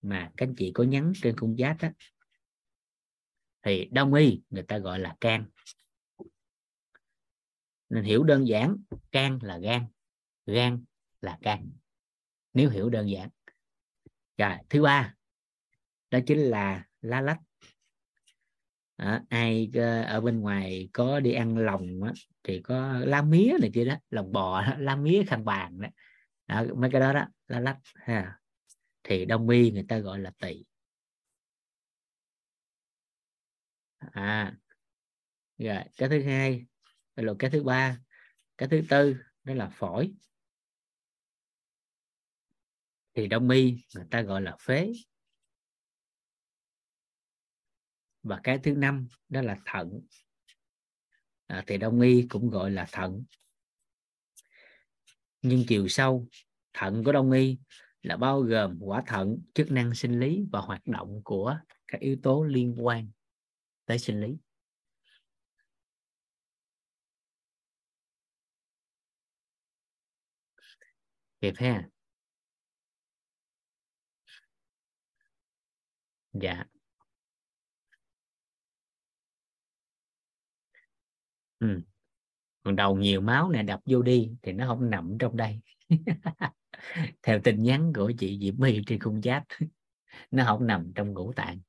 Mà 0.01 0.31
các 0.37 0.47
anh 0.47 0.55
chị 0.57 0.71
có 0.73 0.83
nhắn 0.83 1.13
trên 1.21 1.37
khung 1.37 1.55
chat 1.57 1.77
đó 1.81 1.89
thì 3.63 3.89
đông 3.91 4.13
y 4.13 4.41
người 4.49 4.63
ta 4.63 4.77
gọi 4.77 4.99
là 4.99 5.15
can. 5.21 5.45
Nên 7.89 8.03
hiểu 8.03 8.23
đơn 8.23 8.47
giản 8.47 8.77
can 9.11 9.39
là 9.41 9.57
gan 9.57 9.85
gan 10.45 10.85
là 11.21 11.37
can. 11.41 11.71
Nếu 12.53 12.69
hiểu 12.69 12.89
đơn 12.89 13.09
giản. 13.09 13.29
Rồi 14.37 14.53
thứ 14.69 14.81
ba 14.81 15.13
đó 16.11 16.19
chính 16.25 16.39
là 16.39 16.85
lá 17.01 17.21
lách. 17.21 17.39
À, 18.95 19.23
ai 19.29 19.69
ờ, 19.73 20.01
ở 20.01 20.21
bên 20.21 20.39
ngoài 20.39 20.89
có 20.93 21.19
đi 21.19 21.33
ăn 21.33 21.57
lòng 21.57 22.03
á, 22.03 22.11
thì 22.43 22.61
có 22.61 22.93
lá 22.99 23.21
mía 23.21 23.53
này 23.61 23.71
kia 23.73 23.85
đó 23.85 23.95
lòng 24.09 24.31
bò 24.31 24.61
lá 24.77 24.95
mía 24.95 25.23
khăn 25.27 25.45
bàn 25.45 25.81
đó 25.81 25.87
đó 26.47 26.63
mấy 26.75 26.89
cái 26.91 27.01
đó 27.01 27.13
đó 27.13 27.25
lá 27.47 27.59
lách 27.59 27.79
ha. 27.95 28.39
Thì 29.03 29.25
đông 29.25 29.49
y 29.49 29.71
người 29.71 29.85
ta 29.89 29.97
gọi 29.97 30.19
là 30.19 30.31
tỳ 30.41 30.65
à 34.13 34.51
rồi 35.57 35.83
cái 35.97 36.09
thứ 36.09 36.23
hai 36.23 36.65
rồi 37.15 37.35
cái 37.39 37.49
thứ 37.49 37.63
ba 37.63 37.97
cái 38.57 38.69
thứ 38.69 38.81
tư 38.89 39.15
đó 39.43 39.53
là 39.53 39.69
phổi. 39.69 40.13
Thì 43.15 43.27
đông 43.27 43.49
y 43.49 43.85
người 43.95 44.05
ta 44.11 44.21
gọi 44.21 44.41
là 44.41 44.55
phế. 44.59 44.91
Và 48.23 48.39
cái 48.43 48.59
thứ 48.63 48.75
năm 48.75 49.07
đó 49.29 49.41
là 49.41 49.57
thận. 49.65 50.01
À, 51.47 51.63
thì 51.67 51.77
đông 51.77 52.01
y 52.01 52.25
cũng 52.29 52.49
gọi 52.49 52.71
là 52.71 52.85
thận 52.91 53.23
nhưng 55.41 55.63
chiều 55.67 55.87
sâu, 55.87 56.27
thận 56.73 57.03
của 57.03 57.11
đông 57.11 57.31
y 57.31 57.57
là 58.01 58.17
bao 58.17 58.41
gồm 58.41 58.79
quả 58.81 59.03
thận, 59.07 59.39
chức 59.53 59.71
năng 59.71 59.95
sinh 59.95 60.19
lý 60.19 60.43
và 60.51 60.59
hoạt 60.61 60.81
động 60.87 61.21
của 61.23 61.57
các 61.87 62.01
yếu 62.01 62.17
tố 62.23 62.43
liên 62.43 62.75
quan 62.85 63.09
tới 63.85 63.99
sinh 63.99 64.21
lý. 64.21 64.37
Kịp 71.41 71.53
ha? 71.57 71.89
Dạ. 76.33 76.63
Ừ 81.59 81.81
còn 82.67 82.75
đầu 82.75 82.95
nhiều 82.95 83.21
máu 83.21 83.49
này 83.49 83.63
đập 83.63 83.79
vô 83.85 84.01
đi 84.01 84.31
thì 84.41 84.51
nó 84.51 84.67
không 84.67 84.89
nằm 84.89 85.17
trong 85.19 85.37
đây. 85.37 85.59
Theo 87.23 87.39
tin 87.43 87.63
nhắn 87.63 87.93
của 87.95 88.11
chị 88.17 88.39
Diễm 88.41 88.55
My 88.57 88.81
trên 88.87 88.99
khung 88.99 89.21
chat 89.21 89.43
nó 90.31 90.45
không 90.45 90.67
nằm 90.67 90.91
trong 90.95 91.13
ngũ 91.13 91.33
tạng. 91.33 91.59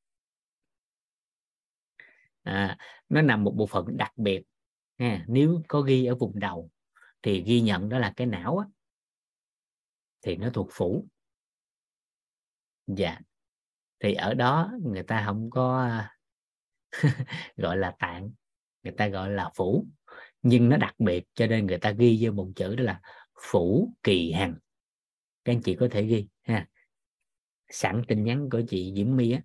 À, 2.43 2.79
nó 3.09 3.23
nằm 3.23 3.45
một 3.45 3.55
bộ 3.57 3.67
phận 3.67 3.97
đặc 3.97 4.13
biệt 4.17 4.43
ha. 4.99 5.25
nếu 5.29 5.63
có 5.69 5.81
ghi 5.81 6.05
ở 6.05 6.15
vùng 6.15 6.39
đầu 6.39 6.71
thì 7.23 7.43
ghi 7.43 7.61
nhận 7.61 7.89
đó 7.89 7.99
là 7.99 8.13
cái 8.17 8.27
não 8.27 8.59
á, 8.59 8.67
thì 10.23 10.37
nó 10.37 10.51
thuộc 10.51 10.69
phủ. 10.73 11.09
Dạ 12.87 13.21
thì 14.01 14.15
ở 14.15 14.35
đó 14.35 14.73
người 14.83 15.03
ta 15.03 15.23
không 15.27 15.51
có 15.51 15.91
gọi 17.57 17.77
là 17.77 17.97
tạng 17.99 18.31
người 18.83 18.95
ta 18.97 19.09
gọi 19.09 19.31
là 19.31 19.51
phủ 19.57 19.87
nhưng 20.43 20.69
nó 20.69 20.77
đặc 20.77 20.95
biệt 20.99 21.25
cho 21.35 21.47
nên 21.47 21.67
người 21.67 21.79
ta 21.79 21.91
ghi 21.91 22.19
vô 22.23 22.33
một 22.33 22.49
chữ 22.57 22.77
đó 22.77 22.85
là 22.85 23.01
phủ 23.51 23.95
kỳ 24.03 24.33
hằng. 24.33 24.55
Các 25.45 25.53
anh 25.53 25.63
chị 25.63 25.75
có 25.75 25.89
thể 25.91 26.03
ghi 26.03 26.29
ha. 26.43 26.69
Sẵn 27.69 28.03
tin 28.09 28.25
nhắn 28.25 28.49
của 28.51 28.63
chị 28.69 28.93
Diễm 28.97 29.17
My 29.17 29.33
á 29.33 29.41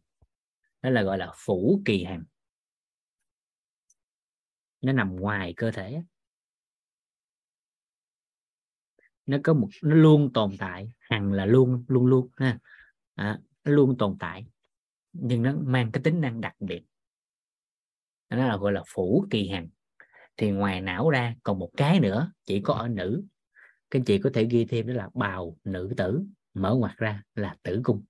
đó 0.81 0.89
là 0.89 1.01
gọi 1.01 1.17
là 1.17 1.31
phủ 1.35 1.81
kỳ 1.85 2.03
hằng. 2.03 2.23
Nó 4.81 4.93
nằm 4.93 5.15
ngoài 5.15 5.53
cơ 5.57 5.71
thể 5.71 6.03
nó 9.25 9.37
có 9.43 9.53
một 9.53 9.67
nó 9.81 9.95
luôn 9.95 10.33
tồn 10.33 10.51
tại 10.59 10.91
hằng 10.99 11.33
là 11.33 11.45
luôn 11.45 11.85
luôn 11.87 12.05
luôn 12.05 12.29
ha. 12.35 12.59
À, 13.15 13.39
nó 13.63 13.71
luôn 13.71 13.97
tồn 13.97 14.17
tại 14.19 14.45
nhưng 15.13 15.43
nó 15.43 15.53
mang 15.65 15.91
cái 15.91 16.03
tính 16.03 16.21
năng 16.21 16.41
đặc 16.41 16.55
biệt. 16.59 16.83
Nó 18.29 18.47
là 18.47 18.57
gọi 18.57 18.71
là 18.71 18.83
phủ 18.87 19.25
kỳ 19.29 19.49
hằng 19.49 19.69
thì 20.37 20.51
ngoài 20.51 20.81
não 20.81 21.09
ra 21.09 21.35
còn 21.43 21.59
một 21.59 21.71
cái 21.77 21.99
nữa, 21.99 22.31
chỉ 22.45 22.61
có 22.61 22.73
ở 22.73 22.87
nữ. 22.87 23.23
Các 23.89 24.01
chị 24.05 24.19
có 24.19 24.29
thể 24.33 24.45
ghi 24.45 24.65
thêm 24.65 24.87
đó 24.87 24.93
là 24.93 25.09
bào 25.13 25.57
nữ 25.63 25.93
tử, 25.97 26.23
mở 26.53 26.75
ngoặt 26.75 26.97
ra 26.97 27.23
là 27.35 27.55
tử 27.63 27.81
cung. 27.83 28.05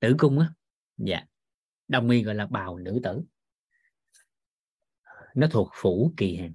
Tử 0.00 0.14
cung 0.18 0.38
á? 0.38 0.52
Dạ. 0.96 1.26
Đồng 1.88 2.10
y 2.10 2.22
gọi 2.22 2.34
là 2.34 2.46
bào 2.46 2.78
nữ 2.78 3.00
tử. 3.02 3.22
Nó 5.34 5.46
thuộc 5.50 5.70
phủ 5.74 6.12
kỳ 6.16 6.36
hàng 6.36 6.54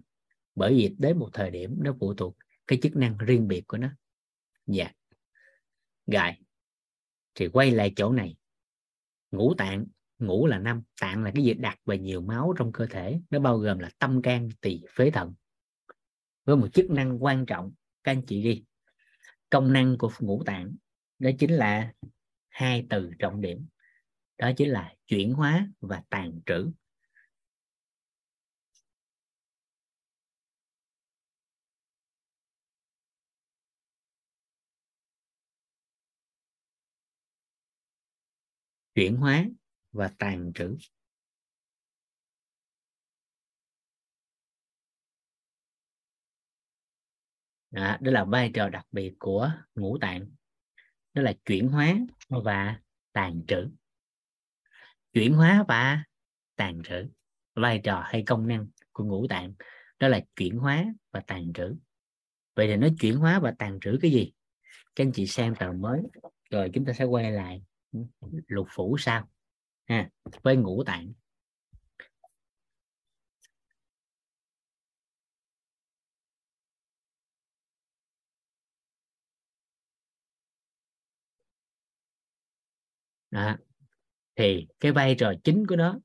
bởi 0.56 0.74
vì 0.74 0.96
đến 1.00 1.20
một 1.20 1.30
thời 1.34 1.52
điểm 1.52 1.76
nó 1.84 1.96
phụ 2.00 2.14
thuộc 2.14 2.38
cái 2.68 2.80
chức 2.82 2.96
năng 2.96 3.18
riêng 3.18 3.48
biệt 3.48 3.64
của 3.68 3.78
nó. 3.78 3.90
Dạ. 4.68 4.92
Gài 6.08 6.42
thì 7.36 7.48
quay 7.48 7.72
lại 7.72 7.94
chỗ 7.96 8.12
này. 8.12 8.36
Ngũ 9.32 9.54
tạng 9.58 9.86
ngủ 10.26 10.48
là 10.48 10.60
năm, 10.60 10.82
tạng 11.02 11.24
là 11.24 11.32
cái 11.36 11.44
gì 11.44 11.54
đặc 11.54 11.80
và 11.86 11.96
nhiều 11.96 12.22
máu 12.22 12.54
trong 12.58 12.72
cơ 12.72 12.86
thể. 12.86 13.20
Nó 13.30 13.40
bao 13.40 13.58
gồm 13.58 13.80
là 13.80 13.90
tâm 14.00 14.22
can, 14.22 14.50
tỳ, 14.62 14.82
phế 14.96 15.12
thận. 15.12 15.34
Với 16.46 16.56
một 16.56 16.68
chức 16.74 16.90
năng 16.90 17.24
quan 17.24 17.46
trọng, 17.46 17.72
các 18.04 18.12
anh 18.12 18.26
chị 18.26 18.42
ghi 18.42 18.64
công 19.50 19.74
năng 19.74 19.98
của 19.98 20.12
ngũ 20.20 20.44
tạng, 20.44 20.76
đó 21.20 21.30
chính 21.40 21.52
là 21.54 21.94
hai 22.50 22.86
từ 22.90 23.12
trọng 23.20 23.42
điểm. 23.42 23.68
Đó 24.38 24.52
chính 24.58 24.70
là 24.70 24.96
chuyển 25.08 25.34
hóa 25.34 25.68
và 25.80 26.04
tàn 26.10 26.40
trữ. 26.46 26.72
Chuyển 38.96 39.16
hóa 39.16 39.46
và 39.94 40.12
tàn 40.18 40.52
trữ. 40.56 40.78
Đó, 47.72 47.98
đó 48.02 48.12
là 48.12 48.24
vai 48.24 48.52
trò 48.54 48.70
đặc 48.70 48.88
biệt 48.92 49.14
của 49.20 49.52
ngũ 49.76 49.98
tạng. 49.98 50.30
Đó 51.14 51.22
là 51.22 51.34
chuyển 51.46 51.68
hóa 51.68 51.96
và 52.30 52.80
tàn 53.12 53.42
trữ. 53.48 53.70
Chuyển 55.14 55.34
hóa 55.34 55.66
và 55.68 56.04
tàn 56.56 56.82
trữ 56.84 57.10
vai 57.56 57.82
trò 57.84 58.04
hay 58.06 58.24
công 58.26 58.48
năng 58.48 58.68
của 58.92 59.04
ngũ 59.04 59.28
tạng 59.28 59.54
đó 60.00 60.08
là 60.08 60.22
chuyển 60.36 60.58
hóa 60.58 60.86
và 61.12 61.20
tàn 61.28 61.54
trữ. 61.54 61.76
Vậy 62.56 62.68
thì 62.68 62.76
nó 62.76 62.88
chuyển 63.00 63.16
hóa 63.16 63.40
và 63.40 63.54
tàn 63.60 63.80
trữ 63.82 63.98
cái 64.02 64.12
gì? 64.12 64.34
Các 64.96 65.04
anh 65.04 65.12
chị 65.12 65.28
xem 65.28 65.56
tờ 65.56 65.72
mới 65.72 66.02
rồi 66.50 66.70
chúng 66.74 66.86
ta 66.86 66.94
sẽ 66.94 67.04
quay 67.04 67.32
lại 67.32 67.64
lục 68.48 68.68
phủ 68.70 68.98
sau 69.00 69.30
ha 69.86 70.10
với 70.44 70.56
ngũ 70.58 70.84
tạng. 70.84 71.14
Đó. 83.32 83.58
thì 84.36 84.68
cái 84.80 84.92
vai 84.92 85.16
trò 85.20 85.34
chính 85.44 85.68
của 85.68 85.76
nó 85.76 86.00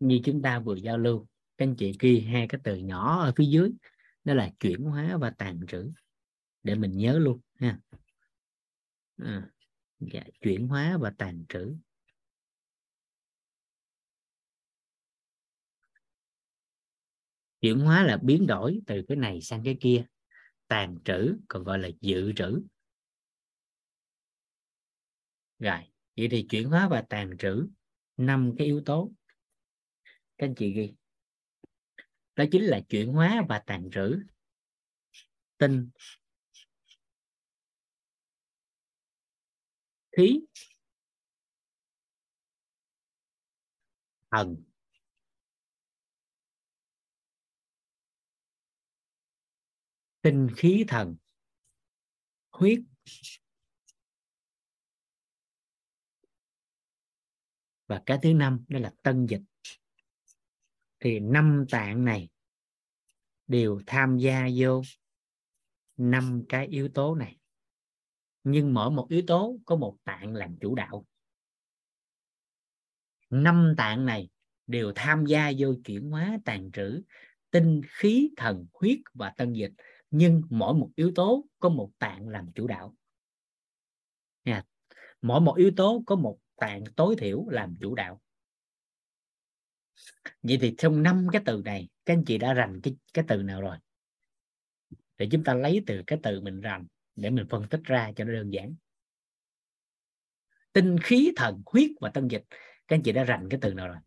như 0.00 0.20
chúng 0.24 0.42
ta 0.42 0.58
vừa 0.60 0.74
giao 0.74 0.98
lưu 0.98 1.26
các 1.58 1.64
anh 1.64 1.76
chị 1.76 1.92
ghi 2.00 2.20
hai 2.20 2.48
cái 2.48 2.60
từ 2.64 2.76
nhỏ 2.76 3.22
ở 3.22 3.32
phía 3.36 3.44
dưới 3.44 3.72
đó 4.24 4.34
là 4.34 4.50
chuyển 4.60 4.84
hóa 4.84 5.16
và 5.16 5.30
tàn 5.30 5.60
trữ 5.68 5.90
để 6.62 6.74
mình 6.74 6.96
nhớ 6.96 7.18
luôn 7.18 7.40
ha. 7.54 7.78
À, 9.16 9.50
dạ, 10.00 10.22
chuyển 10.40 10.68
hóa 10.68 10.98
và 11.00 11.12
tàn 11.18 11.44
trữ. 11.48 11.74
Chuyển 17.62 17.80
hóa 17.80 18.02
là 18.02 18.16
biến 18.22 18.46
đổi 18.46 18.80
từ 18.86 19.02
cái 19.08 19.16
này 19.16 19.40
sang 19.40 19.64
cái 19.64 19.76
kia. 19.80 20.04
Tàn 20.68 20.98
trữ, 21.04 21.36
còn 21.48 21.64
gọi 21.64 21.78
là 21.78 21.88
dự 22.00 22.32
trữ. 22.36 22.62
Rồi, 25.58 25.80
vậy 26.16 26.28
thì 26.30 26.46
chuyển 26.50 26.68
hóa 26.68 26.88
và 26.88 27.02
tàn 27.08 27.30
trữ, 27.38 27.68
năm 28.16 28.54
cái 28.58 28.66
yếu 28.66 28.82
tố. 28.86 29.12
Các 30.38 30.46
anh 30.46 30.54
chị 30.54 30.72
ghi. 30.72 30.94
Đó 32.36 32.44
chính 32.52 32.62
là 32.62 32.80
chuyển 32.88 33.12
hóa 33.12 33.42
và 33.48 33.58
tàn 33.66 33.90
trữ. 33.92 34.22
Tinh. 35.58 35.90
Khí. 40.16 40.40
Thần. 44.30 44.71
Tinh 50.22 50.48
khí 50.56 50.84
thần, 50.88 51.16
huyết. 52.50 52.80
Và 57.86 58.02
cái 58.06 58.18
thứ 58.22 58.34
năm, 58.34 58.64
đó 58.68 58.78
là 58.78 58.92
tân 59.02 59.26
dịch. 59.26 59.42
Thì 61.00 61.20
năm 61.20 61.64
tạng 61.70 62.04
này 62.04 62.28
đều 63.46 63.80
tham 63.86 64.18
gia 64.18 64.48
vô 64.56 64.82
năm 65.96 66.42
cái 66.48 66.66
yếu 66.66 66.88
tố 66.88 67.14
này. 67.14 67.38
Nhưng 68.44 68.74
mỗi 68.74 68.90
một 68.90 69.06
yếu 69.10 69.22
tố 69.26 69.58
có 69.64 69.76
một 69.76 69.98
tạng 70.04 70.34
làm 70.34 70.56
chủ 70.60 70.74
đạo. 70.74 71.06
Năm 73.30 73.74
tạng 73.76 74.06
này 74.06 74.28
đều 74.66 74.92
tham 74.94 75.26
gia 75.26 75.52
vô 75.58 75.74
chuyển 75.84 76.10
hóa 76.10 76.38
tàn 76.44 76.70
trữ 76.72 77.02
tinh 77.50 77.80
khí 77.88 78.30
thần 78.36 78.66
huyết 78.72 78.98
và 79.14 79.30
tân 79.36 79.52
dịch 79.52 79.72
nhưng 80.12 80.42
mỗi 80.50 80.74
một 80.74 80.90
yếu 80.94 81.12
tố 81.14 81.44
có 81.58 81.68
một 81.68 81.90
tạng 81.98 82.28
làm 82.28 82.52
chủ 82.52 82.66
đạo. 82.66 82.94
Nha. 84.44 84.64
Mỗi 85.22 85.40
một 85.40 85.56
yếu 85.56 85.70
tố 85.76 86.02
có 86.06 86.16
một 86.16 86.38
tạng 86.56 86.84
tối 86.96 87.14
thiểu 87.18 87.46
làm 87.48 87.74
chủ 87.80 87.94
đạo. 87.94 88.20
Vậy 90.42 90.58
thì 90.60 90.74
trong 90.78 91.02
năm 91.02 91.26
cái 91.32 91.42
từ 91.46 91.62
này, 91.64 91.88
các 92.04 92.14
anh 92.14 92.24
chị 92.24 92.38
đã 92.38 92.54
rành 92.54 92.80
cái 92.82 92.96
cái 93.14 93.24
từ 93.28 93.42
nào 93.42 93.60
rồi? 93.60 93.76
Để 95.18 95.28
chúng 95.30 95.44
ta 95.44 95.54
lấy 95.54 95.82
từ 95.86 96.02
cái 96.06 96.18
từ 96.22 96.40
mình 96.40 96.60
rành 96.60 96.86
để 97.16 97.30
mình 97.30 97.46
phân 97.50 97.68
tích 97.68 97.80
ra 97.84 98.12
cho 98.16 98.24
nó 98.24 98.32
đơn 98.32 98.52
giản. 98.52 98.74
Tinh 100.72 100.96
khí 101.02 101.32
thần, 101.36 101.62
huyết 101.66 101.90
và 102.00 102.10
tân 102.10 102.28
dịch. 102.28 102.44
Các 102.88 102.96
anh 102.96 103.02
chị 103.02 103.12
đã 103.12 103.24
rành 103.24 103.48
cái 103.50 103.60
từ 103.62 103.74
nào 103.74 103.88
rồi? 103.88 103.98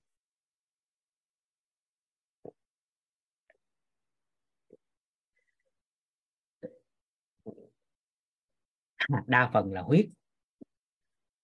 đa 9.28 9.50
phần 9.54 9.74
là 9.74 9.82
huyết. 9.82 10.06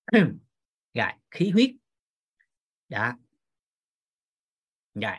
Rồi 0.94 1.12
khí 1.32 1.50
huyết. 1.50 1.72
Đó. 2.90 3.14
Rồi 4.94 5.14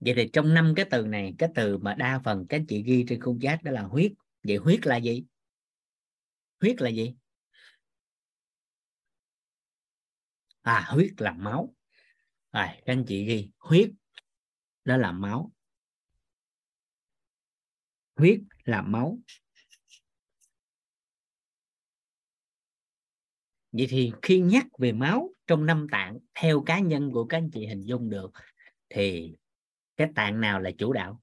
vậy 0.00 0.14
thì 0.16 0.30
trong 0.32 0.54
năm 0.54 0.72
cái 0.76 0.86
từ 0.90 1.06
này, 1.06 1.34
cái 1.38 1.48
từ 1.54 1.78
mà 1.78 1.94
đa 1.94 2.20
phần 2.24 2.46
các 2.48 2.62
chị 2.68 2.82
ghi 2.82 3.04
trên 3.08 3.20
khung 3.20 3.42
giác 3.42 3.62
đó 3.62 3.72
là 3.72 3.82
huyết. 3.82 4.12
Vậy 4.42 4.56
huyết 4.56 4.86
là 4.86 4.96
gì? 4.96 5.24
Huyết 6.60 6.80
là 6.82 6.88
gì? 6.90 7.14
À 10.62 10.84
huyết 10.88 11.12
là 11.18 11.32
máu. 11.32 11.74
Rồi, 12.52 12.66
các 12.66 12.82
anh 12.92 13.04
chị 13.08 13.24
ghi, 13.24 13.50
huyết 13.58 13.90
đó 14.84 14.96
là 14.96 15.12
máu. 15.12 15.52
Huyết 18.16 18.40
là 18.64 18.82
máu. 18.82 19.18
Vậy 23.72 23.86
thì 23.90 24.12
khi 24.22 24.40
nhắc 24.40 24.66
về 24.78 24.92
máu 24.92 25.30
trong 25.46 25.66
năm 25.66 25.86
tạng 25.90 26.18
theo 26.34 26.62
cá 26.66 26.78
nhân 26.78 27.10
của 27.10 27.24
các 27.24 27.36
anh 27.36 27.50
chị 27.50 27.66
hình 27.66 27.82
dung 27.82 28.10
được 28.10 28.32
thì 28.88 29.34
cái 29.96 30.08
tạng 30.14 30.40
nào 30.40 30.60
là 30.60 30.70
chủ 30.78 30.92
đạo? 30.92 31.20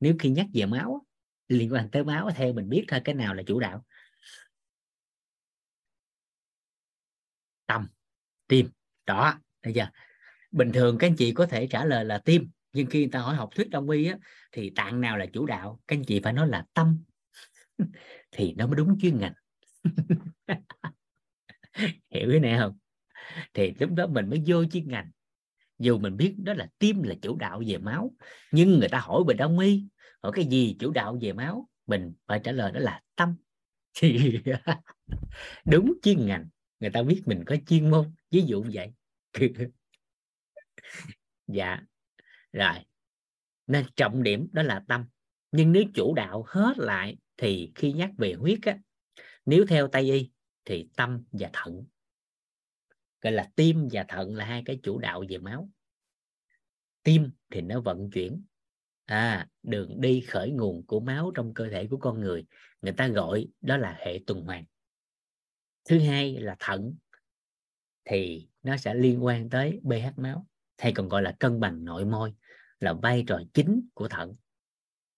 Nếu 0.00 0.14
khi 0.18 0.30
nhắc 0.30 0.46
về 0.54 0.66
máu 0.66 1.06
liên 1.48 1.72
quan 1.72 1.90
tới 1.90 2.04
máu 2.04 2.30
theo 2.34 2.52
mình 2.52 2.68
biết 2.68 2.84
thôi 2.88 3.00
cái 3.04 3.14
nào 3.14 3.34
là 3.34 3.42
chủ 3.46 3.60
đạo? 3.60 3.84
Tâm 7.66 7.86
tim. 8.48 8.68
Đó 9.06 9.40
bây 9.62 9.72
giờ 9.72 9.86
bình 10.50 10.72
thường 10.72 10.98
các 10.98 11.06
anh 11.06 11.16
chị 11.16 11.32
có 11.32 11.46
thể 11.46 11.66
trả 11.66 11.84
lời 11.84 12.04
là 12.04 12.18
tim 12.18 12.50
nhưng 12.72 12.86
khi 12.86 12.98
người 12.98 13.10
ta 13.12 13.18
hỏi 13.18 13.34
học 13.34 13.48
thuyết 13.54 13.70
đông 13.70 13.90
y 13.90 14.06
á, 14.06 14.16
thì 14.52 14.72
tạng 14.76 15.00
nào 15.00 15.18
là 15.18 15.26
chủ 15.32 15.46
đạo? 15.46 15.80
Các 15.86 15.96
anh 15.96 16.04
chị 16.04 16.20
phải 16.24 16.32
nói 16.32 16.48
là 16.48 16.66
tâm. 16.74 17.02
Thì 18.32 18.54
nó 18.56 18.66
mới 18.66 18.76
đúng 18.76 18.98
chuyên 19.00 19.18
ngành. 19.18 19.32
hiểu 22.10 22.28
cái 22.30 22.40
này 22.40 22.58
không? 22.58 22.78
Thì 23.54 23.74
lúc 23.80 23.90
đó 23.90 24.06
mình 24.06 24.30
mới 24.30 24.42
vô 24.46 24.64
chuyên 24.64 24.88
ngành. 24.88 25.10
Dù 25.78 25.98
mình 25.98 26.16
biết 26.16 26.34
đó 26.38 26.54
là 26.54 26.68
tim 26.78 27.02
là 27.02 27.14
chủ 27.22 27.36
đạo 27.36 27.62
về 27.66 27.78
máu, 27.78 28.14
nhưng 28.52 28.78
người 28.78 28.88
ta 28.88 28.98
hỏi 28.98 29.22
về 29.28 29.34
đông 29.34 29.58
y. 29.58 29.84
Hỏi 30.22 30.32
cái 30.34 30.44
gì 30.44 30.76
chủ 30.78 30.90
đạo 30.90 31.18
về 31.20 31.32
máu? 31.32 31.68
Mình 31.86 32.12
phải 32.26 32.40
trả 32.44 32.52
lời 32.52 32.72
đó 32.72 32.80
là 32.80 33.00
tâm. 33.16 33.36
Thì 34.00 34.38
đúng 35.64 35.94
chuyên 36.02 36.26
ngành, 36.26 36.48
người 36.80 36.90
ta 36.90 37.02
biết 37.02 37.22
mình 37.26 37.44
có 37.46 37.56
chuyên 37.66 37.90
môn, 37.90 38.14
ví 38.30 38.42
dụ 38.42 38.64
vậy. 38.72 38.92
Dạ 41.46 41.80
rồi. 42.52 42.74
Nên 43.66 43.84
trọng 43.96 44.22
điểm 44.22 44.48
đó 44.52 44.62
là 44.62 44.82
tâm. 44.88 45.04
Nhưng 45.52 45.72
nếu 45.72 45.84
chủ 45.94 46.14
đạo 46.14 46.44
hết 46.48 46.78
lại 46.78 47.16
thì 47.36 47.72
khi 47.74 47.92
nhắc 47.92 48.10
về 48.18 48.32
huyết 48.32 48.58
á, 48.62 48.78
nếu 49.46 49.66
theo 49.68 49.88
tây 49.88 50.12
y 50.12 50.30
thì 50.64 50.88
tâm 50.96 51.24
và 51.32 51.50
thận. 51.52 51.84
Gọi 53.20 53.32
là 53.32 53.50
tim 53.56 53.88
và 53.92 54.04
thận 54.08 54.34
là 54.34 54.44
hai 54.44 54.62
cái 54.66 54.80
chủ 54.82 54.98
đạo 54.98 55.24
về 55.28 55.38
máu. 55.38 55.70
Tim 57.02 57.30
thì 57.50 57.60
nó 57.60 57.80
vận 57.80 58.10
chuyển. 58.10 58.44
À 59.04 59.48
đường 59.62 60.00
đi 60.00 60.20
khởi 60.20 60.50
nguồn 60.50 60.86
của 60.86 61.00
máu 61.00 61.30
trong 61.34 61.54
cơ 61.54 61.68
thể 61.68 61.86
của 61.86 61.96
con 61.96 62.20
người 62.20 62.46
người 62.82 62.92
ta 62.92 63.08
gọi 63.08 63.48
đó 63.60 63.76
là 63.76 63.96
hệ 63.98 64.20
tuần 64.26 64.44
hoàn. 64.44 64.64
Thứ 65.84 65.98
hai 65.98 66.36
là 66.40 66.56
thận, 66.58 66.94
thì 68.04 68.48
nó 68.62 68.76
sẽ 68.76 68.94
liên 68.94 69.24
quan 69.24 69.50
tới 69.50 69.80
pH 69.84 70.18
máu, 70.18 70.46
hay 70.78 70.92
còn 70.92 71.08
gọi 71.08 71.22
là 71.22 71.36
cân 71.40 71.60
bằng 71.60 71.84
nội 71.84 72.04
môi, 72.04 72.34
là 72.80 72.92
vai 72.92 73.24
trò 73.26 73.40
chính 73.54 73.88
của 73.94 74.08
thận 74.08 74.34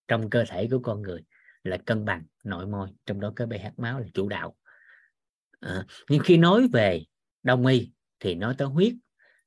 trong 0.08 0.30
cơ 0.30 0.44
thể 0.48 0.68
của 0.70 0.80
con 0.82 1.02
người, 1.02 1.24
là 1.62 1.76
cân 1.76 2.04
bằng 2.04 2.24
nội 2.44 2.66
môi, 2.66 2.88
trong 3.06 3.20
đó 3.20 3.32
cái 3.36 3.46
pH 3.46 3.78
máu 3.78 4.00
là 4.00 4.06
chủ 4.14 4.28
đạo 4.28 4.56
à, 5.64 5.86
nhưng 6.08 6.20
khi 6.24 6.36
nói 6.36 6.68
về 6.68 7.04
đông 7.42 7.66
y 7.66 7.90
thì 8.20 8.34
nói 8.34 8.54
tới 8.58 8.68
huyết 8.68 8.94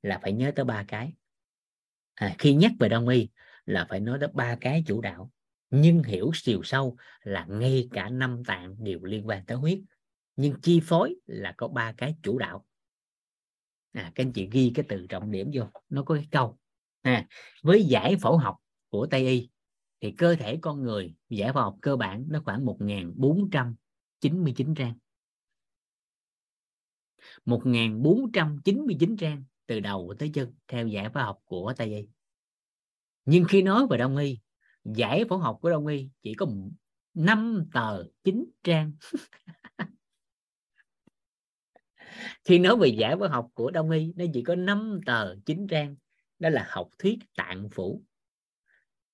là 0.02 0.19
phải 0.22 0.34
nhớ 0.34 0.52
tới 0.56 0.65
ba 0.65 0.85
cái. 0.88 1.14
À, 2.14 2.35
khi 2.39 2.53
nhắc 2.53 2.72
về 2.80 2.89
đông 2.89 3.07
y 3.07 3.30
là 3.65 3.85
phải 3.89 3.99
nói 3.99 4.18
tới 4.19 4.30
ba 4.34 4.57
cái 4.61 4.84
chủ 4.88 5.02
đạo 5.02 5.31
nhưng 5.69 6.03
hiểu 6.03 6.31
chiều 6.34 6.64
sâu 6.64 6.98
là 7.23 7.45
ngay 7.45 7.89
cả 7.91 8.10
năm 8.10 8.44
tạng 8.44 8.84
đều 8.84 9.03
liên 9.03 9.27
quan 9.27 9.45
tới 9.45 9.57
huyết 9.57 9.80
nhưng 10.35 10.61
chi 10.61 10.80
phối 10.84 11.15
là 11.26 11.53
có 11.57 11.68
ba 11.68 11.94
cái 11.98 12.15
chủ 12.23 12.39
đạo. 12.39 12.65
À, 13.91 14.11
các 14.15 14.26
anh 14.26 14.34
chị 14.34 14.49
ghi 14.52 14.72
cái 14.76 14.85
từ 14.89 15.06
trọng 15.10 15.31
điểm 15.31 15.52
vô 15.53 15.64
nó 15.89 16.03
có 16.03 16.15
cái 16.15 16.27
câu. 16.31 16.57
À, 17.02 17.27
với 17.64 17.84
giải 17.84 18.15
phẫu 18.22 18.38
học 18.38 18.56
của 18.89 19.07
tây 19.11 19.27
y 19.27 19.49
thì 20.02 20.11
cơ 20.11 20.35
thể 20.35 20.57
con 20.61 20.84
người 20.84 21.15
giải 21.30 21.53
phẫu 21.53 21.64
học 21.64 21.76
cơ 21.81 21.95
bản 21.95 22.26
nó 22.30 22.41
khoảng 22.45 22.65
1499 22.65 24.76
trang. 24.76 24.94
1499 27.45 29.17
trang 29.17 29.43
từ 29.67 29.79
đầu 29.79 30.13
tới 30.19 30.31
chân 30.33 30.53
theo 30.67 30.87
giải 30.87 31.09
phẫu 31.09 31.23
học 31.23 31.39
của 31.45 31.73
tây 31.77 31.87
y 31.95 32.07
nhưng 33.25 33.45
khi 33.49 33.61
nói 33.61 33.87
về 33.89 33.97
đông 33.97 34.17
y 34.17 34.39
giải 34.83 35.25
phẫu 35.29 35.37
học 35.37 35.57
của 35.61 35.69
đông 35.69 35.87
y 35.87 36.09
chỉ 36.23 36.33
có 36.33 36.47
5 37.13 37.65
tờ 37.73 38.03
9 38.23 38.45
trang. 38.63 38.91
Khi 42.43 42.59
nói 42.59 42.77
về 42.77 42.87
giải 42.87 43.15
phẫu 43.19 43.29
học 43.29 43.49
của 43.53 43.71
đông 43.71 43.89
y 43.89 44.13
nó 44.15 44.25
chỉ 44.33 44.43
có 44.43 44.55
5 44.55 44.99
tờ 45.05 45.35
9 45.45 45.67
trang 45.67 45.95
đó 46.39 46.49
là 46.49 46.67
học 46.69 46.89
thuyết 46.99 47.19
tạng 47.35 47.69
phủ. 47.69 48.03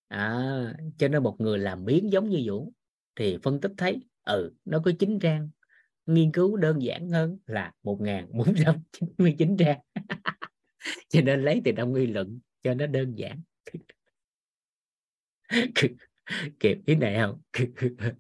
À, 0.08 0.74
cho 0.98 1.08
nên 1.08 1.24
một 1.24 1.36
người 1.40 1.60
làm 1.60 1.86
biến 1.86 2.12
giống 2.12 2.30
như 2.30 2.44
vũ 2.46 2.74
thì 3.16 3.38
phân 3.44 3.62
tích 3.62 3.72
thấy 3.78 4.00
ừ 4.24 4.54
nó 4.66 4.82
có 4.86 4.92
chín 5.00 5.20
trang 5.20 5.50
nghiên 6.06 6.32
cứu 6.32 6.58
đơn 6.58 6.82
giản 6.82 7.10
hơn 7.10 7.38
là 7.46 7.72
1499 7.84 9.58
trang. 9.58 9.80
Cho 11.10 11.22
nên 11.22 11.42
lấy 11.42 11.62
từ 11.66 11.72
đông 11.72 11.94
y 11.94 12.08
luận 12.08 12.40
cho 12.62 12.74
nó 12.74 12.88
đơn 12.88 13.16
giản. 13.16 13.42
Kịp 16.60 16.78
cái 16.86 16.96
này 16.96 17.18
không? 17.22 17.42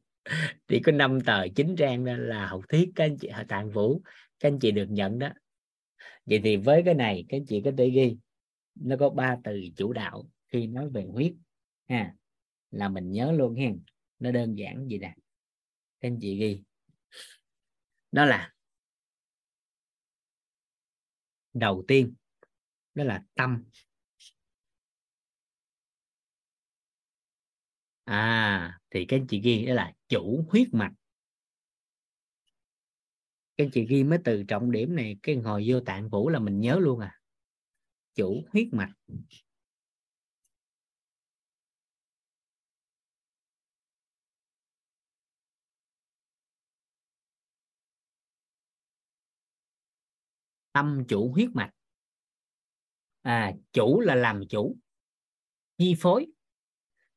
Chỉ 0.68 0.80
có 0.80 0.92
5 0.92 1.22
tờ 1.22 1.48
9 1.56 1.76
trang 1.78 2.06
đó 2.06 2.14
là 2.18 2.48
học 2.48 2.62
thuyết 2.70 2.92
các 2.96 3.04
anh 3.04 3.18
chị 3.18 3.30
tạng 3.48 3.72
vũ, 3.72 4.02
các 4.40 4.48
anh 4.48 4.60
chị 4.60 4.72
được 4.72 4.88
nhận 4.90 5.20
đó. 5.20 5.30
Vậy 6.26 6.42
thì 6.44 6.58
với 6.58 6.82
cái 6.86 6.94
này, 6.94 7.26
các 7.30 7.38
anh 7.38 7.46
chị 7.46 7.62
có 7.66 7.72
thể 7.78 7.90
ghi, 7.90 8.18
nó 8.76 8.96
có 9.00 9.10
ba 9.10 9.38
từ 9.44 9.62
chủ 9.76 9.94
đạo 9.94 10.30
khi 10.52 10.68
nói 10.68 10.90
về 10.90 11.06
huyết, 11.12 11.34
ha, 11.90 12.14
là 12.72 12.90
mình 12.90 13.12
nhớ 13.12 13.32
luôn 13.32 13.56
hen. 13.56 13.80
Nó 14.20 14.32
đơn 14.32 14.56
giản 14.56 14.88
gì 14.88 14.98
nè. 14.98 15.16
Các 16.02 16.08
anh 16.08 16.18
chị 16.22 16.38
ghi 16.38 16.62
đó 18.14 18.26
là 18.26 18.54
đầu 21.54 21.84
tiên, 21.88 22.14
đó 22.94 23.04
là 23.04 23.24
tâm. 23.36 23.64
À 28.04 28.80
thì 28.90 29.06
các 29.06 29.18
anh 29.18 29.28
chị 29.28 29.42
ghi 29.42 29.66
đó 29.66 29.74
là 29.74 29.94
chủ 30.10 30.46
huyết 30.50 30.68
mạch. 30.72 30.92
Các 33.58 33.64
anh 33.64 33.72
chị 33.72 33.86
ghi 33.90 34.04
mấy 34.04 34.20
từ 34.24 34.44
trọng 34.44 34.72
điểm 34.72 34.96
này, 34.96 35.18
cái 35.24 35.36
ngồi 35.36 35.66
vô 35.68 35.80
tạng 35.80 36.10
phủ 36.10 36.30
là 36.30 36.40
mình 36.40 36.60
nhớ 36.60 36.80
luôn 36.80 37.00
à. 37.00 37.20
Chủ 38.16 38.44
huyết 38.52 38.68
mạch. 38.72 38.94
Tâm 50.74 51.04
chủ 51.08 51.32
huyết 51.32 51.50
mạch. 51.54 51.72
À 53.22 53.54
chủ 53.74 54.00
là 54.00 54.16
làm 54.16 54.48
chủ, 54.50 54.78
chi 55.78 55.96
phối. 56.00 56.28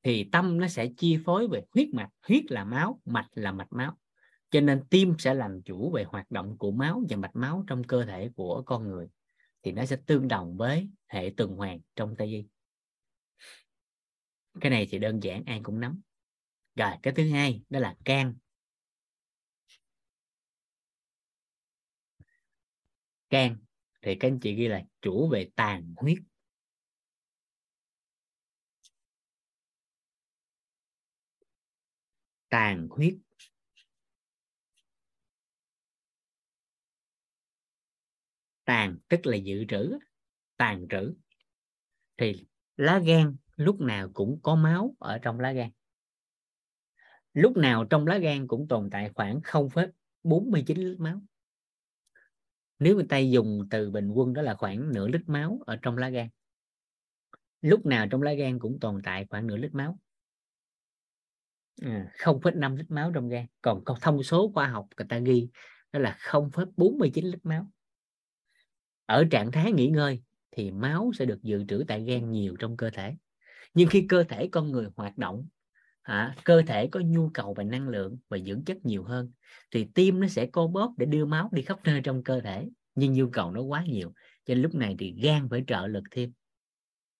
Thì 0.02 0.28
tâm 0.32 0.58
nó 0.58 0.68
sẽ 0.68 0.88
chi 0.96 1.18
phối 1.24 1.48
về 1.48 1.62
huyết 1.70 1.88
mạch. 1.92 2.10
Huyết 2.22 2.52
là 2.52 2.64
máu, 2.64 3.00
mạch 3.04 3.28
là 3.32 3.52
mạch 3.52 3.72
máu. 3.72 3.98
Cho 4.50 4.60
nên 4.60 4.84
tim 4.90 5.14
sẽ 5.18 5.34
làm 5.34 5.62
chủ 5.62 5.92
về 5.92 6.04
hoạt 6.04 6.30
động 6.30 6.58
của 6.58 6.70
máu 6.70 7.02
và 7.08 7.16
mạch 7.16 7.36
máu 7.36 7.64
trong 7.66 7.84
cơ 7.84 8.04
thể 8.04 8.30
của 8.36 8.62
con 8.66 8.88
người. 8.88 9.08
Thì 9.62 9.72
nó 9.72 9.84
sẽ 9.84 9.96
tương 10.06 10.28
đồng 10.28 10.56
với 10.56 10.90
hệ 11.06 11.32
tuần 11.36 11.56
hoàn 11.56 11.80
trong 11.96 12.16
tây 12.16 12.28
y. 12.28 12.46
Cái 14.60 14.70
này 14.70 14.86
thì 14.90 14.98
đơn 14.98 15.22
giản, 15.22 15.42
ai 15.46 15.60
cũng 15.62 15.80
nắm. 15.80 16.00
Rồi, 16.76 16.90
cái 17.02 17.14
thứ 17.14 17.30
hai 17.30 17.62
đó 17.70 17.80
là 17.80 17.96
can. 18.04 18.34
Can. 23.30 23.56
Thì 24.02 24.14
các 24.20 24.28
anh 24.28 24.40
chị 24.40 24.54
ghi 24.54 24.68
là 24.68 24.82
chủ 25.02 25.28
về 25.28 25.50
tàn 25.56 25.94
huyết. 25.96 26.18
Tàn 32.48 32.88
huyết. 32.90 33.14
Tàn 38.64 38.98
tức 39.08 39.26
là 39.26 39.36
dự 39.36 39.64
trữ 39.68 39.98
tàn 40.56 40.86
trữ. 40.90 41.14
Thì 42.16 42.46
lá 42.76 42.98
gan 42.98 43.36
lúc 43.56 43.80
nào 43.80 44.10
cũng 44.14 44.40
có 44.42 44.54
máu 44.54 44.94
ở 44.98 45.18
trong 45.18 45.40
lá 45.40 45.52
gan. 45.52 45.70
Lúc 47.32 47.56
nào 47.56 47.84
trong 47.84 48.06
lá 48.06 48.18
gan 48.18 48.46
cũng 48.46 48.68
tồn 48.68 48.88
tại 48.92 49.10
khoảng 49.14 49.40
0,49 49.40 50.90
lít 50.90 51.00
máu 51.00 51.20
nếu 52.78 52.94
người 52.94 53.06
ta 53.08 53.18
dùng 53.18 53.66
từ 53.70 53.90
bình 53.90 54.10
quân 54.10 54.32
đó 54.32 54.42
là 54.42 54.54
khoảng 54.54 54.92
nửa 54.92 55.08
lít 55.08 55.20
máu 55.26 55.60
ở 55.66 55.76
trong 55.82 55.98
lá 55.98 56.08
gan. 56.08 56.28
Lúc 57.62 57.86
nào 57.86 58.06
trong 58.10 58.22
lá 58.22 58.32
gan 58.32 58.58
cũng 58.58 58.80
tồn 58.80 59.00
tại 59.04 59.26
khoảng 59.30 59.46
nửa 59.46 59.56
lít 59.56 59.74
máu. 59.74 59.98
À, 61.82 62.12
0,5 62.18 62.76
lít 62.76 62.90
máu 62.90 63.10
trong 63.14 63.28
gan. 63.28 63.46
Còn 63.62 63.84
thông 64.00 64.22
số 64.22 64.50
khoa 64.54 64.68
học 64.68 64.88
người 64.96 65.06
ta 65.08 65.18
ghi 65.18 65.48
đó 65.92 66.00
là 66.00 66.18
0,49 66.20 67.30
lít 67.30 67.44
máu. 67.46 67.70
Ở 69.06 69.24
trạng 69.30 69.52
thái 69.52 69.72
nghỉ 69.72 69.86
ngơi 69.86 70.22
thì 70.50 70.70
máu 70.70 71.10
sẽ 71.18 71.24
được 71.24 71.42
dự 71.42 71.64
trữ 71.68 71.84
tại 71.88 72.04
gan 72.04 72.30
nhiều 72.30 72.56
trong 72.58 72.76
cơ 72.76 72.90
thể. 72.90 73.16
Nhưng 73.74 73.88
khi 73.88 74.06
cơ 74.08 74.24
thể 74.24 74.48
con 74.52 74.72
người 74.72 74.88
hoạt 74.96 75.18
động 75.18 75.48
à, 76.06 76.34
cơ 76.44 76.62
thể 76.66 76.86
có 76.86 77.00
nhu 77.00 77.30
cầu 77.34 77.54
về 77.54 77.64
năng 77.64 77.88
lượng 77.88 78.18
và 78.28 78.38
dưỡng 78.38 78.64
chất 78.64 78.84
nhiều 78.84 79.04
hơn 79.04 79.32
thì 79.70 79.86
tim 79.94 80.20
nó 80.20 80.28
sẽ 80.28 80.46
co 80.46 80.66
bóp 80.66 80.94
để 80.96 81.06
đưa 81.06 81.24
máu 81.24 81.48
đi 81.52 81.62
khắp 81.62 81.78
nơi 81.84 82.00
trong 82.04 82.22
cơ 82.22 82.40
thể 82.40 82.68
nhưng 82.94 83.12
nhu 83.12 83.28
cầu 83.30 83.50
nó 83.50 83.62
quá 83.62 83.84
nhiều 83.88 84.12
cho 84.44 84.54
nên 84.54 84.62
lúc 84.62 84.74
này 84.74 84.96
thì 84.98 85.14
gan 85.22 85.48
phải 85.48 85.64
trợ 85.66 85.86
lực 85.86 86.04
thêm. 86.10 86.32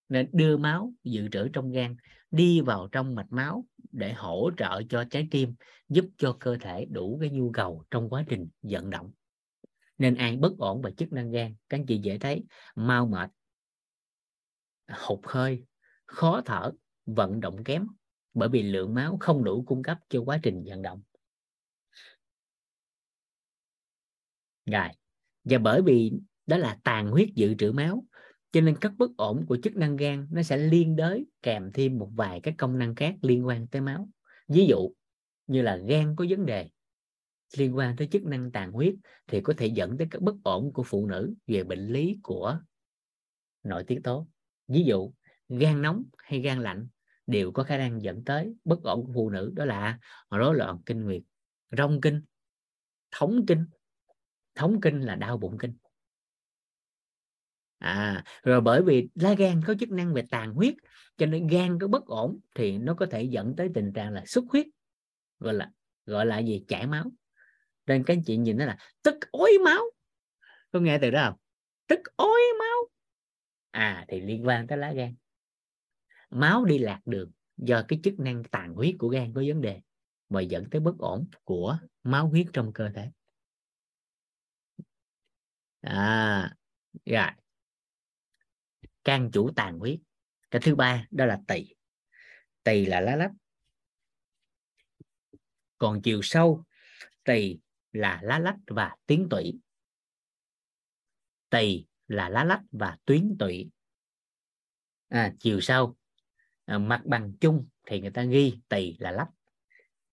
Nên 0.09 0.29
đưa 0.33 0.57
máu 0.57 0.93
dự 1.05 1.29
trữ 1.29 1.49
trong 1.49 1.71
gan 1.71 1.97
đi 2.31 2.61
vào 2.61 2.89
trong 2.93 3.15
mạch 3.15 3.33
máu 3.33 3.65
để 3.93 4.13
hỗ 4.13 4.51
trợ 4.57 4.83
cho 4.89 5.05
trái 5.11 5.29
tim 5.31 5.55
giúp 5.89 6.05
cho 6.19 6.37
cơ 6.41 6.57
thể 6.61 6.87
đủ 6.91 7.19
cái 7.21 7.31
nhu 7.31 7.51
cầu 7.53 7.85
trong 7.91 8.11
quá 8.11 8.25
trình 8.29 8.49
vận 8.63 8.91
động. 8.91 9.13
Nên 9.99 10.15
ai 10.15 10.37
bất 10.37 10.59
ổn 10.59 10.83
về 10.83 10.91
chức 10.97 11.13
năng 11.13 11.31
gan 11.31 11.55
các 11.69 11.79
anh 11.79 11.87
chị 11.87 11.99
dễ 11.99 12.19
thấy 12.19 12.45
mau 12.75 13.07
mệt 13.07 13.31
hụt 14.89 15.21
hơi 15.23 15.65
khó 16.07 16.41
thở 16.45 16.73
vận 17.07 17.41
động 17.41 17.65
kém 17.65 17.87
bởi 18.37 18.49
vì 18.49 18.63
lượng 18.63 18.95
máu 18.95 19.17
không 19.21 19.45
đủ 19.45 19.65
cung 19.67 19.83
cấp 19.83 19.99
cho 20.09 20.23
quá 20.23 20.41
trình 20.43 20.65
vận 20.67 20.83
động. 20.83 21.03
Rồi, 24.67 24.89
và 25.45 25.59
bởi 25.59 25.83
vì 25.83 26.13
đó 26.47 26.57
là 26.57 26.79
tàn 26.85 27.11
huyết 27.11 27.29
dự 27.35 27.55
trữ 27.55 27.73
máu, 27.73 28.05
cho 28.53 28.61
nên 28.61 28.77
các 28.81 28.93
bất 28.99 29.11
ổn 29.17 29.47
của 29.47 29.59
chức 29.63 29.77
năng 29.77 29.97
gan 29.97 30.29
nó 30.31 30.43
sẽ 30.43 30.57
liên 30.57 30.97
đới 30.97 31.27
kèm 31.43 31.71
thêm 31.75 31.99
một 31.99 32.11
vài 32.15 32.41
các 32.41 32.55
công 32.59 32.79
năng 32.79 32.95
khác 32.95 33.15
liên 33.23 33.47
quan 33.47 33.67
tới 33.67 33.83
máu. 33.83 34.09
Ví 34.49 34.67
dụ 34.67 34.91
như 35.47 35.63
là 35.63 35.77
gan 35.77 36.17
có 36.17 36.27
vấn 36.29 36.47
đề 36.47 36.71
liên 37.57 37.77
quan 37.77 37.97
tới 37.97 38.09
chức 38.13 38.25
năng 38.25 38.53
tàn 38.53 38.73
huyết 38.73 38.95
thì 39.27 39.41
có 39.41 39.55
thể 39.57 39.67
dẫn 39.67 39.99
tới 39.99 40.07
các 40.11 40.23
bất 40.23 40.35
ổn 40.45 40.73
của 40.73 40.83
phụ 40.83 41.07
nữ 41.07 41.35
về 41.47 41.65
bệnh 41.65 41.87
lý 41.87 42.19
của 42.23 42.61
nội 43.63 43.85
tiết 43.85 44.01
tố. 44.05 44.27
Ví 44.69 44.85
dụ, 44.85 45.13
gan 45.49 45.83
nóng 45.83 46.05
hay 46.19 46.41
gan 46.41 46.63
lạnh 46.63 46.89
đều 47.27 47.53
có 47.53 47.63
khả 47.63 47.79
năng 47.79 48.03
dẫn 48.03 48.25
tới 48.25 48.55
bất 48.65 48.83
ổn 48.83 49.07
của 49.07 49.13
phụ 49.15 49.31
nữ. 49.31 49.53
Đó 49.55 49.65
là 49.65 49.99
rối 50.31 50.55
loạn 50.55 50.79
kinh 50.87 51.05
nguyệt, 51.05 51.23
rong 51.79 52.01
kinh, 52.01 52.23
thống 53.11 53.47
kinh. 53.47 53.67
Thống 54.55 54.81
kinh 54.81 55.01
là 55.01 55.15
đau 55.15 55.37
bụng 55.37 55.59
kinh. 55.59 55.75
À 57.79 58.25
rồi 58.43 58.61
bởi 58.61 58.83
vì 58.83 59.09
lá 59.15 59.35
gan 59.35 59.63
có 59.67 59.75
chức 59.81 59.91
năng 59.91 60.15
về 60.15 60.23
tàn 60.31 60.53
huyết, 60.53 60.75
cho 61.17 61.27
nên 61.27 61.47
gan 61.47 61.79
có 61.79 61.89
bất 61.89 62.07
ổn 62.07 62.41
thì 62.55 62.79
nó 62.79 62.95
có 62.95 63.07
thể 63.11 63.23
dẫn 63.23 63.57
tới 63.57 63.71
tình 63.75 63.93
trạng 63.93 64.13
là 64.13 64.23
xuất 64.27 64.45
huyết, 64.49 64.67
gọi 65.39 65.55
là 65.55 65.71
gọi 66.07 66.27
là 66.27 66.39
gì? 66.39 66.65
Chảy 66.69 66.87
máu. 66.87 67.05
Nên 67.87 68.05
các 68.05 68.15
anh 68.15 68.23
chị 68.27 68.37
nhìn 68.37 68.59
đó 68.59 68.65
là 68.65 68.79
tức 69.03 69.15
ối 69.31 69.59
máu. 69.65 69.85
Có 70.73 70.81
nghe 70.81 70.99
từ 70.99 71.11
đó 71.11 71.27
không? 71.29 71.39
Tức 71.87 72.01
ối 72.17 72.41
máu. 72.59 72.89
À 73.71 74.05
thì 74.09 74.21
liên 74.21 74.47
quan 74.47 74.67
tới 74.67 74.79
lá 74.79 74.93
gan 74.93 75.15
máu 76.31 76.65
đi 76.65 76.79
lạc 76.79 77.01
đường 77.05 77.33
do 77.57 77.83
cái 77.89 78.01
chức 78.05 78.19
năng 78.19 78.45
tàn 78.45 78.75
huyết 78.75 78.95
của 78.99 79.09
gan 79.09 79.33
có 79.35 79.43
vấn 79.47 79.61
đề 79.61 79.81
mà 80.29 80.41
dẫn 80.41 80.65
tới 80.71 80.81
bất 80.81 80.99
ổn 80.99 81.27
của 81.45 81.79
máu 82.03 82.29
huyết 82.29 82.47
trong 82.53 82.73
cơ 82.73 82.91
thể. 82.95 83.11
À 85.81 86.57
rồi. 87.05 87.31
Can 89.05 89.31
chủ 89.33 89.51
tàn 89.57 89.79
huyết. 89.79 89.99
Cái 90.51 90.63
thứ 90.65 90.75
ba 90.75 91.07
đó 91.11 91.25
là 91.25 91.41
tỳ. 91.49 91.75
Tỳ 92.63 92.87
là 92.87 93.01
lá 93.01 93.17
lách. 93.17 93.33
Còn 95.79 96.03
chiều 96.03 96.21
sâu 96.23 96.65
tỳ 97.25 97.59
là 97.93 98.21
lá 98.23 98.39
lách 98.39 98.57
và 98.67 98.97
tuyến 99.07 99.29
tụy. 99.31 99.61
tỳ 101.51 101.85
là 102.09 102.29
lá 102.29 102.45
lách 102.45 102.63
và 102.73 102.99
tuyến 103.05 103.37
tụy 103.39 103.71
à, 105.09 105.35
chiều 105.39 105.61
sâu 105.61 105.97
à, 106.67 106.79
mặt 106.79 107.03
bằng 107.05 107.33
chung 107.41 107.67
thì 107.87 108.01
người 108.01 108.11
ta 108.11 108.23
ghi 108.23 108.55
tỳ 108.69 108.97
là 108.99 109.11
lách. 109.11 109.29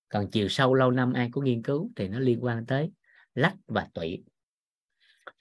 Còn 0.09 0.27
chiều 0.31 0.49
sâu 0.49 0.73
lâu 0.73 0.91
năm 0.91 1.13
ai 1.13 1.29
có 1.31 1.41
nghiên 1.41 1.61
cứu 1.63 1.91
thì 1.95 2.07
nó 2.07 2.19
liên 2.19 2.43
quan 2.43 2.65
tới 2.65 2.91
lách 3.35 3.55
và 3.67 3.87
tụy. 3.93 4.23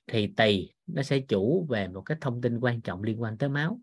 Thì 0.06 0.32
tỳ 0.36 0.70
nó 0.86 1.02
sẽ 1.02 1.20
chủ 1.28 1.66
về 1.70 1.88
một 1.88 2.02
cái 2.02 2.18
thông 2.20 2.40
tin 2.40 2.60
quan 2.60 2.80
trọng 2.80 3.02
liên 3.02 3.22
quan 3.22 3.38
tới 3.38 3.48
máu. 3.48 3.80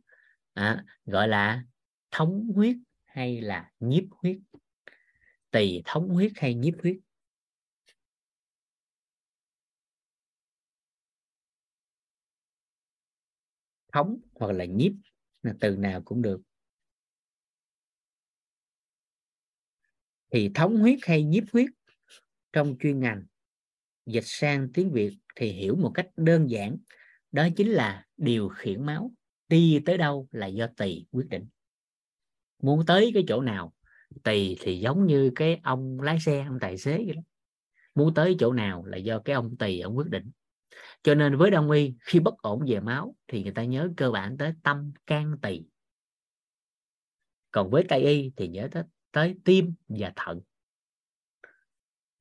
À, 0.53 0.85
gọi 1.05 1.27
là 1.27 1.63
thống 2.11 2.47
huyết 2.55 2.75
hay 3.05 3.41
là 3.41 3.71
nhiếp 3.79 4.03
huyết. 4.11 4.37
Tỳ 5.51 5.81
thống 5.85 6.09
huyết 6.09 6.31
hay 6.35 6.53
nhiếp 6.53 6.73
huyết? 6.81 6.97
Thống 13.93 14.17
hoặc 14.33 14.51
là 14.51 14.65
nhiếp 14.65 14.91
là 15.43 15.53
từ 15.59 15.75
nào 15.75 16.01
cũng 16.05 16.21
được. 16.21 16.41
Thì 20.31 20.51
thống 20.55 20.77
huyết 20.77 20.99
hay 21.01 21.23
nhiếp 21.23 21.43
huyết 21.53 21.69
trong 22.53 22.75
chuyên 22.79 22.99
ngành? 22.99 23.23
Dịch 24.05 24.25
sang 24.25 24.69
tiếng 24.73 24.91
Việt 24.91 25.17
thì 25.35 25.51
hiểu 25.51 25.75
một 25.75 25.91
cách 25.93 26.07
đơn 26.15 26.49
giản, 26.49 26.77
đó 27.31 27.47
chính 27.55 27.69
là 27.69 28.05
điều 28.17 28.49
khiển 28.49 28.85
máu. 28.85 29.11
Đi 29.47 29.79
tới 29.85 29.97
đâu 29.97 30.27
là 30.31 30.47
do 30.47 30.67
tỳ 30.77 31.05
quyết 31.11 31.29
định. 31.29 31.47
Muốn 32.61 32.85
tới 32.85 33.11
cái 33.13 33.23
chỗ 33.27 33.41
nào, 33.41 33.73
tỳ 34.23 34.55
thì 34.59 34.79
giống 34.79 35.05
như 35.05 35.31
cái 35.35 35.59
ông 35.63 36.01
lái 36.01 36.19
xe, 36.19 36.45
ông 36.47 36.57
tài 36.61 36.77
xế 36.77 36.97
vậy 36.97 37.15
đó. 37.15 37.21
muốn 37.95 38.13
tới 38.13 38.35
chỗ 38.39 38.53
nào 38.53 38.85
là 38.85 38.97
do 38.97 39.19
cái 39.19 39.33
ông 39.33 39.57
tỳ, 39.57 39.79
ông 39.79 39.97
quyết 39.97 40.09
định. 40.09 40.31
Cho 41.03 41.15
nên 41.15 41.37
với 41.37 41.51
đông 41.51 41.71
y, 41.71 41.93
khi 41.99 42.19
bất 42.19 42.37
ổn 42.37 42.65
về 42.67 42.79
máu 42.79 43.15
thì 43.27 43.43
người 43.43 43.51
ta 43.51 43.63
nhớ 43.63 43.89
cơ 43.97 44.11
bản 44.11 44.37
tới 44.37 44.53
tâm 44.63 44.91
can 45.07 45.37
tỳ. 45.41 45.61
Còn 47.51 47.69
với 47.69 47.85
tây 47.89 48.01
y 48.01 48.31
thì 48.35 48.47
nhớ 48.47 48.67
tới 48.71 48.83
tới 49.11 49.35
tim 49.45 49.73
và 49.87 50.13
thận 50.15 50.41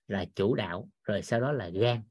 là 0.09 0.25
chủ 0.35 0.55
đạo 0.55 0.89
rồi 1.03 1.23
sau 1.23 1.41
đó 1.41 1.53
là 1.53 1.69
gan. 1.69 2.03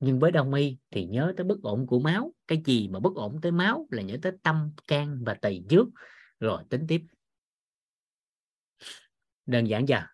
Nhưng 0.00 0.18
với 0.18 0.30
đông 0.30 0.54
y 0.54 0.78
thì 0.90 1.06
nhớ 1.06 1.32
tới 1.36 1.44
bất 1.44 1.62
ổn 1.62 1.86
của 1.86 1.98
máu. 1.98 2.32
Cái 2.46 2.62
gì 2.66 2.88
mà 2.88 3.00
bất 3.00 3.14
ổn 3.14 3.38
tới 3.42 3.52
máu 3.52 3.86
là 3.90 4.02
nhớ 4.02 4.16
tới 4.22 4.32
tâm 4.42 4.72
can 4.86 5.22
và 5.26 5.34
tỳ 5.34 5.62
trước 5.68 5.88
rồi 6.40 6.64
tính 6.70 6.84
tiếp. 6.88 7.02
Đơn 9.46 9.64
giản 9.64 9.86
chưa? 9.86 10.06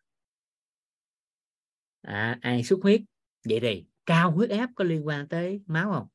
À, 2.00 2.38
ai 2.42 2.64
xuất 2.64 2.78
huyết? 2.82 3.00
Vậy 3.48 3.58
thì 3.62 3.86
cao 4.06 4.30
huyết 4.30 4.50
áp 4.50 4.70
có 4.74 4.84
liên 4.84 5.06
quan 5.06 5.28
tới 5.28 5.62
máu 5.66 5.92
không? 5.92 6.08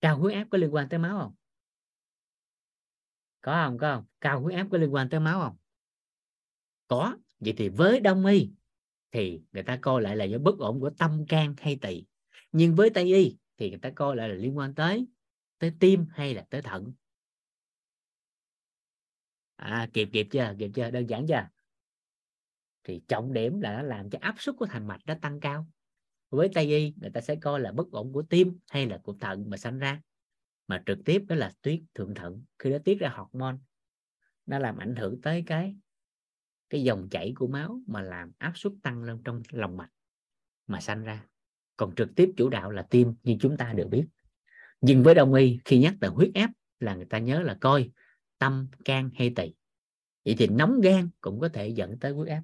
Cao 0.00 0.18
huyết 0.18 0.34
áp 0.36 0.46
có 0.50 0.58
liên 0.58 0.74
quan 0.74 0.88
tới 0.88 0.98
máu 0.98 1.18
không? 1.18 1.34
Có 3.40 3.64
không 3.66 3.78
có 3.78 3.94
không? 3.94 4.04
Cao 4.20 4.40
huyết 4.40 4.58
áp 4.58 4.66
có 4.72 4.78
liên 4.78 4.94
quan 4.94 5.08
tới 5.10 5.20
máu 5.20 5.40
không? 5.40 5.56
Có. 6.92 7.16
Vậy 7.40 7.54
thì 7.56 7.68
với 7.68 8.00
đông 8.00 8.26
y, 8.26 8.50
thì 9.12 9.42
người 9.52 9.62
ta 9.62 9.76
coi 9.76 10.02
lại 10.02 10.16
là 10.16 10.24
do 10.24 10.38
bất 10.38 10.58
ổn 10.58 10.80
của 10.80 10.90
tâm 10.90 11.24
can 11.28 11.54
hay 11.58 11.78
tỳ. 11.80 12.04
Nhưng 12.52 12.74
với 12.74 12.90
tây 12.90 13.14
y, 13.14 13.36
thì 13.56 13.70
người 13.70 13.78
ta 13.78 13.90
coi 13.90 14.16
lại 14.16 14.28
là 14.28 14.34
liên 14.34 14.56
quan 14.56 14.74
tới 14.74 15.06
tới 15.58 15.72
tim 15.80 16.06
hay 16.10 16.34
là 16.34 16.44
tới 16.50 16.62
thận. 16.62 16.92
À 19.56 19.88
kịp 19.92 20.08
kịp 20.12 20.28
chưa? 20.30 20.54
Kịp 20.58 20.70
chưa? 20.74 20.90
Đơn 20.90 21.06
giản 21.06 21.26
chưa? 21.26 21.48
Thì 22.84 23.02
trọng 23.08 23.32
điểm 23.32 23.60
là 23.60 23.76
nó 23.76 23.82
làm 23.82 24.10
cho 24.10 24.18
áp 24.22 24.34
suất 24.38 24.54
của 24.58 24.66
thành 24.66 24.86
mạch 24.86 25.00
nó 25.06 25.14
tăng 25.22 25.40
cao. 25.40 25.66
Với 26.30 26.48
tây 26.54 26.66
y, 26.66 26.94
người 27.00 27.10
ta 27.10 27.20
sẽ 27.20 27.36
coi 27.36 27.60
là 27.60 27.72
bất 27.72 27.90
ổn 27.90 28.12
của 28.12 28.22
tim 28.22 28.58
hay 28.70 28.86
là 28.86 28.98
của 28.98 29.14
thận 29.20 29.50
mà 29.50 29.56
sanh 29.56 29.78
ra. 29.78 30.02
Mà 30.68 30.82
trực 30.86 30.98
tiếp 31.04 31.24
đó 31.28 31.36
là 31.36 31.52
tuyết 31.62 31.80
thượng 31.94 32.14
thận. 32.14 32.44
Khi 32.58 32.70
nó 32.70 32.78
tiết 32.84 32.98
ra 33.00 33.08
hormone, 33.08 33.56
nó 34.46 34.58
làm 34.58 34.76
ảnh 34.76 34.96
hưởng 34.96 35.20
tới 35.20 35.42
cái 35.46 35.76
cái 36.72 36.82
dòng 36.82 37.08
chảy 37.10 37.32
của 37.36 37.46
máu 37.46 37.80
mà 37.86 38.02
làm 38.02 38.32
áp 38.38 38.52
suất 38.54 38.72
tăng 38.82 39.02
lên 39.02 39.22
trong 39.24 39.42
lòng 39.50 39.76
mạch 39.76 39.90
mà 40.66 40.80
sanh 40.80 41.04
ra. 41.04 41.26
Còn 41.76 41.94
trực 41.94 42.08
tiếp 42.16 42.32
chủ 42.36 42.48
đạo 42.48 42.70
là 42.70 42.82
tim 42.90 43.14
như 43.22 43.36
chúng 43.40 43.56
ta 43.56 43.72
đều 43.72 43.88
biết. 43.88 44.06
Nhưng 44.80 45.02
với 45.02 45.14
đông 45.14 45.34
y, 45.34 45.58
khi 45.64 45.78
nhắc 45.78 45.94
tới 46.00 46.10
huyết 46.10 46.30
áp 46.34 46.50
là 46.80 46.94
người 46.94 47.04
ta 47.04 47.18
nhớ 47.18 47.42
là 47.42 47.58
coi 47.60 47.90
tâm, 48.38 48.68
can 48.84 49.10
hay 49.14 49.32
tỳ. 49.36 49.54
Vậy 50.24 50.34
thì 50.38 50.46
nóng 50.46 50.80
gan 50.80 51.08
cũng 51.20 51.40
có 51.40 51.48
thể 51.48 51.68
dẫn 51.68 51.98
tới 51.98 52.12
huyết 52.12 52.28
áp. 52.28 52.42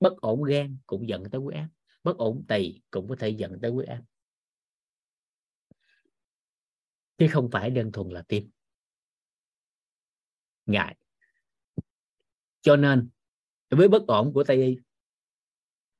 Bất 0.00 0.16
ổn 0.16 0.42
gan 0.42 0.76
cũng 0.86 1.08
dẫn 1.08 1.30
tới 1.30 1.40
huyết 1.40 1.56
áp. 1.56 1.68
Bất 2.02 2.16
ổn 2.16 2.44
tỳ 2.48 2.80
cũng 2.90 3.08
có 3.08 3.16
thể 3.18 3.28
dẫn 3.28 3.58
tới 3.62 3.70
huyết 3.70 3.88
áp. 3.88 4.02
Chứ 7.18 7.26
không 7.30 7.50
phải 7.52 7.70
đơn 7.70 7.92
thuần 7.92 8.08
là 8.08 8.22
tim. 8.28 8.50
Ngại. 10.66 10.96
Cho 12.62 12.76
nên 12.76 13.08
với 13.78 13.88
bất 13.88 14.06
ổn 14.06 14.32
của 14.32 14.44
tây 14.44 14.56
y 14.56 14.76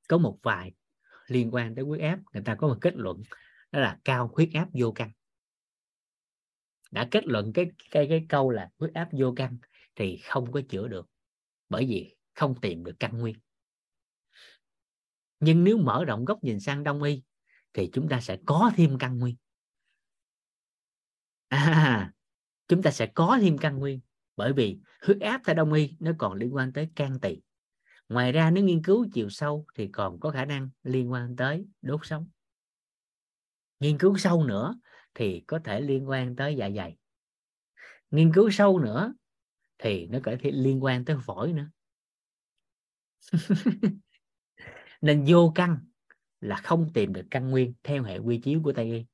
có 0.08 0.18
một 0.18 0.38
vài 0.42 0.72
liên 1.26 1.54
quan 1.54 1.74
tới 1.74 1.84
huyết 1.84 2.00
áp 2.00 2.18
người 2.32 2.42
ta 2.42 2.54
có 2.54 2.68
một 2.68 2.78
kết 2.80 2.96
luận 2.96 3.22
đó 3.72 3.80
là 3.80 3.98
cao 4.04 4.30
huyết 4.34 4.48
áp 4.54 4.68
vô 4.72 4.92
căn. 4.92 5.10
Đã 6.90 7.08
kết 7.10 7.26
luận 7.26 7.52
cái 7.52 7.70
cái 7.90 8.06
cái 8.08 8.26
câu 8.28 8.50
là 8.50 8.70
huyết 8.78 8.94
áp 8.94 9.08
vô 9.12 9.32
căn 9.36 9.58
thì 9.96 10.16
không 10.16 10.52
có 10.52 10.60
chữa 10.68 10.88
được 10.88 11.10
bởi 11.68 11.86
vì 11.86 12.16
không 12.34 12.60
tìm 12.60 12.84
được 12.84 12.96
căn 12.98 13.18
nguyên. 13.18 13.36
Nhưng 15.40 15.64
nếu 15.64 15.78
mở 15.78 16.04
rộng 16.04 16.24
góc 16.24 16.44
nhìn 16.44 16.60
sang 16.60 16.84
đông 16.84 17.02
y 17.02 17.22
thì 17.72 17.90
chúng 17.92 18.08
ta 18.08 18.20
sẽ 18.20 18.38
có 18.46 18.70
thêm 18.76 18.98
căn 18.98 19.18
nguyên. 19.18 19.36
À, 21.48 22.12
chúng 22.68 22.82
ta 22.82 22.90
sẽ 22.90 23.06
có 23.06 23.38
thêm 23.40 23.58
căn 23.58 23.78
nguyên 23.78 24.00
bởi 24.36 24.52
vì 24.52 24.78
huyết 25.02 25.20
áp 25.20 25.40
theo 25.44 25.54
đông 25.54 25.72
y 25.72 25.96
nó 26.00 26.12
còn 26.18 26.34
liên 26.34 26.54
quan 26.54 26.72
tới 26.72 26.88
can 26.94 27.20
tỳ 27.20 27.40
ngoài 28.12 28.32
ra 28.32 28.50
nếu 28.50 28.64
nghiên 28.64 28.82
cứu 28.82 29.06
chiều 29.12 29.30
sâu 29.30 29.66
thì 29.74 29.88
còn 29.88 30.20
có 30.20 30.30
khả 30.30 30.44
năng 30.44 30.70
liên 30.82 31.12
quan 31.12 31.36
tới 31.36 31.66
đốt 31.82 32.00
sống. 32.02 32.28
Nghiên 33.80 33.98
cứu 33.98 34.16
sâu 34.18 34.44
nữa 34.44 34.74
thì 35.14 35.44
có 35.46 35.60
thể 35.64 35.80
liên 35.80 36.08
quan 36.08 36.36
tới 36.36 36.56
dạ 36.56 36.70
dày. 36.76 36.96
Nghiên 38.10 38.32
cứu 38.32 38.50
sâu 38.50 38.78
nữa 38.78 39.14
thì 39.78 40.06
nó 40.06 40.18
có 40.22 40.36
thể 40.40 40.50
liên 40.50 40.84
quan 40.84 41.04
tới 41.04 41.16
phổi 41.26 41.52
nữa. 41.52 41.70
Nên 45.00 45.24
vô 45.28 45.52
căn 45.54 45.78
là 46.40 46.56
không 46.56 46.90
tìm 46.94 47.12
được 47.12 47.26
căn 47.30 47.50
nguyên 47.50 47.74
theo 47.82 48.02
hệ 48.02 48.18
quy 48.18 48.38
chiếu 48.38 48.60
của 48.64 48.72
tây 48.72 48.92
y, 48.92 49.04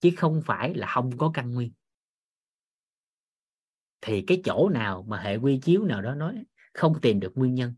chứ 0.00 0.10
không 0.16 0.42
phải 0.46 0.74
là 0.74 0.86
không 0.94 1.18
có 1.18 1.30
căn 1.34 1.50
nguyên. 1.50 1.72
Thì 4.00 4.24
cái 4.26 4.42
chỗ 4.44 4.68
nào 4.68 5.04
mà 5.08 5.20
hệ 5.20 5.36
quy 5.36 5.60
chiếu 5.62 5.84
nào 5.84 6.02
đó 6.02 6.14
nói 6.14 6.44
không 6.72 7.00
tìm 7.00 7.20
được 7.20 7.32
nguyên 7.34 7.54
nhân 7.54 7.74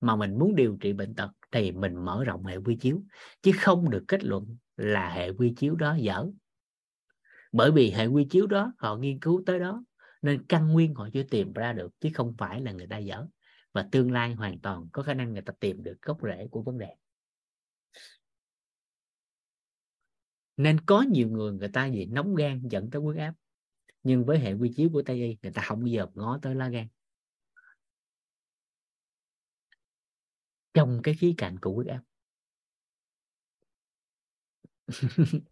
mà 0.00 0.16
mình 0.16 0.38
muốn 0.38 0.54
điều 0.54 0.76
trị 0.80 0.92
bệnh 0.92 1.14
tật 1.14 1.30
thì 1.52 1.72
mình 1.72 2.04
mở 2.04 2.24
rộng 2.24 2.44
hệ 2.44 2.56
quy 2.56 2.76
chiếu, 2.76 3.02
chứ 3.42 3.52
không 3.60 3.90
được 3.90 4.04
kết 4.08 4.24
luận 4.24 4.56
là 4.76 5.10
hệ 5.10 5.30
quy 5.30 5.54
chiếu 5.56 5.74
đó 5.74 5.94
dở. 5.94 6.26
Bởi 7.52 7.72
vì 7.72 7.90
hệ 7.90 8.06
quy 8.06 8.24
chiếu 8.24 8.46
đó, 8.46 8.72
họ 8.78 8.96
nghiên 8.96 9.20
cứu 9.20 9.42
tới 9.46 9.58
đó, 9.58 9.84
nên 10.22 10.46
căn 10.46 10.72
nguyên 10.72 10.94
họ 10.94 11.08
chưa 11.12 11.22
tìm 11.22 11.52
ra 11.52 11.72
được, 11.72 11.92
chứ 12.00 12.10
không 12.14 12.34
phải 12.38 12.60
là 12.60 12.72
người 12.72 12.86
ta 12.86 12.98
dở. 12.98 13.26
Và 13.72 13.88
tương 13.92 14.12
lai 14.12 14.34
hoàn 14.34 14.60
toàn 14.60 14.88
có 14.92 15.02
khả 15.02 15.14
năng 15.14 15.32
người 15.32 15.42
ta 15.42 15.52
tìm 15.60 15.82
được 15.82 16.02
gốc 16.02 16.18
rễ 16.22 16.46
của 16.50 16.62
vấn 16.62 16.78
đề. 16.78 16.94
Nên 20.56 20.80
có 20.80 21.02
nhiều 21.02 21.28
người 21.28 21.52
người 21.52 21.68
ta 21.68 21.86
gì 21.86 22.06
nóng 22.06 22.34
gan 22.34 22.68
dẫn 22.68 22.90
tới 22.90 23.02
huyết 23.02 23.18
áp, 23.18 23.34
nhưng 24.02 24.24
với 24.24 24.38
hệ 24.38 24.52
quy 24.52 24.72
chiếu 24.76 24.88
của 24.92 25.02
tây 25.02 25.16
y, 25.16 25.36
người 25.42 25.52
ta 25.52 25.62
không 25.62 25.80
bao 25.80 25.86
giờ 25.86 26.06
ngó 26.14 26.38
tới 26.42 26.54
lá 26.54 26.68
gan. 26.68 26.86
Trong 30.76 31.00
cái 31.02 31.14
khía 31.14 31.34
cạnh 31.38 31.58
của 31.58 31.72
huyết 31.72 31.86
áp. 31.86 32.00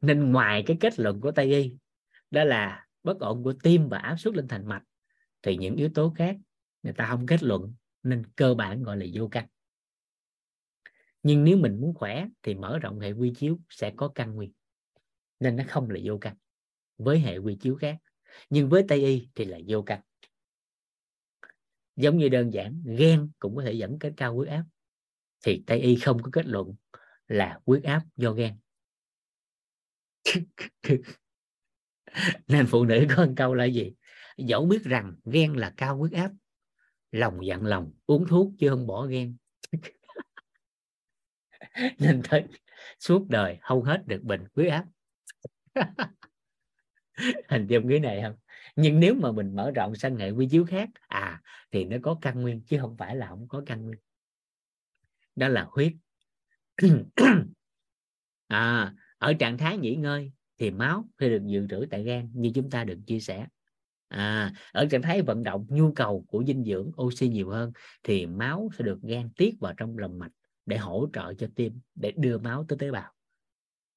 Nên 0.00 0.32
ngoài 0.32 0.64
cái 0.66 0.76
kết 0.80 1.00
luận 1.00 1.20
của 1.20 1.32
tây 1.32 1.54
y, 1.62 1.76
đó 2.30 2.44
là 2.44 2.86
bất 3.02 3.20
ổn 3.20 3.42
của 3.42 3.52
tim 3.62 3.88
và 3.88 3.98
áp 3.98 4.16
suất 4.16 4.34
lên 4.34 4.48
thành 4.48 4.66
mạch, 4.66 4.82
thì 5.42 5.56
những 5.56 5.76
yếu 5.76 5.88
tố 5.94 6.14
khác 6.16 6.36
người 6.82 6.92
ta 6.92 7.06
không 7.06 7.26
kết 7.26 7.42
luận 7.42 7.74
nên 8.02 8.22
cơ 8.36 8.54
bản 8.54 8.82
gọi 8.82 8.96
là 8.96 9.06
vô 9.14 9.28
căn. 9.28 9.46
Nhưng 11.22 11.44
nếu 11.44 11.56
mình 11.56 11.80
muốn 11.80 11.94
khỏe 11.94 12.26
thì 12.42 12.54
mở 12.54 12.78
rộng 12.78 13.00
hệ 13.00 13.12
quy 13.12 13.32
chiếu 13.36 13.58
sẽ 13.68 13.92
có 13.96 14.08
căn 14.14 14.34
nguyên, 14.34 14.52
nên 15.40 15.56
nó 15.56 15.64
không 15.68 15.90
là 15.90 16.00
vô 16.04 16.18
căn, 16.20 16.36
với 16.98 17.18
hệ 17.18 17.38
quy 17.38 17.56
chiếu 17.60 17.74
khác. 17.74 17.96
Nhưng 18.50 18.68
với 18.68 18.84
tây 18.88 19.04
y 19.04 19.28
thì 19.34 19.44
là 19.44 19.58
vô 19.68 19.82
căn 19.82 20.00
giống 21.96 22.18
như 22.18 22.28
đơn 22.28 22.52
giản 22.52 22.82
ghen 22.98 23.30
cũng 23.38 23.56
có 23.56 23.62
thể 23.62 23.72
dẫn 23.72 23.98
đến 23.98 24.14
cao 24.16 24.34
huyết 24.34 24.48
áp. 24.48 24.64
Thì 25.44 25.62
tây 25.66 25.78
y 25.78 25.96
không 25.96 26.22
có 26.22 26.30
kết 26.32 26.46
luận 26.46 26.74
là 27.28 27.60
huyết 27.66 27.84
áp 27.84 28.02
do 28.16 28.32
ghen 28.32 28.54
nên 32.48 32.66
phụ 32.66 32.84
nữ 32.84 33.06
có 33.16 33.26
một 33.26 33.32
câu 33.36 33.54
là 33.54 33.64
gì? 33.64 33.92
Dẫu 34.36 34.66
biết 34.66 34.82
rằng 34.84 35.14
ghen 35.24 35.52
là 35.52 35.72
cao 35.76 35.96
huyết 35.96 36.12
áp, 36.12 36.30
lòng 37.12 37.46
dặn 37.46 37.66
lòng, 37.66 37.92
uống 38.06 38.26
thuốc 38.28 38.52
chứ 38.58 38.68
không 38.68 38.86
bỏ 38.86 39.06
ghen. 39.06 39.36
Nên 41.98 42.22
tới 42.30 42.44
suốt 43.00 43.28
đời 43.28 43.58
không 43.60 43.82
hết 43.82 44.02
được 44.06 44.22
bệnh 44.22 44.44
huyết 44.54 44.72
áp. 44.72 44.84
Hình 47.48 47.66
dung 47.66 47.88
cái 47.88 48.00
này 48.00 48.22
không? 48.22 48.34
Nhưng 48.76 49.00
nếu 49.00 49.14
mà 49.14 49.32
mình 49.32 49.56
mở 49.56 49.70
rộng 49.70 49.94
sang 49.94 50.16
hệ 50.16 50.30
quy 50.30 50.48
chiếu 50.48 50.64
khác 50.64 50.90
à 51.08 51.42
thì 51.70 51.84
nó 51.84 51.96
có 52.02 52.18
căn 52.20 52.42
nguyên 52.42 52.60
chứ 52.60 52.78
không 52.80 52.96
phải 52.96 53.16
là 53.16 53.26
không 53.26 53.48
có 53.48 53.62
căn 53.66 53.84
nguyên. 53.84 54.00
Đó 55.36 55.48
là 55.48 55.66
huyết. 55.70 55.92
À 58.48 58.94
ở 59.18 59.34
trạng 59.34 59.58
thái 59.58 59.78
nghỉ 59.78 59.96
ngơi 59.96 60.32
thì 60.58 60.70
máu 60.70 61.08
sẽ 61.20 61.28
được 61.28 61.42
dự 61.46 61.66
trữ 61.70 61.86
tại 61.90 62.02
gan 62.02 62.30
như 62.34 62.50
chúng 62.54 62.70
ta 62.70 62.84
được 62.84 62.98
chia 63.06 63.20
sẻ. 63.20 63.46
À, 64.08 64.52
ở 64.72 64.86
trạng 64.90 65.02
thái 65.02 65.22
vận 65.22 65.42
động 65.42 65.66
nhu 65.68 65.92
cầu 65.92 66.24
của 66.28 66.44
dinh 66.46 66.64
dưỡng 66.64 66.90
oxy 67.02 67.28
nhiều 67.28 67.50
hơn 67.50 67.72
thì 68.02 68.26
máu 68.26 68.70
sẽ 68.78 68.84
được 68.84 68.98
gan 69.02 69.30
tiết 69.30 69.54
vào 69.60 69.74
trong 69.76 69.98
lòng 69.98 70.18
mạch 70.18 70.32
để 70.66 70.76
hỗ 70.76 71.08
trợ 71.12 71.34
cho 71.34 71.46
tim 71.54 71.80
để 71.94 72.12
đưa 72.16 72.38
máu 72.38 72.64
tới 72.68 72.78
tế 72.78 72.90
bào. 72.90 73.12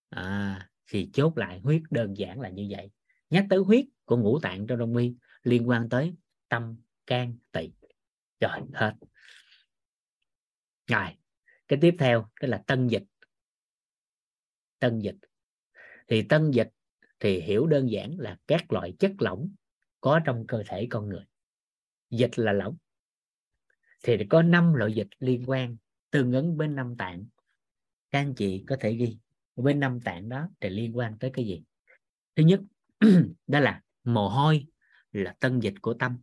À, 0.10 0.69
thì 0.91 1.10
chốt 1.14 1.38
lại 1.38 1.60
huyết 1.60 1.81
đơn 1.89 2.18
giản 2.18 2.41
là 2.41 2.49
như 2.49 2.68
vậy 2.69 2.89
nhắc 3.30 3.45
tới 3.49 3.60
huyết 3.60 3.85
của 4.06 4.18
ngũ 4.18 4.39
tạng 4.39 4.68
trong 4.68 4.80
đông 4.80 4.97
y 4.97 5.15
liên 5.43 5.69
quan 5.69 5.89
tới 5.89 6.15
tâm, 6.49 6.76
can 7.07 7.38
tỵ 7.52 7.72
rồi, 8.39 8.61
hết. 8.73 8.93
Rồi, 10.88 11.07
cái 11.68 11.80
tiếp 11.81 11.95
theo, 11.99 12.30
đó 12.41 12.47
là 12.47 12.64
tân 12.68 12.88
dịch. 12.88 13.03
Tân 14.80 14.99
dịch. 14.99 15.18
Thì 16.07 16.22
tân 16.22 16.52
dịch 16.52 16.69
thì 17.19 17.41
hiểu 17.41 17.68
đơn 17.68 17.91
giản 17.91 18.19
là 18.19 18.38
các 18.47 18.72
loại 18.72 18.93
chất 18.99 19.11
lỏng 19.19 19.49
có 20.02 20.19
trong 20.26 20.47
cơ 20.47 20.64
thể 20.68 20.88
con 20.89 21.10
người. 21.10 21.26
Dịch 22.10 22.39
là 22.39 22.53
lỏng. 22.53 22.77
Thì 24.03 24.18
có 24.30 24.41
năm 24.41 24.73
loại 24.73 24.93
dịch 24.93 25.07
liên 25.19 25.49
quan 25.49 25.77
tương 26.11 26.31
ứng 26.31 26.57
với 26.57 26.68
năm 26.68 26.95
tạng. 26.97 27.26
Các 28.11 28.19
anh 28.19 28.34
chị 28.35 28.64
có 28.68 28.77
thể 28.80 28.93
ghi 28.93 29.18
bên 29.56 29.80
năm 29.80 29.99
tạng 30.02 30.30
đó 30.30 30.49
thì 30.60 30.69
liên 30.69 30.97
quan 30.97 31.18
tới 31.19 31.31
cái 31.34 31.45
gì? 31.45 31.64
Thứ 32.35 32.43
nhất 32.43 32.60
đó 33.48 33.60
là 33.60 33.82
mồ 34.03 34.30
hôi 34.30 34.65
là 35.11 35.36
tân 35.40 35.60
dịch 35.60 35.73
của 35.82 35.94
tâm. 35.94 36.18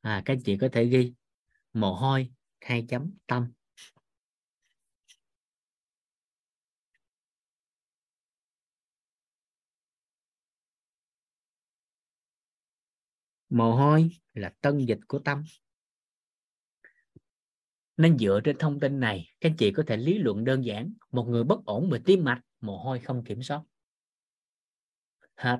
À, 0.00 0.22
các 0.24 0.38
chị 0.44 0.56
có 0.60 0.68
thể 0.72 0.84
ghi 0.84 1.12
mồ 1.72 1.94
hôi 1.94 2.30
hai 2.60 2.86
chấm 2.88 3.10
tâm. 3.26 3.52
Mồ 13.48 13.76
hôi 13.76 14.10
là 14.34 14.52
tân 14.60 14.78
dịch 14.78 14.98
của 15.08 15.18
tâm. 15.18 15.44
Nên 17.96 18.18
dựa 18.18 18.40
trên 18.44 18.58
thông 18.58 18.80
tin 18.80 19.00
này 19.00 19.28
các 19.40 19.52
chị 19.58 19.72
có 19.72 19.82
thể 19.86 19.96
lý 19.96 20.18
luận 20.18 20.44
đơn 20.44 20.64
giản 20.64 20.92
một 21.10 21.24
người 21.28 21.44
bất 21.44 21.64
ổn 21.64 21.90
về 21.90 21.98
tim 22.04 22.24
mạch 22.24 22.40
mồ 22.60 22.78
hôi 22.78 22.98
không 23.00 23.24
kiểm 23.24 23.42
soát 23.42 23.62
hết. 25.42 25.58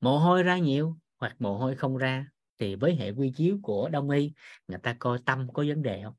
Mồ 0.00 0.18
hôi 0.18 0.42
ra 0.42 0.58
nhiều 0.58 0.96
hoặc 1.18 1.36
mồ 1.38 1.58
hôi 1.58 1.76
không 1.76 1.96
ra 1.96 2.26
thì 2.58 2.74
với 2.74 2.94
hệ 2.94 3.10
quy 3.10 3.32
chiếu 3.36 3.58
của 3.62 3.88
đông 3.88 4.10
y 4.10 4.32
người 4.68 4.78
ta 4.82 4.96
coi 4.98 5.18
tâm 5.26 5.48
có 5.52 5.64
vấn 5.68 5.82
đề 5.82 6.02
không? 6.02 6.14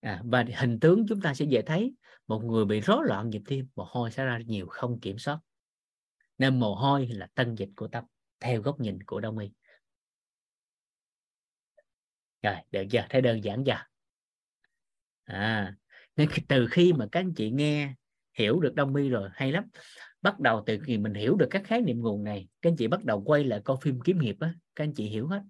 À, 0.00 0.22
và 0.24 0.44
hình 0.56 0.80
tướng 0.80 1.06
chúng 1.08 1.20
ta 1.20 1.34
sẽ 1.34 1.44
dễ 1.44 1.62
thấy 1.62 1.94
một 2.26 2.44
người 2.44 2.64
bị 2.64 2.80
rối 2.80 3.04
loạn 3.06 3.30
nhịp 3.30 3.42
tim 3.46 3.68
mồ 3.76 3.84
hôi 3.88 4.10
sẽ 4.10 4.24
ra 4.24 4.38
nhiều 4.46 4.66
không 4.66 5.00
kiểm 5.00 5.18
soát. 5.18 5.38
Nên 6.38 6.60
mồ 6.60 6.74
hôi 6.74 7.06
là 7.06 7.28
tân 7.34 7.54
dịch 7.54 7.70
của 7.76 7.88
tâm 7.88 8.04
theo 8.40 8.62
góc 8.62 8.80
nhìn 8.80 9.02
của 9.02 9.20
đông 9.20 9.38
y. 9.38 9.50
Rồi 12.42 12.54
được 12.70 12.84
chưa? 12.90 13.06
Thấy 13.10 13.20
đơn 13.20 13.44
giản 13.44 13.64
chưa? 13.64 13.86
À 15.24 15.76
nên 16.16 16.28
từ 16.48 16.66
khi 16.70 16.92
mà 16.92 17.06
các 17.12 17.20
anh 17.20 17.34
chị 17.34 17.50
nghe 17.50 17.94
hiểu 18.36 18.60
được 18.60 18.74
đông 18.74 18.92
mi 18.92 19.08
rồi 19.08 19.30
hay 19.32 19.52
lắm. 19.52 19.64
Bắt 20.22 20.40
đầu 20.40 20.62
từ 20.66 20.78
khi 20.84 20.98
mình 20.98 21.14
hiểu 21.14 21.36
được 21.36 21.48
các 21.50 21.62
khái 21.64 21.80
niệm 21.80 22.00
nguồn 22.00 22.24
này 22.24 22.48
các 22.62 22.70
anh 22.70 22.76
chị 22.76 22.86
bắt 22.86 23.04
đầu 23.04 23.22
quay 23.24 23.44
lại 23.44 23.60
coi 23.64 23.76
phim 23.82 24.00
kiếm 24.00 24.18
hiệp 24.18 24.40
á 24.40 24.54
các 24.74 24.84
anh 24.84 24.94
chị 24.94 25.04
hiểu 25.04 25.26
hết. 25.26 25.42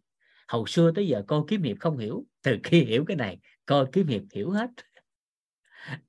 Hầu 0.49 0.67
xưa 0.67 0.93
tới 0.95 1.09
giờ 1.09 1.23
coi 1.27 1.43
kiếm 1.49 1.63
hiệp 1.63 1.77
không 1.81 1.99
hiểu 1.99 2.25
từ 2.43 2.59
khi 2.65 2.85
hiểu 2.85 3.05
cái 3.05 3.17
này 3.17 3.39
coi 3.67 3.87
kiếm 3.93 4.07
hiệp 4.07 4.23
hiểu 4.33 4.51
hết. 4.51 4.71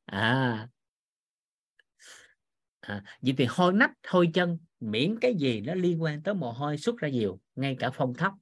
À, 0.06 0.68
à 2.80 3.04
vậy 3.22 3.34
thì 3.38 3.46
hôi 3.50 3.74
nách 3.74 3.92
hôi 4.08 4.30
chân 4.34 4.58
miễn 4.80 5.20
cái 5.20 5.36
gì 5.36 5.62
nó 5.62 5.74
liên 5.74 6.02
quan 6.02 6.24
tới 6.24 6.34
mồ 6.34 6.52
hôi 6.52 6.78
xuất 6.78 6.98
ra 6.98 7.10
nhiều 7.10 7.40
ngay 7.56 7.76
cả 7.80 7.90
phong 7.94 8.14
thấp 8.14 8.34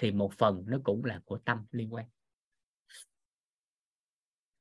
thì 0.00 0.12
một 0.12 0.32
phần 0.38 0.64
nó 0.66 0.78
cũng 0.84 1.04
là 1.04 1.20
của 1.24 1.38
tâm 1.38 1.58
liên 1.70 1.94
quan. 1.94 2.06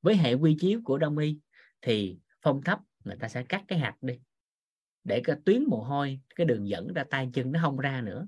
Với 0.01 0.15
hệ 0.15 0.33
quy 0.33 0.57
chiếu 0.59 0.81
của 0.85 0.97
đông 0.97 1.17
y 1.17 1.39
thì 1.81 2.17
phong 2.41 2.61
thấp 2.63 2.79
người 3.03 3.15
ta 3.15 3.27
sẽ 3.27 3.43
cắt 3.43 3.63
cái 3.67 3.79
hạt 3.79 3.95
đi, 4.01 4.19
để 5.03 5.21
cái 5.23 5.35
tuyến 5.45 5.63
mồ 5.63 5.83
hôi, 5.83 6.19
cái 6.35 6.45
đường 6.45 6.67
dẫn 6.67 6.93
ra 6.93 7.03
tay 7.09 7.29
chân 7.33 7.51
nó 7.51 7.59
không 7.63 7.77
ra 7.77 8.01
nữa. 8.01 8.27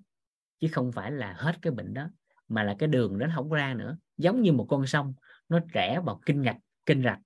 Chứ 0.60 0.68
không 0.72 0.92
phải 0.92 1.12
là 1.12 1.34
hết 1.38 1.56
cái 1.62 1.74
bệnh 1.74 1.94
đó, 1.94 2.10
mà 2.48 2.64
là 2.64 2.76
cái 2.80 2.88
đường 2.88 3.18
nó 3.18 3.28
không 3.36 3.50
ra 3.50 3.74
nữa. 3.74 3.98
Giống 4.18 4.42
như 4.42 4.52
một 4.52 4.66
con 4.70 4.88
sông, 4.88 5.14
nó 5.50 5.60
rẽ 5.74 6.02
vào 6.06 6.22
kinh 6.26 6.42
ngạch, 6.42 6.58
kinh 6.86 7.04
rạch, 7.04 7.20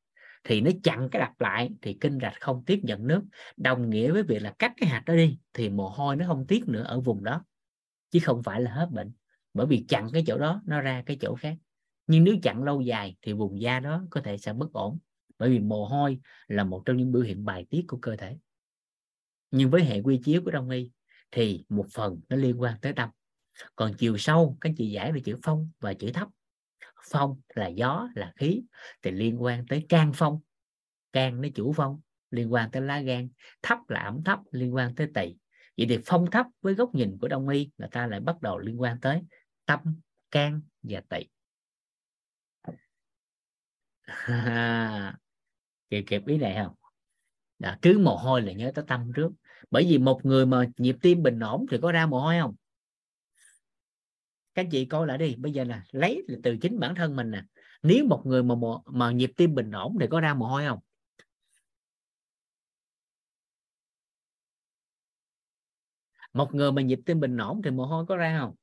thì 0.43 0.61
nó 0.61 0.71
chặn 0.83 1.09
cái 1.09 1.19
đập 1.19 1.31
lại, 1.39 1.69
thì 1.81 1.97
kinh 2.01 2.19
rạch 2.21 2.33
không 2.39 2.63
tiếp 2.65 2.79
nhận 2.83 3.07
nước. 3.07 3.23
Đồng 3.57 3.89
nghĩa 3.89 4.11
với 4.11 4.23
việc 4.23 4.41
là 4.41 4.53
cắt 4.59 4.73
cái 4.77 4.89
hạt 4.89 5.03
đó 5.05 5.15
đi, 5.15 5.39
thì 5.53 5.69
mồ 5.69 5.89
hôi 5.89 6.15
nó 6.15 6.25
không 6.27 6.47
tiết 6.47 6.67
nữa 6.67 6.83
ở 6.83 6.99
vùng 6.99 7.23
đó. 7.23 7.43
Chứ 8.11 8.19
không 8.23 8.43
phải 8.43 8.61
là 8.61 8.71
hết 8.71 8.89
bệnh, 8.91 9.11
bởi 9.53 9.67
vì 9.67 9.85
chặn 9.87 10.09
cái 10.13 10.23
chỗ 10.27 10.37
đó, 10.37 10.61
nó 10.65 10.81
ra 10.81 11.03
cái 11.05 11.17
chỗ 11.21 11.35
khác. 11.35 11.57
Nhưng 12.07 12.23
nếu 12.23 12.35
chặn 12.43 12.63
lâu 12.63 12.81
dài, 12.81 13.15
thì 13.21 13.33
vùng 13.33 13.61
da 13.61 13.79
đó 13.79 14.03
có 14.09 14.21
thể 14.21 14.37
sẽ 14.37 14.53
bất 14.53 14.73
ổn 14.73 14.97
bởi 15.37 15.49
vì 15.49 15.59
mồ 15.59 15.85
hôi 15.85 16.19
là 16.47 16.63
một 16.63 16.83
trong 16.85 16.97
những 16.97 17.11
biểu 17.11 17.21
hiện 17.21 17.45
bài 17.45 17.65
tiết 17.69 17.85
của 17.87 17.97
cơ 18.01 18.15
thể. 18.15 18.37
Nhưng 19.51 19.69
với 19.69 19.83
hệ 19.83 20.01
quy 20.01 20.21
chiếu 20.23 20.41
của 20.45 20.51
đông 20.51 20.69
y 20.69 20.91
thì 21.31 21.65
một 21.69 21.85
phần 21.93 22.21
nó 22.29 22.35
liên 22.35 22.61
quan 22.61 22.75
tới 22.81 22.93
tâm. 22.93 23.09
Còn 23.75 23.93
chiều 23.97 24.17
sâu, 24.17 24.57
các 24.61 24.69
anh 24.69 24.75
chị 24.75 24.91
giải 24.91 25.11
về 25.11 25.19
chữ 25.19 25.35
phong 25.43 25.69
và 25.79 25.93
chữ 25.93 26.11
thấp. 26.13 26.27
Phong 27.03 27.41
là 27.55 27.67
gió, 27.67 28.09
là 28.15 28.33
khí, 28.35 28.63
thì 29.01 29.11
liên 29.11 29.43
quan 29.43 29.65
tới 29.67 29.85
can 29.89 30.11
phong. 30.15 30.39
Can 31.13 31.41
nó 31.41 31.47
chủ 31.55 31.73
phong, 31.73 32.01
liên 32.31 32.53
quan 32.53 32.71
tới 32.71 32.81
lá 32.81 32.99
gan. 32.99 33.29
Thấp 33.61 33.77
là 33.87 33.99
ẩm 33.99 34.23
thấp, 34.23 34.39
liên 34.51 34.75
quan 34.75 34.95
tới 34.95 35.07
tỳ. 35.13 35.35
Vậy 35.77 35.87
thì 35.89 35.97
phong 36.05 36.31
thấp 36.31 36.45
với 36.61 36.73
góc 36.73 36.95
nhìn 36.95 37.17
của 37.21 37.27
đông 37.27 37.49
y, 37.49 37.69
người 37.77 37.89
ta 37.91 38.07
lại 38.07 38.19
bắt 38.19 38.41
đầu 38.41 38.59
liên 38.59 38.81
quan 38.81 38.99
tới 39.01 39.21
tâm, 39.65 39.79
can 40.31 40.61
và 40.83 41.01
tỳ. 41.09 41.25
kịp 45.89 46.03
kịp 46.07 46.27
ý 46.27 46.37
này 46.37 46.55
không? 46.63 46.73
Đó, 47.59 47.75
cứ 47.81 47.99
mồ 47.99 48.15
hôi 48.15 48.41
là 48.41 48.53
nhớ 48.53 48.71
tới 48.75 48.85
tâm 48.87 49.11
trước. 49.15 49.31
Bởi 49.71 49.85
vì 49.89 49.97
một 49.97 50.25
người 50.25 50.45
mà 50.45 50.65
nhịp 50.77 50.95
tim 51.01 51.23
bình 51.23 51.39
ổn 51.39 51.65
thì 51.71 51.77
có 51.81 51.91
ra 51.91 52.05
mồ 52.05 52.19
hôi 52.19 52.39
không? 52.39 52.55
Các 54.55 54.61
anh 54.61 54.69
chị 54.69 54.85
coi 54.85 55.07
lại 55.07 55.17
đi 55.17 55.35
bây 55.35 55.51
giờ 55.51 55.63
là 55.63 55.83
lấy 55.91 56.23
là 56.27 56.37
từ 56.43 56.57
chính 56.61 56.79
bản 56.79 56.95
thân 56.95 57.15
mình 57.15 57.31
nè. 57.31 57.43
Nếu 57.83 58.05
một 58.05 58.21
người 58.25 58.43
mà 58.43 58.55
mà 58.85 59.11
nhịp 59.11 59.31
tim 59.37 59.55
bình 59.55 59.71
ổn 59.71 59.97
thì 59.99 60.07
có 60.09 60.19
ra 60.19 60.33
mồ 60.33 60.47
hôi 60.47 60.65
không? 60.65 60.79
Một 66.33 66.55
người 66.55 66.71
mà 66.71 66.81
nhịp 66.81 66.99
tim 67.05 67.19
bình 67.19 67.37
ổn 67.37 67.61
thì 67.63 67.71
mồ 67.71 67.85
hôi 67.85 68.05
có 68.05 68.17
ra 68.17 68.37
không? 68.39 68.55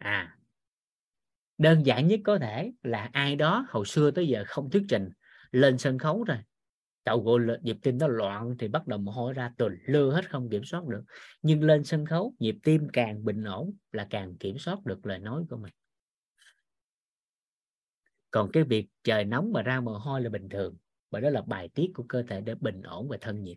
À 0.00 0.39
đơn 1.60 1.86
giản 1.86 2.06
nhất 2.06 2.20
có 2.24 2.38
thể 2.38 2.72
là 2.82 3.10
ai 3.12 3.36
đó 3.36 3.66
hồi 3.68 3.86
xưa 3.86 4.10
tới 4.10 4.28
giờ 4.28 4.44
không 4.46 4.70
thuyết 4.70 4.82
trình 4.88 5.10
lên 5.50 5.78
sân 5.78 5.98
khấu 5.98 6.24
rồi. 6.24 6.38
Cậu 7.04 7.22
gọi 7.22 7.40
nhịp 7.62 7.76
tim 7.82 7.98
nó 7.98 8.08
loạn 8.08 8.54
thì 8.58 8.68
bắt 8.68 8.86
đầu 8.86 8.98
mồ 8.98 9.12
hôi 9.12 9.32
ra 9.32 9.52
tuần 9.58 9.76
lưa 9.86 10.12
hết 10.12 10.30
không 10.30 10.50
kiểm 10.50 10.64
soát 10.64 10.84
được. 10.84 11.02
Nhưng 11.42 11.64
lên 11.64 11.84
sân 11.84 12.06
khấu 12.06 12.34
nhịp 12.38 12.56
tim 12.62 12.88
càng 12.92 13.24
bình 13.24 13.44
ổn 13.44 13.76
là 13.92 14.06
càng 14.10 14.36
kiểm 14.36 14.58
soát 14.58 14.84
được 14.84 15.06
lời 15.06 15.18
nói 15.18 15.44
của 15.50 15.56
mình. 15.56 15.72
Còn 18.30 18.50
cái 18.52 18.64
việc 18.64 18.86
trời 19.04 19.24
nóng 19.24 19.52
mà 19.52 19.62
ra 19.62 19.80
mồ 19.80 19.98
hôi 19.98 20.20
là 20.20 20.30
bình 20.30 20.48
thường 20.48 20.76
bởi 21.10 21.22
đó 21.22 21.30
là 21.30 21.42
bài 21.42 21.68
tiết 21.74 21.90
của 21.94 22.04
cơ 22.08 22.22
thể 22.22 22.40
để 22.40 22.54
bình 22.54 22.82
ổn 22.82 23.08
về 23.08 23.18
thân 23.20 23.42
nhiệt. 23.42 23.56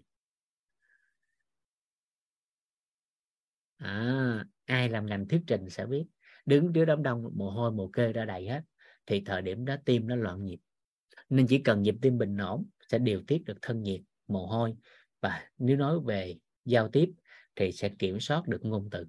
À, 3.77 4.45
ai 4.65 4.89
làm 4.89 5.05
ngành 5.05 5.27
thuyết 5.27 5.41
trình 5.47 5.69
sẽ 5.69 5.85
biết 5.85 6.05
đứng 6.45 6.73
trước 6.73 6.85
đám 6.85 7.03
đông 7.03 7.31
mồ 7.35 7.49
hôi 7.49 7.71
mồ 7.71 7.87
kê 7.87 8.13
ra 8.13 8.25
đầy 8.25 8.47
hết 8.47 8.61
thì 9.05 9.21
thời 9.25 9.41
điểm 9.41 9.65
đó 9.65 9.75
tim 9.85 10.07
nó 10.07 10.15
loạn 10.15 10.45
nhịp. 10.45 10.59
Nên 11.29 11.47
chỉ 11.47 11.59
cần 11.59 11.81
nhịp 11.81 11.95
tim 12.01 12.17
bình 12.17 12.37
ổn 12.37 12.65
sẽ 12.89 12.99
điều 12.99 13.23
tiết 13.27 13.43
được 13.45 13.57
thân 13.61 13.81
nhiệt 13.81 14.01
mồ 14.27 14.45
hôi 14.45 14.75
và 15.21 15.49
nếu 15.57 15.77
nói 15.77 15.99
về 16.05 16.35
giao 16.65 16.89
tiếp 16.89 17.09
thì 17.55 17.71
sẽ 17.71 17.89
kiểm 17.99 18.19
soát 18.19 18.47
được 18.47 18.59
ngôn 18.65 18.89
từ. 18.91 19.05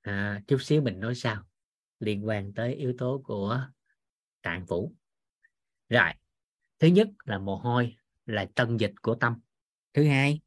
À, 0.00 0.42
chút 0.46 0.58
xíu 0.62 0.82
mình 0.82 1.00
nói 1.00 1.14
sao 1.14 1.44
liên 2.00 2.26
quan 2.26 2.52
tới 2.54 2.74
yếu 2.74 2.94
tố 2.98 3.22
của 3.24 3.66
tạng 4.42 4.66
phủ. 4.66 4.94
Rồi 5.88 6.12
thứ 6.78 6.88
nhất 6.88 7.08
là 7.24 7.38
mồ 7.38 7.56
hôi 7.56 7.96
là 8.26 8.46
tân 8.54 8.76
dịch 8.76 8.92
của 9.02 9.14
tâm. 9.14 9.40
Thứ 9.92 10.04
hai 10.04 10.40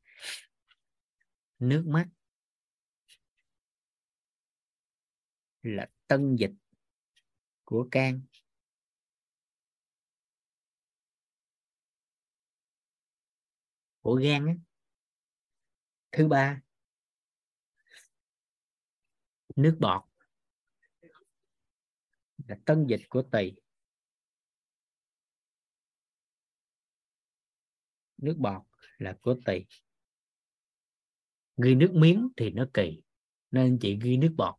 nước 1.63 1.83
mắt. 1.87 2.09
Là 5.63 5.89
tân 6.07 6.35
dịch 6.35 6.51
của 7.63 7.87
can. 7.91 8.21
Của 14.01 14.15
gan 14.15 14.59
thứ 16.11 16.27
ba, 16.27 16.61
nước 19.55 19.77
bọt. 19.81 20.03
Là 22.47 22.57
tân 22.65 22.87
dịch 22.89 23.01
của 23.09 23.23
tỳ. 23.31 23.53
Nước 28.17 28.35
bọt 28.37 28.63
là 28.97 29.17
của 29.21 29.35
tỳ 29.45 29.65
ghi 31.57 31.75
nước 31.75 31.91
miếng 31.93 32.29
thì 32.37 32.51
nó 32.51 32.65
kỳ 32.73 33.01
nên 33.51 33.77
chị 33.81 33.99
ghi 34.01 34.17
nước 34.17 34.33
bọt. 34.37 34.55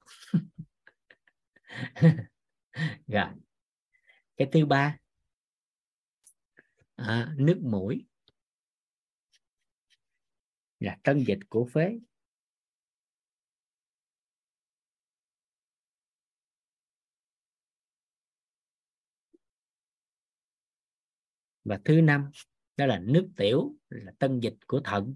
Rồi. 3.06 3.28
Cái 4.36 4.48
thứ 4.52 4.66
ba. 4.66 4.98
À, 6.96 7.34
nước 7.36 7.60
mũi. 7.62 8.06
Là 10.80 10.98
tân 11.02 11.24
dịch 11.24 11.38
của 11.48 11.68
phế 11.72 11.98
và 21.64 21.80
thứ 21.84 22.00
năm 22.00 22.30
đó 22.76 22.86
là 22.86 22.98
nước 22.98 23.28
tiểu 23.36 23.76
là 23.88 24.12
tân 24.18 24.40
dịch 24.40 24.56
của 24.66 24.80
thận 24.84 25.14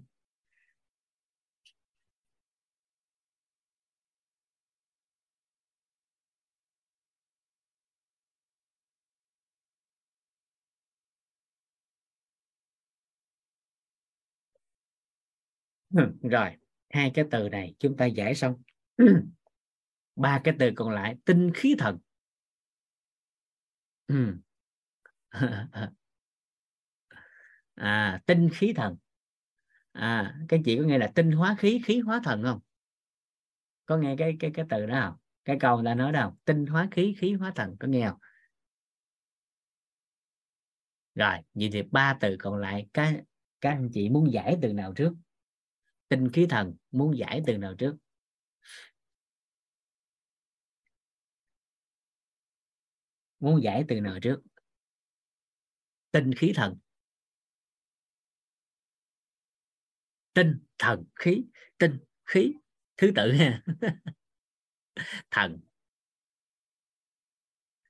rồi, 16.21 16.49
hai 16.89 17.11
cái 17.13 17.25
từ 17.31 17.49
này 17.49 17.75
chúng 17.79 17.97
ta 17.97 18.05
giải 18.05 18.35
xong. 18.35 18.55
Ba 20.15 20.41
cái 20.43 20.55
từ 20.59 20.71
còn 20.75 20.91
lại, 20.91 21.15
tinh 21.25 21.51
khí 21.53 21.75
thần. 21.79 21.97
À 27.75 28.21
tinh 28.25 28.49
khí 28.53 28.73
thần. 28.75 28.97
À 29.91 30.35
các 30.47 30.59
chị 30.65 30.77
có 30.77 30.83
nghe 30.83 30.97
là 30.97 31.11
tinh 31.15 31.31
hóa 31.31 31.55
khí 31.59 31.81
khí 31.85 31.99
hóa 31.99 32.21
thần 32.23 32.43
không? 32.43 32.59
Có 33.85 33.97
nghe 33.97 34.15
cái 34.17 34.37
cái 34.39 34.51
cái 34.53 34.65
từ 34.69 34.85
đó 34.85 35.01
không? 35.05 35.15
Cái 35.45 35.57
câu 35.59 35.75
người 35.75 35.85
ta 35.85 35.95
nói 35.95 36.11
đâu 36.11 36.31
tinh 36.45 36.65
hóa 36.65 36.87
khí 36.91 37.15
khí 37.19 37.33
hóa 37.33 37.51
thần, 37.55 37.75
có 37.79 37.87
nghe 37.87 38.09
không? 38.09 38.17
Rồi, 41.15 41.35
vậy 41.53 41.69
thì 41.73 41.81
ba 41.91 42.17
từ 42.19 42.35
còn 42.39 42.55
lại 42.55 42.87
các 42.93 43.13
các 43.61 43.69
anh 43.69 43.89
chị 43.93 44.09
muốn 44.09 44.33
giải 44.33 44.57
từ 44.61 44.73
nào 44.73 44.93
trước? 44.93 45.13
Tinh 46.09 46.29
khí 46.33 46.47
thần 46.49 46.75
muốn 46.91 47.17
giải 47.17 47.41
từ 47.47 47.57
nào 47.57 47.75
trước? 47.77 47.95
Muốn 53.39 53.63
giải 53.63 53.85
từ 53.87 53.99
nào 53.99 54.19
trước? 54.21 54.41
Tinh 56.11 56.31
khí 56.37 56.53
thần. 56.55 56.77
Tinh 60.33 60.59
thần 60.77 61.05
khí. 61.15 61.43
Tinh 61.77 61.99
khí. 62.25 62.53
Thứ 62.97 63.11
tự 63.15 63.31
ha. 63.31 63.63
Thần. 65.31 65.59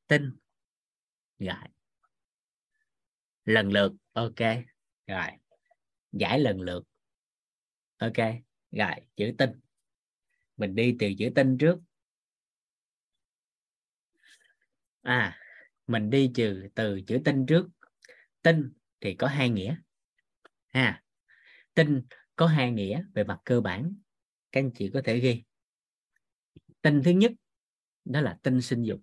Tinh. 0.08 0.38
Giải 1.40 1.70
lần 3.46 3.72
lượt. 3.72 3.92
Ok. 4.14 4.40
Rồi. 5.08 5.28
Giải 6.12 6.40
lần 6.40 6.62
lượt 6.62 6.84
ok, 8.00 8.18
rồi, 8.72 8.96
chữ 9.16 9.32
tinh. 9.38 9.50
Mình 10.58 10.76
đi 10.76 10.96
từ 11.00 11.14
chữ 11.18 11.30
tinh 11.36 11.58
trước. 11.58 11.80
À 15.02 15.40
mình 15.88 16.10
đi 16.10 16.32
trừ 16.36 16.68
từ 16.76 17.02
chữ 17.08 17.22
tinh 17.26 17.46
trước. 17.46 17.68
Tinh 18.42 18.74
thì 19.02 19.14
có 19.16 19.28
hai 19.28 19.50
nghĩa. 19.50 19.76
Ha, 20.68 21.04
tinh 21.74 22.02
có 22.36 22.48
hai 22.48 22.72
nghĩa 22.72 23.04
về 23.14 23.24
mặt 23.24 23.40
cơ 23.46 23.62
bản. 23.62 23.96
Các 24.52 24.60
anh 24.60 24.72
chị 24.76 24.92
có 24.94 25.02
thể 25.06 25.20
ghi. 25.20 25.44
Tinh 26.82 27.02
thứ 27.06 27.12
nhất, 27.12 27.32
đó 28.06 28.22
là 28.22 28.40
tinh 28.44 28.62
sinh 28.62 28.84
dục. 28.84 29.02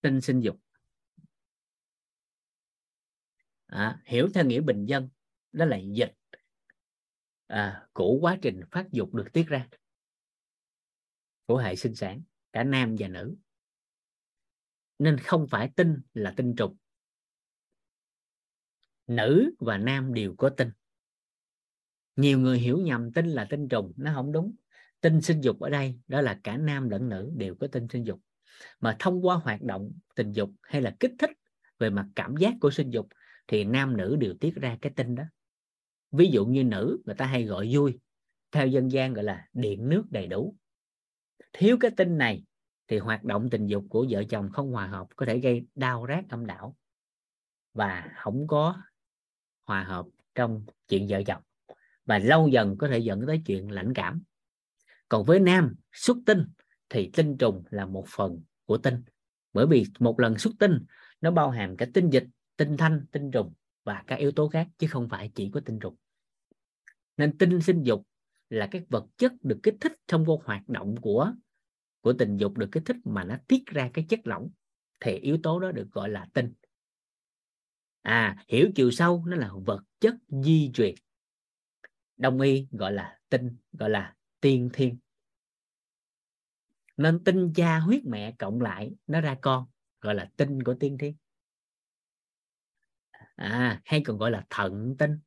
Tinh 0.00 0.20
sinh 0.20 0.40
dục. 0.40 0.60
À, 3.66 4.02
hiểu 4.04 4.28
theo 4.34 4.44
nghĩa 4.44 4.60
bình 4.60 4.86
dân 4.86 5.08
đó 5.52 5.64
là 5.64 5.76
dịch. 5.76 6.14
À, 7.46 7.88
của 7.92 8.18
quá 8.20 8.38
trình 8.42 8.60
phát 8.70 8.86
dục 8.92 9.14
được 9.14 9.26
tiết 9.32 9.46
ra 9.46 9.68
của 11.46 11.58
hệ 11.58 11.76
sinh 11.76 11.94
sản 11.94 12.22
cả 12.52 12.64
nam 12.64 12.96
và 12.98 13.08
nữ. 13.08 13.36
Nên 14.98 15.18
không 15.18 15.46
phải 15.50 15.70
tinh 15.76 16.00
là 16.14 16.34
tinh 16.36 16.54
trùng. 16.56 16.76
Nữ 19.06 19.54
và 19.58 19.78
nam 19.78 20.14
đều 20.14 20.34
có 20.38 20.50
tinh. 20.50 20.70
Nhiều 22.16 22.38
người 22.38 22.58
hiểu 22.58 22.78
nhầm 22.78 23.12
tinh 23.12 23.26
là 23.26 23.46
tinh 23.50 23.68
trùng 23.68 23.92
nó 23.96 24.12
không 24.14 24.32
đúng. 24.32 24.54
Tinh 25.00 25.20
sinh 25.20 25.40
dục 25.40 25.60
ở 25.60 25.70
đây 25.70 26.00
đó 26.08 26.20
là 26.20 26.40
cả 26.44 26.56
nam 26.56 26.88
lẫn 26.88 27.08
nữ 27.08 27.32
đều 27.36 27.54
có 27.54 27.66
tinh 27.66 27.86
sinh 27.88 28.06
dục 28.06 28.20
mà 28.80 28.96
thông 28.98 29.26
qua 29.26 29.36
hoạt 29.36 29.62
động 29.62 29.92
tình 30.14 30.32
dục 30.32 30.50
hay 30.62 30.82
là 30.82 30.96
kích 31.00 31.12
thích 31.18 31.30
về 31.78 31.90
mặt 31.90 32.06
cảm 32.14 32.36
giác 32.36 32.54
của 32.60 32.70
sinh 32.70 32.90
dục 32.90 33.08
thì 33.46 33.64
nam 33.64 33.96
nữ 33.96 34.16
đều 34.16 34.34
tiết 34.40 34.54
ra 34.54 34.78
cái 34.80 34.92
tinh 34.96 35.14
đó. 35.14 35.22
Ví 36.12 36.30
dụ 36.30 36.46
như 36.46 36.64
nữ, 36.64 36.98
người 37.04 37.14
ta 37.14 37.26
hay 37.26 37.44
gọi 37.44 37.68
vui, 37.72 37.98
theo 38.52 38.66
dân 38.66 38.92
gian 38.92 39.14
gọi 39.14 39.24
là 39.24 39.46
điện 39.52 39.88
nước 39.88 40.04
đầy 40.10 40.26
đủ. 40.26 40.56
Thiếu 41.52 41.76
cái 41.80 41.90
tinh 41.96 42.18
này 42.18 42.44
thì 42.88 42.98
hoạt 42.98 43.24
động 43.24 43.50
tình 43.50 43.66
dục 43.66 43.84
của 43.90 44.06
vợ 44.10 44.24
chồng 44.24 44.50
không 44.52 44.72
hòa 44.72 44.86
hợp, 44.86 45.06
có 45.16 45.26
thể 45.26 45.38
gây 45.38 45.66
đau 45.74 46.06
rát 46.08 46.28
âm 46.28 46.46
đạo 46.46 46.76
và 47.74 48.12
không 48.16 48.46
có 48.46 48.82
hòa 49.62 49.82
hợp 49.84 50.06
trong 50.34 50.64
chuyện 50.88 51.06
vợ 51.08 51.22
chồng. 51.26 51.42
Và 52.04 52.18
lâu 52.18 52.48
dần 52.48 52.76
có 52.78 52.88
thể 52.88 52.98
dẫn 52.98 53.26
tới 53.26 53.42
chuyện 53.46 53.70
lãnh 53.70 53.94
cảm. 53.94 54.22
Còn 55.08 55.24
với 55.24 55.40
nam, 55.40 55.74
xuất 55.92 56.16
tinh 56.26 56.46
thì 56.88 57.10
tinh 57.12 57.36
trùng 57.36 57.64
là 57.70 57.86
một 57.86 58.04
phần 58.08 58.42
của 58.64 58.78
tinh. 58.78 59.02
Bởi 59.52 59.66
vì 59.66 59.84
một 59.98 60.20
lần 60.20 60.38
xuất 60.38 60.52
tinh, 60.58 60.84
nó 61.20 61.30
bao 61.30 61.50
hàm 61.50 61.76
cả 61.76 61.86
tinh 61.94 62.10
dịch, 62.10 62.24
tinh 62.56 62.76
thanh, 62.76 63.06
tinh 63.12 63.30
trùng 63.30 63.52
và 63.84 64.04
các 64.06 64.16
yếu 64.16 64.32
tố 64.32 64.48
khác, 64.48 64.68
chứ 64.78 64.86
không 64.90 65.08
phải 65.08 65.30
chỉ 65.34 65.50
có 65.54 65.60
tinh 65.64 65.78
trùng. 65.78 65.96
Nên 67.16 67.38
tinh 67.38 67.60
sinh 67.60 67.82
dục 67.82 68.06
là 68.50 68.68
các 68.70 68.82
vật 68.88 69.06
chất 69.16 69.32
được 69.42 69.60
kích 69.62 69.76
thích 69.80 69.92
thông 70.08 70.24
qua 70.26 70.36
hoạt 70.44 70.68
động 70.68 70.94
của 71.00 71.32
của 72.00 72.12
tình 72.12 72.36
dục 72.36 72.58
được 72.58 72.68
kích 72.72 72.82
thích 72.86 72.96
mà 73.04 73.24
nó 73.24 73.36
tiết 73.46 73.66
ra 73.66 73.90
cái 73.94 74.06
chất 74.08 74.20
lỏng, 74.24 74.50
thì 75.00 75.12
yếu 75.12 75.38
tố 75.42 75.60
đó 75.60 75.72
được 75.72 75.88
gọi 75.92 76.08
là 76.08 76.26
tinh. 76.32 76.52
À 78.02 78.44
hiểu 78.48 78.70
chiều 78.74 78.90
sâu, 78.90 79.24
nó 79.26 79.36
là 79.36 79.50
vật 79.66 79.82
chất 80.00 80.14
di 80.28 80.70
truyền 80.74 80.94
đông 82.16 82.40
y 82.40 82.66
gọi 82.70 82.92
là 82.92 83.18
tinh, 83.28 83.56
gọi 83.72 83.90
là 83.90 84.14
tiên 84.40 84.70
thiên 84.72 84.98
nên 86.98 87.24
tinh 87.24 87.52
cha 87.54 87.78
huyết 87.78 88.02
mẹ 88.04 88.34
cộng 88.38 88.60
lại 88.60 88.92
nó 89.06 89.20
ra 89.20 89.38
con 89.42 89.66
gọi 90.00 90.14
là 90.14 90.30
tinh 90.36 90.62
của 90.62 90.74
tiên 90.80 90.98
thiên. 90.98 91.16
À 93.36 93.82
hay 93.84 94.02
còn 94.04 94.18
gọi 94.18 94.30
là 94.30 94.46
thận 94.50 94.96
tinh. 94.98 95.18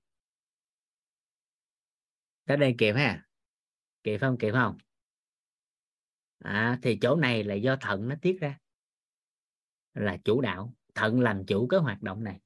Tới 2.45 2.57
đây 2.57 2.75
kịp 2.77 2.93
ha? 2.93 3.27
Kịp 4.03 4.17
không? 4.17 4.37
Kịp 4.37 4.51
không? 4.51 4.77
À, 6.37 6.79
thì 6.81 6.97
chỗ 7.01 7.15
này 7.15 7.43
là 7.43 7.55
do 7.55 7.75
thận 7.75 8.09
nó 8.09 8.15
tiết 8.21 8.37
ra 8.41 8.59
là 9.93 10.17
chủ 10.23 10.41
đạo. 10.41 10.73
Thận 10.95 11.19
làm 11.19 11.45
chủ 11.45 11.67
cái 11.67 11.79
hoạt 11.79 12.01
động 12.01 12.23
này. 12.23 12.39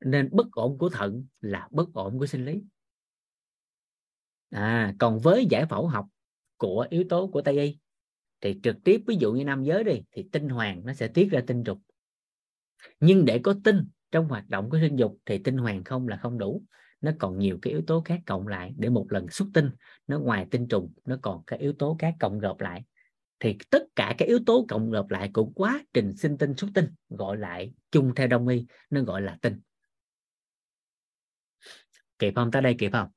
Nên 0.00 0.28
bất 0.32 0.46
ổn 0.52 0.78
của 0.78 0.88
thận 0.88 1.26
là 1.40 1.68
bất 1.70 1.92
ổn 1.94 2.18
của 2.18 2.26
sinh 2.26 2.44
lý. 2.44 2.62
À 4.50 4.94
còn 4.98 5.18
với 5.18 5.46
giải 5.50 5.66
phẫu 5.66 5.88
học 5.88 6.08
của 6.56 6.86
yếu 6.90 7.04
tố 7.08 7.30
của 7.32 7.42
tây 7.42 7.60
y 7.60 7.81
thì 8.42 8.60
trực 8.62 8.76
tiếp, 8.84 9.02
ví 9.06 9.16
dụ 9.20 9.32
như 9.32 9.44
nam 9.44 9.64
giới 9.64 9.84
đi, 9.84 10.02
thì 10.12 10.28
tinh 10.32 10.48
hoàng 10.48 10.82
nó 10.84 10.92
sẽ 10.92 11.08
tiết 11.08 11.28
ra 11.30 11.42
tinh 11.46 11.64
trùng 11.64 11.80
nhưng 13.00 13.24
để 13.24 13.40
có 13.42 13.54
tinh 13.64 13.88
trong 14.10 14.28
hoạt 14.28 14.48
động 14.48 14.70
của 14.70 14.78
sinh 14.80 14.96
dục 14.96 15.18
thì 15.26 15.38
tinh 15.38 15.56
hoàng 15.56 15.84
không 15.84 16.08
là 16.08 16.16
không 16.16 16.38
đủ. 16.38 16.62
Nó 17.00 17.12
còn 17.18 17.38
nhiều 17.38 17.58
cái 17.62 17.72
yếu 17.72 17.82
tố 17.86 18.02
khác 18.04 18.20
cộng 18.26 18.48
lại 18.48 18.74
để 18.76 18.88
một 18.88 19.06
lần 19.10 19.28
xuất 19.28 19.48
tinh, 19.54 19.70
nó 20.06 20.18
ngoài 20.18 20.46
tinh 20.50 20.68
trùng, 20.68 20.92
nó 21.04 21.18
còn 21.22 21.44
cái 21.46 21.58
yếu 21.58 21.72
tố 21.72 21.96
khác 21.98 22.14
cộng 22.20 22.38
gộp 22.38 22.60
lại. 22.60 22.84
Thì 23.40 23.56
tất 23.70 23.82
cả 23.96 24.14
các 24.18 24.28
yếu 24.28 24.38
tố 24.46 24.66
cộng 24.68 24.90
gộp 24.90 25.10
lại 25.10 25.30
của 25.34 25.44
quá 25.54 25.84
trình 25.94 26.16
sinh 26.16 26.38
tinh, 26.38 26.54
xuất 26.56 26.70
tinh 26.74 26.88
gọi 27.08 27.36
lại 27.36 27.72
chung 27.90 28.14
theo 28.14 28.26
đông 28.26 28.48
y, 28.48 28.66
nó 28.90 29.02
gọi 29.02 29.22
là 29.22 29.38
tinh. 29.42 29.60
Kịp 32.18 32.32
không? 32.36 32.50
Tới 32.50 32.62
đây 32.62 32.74
kịp 32.78 32.90
không? 32.92 33.08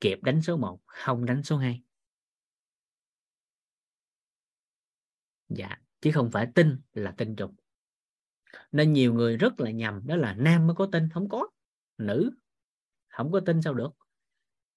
Kịp 0.00 0.18
đánh 0.22 0.42
số 0.42 0.56
1 0.56 0.80
không 0.86 1.24
đánh 1.24 1.42
số 1.42 1.56
2 1.56 1.82
dạ 5.50 5.76
chứ 6.00 6.10
không 6.14 6.30
phải 6.30 6.48
tinh 6.54 6.78
là 6.92 7.14
tinh 7.16 7.36
trùng 7.36 7.54
nên 8.72 8.92
nhiều 8.92 9.14
người 9.14 9.36
rất 9.36 9.60
là 9.60 9.70
nhầm, 9.70 10.06
đó 10.06 10.16
là 10.16 10.34
nam 10.34 10.66
mới 10.66 10.76
có 10.76 10.88
tinh 10.92 11.08
không 11.08 11.28
có. 11.28 11.48
Nữ, 11.98 12.30
không 13.08 13.32
có 13.32 13.40
tinh 13.40 13.62
sao 13.62 13.74
được? 13.74 13.90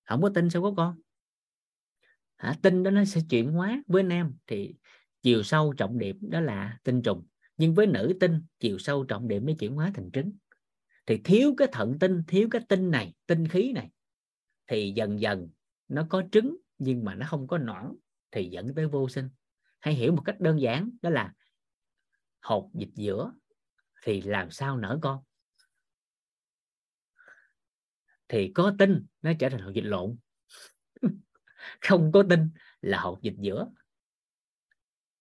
Không 0.03 0.21
có 0.21 0.31
tinh 0.35 0.49
sao 0.49 0.61
có 0.61 0.73
con? 0.77 1.01
Hả? 2.35 2.55
Tinh 2.61 2.83
đó 2.83 2.91
nó 2.91 3.05
sẽ 3.05 3.21
chuyển 3.29 3.51
hóa 3.51 3.83
với 3.87 4.03
nam 4.03 4.33
thì 4.47 4.75
chiều 5.21 5.43
sâu 5.43 5.73
trọng 5.73 5.97
điểm 5.97 6.17
đó 6.21 6.39
là 6.39 6.79
tinh 6.83 7.01
trùng. 7.01 7.27
Nhưng 7.57 7.73
với 7.73 7.87
nữ 7.87 8.17
tinh 8.19 8.41
chiều 8.59 8.77
sâu 8.79 9.03
trọng 9.03 9.27
điểm 9.27 9.45
mới 9.45 9.55
chuyển 9.59 9.75
hóa 9.75 9.91
thành 9.95 10.11
trứng. 10.11 10.31
Thì 11.05 11.21
thiếu 11.23 11.53
cái 11.57 11.67
thận 11.71 11.97
tinh, 11.99 12.23
thiếu 12.27 12.47
cái 12.51 12.61
tinh 12.69 12.91
này, 12.91 13.13
tinh 13.27 13.47
khí 13.47 13.71
này, 13.75 13.89
thì 14.67 14.93
dần 14.95 15.21
dần 15.21 15.49
nó 15.87 16.05
có 16.09 16.23
trứng 16.31 16.57
nhưng 16.77 17.05
mà 17.05 17.15
nó 17.15 17.25
không 17.29 17.47
có 17.47 17.57
nõn 17.57 17.95
thì 18.31 18.49
dẫn 18.49 18.75
tới 18.75 18.87
vô 18.87 19.09
sinh 19.09 19.29
hay 19.83 19.93
hiểu 19.93 20.11
một 20.11 20.21
cách 20.25 20.39
đơn 20.39 20.61
giản, 20.61 20.89
đó 21.01 21.09
là 21.09 21.33
hột 22.41 22.69
dịch 22.73 22.91
giữa 22.95 23.33
thì 24.03 24.21
làm 24.21 24.51
sao 24.51 24.77
nở 24.77 24.99
con 25.01 25.23
thì 28.27 28.51
có 28.55 28.75
tinh 28.79 29.05
nó 29.21 29.31
trở 29.39 29.49
thành 29.49 29.61
hột 29.61 29.73
dịch 29.73 29.85
lộn. 29.85 30.17
Không 31.81 32.11
có 32.11 32.23
tinh 32.29 32.49
là 32.81 32.99
hột 32.99 33.21
dịch 33.21 33.35
giữa 33.39 33.67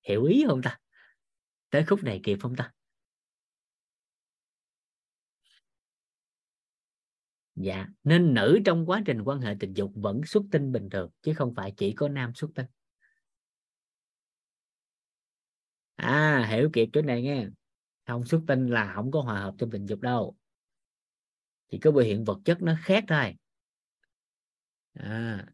hiểu 0.02 0.24
ý 0.24 0.44
không 0.48 0.62
ta? 0.62 0.78
Tới 1.70 1.84
khúc 1.84 2.02
này 2.02 2.20
kịp 2.22 2.38
không 2.42 2.56
ta? 2.56 2.72
Dạ 7.54 7.86
nên 8.04 8.34
nữ 8.34 8.58
trong 8.64 8.86
quá 8.86 9.02
trình 9.06 9.22
quan 9.22 9.40
hệ 9.40 9.54
tình 9.60 9.74
dục 9.74 9.92
vẫn 9.94 10.20
xuất 10.26 10.42
tinh 10.50 10.72
bình 10.72 10.88
thường, 10.90 11.10
chứ 11.22 11.34
không 11.34 11.54
phải 11.54 11.72
chỉ 11.76 11.92
có 11.92 12.08
nam 12.08 12.34
xuất 12.34 12.50
tinh. 12.54 12.66
À 16.02 16.46
hiểu 16.50 16.70
kịp 16.72 16.88
chỗ 16.92 17.02
này 17.02 17.22
nghe. 17.22 17.46
Không 18.06 18.24
xuất 18.24 18.40
tinh 18.46 18.66
là 18.66 18.92
không 18.94 19.10
có 19.10 19.20
hòa 19.20 19.40
hợp 19.40 19.54
trong 19.58 19.70
tình 19.70 19.86
dục 19.86 20.00
đâu. 20.00 20.36
Thì 21.70 21.78
có 21.78 21.90
biểu 21.90 22.04
hiện 22.04 22.24
vật 22.24 22.38
chất 22.44 22.62
nó 22.62 22.76
khác 22.82 23.04
thôi. 23.08 23.36
À, 24.92 25.46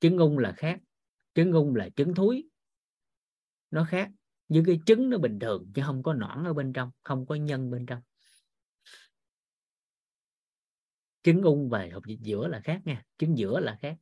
trứng 0.00 0.18
ung 0.18 0.38
là 0.38 0.52
khác. 0.56 0.80
Trứng 1.34 1.52
ung 1.52 1.76
là 1.76 1.88
trứng 1.96 2.14
thúi. 2.14 2.48
Nó 3.70 3.86
khác 3.90 4.10
những 4.48 4.64
cái 4.64 4.80
trứng 4.86 5.10
nó 5.10 5.18
bình 5.18 5.38
thường 5.38 5.70
chứ 5.74 5.82
không 5.86 6.02
có 6.02 6.14
nõn 6.14 6.44
ở 6.44 6.52
bên 6.54 6.72
trong 6.72 6.90
không 7.02 7.26
có 7.26 7.34
nhân 7.34 7.70
bên 7.70 7.86
trong. 7.86 8.02
Trứng 11.22 11.42
ung 11.42 11.68
và 11.68 11.88
hộp 11.92 12.06
dịch 12.06 12.20
giữa 12.22 12.48
là 12.48 12.60
khác 12.64 12.82
nha. 12.84 13.04
Trứng 13.18 13.38
giữa 13.38 13.60
là 13.60 13.78
khác. 13.80 13.96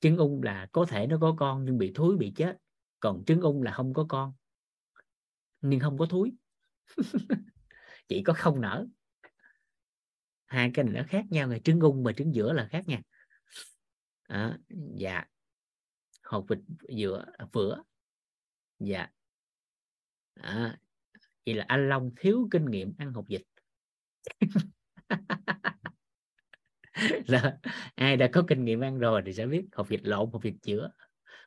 Trứng 0.00 0.16
ung 0.16 0.42
là 0.42 0.68
có 0.72 0.86
thể 0.88 1.06
nó 1.06 1.18
có 1.20 1.34
con 1.38 1.64
nhưng 1.64 1.78
bị 1.78 1.92
thúi 1.94 2.16
bị 2.16 2.32
chết 2.36 2.56
còn 3.06 3.24
trứng 3.24 3.40
ung 3.40 3.62
là 3.62 3.72
không 3.72 3.94
có 3.94 4.06
con. 4.08 4.32
Nhưng 5.60 5.80
không 5.80 5.98
có 5.98 6.06
thúi. 6.06 6.32
Chỉ 8.08 8.22
có 8.22 8.32
không 8.32 8.60
nở. 8.60 8.86
Hai 10.46 10.70
cái 10.74 10.84
này 10.84 10.94
nó 10.94 11.02
khác 11.08 11.24
nhau 11.30 11.48
ngày 11.48 11.60
trứng 11.64 11.80
ung 11.80 12.04
và 12.04 12.12
trứng 12.12 12.34
giữa 12.34 12.52
là 12.52 12.68
khác 12.70 12.84
nha. 12.86 13.02
À, 14.22 14.58
dạ. 14.96 15.24
Hột 16.22 16.44
vịt 16.48 16.58
giữa 16.88 17.24
à, 17.38 17.46
vữa. 17.52 17.82
Dạ. 18.78 19.08
À, 20.34 20.78
vậy 21.46 21.54
là 21.54 21.64
anh 21.68 21.88
Long 21.88 22.10
thiếu 22.16 22.48
kinh 22.50 22.64
nghiệm 22.64 22.94
ăn 22.98 23.12
hột 23.12 23.24
vịt. 23.28 23.42
Là 27.26 27.58
ai 27.94 28.16
đã 28.16 28.28
có 28.32 28.44
kinh 28.48 28.64
nghiệm 28.64 28.80
ăn 28.80 28.98
rồi 28.98 29.22
thì 29.26 29.32
sẽ 29.32 29.46
biết 29.46 29.66
hột 29.72 29.88
vịt 29.88 30.00
lộn 30.02 30.30
hột 30.32 30.42
vịt 30.42 30.54
chữa 30.62 30.90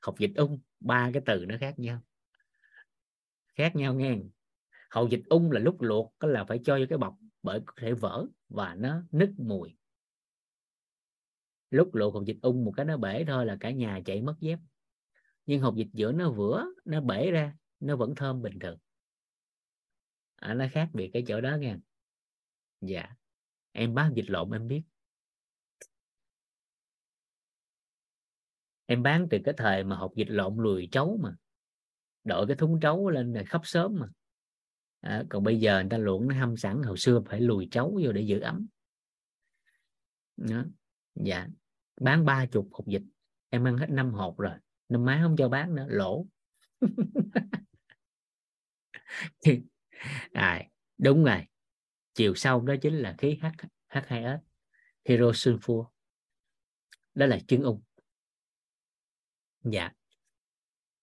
học 0.01 0.15
dịch 0.19 0.31
ung 0.35 0.59
ba 0.79 1.09
cái 1.13 1.23
từ 1.25 1.45
nó 1.45 1.55
khác 1.59 1.79
nhau. 1.79 2.01
Khác 3.55 3.75
nhau 3.75 3.93
nghe. 3.93 4.17
Hậu 4.89 5.07
dịch 5.07 5.21
ung 5.29 5.51
là 5.51 5.59
lúc 5.59 5.81
luộc 5.81 6.13
có 6.19 6.27
là 6.27 6.43
phải 6.43 6.59
cho 6.63 6.77
vô 6.79 6.85
cái 6.89 6.97
bọc 6.97 7.17
bởi 7.43 7.59
có 7.65 7.73
thể 7.77 7.93
vỡ 7.93 8.25
và 8.49 8.75
nó 8.75 9.03
nứt 9.11 9.29
mùi. 9.37 9.75
Lúc 11.69 11.95
luộc 11.95 12.13
hột 12.13 12.25
dịch 12.25 12.37
ung 12.41 12.65
một 12.65 12.73
cái 12.77 12.85
nó 12.85 12.97
bể 12.97 13.23
thôi 13.27 13.45
là 13.45 13.57
cả 13.59 13.71
nhà 13.71 13.99
chạy 14.05 14.21
mất 14.21 14.35
dép. 14.39 14.59
Nhưng 15.45 15.61
hột 15.61 15.75
dịch 15.75 15.89
giữa 15.93 16.11
nó 16.11 16.31
vữa 16.31 16.65
nó 16.85 17.01
bể 17.01 17.31
ra 17.31 17.57
nó 17.79 17.95
vẫn 17.95 18.15
thơm 18.15 18.41
bình 18.41 18.59
thường. 18.59 18.77
À, 20.35 20.53
nó 20.53 20.65
khác 20.71 20.89
biệt 20.93 21.09
cái 21.13 21.23
chỗ 21.27 21.41
đó 21.41 21.57
nghe. 21.57 21.77
Dạ. 22.81 23.15
Em 23.71 23.95
bán 23.95 24.13
dịch 24.15 24.29
lộn 24.29 24.51
em 24.51 24.67
biết. 24.67 24.83
Em 28.89 29.03
bán 29.03 29.27
từ 29.29 29.37
cái 29.43 29.53
thời 29.57 29.83
mà 29.83 29.95
hộp 29.95 30.15
dịch 30.15 30.29
lộn 30.29 30.57
lùi 30.57 30.89
trấu 30.91 31.19
mà. 31.23 31.35
Đội 32.23 32.47
cái 32.47 32.55
thúng 32.55 32.79
trấu 32.79 33.09
lên 33.09 33.33
là 33.33 33.43
khắp 33.43 33.61
sớm 33.63 33.95
mà. 33.99 34.07
À, 34.99 35.23
còn 35.29 35.43
bây 35.43 35.59
giờ 35.59 35.81
người 35.81 35.89
ta 35.89 35.97
luộc 35.97 36.21
nó 36.21 36.35
hâm 36.35 36.57
sẵn 36.57 36.83
hồi 36.83 36.97
xưa 36.97 37.21
phải 37.25 37.41
lùi 37.41 37.67
trấu 37.71 37.99
vô 38.03 38.11
để 38.11 38.21
giữ 38.21 38.39
ấm. 38.39 38.67
Đó. 40.37 40.63
dạ. 41.15 41.47
Bán 42.01 42.25
ba 42.25 42.45
chục 42.45 42.67
hộp 42.71 42.87
dịch. 42.87 43.01
Em 43.49 43.67
ăn 43.67 43.77
hết 43.77 43.89
năm 43.89 44.13
hộp 44.13 44.37
rồi. 44.37 44.53
Năm 44.89 45.05
má 45.05 45.19
không 45.23 45.35
cho 45.37 45.49
bán 45.49 45.75
nữa 45.75 45.85
lỗ. 45.89 46.25
À, 50.33 50.63
đúng 50.97 51.23
rồi. 51.23 51.45
Chiều 52.13 52.35
sau 52.35 52.61
đó 52.61 52.75
chính 52.81 52.93
là 52.93 53.15
khí 53.17 53.39
H 53.41 53.45
H2S 53.89 54.39
Hirosulfur 55.05 55.85
đó 57.13 57.25
là 57.25 57.39
chân 57.47 57.61
ung 57.61 57.81
dạ. 59.63 59.91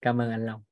Cảm 0.01 0.21
ơn 0.21 0.31
anh 0.31 0.47
Long. 0.47 0.63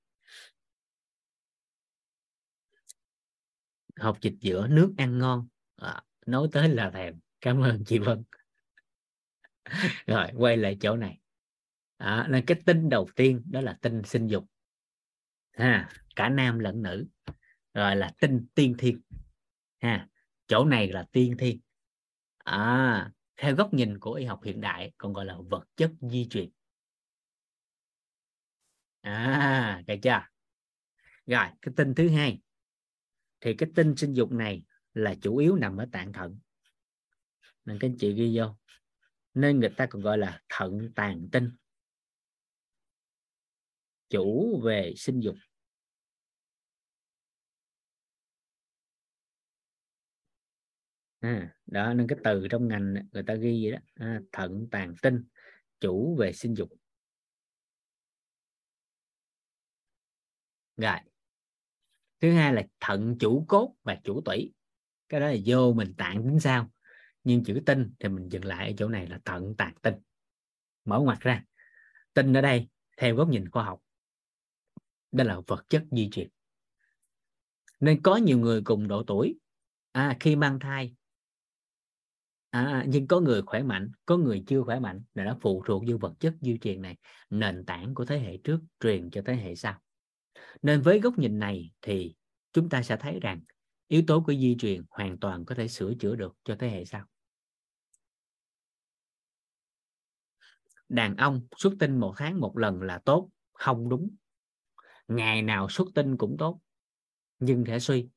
Học 3.97 4.19
dịch 4.21 4.35
giữa 4.41 4.67
nước 4.67 4.95
ăn 4.97 5.19
ngon. 5.19 5.49
À, 5.77 6.03
nói 6.27 6.49
tới 6.53 6.69
là 6.69 6.91
thèm. 6.91 7.21
Cảm 7.41 7.61
ơn 7.61 7.85
chị 7.87 7.99
Vân. 7.99 8.25
Rồi 10.07 10.31
quay 10.37 10.57
lại 10.57 10.77
chỗ 10.81 10.97
này. 10.97 11.21
À, 11.97 12.27
nên 12.31 12.47
cái 12.47 12.63
tinh 12.67 12.89
đầu 12.89 13.09
tiên 13.17 13.43
đó 13.51 13.61
là 13.61 13.79
tinh 13.83 14.03
sinh 14.05 14.27
dục. 14.27 14.45
Ha 15.53 15.89
cả 16.17 16.29
nam 16.29 16.59
lẫn 16.59 16.83
nữ. 16.83 17.07
Rồi 17.75 17.97
là 17.97 18.13
tinh 18.21 18.47
tiên 18.55 18.75
thiên. 18.79 19.01
Ha 19.81 20.09
chỗ 20.47 20.65
này 20.65 20.89
là 20.89 21.07
tiên 21.13 21.37
thiên. 21.39 21.61
À, 22.39 23.11
theo 23.37 23.55
góc 23.55 23.75
nhìn 23.75 23.99
của 23.99 24.13
y 24.13 24.25
học 24.25 24.41
hiện 24.45 24.61
đại 24.61 24.93
còn 24.99 25.13
gọi 25.13 25.25
là 25.25 25.37
vật 25.51 25.65
chất 25.77 25.91
di 26.01 26.27
truyền 26.29 26.51
à 29.05 29.83
được 29.87 29.95
chưa? 30.03 30.21
Rồi 31.27 31.47
cái 31.63 31.75
tinh 31.77 31.95
thứ 31.95 32.09
hai. 32.09 32.41
Thì 33.41 33.55
cái 33.55 33.69
tinh 33.75 33.95
sinh 33.97 34.13
dục 34.13 34.33
này 34.33 34.65
là 34.95 35.15
chủ 35.23 35.37
yếu 35.37 35.57
nằm 35.57 35.77
ở 35.77 35.87
tạng 35.93 36.13
thận. 36.13 36.39
Nên 37.65 37.79
các 37.81 37.89
anh 37.89 37.97
chị 37.99 38.15
ghi 38.15 38.39
vô. 38.39 38.57
Nên 39.35 39.61
người 39.61 39.71
ta 39.77 39.87
còn 39.91 40.03
gọi 40.03 40.19
là 40.19 40.43
thận 40.49 40.93
tàn 40.95 41.29
tinh. 41.33 41.51
Chủ 44.09 44.61
về 44.65 44.95
sinh 44.97 45.21
dục. 45.21 45.37
À, 51.21 51.57
đó 51.67 51.95
nên 51.95 52.07
cái 52.09 52.19
từ 52.25 52.47
trong 52.51 52.69
ngành 52.69 52.95
người 53.13 53.23
ta 53.23 53.35
ghi 53.35 53.65
vậy 53.65 53.73
đó. 53.73 53.79
À, 53.95 54.21
thận 54.33 54.69
tàn 54.71 54.95
tinh 55.03 55.25
chủ 55.81 56.17
về 56.21 56.33
sinh 56.33 56.55
dục. 56.55 56.69
Rồi. 60.77 60.99
Thứ 62.21 62.33
hai 62.33 62.55
là 62.55 62.63
thận 62.81 63.17
chủ 63.21 63.45
cốt 63.49 63.75
và 63.83 64.01
chủ 64.05 64.21
tủy. 64.25 64.53
Cái 65.09 65.21
đó 65.21 65.27
là 65.27 65.37
vô 65.47 65.73
mình 65.73 65.95
tạng 65.97 66.25
tính 66.25 66.41
sao? 66.41 66.71
Nhưng 67.25 67.45
chữ 67.45 67.63
tinh 67.67 67.95
thì 67.99 68.09
mình 68.09 68.29
dừng 68.29 68.45
lại 68.45 68.67
ở 68.71 68.73
chỗ 68.79 68.89
này 68.89 69.07
là 69.07 69.21
thận 69.25 69.55
tạng 69.59 69.75
tinh. 69.83 69.95
Mở 70.85 70.99
ngoặt 70.99 71.21
ra. 71.21 71.45
Tinh 72.15 72.37
ở 72.37 72.41
đây 72.41 72.69
theo 72.97 73.17
góc 73.17 73.29
nhìn 73.29 73.51
khoa 73.51 73.65
học 73.65 73.81
đó 75.15 75.25
là 75.25 75.41
vật 75.47 75.65
chất 75.69 75.85
di 75.91 76.09
truyền. 76.13 76.29
Nên 77.81 78.03
có 78.03 78.17
nhiều 78.17 78.39
người 78.39 78.63
cùng 78.65 78.89
độ 78.89 79.03
tuổi. 79.07 79.39
À, 79.93 80.17
khi 80.21 80.37
mang 80.37 80.59
thai. 80.61 80.95
À, 82.51 82.85
nhưng 82.89 83.07
có 83.07 83.21
người 83.21 83.43
khỏe 83.43 83.63
mạnh 83.63 83.93
có 84.07 84.17
người 84.17 84.45
chưa 84.47 84.63
khỏe 84.63 84.81
mạnh 84.81 85.03
là 85.15 85.25
nó 85.25 85.37
phụ 85.41 85.63
thuộc 85.67 85.83
vô 85.89 85.97
vật 86.01 86.15
chất 86.21 86.35
di 86.41 86.59
truyền 86.59 86.83
này 86.83 86.97
nền 87.31 87.65
tảng 87.67 87.95
của 87.95 88.05
thế 88.05 88.19
hệ 88.19 88.37
trước 88.45 88.61
truyền 88.81 89.11
cho 89.11 89.23
thế 89.27 89.37
hệ 89.37 89.55
sau 89.55 89.81
nên 90.63 90.81
với 90.81 91.01
góc 91.01 91.19
nhìn 91.19 91.39
này 91.39 91.71
thì 91.83 92.15
chúng 92.53 92.69
ta 92.69 92.83
sẽ 92.83 92.97
thấy 92.97 93.21
rằng 93.21 93.41
yếu 93.89 94.03
tố 94.07 94.21
của 94.21 94.35
di 94.35 94.57
truyền 94.59 94.83
hoàn 94.91 95.19
toàn 95.19 95.45
có 95.45 95.55
thể 95.55 95.69
sửa 95.69 95.95
chữa 95.95 96.17
được 96.17 96.37
cho 96.45 96.57
thế 96.59 96.69
hệ 96.69 96.85
sau. 96.85 97.07
Đàn 100.89 101.17
ông 101.17 101.41
xuất 101.57 101.73
tinh 101.79 102.01
một 102.01 102.15
tháng 102.17 102.41
một 102.41 102.59
lần 102.59 102.83
là 102.83 102.99
tốt, 103.05 103.29
không 103.53 103.89
đúng. 103.89 104.11
Ngày 105.09 105.43
nào 105.43 105.69
xuất 105.69 105.89
tinh 105.95 106.17
cũng 106.17 106.37
tốt, 106.39 106.61
nhưng 107.39 107.65
thể 107.65 107.79
suy. 107.79 108.09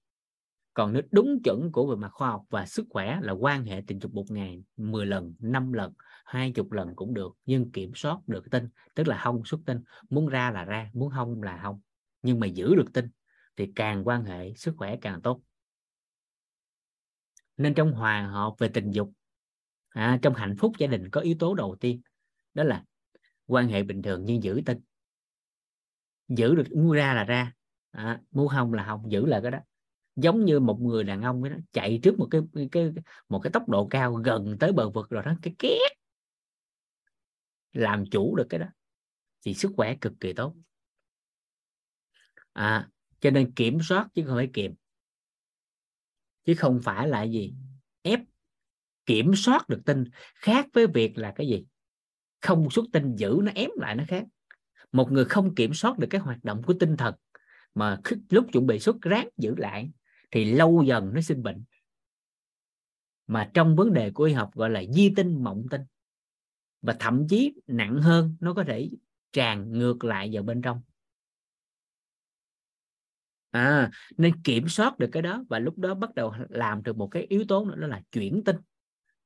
Còn 0.74 0.94
nếu 0.94 1.02
đúng 1.12 1.40
chuẩn 1.44 1.72
của 1.72 1.88
về 1.88 1.96
mặt 1.96 2.10
khoa 2.12 2.30
học 2.30 2.46
và 2.50 2.66
sức 2.66 2.86
khỏe 2.90 3.20
là 3.22 3.34
quan 3.34 3.66
hệ 3.66 3.84
tình 3.88 4.00
dục 4.00 4.14
một 4.14 4.26
ngày 4.30 4.64
10 4.78 5.06
lần 5.06 5.34
5 5.40 5.74
lần 5.74 5.94
20 6.26 6.66
lần 6.72 6.96
cũng 6.96 7.14
được, 7.14 7.38
nhưng 7.46 7.72
kiểm 7.72 7.92
soát 7.96 8.20
được 8.28 8.52
tinh, 8.52 8.68
tức 8.96 9.08
là 9.08 9.18
không 9.24 9.46
xuất 9.46 9.60
tinh. 9.66 9.82
Muốn 10.10 10.28
ra 10.28 10.52
là 10.52 10.66
ra, 10.66 10.90
muốn 10.94 11.12
không 11.12 11.44
là 11.44 11.60
không 11.64 11.80
nhưng 12.22 12.40
mà 12.40 12.48
giữ 12.48 12.76
được 12.76 12.94
tinh 12.94 13.10
thì 13.56 13.72
càng 13.76 14.08
quan 14.08 14.24
hệ 14.24 14.54
sức 14.54 14.74
khỏe 14.78 14.96
càng 15.02 15.22
tốt. 15.22 15.42
Nên 17.58 17.74
trong 17.74 17.92
hòa 17.92 18.28
hợp 18.28 18.56
về 18.58 18.70
tình 18.74 18.92
dục 18.92 19.12
à, 19.90 20.20
trong 20.22 20.34
hạnh 20.34 20.56
phúc 20.60 20.72
gia 20.78 20.88
đình 20.88 21.10
có 21.10 21.22
yếu 21.22 21.36
tố 21.40 21.54
đầu 21.54 21.76
tiên 21.80 22.02
đó 22.54 22.64
là 22.64 22.84
quan 23.46 23.68
hệ 23.68 23.84
bình 23.84 24.02
thường 24.02 24.26
nhưng 24.26 24.44
giữ 24.44 24.62
tinh 24.66 24.80
giữ 26.28 26.56
được 26.56 26.64
mua 26.76 26.94
ra 26.94 27.14
là 27.14 27.24
ra 27.24 27.54
à, 27.92 28.22
mua 28.32 28.48
không 28.48 28.74
là 28.74 28.86
không 28.86 29.12
giữ 29.12 29.26
là 29.26 29.40
cái 29.42 29.52
đó. 29.52 29.60
Giống 30.16 30.46
như 30.46 30.60
một 30.60 30.82
người 30.82 31.04
đàn 31.04 31.22
ông 31.22 31.44
đó, 31.44 31.56
chạy 31.72 32.00
trước 32.04 32.20
một 32.20 32.28
cái, 32.32 32.42
cái 32.72 32.92
một 33.30 33.40
cái 33.40 33.52
tốc 33.52 33.70
độ 33.70 33.88
cao 33.88 34.14
gần 34.14 34.58
tới 34.60 34.72
bờ 34.72 34.90
vực 34.90 35.10
rồi 35.10 35.24
đó 35.26 35.34
cái 35.42 35.56
két 35.60 35.92
làm 37.74 38.06
chủ 38.12 38.36
được 38.36 38.48
cái 38.50 38.60
đó 38.60 38.68
thì 39.46 39.54
sức 39.54 39.72
khỏe 39.78 39.96
cực 40.02 40.14
kỳ 40.20 40.34
tốt 40.34 40.56
à 42.58 42.90
cho 43.20 43.32
nên 43.32 43.52
kiểm 43.52 43.80
soát 43.82 44.08
chứ 44.14 44.24
không 44.28 44.36
phải 44.36 44.50
kiềm. 44.54 44.74
Chứ 46.46 46.56
không 46.58 46.80
phải 46.84 47.08
là 47.08 47.24
gì? 47.24 47.54
Ép, 48.02 48.20
kiểm 49.06 49.36
soát 49.36 49.70
được 49.70 49.82
tinh 49.86 50.04
khác 50.36 50.68
với 50.74 50.88
việc 50.88 51.18
là 51.18 51.34
cái 51.36 51.48
gì? 51.48 51.66
Không 52.42 52.70
xuất 52.70 52.86
tinh 52.94 53.16
giữ, 53.16 53.40
nó 53.44 53.52
ém 53.56 53.70
lại 53.76 53.96
nó 53.96 54.04
khác. 54.08 54.26
Một 54.92 55.12
người 55.12 55.26
không 55.26 55.56
kiểm 55.56 55.74
soát 55.74 56.00
được 56.00 56.08
cái 56.10 56.22
hoạt 56.22 56.44
động 56.44 56.64
của 56.64 56.74
tinh 56.80 56.98
thần 56.98 57.16
mà 57.76 58.00
lúc 58.30 58.48
chuẩn 58.54 58.68
bị 58.68 58.80
xuất 58.80 59.02
ráng 59.02 59.30
giữ 59.38 59.56
lại, 59.58 59.92
thì 60.32 60.46
lâu 60.46 60.84
dần 60.84 61.14
nó 61.14 61.22
sinh 61.22 61.44
bệnh. 61.44 61.64
Mà 63.28 63.52
trong 63.54 63.76
vấn 63.76 63.94
đề 63.94 64.12
của 64.12 64.24
y 64.24 64.34
học 64.34 64.56
gọi 64.56 64.70
là 64.70 64.84
di 64.94 65.14
tinh, 65.16 65.44
mộng 65.44 65.66
tinh. 65.72 65.82
Và 66.82 66.96
thậm 67.00 67.28
chí 67.28 67.54
nặng 67.68 68.02
hơn, 68.02 68.36
nó 68.40 68.54
có 68.54 68.64
thể 68.64 68.90
tràn 69.32 69.72
ngược 69.72 70.04
lại 70.04 70.30
vào 70.34 70.44
bên 70.44 70.62
trong 70.62 70.82
à 73.52 73.92
nên 74.18 74.42
kiểm 74.44 74.68
soát 74.68 75.00
được 75.00 75.10
cái 75.12 75.22
đó 75.22 75.44
và 75.50 75.60
lúc 75.60 75.78
đó 75.78 75.94
bắt 75.94 76.16
đầu 76.16 76.34
làm 76.50 76.84
được 76.84 76.98
một 76.98 77.08
cái 77.08 77.26
yếu 77.30 77.44
tố 77.48 77.66
nữa, 77.66 77.76
đó 77.76 77.88
là 77.88 78.02
chuyển 78.12 78.44
tinh. 78.46 78.56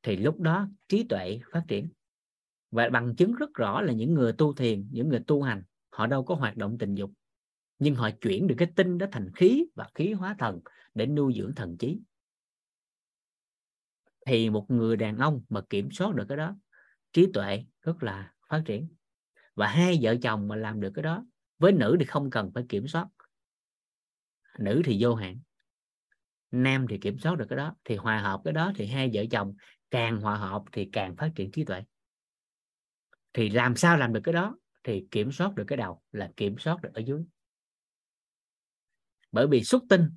Thì 0.03 0.15
lúc 0.15 0.39
đó 0.39 0.67
trí 0.87 1.03
tuệ 1.03 1.39
phát 1.51 1.63
triển. 1.67 1.89
Và 2.71 2.89
bằng 2.89 3.15
chứng 3.15 3.35
rất 3.35 3.53
rõ 3.53 3.81
là 3.81 3.93
những 3.93 4.13
người 4.13 4.33
tu 4.33 4.53
thiền, 4.53 4.87
những 4.91 5.09
người 5.09 5.19
tu 5.27 5.41
hành, 5.41 5.63
họ 5.89 6.07
đâu 6.07 6.23
có 6.23 6.35
hoạt 6.35 6.57
động 6.57 6.77
tình 6.77 6.95
dục. 6.95 7.11
Nhưng 7.79 7.95
họ 7.95 8.09
chuyển 8.21 8.47
được 8.47 8.55
cái 8.57 8.71
tinh 8.75 8.97
đó 8.97 9.07
thành 9.11 9.31
khí 9.35 9.65
và 9.75 9.87
khí 9.95 10.13
hóa 10.13 10.35
thần 10.39 10.59
để 10.93 11.05
nuôi 11.05 11.33
dưỡng 11.37 11.55
thần 11.55 11.77
trí. 11.77 11.99
Thì 14.25 14.49
một 14.49 14.71
người 14.71 14.97
đàn 14.97 15.17
ông 15.17 15.41
mà 15.49 15.61
kiểm 15.69 15.91
soát 15.91 16.15
được 16.15 16.25
cái 16.29 16.37
đó, 16.37 16.55
trí 17.13 17.31
tuệ 17.33 17.65
rất 17.81 18.03
là 18.03 18.33
phát 18.49 18.61
triển. 18.65 18.87
Và 19.55 19.67
hai 19.67 19.99
vợ 20.01 20.15
chồng 20.21 20.47
mà 20.47 20.55
làm 20.55 20.81
được 20.81 20.91
cái 20.95 21.03
đó, 21.03 21.25
với 21.59 21.71
nữ 21.71 21.95
thì 21.99 22.05
không 22.05 22.29
cần 22.29 22.51
phải 22.53 22.65
kiểm 22.69 22.87
soát 22.87 23.07
nữ 24.59 24.81
thì 24.85 24.97
vô 24.99 25.15
hạn, 25.15 25.39
nam 26.51 26.85
thì 26.89 26.97
kiểm 26.97 27.17
soát 27.17 27.37
được 27.37 27.45
cái 27.49 27.57
đó, 27.57 27.75
thì 27.85 27.95
hòa 27.95 28.19
hợp 28.19 28.41
cái 28.43 28.53
đó 28.53 28.71
thì 28.75 28.85
hai 28.85 29.09
vợ 29.13 29.23
chồng 29.31 29.53
càng 29.91 30.21
hòa 30.21 30.35
hợp 30.35 30.63
thì 30.71 30.89
càng 30.93 31.15
phát 31.15 31.31
triển 31.35 31.51
trí 31.51 31.63
tuệ. 31.63 31.83
Thì 33.33 33.49
làm 33.49 33.75
sao 33.75 33.97
làm 33.97 34.13
được 34.13 34.21
cái 34.23 34.33
đó? 34.33 34.57
Thì 34.83 35.05
kiểm 35.11 35.31
soát 35.31 35.55
được 35.55 35.63
cái 35.67 35.77
đầu 35.77 36.01
là 36.11 36.31
kiểm 36.37 36.57
soát 36.57 36.81
được 36.81 36.89
ở 36.93 37.01
dưới. 37.05 37.23
Bởi 39.31 39.47
vì 39.47 39.63
xuất 39.63 39.83
tinh, 39.89 40.09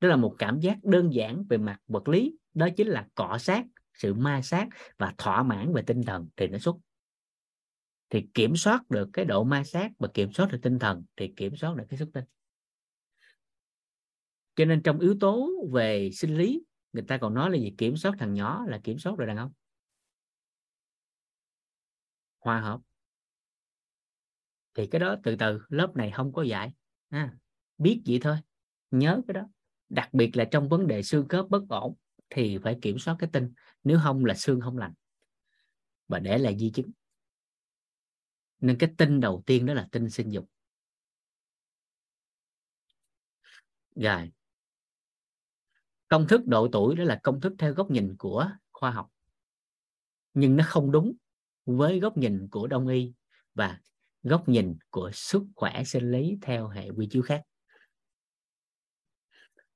đó 0.00 0.08
là 0.08 0.16
một 0.16 0.34
cảm 0.38 0.60
giác 0.60 0.84
đơn 0.84 1.10
giản 1.12 1.44
về 1.48 1.58
mặt 1.58 1.78
vật 1.86 2.08
lý, 2.08 2.36
đó 2.54 2.68
chính 2.76 2.86
là 2.86 3.08
cọ 3.14 3.38
sát, 3.38 3.64
sự 3.94 4.14
ma 4.14 4.42
sát 4.42 4.68
và 4.98 5.14
thỏa 5.18 5.42
mãn 5.42 5.72
về 5.72 5.82
tinh 5.86 6.02
thần 6.02 6.28
thì 6.36 6.46
nó 6.46 6.58
xuất. 6.58 6.76
Thì 8.10 8.26
kiểm 8.34 8.56
soát 8.56 8.90
được 8.90 9.08
cái 9.12 9.24
độ 9.24 9.44
ma 9.44 9.64
sát 9.64 9.90
và 9.98 10.08
kiểm 10.14 10.32
soát 10.32 10.48
được 10.52 10.58
tinh 10.62 10.78
thần 10.78 11.04
thì 11.16 11.32
kiểm 11.36 11.56
soát 11.56 11.76
được 11.76 11.84
cái 11.88 11.98
xuất 11.98 12.08
tinh 12.12 12.24
cho 14.60 14.66
nên 14.66 14.82
trong 14.82 14.98
yếu 15.00 15.16
tố 15.20 15.50
về 15.72 16.10
sinh 16.12 16.38
lý 16.38 16.62
người 16.92 17.04
ta 17.08 17.18
còn 17.18 17.34
nói 17.34 17.50
là 17.50 17.56
gì? 17.56 17.74
Kiểm 17.78 17.96
soát 17.96 18.14
thằng 18.18 18.34
nhỏ 18.34 18.64
là 18.68 18.80
kiểm 18.84 18.98
soát 18.98 19.12
rồi 19.18 19.26
đàn 19.26 19.36
ông. 19.36 19.52
Hòa 22.38 22.60
hợp. 22.60 22.80
Thì 24.74 24.86
cái 24.86 25.00
đó 25.00 25.16
từ 25.22 25.36
từ 25.36 25.60
lớp 25.68 25.96
này 25.96 26.10
không 26.10 26.32
có 26.32 26.42
dạy 26.42 26.72
à, 27.08 27.34
biết 27.78 28.02
vậy 28.06 28.18
thôi 28.22 28.36
nhớ 28.90 29.20
cái 29.28 29.34
đó. 29.34 29.42
Đặc 29.88 30.08
biệt 30.12 30.36
là 30.36 30.44
trong 30.44 30.68
vấn 30.68 30.86
đề 30.86 31.02
xương 31.02 31.28
khớp 31.28 31.48
bất 31.48 31.62
ổn 31.68 31.96
thì 32.30 32.58
phải 32.58 32.78
kiểm 32.82 32.98
soát 32.98 33.16
cái 33.18 33.30
tinh 33.32 33.52
nếu 33.84 33.98
không 34.02 34.24
là 34.24 34.34
xương 34.34 34.60
không 34.60 34.78
lành. 34.78 34.92
Và 36.08 36.18
để 36.18 36.38
lại 36.38 36.58
di 36.58 36.70
chứng. 36.70 36.90
Nên 38.60 38.78
cái 38.78 38.90
tinh 38.98 39.20
đầu 39.20 39.42
tiên 39.46 39.66
đó 39.66 39.74
là 39.74 39.88
tinh 39.92 40.10
sinh 40.10 40.32
dục. 40.32 40.50
Rồi 43.94 44.30
công 46.10 46.26
thức 46.26 46.46
độ 46.46 46.68
tuổi 46.72 46.96
đó 46.96 47.04
là 47.04 47.20
công 47.22 47.40
thức 47.40 47.54
theo 47.58 47.74
góc 47.74 47.90
nhìn 47.90 48.16
của 48.18 48.50
khoa 48.72 48.90
học. 48.90 49.10
Nhưng 50.34 50.56
nó 50.56 50.64
không 50.66 50.92
đúng 50.92 51.12
với 51.66 52.00
góc 52.00 52.16
nhìn 52.16 52.48
của 52.50 52.66
đông 52.66 52.88
y 52.88 53.12
và 53.54 53.80
góc 54.22 54.48
nhìn 54.48 54.78
của 54.90 55.10
sức 55.14 55.42
khỏe 55.56 55.84
sinh 55.84 56.10
lý 56.10 56.38
theo 56.42 56.68
hệ 56.68 56.90
quy 56.90 57.08
chiếu 57.10 57.22
khác. 57.22 57.42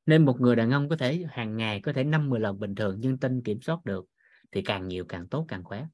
Nên 0.06 0.24
một 0.24 0.40
người 0.40 0.56
đàn 0.56 0.70
ông 0.70 0.88
có 0.88 0.96
thể 0.96 1.24
hàng 1.28 1.56
ngày 1.56 1.80
có 1.80 1.92
thể 1.92 2.04
50 2.04 2.40
lần 2.40 2.60
bình 2.60 2.74
thường 2.74 2.96
nhưng 3.00 3.18
tinh 3.18 3.42
kiểm 3.42 3.62
soát 3.62 3.84
được 3.84 4.06
thì 4.52 4.62
càng 4.62 4.88
nhiều 4.88 5.04
càng 5.08 5.28
tốt, 5.28 5.44
càng 5.48 5.64
khỏe. 5.64 5.86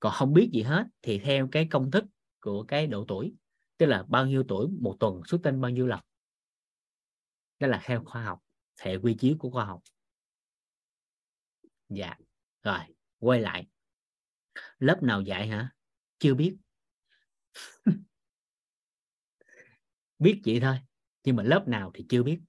Còn 0.00 0.12
không 0.12 0.32
biết 0.32 0.50
gì 0.52 0.62
hết 0.62 0.86
thì 1.02 1.18
theo 1.18 1.48
cái 1.52 1.68
công 1.70 1.90
thức 1.90 2.04
của 2.40 2.64
cái 2.64 2.86
độ 2.86 3.04
tuổi, 3.08 3.34
tức 3.78 3.86
là 3.86 4.04
bao 4.08 4.26
nhiêu 4.26 4.44
tuổi, 4.48 4.68
một 4.80 4.96
tuần 5.00 5.20
xuất 5.26 5.40
tinh 5.42 5.60
bao 5.60 5.70
nhiêu 5.70 5.86
lần. 5.86 6.00
Đó 7.60 7.68
là 7.68 7.80
theo 7.84 8.04
khoa 8.04 8.24
học 8.24 8.38
hệ 8.80 8.96
quy 8.96 9.14
chiếu 9.14 9.36
của 9.38 9.50
khoa 9.50 9.64
học. 9.64 9.82
Dạ 11.88 12.14
rồi 12.62 12.78
quay 13.18 13.40
lại. 13.40 13.66
Lớp 14.78 15.02
nào 15.02 15.20
dạy 15.20 15.48
hả? 15.48 15.70
Chưa 16.18 16.34
biết. 16.34 16.56
Biết 20.18 20.40
vậy 20.46 20.60
thôi 20.60 20.76
nhưng 21.24 21.36
mà 21.36 21.42
lớp 21.42 21.68
nào 21.68 21.90
thì 21.94 22.06
chưa 22.08 22.22
biết. 22.22 22.40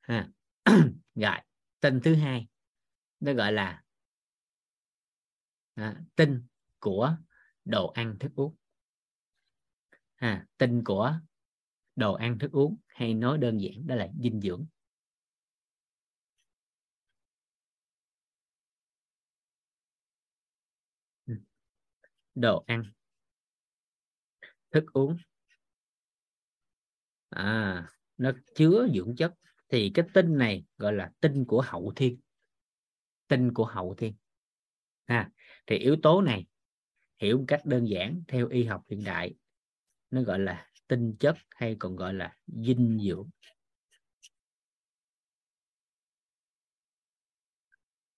Ha 0.00 0.28
rồi 1.14 1.36
tin 1.80 2.00
thứ 2.04 2.14
hai 2.14 2.48
nó 3.20 3.32
gọi 3.32 3.52
là 3.52 3.82
à, 5.76 5.94
tin 6.16 6.46
của 6.80 7.16
đồ 7.64 7.88
ăn 7.88 8.16
thức 8.20 8.32
uống. 8.36 8.54
À, 10.16 10.46
tin 10.58 10.84
của 10.84 11.14
đồ 11.96 12.14
ăn 12.14 12.38
thức 12.38 12.52
uống 12.52 12.76
hay 12.86 13.14
nói 13.14 13.38
đơn 13.38 13.58
giản 13.62 13.86
đó 13.88 13.94
là 13.94 14.08
dinh 14.22 14.40
dưỡng 14.40 14.66
ừ 21.26 21.34
đồ 22.34 22.64
ăn. 22.66 22.82
Thức 24.70 24.84
uống. 24.92 25.16
À 27.30 27.88
nó 28.16 28.32
chứa 28.54 28.86
dưỡng 28.94 29.16
chất. 29.16 29.34
Thì 29.68 29.90
cái 29.94 30.04
tinh 30.14 30.38
này 30.38 30.64
gọi 30.78 30.92
là 30.92 31.10
tinh 31.20 31.44
của 31.44 31.60
hậu 31.66 31.92
thiên. 31.96 32.20
Tinh 33.28 33.54
của 33.54 33.64
hậu 33.64 33.94
thiên. 33.94 34.14
Ha, 35.06 35.30
thì 35.66 35.76
yếu 35.76 35.96
tố 36.02 36.22
này 36.22 36.46
hiểu 37.18 37.38
một 37.38 37.44
cách 37.48 37.60
đơn 37.64 37.88
giản 37.88 38.22
theo 38.28 38.48
y 38.48 38.64
học 38.64 38.82
hiện 38.90 39.04
đại. 39.04 39.34
Nó 40.10 40.22
gọi 40.22 40.38
là 40.38 40.70
tinh 40.88 41.16
chất 41.20 41.36
hay 41.50 41.76
còn 41.78 41.96
gọi 41.96 42.14
là 42.14 42.36
dinh 42.46 42.98
dưỡng. 43.02 43.30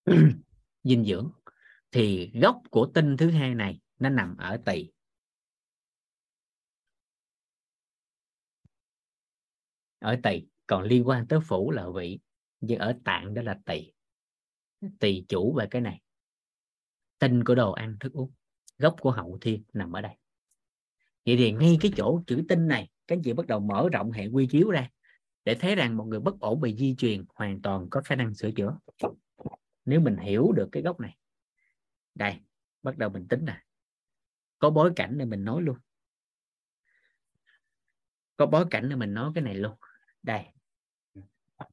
Dinh 0.83 1.05
dưỡng. 1.05 1.31
Thì 1.91 2.31
gốc 2.41 2.61
của 2.71 2.91
tinh 2.93 3.17
thứ 3.17 3.31
hai 3.31 3.55
này 3.55 3.79
nó 3.99 4.09
nằm 4.09 4.37
ở 4.37 4.57
tỳ. 4.65 4.91
Ở 9.99 10.15
tỳ. 10.23 10.47
Còn 10.67 10.83
liên 10.83 11.07
quan 11.07 11.27
tới 11.27 11.39
phủ 11.43 11.71
là 11.71 11.89
vị. 11.95 12.19
Nhưng 12.59 12.79
ở 12.79 12.99
tạng 13.05 13.33
đó 13.33 13.41
là 13.41 13.59
tỳ. 13.65 13.93
Tỳ 14.99 15.25
chủ 15.27 15.55
về 15.57 15.67
cái 15.71 15.81
này. 15.81 16.01
Tinh 17.19 17.43
của 17.43 17.55
đồ 17.55 17.71
ăn, 17.71 17.97
thức 17.99 18.13
uống. 18.13 18.31
Gốc 18.77 18.95
của 18.99 19.11
hậu 19.11 19.37
thiên 19.41 19.63
nằm 19.73 19.91
ở 19.91 20.01
đây. 20.01 20.15
Vậy 21.25 21.37
thì 21.37 21.51
ngay 21.51 21.77
cái 21.81 21.91
chỗ 21.97 22.21
chữ 22.27 22.45
tinh 22.49 22.67
này 22.67 22.89
các 23.07 23.15
anh 23.15 23.21
chị 23.23 23.33
bắt 23.33 23.47
đầu 23.47 23.59
mở 23.59 23.89
rộng 23.93 24.11
hệ 24.11 24.27
quy 24.27 24.47
chiếu 24.47 24.69
ra, 24.69 24.89
để 25.45 25.55
thấy 25.59 25.75
rằng 25.75 25.97
một 25.97 26.03
người 26.03 26.19
bất 26.19 26.39
ổn 26.39 26.61
về 26.61 26.75
di 26.75 26.95
truyền 26.95 27.25
hoàn 27.35 27.61
toàn 27.61 27.87
có 27.89 28.01
khả 28.05 28.15
năng 28.15 28.33
sửa 28.33 28.51
chữa. 28.51 28.79
Nếu 29.85 29.99
mình 29.99 30.17
hiểu 30.17 30.51
được 30.51 30.69
cái 30.71 30.83
gốc 30.83 30.99
này. 30.99 31.17
Đây, 32.15 32.35
bắt 32.83 32.97
đầu 32.97 33.09
mình 33.09 33.27
tính 33.27 33.45
nè 33.45 33.63
có 34.59 34.69
bối 34.69 34.91
cảnh 34.95 35.17
để 35.17 35.25
mình 35.25 35.45
nói 35.45 35.61
luôn. 35.61 35.77
Có 38.37 38.45
bối 38.45 38.65
cảnh 38.69 38.89
để 38.89 38.95
mình 38.95 39.13
nói 39.13 39.31
cái 39.35 39.43
này 39.43 39.55
luôn. 39.55 39.75
Đây. 40.23 40.45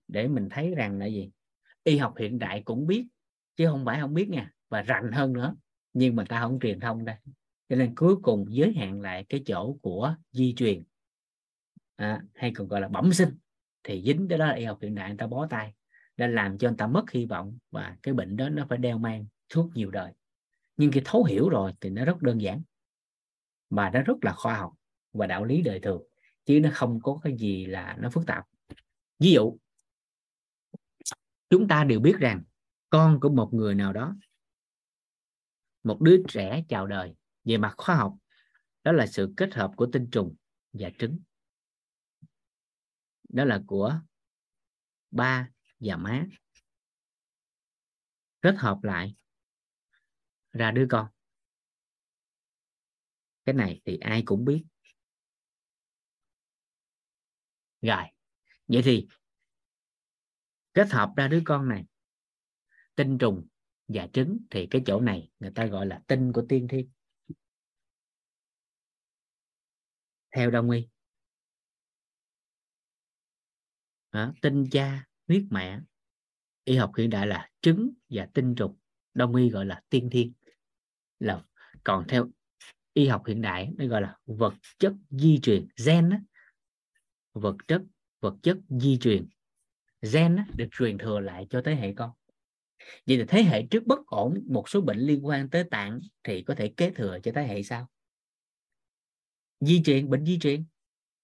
Để 0.08 0.28
mình 0.28 0.48
thấy 0.50 0.74
rằng 0.74 0.98
là 0.98 1.06
gì? 1.06 1.30
Y 1.84 1.96
học 1.96 2.14
hiện 2.18 2.38
đại 2.38 2.62
cũng 2.62 2.86
biết 2.86 3.06
chứ 3.56 3.66
không 3.66 3.84
phải 3.84 4.00
không 4.00 4.14
biết 4.14 4.28
nha 4.28 4.50
và 4.68 4.82
rành 4.82 5.12
hơn 5.12 5.32
nữa. 5.32 5.56
Nhưng 5.92 6.16
mà 6.16 6.24
ta 6.28 6.40
không 6.40 6.58
truyền 6.60 6.80
thông 6.80 7.04
đây. 7.04 7.16
Cho 7.68 7.76
nên 7.76 7.94
cuối 7.94 8.16
cùng 8.22 8.46
giới 8.48 8.72
hạn 8.72 9.00
lại 9.00 9.24
cái 9.28 9.42
chỗ 9.46 9.78
của 9.82 10.16
di 10.32 10.54
truyền. 10.54 10.82
À, 11.96 12.22
hay 12.34 12.52
còn 12.54 12.68
gọi 12.68 12.80
là 12.80 12.88
bẩm 12.88 13.12
sinh. 13.12 13.38
Thì 13.82 14.02
dính 14.02 14.28
tới 14.28 14.38
đó 14.38 14.46
là 14.46 14.52
y 14.52 14.64
học 14.64 14.78
hiện 14.82 14.94
đại 14.94 15.08
người 15.08 15.18
ta 15.18 15.26
bó 15.26 15.46
tay. 15.46 15.74
Nên 16.16 16.34
làm 16.34 16.58
cho 16.58 16.68
người 16.68 16.76
ta 16.78 16.86
mất 16.86 17.10
hy 17.10 17.26
vọng 17.26 17.58
và 17.70 17.96
cái 18.02 18.14
bệnh 18.14 18.36
đó 18.36 18.48
nó 18.48 18.66
phải 18.68 18.78
đeo 18.78 18.98
mang 18.98 19.26
suốt 19.48 19.70
nhiều 19.74 19.90
đời. 19.90 20.12
Nhưng 20.76 20.92
khi 20.92 21.02
thấu 21.04 21.24
hiểu 21.24 21.48
rồi 21.48 21.72
thì 21.80 21.90
nó 21.90 22.04
rất 22.04 22.22
đơn 22.22 22.40
giản 22.40 22.62
mà 23.70 23.90
nó 23.94 24.02
rất 24.02 24.16
là 24.22 24.32
khoa 24.32 24.58
học 24.58 24.72
và 25.12 25.26
đạo 25.26 25.44
lý 25.44 25.62
đời 25.62 25.80
thường, 25.80 26.02
chứ 26.44 26.60
nó 26.62 26.70
không 26.72 27.00
có 27.02 27.20
cái 27.22 27.36
gì 27.38 27.66
là 27.66 27.96
nó 28.00 28.10
phức 28.10 28.26
tạp. 28.26 28.44
Ví 29.18 29.32
dụ, 29.32 29.58
chúng 31.50 31.68
ta 31.68 31.84
đều 31.84 32.00
biết 32.00 32.14
rằng 32.18 32.42
con 32.90 33.20
của 33.20 33.30
một 33.30 33.50
người 33.52 33.74
nào 33.74 33.92
đó, 33.92 34.16
một 35.82 36.00
đứa 36.00 36.22
trẻ 36.28 36.64
chào 36.68 36.86
đời 36.86 37.14
về 37.44 37.56
mặt 37.56 37.74
khoa 37.76 37.96
học, 37.96 38.16
đó 38.84 38.92
là 38.92 39.06
sự 39.06 39.34
kết 39.36 39.54
hợp 39.54 39.72
của 39.76 39.86
tinh 39.92 40.08
trùng 40.12 40.36
và 40.72 40.90
trứng. 40.98 41.18
Đó 43.28 43.44
là 43.44 43.62
của 43.66 44.00
ba 45.10 45.48
và 45.80 45.96
má. 45.96 46.26
Kết 48.40 48.54
hợp 48.58 48.78
lại 48.82 49.14
ra 50.52 50.70
đứa 50.70 50.86
con 50.90 51.13
cái 53.44 53.54
này 53.54 53.80
thì 53.84 53.98
ai 53.98 54.22
cũng 54.26 54.44
biết. 54.44 54.64
Rồi 57.82 58.04
vậy 58.66 58.82
thì 58.84 59.06
kết 60.74 60.90
hợp 60.90 61.12
ra 61.16 61.28
đứa 61.28 61.42
con 61.44 61.68
này 61.68 61.84
tinh 62.94 63.18
trùng 63.18 63.46
và 63.88 64.08
trứng 64.12 64.38
thì 64.50 64.66
cái 64.70 64.82
chỗ 64.86 65.00
này 65.00 65.30
người 65.40 65.50
ta 65.54 65.66
gọi 65.66 65.86
là 65.86 66.02
tinh 66.06 66.32
của 66.32 66.44
tiên 66.48 66.68
thiên. 66.68 66.90
Theo 70.30 70.50
đông 70.50 70.70
y 70.70 70.88
à, 74.10 74.32
tinh 74.42 74.64
cha 74.70 75.06
huyết 75.28 75.42
mẹ 75.50 75.80
y 76.64 76.76
học 76.76 76.92
hiện 76.98 77.10
đại 77.10 77.26
là 77.26 77.50
trứng 77.60 77.90
và 78.08 78.28
tinh 78.34 78.54
trùng. 78.54 78.78
Đông 79.14 79.34
y 79.34 79.50
gọi 79.50 79.66
là 79.66 79.82
tiên 79.88 80.08
thiên. 80.12 80.32
Là 81.18 81.44
còn 81.84 82.04
theo 82.08 82.30
y 82.94 83.06
học 83.06 83.22
hiện 83.26 83.42
đại 83.42 83.70
nó 83.76 83.86
gọi 83.86 84.02
là 84.02 84.16
vật 84.26 84.54
chất 84.78 84.92
di 85.10 85.38
truyền 85.42 85.66
gen 85.86 86.10
đó. 86.10 86.16
vật 87.32 87.56
chất 87.68 87.82
vật 88.20 88.34
chất 88.42 88.58
di 88.68 88.98
truyền. 88.98 89.28
Gen 90.12 90.36
đó, 90.36 90.42
được 90.56 90.68
truyền 90.70 90.98
thừa 90.98 91.20
lại 91.20 91.46
cho 91.50 91.62
thế 91.64 91.74
hệ 91.74 91.92
con. 91.92 92.10
Vậy 93.06 93.16
thì 93.16 93.24
thế 93.28 93.42
hệ 93.42 93.66
trước 93.70 93.86
bất 93.86 94.06
ổn 94.06 94.44
một 94.48 94.68
số 94.68 94.80
bệnh 94.80 94.98
liên 94.98 95.26
quan 95.26 95.50
tới 95.50 95.64
tạng 95.64 96.00
thì 96.22 96.42
có 96.42 96.54
thể 96.54 96.72
kế 96.76 96.90
thừa 96.90 97.18
cho 97.22 97.32
thế 97.34 97.46
hệ 97.46 97.62
sau. 97.62 97.90
Di 99.60 99.82
truyền 99.84 100.10
bệnh 100.10 100.26
di 100.26 100.38
truyền. 100.38 100.64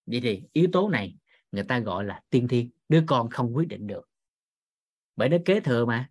Vậy 0.07 0.21
thì 0.21 0.43
yếu 0.53 0.69
tố 0.73 0.89
này 0.89 1.17
người 1.53 1.65
ta 1.65 1.79
gọi 1.79 2.05
là 2.05 2.21
tiên 2.31 2.49
thiên 2.49 2.71
đứa 2.89 3.03
con 3.07 3.31
không 3.31 3.57
quyết 3.57 3.69
định 3.69 3.87
được. 3.87 4.09
Bởi 5.17 5.29
nó 5.29 5.37
kế 5.45 5.61
thừa 5.61 5.87
mà. 5.87 6.11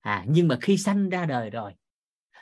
À 0.00 0.24
nhưng 0.28 0.48
mà 0.48 0.58
khi 0.62 0.76
sanh 0.76 1.08
ra 1.08 1.26
đời 1.26 1.50
rồi 1.50 1.72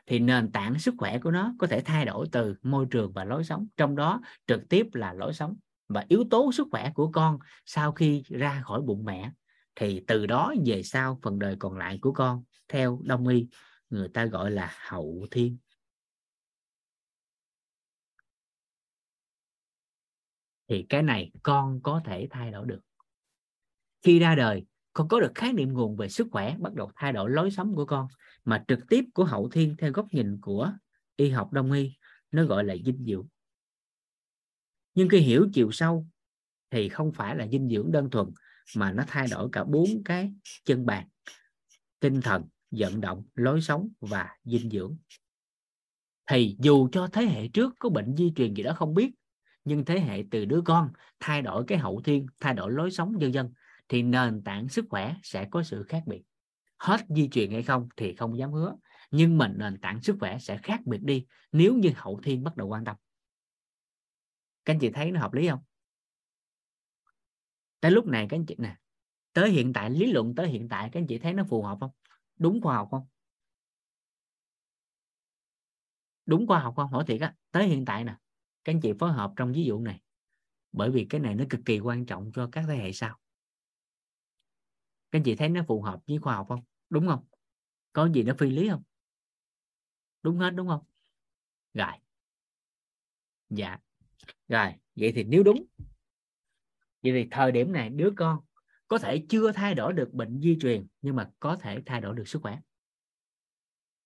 thì 0.08 0.18
nền 0.18 0.52
tảng 0.52 0.78
sức 0.78 0.94
khỏe 0.98 1.18
của 1.18 1.30
nó 1.30 1.54
có 1.58 1.66
thể 1.66 1.80
thay 1.80 2.04
đổi 2.04 2.26
từ 2.32 2.54
môi 2.62 2.86
trường 2.90 3.12
và 3.12 3.24
lối 3.24 3.44
sống, 3.44 3.66
trong 3.76 3.96
đó 3.96 4.20
trực 4.46 4.68
tiếp 4.68 4.86
là 4.92 5.12
lối 5.12 5.32
sống. 5.32 5.56
Và 5.88 6.04
yếu 6.08 6.24
tố 6.30 6.52
sức 6.52 6.68
khỏe 6.70 6.92
của 6.94 7.10
con 7.10 7.38
sau 7.66 7.92
khi 7.92 8.22
ra 8.28 8.62
khỏi 8.64 8.82
bụng 8.82 9.04
mẹ 9.04 9.32
thì 9.74 10.04
từ 10.06 10.26
đó 10.26 10.54
về 10.66 10.82
sau 10.82 11.18
phần 11.22 11.38
đời 11.38 11.56
còn 11.58 11.76
lại 11.76 11.98
của 12.02 12.12
con, 12.12 12.44
theo 12.68 13.00
đông 13.04 13.28
y, 13.28 13.48
người 13.90 14.08
ta 14.08 14.24
gọi 14.24 14.50
là 14.50 14.72
hậu 14.88 15.26
thiên. 15.30 15.58
Thì 20.68 20.86
cái 20.88 21.02
này 21.02 21.30
con 21.42 21.80
có 21.82 22.00
thể 22.04 22.28
thay 22.30 22.50
đổi 22.50 22.66
được. 22.66 22.80
Khi 24.02 24.18
ra 24.18 24.34
đời, 24.34 24.66
con 24.92 25.08
có 25.08 25.20
được 25.20 25.32
khái 25.34 25.52
niệm 25.52 25.72
nguồn 25.72 25.96
về 25.96 26.08
sức 26.08 26.26
khỏe 26.30 26.56
bắt 26.58 26.74
đầu 26.74 26.90
thay 26.96 27.12
đổi 27.12 27.30
lối 27.30 27.50
sống 27.50 27.74
của 27.74 27.86
con 27.86 28.08
mà 28.44 28.64
trực 28.68 28.78
tiếp 28.88 29.04
của 29.14 29.24
hậu 29.24 29.48
thiên 29.48 29.76
theo 29.78 29.92
góc 29.92 30.06
nhìn 30.12 30.40
của 30.40 30.72
y 31.16 31.30
học 31.30 31.52
đông 31.52 31.72
y, 31.72 31.92
nó 32.30 32.44
gọi 32.44 32.64
là 32.64 32.74
dinh 32.84 33.04
dưỡng. 33.04 33.26
Nhưng 34.94 35.08
khi 35.08 35.18
hiểu 35.18 35.48
chiều 35.52 35.70
sâu 35.72 36.06
thì 36.70 36.88
không 36.88 37.12
phải 37.12 37.36
là 37.36 37.46
dinh 37.46 37.68
dưỡng 37.68 37.92
đơn 37.92 38.10
thuần, 38.10 38.26
mà 38.76 38.92
nó 38.92 39.04
thay 39.06 39.26
đổi 39.30 39.48
cả 39.52 39.64
bốn 39.64 40.04
cái 40.04 40.32
chân 40.64 40.86
bàn, 40.86 41.08
tinh 42.00 42.20
thần, 42.20 42.44
vận 42.70 43.00
động, 43.00 43.24
lối 43.34 43.60
sống 43.60 43.88
và 44.00 44.28
dinh 44.44 44.70
dưỡng. 44.70 44.96
Thì 46.30 46.56
dù 46.58 46.88
cho 46.92 47.08
thế 47.12 47.22
hệ 47.22 47.48
trước 47.48 47.74
có 47.78 47.88
bệnh 47.88 48.16
di 48.16 48.32
truyền 48.36 48.54
gì 48.54 48.62
đó 48.62 48.72
không 48.72 48.94
biết, 48.94 49.10
nhưng 49.64 49.84
thế 49.84 50.00
hệ 50.00 50.24
từ 50.30 50.44
đứa 50.44 50.60
con 50.64 50.90
thay 51.20 51.42
đổi 51.42 51.64
cái 51.66 51.78
hậu 51.78 52.00
thiên, 52.04 52.26
thay 52.40 52.54
đổi 52.54 52.72
lối 52.72 52.90
sống 52.90 53.20
dân 53.20 53.34
dân, 53.34 53.52
thì 53.88 54.02
nền 54.02 54.42
tảng 54.44 54.68
sức 54.68 54.84
khỏe 54.90 55.16
sẽ 55.22 55.48
có 55.50 55.62
sự 55.62 55.82
khác 55.82 56.02
biệt 56.06 56.22
hết 56.78 57.00
di 57.08 57.28
truyền 57.28 57.50
hay 57.50 57.62
không 57.62 57.88
thì 57.96 58.14
không 58.14 58.38
dám 58.38 58.52
hứa. 58.52 58.76
Nhưng 59.10 59.38
mình 59.38 59.52
nền 59.56 59.80
tảng 59.80 60.02
sức 60.02 60.16
khỏe 60.20 60.38
sẽ 60.38 60.58
khác 60.58 60.80
biệt 60.84 61.02
đi 61.02 61.26
nếu 61.52 61.74
như 61.74 61.92
hậu 61.96 62.20
thiên 62.22 62.44
bắt 62.44 62.56
đầu 62.56 62.68
quan 62.68 62.84
tâm. 62.84 62.96
Các 64.64 64.74
anh 64.74 64.78
chị 64.78 64.90
thấy 64.90 65.10
nó 65.10 65.20
hợp 65.20 65.32
lý 65.32 65.48
không? 65.48 65.60
Tới 67.80 67.90
lúc 67.90 68.06
này 68.06 68.26
các 68.30 68.36
anh 68.36 68.46
chị, 68.46 68.54
nè, 68.58 68.76
tới 69.32 69.50
hiện 69.50 69.72
tại, 69.72 69.90
lý 69.90 70.12
luận 70.12 70.34
tới 70.34 70.48
hiện 70.48 70.68
tại 70.68 70.90
các 70.92 71.00
anh 71.00 71.06
chị 71.06 71.18
thấy 71.18 71.34
nó 71.34 71.44
phù 71.44 71.62
hợp 71.62 71.78
không? 71.80 71.90
Đúng 72.36 72.60
khoa 72.60 72.76
học 72.76 72.88
không? 72.90 73.06
Đúng 76.26 76.46
khoa 76.46 76.58
học 76.58 76.74
không? 76.76 76.90
Hỏi 76.90 77.04
thiệt 77.06 77.20
á, 77.20 77.34
tới 77.50 77.66
hiện 77.66 77.84
tại 77.84 78.04
nè, 78.04 78.16
các 78.64 78.72
anh 78.72 78.80
chị 78.80 78.92
phối 78.98 79.12
hợp 79.12 79.32
trong 79.36 79.52
ví 79.52 79.64
dụ 79.64 79.80
này, 79.80 80.00
bởi 80.72 80.90
vì 80.90 81.06
cái 81.10 81.20
này 81.20 81.34
nó 81.34 81.44
cực 81.50 81.60
kỳ 81.64 81.80
quan 81.80 82.06
trọng 82.06 82.30
cho 82.34 82.48
các 82.52 82.64
thế 82.68 82.76
hệ 82.76 82.92
sau 82.92 83.18
các 85.10 85.18
anh 85.18 85.22
chị 85.22 85.36
thấy 85.36 85.48
nó 85.48 85.62
phù 85.68 85.82
hợp 85.82 86.00
với 86.06 86.18
khoa 86.18 86.34
học 86.34 86.46
không? 86.48 86.60
Đúng 86.90 87.08
không? 87.08 87.24
Có 87.92 88.08
gì 88.08 88.22
nó 88.22 88.34
phi 88.38 88.50
lý 88.50 88.68
không? 88.68 88.82
Đúng 90.22 90.38
hết, 90.38 90.50
đúng 90.50 90.68
không? 90.68 90.84
Rồi. 91.74 91.92
Dạ. 93.50 93.78
Rồi, 94.48 94.74
vậy 94.96 95.12
thì 95.14 95.24
nếu 95.24 95.42
đúng, 95.42 95.66
vậy 97.02 97.12
thì 97.12 97.28
thời 97.30 97.52
điểm 97.52 97.72
này 97.72 97.90
đứa 97.90 98.10
con 98.16 98.40
có 98.88 98.98
thể 98.98 99.24
chưa 99.28 99.52
thay 99.52 99.74
đổi 99.74 99.92
được 99.92 100.12
bệnh 100.12 100.40
di 100.40 100.58
truyền, 100.60 100.86
nhưng 101.02 101.16
mà 101.16 101.30
có 101.40 101.56
thể 101.56 101.82
thay 101.86 102.00
đổi 102.00 102.14
được 102.14 102.28
sức 102.28 102.42
khỏe. 102.42 102.60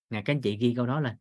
Nè, 0.09 0.21
các 0.25 0.33
anh 0.33 0.41
chị 0.41 0.57
ghi 0.57 0.73
câu 0.75 0.85
đó 0.85 0.99
lên. 0.99 1.15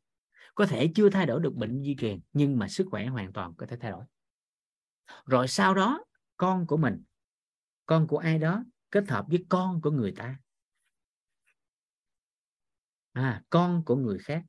Có 0.54 0.66
thể 0.66 0.92
chưa 0.94 1.10
thay 1.10 1.26
đổi 1.26 1.40
được 1.40 1.54
bệnh 1.54 1.82
di 1.82 1.96
truyền, 1.96 2.20
nhưng 2.32 2.58
mà 2.58 2.68
sức 2.68 2.86
khỏe 2.90 3.06
hoàn 3.06 3.32
toàn 3.32 3.54
có 3.54 3.66
thể 3.66 3.76
thay 3.80 3.90
đổi. 3.90 4.04
Rồi 5.24 5.48
sau 5.48 5.74
đó, 5.74 6.04
con 6.36 6.66
của 6.66 6.76
mình, 6.76 7.02
con 7.86 8.06
của 8.06 8.18
ai 8.18 8.38
đó 8.38 8.64
kết 8.92 9.08
hợp 9.08 9.26
với 9.28 9.44
con 9.48 9.80
của 9.80 9.90
người 9.90 10.12
ta. 10.16 10.38
À 13.12 13.42
con 13.50 13.82
của 13.86 13.96
người 13.96 14.18
khác. 14.18 14.42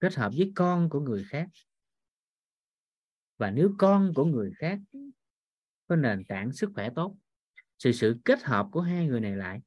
Kết 0.00 0.14
hợp 0.14 0.32
với 0.36 0.52
con 0.54 0.88
của 0.90 1.00
người 1.00 1.24
khác. 1.28 1.48
Và 3.36 3.50
nếu 3.50 3.74
con 3.78 4.12
của 4.14 4.24
người 4.24 4.52
khác 4.56 4.78
có 5.86 5.96
nền 5.96 6.24
tảng 6.24 6.52
sức 6.52 6.70
khỏe 6.74 6.90
tốt 6.94 7.16
sự 7.78 7.92
sự 7.92 8.16
kết 8.24 8.42
hợp 8.42 8.66
của 8.72 8.80
hai 8.80 9.06
người 9.06 9.20
này 9.20 9.36
lại, 9.36 9.60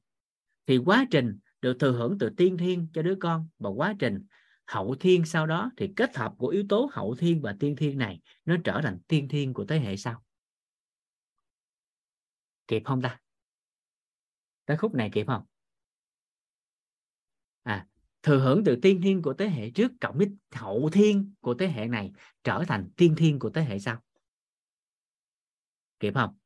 thì 0.66 0.78
quá 0.78 1.06
trình 1.10 1.38
được 1.60 1.76
thừa 1.80 1.92
hưởng 1.92 2.18
từ 2.18 2.30
tiên 2.36 2.56
thiên 2.56 2.88
cho 2.92 3.02
đứa 3.02 3.14
con 3.20 3.48
và 3.58 3.70
quá 3.70 3.94
trình 3.98 4.26
hậu 4.66 4.94
thiên 5.00 5.24
sau 5.24 5.46
đó, 5.46 5.70
thì 5.76 5.92
kết 5.96 6.16
hợp 6.16 6.32
của 6.38 6.48
yếu 6.48 6.64
tố 6.68 6.90
hậu 6.92 7.14
thiên 7.14 7.42
và 7.42 7.56
tiên 7.60 7.76
thiên 7.76 7.98
này, 7.98 8.20
nó 8.44 8.56
trở 8.64 8.80
thành 8.82 8.98
tiên 9.08 9.28
thiên 9.28 9.54
của 9.54 9.64
thế 9.64 9.78
hệ 9.78 9.96
sau 9.96 10.25
kịp 12.68 12.82
không 12.84 13.02
ta? 13.02 13.20
Tới 14.64 14.76
khúc 14.76 14.94
này 14.94 15.10
kịp 15.12 15.26
không? 15.26 15.44
À 17.62 17.86
thừa 18.26 18.38
hưởng 18.38 18.64
từ 18.64 18.76
tiên 18.82 19.00
thiên 19.02 19.22
của 19.22 19.34
thế 19.34 19.48
hệ 19.48 19.70
trước 19.70 19.92
cộng 20.00 20.18
với 20.18 20.28
hậu 20.52 20.90
thiên 20.92 21.34
của 21.40 21.54
thế 21.54 21.68
hệ 21.68 21.86
này 21.86 22.12
trở 22.44 22.64
thành 22.68 22.90
tiên 22.96 23.14
thiên 23.18 23.38
của 23.38 23.50
thế 23.50 23.62
hệ 23.62 23.78
sau. 23.78 24.02
Kịp 26.00 26.14
không? 26.14 26.36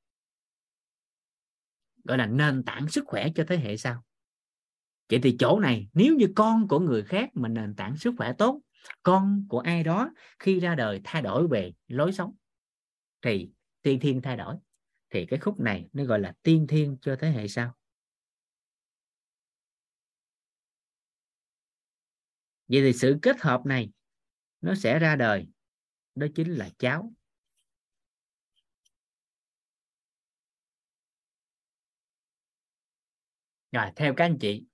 Gọi 2.05 2.19
là 2.19 2.27
nền 2.27 2.63
tảng 2.65 2.89
sức 2.89 3.05
khỏe 3.07 3.29
cho 3.35 3.45
thế 3.49 3.57
hệ 3.57 3.77
sau. 3.77 4.05
Vậy 5.09 5.21
thì 5.23 5.37
chỗ 5.39 5.61
này, 5.61 5.89
nếu 5.93 6.17
như 6.17 6.27
con 6.37 6.69
của 6.69 6.81
người 6.81 7.03
khác 7.03 7.31
mà 7.35 7.49
nền 7.49 7.75
tảng 7.75 7.97
sức 7.97 8.15
khỏe 8.19 8.33
tốt, 8.33 8.61
con 9.03 9.47
của 9.49 9.59
ai 9.59 9.83
đó 9.83 10.11
khi 10.39 10.61
ra 10.61 10.75
đời 10.75 11.01
thay 11.05 11.23
đổi 11.23 11.49
về 11.49 11.73
lối 11.89 12.13
sống, 12.13 12.35
thì 13.23 13.51
tiên 13.83 14.01
thiên 14.01 14.23
thay 14.23 14.37
đổi 14.37 14.57
thì 15.11 15.27
cái 15.27 15.39
khúc 15.39 15.61
này 15.61 15.89
nó 15.93 16.05
gọi 16.05 16.21
là 16.21 16.33
tiên 16.43 16.67
thiên 16.69 16.97
cho 17.01 17.17
thế 17.21 17.31
hệ 17.31 17.49
sau. 17.49 17.75
Vậy 22.69 22.81
thì 22.83 22.93
sự 22.93 23.19
kết 23.23 23.41
hợp 23.41 23.67
này 23.67 23.91
nó 24.61 24.75
sẽ 24.75 24.99
ra 24.99 25.17
đời, 25.17 25.47
đó 26.15 26.27
chính 26.35 26.55
là 26.55 26.71
cháu. 26.79 27.13
Rồi, 33.73 33.87
theo 33.97 34.15
các 34.15 34.25
anh 34.25 34.39
chị, 34.39 34.65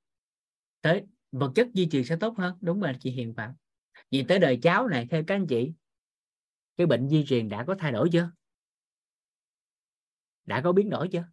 tới 0.82 1.02
vật 1.32 1.52
chất 1.54 1.68
di 1.74 1.88
truyền 1.88 2.04
sẽ 2.04 2.16
tốt 2.20 2.38
hơn, 2.38 2.58
đúng 2.60 2.80
rồi, 2.80 2.92
chị 3.00 3.10
Hiền 3.10 3.34
Phạm? 3.34 3.52
Vì 4.10 4.24
tới 4.28 4.38
đời 4.38 4.58
cháu 4.62 4.88
này, 4.88 5.06
theo 5.10 5.24
các 5.26 5.34
anh 5.34 5.46
chị, 5.46 5.72
cái 6.76 6.86
bệnh 6.86 7.08
di 7.08 7.24
truyền 7.26 7.48
đã 7.48 7.64
có 7.66 7.74
thay 7.78 7.92
đổi 7.92 8.08
chưa? 8.12 8.30
Đã 10.46 10.60
có 10.64 10.72
biến 10.72 10.90
đổi 10.90 11.08
chưa? 11.12 11.24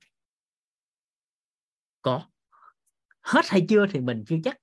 Có. 2.01 2.27
Hết 3.21 3.45
hay 3.47 3.65
chưa 3.69 3.85
thì 3.91 3.99
mình 3.99 4.23
chưa 4.27 4.37
chắc. 4.43 4.57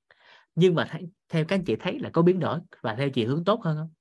Nhưng 0.55 0.75
mà 0.75 0.85
th- 0.93 1.09
theo 1.29 1.45
các 1.49 1.57
anh 1.57 1.65
chị 1.65 1.77
thấy 1.81 1.99
là 1.99 2.11
có 2.13 2.23
biến 2.23 2.41
đổi 2.41 2.61
và 2.81 2.95
theo 2.95 3.11
chị 3.11 3.25
hướng 3.25 3.45
tốt 3.45 3.63
hơn 3.63 3.77
không? 3.77 3.93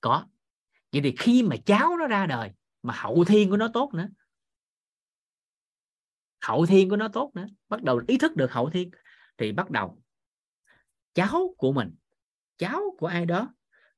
Có. 0.00 0.26
Vậy 0.92 1.02
thì 1.04 1.14
khi 1.18 1.42
mà 1.42 1.56
cháu 1.66 1.96
nó 1.96 2.06
ra 2.06 2.26
đời, 2.26 2.50
mà 2.82 2.94
hậu 2.96 3.24
thiên 3.24 3.50
của 3.50 3.56
nó 3.56 3.68
tốt 3.74 3.90
nữa, 3.94 4.08
hậu 6.40 6.66
thiên 6.66 6.88
của 6.88 6.96
nó 6.96 7.08
tốt 7.08 7.30
nữa, 7.34 7.46
bắt 7.68 7.82
đầu 7.82 8.00
ý 8.08 8.18
thức 8.18 8.36
được 8.36 8.52
hậu 8.52 8.70
thiên, 8.70 8.90
thì 9.36 9.52
bắt 9.52 9.70
đầu 9.70 10.02
cháu 11.14 11.54
của 11.58 11.72
mình, 11.72 11.94
cháu 12.58 12.80
của 12.98 13.06
ai 13.06 13.26
đó 13.26 13.54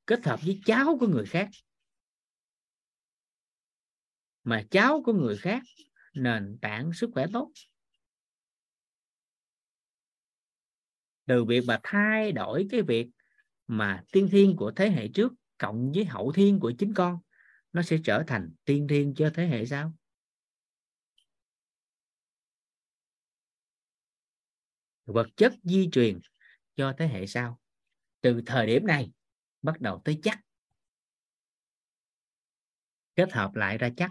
kết 0.06 0.26
hợp 0.26 0.40
với 0.44 0.60
cháu 0.64 0.98
của 1.00 1.06
người 1.06 1.26
khác 1.26 1.48
mà 4.44 4.64
cháu 4.70 5.02
của 5.05 5.12
người 5.12 5.36
khác 5.36 5.62
nền 6.14 6.58
tảng 6.62 6.92
sức 6.92 7.10
khỏe 7.14 7.26
tốt. 7.32 7.50
Từ 11.26 11.44
việc 11.44 11.64
mà 11.66 11.81
thay 11.82 12.32
đổi 12.32 12.66
cái 12.70 12.82
việc 12.82 13.06
mà 13.66 14.05
tiên 14.12 14.28
thiên 14.32 14.56
của 14.56 14.73
thế 14.76 14.90
hệ 14.90 15.08
trước 15.08 15.32
cộng 15.58 15.92
với 15.92 16.05
hậu 16.05 16.32
thiên 16.32 16.60
của 16.60 16.73
chính 16.78 16.94
con, 16.94 17.18
nó 17.73 17.82
sẽ 17.82 17.98
trở 18.05 18.24
thành 18.26 18.50
tiên 18.64 18.86
thiên 18.89 19.14
cho 19.14 19.31
thế 19.34 19.47
hệ 19.47 19.66
sau. 19.66 19.92
Vật 25.06 25.28
chất 25.36 25.52
di 25.62 25.89
truyền 25.92 26.20
cho 26.76 26.94
thế 26.98 27.06
hệ 27.06 27.26
sau. 27.26 27.60
Từ 28.20 28.42
thời 28.47 28.66
điểm 28.66 28.86
này 28.86 29.12
bắt 29.62 29.81
đầu 29.81 30.02
tới 30.05 30.20
chắc 30.23 30.43
kết 33.17 33.33
hợp 33.33 33.55
lại 33.55 33.78
ra 33.78 33.91
chắc. 33.97 34.10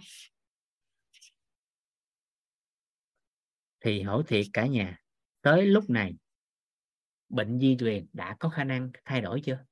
Thì 3.79 4.01
hổ 4.01 4.23
thiệt 4.23 4.45
cả 4.53 4.67
nhà, 4.67 4.97
tới 5.41 5.65
lúc 5.65 5.89
này, 5.89 6.15
bệnh 7.29 7.59
di 7.59 7.77
truyền 7.79 8.07
đã 8.13 8.35
có 8.39 8.49
khả 8.49 8.63
năng 8.63 8.91
thay 9.05 9.21
đổi 9.21 9.41
chưa? 9.45 9.65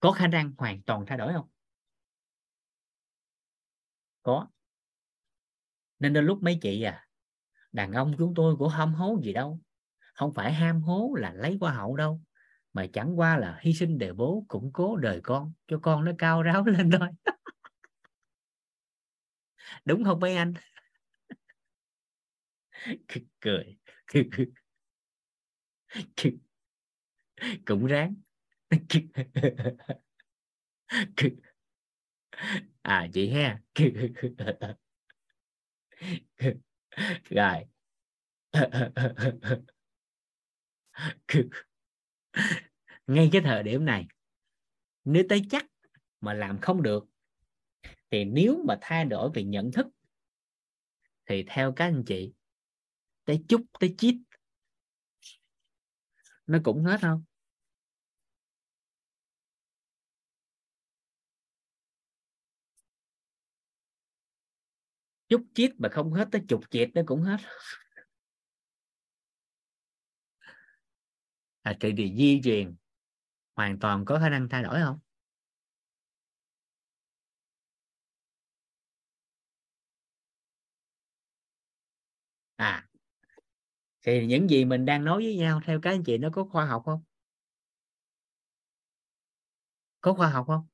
Có 0.00 0.12
khả 0.12 0.26
năng 0.26 0.52
hoàn 0.58 0.82
toàn 0.82 1.04
thay 1.06 1.18
đổi 1.18 1.32
không? 1.32 1.48
Có. 4.22 4.48
Nên 5.98 6.12
đến 6.12 6.24
lúc 6.24 6.42
mấy 6.42 6.58
chị 6.62 6.82
à 6.82 7.08
đàn 7.72 7.92
ông 7.92 8.14
chúng 8.18 8.34
tôi 8.34 8.56
cũng 8.56 8.68
hâm 8.68 8.94
hố 8.94 9.18
gì 9.22 9.32
đâu. 9.32 9.60
Không 10.14 10.32
phải 10.34 10.52
ham 10.52 10.82
hố 10.82 11.14
là 11.16 11.32
lấy 11.32 11.56
qua 11.60 11.72
hậu 11.72 11.96
đâu 11.96 12.20
mà 12.72 12.86
chẳng 12.92 13.18
qua 13.18 13.36
là 13.38 13.58
hy 13.62 13.72
sinh 13.74 13.98
đời 13.98 14.12
bố 14.12 14.44
củng 14.48 14.70
cố 14.72 14.96
đời 14.96 15.20
con, 15.22 15.52
cho 15.68 15.78
con 15.82 16.04
nó 16.04 16.12
cao 16.18 16.42
ráo 16.42 16.64
lên 16.66 16.90
thôi. 16.90 17.08
Đúng 19.84 20.04
không 20.04 20.20
mấy 20.20 20.36
anh? 20.36 20.54
Cười. 23.40 23.76
Cũng 27.66 27.86
ráng. 27.86 28.14
À 32.84 33.06
chị 33.12 33.28
ha. 33.30 33.58
Rồi. 37.30 37.64
ngay 43.06 43.28
cái 43.32 43.42
thời 43.44 43.62
điểm 43.62 43.84
này, 43.84 44.06
nếu 45.04 45.24
tới 45.28 45.42
chắc 45.50 45.66
mà 46.20 46.34
làm 46.34 46.58
không 46.60 46.82
được, 46.82 47.04
thì 48.10 48.24
nếu 48.24 48.62
mà 48.66 48.78
thay 48.80 49.04
đổi 49.04 49.30
về 49.34 49.44
nhận 49.44 49.72
thức, 49.72 49.86
thì 51.26 51.44
theo 51.46 51.72
các 51.72 51.84
anh 51.84 52.02
chị, 52.06 52.32
tới 53.24 53.44
chút, 53.48 53.60
tới 53.80 53.94
chít, 53.98 54.14
nó 56.46 56.58
cũng 56.64 56.84
hết 56.84 57.00
không? 57.00 57.24
Chút 65.28 65.42
chít 65.54 65.70
mà 65.78 65.88
không 65.88 66.12
hết 66.12 66.28
tới 66.32 66.42
chục 66.48 66.70
chịt 66.70 66.90
nó 66.94 67.02
cũng 67.06 67.22
hết. 67.22 67.36
À, 71.64 71.74
thì, 71.80 71.92
thì 71.96 72.14
di 72.16 72.40
truyền 72.44 72.74
hoàn 73.56 73.78
toàn 73.80 74.04
có 74.04 74.18
khả 74.20 74.30
năng 74.30 74.48
thay 74.50 74.62
đổi 74.62 74.80
không? 74.80 74.98
À 82.58 82.82
thì 84.06 84.26
những 84.26 84.50
gì 84.50 84.64
mình 84.64 84.84
đang 84.84 85.04
nói 85.04 85.22
với 85.22 85.36
nhau 85.36 85.60
theo 85.64 85.80
các 85.80 85.90
anh 85.90 86.04
chị 86.04 86.18
nó 86.18 86.30
có 86.32 86.44
khoa 86.44 86.64
học 86.66 86.82
không? 86.86 87.02
Có 90.00 90.12
khoa 90.14 90.28
học 90.30 90.46
không? 90.46 90.66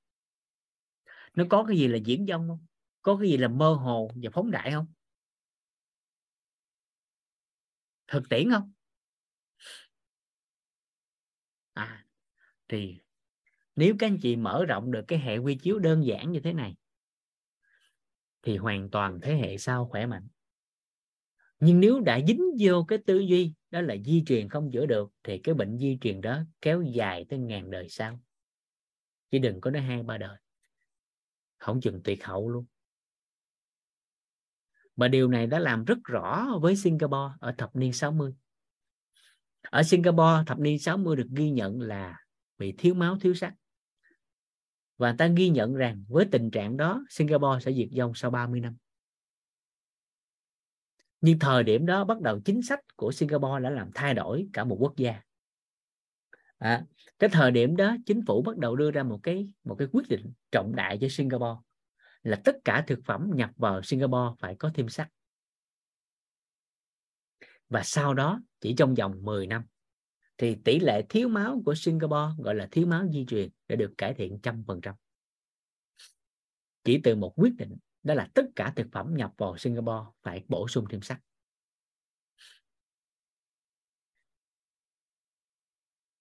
Nó 1.35 1.45
có 1.51 1.65
cái 1.69 1.77
gì 1.79 1.89
là 1.89 1.97
diễn 2.05 2.27
dông 2.27 2.49
không? 2.49 2.67
Có 3.03 3.17
cái 3.17 3.29
gì 3.31 3.37
là 3.37 3.49
mơ 3.49 3.73
hồ 3.75 4.11
và 4.23 4.31
phóng 4.33 4.51
đại 4.51 4.71
không? 4.73 4.87
Thực 8.09 8.29
tiễn 8.29 8.51
không? 8.51 8.73
À 11.79 12.05
thì 12.69 12.99
nếu 13.77 13.95
các 13.99 14.07
anh 14.07 14.19
chị 14.23 14.37
mở 14.37 14.65
rộng 14.69 14.91
được 14.91 15.05
cái 15.09 15.19
hệ 15.19 15.39
quy 15.39 15.55
chiếu 15.55 15.79
đơn 15.79 16.07
giản 16.07 16.33
như 16.33 16.41
thế 16.41 16.53
này, 16.53 16.77
thì 18.43 18.57
hoàn 18.57 18.91
toàn 18.91 19.21
thế 19.23 19.35
hệ 19.35 19.59
sau 19.59 19.87
khỏe 19.87 20.07
mạnh. 20.07 20.29
Nhưng 21.61 21.81
nếu 21.81 22.01
đã 22.01 22.21
dính 22.27 22.43
vô 22.61 22.85
cái 22.89 22.99
tư 23.07 23.19
duy 23.19 23.53
đó 23.71 23.81
là 23.81 23.97
di 24.05 24.25
truyền 24.27 24.49
không 24.49 24.71
chữa 24.73 24.87
được, 24.87 25.11
thì 25.23 25.39
cái 25.39 25.55
bệnh 25.55 25.79
di 25.79 25.99
truyền 26.01 26.21
đó 26.21 26.41
kéo 26.61 26.83
dài 26.83 27.27
tới 27.29 27.39
ngàn 27.39 27.71
đời 27.71 27.89
sau. 27.89 28.21
Chứ 29.31 29.39
đừng 29.39 29.61
có 29.61 29.71
nói 29.71 29.83
hai 29.83 30.03
ba 30.03 30.19
đời. 30.19 30.39
Không 31.59 31.81
chừng 31.81 32.01
tuyệt 32.05 32.25
hậu 32.25 32.49
luôn. 32.49 32.67
Mà 34.97 35.09
điều 35.09 35.29
này 35.29 35.47
đã 35.47 35.59
làm 35.59 35.85
rất 35.85 35.99
rõ 36.05 36.59
với 36.63 36.77
Singapore 36.77 37.35
ở 37.41 37.55
thập 37.59 37.77
niên 37.77 37.93
60 37.93 38.35
ở 39.71 39.83
Singapore 39.83 40.45
thập 40.47 40.59
niên 40.59 40.79
60 40.79 41.17
được 41.17 41.29
ghi 41.31 41.51
nhận 41.51 41.81
là 41.81 42.17
bị 42.59 42.75
thiếu 42.79 42.95
máu 42.95 43.19
thiếu 43.19 43.35
sắt. 43.35 43.55
Và 44.99 45.15
ta 45.19 45.27
ghi 45.27 45.49
nhận 45.49 45.75
rằng 45.75 46.05
với 46.09 46.25
tình 46.31 46.51
trạng 46.51 46.77
đó 46.77 47.05
Singapore 47.11 47.65
sẽ 47.65 47.73
diệt 47.73 47.89
vong 47.99 48.13
sau 48.15 48.31
30 48.31 48.61
năm. 48.61 48.77
Nhưng 51.21 51.39
thời 51.39 51.65
điểm 51.65 51.87
đó 51.87 52.05
bắt 52.05 52.21
đầu 52.21 52.41
chính 52.45 52.63
sách 52.63 52.81
của 52.97 53.13
Singapore 53.13 53.63
đã 53.63 53.71
làm 53.71 53.91
thay 53.95 54.15
đổi 54.15 54.49
cả 54.53 54.65
một 54.65 54.77
quốc 54.81 54.97
gia. 54.97 55.21
À, 56.59 56.85
cái 57.19 57.31
thời 57.31 57.51
điểm 57.51 57.77
đó 57.77 57.97
chính 58.07 58.23
phủ 58.27 58.43
bắt 58.43 58.57
đầu 58.59 58.77
đưa 58.77 58.91
ra 58.91 59.03
một 59.03 59.21
cái 59.23 59.49
một 59.65 59.77
cái 59.79 59.89
quyết 59.93 60.09
định 60.09 60.33
trọng 60.53 60.77
đại 60.77 60.99
cho 61.01 61.09
Singapore 61.11 61.61
là 62.23 62.41
tất 62.45 62.57
cả 62.65 62.85
thực 62.87 62.99
phẩm 63.05 63.31
nhập 63.35 63.51
vào 63.57 63.83
Singapore 63.83 64.37
phải 64.39 64.55
có 64.55 64.71
thêm 64.75 64.89
sắt 64.89 65.09
và 67.69 67.83
sau 67.85 68.15
đó, 68.15 68.41
chỉ 68.61 68.75
trong 68.79 68.95
vòng 68.95 69.25
10 69.25 69.47
năm, 69.47 69.63
thì 70.39 70.57
tỷ 70.65 70.79
lệ 70.79 71.03
thiếu 71.09 71.29
máu 71.29 71.63
của 71.65 71.75
Singapore, 71.75 72.35
gọi 72.39 72.55
là 72.55 72.69
thiếu 72.71 72.87
máu 72.87 73.09
di 73.13 73.25
truyền, 73.29 73.49
đã 73.69 73.77
được 73.77 73.95
cải 73.99 74.15
thiện 74.15 74.39
trăm 74.43 74.65
phần 74.67 74.81
trăm. 74.81 74.95
Chỉ 76.85 77.01
từ 77.05 77.15
một 77.17 77.33
quyết 77.37 77.57
định, 77.57 77.77
đó 78.03 78.15
là 78.15 78.29
tất 78.35 78.45
cả 78.57 78.73
thực 78.77 78.87
phẩm 78.93 79.15
nhập 79.15 79.33
vào 79.39 79.57
Singapore 79.59 80.11
phải 80.23 80.45
bổ 80.49 80.69
sung 80.69 80.87
thêm 80.91 81.03
sắt. 81.03 81.21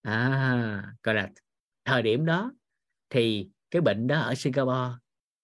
À 0.01 0.95
gọi 1.03 1.15
là 1.15 1.29
thời 1.85 2.01
điểm 2.01 2.25
đó 2.25 2.51
thì 3.09 3.49
cái 3.71 3.81
bệnh 3.81 4.07
đó 4.07 4.19
ở 4.19 4.35
Singapore 4.35 4.97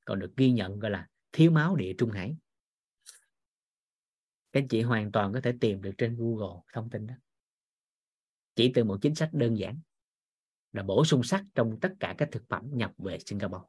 còn 0.06 0.19
được 0.19 0.33
ghi 0.38 0.51
nhận, 0.51 0.80
gọi 0.80 0.91
là 0.91 1.07
thiếu 1.32 1.51
máu 1.51 1.75
địa 1.75 1.93
trung 1.98 2.11
hải 2.11 2.35
các 4.53 4.59
anh 4.59 4.67
chị 4.67 4.82
hoàn 4.82 5.11
toàn 5.11 5.33
có 5.33 5.41
thể 5.41 5.53
tìm 5.61 5.82
được 5.82 5.91
trên 5.98 6.15
Google 6.17 6.61
thông 6.73 6.90
tin 6.90 7.07
đó. 7.07 7.14
Chỉ 8.56 8.72
từ 8.75 8.83
một 8.83 8.98
chính 9.01 9.15
sách 9.15 9.30
đơn 9.33 9.57
giản 9.57 9.80
là 10.72 10.83
bổ 10.83 11.06
sung 11.06 11.23
sắt 11.23 11.41
trong 11.56 11.80
tất 11.82 11.93
cả 11.99 12.15
các 12.17 12.30
thực 12.32 12.43
phẩm 12.49 12.69
nhập 12.73 12.91
về 12.98 13.17
Singapore. 13.25 13.67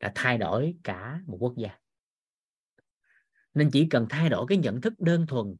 Đã 0.00 0.12
thay 0.14 0.38
đổi 0.38 0.76
cả 0.84 1.20
một 1.26 1.36
quốc 1.40 1.54
gia. 1.56 1.78
Nên 3.54 3.70
chỉ 3.72 3.86
cần 3.90 4.06
thay 4.10 4.28
đổi 4.28 4.46
cái 4.48 4.58
nhận 4.58 4.80
thức 4.80 4.92
đơn 4.98 5.26
thuần 5.26 5.56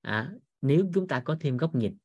à, 0.00 0.32
nếu 0.60 0.90
chúng 0.94 1.08
ta 1.08 1.22
có 1.24 1.36
thêm 1.40 1.56
góc 1.56 1.74
nhìn 1.74 1.96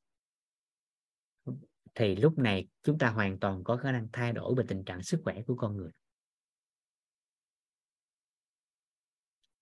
thì 1.96 2.16
lúc 2.16 2.38
này 2.38 2.68
chúng 2.84 2.98
ta 2.98 3.10
hoàn 3.10 3.40
toàn 3.40 3.64
có 3.64 3.78
khả 3.78 3.92
năng 3.92 4.08
thay 4.14 4.34
đổi 4.34 4.56
về 4.56 4.64
tình 4.68 4.84
trạng 4.84 5.04
sức 5.04 5.22
khỏe 5.24 5.42
của 5.42 5.56
con 5.56 5.78
người. 5.78 5.92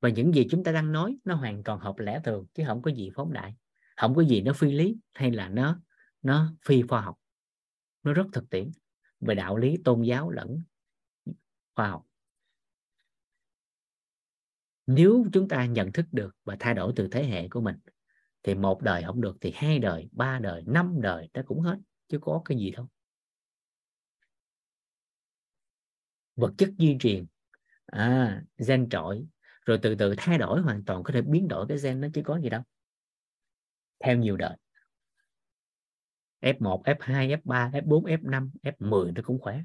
Và 0.05 0.09
những 0.09 0.35
gì 0.35 0.47
chúng 0.49 0.63
ta 0.63 0.71
đang 0.71 0.91
nói 0.91 1.17
nó 1.23 1.35
hoàn 1.35 1.63
toàn 1.63 1.79
hợp 1.79 1.99
lẽ 1.99 2.21
thường 2.23 2.45
chứ 2.53 2.63
không 2.67 2.81
có 2.81 2.91
gì 2.91 3.09
phóng 3.15 3.33
đại 3.33 3.55
không 3.97 4.15
có 4.15 4.21
gì 4.21 4.41
nó 4.41 4.53
phi 4.53 4.71
lý 4.71 4.97
hay 5.13 5.31
là 5.31 5.49
nó 5.49 5.81
nó 6.21 6.53
phi 6.65 6.81
khoa 6.81 7.01
học. 7.01 7.19
Nó 8.03 8.13
rất 8.13 8.25
thực 8.33 8.49
tiễn 8.49 8.71
về 9.19 9.35
đạo 9.35 9.57
lý 9.57 9.77
tôn 9.83 10.01
giáo 10.01 10.29
lẫn 10.29 10.63
khoa 11.75 11.87
học. 11.87 12.05
Nếu 14.87 15.25
chúng 15.33 15.47
ta 15.47 15.65
nhận 15.65 15.91
thức 15.91 16.05
được 16.11 16.35
và 16.43 16.57
thay 16.59 16.73
đổi 16.73 16.93
từ 16.95 17.07
thế 17.11 17.23
hệ 17.23 17.47
của 17.49 17.61
mình 17.61 17.75
thì 18.43 18.55
một 18.55 18.81
đời 18.81 19.03
không 19.03 19.21
được 19.21 19.37
thì 19.41 19.51
hai 19.55 19.79
đời 19.79 20.09
ba 20.11 20.39
đời 20.39 20.63
năm 20.67 21.01
đời 21.01 21.29
nó 21.33 21.41
cũng 21.45 21.59
hết 21.61 21.79
chứ 22.07 22.19
có 22.21 22.41
cái 22.45 22.57
gì 22.57 22.71
đâu. 22.71 22.87
Vật 26.35 26.53
chất 26.57 26.69
di 26.79 26.97
truyền 26.99 27.25
à, 27.85 28.41
gen 28.67 28.89
trội 28.89 29.27
rồi 29.65 29.79
từ 29.81 29.95
từ 29.95 30.13
thay 30.17 30.37
đổi 30.37 30.61
hoàn 30.61 30.85
toàn 30.85 31.03
có 31.03 31.13
thể 31.13 31.21
biến 31.21 31.47
đổi 31.47 31.65
cái 31.69 31.77
gen 31.83 32.01
nó 32.01 32.07
chứ 32.13 32.21
có 32.25 32.39
gì 32.39 32.49
đâu. 32.49 32.61
Theo 33.99 34.17
nhiều 34.17 34.37
đời 34.37 34.57
F1, 36.41 36.83
F2, 36.83 37.37
F3, 37.43 37.71
F4, 37.71 38.05
F5, 38.05 38.49
F10 38.63 39.13
nó 39.13 39.21
cũng 39.25 39.39
khỏe. 39.41 39.61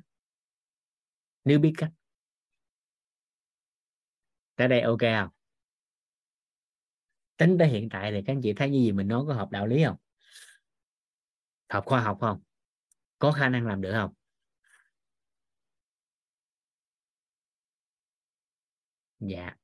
Nếu 1.44 1.58
biết 1.58 1.72
cách. 1.76 1.90
Tới 4.56 4.68
đây 4.68 4.80
ok 4.80 5.00
không? 5.00 5.28
Tính 7.36 7.56
tới 7.58 7.68
hiện 7.68 7.88
tại 7.88 8.12
thì 8.12 8.22
các 8.26 8.32
anh 8.32 8.40
chị 8.42 8.52
thấy 8.52 8.70
như 8.70 8.78
gì 8.78 8.92
mình 8.92 9.08
nói 9.08 9.24
có 9.26 9.34
hợp 9.34 9.50
đạo 9.50 9.66
lý 9.66 9.84
không? 9.84 9.96
Hợp 11.68 11.84
khoa 11.86 12.00
học 12.00 12.18
không? 12.20 12.40
Có 13.18 13.32
khả 13.32 13.48
năng 13.48 13.66
làm 13.66 13.80
được 13.80 13.92
không? 13.92 14.14
Dạ 19.20 19.59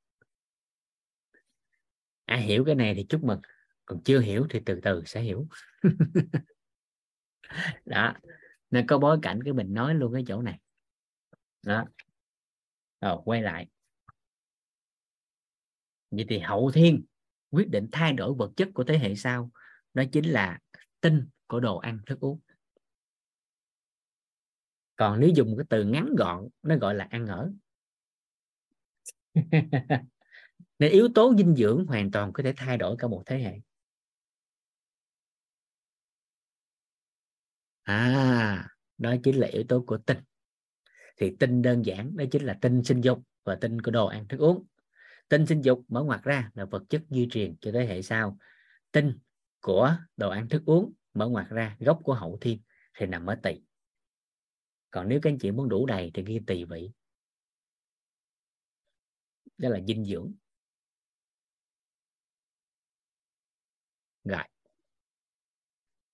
ai 2.27 2.43
hiểu 2.43 2.65
cái 2.65 2.75
này 2.75 2.95
thì 2.95 3.07
chúc 3.09 3.25
mừng. 3.25 3.41
Còn 3.87 4.03
chưa 4.05 4.21
hiểu 4.21 4.47
thì 4.51 4.61
từ 4.67 4.81
từ 4.83 5.03
sẽ 5.07 5.21
hiểu. 5.21 5.47
Đó, 7.85 8.15
nên 8.71 8.87
có 8.87 8.99
bối 8.99 9.19
cảnh 9.23 9.41
cái 9.45 9.53
mình 9.53 9.75
nói 9.75 9.95
luôn 9.95 10.13
cái 10.13 10.25
chỗ 10.27 10.43
này. 10.43 10.59
Đó. 11.63 11.85
Rồi, 13.01 13.19
quay 13.25 13.43
lại. 13.43 13.67
Vậy 16.11 16.25
thì 16.29 16.39
hậu 16.39 16.71
thiên 16.75 17.05
quyết 17.51 17.69
định 17.69 17.89
thay 17.93 18.13
đổi 18.13 18.35
vật 18.35 18.53
chất 18.57 18.69
của 18.75 18.85
thế 18.85 18.99
hệ 18.99 19.15
sau, 19.15 19.51
đó 19.95 20.03
chính 20.13 20.25
là 20.25 20.59
tinh 21.01 21.29
của 21.47 21.61
đồ 21.61 21.79
ăn 21.79 21.99
thức 22.07 22.21
uống. 22.21 22.41
Còn 24.97 25.21
nếu 25.21 25.31
dùng 25.31 25.57
cái 25.57 25.67
từ 25.69 25.85
ngắn 25.85 26.15
gọn, 26.19 26.49
nó 26.63 26.77
gọi 26.77 26.95
là 26.95 27.07
ăn 27.11 27.27
ở. 27.27 27.53
nên 30.79 30.93
yếu 30.93 31.09
tố 31.15 31.35
dinh 31.39 31.57
dưỡng 31.57 31.87
hoàn 31.87 32.11
toàn 32.11 32.33
có 32.33 32.43
thể 32.43 32.53
thay 32.57 32.79
đổi 32.79 32.97
cả 32.99 33.09
một 33.09 33.23
thế 33.27 33.39
hệ. 33.39 33.61
À 37.83 38.69
đó 38.99 39.15
chính 39.25 39.37
là 39.41 39.47
yếu 39.47 39.65
tố 39.69 39.85
của 39.87 39.99
tinh. 39.99 40.19
Thì 41.17 41.37
tinh 41.41 41.63
đơn 41.63 41.83
giản, 41.87 42.17
đó 42.17 42.25
chính 42.33 42.45
là 42.45 42.59
tinh 42.61 42.85
sinh 42.85 43.01
dục 43.01 43.23
và 43.45 43.59
tinh 43.61 43.83
của 43.83 43.91
đồ 43.91 44.07
ăn 44.07 44.29
thức 44.29 44.41
uống. 44.41 44.67
Tinh 45.29 45.47
sinh 45.47 45.63
dục 45.63 45.85
mở 45.89 46.03
ngoặt 46.03 46.23
ra 46.23 46.51
là 46.55 46.65
vật 46.65 46.83
chất 46.89 47.03
di 47.11 47.29
truyền 47.31 47.57
cho 47.61 47.71
thế 47.73 47.87
hệ 47.87 48.03
sau. 48.03 48.39
Tinh 48.93 49.19
của 49.61 49.97
đồ 50.17 50.31
ăn 50.31 50.49
thức 50.49 50.63
uống 50.67 50.93
mở 51.15 51.29
ngoặt 51.29 51.49
ra, 51.49 51.77
gốc 51.81 52.01
của 52.05 52.15
hậu 52.15 52.39
thiên 52.41 52.61
thì 52.95 53.07
nằm 53.07 53.27
ở 53.27 53.35
tỳ. 53.43 53.61
Còn 54.91 55.09
nếu 55.09 55.21
các 55.23 55.31
anh 55.31 55.39
chị 55.39 55.51
muốn 55.51 55.69
đủ 55.69 55.87
đầy 55.87 56.11
thì 56.15 56.25
ghi 56.27 56.41
tỳ 56.47 56.65
vị. 56.65 56.91
Đó 59.59 59.69
là 59.69 59.81
dinh 59.89 60.05
dưỡng. 60.05 60.33
Rồi. 64.27 64.43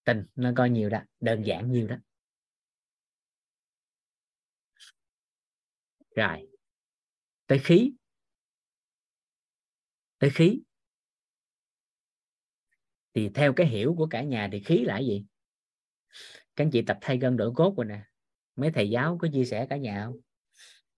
Tình 0.05 0.25
nó 0.35 0.53
coi 0.57 0.71
nhiều 0.71 0.91
đó. 0.91 0.99
Đơn 1.21 1.43
giản 1.43 1.73
nhiều 1.73 1.89
đó. 1.89 1.97
Rồi. 6.17 6.49
Tới 7.47 7.59
khí. 7.59 7.93
Tới 10.19 10.31
khí. 10.31 10.63
Thì 13.15 13.31
theo 13.35 13.53
cái 13.57 13.67
hiểu 13.67 13.95
của 13.99 14.07
cả 14.11 14.23
nhà 14.23 14.49
thì 14.53 14.63
khí 14.63 14.85
là 14.85 14.95
cái 14.95 15.07
gì? 15.07 15.25
Các 16.57 16.65
anh 16.65 16.71
chị 16.71 16.83
tập 16.83 16.99
thay 17.01 17.19
gân 17.19 17.37
đổi 17.37 17.53
cốt 17.55 17.75
rồi 17.77 17.87
nè. 17.87 18.05
Mấy 18.57 18.71
thầy 18.75 18.91
giáo 18.91 19.19
có 19.21 19.29
chia 19.33 19.45
sẻ 19.45 19.67
cả 19.71 19.77
nhà 19.77 20.05
không? 20.05 20.21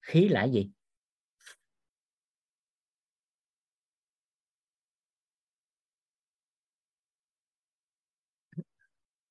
Khí 0.00 0.28
là 0.28 0.40
cái 0.40 0.52
gì? 0.52 0.70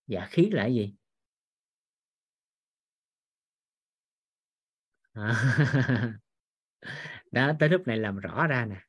Dạ 0.07 0.27
khí 0.31 0.49
là 0.51 0.63
cái 0.63 0.75
gì? 0.75 0.93
À. 5.15 6.19
đó 7.31 7.53
tới 7.59 7.69
lúc 7.69 7.87
này 7.87 7.97
làm 7.97 8.19
rõ 8.19 8.47
ra 8.47 8.65
nè. 8.65 8.81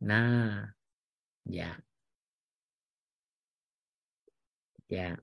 Nà, 0.00 0.74
dạ. 1.44 1.78
Dạ. 4.88 5.16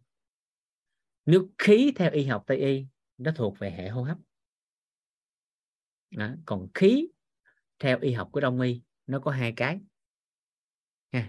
Nước 1.25 1.49
khí 1.57 1.93
theo 1.95 2.11
y 2.11 2.25
học 2.25 2.43
tây 2.47 2.57
y 2.57 2.85
nó 3.17 3.31
thuộc 3.35 3.59
về 3.59 3.71
hệ 3.71 3.89
hô 3.89 4.03
hấp. 4.03 4.17
Đó. 6.11 6.29
còn 6.45 6.67
khí 6.73 7.07
theo 7.79 7.99
y 7.99 8.11
học 8.13 8.29
của 8.31 8.39
đông 8.39 8.61
y 8.61 8.81
nó 9.07 9.19
có 9.19 9.31
hai 9.31 9.53
cái. 9.55 9.79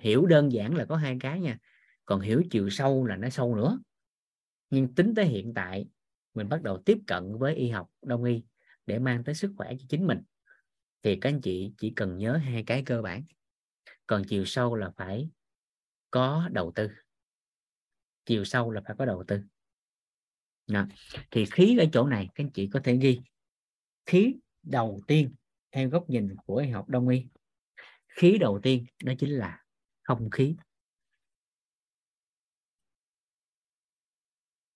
Hiểu 0.01 0.27
đơn 0.27 0.53
giản 0.53 0.75
là 0.75 0.85
có 0.85 0.97
hai 0.97 1.17
cái 1.21 1.41
nha 1.41 1.59
còn 2.05 2.21
hiểu 2.21 2.43
chiều 2.51 2.71
sâu 2.71 3.05
là 3.05 3.17
nó 3.17 3.29
sâu 3.29 3.55
nữa. 3.55 3.81
Nhưng 4.71 4.95
tính 4.95 5.15
tới 5.17 5.25
hiện 5.25 5.55
tại, 5.55 5.87
mình 6.35 6.49
bắt 6.49 6.63
đầu 6.63 6.83
tiếp 6.85 6.99
cận 7.07 7.39
với 7.39 7.55
y 7.55 7.69
học 7.69 7.91
đông 8.03 8.25
y 8.25 8.43
để 8.87 8.99
mang 8.99 9.25
tới 9.25 9.35
sức 9.35 9.53
khỏe 9.57 9.73
cho 9.79 9.87
chính 9.89 10.07
mình. 10.07 10.23
Thì 11.03 11.19
các 11.21 11.29
anh 11.29 11.41
chị 11.41 11.73
chỉ 11.79 11.93
cần 11.97 12.19
nhớ 12.19 12.37
hai 12.37 12.65
cái 12.67 12.83
cơ 12.87 13.03
bản. 13.03 13.25
Còn 14.07 14.23
chiều 14.29 14.45
sâu 14.45 14.75
là 14.75 14.91
phải 14.97 15.29
có 16.11 16.49
đầu 16.53 16.73
tư. 16.75 16.91
Chiều 18.25 18.45
sâu 18.45 18.71
là 18.71 18.83
phải 18.87 18.97
có 18.99 19.07
đầu 19.07 19.25
tư. 19.27 19.41
Đó. 20.67 20.87
thì 21.31 21.45
khí 21.51 21.79
ở 21.79 21.85
chỗ 21.93 22.07
này 22.07 22.29
các 22.35 22.45
anh 22.45 22.51
chị 22.51 22.69
có 22.73 22.81
thể 22.85 22.97
ghi. 22.97 23.21
Khí 24.07 24.35
đầu 24.63 25.03
tiên 25.07 25.35
theo 25.73 25.89
góc 25.89 26.11
nhìn 26.11 26.37
của 26.47 26.57
y 26.57 26.69
học 26.69 26.89
đông 26.89 27.09
y. 27.09 27.27
Khí 28.09 28.39
đầu 28.39 28.61
tiên 28.63 28.87
đó 29.05 29.13
chính 29.19 29.31
là 29.31 29.65
không 30.03 30.31
khí. 30.31 30.57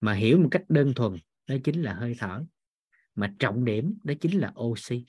Mà 0.00 0.12
hiểu 0.12 0.39
một 0.39 0.49
cách 0.50 0.65
đơn 0.68 0.94
thuần, 0.94 1.12
đó 1.47 1.57
chính 1.65 1.83
là 1.83 1.94
hơi 1.94 2.15
thở. 2.18 2.44
Mà 3.15 3.34
trọng 3.39 3.65
điểm, 3.65 3.99
đó 4.05 4.15
chính 4.20 4.41
là 4.41 4.52
oxy. 4.60 5.05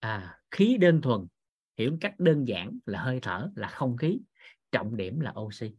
À 0.00 0.38
khí 0.50 0.76
đơn 0.80 1.00
thuần. 1.00 1.26
Hiểu 1.78 1.90
một 1.90 1.96
cách 2.00 2.14
đơn 2.18 2.48
giản 2.48 2.78
là 2.86 3.02
hơi 3.02 3.18
thở, 3.22 3.50
là 3.56 3.68
không 3.68 3.96
khí. 3.96 4.20
Trọng 4.72 4.96
điểm 4.96 5.20
là 5.20 5.32
oxy. 5.40 5.74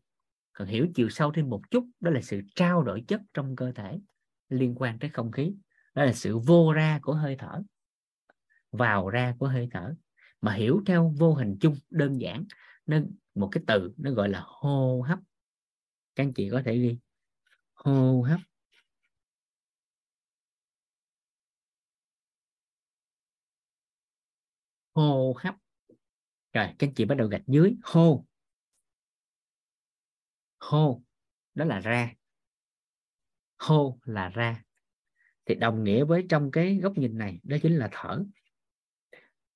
Còn 0.53 0.67
hiểu 0.67 0.87
chiều 0.95 1.09
sâu 1.09 1.31
thêm 1.31 1.49
một 1.49 1.61
chút, 1.71 1.87
đó 1.99 2.11
là 2.11 2.21
sự 2.21 2.41
trao 2.55 2.83
đổi 2.83 3.03
chất 3.07 3.21
trong 3.33 3.55
cơ 3.55 3.71
thể 3.71 3.99
liên 4.49 4.75
quan 4.75 4.99
tới 4.99 5.09
không 5.09 5.31
khí. 5.31 5.53
Đó 5.95 6.03
là 6.03 6.13
sự 6.13 6.37
vô 6.37 6.73
ra 6.73 6.99
của 7.01 7.13
hơi 7.13 7.35
thở, 7.39 7.63
vào 8.71 9.09
ra 9.09 9.35
của 9.39 9.47
hơi 9.47 9.67
thở. 9.71 9.95
Mà 10.41 10.53
hiểu 10.53 10.81
theo 10.85 11.13
vô 11.17 11.33
hình 11.33 11.57
chung, 11.61 11.75
đơn 11.89 12.21
giản, 12.21 12.45
nên 12.85 13.15
một 13.35 13.49
cái 13.51 13.63
từ 13.67 13.93
nó 13.97 14.11
gọi 14.11 14.29
là 14.29 14.43
hô 14.45 15.01
hấp. 15.01 15.19
Các 16.15 16.23
anh 16.23 16.33
chị 16.33 16.49
có 16.51 16.61
thể 16.65 16.77
ghi. 16.77 16.97
Hô 17.73 18.21
hấp. 18.21 18.39
Hô 24.93 25.33
hấp. 25.37 25.55
Rồi, 26.53 26.67
các 26.79 26.87
anh 26.87 26.93
chị 26.93 27.05
bắt 27.05 27.15
đầu 27.15 27.27
gạch 27.27 27.43
dưới. 27.47 27.75
Hô. 27.83 28.25
Hô. 30.59 31.03
Đó 31.53 31.65
là 31.65 31.79
ra. 31.79 32.13
Hô 33.57 33.99
là 34.03 34.29
ra. 34.29 34.63
Thì 35.45 35.55
đồng 35.55 35.83
nghĩa 35.83 36.03
với 36.03 36.25
trong 36.29 36.51
cái 36.51 36.79
góc 36.83 36.97
nhìn 36.97 37.17
này, 37.17 37.39
đó 37.43 37.57
chính 37.61 37.77
là 37.77 37.89
thở. 37.91 38.23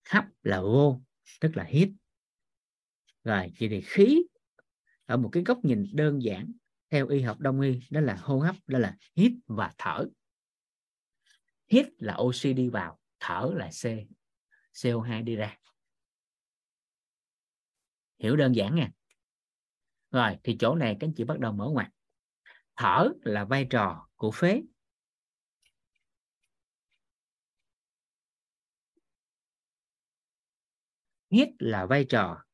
Hấp 0.10 0.26
là 0.44 0.62
vô, 0.62 1.02
tức 1.42 1.58
là 1.58 1.64
hít 1.64 1.90
rồi, 3.28 3.52
vậy 3.60 3.70
thì 3.70 3.82
khí 3.82 4.24
ở 5.06 5.18
một 5.18 5.30
cái 5.32 5.44
góc 5.44 5.60
nhìn 5.64 5.86
đơn 5.94 6.24
giản 6.24 6.52
theo 6.92 7.08
y 7.08 7.22
học 7.22 7.40
đông 7.40 7.62
y, 7.62 7.80
đó 7.90 8.02
là 8.02 8.16
hô 8.16 8.40
hấp, 8.40 8.56
đó 8.68 8.80
là 8.80 8.98
hít 9.16 9.32
và 9.48 9.74
thở. 9.78 10.08
Hít 11.68 11.86
là 11.98 12.18
oxy 12.18 12.54
đi 12.54 12.70
vào, 12.70 13.00
thở 13.20 13.52
là 13.56 13.70
c 13.70 13.86
CO2 14.74 15.22
đi 15.24 15.36
ra. 15.36 15.58
Hiểu 18.20 18.36
đơn 18.36 18.56
giản 18.56 18.76
nha. 18.76 18.92
Rồi, 20.12 20.38
thì 20.44 20.58
chỗ 20.60 20.76
này 20.76 20.98
các 21.00 21.08
anh 21.08 21.14
chị 21.14 21.24
bắt 21.24 21.40
đầu 21.40 21.52
mở 21.54 21.70
ngoặt. 21.70 21.88
Thở 22.76 23.10
là 23.22 23.46
vai 23.46 23.68
trò 23.70 24.08
của 24.16 24.32
phế. 24.32 24.62
Hít 31.32 31.50
là 31.60 31.86
vai 31.86 32.06
trò 32.10 32.47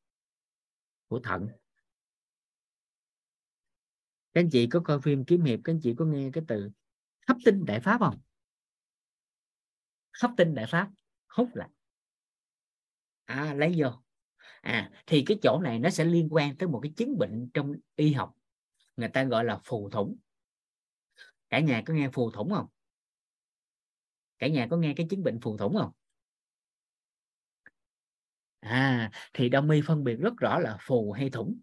của 1.14 1.20
thận. 1.20 1.48
Các 4.32 4.40
anh 4.40 4.50
chị 4.50 4.66
có 4.66 4.80
coi 4.80 5.00
phim 5.00 5.24
kiếm 5.24 5.44
hiệp, 5.44 5.60
các 5.64 5.72
anh 5.72 5.80
chị 5.82 5.94
có 5.98 6.04
nghe 6.04 6.30
cái 6.32 6.44
từ 6.48 6.70
hấp 7.28 7.36
tinh 7.44 7.64
đại 7.64 7.80
pháp 7.80 7.98
không? 7.98 8.20
Hấp 10.20 10.30
tinh 10.36 10.54
đại 10.54 10.66
pháp, 10.66 10.90
hút 11.28 11.48
lại. 11.54 11.68
À 13.24 13.54
lấy 13.54 13.74
vô. 13.76 13.88
À 14.60 14.90
thì 15.06 15.22
cái 15.26 15.38
chỗ 15.42 15.60
này 15.62 15.78
nó 15.78 15.90
sẽ 15.90 16.04
liên 16.04 16.28
quan 16.30 16.56
tới 16.56 16.68
một 16.68 16.80
cái 16.82 16.92
chứng 16.96 17.18
bệnh 17.18 17.50
trong 17.54 17.72
y 17.96 18.12
học, 18.12 18.34
người 18.96 19.08
ta 19.08 19.24
gọi 19.24 19.44
là 19.44 19.60
phù 19.64 19.90
thủng. 19.90 20.16
Cả 21.50 21.60
nhà 21.60 21.82
có 21.86 21.94
nghe 21.94 22.08
phù 22.12 22.30
thủng 22.30 22.50
không? 22.50 22.66
Cả 24.38 24.48
nhà 24.48 24.66
có 24.70 24.76
nghe 24.76 24.94
cái 24.96 25.06
chứng 25.10 25.22
bệnh 25.22 25.40
phù 25.40 25.56
thủng 25.56 25.76
không? 25.76 25.92
À 28.64 29.10
thì 29.32 29.48
đông 29.48 29.70
y 29.70 29.80
phân 29.86 30.04
biệt 30.04 30.16
rất 30.16 30.36
rõ 30.36 30.58
là 30.58 30.76
phù 30.80 31.12
hay 31.12 31.30
thủng. 31.30 31.58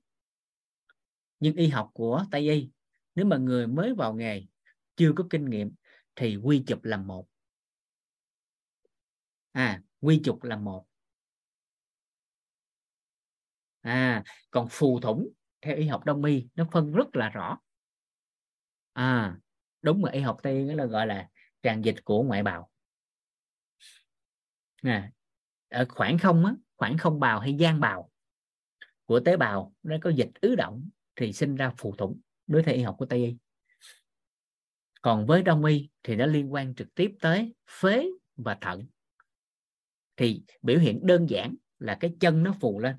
Nhưng 1.40 1.56
y 1.56 1.68
học 1.68 1.90
của 1.94 2.26
tây 2.32 2.50
y 2.50 2.70
nếu 3.16 3.26
mà 3.26 3.38
người 3.38 3.68
mới 3.68 3.94
vào 3.94 4.14
nghề 4.14 4.44
chưa 4.96 5.12
có 5.16 5.24
kinh 5.30 5.50
nghiệm 5.50 5.72
thì 6.16 6.36
quy 6.36 6.64
chụp 6.68 6.84
là 6.84 6.98
một. 6.98 7.28
À 9.52 9.82
quy 10.02 10.22
chụp 10.24 10.44
là 10.44 10.56
một. 10.56 10.86
À 13.82 14.24
còn 14.52 14.68
phù 14.70 15.00
thủng 15.00 15.30
theo 15.62 15.76
y 15.76 15.88
học 15.88 16.06
đông 16.06 16.24
y 16.24 16.48
nó 16.56 16.68
phân 16.72 16.92
rất 16.92 17.16
là 17.16 17.30
rõ. 17.30 17.58
À 18.94 19.38
đúng 19.82 20.02
mà 20.02 20.12
y 20.12 20.20
học 20.20 20.38
tây 20.44 20.54
y 20.54 20.66
là 20.76 20.86
gọi 20.86 21.08
là 21.08 21.30
tràn 21.62 21.86
dịch 21.86 21.96
của 22.04 22.24
ngoại 22.24 22.44
bào. 22.44 22.70
À, 24.84 25.12
ở 25.70 25.86
khoảng 25.90 26.18
không 26.18 26.46
á 26.46 26.54
khoảng 26.82 26.98
không 26.98 27.19
bào 27.19 27.40
hay 27.40 27.53
gian 27.53 27.80
bào 27.80 28.10
của 29.06 29.19
tế 29.19 29.38
bào 29.38 29.74
nó 29.84 29.98
có 30.01 30.10
dịch 30.10 30.30
ứ 30.42 30.56
động 30.56 30.90
thì 31.16 31.34
sinh 31.34 31.56
ra 31.56 31.72
phù 31.77 31.95
thủng 31.95 32.19
đối 32.48 32.64
theo 32.64 32.76
y 32.76 32.82
học 32.82 32.95
của 32.98 33.06
tây 33.06 33.26
y. 33.26 33.38
Còn 35.01 35.26
với 35.26 35.43
đông 35.43 35.66
y 35.66 35.90
thì 36.03 36.16
nó 36.16 36.26
liên 36.26 36.53
quan 36.53 36.76
trực 36.76 36.95
tiếp 36.95 37.11
tới 37.22 37.56
phế 37.82 38.06
và 38.35 38.58
thận. 38.61 38.88
Thì 40.18 40.43
biểu 40.61 40.80
hiện 40.80 41.00
đơn 41.03 41.30
giản 41.30 41.56
là 41.80 41.98
cái 42.00 42.14
chân 42.19 42.43
nó 42.43 42.56
phù 42.61 42.80
lên. 42.80 42.95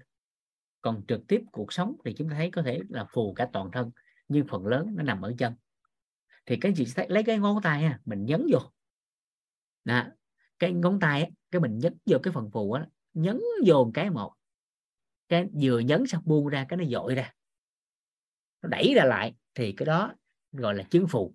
Còn 0.81 1.02
trực 1.09 1.20
tiếp 1.28 1.43
cuộc 1.52 1.73
sống 1.73 1.97
thì 2.05 2.15
chúng 2.19 2.28
ta 2.28 2.36
thấy 2.36 2.51
có 2.51 2.62
thể 2.62 2.81
là 2.89 3.07
phù 3.12 3.35
cả 3.35 3.49
toàn 3.52 3.70
thân, 3.73 3.91
nhưng 4.28 4.47
phần 4.47 4.67
lớn 4.67 4.94
nó 4.97 5.02
nằm 5.02 5.23
ở 5.23 5.35
chân. 5.39 5.55
Thì 6.47 6.57
cái 6.57 6.75
gì 6.75 6.85
lấy 7.09 7.23
cái 7.23 7.39
ngón 7.39 7.62
tay 7.62 7.93
mình 8.05 8.25
nhấn 8.25 8.47
vô. 8.52 8.59
Đó. 9.85 10.05
cái 10.59 10.73
ngón 10.73 11.01
tay 11.01 11.31
cái 11.51 11.61
mình 11.61 11.78
nhấn 11.78 11.99
vô 12.07 12.19
cái 12.23 12.33
phần 12.33 12.51
phù 12.52 12.73
á 12.73 12.86
nhấn 13.15 13.41
vô 13.67 13.91
cái 13.95 14.11
một 14.11 14.35
cái 15.29 15.47
vừa 15.63 15.79
nhấn 15.79 16.07
xong 16.07 16.23
buông 16.27 16.49
ra 16.49 16.67
cái 16.69 16.77
nó 16.77 16.85
dội 16.85 17.15
ra 17.15 17.35
nó 18.63 18.69
đẩy 18.69 18.93
ra 18.97 19.05
lại 19.05 19.35
thì 19.55 19.75
cái 19.77 19.87
đó 19.87 20.15
gọi 20.53 20.75
là 20.75 20.83
chứng 20.91 21.07
phù 21.09 21.35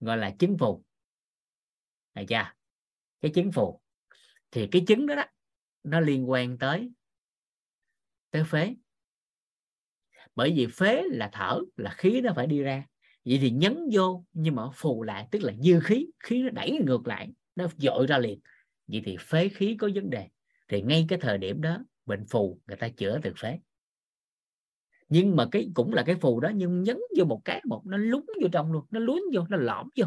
gọi 0.00 0.16
là 0.16 0.30
chứng 0.38 0.58
phù. 0.58 0.84
Này 2.14 2.26
chưa 2.28 2.52
cái 3.20 3.32
chứng 3.34 3.52
phù 3.52 3.80
thì 4.50 4.68
cái 4.72 4.84
chứng 4.86 5.06
đó, 5.06 5.14
đó 5.14 5.24
nó 5.82 6.00
liên 6.00 6.30
quan 6.30 6.58
tới 6.58 6.92
tới 8.30 8.44
phế. 8.44 8.74
Bởi 10.34 10.52
vì 10.56 10.66
phế 10.66 11.02
là 11.10 11.30
thở 11.32 11.60
là 11.76 11.94
khí 11.96 12.20
nó 12.20 12.32
phải 12.36 12.46
đi 12.46 12.62
ra. 12.62 12.86
Vậy 13.24 13.38
thì 13.40 13.50
nhấn 13.50 13.88
vô 13.92 14.24
nhưng 14.32 14.54
mà 14.54 14.62
phù 14.74 15.02
lại 15.02 15.28
tức 15.30 15.42
là 15.42 15.52
dư 15.58 15.80
khí 15.80 16.06
khí 16.20 16.42
nó 16.42 16.50
đẩy 16.50 16.80
ngược 16.86 17.06
lại 17.06 17.32
nó 17.56 17.66
dội 17.76 18.06
ra 18.06 18.18
liền 18.18 18.40
vậy 18.92 19.02
thì 19.04 19.16
phế 19.20 19.48
khí 19.48 19.76
có 19.78 19.90
vấn 19.94 20.10
đề. 20.10 20.28
Thì 20.68 20.82
ngay 20.82 21.06
cái 21.08 21.18
thời 21.22 21.38
điểm 21.38 21.60
đó, 21.60 21.84
bệnh 22.06 22.26
phù 22.26 22.60
người 22.66 22.76
ta 22.76 22.88
chữa 22.88 23.20
từ 23.22 23.32
phế. 23.36 23.58
Nhưng 25.08 25.36
mà 25.36 25.46
cái 25.52 25.70
cũng 25.74 25.92
là 25.92 26.02
cái 26.06 26.16
phù 26.16 26.40
đó, 26.40 26.50
nhưng 26.54 26.82
nhấn 26.82 26.98
vô 27.18 27.24
một 27.24 27.40
cái 27.44 27.62
một, 27.64 27.82
nó 27.86 27.96
lún 27.96 28.24
vô 28.42 28.48
trong 28.52 28.72
luôn, 28.72 28.84
nó 28.90 29.00
lún 29.00 29.20
vô, 29.32 29.46
nó 29.48 29.56
lõm 29.56 29.88
vô. 29.96 30.06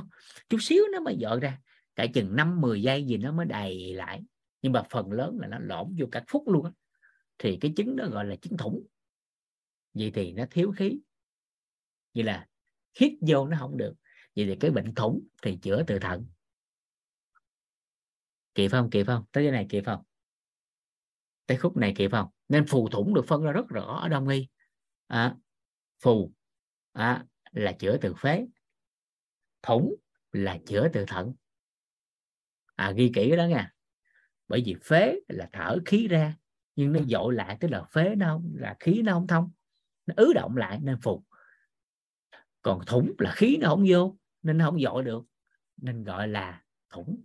Chút 0.50 0.58
xíu 0.62 0.84
nó 0.92 1.00
mới 1.00 1.18
dội 1.22 1.40
ra. 1.40 1.60
Cả 1.96 2.06
chừng 2.14 2.36
năm 2.36 2.62
10 2.62 2.82
giây 2.82 3.06
gì 3.06 3.18
nó 3.18 3.32
mới 3.32 3.46
đầy 3.46 3.94
lại. 3.94 4.24
Nhưng 4.62 4.74
mà 4.74 4.84
phần 4.90 5.12
lớn 5.12 5.38
là 5.42 5.48
nó 5.48 5.60
lõm 5.60 5.96
vô 5.98 6.06
cả 6.12 6.24
phút 6.28 6.48
luôn 6.48 6.66
á. 6.66 6.72
Thì 7.38 7.58
cái 7.62 7.74
chứng 7.76 7.96
đó 7.96 8.08
gọi 8.08 8.26
là 8.26 8.36
chứng 8.36 8.58
thủng. 8.58 8.88
Vậy 9.94 10.12
thì 10.14 10.34
nó 10.34 10.46
thiếu 10.52 10.72
khí. 10.78 11.00
Như 12.14 12.24
là 12.24 12.48
hít 13.00 13.14
vô 13.28 13.48
nó 13.48 13.58
không 13.60 13.78
được. 13.78 13.94
Vậy 14.36 14.46
thì 14.46 14.56
cái 14.60 14.72
bệnh 14.72 14.96
thủng 14.96 15.28
thì 15.42 15.58
chữa 15.62 15.84
từ 15.88 16.00
thận 16.00 16.26
kịp 18.56 18.70
không? 18.72 18.90
Kịp 18.90 19.04
không? 19.08 19.24
Tới 19.32 19.44
cái 19.44 19.52
này 19.52 19.66
kịp 19.70 19.84
không? 19.86 20.04
Tới 21.46 21.58
khúc 21.58 21.78
này 21.78 21.94
kịp 21.96 22.12
không? 22.12 22.30
Nên 22.50 22.66
phù 22.68 22.90
thủng 22.90 23.14
được 23.14 23.26
phân 23.28 23.44
ra 23.44 23.52
rất 23.52 23.68
rõ 23.68 24.00
ở 24.02 24.10
đông 24.10 24.28
y. 24.28 24.48
À, 25.08 25.36
phù 26.00 26.32
à, 26.92 27.26
là 27.52 27.72
chữa 27.72 27.98
từ 28.02 28.14
phế. 28.14 28.46
Thủng 29.62 29.96
là 30.32 30.58
chữa 30.66 30.88
từ 30.94 31.06
thận. 31.08 31.34
À 32.76 32.92
ghi 32.92 33.12
kỹ 33.16 33.36
đó 33.36 33.46
nha. 33.46 33.74
Bởi 34.48 34.64
vì 34.66 34.76
phế 34.84 35.20
là 35.28 35.50
thở 35.54 35.78
khí 35.86 36.08
ra 36.08 36.36
nhưng 36.76 36.94
nó 36.94 37.00
dội 37.08 37.34
lại 37.34 37.58
tức 37.60 37.68
là 37.72 37.84
phế 37.84 38.16
nó 38.16 38.28
không 38.28 38.54
là 38.56 38.76
khí 38.80 39.02
nó 39.02 39.14
không 39.14 39.28
thông. 39.28 39.52
Nó 40.06 40.14
ứ 40.18 40.34
động 40.36 40.58
lại 40.58 40.80
nên 40.84 40.98
phù. 41.02 41.24
Còn 42.62 42.86
thủng 42.86 43.14
là 43.18 43.32
khí 43.36 43.58
nó 43.62 43.70
không 43.70 43.86
vô 43.90 44.16
nên 44.42 44.58
nó 44.58 44.66
không 44.66 44.82
dội 44.82 45.04
được. 45.04 45.24
Nên 45.78 46.04
gọi 46.04 46.28
là 46.28 46.64
thủng 46.90 47.24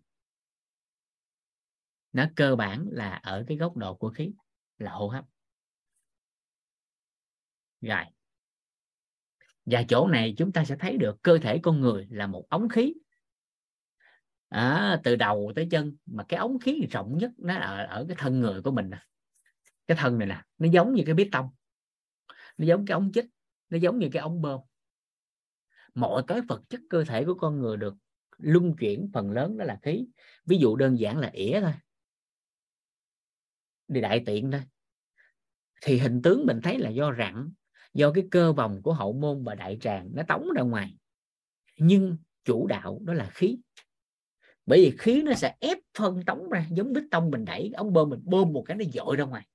nó 2.12 2.26
cơ 2.36 2.56
bản 2.56 2.86
là 2.90 3.10
ở 3.22 3.44
cái 3.48 3.56
góc 3.56 3.76
độ 3.76 3.94
của 3.94 4.10
khí 4.10 4.32
là 4.78 4.92
hô 4.92 5.08
hấp. 5.08 5.24
Rồi. 7.80 8.04
Và 9.66 9.82
chỗ 9.88 10.08
này 10.08 10.34
chúng 10.38 10.52
ta 10.52 10.64
sẽ 10.64 10.76
thấy 10.76 10.96
được 10.96 11.22
cơ 11.22 11.38
thể 11.42 11.58
con 11.62 11.80
người 11.80 12.06
là 12.10 12.26
một 12.26 12.46
ống 12.48 12.68
khí. 12.68 12.94
À, 14.48 15.00
từ 15.04 15.16
đầu 15.16 15.52
tới 15.56 15.68
chân 15.70 15.96
mà 16.06 16.24
cái 16.28 16.38
ống 16.38 16.58
khí 16.58 16.86
rộng 16.90 17.18
nhất 17.18 17.30
nó 17.38 17.54
ở, 17.54 17.86
ở 17.86 18.04
cái 18.08 18.16
thân 18.18 18.40
người 18.40 18.62
của 18.62 18.70
mình 18.70 18.90
nè. 18.90 19.02
Cái 19.86 19.96
thân 20.00 20.18
này 20.18 20.28
nè 20.28 20.42
nó 20.58 20.68
giống 20.68 20.94
như 20.94 21.02
cái 21.06 21.14
bít 21.14 21.28
tông. 21.32 21.50
Nó 22.58 22.66
giống 22.66 22.86
cái 22.86 22.94
ống 22.94 23.12
chích 23.12 23.26
nó 23.70 23.78
giống 23.78 23.98
như 23.98 24.08
cái 24.12 24.22
ống 24.22 24.42
bơm. 24.42 24.60
Mọi 25.94 26.22
cái 26.26 26.40
vật 26.48 26.62
chất 26.68 26.80
cơ 26.90 27.04
thể 27.04 27.24
của 27.24 27.34
con 27.34 27.58
người 27.58 27.76
được 27.76 27.94
luân 28.38 28.76
chuyển 28.76 29.10
phần 29.14 29.30
lớn 29.30 29.56
đó 29.56 29.64
là 29.64 29.78
khí. 29.82 30.06
Ví 30.46 30.58
dụ 30.58 30.76
đơn 30.76 30.98
giản 30.98 31.18
là 31.18 31.30
ỉa 31.32 31.60
thôi 31.60 31.72
đi 33.88 34.00
đại 34.00 34.22
tiện 34.26 34.50
thôi. 34.50 34.62
Thì 35.82 35.98
hình 35.98 36.22
tướng 36.22 36.46
mình 36.46 36.60
thấy 36.62 36.78
là 36.78 36.90
do 36.90 37.14
rặn 37.18 37.50
do 37.94 38.12
cái 38.12 38.24
cơ 38.30 38.52
vòng 38.52 38.82
của 38.82 38.92
hậu 38.92 39.12
môn 39.12 39.44
và 39.44 39.54
đại 39.54 39.78
tràng 39.80 40.08
nó 40.14 40.22
tống 40.28 40.48
ra 40.56 40.62
ngoài. 40.62 40.96
Nhưng 41.78 42.16
chủ 42.44 42.66
đạo 42.66 43.00
đó 43.04 43.14
là 43.14 43.30
khí. 43.30 43.58
Bởi 44.66 44.78
vì 44.78 44.96
khí 44.98 45.22
nó 45.22 45.34
sẽ 45.34 45.56
ép 45.60 45.78
phân 45.98 46.24
tống 46.24 46.50
ra 46.50 46.66
giống 46.70 46.92
bít 46.92 47.04
tông 47.10 47.30
mình 47.30 47.44
đẩy 47.44 47.72
ống 47.76 47.92
bơm 47.92 48.08
mình 48.08 48.20
bơm 48.24 48.52
một 48.52 48.62
cái 48.66 48.76
nó 48.76 48.84
dội 48.92 49.16
ra 49.16 49.24
ngoài. 49.24 49.46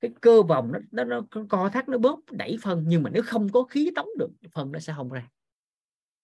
Cái 0.00 0.10
cơ 0.20 0.42
vòng 0.42 0.72
nó 0.72 0.78
nó, 0.90 1.04
nó 1.04 1.26
co 1.48 1.68
thắt 1.68 1.88
nó 1.88 1.98
bóp 1.98 2.20
đẩy 2.30 2.56
phân 2.62 2.84
nhưng 2.86 3.02
mà 3.02 3.10
nếu 3.10 3.22
không 3.26 3.48
có 3.48 3.62
khí 3.62 3.90
tống 3.96 4.08
được 4.18 4.30
phân 4.52 4.72
nó 4.72 4.78
sẽ 4.78 4.92
không 4.96 5.08
ra. 5.08 5.28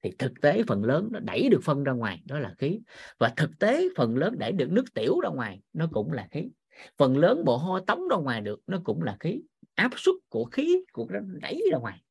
Thì 0.03 0.11
thực 0.19 0.41
tế 0.41 0.63
phần 0.67 0.85
lớn 0.85 1.09
nó 1.13 1.21
đẩy 1.21 1.49
được 1.49 1.61
phân 1.63 1.85
ra 1.85 1.93
ngoài 1.93 2.23
đó 2.25 2.39
là 2.39 2.55
khí. 2.59 2.81
Và 3.19 3.33
thực 3.37 3.51
tế 3.59 3.89
phần 3.97 4.17
lớn 4.17 4.39
đẩy 4.39 4.53
được 4.53 4.71
nước 4.71 4.85
tiểu 4.95 5.21
ra 5.21 5.29
ngoài 5.29 5.61
nó 5.73 5.89
cũng 5.93 6.13
là 6.13 6.29
khí 6.31 6.49
phần 6.97 7.17
lớn 7.17 7.45
bộ 7.45 7.57
hôi 7.57 7.83
tống 7.87 8.09
ra 8.11 8.17
ngoài 8.17 8.41
được, 8.41 8.61
nó 8.67 8.81
cũng 8.85 9.03
là 9.03 9.17
khí 9.21 9.43
áp 9.75 9.91
suất 9.97 10.15
của 10.29 10.45
khí 10.45 10.85
của 10.93 11.07
nó 11.11 11.21
đẩy 11.23 11.63
ra 11.73 11.79
ngoài. 11.79 12.03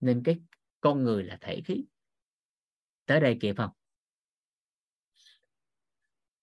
Nên 0.00 0.22
cái 0.24 0.40
con 0.80 1.02
người 1.02 1.24
là 1.24 1.38
thể 1.40 1.62
khí. 1.64 1.84
Tới 3.06 3.20
đây 3.20 3.38
kịp 3.40 3.54
không? 3.56 3.70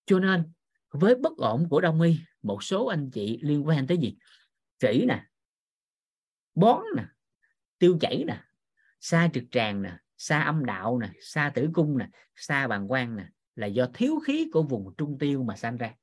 Cho 0.06 0.20
nên, 0.20 0.52
với 0.90 1.16
bất 1.16 1.38
ổn 1.38 1.68
của 1.70 1.82
đông 1.82 2.02
y, 2.02 2.20
một 2.42 2.64
số 2.64 2.86
anh 2.86 3.10
chị 3.12 3.40
liên 3.42 3.68
quan 3.68 3.88
tới 3.88 3.98
gì 3.98 4.18
trĩ 4.80 5.06
nè, 5.08 5.26
bón 6.56 6.84
nè, 6.98 7.04
tiêu 7.80 7.98
chảy 8.02 8.24
nè, 8.28 8.44
sa 9.00 9.30
trực 9.34 9.44
tràng 9.52 9.82
nè, 9.82 9.98
sa 10.18 10.42
âm 10.42 10.66
đạo 10.66 11.00
nè, 11.00 11.12
sa 11.22 11.52
tử 11.56 11.70
cung 11.74 11.98
nè, 11.98 12.10
sa 12.36 12.68
bàng 12.68 12.88
quang 12.88 13.16
nè, 13.16 13.30
là 13.56 13.68
do 13.68 13.88
thiếu 13.94 14.20
khí 14.20 14.50
của 14.54 14.64
vùng 14.64 14.94
trung 14.98 15.18
tiêu 15.20 15.44
mà 15.44 15.56
sanh 15.56 15.78
ra 15.78 15.94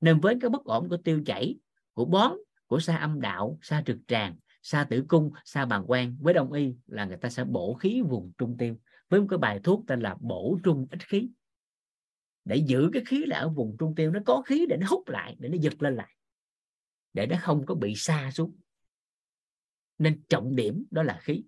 nên 0.00 0.20
với 0.20 0.36
cái 0.40 0.50
bất 0.50 0.64
ổn 0.64 0.88
của 0.88 0.96
tiêu 0.96 1.22
chảy, 1.26 1.58
của 1.92 2.04
bón, 2.04 2.32
của 2.66 2.80
sa 2.80 2.96
âm 2.96 3.20
đạo, 3.20 3.58
sa 3.62 3.82
trực 3.86 3.98
tràng, 4.08 4.36
sa 4.62 4.86
tử 4.90 5.04
cung, 5.08 5.30
sa 5.44 5.66
bàng 5.66 5.86
quang, 5.86 6.16
với 6.20 6.34
đông 6.34 6.52
y 6.52 6.74
là 6.86 7.04
người 7.04 7.16
ta 7.16 7.28
sẽ 7.28 7.44
bổ 7.44 7.74
khí 7.74 8.02
vùng 8.08 8.32
trung 8.38 8.56
tiêu. 8.58 8.76
Với 9.08 9.20
một 9.20 9.26
cái 9.30 9.38
bài 9.38 9.60
thuốc 9.64 9.84
tên 9.86 10.00
là 10.00 10.16
bổ 10.20 10.58
trung 10.64 10.86
ích 10.90 11.02
khí. 11.08 11.30
Để 12.44 12.56
giữ 12.56 12.90
cái 12.92 13.02
khí 13.06 13.24
là 13.26 13.38
ở 13.38 13.48
vùng 13.48 13.76
trung 13.78 13.94
tiêu, 13.94 14.10
nó 14.10 14.20
có 14.26 14.42
khí 14.46 14.66
để 14.68 14.76
nó 14.76 14.86
hút 14.90 15.08
lại, 15.08 15.36
để 15.38 15.48
nó 15.48 15.56
giật 15.60 15.82
lên 15.82 15.96
lại, 15.96 16.16
để 17.12 17.26
nó 17.26 17.36
không 17.40 17.66
có 17.66 17.74
bị 17.74 17.94
xa 17.96 18.30
xuống. 18.34 18.56
Nên 19.98 20.22
trọng 20.28 20.56
điểm 20.56 20.84
đó 20.90 21.02
là 21.02 21.18
khí. 21.22 21.44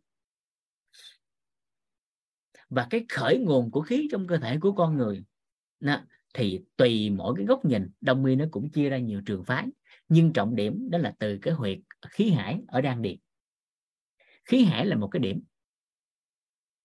Và 2.69 2.87
cái 2.91 3.07
khởi 3.09 3.39
nguồn 3.39 3.71
của 3.71 3.81
khí 3.81 4.09
trong 4.13 4.27
cơ 4.27 4.37
thể 4.39 4.59
của 4.61 4.73
con 4.73 4.97
người, 4.97 5.25
nè 5.81 6.05
thì 6.39 6.61
tùy 6.77 7.11
mỗi 7.11 7.35
cái 7.37 7.47
góc 7.47 7.65
nhìn, 7.65 7.91
đông 8.01 8.25
y 8.25 8.37
nó 8.37 8.45
cũng 8.51 8.71
chia 8.71 8.89
ra 8.89 8.99
nhiều 8.99 9.23
trường 9.27 9.45
phái, 9.45 9.67
nhưng 10.09 10.33
trọng 10.33 10.55
điểm 10.55 10.91
đó 10.91 10.99
là 10.99 11.15
từ 11.19 11.39
cái 11.43 11.55
huyệt 11.55 11.79
khí 12.09 12.31
hải 12.31 12.61
ở 12.69 12.81
đan 12.81 13.03
điền. 13.03 13.17
Khí 14.45 14.65
hải 14.65 14.87
là 14.87 14.97
một 14.97 15.09
cái 15.09 15.21
điểm. 15.21 15.43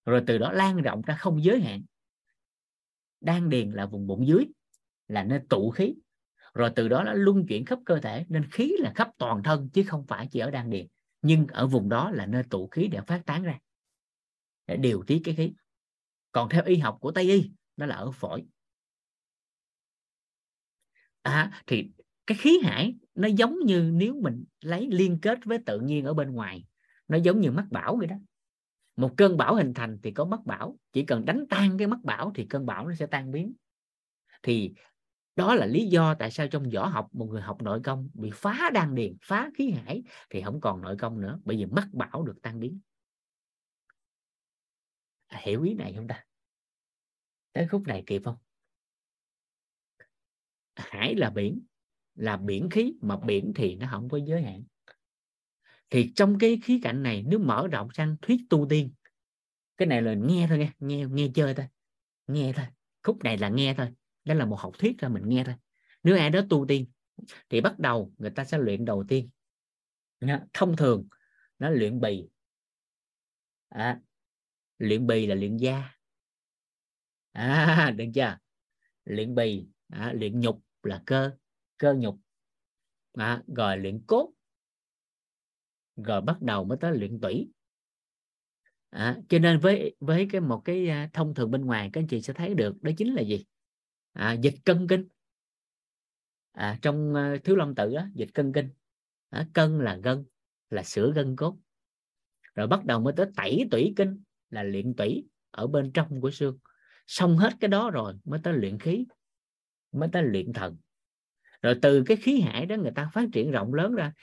Rồi 0.05 0.23
từ 0.27 0.37
đó 0.37 0.51
lan 0.51 0.81
rộng 0.81 1.01
ra 1.01 1.15
không 1.15 1.43
giới 1.43 1.61
hạn. 1.61 1.83
Đan 3.21 3.49
điền 3.49 3.71
là 3.71 3.85
vùng 3.85 4.07
bụng 4.07 4.27
dưới, 4.27 4.45
là 5.07 5.23
nơi 5.23 5.39
tụ 5.49 5.69
khí. 5.69 5.95
Rồi 6.53 6.71
từ 6.75 6.87
đó 6.87 7.03
nó 7.03 7.13
luân 7.13 7.45
chuyển 7.47 7.65
khắp 7.65 7.79
cơ 7.85 7.99
thể, 7.99 8.25
nên 8.29 8.49
khí 8.51 8.75
là 8.79 8.91
khắp 8.95 9.09
toàn 9.17 9.43
thân, 9.43 9.69
chứ 9.73 9.83
không 9.87 10.05
phải 10.07 10.27
chỉ 10.31 10.39
ở 10.39 10.51
đan 10.51 10.69
điền, 10.69 10.87
nhưng 11.21 11.47
ở 11.47 11.67
vùng 11.67 11.89
đó 11.89 12.11
là 12.11 12.25
nơi 12.25 12.43
tụ 12.49 12.67
khí 12.67 12.87
để 12.87 12.99
phát 13.07 13.25
tán 13.25 13.43
ra, 13.43 13.59
để 14.67 14.77
điều 14.77 15.03
tiết 15.07 15.21
cái 15.23 15.35
khí. 15.35 15.53
Còn 16.31 16.49
theo 16.49 16.63
y 16.65 16.77
học 16.77 16.97
của 17.01 17.11
tây 17.11 17.23
y, 17.23 17.51
nó 17.77 17.85
là 17.85 17.95
ở 17.95 18.11
phổi 18.11 18.45
à, 21.23 21.63
thì 21.67 21.91
cái 22.27 22.37
khí 22.37 22.59
hải 22.63 22.95
nó 23.15 23.27
giống 23.27 23.59
như 23.65 23.91
nếu 23.93 24.15
mình 24.21 24.45
lấy 24.61 24.87
liên 24.91 25.19
kết 25.21 25.39
với 25.45 25.57
tự 25.65 25.79
nhiên 25.79 26.05
ở 26.05 26.13
bên 26.13 26.31
ngoài 26.31 26.65
nó 27.07 27.17
giống 27.17 27.41
như 27.41 27.51
mắt 27.51 27.65
bão 27.71 27.95
vậy 27.95 28.07
đó. 28.07 28.15
Một 28.95 29.13
cơn 29.17 29.37
bão 29.37 29.55
hình 29.55 29.73
thành 29.73 29.99
thì 30.03 30.11
có 30.11 30.25
mắt 30.25 30.39
bão 30.45 30.77
chỉ 30.93 31.03
cần 31.03 31.25
đánh 31.25 31.45
tan 31.49 31.77
cái 31.77 31.87
mắt 31.87 31.99
bão 32.03 32.31
thì 32.35 32.45
cơn 32.49 32.65
bão 32.65 32.87
nó 32.87 32.95
sẽ 32.95 33.05
tan 33.05 33.31
biến. 33.31 33.53
Thì 34.43 34.73
đó 35.35 35.55
là 35.55 35.65
lý 35.65 35.87
do 35.87 36.13
tại 36.13 36.31
sao 36.31 36.47
trong 36.47 36.69
võ 36.69 36.85
học 36.85 37.09
một 37.11 37.25
người 37.25 37.41
học 37.41 37.61
nội 37.61 37.79
công 37.83 38.09
bị 38.13 38.29
phá 38.33 38.69
đan 38.73 38.95
điền 38.95 39.17
phá 39.21 39.49
khí 39.55 39.71
hải 39.71 40.03
thì 40.29 40.41
không 40.41 40.61
còn 40.61 40.81
nội 40.81 40.95
công 40.99 41.21
nữa 41.21 41.39
bởi 41.45 41.57
vì 41.57 41.65
mắt 41.65 41.87
bão 41.91 42.23
được 42.23 42.35
tan 42.41 42.59
biến. 42.59 42.79
À, 45.27 45.39
hiểu 45.43 45.63
ý 45.63 45.73
này 45.73 45.93
không 45.95 46.07
ta? 46.07 46.25
Tới 47.53 47.67
khúc 47.67 47.81
này 47.87 48.03
kịp 48.05 48.21
không? 48.25 48.35
Hải 50.75 51.15
là 51.15 51.29
biển 51.29 51.65
là 52.15 52.37
biển 52.37 52.69
khí 52.69 52.93
mà 53.01 53.17
biển 53.17 53.51
thì 53.55 53.75
nó 53.75 53.87
không 53.91 54.09
có 54.09 54.19
giới 54.27 54.41
hạn. 54.41 54.63
Thì 55.89 56.11
trong 56.15 56.39
cái 56.39 56.59
khí 56.63 56.79
cảnh 56.83 57.03
này 57.03 57.23
nếu 57.27 57.39
mở 57.39 57.67
rộng 57.71 57.87
sang 57.93 58.15
thuyết 58.21 58.41
tu 58.49 58.67
tiên 58.69 58.93
cái 59.77 59.87
này 59.87 60.01
là 60.01 60.13
nghe 60.13 60.45
thôi 60.49 60.57
nghe 60.57 60.71
nghe 60.79 61.05
nghe 61.09 61.27
chơi 61.35 61.53
thôi 61.53 61.65
nghe 62.27 62.53
thôi. 62.55 62.65
Khúc 63.03 63.23
này 63.23 63.37
là 63.37 63.49
nghe 63.49 63.73
thôi 63.77 63.87
đó 64.25 64.33
là 64.33 64.45
một 64.45 64.59
học 64.59 64.71
thuyết 64.79 64.97
ra 64.99 65.09
mình 65.09 65.23
nghe 65.25 65.43
thôi. 65.43 65.55
Nếu 66.03 66.17
ai 66.17 66.29
đó 66.29 66.41
tu 66.49 66.65
tiên 66.67 66.85
thì 67.49 67.61
bắt 67.61 67.79
đầu 67.79 68.13
người 68.17 68.29
ta 68.29 68.45
sẽ 68.45 68.57
luyện 68.57 68.85
đầu 68.85 69.05
tiên. 69.07 69.29
Thông 70.53 70.75
thường 70.75 71.07
nó 71.59 71.69
luyện 71.69 71.99
bì. 71.99 72.27
À, 73.69 73.99
luyện 74.77 75.07
bì 75.07 75.27
là 75.27 75.35
luyện 75.35 75.57
da. 75.57 75.97
À, 77.31 77.91
được 77.97 78.05
chưa? 78.13 78.37
Luyện 79.05 79.35
bì 79.35 79.67
à, 79.93 80.13
luyện 80.13 80.39
nhục 80.39 80.63
là 80.83 81.03
cơ 81.05 81.31
cơ 81.77 81.93
nhục. 81.93 82.19
À, 83.13 83.43
rồi 83.55 83.77
luyện 83.77 84.01
cốt. 84.07 84.33
Rồi 85.95 86.21
bắt 86.21 86.41
đầu 86.41 86.63
mới 86.63 86.77
tới 86.81 86.97
luyện 86.97 87.19
tủy. 87.19 87.49
À, 88.89 89.17
cho 89.29 89.39
nên 89.39 89.59
với 89.59 89.95
với 89.99 90.27
cái 90.31 90.41
một 90.41 90.61
cái 90.65 90.89
à, 90.89 91.09
thông 91.13 91.33
thường 91.33 91.51
bên 91.51 91.65
ngoài 91.65 91.89
các 91.93 92.01
anh 92.01 92.07
chị 92.07 92.21
sẽ 92.21 92.33
thấy 92.33 92.53
được 92.53 92.83
đó 92.83 92.91
chính 92.97 93.13
là 93.13 93.21
gì? 93.21 93.45
À, 94.13 94.33
dịch 94.33 94.55
cân 94.65 94.87
kinh. 94.87 95.07
À, 96.51 96.79
trong 96.81 97.15
à, 97.15 97.33
uh, 97.33 97.43
thiếu 97.43 97.55
long 97.55 97.75
tự 97.75 97.95
đó, 97.95 98.05
dịch 98.13 98.29
cân 98.33 98.53
kinh. 98.53 98.69
À, 99.29 99.47
cân 99.53 99.79
là 99.79 99.95
gân 99.95 100.25
là 100.69 100.83
sữa 100.83 101.11
gân 101.15 101.35
cốt. 101.35 101.57
Rồi 102.55 102.67
bắt 102.67 102.85
đầu 102.85 102.99
mới 102.99 103.13
tới 103.17 103.25
tẩy 103.35 103.67
tủy 103.71 103.93
kinh 103.95 104.23
là 104.49 104.63
luyện 104.63 104.93
tủy 104.93 105.27
ở 105.51 105.67
bên 105.67 105.91
trong 105.93 106.21
của 106.21 106.31
xương. 106.31 106.57
Xong 107.07 107.37
hết 107.37 107.53
cái 107.59 107.67
đó 107.67 107.91
rồi 107.91 108.13
mới 108.23 108.39
tới 108.43 108.53
luyện 108.53 108.79
khí 108.79 109.05
mới 109.93 110.09
tới 110.11 110.23
luyện 110.23 110.53
thần. 110.53 110.77
Rồi 111.61 111.79
từ 111.81 112.03
cái 112.05 112.17
khí 112.17 112.41
hải 112.41 112.65
đó 112.65 112.75
người 112.75 112.91
ta 112.95 113.09
phát 113.13 113.25
triển 113.33 113.51
rộng 113.51 113.73
lớn 113.73 113.95
ra 113.95 114.13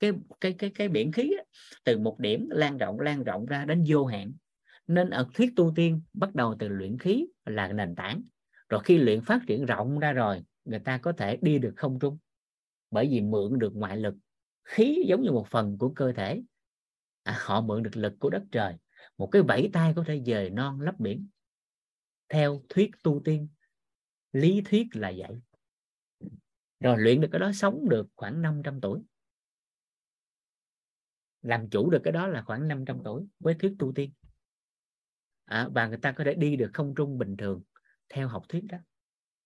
cái 0.00 0.12
cái 0.40 0.52
cái 0.52 0.70
cái 0.70 0.88
biển 0.88 1.12
khí 1.12 1.32
á, 1.38 1.44
từ 1.84 1.98
một 1.98 2.18
điểm 2.18 2.48
lan 2.50 2.78
rộng 2.78 3.00
lan 3.00 3.24
rộng 3.24 3.46
ra 3.46 3.64
đến 3.64 3.84
vô 3.88 4.04
hạn. 4.04 4.32
Nên 4.86 5.10
ở 5.10 5.28
thuyết 5.34 5.52
tu 5.56 5.72
tiên 5.76 6.00
bắt 6.12 6.34
đầu 6.34 6.56
từ 6.58 6.68
luyện 6.68 6.98
khí 6.98 7.26
là 7.44 7.72
nền 7.72 7.94
tảng. 7.94 8.22
Rồi 8.68 8.80
khi 8.84 8.98
luyện 8.98 9.20
phát 9.20 9.40
triển 9.46 9.66
rộng 9.66 9.98
ra 9.98 10.12
rồi 10.12 10.44
người 10.64 10.78
ta 10.78 10.98
có 10.98 11.12
thể 11.12 11.38
đi 11.42 11.58
được 11.58 11.72
không 11.76 11.98
trung. 11.98 12.18
Bởi 12.90 13.08
vì 13.08 13.20
mượn 13.20 13.58
được 13.58 13.76
ngoại 13.76 13.96
lực 13.96 14.14
khí 14.64 15.04
giống 15.08 15.22
như 15.22 15.30
một 15.30 15.46
phần 15.50 15.78
của 15.78 15.88
cơ 15.88 16.12
thể. 16.12 16.42
À, 17.22 17.36
họ 17.40 17.60
mượn 17.60 17.82
được 17.82 17.96
lực 17.96 18.12
của 18.18 18.30
đất 18.30 18.42
trời. 18.52 18.74
Một 19.18 19.26
cái 19.26 19.42
vẫy 19.42 19.70
tay 19.72 19.92
có 19.96 20.04
thể 20.06 20.22
dời 20.26 20.50
non 20.50 20.80
lấp 20.80 20.94
biển. 20.98 21.28
Theo 22.28 22.62
thuyết 22.68 22.90
tu 23.02 23.20
tiên 23.24 23.48
lý 24.32 24.62
thuyết 24.64 24.86
là 24.92 25.12
vậy. 25.16 25.40
Rồi 26.80 26.96
luyện 26.98 27.20
được 27.20 27.28
cái 27.32 27.38
đó 27.38 27.52
sống 27.52 27.88
được 27.88 28.06
khoảng 28.16 28.42
500 28.42 28.80
tuổi. 28.80 29.00
Làm 31.42 31.70
chủ 31.70 31.90
được 31.90 32.00
cái 32.04 32.12
đó 32.12 32.26
là 32.26 32.42
khoảng 32.42 32.68
500 32.68 32.98
tuổi 33.04 33.26
với 33.38 33.54
thuyết 33.54 33.74
tu 33.78 33.92
tiên. 33.94 34.12
À, 35.44 35.68
và 35.74 35.86
người 35.86 35.98
ta 35.98 36.12
có 36.12 36.24
thể 36.24 36.34
đi 36.34 36.56
được 36.56 36.70
không 36.74 36.94
trung 36.94 37.18
bình 37.18 37.36
thường 37.36 37.62
theo 38.08 38.28
học 38.28 38.42
thuyết 38.48 38.64
đó. 38.68 38.78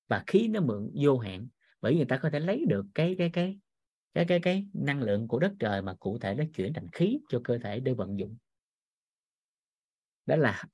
Và 0.09 0.25
khí 0.27 0.49
nó 0.49 0.61
mượn 0.61 0.91
vô 0.95 1.19
hạn 1.19 1.49
bởi 1.81 1.97
người 1.97 2.05
ta 2.05 2.19
có 2.23 2.31
thể 2.31 2.41
lấy 2.41 2.65
được 2.69 2.87
cái 2.95 3.15
cái 3.19 3.31
cái 3.33 3.59
cái 4.15 4.25
cái 4.29 4.41
cái 4.41 4.67
năng 4.73 5.03
lượng 5.03 5.29
của 5.29 5.39
đất 5.39 5.53
trời 5.59 5.83
mà 5.83 5.95
cụ 5.95 6.19
thể 6.19 6.35
nó 6.35 6.45
chuyển 6.55 6.73
thành 6.73 6.89
khí 6.93 7.21
cho 7.29 7.41
cơ 7.45 7.59
thể 7.59 7.81
để 7.81 7.95
vận 7.95 8.19
dụng. 8.19 8.37
Đó 10.27 10.37
là 10.37 10.65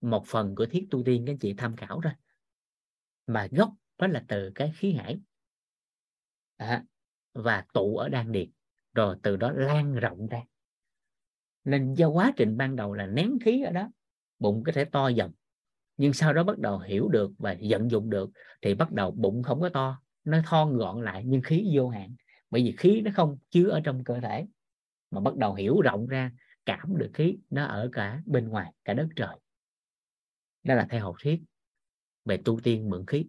một 0.00 0.26
phần 0.26 0.54
của 0.54 0.66
thiết 0.66 0.86
tu 0.90 1.02
tiên 1.04 1.24
các 1.26 1.32
anh 1.32 1.38
chị 1.38 1.54
tham 1.58 1.76
khảo 1.76 2.00
thôi 2.02 2.12
mà 3.26 3.48
gốc 3.50 3.72
đó 3.98 4.06
là 4.06 4.24
từ 4.28 4.50
cái 4.54 4.72
khí 4.76 4.92
hải. 4.92 5.20
À, 6.56 6.84
và 7.32 7.64
tụ 7.72 7.96
ở 7.96 8.08
đan 8.08 8.32
điền. 8.32 8.50
Rồi 8.94 9.16
từ 9.22 9.36
đó 9.36 9.50
lan 9.50 9.94
rộng 9.94 10.26
ra. 10.26 10.42
Nên 11.64 11.94
do 11.94 12.08
quá 12.08 12.32
trình 12.36 12.56
ban 12.56 12.76
đầu 12.76 12.94
là 12.94 13.06
nén 13.06 13.38
khí 13.44 13.62
ở 13.62 13.72
đó 13.72 13.90
bụng 14.38 14.62
có 14.66 14.72
thể 14.72 14.84
to 14.84 15.08
dần. 15.08 15.32
Nhưng 15.96 16.12
sau 16.12 16.32
đó 16.32 16.44
bắt 16.44 16.58
đầu 16.58 16.78
hiểu 16.78 17.08
được 17.08 17.30
và 17.38 17.56
vận 17.68 17.90
dụng 17.90 18.10
được 18.10 18.30
thì 18.62 18.74
bắt 18.74 18.92
đầu 18.92 19.10
bụng 19.10 19.42
không 19.42 19.60
có 19.60 19.68
to. 19.68 20.02
Nó 20.24 20.38
thon 20.46 20.76
gọn 20.76 21.02
lại 21.02 21.22
nhưng 21.26 21.42
khí 21.42 21.70
vô 21.74 21.88
hạn. 21.88 22.14
Bởi 22.50 22.62
vì 22.62 22.74
khí 22.78 23.00
nó 23.00 23.10
không 23.14 23.38
chứa 23.50 23.68
ở 23.68 23.80
trong 23.84 24.04
cơ 24.04 24.20
thể. 24.20 24.46
Mà 25.10 25.20
bắt 25.20 25.36
đầu 25.36 25.54
hiểu 25.54 25.80
rộng 25.80 26.06
ra 26.06 26.30
cảm 26.66 26.96
được 26.96 27.10
khí 27.14 27.38
nó 27.50 27.64
ở 27.64 27.88
cả 27.92 28.22
bên 28.26 28.48
ngoài 28.48 28.72
cả 28.84 28.94
đất 28.94 29.08
trời. 29.16 29.36
Đó 30.62 30.74
là 30.74 30.86
theo 30.90 31.04
học 31.04 31.16
thuyết 31.22 31.40
về 32.26 32.40
tu 32.44 32.60
tiên 32.60 32.90
mượn 32.90 33.06
khí. 33.06 33.26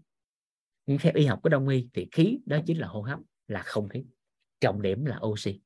Nhưng 0.85 0.98
theo 0.98 1.11
y 1.16 1.26
học 1.26 1.40
của 1.43 1.50
đông 1.50 1.67
y 1.67 1.90
thì 1.93 2.08
khí 2.11 2.40
đó 2.45 2.59
chính 2.66 2.80
là 2.80 2.88
hô 2.88 3.01
hấp 3.01 3.19
là 3.48 3.64
không 3.66 3.90
khí. 3.90 4.06
Trọng 4.59 4.82
điểm 4.82 5.06
là 5.06 5.19
oxy. 5.26 5.61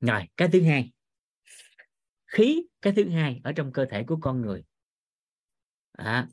Rồi 0.00 0.28
cái 0.36 0.48
thứ 0.52 0.62
hai. 0.62 0.92
Khí 2.26 2.66
cái 2.82 2.92
thứ 2.96 3.08
hai 3.08 3.40
ở 3.44 3.52
trong 3.52 3.72
cơ 3.72 3.86
thể 3.90 4.04
của 4.06 4.18
con 4.20 4.40
người. 4.40 4.64
À, 5.92 6.28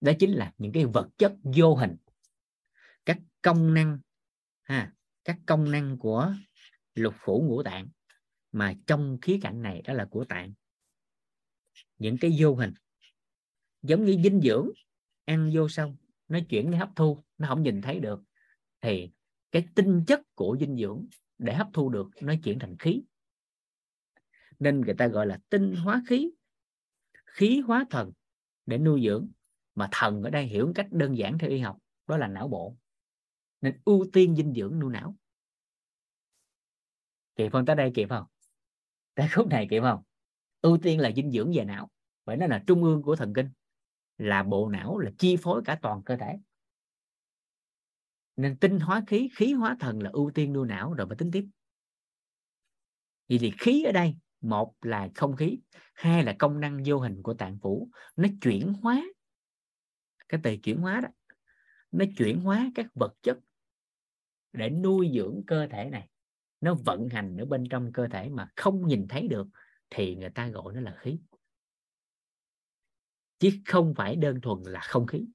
đó 0.00 0.12
chính 0.18 0.32
là 0.32 0.52
những 0.58 0.72
cái 0.72 0.84
vật 0.84 1.08
chất 1.18 1.32
vô 1.42 1.74
hình. 1.74 1.96
Các 3.04 3.18
công 3.42 3.74
năng 3.74 3.98
ha 4.62 4.92
các 5.24 5.38
công 5.46 5.70
năng 5.70 5.98
của 5.98 6.34
lục 6.94 7.14
phủ 7.18 7.44
ngũ 7.48 7.62
tạng 7.62 7.88
mà 8.52 8.74
trong 8.86 9.18
khía 9.22 9.38
cạnh 9.42 9.62
này 9.62 9.82
đó 9.82 9.92
là 9.92 10.08
của 10.10 10.24
tạng. 10.24 10.52
Những 11.98 12.16
cái 12.20 12.36
vô 12.38 12.54
hình 12.54 12.74
giống 13.86 14.04
như 14.04 14.16
dinh 14.24 14.40
dưỡng, 14.40 14.70
ăn 15.24 15.50
vô 15.54 15.68
xong, 15.68 15.96
nó 16.28 16.38
chuyển 16.48 16.70
cái 16.70 16.78
hấp 16.78 16.90
thu, 16.96 17.24
nó 17.38 17.48
không 17.48 17.62
nhìn 17.62 17.82
thấy 17.82 18.00
được. 18.00 18.22
Thì 18.80 19.10
cái 19.52 19.68
tinh 19.74 20.04
chất 20.06 20.20
của 20.34 20.56
dinh 20.60 20.76
dưỡng 20.76 21.06
để 21.38 21.54
hấp 21.54 21.68
thu 21.72 21.88
được, 21.88 22.10
nó 22.20 22.34
chuyển 22.44 22.58
thành 22.58 22.76
khí. 22.78 23.02
Nên 24.58 24.80
người 24.80 24.94
ta 24.94 25.06
gọi 25.06 25.26
là 25.26 25.38
tinh 25.48 25.74
hóa 25.76 26.02
khí 26.06 26.30
khí 27.26 27.60
hóa 27.60 27.86
thần 27.90 28.12
để 28.66 28.78
nuôi 28.78 29.02
dưỡng. 29.04 29.28
Mà 29.74 29.88
thần 29.92 30.22
ở 30.22 30.30
đây 30.30 30.46
hiểu 30.46 30.72
cách 30.74 30.86
đơn 30.90 31.18
giản 31.18 31.38
theo 31.38 31.50
y 31.50 31.58
học, 31.58 31.78
đó 32.06 32.16
là 32.16 32.28
não 32.28 32.48
bộ. 32.48 32.76
Nên 33.60 33.80
ưu 33.84 34.06
tiên 34.12 34.36
dinh 34.36 34.54
dưỡng 34.54 34.78
nuôi 34.78 34.92
não. 34.92 35.16
Kịp 37.36 37.52
không 37.52 37.66
tới 37.66 37.76
đây 37.76 37.92
kịp 37.94 38.08
không? 38.08 38.24
Tới 39.14 39.28
khúc 39.34 39.46
này 39.48 39.66
kịp 39.70 39.80
không? 39.80 40.02
Ưu 40.60 40.78
tiên 40.82 41.00
là 41.00 41.10
dinh 41.16 41.30
dưỡng 41.30 41.52
về 41.54 41.64
não. 41.64 41.90
Bởi 42.24 42.36
nó 42.36 42.46
là 42.46 42.64
trung 42.66 42.84
ương 42.84 43.02
của 43.02 43.16
thần 43.16 43.32
kinh 43.34 43.48
là 44.18 44.42
bộ 44.42 44.68
não 44.68 44.98
là 44.98 45.10
chi 45.18 45.36
phối 45.36 45.62
cả 45.64 45.78
toàn 45.82 46.02
cơ 46.02 46.16
thể. 46.16 46.38
Nên 48.36 48.56
tinh 48.56 48.80
hóa 48.80 49.02
khí 49.06 49.28
khí 49.36 49.52
hóa 49.52 49.76
thần 49.80 50.02
là 50.02 50.10
ưu 50.12 50.30
tiên 50.34 50.52
nuôi 50.52 50.66
não, 50.66 50.92
rồi 50.92 51.06
mới 51.06 51.16
tính 51.16 51.30
tiếp. 51.32 51.46
Vì 53.28 53.38
thì 53.38 53.52
khí 53.58 53.82
ở 53.82 53.92
đây, 53.92 54.16
một 54.40 54.74
là 54.82 55.08
không 55.14 55.36
khí, 55.36 55.58
hai 55.94 56.24
là 56.24 56.36
công 56.38 56.60
năng 56.60 56.82
vô 56.86 56.98
hình 56.98 57.22
của 57.22 57.34
tạng 57.34 57.58
phủ, 57.58 57.90
nó 58.16 58.28
chuyển 58.40 58.72
hóa. 58.82 59.02
Cái 60.28 60.40
từ 60.44 60.56
chuyển 60.56 60.80
hóa 60.80 61.00
đó, 61.00 61.08
nó 61.92 62.04
chuyển 62.16 62.40
hóa 62.40 62.70
các 62.74 62.86
vật 62.94 63.14
chất 63.22 63.38
để 64.52 64.70
nuôi 64.70 65.10
dưỡng 65.14 65.42
cơ 65.46 65.66
thể 65.66 65.90
này. 65.90 66.08
Nó 66.60 66.74
vận 66.74 67.08
hành 67.08 67.36
ở 67.36 67.44
bên 67.44 67.64
trong 67.70 67.92
cơ 67.92 68.08
thể 68.08 68.28
mà 68.28 68.48
không 68.56 68.86
nhìn 68.86 69.08
thấy 69.08 69.28
được 69.28 69.46
thì 69.90 70.16
người 70.16 70.30
ta 70.30 70.48
gọi 70.48 70.74
nó 70.74 70.80
là 70.80 70.96
khí 71.00 71.18
chứ 73.38 73.50
không 73.66 73.94
phải 73.96 74.16
đơn 74.16 74.40
thuần 74.40 74.62
là 74.62 74.80
không 74.80 75.06
khí. 75.06 75.26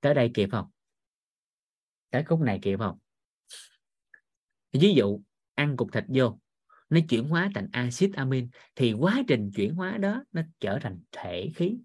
Tới 0.00 0.14
đây 0.14 0.30
kịp 0.34 0.48
không? 0.52 0.70
Tới 2.10 2.24
khúc 2.24 2.40
này 2.40 2.58
kịp 2.62 2.78
không? 2.78 2.98
Ví 4.72 4.94
dụ, 4.96 5.20
ăn 5.54 5.76
cục 5.76 5.92
thịt 5.92 6.04
vô, 6.08 6.38
nó 6.88 7.00
chuyển 7.08 7.28
hóa 7.28 7.50
thành 7.54 7.68
axit 7.72 8.14
amin, 8.14 8.48
thì 8.74 8.92
quá 8.92 9.22
trình 9.28 9.50
chuyển 9.54 9.74
hóa 9.74 9.98
đó 9.98 10.24
nó 10.32 10.42
trở 10.60 10.78
thành 10.82 11.00
thể 11.12 11.50
khí. 11.54 11.78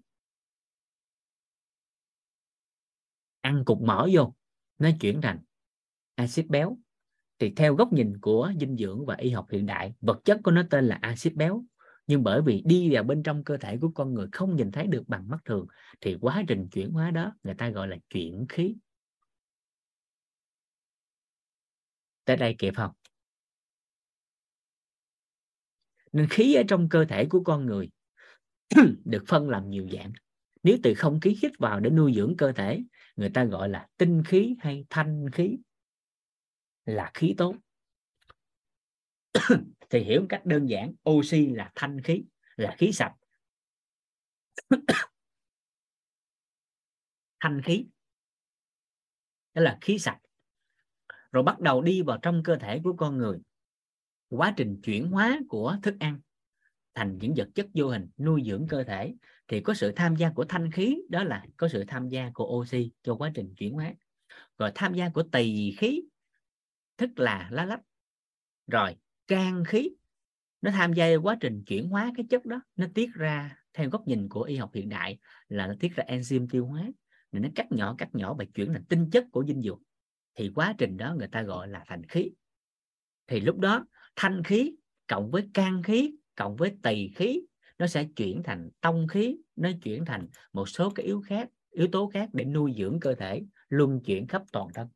Ăn 3.40 3.62
cục 3.64 3.82
mỡ 3.82 4.08
vô, 4.12 4.34
nó 4.78 4.90
chuyển 5.00 5.20
thành 5.22 5.38
axit 6.14 6.46
béo. 6.46 6.78
Thì 7.38 7.52
theo 7.56 7.74
góc 7.74 7.92
nhìn 7.92 8.20
của 8.20 8.52
dinh 8.60 8.76
dưỡng 8.76 9.06
và 9.06 9.14
y 9.14 9.30
học 9.30 9.46
hiện 9.50 9.66
đại, 9.66 9.94
vật 10.00 10.20
chất 10.24 10.40
của 10.44 10.50
nó 10.50 10.62
tên 10.70 10.86
là 10.86 10.98
axit 11.02 11.34
béo 11.34 11.64
nhưng 12.06 12.22
bởi 12.22 12.42
vì 12.42 12.62
đi 12.66 12.94
vào 12.94 13.02
bên 13.02 13.22
trong 13.22 13.44
cơ 13.44 13.56
thể 13.56 13.78
của 13.80 13.90
con 13.94 14.14
người 14.14 14.26
không 14.32 14.56
nhìn 14.56 14.70
thấy 14.72 14.86
được 14.86 15.02
bằng 15.08 15.28
mắt 15.28 15.38
thường, 15.44 15.66
thì 16.00 16.16
quá 16.20 16.42
trình 16.48 16.68
chuyển 16.72 16.90
hóa 16.90 17.10
đó 17.10 17.32
người 17.42 17.54
ta 17.54 17.68
gọi 17.68 17.88
là 17.88 17.96
chuyển 18.10 18.46
khí. 18.48 18.76
Tới 22.24 22.36
đây 22.36 22.54
kịp 22.58 22.74
không? 22.76 22.92
Nên 26.12 26.26
khí 26.30 26.54
ở 26.54 26.62
trong 26.68 26.88
cơ 26.88 27.04
thể 27.04 27.26
của 27.30 27.42
con 27.44 27.66
người 27.66 27.90
được 29.04 29.24
phân 29.28 29.48
làm 29.48 29.70
nhiều 29.70 29.88
dạng. 29.92 30.12
Nếu 30.62 30.78
từ 30.82 30.94
không 30.94 31.20
khí 31.20 31.38
hít 31.42 31.52
vào 31.58 31.80
để 31.80 31.90
nuôi 31.90 32.12
dưỡng 32.16 32.34
cơ 32.38 32.52
thể, 32.52 32.82
người 33.16 33.30
ta 33.30 33.44
gọi 33.44 33.68
là 33.68 33.86
tinh 33.96 34.22
khí 34.26 34.56
hay 34.60 34.84
thanh 34.90 35.30
khí, 35.32 35.58
là 36.84 37.10
khí 37.14 37.34
tốt 37.38 37.56
thì 39.90 40.00
hiểu 40.00 40.20
một 40.20 40.26
cách 40.28 40.46
đơn 40.46 40.66
giản, 40.66 40.92
oxy 41.10 41.46
là 41.46 41.72
thanh 41.74 42.00
khí, 42.00 42.24
là 42.56 42.74
khí 42.78 42.92
sạch. 42.92 43.14
Thanh 47.40 47.62
khí, 47.62 47.86
đó 49.54 49.62
là 49.62 49.78
khí 49.80 49.98
sạch. 49.98 50.18
Rồi 51.32 51.42
bắt 51.42 51.60
đầu 51.60 51.82
đi 51.82 52.02
vào 52.02 52.18
trong 52.22 52.42
cơ 52.42 52.56
thể 52.56 52.80
của 52.84 52.92
con 52.96 53.18
người. 53.18 53.38
Quá 54.28 54.54
trình 54.56 54.80
chuyển 54.82 55.10
hóa 55.10 55.38
của 55.48 55.76
thức 55.82 55.94
ăn 56.00 56.20
thành 56.94 57.18
những 57.18 57.34
vật 57.36 57.48
chất 57.54 57.66
vô 57.74 57.88
hình, 57.88 58.08
nuôi 58.18 58.42
dưỡng 58.46 58.66
cơ 58.68 58.84
thể. 58.84 59.14
Thì 59.48 59.60
có 59.60 59.74
sự 59.74 59.92
tham 59.96 60.16
gia 60.16 60.30
của 60.30 60.44
thanh 60.44 60.70
khí, 60.70 60.98
đó 61.08 61.24
là 61.24 61.44
có 61.56 61.68
sự 61.68 61.84
tham 61.88 62.08
gia 62.08 62.30
của 62.34 62.58
oxy 62.58 62.90
cho 63.02 63.14
quá 63.14 63.30
trình 63.34 63.54
chuyển 63.56 63.72
hóa. 63.72 63.92
Rồi 64.58 64.72
tham 64.74 64.94
gia 64.94 65.08
của 65.08 65.22
tỳ 65.22 65.74
khí, 65.78 66.02
tức 66.96 67.10
là 67.16 67.48
lá 67.52 67.64
lách. 67.64 67.80
Rồi 68.66 68.96
can 69.26 69.64
khí. 69.64 69.90
Nó 70.62 70.70
tham 70.70 70.92
gia 70.92 71.16
quá 71.16 71.36
trình 71.40 71.64
chuyển 71.66 71.88
hóa 71.88 72.12
cái 72.16 72.26
chất 72.30 72.46
đó. 72.46 72.60
Nó 72.76 72.86
tiết 72.94 73.10
ra, 73.14 73.56
theo 73.72 73.90
góc 73.90 74.06
nhìn 74.06 74.28
của 74.28 74.42
y 74.42 74.56
học 74.56 74.70
hiện 74.74 74.88
đại, 74.88 75.18
là 75.48 75.66
nó 75.66 75.74
tiết 75.80 75.92
ra 75.96 76.04
enzyme 76.08 76.46
tiêu 76.50 76.66
hóa. 76.66 76.88
Để 77.32 77.40
nó 77.40 77.48
cắt 77.54 77.72
nhỏ 77.72 77.94
cắt 77.98 78.14
nhỏ 78.14 78.34
và 78.34 78.44
chuyển 78.54 78.72
thành 78.72 78.84
tinh 78.84 79.10
chất 79.10 79.24
của 79.32 79.44
dinh 79.44 79.62
dưỡng. 79.62 79.82
Thì 80.34 80.52
quá 80.54 80.74
trình 80.78 80.96
đó 80.96 81.14
người 81.18 81.28
ta 81.28 81.42
gọi 81.42 81.68
là 81.68 81.84
thành 81.86 82.04
khí. 82.06 82.30
Thì 83.26 83.40
lúc 83.40 83.58
đó, 83.58 83.86
thanh 84.16 84.42
khí 84.42 84.76
cộng 85.06 85.30
với 85.30 85.48
can 85.54 85.82
khí 85.82 86.16
cộng 86.36 86.56
với 86.56 86.76
tỳ 86.82 87.08
khí, 87.08 87.42
nó 87.78 87.86
sẽ 87.86 88.04
chuyển 88.16 88.42
thành 88.42 88.70
tông 88.80 89.08
khí, 89.08 89.36
nó 89.56 89.70
chuyển 89.82 90.04
thành 90.04 90.28
một 90.52 90.68
số 90.68 90.90
cái 90.90 91.06
yếu 91.06 91.22
khác, 91.26 91.48
yếu 91.70 91.88
tố 91.92 92.10
khác 92.14 92.28
để 92.32 92.44
nuôi 92.44 92.74
dưỡng 92.78 93.00
cơ 93.00 93.14
thể, 93.14 93.42
luân 93.68 94.00
chuyển 94.04 94.26
khắp 94.26 94.42
toàn 94.52 94.68
thân. 94.74 94.88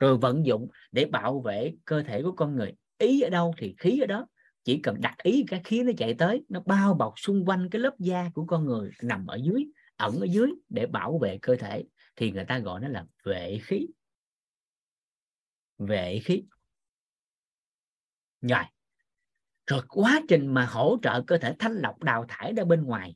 Rồi 0.00 0.18
vận 0.18 0.46
dụng 0.46 0.68
để 0.92 1.04
bảo 1.04 1.40
vệ 1.40 1.74
cơ 1.84 2.02
thể 2.02 2.22
của 2.22 2.32
con 2.32 2.56
người 2.56 2.74
ý 2.98 3.20
ở 3.20 3.30
đâu 3.30 3.54
thì 3.58 3.74
khí 3.78 4.00
ở 4.00 4.06
đó. 4.06 4.26
Chỉ 4.64 4.80
cần 4.82 5.00
đặt 5.00 5.16
ý 5.22 5.44
cái 5.48 5.60
khí 5.64 5.82
nó 5.82 5.92
chạy 5.98 6.14
tới 6.14 6.44
nó 6.48 6.60
bao 6.66 6.94
bọc 6.94 7.14
xung 7.16 7.44
quanh 7.44 7.68
cái 7.70 7.80
lớp 7.80 7.94
da 7.98 8.30
của 8.34 8.44
con 8.46 8.64
người 8.64 8.90
nằm 9.02 9.26
ở 9.26 9.38
dưới 9.42 9.64
ẩn 9.96 10.20
ở 10.20 10.26
dưới 10.30 10.50
để 10.68 10.86
bảo 10.86 11.18
vệ 11.18 11.38
cơ 11.42 11.56
thể 11.56 11.84
thì 12.16 12.32
người 12.32 12.44
ta 12.44 12.58
gọi 12.58 12.80
nó 12.80 12.88
là 12.88 13.06
vệ 13.24 13.58
khí. 13.62 13.86
Vệ 15.78 16.20
khí. 16.24 16.44
Rồi 18.40 18.64
rồi 19.66 19.82
quá 19.88 20.20
trình 20.28 20.54
mà 20.54 20.66
hỗ 20.66 20.98
trợ 21.02 21.22
cơ 21.26 21.38
thể 21.38 21.54
thanh 21.58 21.72
lọc 21.72 22.02
đào 22.02 22.24
thải 22.28 22.52
ra 22.52 22.64
bên 22.64 22.82
ngoài 22.82 23.14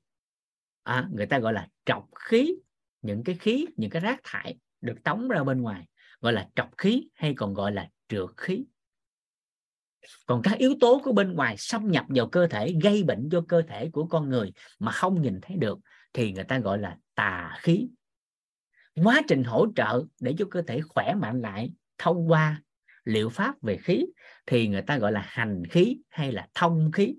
à, 0.82 1.08
người 1.12 1.26
ta 1.26 1.38
gọi 1.38 1.52
là 1.52 1.68
trọc 1.84 2.08
khí. 2.14 2.54
Những 3.02 3.24
cái 3.24 3.34
khí 3.34 3.66
những 3.76 3.90
cái 3.90 4.00
rác 4.00 4.20
thải 4.24 4.58
được 4.80 4.96
tống 5.04 5.28
ra 5.28 5.44
bên 5.44 5.60
ngoài 5.60 5.86
gọi 6.20 6.32
là 6.32 6.48
trọc 6.54 6.70
khí 6.78 7.08
hay 7.14 7.34
còn 7.36 7.54
gọi 7.54 7.72
là 7.72 7.88
trượt 8.08 8.28
khí 8.36 8.64
còn 10.26 10.42
các 10.42 10.58
yếu 10.58 10.74
tố 10.80 11.00
của 11.04 11.12
bên 11.12 11.32
ngoài 11.32 11.54
xâm 11.58 11.90
nhập 11.90 12.04
vào 12.08 12.28
cơ 12.28 12.46
thể, 12.46 12.74
gây 12.82 13.02
bệnh 13.02 13.28
cho 13.32 13.44
cơ 13.48 13.62
thể 13.68 13.90
của 13.92 14.06
con 14.06 14.28
người 14.28 14.52
mà 14.78 14.92
không 14.92 15.22
nhìn 15.22 15.40
thấy 15.42 15.56
được 15.56 15.78
thì 16.12 16.32
người 16.32 16.44
ta 16.44 16.58
gọi 16.58 16.78
là 16.78 16.96
tà 17.14 17.56
khí. 17.58 17.88
Quá 19.04 19.20
trình 19.28 19.44
hỗ 19.44 19.66
trợ 19.76 20.04
để 20.20 20.34
cho 20.38 20.44
cơ 20.50 20.62
thể 20.62 20.80
khỏe 20.80 21.14
mạnh 21.14 21.40
lại 21.40 21.72
thông 21.98 22.30
qua 22.30 22.62
liệu 23.04 23.28
pháp 23.28 23.62
về 23.62 23.76
khí 23.76 24.06
thì 24.46 24.68
người 24.68 24.82
ta 24.82 24.98
gọi 24.98 25.12
là 25.12 25.24
hành 25.28 25.62
khí 25.70 25.98
hay 26.08 26.32
là 26.32 26.48
thông 26.54 26.90
khí. 26.92 27.14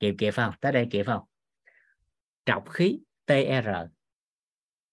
Kịp 0.00 0.14
kịp 0.18 0.30
không? 0.30 0.54
Tới 0.60 0.72
đây 0.72 0.86
kịp 0.90 1.06
không? 1.06 1.22
Trọc 2.44 2.70
khí 2.70 2.98
TR 3.26 3.68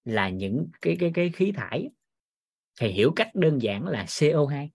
là 0.05 0.29
những 0.29 0.67
cái 0.81 0.97
cái 0.99 1.11
cái 1.13 1.29
khí 1.29 1.51
thải 1.51 1.89
thì 2.79 2.87
hiểu 2.87 3.13
cách 3.15 3.35
đơn 3.35 3.61
giản 3.61 3.87
là 3.87 4.05
CO2 4.05 4.69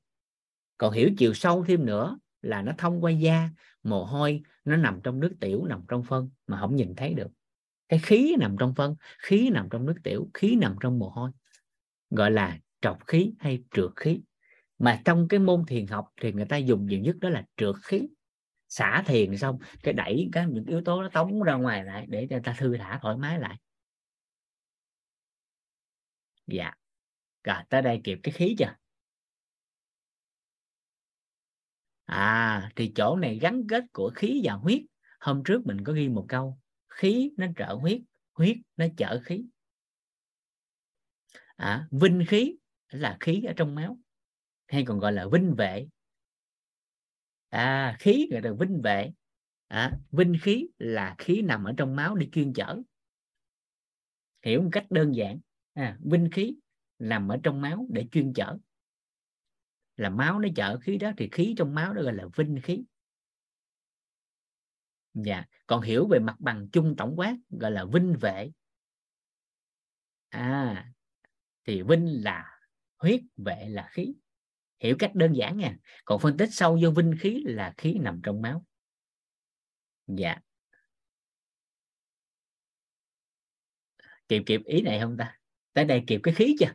còn 0.79 0.93
hiểu 0.93 1.11
chiều 1.19 1.35
sâu 1.35 1.65
thêm 1.69 1.87
nữa 1.87 2.19
là 2.43 2.63
nó 2.63 2.73
thông 2.79 3.05
qua 3.05 3.11
da, 3.11 3.51
mồ 3.83 4.05
hôi, 4.05 4.43
nó 4.65 4.77
nằm 4.77 5.01
trong 5.03 5.21
nước 5.21 5.33
tiểu, 5.41 5.65
nằm 5.65 5.83
trong 5.89 6.05
phân 6.05 6.31
mà 6.47 6.61
không 6.61 6.77
nhìn 6.77 6.95
thấy 6.97 7.15
được. 7.15 7.29
Cái 7.89 7.99
khí 7.99 8.37
nằm 8.39 8.57
trong 8.59 8.75
phân, 8.75 8.97
khí 9.19 9.51
nằm 9.51 9.69
trong 9.71 9.87
nước 9.87 9.95
tiểu, 10.05 10.31
khí 10.35 10.57
nằm 10.57 10.77
trong 10.81 10.99
mồ 10.99 11.09
hôi, 11.09 11.31
gọi 12.11 12.31
là 12.31 12.59
trọc 12.81 13.07
khí 13.07 13.33
hay 13.39 13.63
trượt 13.71 13.91
khí. 13.97 14.21
Mà 14.79 15.03
trong 15.05 15.29
cái 15.29 15.41
môn 15.41 15.65
thiền 15.67 15.87
học 15.87 16.09
thì 16.21 16.33
người 16.33 16.47
ta 16.47 16.57
dùng 16.57 16.87
nhiều 16.87 17.01
nhất 17.01 17.17
đó 17.21 17.29
là 17.29 17.45
trượt 17.57 17.75
khí. 17.83 18.09
Xả 18.69 19.03
thiền 19.07 19.37
xong, 19.37 19.59
cái 19.83 19.95
đẩy 19.95 20.29
các 20.33 20.45
những 20.45 20.65
yếu 20.65 20.83
tố 20.85 21.03
nó 21.03 21.09
tống 21.09 21.43
ra 21.43 21.55
ngoài 21.55 21.85
lại 21.85 22.07
để 22.09 22.27
cho 22.31 22.39
ta 22.45 22.55
thư 22.59 22.77
thả 22.77 22.99
thoải 23.03 23.17
mái 23.17 23.39
lại. 23.39 23.57
Dạ 26.47 26.75
rồi 27.45 27.57
tới 27.69 27.83
đây 27.83 28.01
kịp 28.05 28.19
cái 28.23 28.33
khí 28.33 28.57
chưa? 28.59 28.75
À 32.05 32.71
thì 32.77 32.93
chỗ 32.97 33.17
này 33.17 33.39
gắn 33.39 33.67
kết 33.69 33.85
của 33.93 34.13
khí 34.15 34.41
và 34.45 34.53
huyết. 34.53 34.83
Hôm 35.21 35.43
trước 35.45 35.67
mình 35.67 35.85
có 35.85 35.93
ghi 35.93 36.09
một 36.09 36.27
câu 36.29 36.59
khí 36.89 37.33
nó 37.37 37.47
trợ 37.57 37.75
huyết 37.75 38.01
huyết 38.35 38.57
nó 38.77 38.87
chở 38.97 39.21
khí. 39.25 39.45
À, 41.57 41.89
vinh 41.91 42.25
khí 42.29 42.57
là 42.89 43.17
khí 43.21 43.43
ở 43.43 43.53
trong 43.57 43.75
máu 43.75 43.99
hay 44.67 44.85
còn 44.87 44.99
gọi 44.99 45.13
là 45.13 45.27
vinh 45.33 45.55
vệ. 45.55 45.89
À 47.49 47.97
khí 47.99 48.29
gọi 48.31 48.43
là 48.43 48.53
vinh 48.59 48.81
vệ. 48.83 49.13
À, 49.69 49.93
vinh 50.11 50.35
khí 50.43 50.69
là 50.79 51.15
khí 51.19 51.43
nằm 51.43 51.65
ở 51.65 51.73
trong 51.77 51.97
máu 51.97 52.15
đi 52.17 52.29
chuyên 52.33 52.53
chở. 52.53 52.83
Hiểu 54.43 54.63
một 54.63 54.69
cách 54.73 54.87
đơn 54.91 55.15
giản. 55.15 55.41
À, 55.75 55.99
vinh 56.01 56.29
khí 56.33 56.55
nằm 56.99 57.29
ở 57.29 57.37
trong 57.43 57.61
máu 57.61 57.87
để 57.91 58.09
chuyên 58.13 58.33
chở. 58.33 58.59
Là 59.97 60.11
máu 60.11 60.39
nó 60.39 60.49
chở 60.57 60.79
khí 60.79 60.99
đó 60.99 61.13
thì 61.17 61.29
khí 61.33 61.55
trong 61.59 61.75
máu 61.75 61.95
đó 61.95 62.03
gọi 62.03 62.15
là 62.15 62.25
vinh 62.37 62.61
khí. 62.63 62.85
Dạ 65.15 65.45
còn 65.67 65.83
hiểu 65.83 66.09
về 66.09 66.19
mặt 66.19 66.37
bằng 66.39 66.69
chung 66.73 66.95
tổng 66.97 67.15
quát 67.17 67.37
gọi 67.51 67.71
là 67.71 67.85
vinh 67.93 68.17
vệ. 68.21 68.51
À 70.29 70.93
thì 71.65 71.83
vinh 71.83 72.25
là 72.25 72.61
huyết, 72.99 73.21
vệ 73.37 73.69
là 73.69 73.89
khí. 73.93 74.15
Hiểu 74.81 74.97
cách 74.99 75.15
đơn 75.15 75.33
giản 75.33 75.57
nha. 75.57 75.77
Còn 76.05 76.21
phân 76.21 76.37
tích 76.37 76.49
sâu 76.53 76.79
vô 76.83 76.91
vinh 76.91 77.15
khí 77.21 77.43
là 77.47 77.75
khí 77.77 77.99
nằm 78.01 78.21
trong 78.25 78.43
máu. 78.43 78.65
Dạ. 80.07 80.39
Kịp 84.29 84.43
kịp 84.47 84.61
ý 84.65 84.83
này 84.83 85.01
không 85.01 85.17
ta? 85.17 85.39
Tới 85.73 85.85
đây 85.85 86.05
kịp 86.07 86.21
cái 86.23 86.35
khí 86.35 86.57
chưa? 86.61 86.75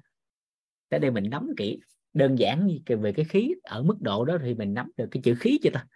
Tới 0.89 0.99
đây 0.99 1.11
mình 1.11 1.29
nắm 1.29 1.47
kỹ. 1.57 1.79
Đơn 2.13 2.35
giản 2.39 2.67
về 3.01 3.13
cái 3.15 3.25
khí, 3.25 3.55
ở 3.63 3.83
mức 3.83 3.97
độ 4.01 4.25
đó 4.25 4.37
thì 4.43 4.53
mình 4.53 4.73
nắm 4.73 4.91
được 4.97 5.07
cái 5.11 5.21
chữ 5.23 5.35
khí 5.39 5.59
chưa 5.63 5.69
ta? 5.73 5.87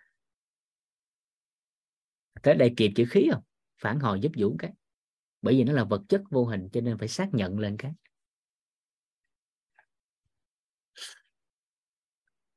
Tới 2.44 2.56
đây 2.56 2.74
kịp 2.78 2.92
chữ 2.96 3.06
khí 3.10 3.30
không? 3.32 3.44
Phản 3.78 4.00
hồi 4.00 4.20
giúp 4.20 4.32
vũ 4.38 4.56
cái. 4.60 4.72
Bởi 5.42 5.54
vì 5.58 5.64
nó 5.64 5.74
là 5.74 5.84
vật 5.84 6.02
chất 6.10 6.22
vô 6.30 6.46
hình 6.46 6.70
cho 6.74 6.82
nên 6.82 6.98
phải 6.98 7.08
xác 7.08 7.30
nhận 7.34 7.60
lên 7.60 7.78
cái. 7.78 7.92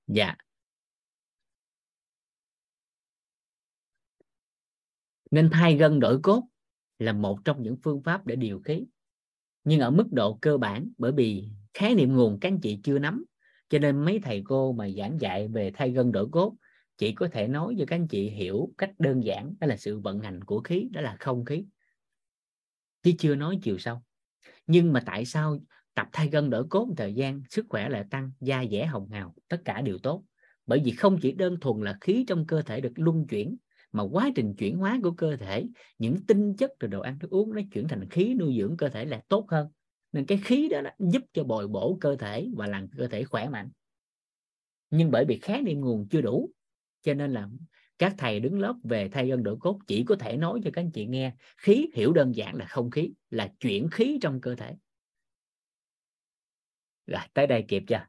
Dạ. 0.07 0.35
Nên 5.31 5.51
thay 5.53 5.77
gân 5.77 6.01
đổi 6.01 6.21
cốt 6.23 6.49
là 6.99 7.13
một 7.13 7.39
trong 7.45 7.63
những 7.63 7.77
phương 7.83 8.03
pháp 8.03 8.27
để 8.27 8.37
điều 8.37 8.61
khí 8.61 8.87
nhưng 9.67 9.81
ở 9.81 9.91
mức 9.91 10.12
độ 10.12 10.39
cơ 10.41 10.59
bản, 10.59 10.91
bởi 10.99 11.12
vì 11.12 11.49
khái 11.75 11.95
niệm 11.95 12.17
nguồn 12.17 12.41
các 12.41 12.49
anh 12.49 12.61
chị 12.61 12.81
chưa 12.83 12.99
nắm, 12.99 13.25
cho 13.69 13.78
nên 13.78 14.05
mấy 14.05 14.20
thầy 14.23 14.43
cô 14.45 14.73
mà 14.73 14.89
giảng 14.89 15.20
dạy 15.20 15.49
về 15.49 15.70
thay 15.75 15.91
gân 15.91 16.12
đổi 16.12 16.28
cốt, 16.33 16.57
chỉ 16.99 17.12
có 17.12 17.28
thể 17.28 17.49
nói 17.49 17.75
cho 17.78 17.85
các 17.89 17.97
anh 17.97 18.09
chị 18.09 18.31
hiểu 18.31 18.73
cách 18.78 18.91
đơn 18.99 19.25
giản, 19.25 19.55
đó 19.61 19.67
là 19.67 19.77
sự 19.77 19.99
vận 19.99 20.20
hành 20.20 20.45
của 20.45 20.61
khí, 20.61 20.89
đó 20.93 21.01
là 21.01 21.17
không 21.20 21.45
khí. 21.45 21.65
Chứ 23.03 23.12
chưa 23.19 23.35
nói 23.35 23.59
chiều 23.62 23.78
sâu. 23.78 24.03
Nhưng 24.67 24.93
mà 24.93 25.03
tại 25.07 25.25
sao 25.25 25.59
tập 25.95 26.09
thay 26.12 26.28
gân 26.28 26.51
đỡ 26.51 26.65
cốt 26.70 26.89
thời 26.97 27.15
gian, 27.15 27.43
sức 27.51 27.67
khỏe 27.69 27.89
lại 27.89 28.05
tăng, 28.11 28.33
da 28.41 28.65
dẻ 28.70 28.86
hồng 28.86 29.09
hào, 29.09 29.35
tất 29.49 29.62
cả 29.65 29.81
đều 29.83 29.99
tốt? 29.99 30.25
Bởi 30.67 30.81
vì 30.85 30.91
không 30.91 31.19
chỉ 31.23 31.33
đơn 31.33 31.61
thuần 31.61 31.81
là 31.81 31.99
khí 32.01 32.25
trong 32.28 32.47
cơ 32.47 32.62
thể 32.62 32.81
được 32.81 32.93
luân 32.97 33.27
chuyển 33.27 33.57
mà 33.93 34.03
quá 34.03 34.31
trình 34.35 34.55
chuyển 34.55 34.77
hóa 34.77 34.99
của 35.03 35.11
cơ 35.11 35.37
thể 35.37 35.67
những 35.99 36.17
tinh 36.27 36.55
chất 36.55 36.73
từ 36.79 36.89
đồ 36.89 37.01
ăn 37.01 37.19
thức 37.19 37.31
uống 37.31 37.55
nó 37.55 37.61
chuyển 37.73 37.89
thành 37.89 38.09
khí 38.09 38.35
nuôi 38.35 38.57
dưỡng 38.59 38.77
cơ 38.77 38.89
thể 38.89 39.05
là 39.05 39.23
tốt 39.29 39.47
hơn. 39.51 39.69
Nên 40.13 40.27
cái 40.27 40.41
khí 40.45 40.69
đó, 40.69 40.81
đó 40.81 40.91
giúp 40.99 41.23
cho 41.33 41.45
bồi 41.45 41.69
bổ 41.69 41.99
cơ 42.01 42.17
thể 42.17 42.49
và 42.57 42.67
làm 42.67 42.89
cơ 42.89 43.09
thể 43.09 43.25
khỏe 43.25 43.49
mạnh. 43.49 43.71
Nhưng 44.91 45.11
bởi 45.11 45.25
vì 45.25 45.39
khái 45.39 45.63
niệm 45.63 45.81
nguồn 45.81 46.09
chưa 46.09 46.21
đủ 46.21 46.51
cho 47.03 47.15
nên 47.15 47.33
là 47.33 47.49
các 47.99 48.15
thầy 48.19 48.41
đứng 48.41 48.61
lớp 48.61 48.75
về 48.83 49.09
thay 49.09 49.29
gân 49.29 49.43
đổi 49.43 49.57
cốt 49.61 49.79
chỉ 49.87 50.05
có 50.05 50.17
thể 50.17 50.37
nói 50.37 50.61
cho 50.65 50.71
các 50.73 50.83
anh 50.83 50.91
chị 50.91 51.07
nghe 51.07 51.33
khí 51.57 51.91
hiểu 51.95 52.13
đơn 52.13 52.35
giản 52.35 52.55
là 52.55 52.67
không 52.67 52.91
khí 52.91 53.13
là 53.31 53.53
chuyển 53.61 53.89
khí 53.91 54.19
trong 54.23 54.41
cơ 54.41 54.55
thể. 54.55 54.77
Rồi 57.07 57.23
tới 57.35 57.47
đây 57.47 57.65
kịp 57.69 57.83
chưa? 57.89 58.07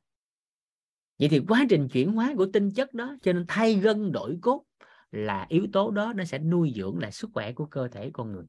Vậy 1.20 1.30
thì 1.30 1.40
quá 1.48 1.66
trình 1.70 1.88
chuyển 1.88 2.12
hóa 2.12 2.34
của 2.38 2.46
tinh 2.54 2.72
chất 2.72 2.94
đó 2.94 3.16
cho 3.22 3.34
nên 3.34 3.46
thay 3.48 3.76
gân 3.76 4.12
đổi 4.12 4.38
cốt 4.42 4.64
là 5.11 5.45
yếu 5.50 5.68
tố 5.74 5.92
đó 5.92 6.14
nó 6.16 6.24
sẽ 6.24 6.40
nuôi 6.40 6.74
dưỡng 6.76 7.00
lại 7.00 7.11
sức 7.11 7.30
khỏe 7.34 7.53
của 7.53 7.66
cơ 7.66 7.88
thể 7.88 8.10
con 8.14 8.32
người. 8.32 8.45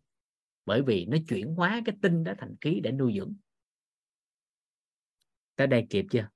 Bởi 0.67 0.83
vì 0.83 1.07
nó 1.07 1.17
chuyển 1.29 1.55
hóa 1.55 1.83
cái 1.85 1.97
tinh 2.03 2.25
đó 2.25 2.33
thành 2.39 2.57
khí 2.61 2.81
để 2.83 2.93
nuôi 2.93 3.15
dưỡng. 3.17 3.35
Tới 5.57 5.67
đây 5.67 5.87
kịp 5.91 6.07
chưa? 6.11 6.29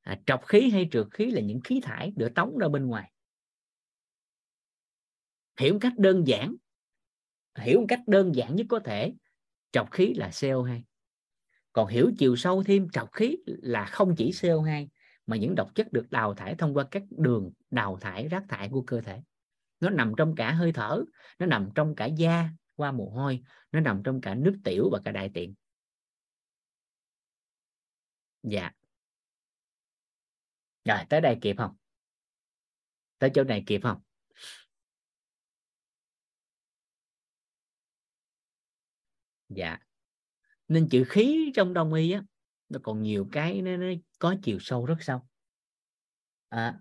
À, 0.00 0.20
trọc 0.26 0.46
khí 0.46 0.70
hay 0.70 0.88
trượt 0.92 1.06
khí 1.10 1.30
là 1.30 1.40
những 1.40 1.60
khí 1.64 1.80
thải 1.82 2.12
được 2.16 2.28
tống 2.34 2.58
ra 2.58 2.68
bên 2.68 2.86
ngoài. 2.86 3.12
Hiểu 5.56 5.78
cách 5.80 5.98
đơn 5.98 6.26
giản 6.26 6.56
hiểu 7.58 7.80
một 7.80 7.86
cách 7.88 8.00
đơn 8.06 8.34
giản 8.34 8.56
nhất 8.56 8.66
có 8.68 8.80
thể 8.84 9.14
trọc 9.72 9.90
khí 9.90 10.14
là 10.14 10.28
CO2 10.28 10.80
còn 11.72 11.88
hiểu 11.88 12.10
chiều 12.18 12.36
sâu 12.36 12.62
thêm 12.62 12.88
trọc 12.92 13.12
khí 13.12 13.36
là 13.46 13.84
không 13.84 14.14
chỉ 14.16 14.30
CO2 14.30 14.86
mà 15.28 15.36
những 15.36 15.54
độc 15.54 15.74
chất 15.74 15.92
được 15.92 16.06
đào 16.10 16.34
thải 16.34 16.54
thông 16.54 16.74
qua 16.76 16.88
các 16.90 17.02
đường 17.10 17.52
đào 17.70 17.98
thải, 18.00 18.28
rác 18.28 18.44
thải 18.48 18.68
của 18.68 18.84
cơ 18.86 19.00
thể. 19.00 19.22
Nó 19.80 19.90
nằm 19.90 20.12
trong 20.16 20.34
cả 20.34 20.52
hơi 20.52 20.72
thở, 20.72 21.04
nó 21.38 21.46
nằm 21.46 21.68
trong 21.74 21.94
cả 21.94 22.06
da 22.06 22.50
qua 22.76 22.92
mồ 22.92 23.10
hôi, 23.10 23.42
nó 23.72 23.80
nằm 23.80 24.02
trong 24.04 24.20
cả 24.20 24.34
nước 24.34 24.58
tiểu 24.64 24.88
và 24.92 25.00
cả 25.04 25.12
đại 25.12 25.30
tiện. 25.34 25.54
Dạ. 28.42 28.70
Rồi, 30.84 30.98
tới 31.08 31.20
đây 31.20 31.38
kịp 31.40 31.56
không? 31.58 31.76
Tới 33.18 33.30
chỗ 33.34 33.44
này 33.44 33.64
kịp 33.66 33.80
không? 33.82 34.00
Dạ. 39.48 39.78
Nên 40.68 40.88
chữ 40.90 41.04
khí 41.08 41.52
trong 41.54 41.74
đông 41.74 41.94
y 41.94 42.10
á 42.10 42.22
nó 42.68 42.78
còn 42.82 43.02
nhiều 43.02 43.28
cái 43.32 43.62
nó, 43.62 43.76
nó 43.76 43.86
có 44.18 44.34
chiều 44.42 44.58
sâu 44.60 44.86
rất 44.86 44.96
sâu. 45.00 45.20
À. 46.48 46.80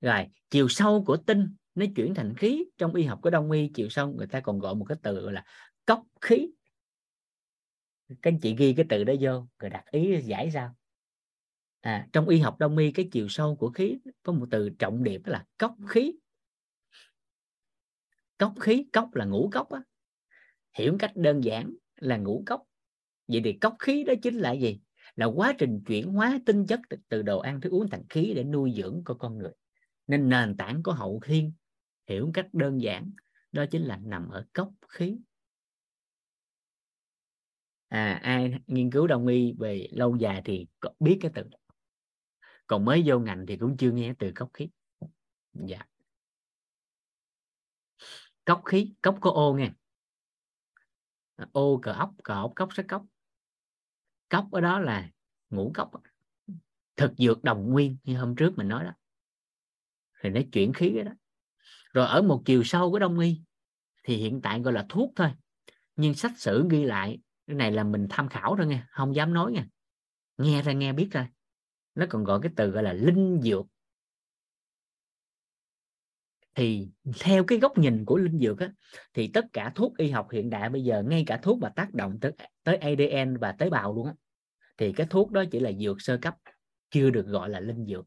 rồi 0.00 0.26
chiều 0.50 0.68
sâu 0.68 1.04
của 1.04 1.16
tinh 1.16 1.54
nó 1.74 1.86
chuyển 1.96 2.14
thành 2.14 2.34
khí. 2.36 2.64
Trong 2.78 2.94
y 2.94 3.04
học 3.04 3.18
của 3.22 3.30
đông 3.30 3.50
y 3.50 3.70
chiều 3.74 3.88
sâu 3.88 4.12
người 4.12 4.26
ta 4.26 4.40
còn 4.40 4.58
gọi 4.58 4.74
một 4.74 4.84
cái 4.84 4.98
từ 5.02 5.20
gọi 5.20 5.32
là 5.32 5.44
cốc 5.86 6.02
khí. 6.20 6.48
Các 8.08 8.32
anh 8.32 8.40
chị 8.40 8.54
ghi 8.58 8.74
cái 8.74 8.86
từ 8.88 9.04
đó 9.04 9.14
vô 9.20 9.46
rồi 9.58 9.70
đặt 9.70 9.84
ý 9.90 10.20
giải 10.20 10.50
sao? 10.50 10.74
À, 11.80 12.08
trong 12.12 12.28
y 12.28 12.38
học 12.38 12.56
đông 12.58 12.76
y 12.76 12.92
cái 12.92 13.08
chiều 13.12 13.28
sâu 13.28 13.56
của 13.56 13.70
khí 13.70 13.98
có 14.22 14.32
một 14.32 14.46
từ 14.50 14.70
trọng 14.78 15.02
điểm 15.02 15.22
đó 15.24 15.32
là 15.32 15.44
cốc 15.58 15.76
khí. 15.88 16.12
Cốc 18.38 18.54
khí 18.60 18.86
cốc 18.92 19.14
là 19.14 19.24
ngũ 19.24 19.50
cốc 19.52 19.70
á. 19.70 19.82
Hiểu 20.72 20.96
cách 20.98 21.12
đơn 21.14 21.44
giản 21.44 21.74
là 21.96 22.16
ngũ 22.16 22.42
cốc 22.46 22.62
vậy 23.28 23.40
thì 23.44 23.52
cốc 23.52 23.76
khí 23.78 24.04
đó 24.04 24.12
chính 24.22 24.34
là 24.34 24.52
gì? 24.52 24.80
Là 25.16 25.26
quá 25.26 25.54
trình 25.58 25.82
chuyển 25.86 26.12
hóa 26.12 26.38
tinh 26.46 26.66
chất 26.66 26.80
từ 27.08 27.22
đồ 27.22 27.38
ăn 27.38 27.60
thức 27.60 27.70
uống 27.70 27.90
thành 27.90 28.08
khí 28.08 28.32
để 28.36 28.44
nuôi 28.44 28.72
dưỡng 28.76 29.02
của 29.04 29.14
con 29.14 29.38
người. 29.38 29.52
Nên 30.06 30.28
nền 30.28 30.56
tảng 30.56 30.82
của 30.82 30.92
hậu 30.92 31.20
thiên, 31.24 31.52
hiểu 32.08 32.30
cách 32.34 32.46
đơn 32.52 32.80
giản, 32.80 33.10
đó 33.52 33.64
chính 33.70 33.82
là 33.82 33.96
nằm 33.96 34.28
ở 34.28 34.46
cốc 34.52 34.72
khí. 34.88 35.16
À 37.88 38.20
ai 38.22 38.54
nghiên 38.66 38.90
cứu 38.90 39.06
đông 39.06 39.26
y 39.26 39.52
về 39.58 39.88
lâu 39.92 40.16
dài 40.16 40.42
thì 40.44 40.66
biết 41.00 41.18
cái 41.20 41.30
từ 41.34 41.42
còn 42.66 42.84
mới 42.84 43.02
vô 43.06 43.18
ngành 43.18 43.46
thì 43.48 43.56
cũng 43.56 43.76
chưa 43.76 43.90
nghe 43.90 44.14
từ 44.18 44.32
cốc 44.34 44.50
khí. 44.52 44.68
Dạ. 45.52 45.78
Cốc 48.44 48.62
khí, 48.64 48.94
cốc 49.02 49.18
có 49.20 49.30
ô 49.30 49.54
nghe. 49.54 49.70
Ô 51.52 51.78
cờ 51.82 51.92
ốc 51.92 52.14
cờ 52.24 52.34
ốc, 52.34 52.52
cốc 52.56 52.74
sách 52.74 52.86
cốc 52.88 53.04
cốc 54.28 54.48
ở 54.50 54.60
đó 54.60 54.78
là 54.78 55.10
ngũ 55.50 55.72
cốc 55.74 55.90
thực 56.96 57.12
dược 57.18 57.44
đồng 57.44 57.72
nguyên 57.72 57.96
như 58.04 58.18
hôm 58.18 58.36
trước 58.36 58.58
mình 58.58 58.68
nói 58.68 58.84
đó. 58.84 58.92
Thì 60.22 60.30
nó 60.30 60.40
chuyển 60.52 60.72
khí 60.72 61.02
đó. 61.04 61.12
Rồi 61.92 62.06
ở 62.06 62.22
một 62.22 62.42
chiều 62.44 62.64
sâu 62.64 62.90
của 62.90 62.98
đông 62.98 63.18
y 63.18 63.40
thì 64.02 64.16
hiện 64.16 64.40
tại 64.42 64.60
gọi 64.60 64.72
là 64.72 64.86
thuốc 64.88 65.12
thôi. 65.16 65.30
Nhưng 65.96 66.14
sách 66.14 66.32
sử 66.36 66.66
ghi 66.70 66.84
lại, 66.84 67.18
cái 67.46 67.56
này 67.56 67.72
là 67.72 67.84
mình 67.84 68.06
tham 68.10 68.28
khảo 68.28 68.56
thôi 68.56 68.66
nghe, 68.66 68.82
không 68.90 69.14
dám 69.14 69.34
nói 69.34 69.52
nghe. 69.52 69.64
Nghe 70.38 70.62
ra 70.62 70.72
nghe 70.72 70.92
biết 70.92 71.08
thôi. 71.12 71.26
Nó 71.94 72.06
còn 72.10 72.24
gọi 72.24 72.40
cái 72.42 72.52
từ 72.56 72.70
gọi 72.70 72.82
là 72.82 72.92
linh 72.92 73.40
dược 73.42 73.66
thì 76.54 76.88
theo 77.20 77.44
cái 77.44 77.58
góc 77.58 77.78
nhìn 77.78 78.04
của 78.04 78.16
linh 78.16 78.38
dược 78.38 78.58
á, 78.58 78.72
thì 79.14 79.30
tất 79.34 79.44
cả 79.52 79.72
thuốc 79.74 79.96
y 79.96 80.10
học 80.10 80.28
hiện 80.32 80.50
đại 80.50 80.68
bây 80.68 80.84
giờ 80.84 81.02
ngay 81.02 81.24
cả 81.26 81.36
thuốc 81.36 81.58
mà 81.58 81.68
tác 81.68 81.94
động 81.94 82.18
tới 82.20 82.32
tới 82.62 82.76
ADN 82.76 83.36
và 83.36 83.52
tế 83.52 83.70
bào 83.70 83.94
luôn 83.94 84.06
á 84.06 84.14
thì 84.76 84.92
cái 84.92 85.06
thuốc 85.10 85.30
đó 85.30 85.44
chỉ 85.50 85.60
là 85.60 85.72
dược 85.72 85.96
sơ 86.00 86.18
cấp 86.22 86.34
chưa 86.90 87.10
được 87.10 87.26
gọi 87.26 87.48
là 87.48 87.60
linh 87.60 87.86
dược 87.86 88.06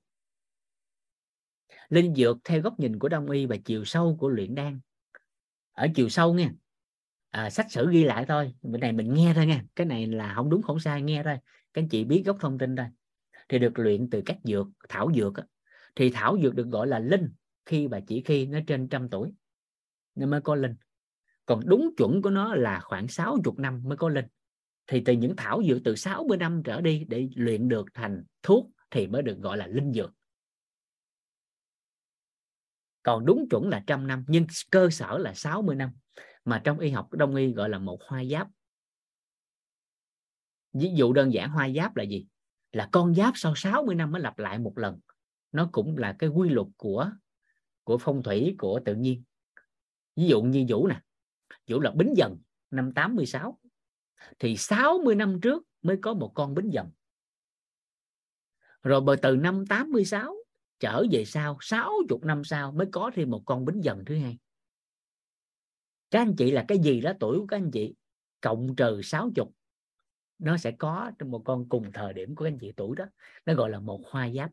linh 1.90 2.16
dược 2.16 2.38
theo 2.43 2.61
góc 2.61 2.80
nhìn 2.80 3.00
của 3.00 3.09
đông 3.09 3.30
y 3.30 3.45
và 3.45 3.56
chiều 3.66 3.85
sâu 3.85 4.17
của 4.19 4.30
luyện 4.30 4.56
đan 4.56 4.80
ở 5.74 5.88
chiều 5.95 6.09
sâu 6.09 6.34
nha 6.34 6.51
à, 7.30 7.50
sách 7.50 7.72
sử 7.72 7.92
ghi 7.92 8.03
lại 8.03 8.26
thôi 8.27 8.53
bữa 8.61 8.77
này 8.77 8.92
mình 8.92 9.14
nghe 9.14 9.34
thôi 9.35 9.45
nha 9.45 9.64
cái 9.76 9.85
này 9.85 10.08
là 10.08 10.34
không 10.35 10.50
đúng 10.50 10.61
không 10.61 10.80
sai 10.80 11.01
nghe 11.01 11.24
thôi 11.24 11.38
các 11.74 11.82
anh 11.82 11.90
chị 11.90 12.03
biết 12.03 12.24
gốc 12.26 12.38
thông 12.40 12.58
tin 12.58 12.76
thôi 12.76 12.85
thì 13.50 13.59
được 13.59 13.80
luyện 13.80 14.09
từ 14.09 14.22
các 14.26 14.38
dược 14.43 14.67
thảo 14.90 15.11
dược 15.16 15.35
á. 15.35 15.43
thì 15.95 16.09
thảo 16.09 16.38
dược 16.43 16.56
được 16.56 16.67
gọi 16.67 16.88
là 16.88 17.00
linh 17.00 17.30
khi 17.68 17.88
và 17.88 18.00
chỉ 18.08 18.22
khi 18.26 18.46
nó 18.46 18.60
trên 18.68 18.90
trăm 18.90 19.10
tuổi, 19.10 19.34
nó 20.16 20.28
mới 20.28 20.42
có 20.42 20.56
linh. 20.56 20.76
Còn 21.46 21.62
đúng 21.66 21.96
chuẩn 21.98 22.22
của 22.22 22.30
nó 22.30 22.56
là 22.56 22.80
khoảng 22.80 23.08
60 23.08 23.54
năm 23.58 23.82
mới 23.86 23.98
có 23.98 24.10
linh. 24.10 24.26
Thì 24.88 25.02
từ 25.06 25.14
những 25.14 25.36
thảo 25.36 25.62
dược 25.68 25.78
từ 25.84 25.96
60 25.96 26.38
năm 26.38 26.62
trở 26.66 26.82
đi 26.82 27.06
để 27.08 27.30
luyện 27.36 27.70
được 27.70 27.86
thành 27.94 28.24
thuốc 28.44 28.70
thì 28.92 29.08
mới 29.08 29.22
được 29.22 29.38
gọi 29.40 29.58
là 29.58 29.68
linh 29.68 29.94
dược. 29.94 30.14
Còn 33.04 33.26
đúng 33.26 33.50
chuẩn 33.50 33.70
là 33.70 33.84
trăm 33.88 34.08
năm, 34.08 34.26
nhưng 34.28 34.46
cơ 34.72 34.90
sở 34.90 35.18
là 35.18 35.34
60 35.34 35.76
năm, 35.76 35.90
mà 36.46 36.62
trong 36.64 36.80
y 36.80 36.90
học 36.90 37.14
đông 37.14 37.36
y 37.36 37.54
gọi 37.54 37.70
là 37.70 37.80
một 37.80 38.00
hoa 38.08 38.24
giáp. 38.26 38.48
Ví 40.74 40.92
dụ 40.96 41.14
đơn 41.14 41.34
giản 41.34 41.50
hoa 41.50 41.70
giáp 41.70 41.96
là 41.96 42.04
gì? 42.04 42.28
Là 42.72 42.90
con 42.92 43.16
giáp 43.16 43.34
sau 43.38 43.56
60 43.56 43.96
năm 43.96 44.12
mới 44.12 44.22
lặp 44.22 44.40
lại 44.40 44.60
một 44.60 44.78
lần. 44.78 45.00
Nó 45.52 45.70
cũng 45.72 45.98
là 45.98 46.16
cái 46.20 46.30
quy 46.30 46.50
luật 46.50 46.68
của 46.78 47.12
của 47.88 47.98
phong 47.98 48.24
thủy 48.24 48.56
của 48.58 48.80
tự 48.86 48.96
nhiên. 48.96 49.24
Ví 50.16 50.28
dụ 50.28 50.42
như 50.42 50.66
vũ 50.70 50.88
nè, 50.88 51.02
vũ 51.68 51.80
là 51.80 51.92
bính 51.92 52.14
dần, 52.18 52.38
năm 52.72 52.92
86 52.94 53.60
thì 54.40 54.58
60 54.58 55.16
năm 55.16 55.40
trước 55.42 55.64
mới 55.82 55.98
có 56.02 56.14
một 56.14 56.32
con 56.36 56.54
bính 56.54 56.74
dần. 56.74 56.92
Rồi 58.84 59.02
bởi 59.02 59.18
từ 59.18 59.36
năm 59.36 59.66
86 59.66 60.36
trở 60.80 61.04
về 61.12 61.26
sau 61.26 61.58
60 61.62 62.20
năm 62.24 62.44
sau 62.44 62.72
mới 62.72 62.88
có 62.92 63.12
thêm 63.14 63.30
một 63.30 63.44
con 63.46 63.66
bính 63.66 63.84
dần 63.84 64.04
thứ 64.06 64.18
hai. 64.18 64.38
Các 66.12 66.22
anh 66.22 66.36
chị 66.38 66.52
là 66.52 66.66
cái 66.68 66.80
gì 66.80 67.02
đó, 67.02 67.14
tuổi 67.20 67.40
của 67.40 67.46
các 67.48 67.58
anh 67.58 67.72
chị, 67.72 67.96
cộng 68.42 68.76
trừ 68.76 69.02
60 69.04 69.46
nó 70.40 70.58
sẽ 70.58 70.72
có 70.72 71.12
trong 71.20 71.32
một 71.32 71.42
con 71.46 71.70
cùng 71.70 71.92
thời 71.94 72.14
điểm 72.14 72.36
của 72.36 72.44
các 72.44 72.52
anh 72.52 72.60
chị 72.60 72.72
tuổi 72.78 72.96
đó. 72.96 73.06
Nó 73.46 73.54
gọi 73.54 73.70
là 73.70 73.80
một 73.80 74.02
hoa 74.06 74.30
giáp. 74.30 74.52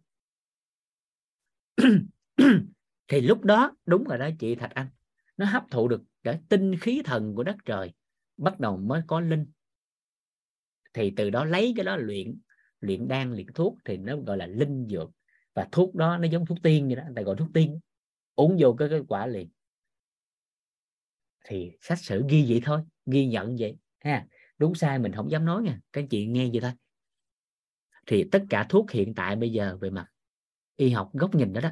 thì 3.08 3.20
lúc 3.20 3.44
đó 3.44 3.76
đúng 3.86 4.04
rồi 4.04 4.18
đó 4.18 4.28
chị 4.38 4.54
Thạch 4.54 4.74
Anh 4.74 4.88
nó 5.36 5.46
hấp 5.46 5.64
thụ 5.70 5.88
được 5.88 6.02
cái 6.22 6.40
tinh 6.48 6.78
khí 6.80 7.02
thần 7.04 7.34
của 7.34 7.42
đất 7.42 7.56
trời 7.64 7.92
bắt 8.36 8.60
đầu 8.60 8.76
mới 8.76 9.02
có 9.06 9.20
linh. 9.20 9.46
Thì 10.94 11.12
từ 11.16 11.30
đó 11.30 11.44
lấy 11.44 11.72
cái 11.76 11.84
đó 11.84 11.96
luyện 11.96 12.38
luyện 12.80 13.08
đan 13.08 13.32
luyện 13.32 13.46
thuốc 13.54 13.78
thì 13.84 13.96
nó 13.96 14.16
gọi 14.16 14.36
là 14.36 14.46
linh 14.46 14.86
dược. 14.88 15.10
Và 15.54 15.68
thuốc 15.72 15.94
đó 15.94 16.18
nó 16.18 16.28
giống 16.28 16.46
thuốc 16.46 16.58
tiên 16.62 16.86
vậy 16.86 16.96
đó 16.96 17.02
người 17.06 17.14
ta 17.16 17.22
gọi 17.22 17.36
thuốc 17.38 17.48
tiên. 17.54 17.80
Uống 18.34 18.56
vô 18.60 18.76
cái, 18.78 18.88
cái 18.88 19.00
quả 19.08 19.26
liền. 19.26 19.48
Thì 21.44 21.72
sách 21.80 21.98
sử 21.98 22.24
ghi 22.28 22.44
vậy 22.48 22.60
thôi 22.64 22.80
ghi 23.06 23.26
nhận 23.26 23.56
vậy 23.58 23.76
ha. 24.00 24.26
Đúng 24.58 24.74
sai 24.74 24.98
mình 24.98 25.12
không 25.12 25.30
dám 25.30 25.44
nói 25.44 25.62
nha 25.62 25.80
các 25.92 26.04
chị 26.10 26.26
nghe 26.26 26.50
vậy 26.52 26.60
thôi. 26.60 26.72
Thì 28.06 28.24
tất 28.32 28.44
cả 28.50 28.66
thuốc 28.68 28.90
hiện 28.90 29.14
tại 29.14 29.36
bây 29.36 29.52
giờ 29.52 29.78
về 29.80 29.90
mặt 29.90 30.06
y 30.76 30.90
học 30.90 31.10
góc 31.12 31.34
nhìn 31.34 31.52
đó 31.52 31.60
đó 31.60 31.70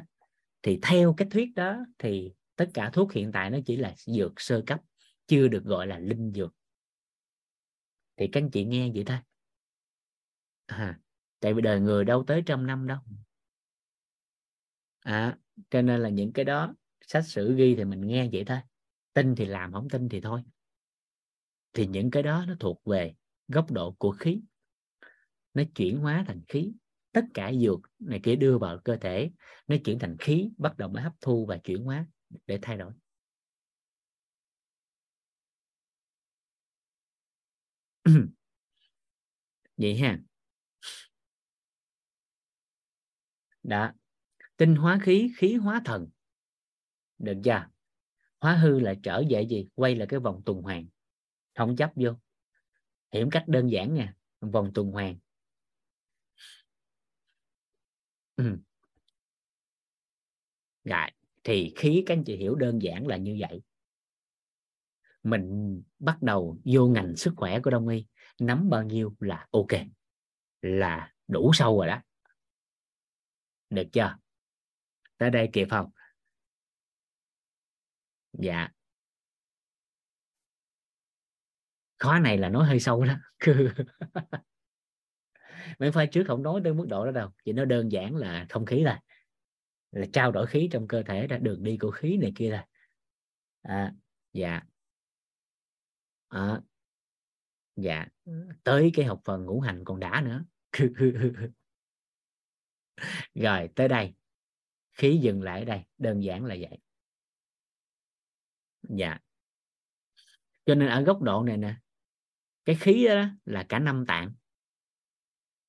thì 0.63 0.79
theo 0.81 1.13
cái 1.17 1.27
thuyết 1.31 1.49
đó 1.55 1.85
thì 1.97 2.33
tất 2.55 2.69
cả 2.73 2.89
thuốc 2.93 3.13
hiện 3.13 3.31
tại 3.31 3.49
nó 3.49 3.57
chỉ 3.65 3.75
là 3.75 3.93
dược 3.97 4.41
sơ 4.41 4.63
cấp 4.67 4.81
chưa 5.27 5.47
được 5.47 5.63
gọi 5.63 5.87
là 5.87 5.99
linh 5.99 6.31
dược. 6.33 6.53
Thì 8.17 8.27
các 8.31 8.43
anh 8.43 8.51
chị 8.51 8.65
nghe 8.65 8.91
vậy 8.93 9.03
thôi. 9.05 9.17
À, 10.65 10.99
tại 11.39 11.53
vì 11.53 11.61
đời 11.61 11.79
người 11.79 12.05
đâu 12.05 12.23
tới 12.27 12.43
trăm 12.45 12.67
năm 12.67 12.87
đâu. 12.87 12.97
À, 14.99 15.37
cho 15.69 15.81
nên 15.81 16.01
là 16.01 16.09
những 16.09 16.33
cái 16.33 16.45
đó 16.45 16.75
sách 17.07 17.25
sử 17.27 17.55
ghi 17.55 17.75
thì 17.75 17.85
mình 17.85 18.07
nghe 18.07 18.29
vậy 18.31 18.43
thôi. 18.45 18.59
Tin 19.13 19.35
thì 19.35 19.45
làm 19.45 19.73
không 19.73 19.89
tin 19.89 20.09
thì 20.09 20.21
thôi. 20.21 20.43
Thì 21.73 21.87
những 21.87 22.11
cái 22.11 22.23
đó 22.23 22.45
nó 22.47 22.55
thuộc 22.59 22.81
về 22.85 23.15
góc 23.47 23.71
độ 23.71 23.91
của 23.91 24.11
khí. 24.11 24.41
Nó 25.53 25.63
chuyển 25.75 25.99
hóa 25.99 26.23
thành 26.27 26.41
khí 26.47 26.73
tất 27.13 27.25
cả 27.33 27.51
dược 27.53 27.79
này 27.99 28.19
kia 28.23 28.35
đưa 28.35 28.57
vào 28.57 28.77
cơ 28.77 28.97
thể, 28.97 29.31
nó 29.67 29.75
chuyển 29.85 29.99
thành 29.99 30.17
khí, 30.17 30.49
bắt 30.57 30.77
đầu 30.77 30.89
mới 30.89 31.03
hấp 31.03 31.13
thu 31.21 31.45
và 31.45 31.57
chuyển 31.57 31.83
hóa 31.83 32.07
để 32.47 32.59
thay 32.61 32.77
đổi. 32.77 32.93
Vậy 39.77 39.95
ha. 39.95 40.19
Đó. 43.63 43.91
Tinh 44.57 44.75
hóa 44.75 44.99
khí 45.03 45.31
khí 45.37 45.55
hóa 45.55 45.81
thần. 45.85 46.07
Được 47.19 47.37
chưa? 47.43 47.67
Hóa 48.39 48.55
hư 48.55 48.79
là 48.79 48.93
trở 49.03 49.23
về 49.29 49.41
gì? 49.41 49.67
Quay 49.75 49.95
lại 49.95 50.07
cái 50.07 50.19
vòng 50.19 50.41
tuần 50.45 50.61
hoàn. 50.61 50.85
Không 51.55 51.75
chấp 51.75 51.91
vô. 51.95 52.11
Hiểu 53.11 53.27
cách 53.31 53.43
đơn 53.47 53.71
giản 53.71 53.93
nha. 53.93 54.13
Vòng 54.41 54.71
tuần 54.73 54.91
hoàn. 54.91 55.17
Ừ. 58.35 58.57
Rồi, 60.83 61.07
thì 61.43 61.73
khí 61.75 62.03
các 62.05 62.13
anh 62.13 62.23
chị 62.23 62.35
hiểu 62.35 62.55
đơn 62.55 62.81
giản 62.81 63.07
là 63.07 63.17
như 63.17 63.37
vậy 63.39 63.61
mình 65.23 65.81
bắt 65.99 66.21
đầu 66.21 66.57
vô 66.65 66.87
ngành 66.87 67.15
sức 67.15 67.33
khỏe 67.37 67.59
của 67.59 67.71
đông 67.71 67.87
y 67.87 68.05
nắm 68.39 68.69
bao 68.69 68.83
nhiêu 68.83 69.15
là 69.19 69.47
ok 69.51 69.81
là 70.61 71.13
đủ 71.27 71.51
sâu 71.53 71.77
rồi 71.77 71.87
đó. 71.87 72.01
Được 73.69 73.87
chưa? 73.93 74.17
Tới 75.17 75.29
đây 75.29 75.49
kịp 75.53 75.67
không 75.71 75.91
dạ. 78.33 78.69
Khóa 81.99 82.19
này 82.19 82.37
là 82.37 82.49
nói 82.49 82.67
hơi 82.67 82.79
sâu 82.79 83.05
đó. 83.05 83.13
mấy 85.79 85.91
pha 85.91 86.05
trước 86.05 86.23
không 86.27 86.43
nói 86.43 86.61
tới 86.63 86.73
mức 86.73 86.85
độ 86.89 87.05
đó 87.05 87.11
đâu 87.11 87.29
chỉ 87.45 87.53
nó 87.53 87.65
đơn 87.65 87.91
giản 87.91 88.15
là 88.15 88.45
không 88.49 88.65
khí 88.65 88.83
là 88.83 89.01
là 89.91 90.05
trao 90.13 90.31
đổi 90.31 90.47
khí 90.47 90.69
trong 90.71 90.87
cơ 90.87 91.03
thể 91.03 91.27
ra 91.27 91.37
đường 91.37 91.63
đi 91.63 91.77
của 91.77 91.91
khí 91.91 92.17
này 92.17 92.31
kia 92.35 92.49
là, 92.49 92.67
à, 93.61 93.93
dạ. 94.33 94.61
À, 96.27 96.61
dạ. 97.75 98.07
Tới 98.63 98.91
cái 98.93 99.05
học 99.05 99.21
phần 99.25 99.45
ngũ 99.45 99.59
hành 99.59 99.83
còn 99.85 99.99
đã 99.99 100.21
nữa. 100.21 100.45
Rồi 103.35 103.69
tới 103.75 103.87
đây. 103.87 104.13
Khí 104.91 105.19
dừng 105.21 105.41
lại 105.41 105.59
ở 105.59 105.65
đây 105.65 105.81
đơn 105.97 106.23
giản 106.23 106.45
là 106.45 106.55
vậy. 106.59 106.79
Dạ. 108.89 109.17
Cho 110.65 110.75
nên 110.75 110.89
ở 110.89 111.01
góc 111.01 111.21
độ 111.21 111.43
này 111.43 111.57
nè 111.57 111.75
cái 112.65 112.75
khí 112.79 113.05
đó 113.07 113.25
là 113.45 113.65
cả 113.69 113.79
năm 113.79 114.05
tạng 114.07 114.33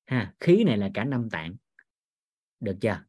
ha 0.05 0.33
khí 0.39 0.63
này 0.63 0.77
là 0.77 0.91
cả 0.93 1.03
năm 1.03 1.29
tạng. 1.29 1.55
Được 2.59 2.77
chưa? 2.81 2.99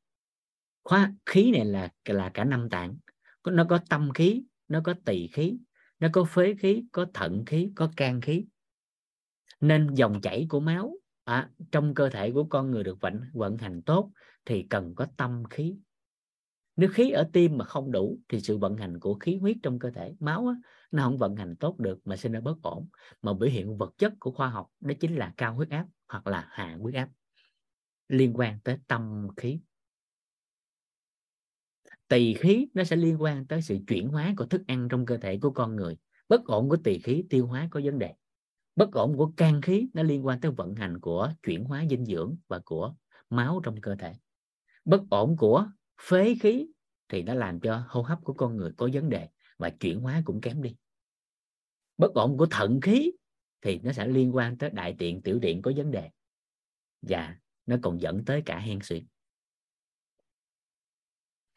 Khóa 0.85 1.13
khí 1.27 1.51
này 1.51 1.65
là 1.65 1.93
là 2.05 2.31
cả 2.35 2.45
năm 2.45 2.69
tạng. 2.71 2.97
Nó 3.45 3.67
có 3.69 3.79
tâm 3.89 4.11
khí 4.15 4.45
nó 4.69 4.81
có 4.85 4.95
tỳ 5.05 5.27
khí 5.27 5.59
nó 6.01 6.09
có 6.13 6.25
phế 6.25 6.55
khí 6.55 6.85
có 6.93 7.07
thận 7.15 7.45
khí 7.47 7.71
có 7.75 7.93
can 7.97 8.21
khí. 8.21 8.47
Nên 9.61 9.95
dòng 9.95 10.21
chảy 10.21 10.47
của 10.49 10.61
máu 10.61 10.97
à, 11.25 11.51
trong 11.71 11.95
cơ 11.95 12.09
thể 12.09 12.31
của 12.33 12.45
con 12.45 12.71
người 12.71 12.85
được 12.85 13.01
vận 13.01 13.21
vận 13.33 13.57
hành 13.57 13.83
tốt 13.83 14.11
thì 14.45 14.63
cần 14.63 14.95
có 14.95 15.07
tâm 15.17 15.43
khí. 15.51 15.77
Nếu 16.77 16.91
khí 16.93 17.11
ở 17.11 17.29
tim 17.33 17.59
mà 17.59 17.65
không 17.65 17.93
đủ 17.93 18.19
thì 18.29 18.41
sự 18.41 18.59
vận 18.59 18.77
hành 18.77 19.01
của 19.01 19.15
khí 19.15 19.37
huyết 19.37 19.57
trong 19.63 19.79
cơ 19.79 19.91
thể 19.91 20.15
máu 20.21 20.47
á, 20.47 20.55
nó 20.91 21.03
không 21.03 21.19
vận 21.19 21.37
hành 21.37 21.57
tốt 21.57 21.79
được 21.79 21.99
mà 22.05 22.17
sinh 22.17 22.33
ra 22.33 22.41
bất 22.41 22.63
ổn. 22.63 22.89
Mà 23.23 23.33
biểu 23.33 23.49
hiện 23.49 23.79
vật 23.79 23.95
chất 23.99 24.13
của 24.21 24.31
khoa 24.31 24.49
học 24.49 24.71
đó 24.81 24.95
chính 25.01 25.15
là 25.15 25.35
cao 25.37 25.55
huyết 25.55 25.71
áp 25.71 25.87
hoặc 26.09 26.27
là 26.27 26.49
hạ 26.51 26.77
huyết 26.81 26.95
áp 26.95 27.09
liên 28.09 28.33
quan 28.35 28.59
tới 28.65 28.79
tâm 28.87 29.29
khí. 29.37 29.61
Tỳ 32.09 32.35
khí 32.35 32.69
nó 32.75 32.85
sẽ 32.85 32.97
liên 32.97 33.23
quan 33.23 33.47
tới 33.47 33.63
sự 33.63 33.79
chuyển 33.87 34.09
hóa 34.09 34.35
của 34.37 34.47
thức 34.47 34.63
ăn 34.67 34.89
trong 34.91 35.07
cơ 35.07 35.17
thể 35.17 35.39
của 35.43 35.51
con 35.51 35.77
người. 35.77 35.97
Bất 36.29 36.45
ổn 36.45 36.69
của 36.69 36.77
tỳ 36.77 36.99
khí, 36.99 37.25
tiêu 37.31 37.47
hóa 37.47 37.69
có 37.71 37.81
vấn 37.85 37.99
đề. 37.99 38.15
Bất 38.77 38.93
ổn 38.93 39.17
của 39.17 39.33
can 39.37 39.63
khí 39.63 39.89
nó 39.95 40.03
liên 40.03 40.27
quan 40.27 40.41
tới 40.41 40.51
vận 40.51 40.75
hành 40.75 41.01
của 41.01 41.33
chuyển 41.43 41.65
hóa 41.65 41.85
dinh 41.91 42.05
dưỡng 42.05 42.37
và 42.49 42.61
của 42.65 42.95
máu 43.31 43.61
trong 43.65 43.81
cơ 43.81 43.97
thể. 43.99 44.13
Bất 44.85 45.03
ổn 45.11 45.37
của 45.37 45.67
phế 46.01 46.35
khí 46.41 46.69
thì 47.09 47.23
nó 47.23 47.35
làm 47.35 47.61
cho 47.61 47.85
hô 47.89 48.03
hấp 48.03 48.19
của 48.25 48.33
con 48.33 48.57
người 48.57 48.73
có 48.77 48.89
vấn 48.93 49.09
đề 49.09 49.29
và 49.59 49.71
chuyển 49.71 50.01
hóa 50.01 50.23
cũng 50.25 50.41
kém 50.41 50.63
đi. 50.63 50.77
Bất 51.99 52.15
ổn 52.15 52.37
của 52.39 52.47
thận 52.47 52.81
khí 52.81 53.13
thì 53.67 53.81
nó 53.83 53.93
sẽ 53.93 54.07
liên 54.07 54.37
quan 54.37 54.59
tới 54.59 54.71
đại 54.71 54.95
tiện 54.99 55.23
tiểu 55.23 55.39
tiện 55.43 55.63
có 55.63 55.73
vấn 55.77 55.91
đề. 55.91 56.11
Và 57.03 57.37
nó 57.67 57.77
còn 57.83 58.01
dẫn 58.01 58.25
tới 58.25 58.43
cả 58.47 58.59
hen 58.59 58.79
suyễn 58.83 59.07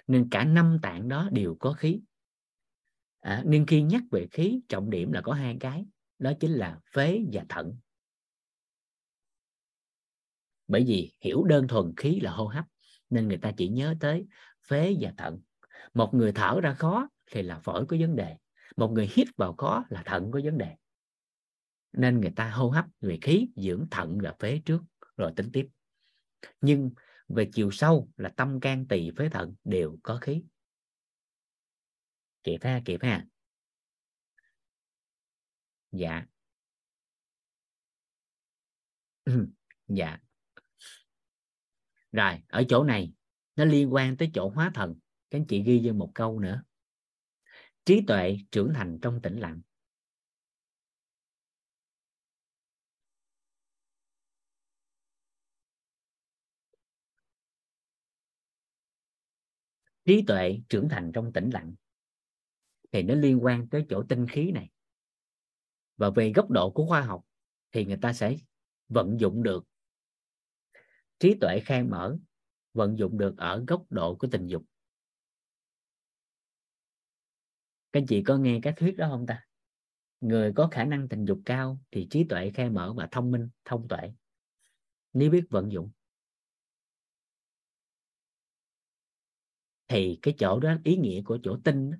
nên 0.08 0.28
cả 0.32 0.44
năm 0.44 0.80
tạng 0.82 1.08
đó 1.08 1.30
đều 1.32 1.56
có 1.60 1.74
khí. 1.74 2.02
À, 3.20 3.44
nên 3.46 3.66
khi 3.66 3.82
nhắc 3.82 4.04
về 4.12 4.28
khí 4.32 4.62
trọng 4.70 4.90
điểm 4.90 5.12
là 5.12 5.22
có 5.22 5.34
hai 5.34 5.58
cái. 5.60 5.86
Đó 6.20 6.32
chính 6.40 6.52
là 6.52 6.80
phế 6.94 7.20
và 7.32 7.46
thận. 7.50 7.78
Bởi 10.68 10.84
vì 10.88 11.14
hiểu 11.20 11.44
đơn 11.44 11.68
thuần 11.68 11.94
khí 11.98 12.20
là 12.20 12.32
hô 12.32 12.46
hấp 12.46 12.66
nên 13.10 13.28
người 13.28 13.38
ta 13.38 13.52
chỉ 13.58 13.68
nhớ 13.68 13.96
tới 14.00 14.26
phế 14.68 14.96
và 15.00 15.14
thận. 15.18 15.42
Một 15.94 16.14
người 16.14 16.32
thở 16.32 16.60
ra 16.62 16.74
khó 16.74 17.10
thì 17.32 17.42
là 17.42 17.60
phổi 17.60 17.86
có 17.86 17.98
vấn 18.00 18.16
đề. 18.16 18.38
Một 18.78 18.92
người 18.92 19.10
hít 19.12 19.28
vào 19.38 19.54
khó 19.54 19.86
là 19.90 20.04
thận 20.06 20.32
có 20.32 20.42
vấn 20.44 20.58
đề 20.58 20.76
nên 21.92 22.22
người 22.22 22.34
ta 22.36 22.50
hô 22.50 22.70
hấp 22.70 22.86
về 23.02 23.18
khí, 23.22 23.50
dưỡng 23.56 23.88
thận 23.92 24.18
và 24.24 24.36
phế 24.40 24.62
trước, 24.66 24.82
rồi 25.18 25.34
tính 25.36 25.50
tiếp. 25.54 25.68
Nhưng 26.62 26.92
về 27.28 27.50
chiều 27.54 27.72
sâu 27.72 28.10
là 28.18 28.30
tâm 28.30 28.60
can 28.60 28.88
tỳ 28.88 29.12
phế 29.18 29.30
thận 29.30 29.56
đều 29.64 29.98
có 30.04 30.18
khí. 30.22 30.44
Kịp 32.44 32.58
ha 32.62 32.82
kịp 32.86 33.00
ha 33.04 33.26
dạ. 35.92 36.26
Dạ. 39.88 40.18
Rồi, 42.12 42.42
ở 42.48 42.64
chỗ 42.70 42.84
này, 42.84 43.14
nó 43.56 43.66
liên 43.66 43.94
quan 43.94 44.18
tới 44.18 44.32
chỗ 44.34 44.50
hóa 44.50 44.72
thần. 44.74 44.96
Các 45.30 45.40
anh 45.40 45.46
chị 45.46 45.64
ghi 45.64 45.82
vô 45.84 45.94
một 45.94 46.12
câu 46.16 46.40
nữa. 46.40 46.64
Trí 47.86 48.02
tuệ 48.08 48.38
trưởng 48.52 48.74
thành 48.76 49.00
trong 49.02 49.22
tĩnh 49.22 49.40
lặng. 49.40 49.62
Trí 60.10 60.24
tuệ 60.28 60.60
trưởng 60.70 60.90
thành 60.90 61.12
trong 61.14 61.34
tĩnh 61.34 61.50
lặng. 61.54 61.76
Thì 62.92 63.04
nó 63.04 63.16
liên 63.16 63.44
quan 63.44 63.70
tới 63.70 63.86
chỗ 63.90 64.04
tinh 64.10 64.28
khí 64.28 64.52
này. 64.52 64.70
Và 65.98 66.10
về 66.10 66.32
góc 66.36 66.50
độ 66.50 66.72
của 66.72 66.86
khoa 66.86 67.02
học, 67.02 67.26
thì 67.72 67.86
người 67.86 67.98
ta 68.02 68.14
sẽ 68.14 68.36
vận 68.88 69.20
dụng 69.20 69.44
được. 69.44 69.66
Trí 71.20 71.36
tuệ 71.42 71.60
khai 71.66 71.84
mở, 71.84 72.18
vận 72.74 72.98
dụng 72.98 73.18
được 73.18 73.38
ở 73.38 73.64
góc 73.68 73.86
độ 73.90 74.16
của 74.16 74.28
tình 74.32 74.48
dục. 74.48 74.64
Các 77.92 78.04
chị 78.08 78.24
có 78.24 78.38
nghe 78.38 78.60
cái 78.64 78.74
thuyết 78.78 78.98
đó 78.98 79.08
không 79.10 79.26
ta? 79.26 79.48
Người 80.22 80.54
có 80.56 80.68
khả 80.72 80.86
năng 80.86 81.10
tình 81.10 81.26
dục 81.26 81.42
cao 81.46 81.80
thì 81.92 82.08
trí 82.10 82.24
tuệ 82.24 82.50
khai 82.50 82.70
mở 82.70 82.94
và 82.94 83.08
thông 83.12 83.32
minh, 83.32 83.50
thông 83.66 83.88
tuệ. 83.88 84.14
Nếu 85.14 85.32
biết 85.32 85.44
vận 85.50 85.72
dụng. 85.72 85.92
Thì 89.90 90.20
cái 90.22 90.34
chỗ 90.38 90.60
đó 90.60 90.76
ý 90.84 90.98
nghĩa 90.98 91.22
của 91.22 91.40
chỗ 91.44 91.58
tinh 91.64 91.92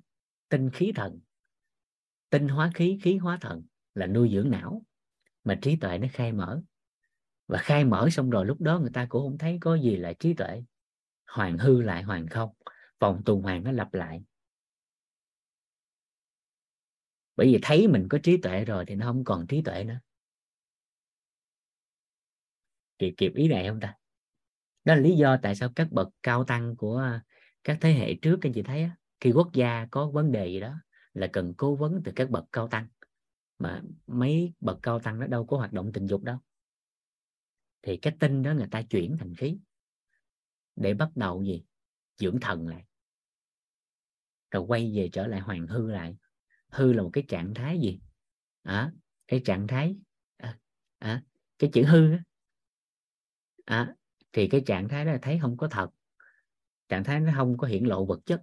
tinh 0.48 0.70
khí 0.70 0.92
thần, 0.94 1.20
tinh 2.30 2.48
hóa 2.48 2.70
khí 2.74 2.98
khí 3.02 3.16
hóa 3.16 3.38
thần 3.40 3.62
là 3.94 4.06
nuôi 4.06 4.30
dưỡng 4.32 4.50
não 4.50 4.82
mà 5.44 5.58
trí 5.62 5.76
tuệ 5.76 5.98
nó 5.98 6.08
khai 6.12 6.32
mở. 6.32 6.62
Và 7.46 7.58
khai 7.58 7.84
mở 7.84 8.08
xong 8.12 8.30
rồi 8.30 8.46
lúc 8.46 8.60
đó 8.60 8.78
người 8.78 8.90
ta 8.94 9.06
cũng 9.08 9.22
không 9.22 9.38
thấy 9.38 9.58
có 9.60 9.74
gì 9.74 9.96
là 9.96 10.12
trí 10.12 10.34
tuệ. 10.34 10.62
Hoàng 11.26 11.58
hư 11.58 11.82
lại 11.82 12.02
hoàng 12.02 12.26
không, 12.26 12.50
vòng 12.98 13.22
tuần 13.24 13.42
hoàn 13.42 13.64
nó 13.64 13.72
lặp 13.72 13.94
lại. 13.94 14.22
Bởi 17.36 17.46
vì 17.52 17.58
thấy 17.62 17.88
mình 17.88 18.06
có 18.10 18.18
trí 18.22 18.36
tuệ 18.36 18.64
rồi 18.64 18.84
thì 18.86 18.94
nó 18.94 19.06
không 19.06 19.24
còn 19.24 19.46
trí 19.46 19.62
tuệ 19.62 19.84
nữa. 19.84 20.00
Kịp 22.98 23.14
kịp 23.16 23.32
ý 23.34 23.48
này 23.48 23.68
không 23.68 23.80
ta? 23.80 23.94
Đó 24.84 24.94
là 24.94 25.00
lý 25.00 25.16
do 25.16 25.36
tại 25.42 25.54
sao 25.54 25.72
các 25.76 25.92
bậc 25.92 26.08
cao 26.22 26.44
tăng 26.44 26.76
của 26.76 27.20
các 27.64 27.78
thế 27.80 27.92
hệ 27.92 28.14
trước 28.14 28.38
các 28.40 28.48
anh 28.48 28.52
chị 28.52 28.62
thấy 28.62 28.82
á, 28.82 28.96
khi 29.20 29.32
quốc 29.32 29.50
gia 29.52 29.86
có 29.90 30.10
vấn 30.10 30.32
đề 30.32 30.46
gì 30.46 30.60
đó 30.60 30.74
là 31.14 31.26
cần 31.26 31.54
cố 31.54 31.74
vấn 31.74 32.02
từ 32.04 32.12
các 32.16 32.30
bậc 32.30 32.44
cao 32.52 32.68
tăng. 32.68 32.86
Mà 33.58 33.82
mấy 34.06 34.52
bậc 34.60 34.78
cao 34.82 34.98
tăng 34.98 35.18
nó 35.18 35.26
đâu 35.26 35.46
có 35.46 35.56
hoạt 35.56 35.72
động 35.72 35.92
tình 35.92 36.06
dục 36.06 36.22
đâu. 36.22 36.38
Thì 37.82 37.96
cái 37.96 38.16
tinh 38.20 38.42
đó 38.42 38.52
người 38.52 38.68
ta 38.70 38.82
chuyển 38.82 39.16
thành 39.18 39.34
khí 39.34 39.58
để 40.76 40.94
bắt 40.94 41.08
đầu 41.14 41.42
gì? 41.42 41.64
Dưỡng 42.16 42.40
thần 42.40 42.68
lại. 42.68 42.84
Rồi 44.50 44.62
quay 44.62 44.92
về 44.96 45.08
trở 45.12 45.26
lại 45.26 45.40
hoàng 45.40 45.66
hư 45.66 45.90
lại. 45.90 46.16
Hư 46.68 46.92
là 46.92 47.02
một 47.02 47.10
cái 47.12 47.24
trạng 47.28 47.54
thái 47.54 47.78
gì? 47.80 48.00
À, 48.62 48.92
cái 49.28 49.42
trạng 49.44 49.66
thái 49.66 49.96
à, 50.36 50.58
à, 50.98 51.22
cái 51.58 51.70
chữ 51.72 51.84
hư 51.84 52.12
á. 52.12 52.22
À, 53.64 53.94
thì 54.32 54.48
cái 54.48 54.62
trạng 54.66 54.88
thái 54.88 55.04
đó 55.04 55.12
là 55.12 55.18
thấy 55.22 55.38
không 55.42 55.56
có 55.56 55.68
thật 55.68 55.90
trạng 56.90 57.04
thái 57.04 57.20
nó 57.20 57.32
không 57.36 57.56
có 57.56 57.66
hiện 57.66 57.88
lộ 57.88 58.04
vật 58.04 58.20
chất 58.26 58.42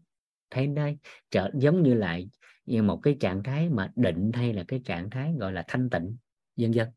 thấy 0.50 0.68
đây 0.68 0.98
trở 1.32 1.50
giống 1.54 1.84
như 1.84 1.94
lại 1.94 2.30
như 2.66 2.84
một 2.84 3.00
cái 3.04 3.18
trạng 3.20 3.44
thái 3.44 3.70
mà 3.70 3.92
định 3.96 4.32
hay 4.34 4.54
là 4.54 4.64
cái 4.68 4.82
trạng 4.86 5.10
thái 5.10 5.34
gọi 5.40 5.54
là 5.54 5.64
thanh 5.68 5.90
tịnh 5.90 6.18
vân 6.56 6.72
vân. 6.72 6.88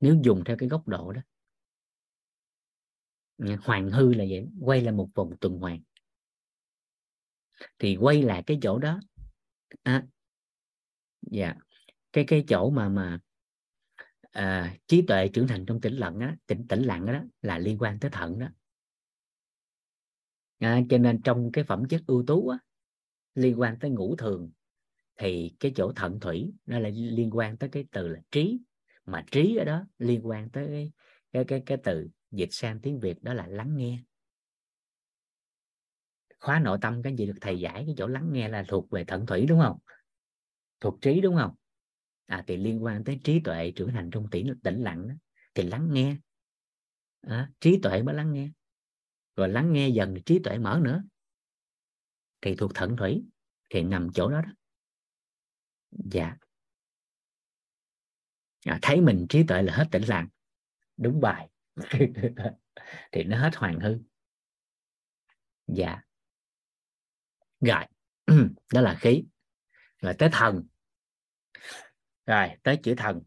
Nếu 0.00 0.16
dùng 0.22 0.44
theo 0.44 0.56
cái 0.56 0.68
góc 0.68 0.88
độ 0.88 1.12
đó. 1.12 1.20
Hoàng 3.64 3.90
hư 3.90 4.14
là 4.14 4.24
vậy 4.30 4.48
quay 4.60 4.80
lại 4.80 4.92
một 4.92 5.08
vòng 5.14 5.36
tuần 5.40 5.58
hoàn. 5.58 5.80
Thì 7.78 7.96
quay 7.96 8.22
lại 8.22 8.42
cái 8.46 8.58
chỗ 8.62 8.78
đó. 8.78 9.00
À, 9.82 10.06
dạ 11.22 11.54
cái 12.12 12.24
cái 12.28 12.44
chỗ 12.48 12.70
mà 12.70 12.88
mà 12.88 13.18
à, 14.30 14.76
trí 14.86 15.02
tuệ 15.02 15.28
trưởng 15.28 15.46
thành 15.46 15.66
trong 15.66 15.80
tĩnh 15.80 15.96
lặng 15.96 16.20
á 16.20 16.36
tĩnh 16.46 16.66
tĩnh 16.68 16.82
lặng 16.82 17.06
đó 17.06 17.22
là 17.42 17.58
liên 17.58 17.78
quan 17.78 17.98
tới 18.00 18.10
thận 18.10 18.38
đó 18.38 18.48
à, 20.58 20.80
cho 20.90 20.98
nên 20.98 21.22
trong 21.22 21.52
cái 21.52 21.64
phẩm 21.64 21.84
chất 21.88 22.02
ưu 22.06 22.24
tú 22.26 22.48
á, 22.48 22.58
liên 23.34 23.60
quan 23.60 23.78
tới 23.78 23.90
ngũ 23.90 24.16
thường 24.16 24.50
thì 25.18 25.54
cái 25.60 25.72
chỗ 25.76 25.92
thận 25.96 26.20
thủy 26.20 26.52
nó 26.66 26.78
lại 26.78 26.92
liên 26.92 27.30
quan 27.30 27.56
tới 27.56 27.70
cái 27.70 27.84
từ 27.92 28.08
là 28.08 28.20
trí. 28.30 28.60
Mà 29.06 29.24
trí 29.30 29.56
ở 29.56 29.64
đó 29.64 29.84
liên 29.98 30.26
quan 30.26 30.50
tới 30.50 30.66
cái 30.66 30.92
cái 31.32 31.44
cái, 31.44 31.62
cái 31.66 31.78
từ 31.84 32.08
dịch 32.30 32.48
sang 32.52 32.80
tiếng 32.80 33.00
việt 33.00 33.22
đó 33.22 33.34
là 33.34 33.46
lắng 33.46 33.76
nghe. 33.76 33.98
Khóa 36.40 36.60
nội 36.60 36.78
tâm 36.80 37.02
cái 37.02 37.16
gì 37.16 37.26
được 37.26 37.38
thầy 37.40 37.60
giải 37.60 37.82
cái 37.86 37.94
chỗ 37.98 38.06
lắng 38.06 38.32
nghe 38.32 38.48
là 38.48 38.64
thuộc 38.68 38.90
về 38.90 39.04
thận 39.04 39.26
thủy 39.26 39.46
đúng 39.46 39.60
không? 39.60 39.78
Thuộc 40.80 41.00
trí 41.00 41.20
đúng 41.20 41.36
không? 41.36 41.54
À 42.26 42.44
thì 42.46 42.56
liên 42.56 42.84
quan 42.84 43.04
tới 43.04 43.20
trí 43.24 43.40
tuệ 43.40 43.72
trưởng 43.76 43.92
thành 43.92 44.10
trong 44.10 44.30
tĩnh 44.30 44.54
tĩnh 44.62 44.82
lặng 44.82 45.08
đó 45.08 45.14
thì 45.54 45.62
lắng 45.62 45.88
nghe. 45.92 46.16
À, 47.20 47.50
trí 47.60 47.78
tuệ 47.82 48.02
mới 48.02 48.14
lắng 48.14 48.32
nghe 48.32 48.50
rồi 49.38 49.48
lắng 49.48 49.72
nghe 49.72 49.88
dần 49.88 50.14
trí 50.26 50.38
tuệ 50.38 50.58
mở 50.58 50.80
nữa. 50.82 51.02
Thì 52.40 52.54
thuộc 52.54 52.74
thận 52.74 52.96
thủy 52.96 53.24
thì 53.70 53.82
nằm 53.82 54.08
chỗ 54.14 54.30
đó 54.30 54.40
đó. 54.40 54.50
Dạ. 55.90 56.36
À, 58.64 58.78
thấy 58.82 59.00
mình 59.00 59.26
trí 59.28 59.42
tuệ 59.48 59.62
là 59.62 59.76
hết 59.76 59.84
tĩnh 59.90 60.02
lặng. 60.02 60.28
Đúng 60.96 61.20
bài. 61.20 61.48
Thì 63.12 63.24
nó 63.24 63.38
hết 63.38 63.56
hoàng 63.56 63.80
hư. 63.80 63.98
Dạ. 65.66 66.00
Rồi. 67.60 67.84
Đó 68.72 68.80
là 68.80 68.94
khí. 69.00 69.24
Rồi 69.98 70.14
tới 70.18 70.28
thần. 70.32 70.66
Rồi 72.26 72.48
tới 72.62 72.80
chữ 72.82 72.94
thần. 72.96 73.22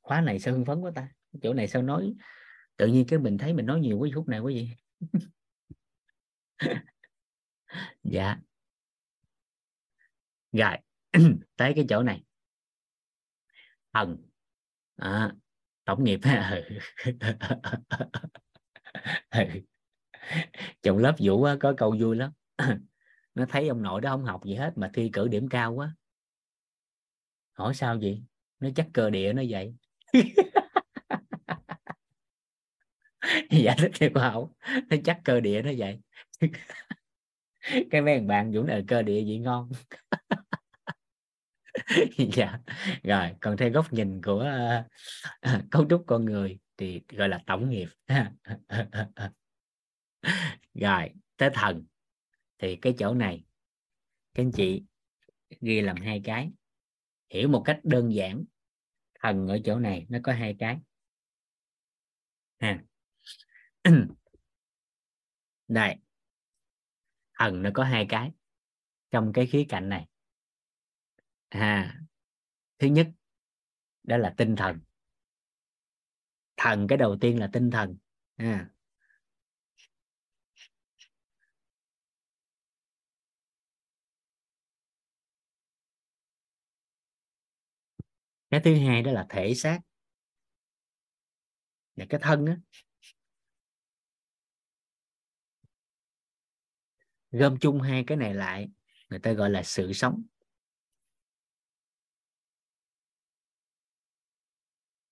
Khóa 0.00 0.20
này 0.20 0.40
sao 0.40 0.54
hưng 0.54 0.64
phấn 0.64 0.80
quá 0.80 0.92
ta? 0.94 1.08
Chỗ 1.42 1.54
này 1.54 1.68
sao 1.68 1.82
nói? 1.82 2.14
Tự 2.76 2.86
nhiên 2.86 3.06
cái 3.08 3.18
mình 3.18 3.38
thấy 3.38 3.54
mình 3.54 3.66
nói 3.66 3.80
nhiều 3.80 3.98
quá 3.98 4.08
phút 4.14 4.28
này 4.28 4.40
quá 4.40 4.52
gì 4.52 4.74
dạ. 8.02 8.40
Rồi 10.52 10.76
tới 11.56 11.72
cái 11.76 11.86
chỗ 11.88 12.02
này. 12.02 12.22
Thần 13.92 14.16
à, 14.96 15.32
tổng 15.84 16.04
nghiệp. 16.04 16.20
Chồng 20.82 20.98
lớp 20.98 21.14
vũ 21.18 21.46
có 21.60 21.74
câu 21.76 21.96
vui 22.00 22.16
lắm. 22.16 22.32
Nó 23.34 23.46
thấy 23.48 23.68
ông 23.68 23.82
nội 23.82 24.00
đó 24.00 24.10
không 24.10 24.24
học 24.24 24.44
gì 24.44 24.54
hết 24.54 24.72
mà 24.76 24.90
thi 24.94 25.10
cử 25.12 25.28
điểm 25.28 25.48
cao 25.48 25.72
quá. 25.72 25.94
Hỏi 27.52 27.74
sao 27.74 27.98
vậy? 28.00 28.22
Nó 28.60 28.68
chắc 28.76 28.88
cơ 28.92 29.10
địa 29.10 29.32
nó 29.32 29.42
vậy. 29.48 29.74
giải 33.50 33.76
thích 33.78 33.90
theo 33.94 34.10
khoa 34.14 34.30
học 34.30 34.50
nó 34.90 34.96
chắc 35.04 35.20
cơ 35.24 35.40
địa 35.40 35.62
nó 35.62 35.70
vậy. 35.78 36.00
Cái 37.90 38.02
mấy 38.02 38.20
bạn 38.20 38.52
dũng 38.52 38.66
ở 38.66 38.82
cơ 38.88 39.02
địa 39.02 39.24
vậy 39.26 39.38
ngon. 39.38 39.70
Dạ. 42.36 42.58
Rồi 43.02 43.30
còn 43.40 43.56
theo 43.56 43.70
góc 43.70 43.92
nhìn 43.92 44.22
của 44.22 44.46
uh, 45.48 45.62
cấu 45.70 45.86
trúc 45.90 46.04
con 46.06 46.24
người 46.24 46.58
thì 46.76 47.02
gọi 47.08 47.28
là 47.28 47.40
tổng 47.46 47.70
nghiệp. 47.70 47.88
Rồi 50.74 51.10
tới 51.36 51.50
thần. 51.54 51.84
Thì 52.58 52.76
cái 52.76 52.94
chỗ 52.98 53.14
này 53.14 53.44
các 54.34 54.42
anh 54.42 54.52
chị 54.52 54.82
ghi 55.60 55.80
làm 55.80 55.96
hai 55.96 56.20
cái. 56.24 56.50
Hiểu 57.30 57.48
một 57.48 57.62
cách 57.64 57.80
đơn 57.82 58.14
giản 58.14 58.44
thần 59.20 59.48
ở 59.48 59.58
chỗ 59.64 59.78
này 59.78 60.06
nó 60.08 60.18
có 60.22 60.32
hai 60.32 60.56
cái. 60.58 60.78
Ha. 62.58 62.82
đây. 65.68 65.96
Thần 67.38 67.62
nó 67.62 67.70
có 67.74 67.84
hai 67.84 68.06
cái 68.08 68.30
trong 69.10 69.32
cái 69.32 69.46
khía 69.46 69.64
cạnh 69.68 69.88
này. 69.88 70.06
À 71.48 71.98
thứ 72.78 72.88
nhất, 72.88 73.08
đó 74.02 74.16
là 74.16 74.34
tinh 74.36 74.56
thần. 74.56 74.80
Thần 76.56 76.86
cái 76.88 76.98
đầu 76.98 77.16
tiên 77.20 77.40
là 77.40 77.50
tinh 77.52 77.70
thần. 77.70 77.96
À. 78.36 78.68
cái 88.50 88.60
thứ 88.64 88.74
hai 88.74 89.02
đó 89.02 89.12
là 89.12 89.26
thể 89.28 89.54
xác. 89.54 89.80
Và 91.96 92.04
cái 92.08 92.20
thân 92.22 92.46
á 92.46 92.56
gom 97.32 97.58
chung 97.60 97.80
hai 97.80 98.04
cái 98.06 98.16
này 98.16 98.34
lại 98.34 98.68
người 99.10 99.18
ta 99.18 99.32
gọi 99.32 99.50
là 99.50 99.62
sự 99.62 99.92
sống. 99.92 100.22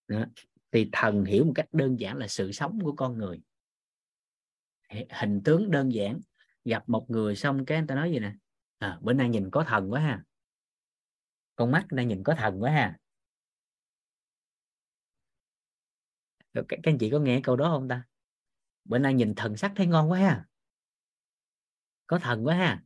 Đó. 0.09 0.25
thì 0.73 0.89
thần 0.93 1.25
hiểu 1.25 1.45
một 1.45 1.53
cách 1.55 1.69
đơn 1.73 2.01
giản 2.01 2.17
là 2.17 2.29
sự 2.29 2.53
sống 2.53 2.79
của 2.85 2.93
con 2.93 3.19
người. 3.19 3.41
Hình 5.11 5.43
tướng 5.45 5.71
đơn 5.71 5.93
giản. 5.93 6.21
Gặp 6.65 6.89
một 6.89 7.11
người 7.11 7.37
xong 7.37 7.65
cái 7.65 7.79
người 7.79 7.87
ta 7.87 7.95
nói 7.95 8.11
gì 8.11 8.19
nè? 8.19 8.35
À, 8.79 8.99
bữa 9.03 9.13
nay 9.13 9.29
nhìn 9.29 9.51
có 9.51 9.65
thần 9.69 9.93
quá 9.93 10.01
ha. 10.01 10.25
Con 11.57 11.71
mắt 11.71 11.87
nay 11.91 12.07
nhìn 12.07 12.23
có 12.23 12.35
thần 12.35 12.63
quá 12.63 12.71
ha. 12.71 12.99
Các, 16.55 16.65
các 16.69 16.79
anh 16.83 16.99
chị 16.99 17.11
có 17.11 17.19
nghe 17.19 17.41
câu 17.43 17.57
đó 17.57 17.69
không 17.69 17.89
ta? 17.89 18.05
Bữa 18.85 18.99
nay 18.99 19.15
nhìn 19.15 19.35
thần 19.35 19.57
sắc 19.57 19.73
thấy 19.77 19.87
ngon 19.87 20.11
quá 20.11 20.19
ha 20.19 20.47
có 22.11 22.19
thần 22.19 22.47
quá 22.47 22.55
ha. 22.55 22.83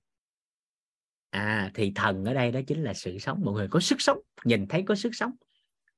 À 1.30 1.70
thì 1.74 1.92
thần 1.94 2.24
ở 2.24 2.34
đây 2.34 2.52
đó 2.52 2.60
chính 2.66 2.82
là 2.82 2.94
sự 2.94 3.18
sống. 3.18 3.40
Mọi 3.44 3.54
người 3.54 3.68
có 3.70 3.80
sức 3.80 4.00
sống 4.00 4.18
nhìn 4.44 4.68
thấy 4.68 4.84
có 4.86 4.94
sức 4.94 5.10
sống. 5.14 5.32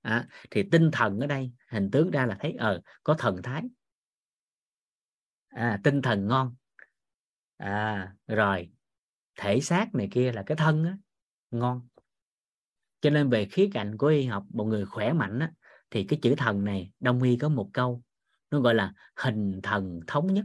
À, 0.03 0.29
thì 0.51 0.63
tinh 0.71 0.91
thần 0.93 1.21
ở 1.21 1.27
đây 1.27 1.51
hình 1.69 1.91
tướng 1.91 2.11
ra 2.11 2.27
là 2.27 2.37
thấy 2.41 2.55
ờ 2.59 2.81
có 3.03 3.15
thần 3.15 3.43
thái. 3.43 3.63
À, 5.49 5.81
tinh 5.85 6.03
thần 6.03 6.27
ngon. 6.27 6.55
À, 7.57 8.15
rồi 8.27 8.71
thể 9.37 9.61
xác 9.61 9.95
này 9.95 10.09
kia 10.11 10.33
là 10.33 10.43
cái 10.47 10.57
thân 10.57 10.85
á, 10.85 10.97
ngon. 11.51 11.89
Cho 13.01 13.11
nên 13.11 13.31
về 13.31 13.45
khía 13.45 13.69
cạnh 13.73 13.97
của 13.97 14.07
y 14.07 14.25
học 14.25 14.45
một 14.51 14.65
người 14.65 14.87
khỏe 14.87 15.13
mạnh 15.13 15.39
á, 15.39 15.53
thì 15.91 16.05
cái 16.05 16.19
chữ 16.23 16.35
thần 16.39 16.65
này 16.65 16.91
đông 17.01 17.23
y 17.23 17.37
có 17.37 17.49
một 17.49 17.71
câu 17.73 18.03
nó 18.51 18.61
gọi 18.61 18.75
là 18.75 18.93
hình 19.17 19.61
thần 19.63 20.01
thống 20.07 20.35
nhất 20.35 20.45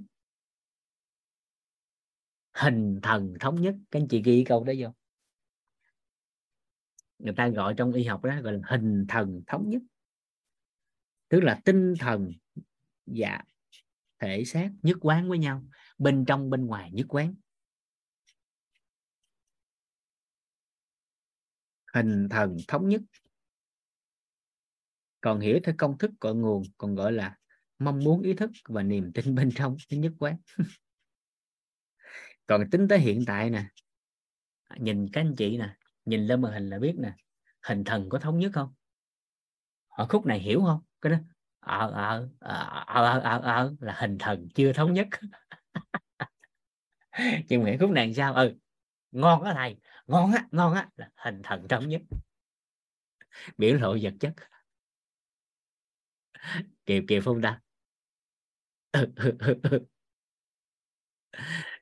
hình 2.61 2.99
thần 3.03 3.33
thống 3.39 3.61
nhất. 3.61 3.75
Các 3.91 3.99
anh 3.99 4.07
chị 4.07 4.21
ghi 4.25 4.43
câu 4.47 4.63
đó 4.63 4.73
vô. 4.79 4.89
Người 7.19 7.33
ta 7.37 7.47
gọi 7.47 7.73
trong 7.77 7.93
y 7.93 8.03
học 8.03 8.23
đó 8.23 8.41
gọi 8.41 8.53
là 8.53 8.59
hình 8.63 9.05
thần 9.07 9.41
thống 9.47 9.69
nhất. 9.69 9.81
Tức 11.29 11.39
là 11.39 11.61
tinh 11.65 11.93
thần 11.99 12.31
và 13.05 13.43
thể 14.19 14.43
xác 14.45 14.69
nhất 14.81 14.97
quán 15.01 15.29
với 15.29 15.37
nhau. 15.37 15.63
Bên 15.97 16.25
trong, 16.25 16.49
bên 16.49 16.65
ngoài 16.65 16.91
nhất 16.91 17.05
quán. 17.09 17.35
Hình 21.93 22.29
thần 22.29 22.57
thống 22.67 22.89
nhất. 22.89 23.01
Còn 25.21 25.39
hiểu 25.39 25.59
theo 25.63 25.75
công 25.77 25.97
thức 25.97 26.11
cội 26.19 26.35
nguồn 26.35 26.63
còn 26.77 26.95
gọi 26.95 27.11
là 27.11 27.37
mong 27.79 27.99
muốn 27.99 28.21
ý 28.21 28.33
thức 28.33 28.51
và 28.65 28.83
niềm 28.83 29.11
tin 29.13 29.35
bên 29.35 29.49
trong 29.55 29.77
nhất 29.89 30.13
quán. 30.19 30.37
còn 32.47 32.69
tính 32.69 32.87
tới 32.87 32.99
hiện 32.99 33.23
tại 33.27 33.49
nè, 33.49 33.63
nhìn 34.77 35.09
các 35.13 35.21
anh 35.21 35.35
chị 35.37 35.57
nè, 35.57 35.75
nhìn 36.05 36.27
lên 36.27 36.41
màn 36.41 36.53
hình 36.53 36.69
là 36.69 36.79
biết 36.79 36.95
nè, 36.99 37.13
hình 37.61 37.83
thần 37.83 38.09
có 38.09 38.19
thống 38.19 38.39
nhất 38.39 38.51
không? 38.53 38.73
Ở 39.87 40.05
khúc 40.09 40.25
này 40.25 40.39
hiểu 40.39 40.61
không? 40.65 40.81
Cái 41.01 41.11
đó 41.11 41.17
ở 41.59 41.91
ở 41.91 42.29
ở 42.79 43.19
ở 43.19 43.39
ờ 43.39 43.73
là 43.79 43.97
hình 43.99 44.17
thần 44.19 44.47
chưa 44.55 44.73
thống 44.73 44.93
nhất. 44.93 45.07
Nhưng 47.49 47.63
mà 47.63 47.75
khúc 47.79 47.89
này 47.89 48.13
sao? 48.13 48.33
Ừ 48.33 48.53
ngon 49.11 49.43
á 49.43 49.53
thầy, 49.53 49.77
ngon 50.07 50.31
á 50.31 50.47
ngon 50.51 50.73
á, 50.73 50.89
là 50.95 51.09
hình 51.15 51.41
thần 51.43 51.67
thống 51.67 51.89
nhất. 51.89 52.01
Biểu 53.57 53.75
lộ 53.77 53.97
vật 54.01 54.13
chất. 54.19 54.33
Kịp 56.85 57.03
kịp 57.07 57.21
không 57.25 57.41
ta 57.41 57.61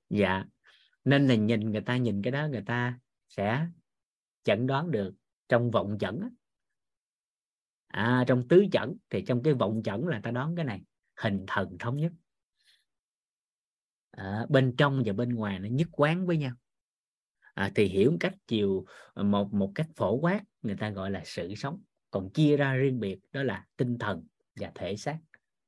dạ. 0.09 0.43
Nên 1.03 1.27
là 1.27 1.35
nhìn 1.35 1.71
người 1.71 1.81
ta 1.81 1.97
nhìn 1.97 2.21
cái 2.21 2.31
đó 2.31 2.47
người 2.47 2.63
ta 2.65 2.99
sẽ 3.29 3.67
chẩn 4.43 4.67
đoán 4.67 4.91
được 4.91 5.13
trong 5.49 5.71
vọng 5.71 5.97
chẩn 5.99 6.29
à, 7.88 8.23
trong 8.27 8.47
tứ 8.47 8.65
chẩn 8.71 8.97
thì 9.09 9.23
trong 9.27 9.43
cái 9.43 9.53
vọng 9.53 9.81
chẩn 9.83 10.01
là 10.01 10.19
ta 10.23 10.31
đoán 10.31 10.55
cái 10.55 10.65
này 10.65 10.81
hình 11.15 11.43
thần 11.47 11.77
thống 11.79 11.97
nhất. 11.97 12.11
À, 14.11 14.45
bên 14.49 14.75
trong 14.77 15.03
và 15.05 15.13
bên 15.13 15.29
ngoài 15.29 15.59
nó 15.59 15.67
nhất 15.71 15.88
quán 15.91 16.25
với 16.25 16.38
nhau. 16.38 16.55
À, 17.53 17.71
thì 17.75 17.85
hiểu 17.85 18.11
một 18.11 18.17
cách 18.19 18.35
chiều 18.47 18.85
à, 19.13 19.23
một 19.23 19.53
một 19.53 19.71
cách 19.75 19.88
phổ 19.95 20.15
quát 20.15 20.41
người 20.61 20.75
ta 20.75 20.89
gọi 20.89 21.11
là 21.11 21.21
sự 21.25 21.55
sống. 21.55 21.81
Còn 22.11 22.29
chia 22.29 22.57
ra 22.57 22.73
riêng 22.73 22.99
biệt 22.99 23.19
đó 23.31 23.43
là 23.43 23.65
tinh 23.77 23.97
thần 23.97 24.27
và 24.55 24.71
thể 24.75 24.95
xác 24.95 25.19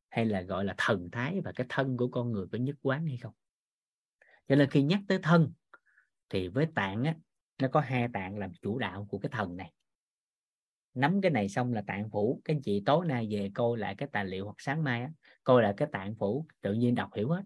hay 0.09 0.25
là 0.25 0.41
gọi 0.41 0.65
là 0.65 0.75
thần 0.77 1.09
thái 1.11 1.41
và 1.41 1.51
cái 1.51 1.65
thân 1.69 1.97
của 1.97 2.07
con 2.07 2.31
người 2.31 2.45
có 2.51 2.57
nhất 2.57 2.75
quán 2.81 3.05
hay 3.05 3.17
không? 3.17 3.33
Cho 4.51 4.55
nên 4.55 4.69
khi 4.69 4.83
nhắc 4.83 4.99
tới 5.07 5.19
thân 5.23 5.51
thì 6.29 6.47
với 6.47 6.67
tạng 6.75 7.03
á 7.03 7.15
nó 7.61 7.67
có 7.67 7.79
hai 7.79 8.07
tạng 8.13 8.37
làm 8.37 8.51
chủ 8.61 8.79
đạo 8.79 9.07
của 9.09 9.19
cái 9.19 9.29
thần 9.33 9.57
này. 9.57 9.73
Nắm 10.93 11.21
cái 11.21 11.31
này 11.31 11.49
xong 11.49 11.73
là 11.73 11.83
tạng 11.87 12.09
phủ. 12.09 12.41
Các 12.45 12.53
anh 12.53 12.61
chị 12.61 12.83
tối 12.85 13.05
nay 13.05 13.27
về 13.31 13.51
coi 13.53 13.77
lại 13.77 13.95
cái 13.95 14.09
tài 14.11 14.25
liệu 14.25 14.45
hoặc 14.45 14.55
sáng 14.57 14.83
mai 14.83 15.01
á, 15.01 15.09
coi 15.43 15.63
lại 15.63 15.73
cái 15.77 15.87
tạng 15.91 16.15
phủ 16.15 16.45
tự 16.61 16.73
nhiên 16.73 16.95
đọc 16.95 17.09
hiểu 17.15 17.29
hết. 17.29 17.41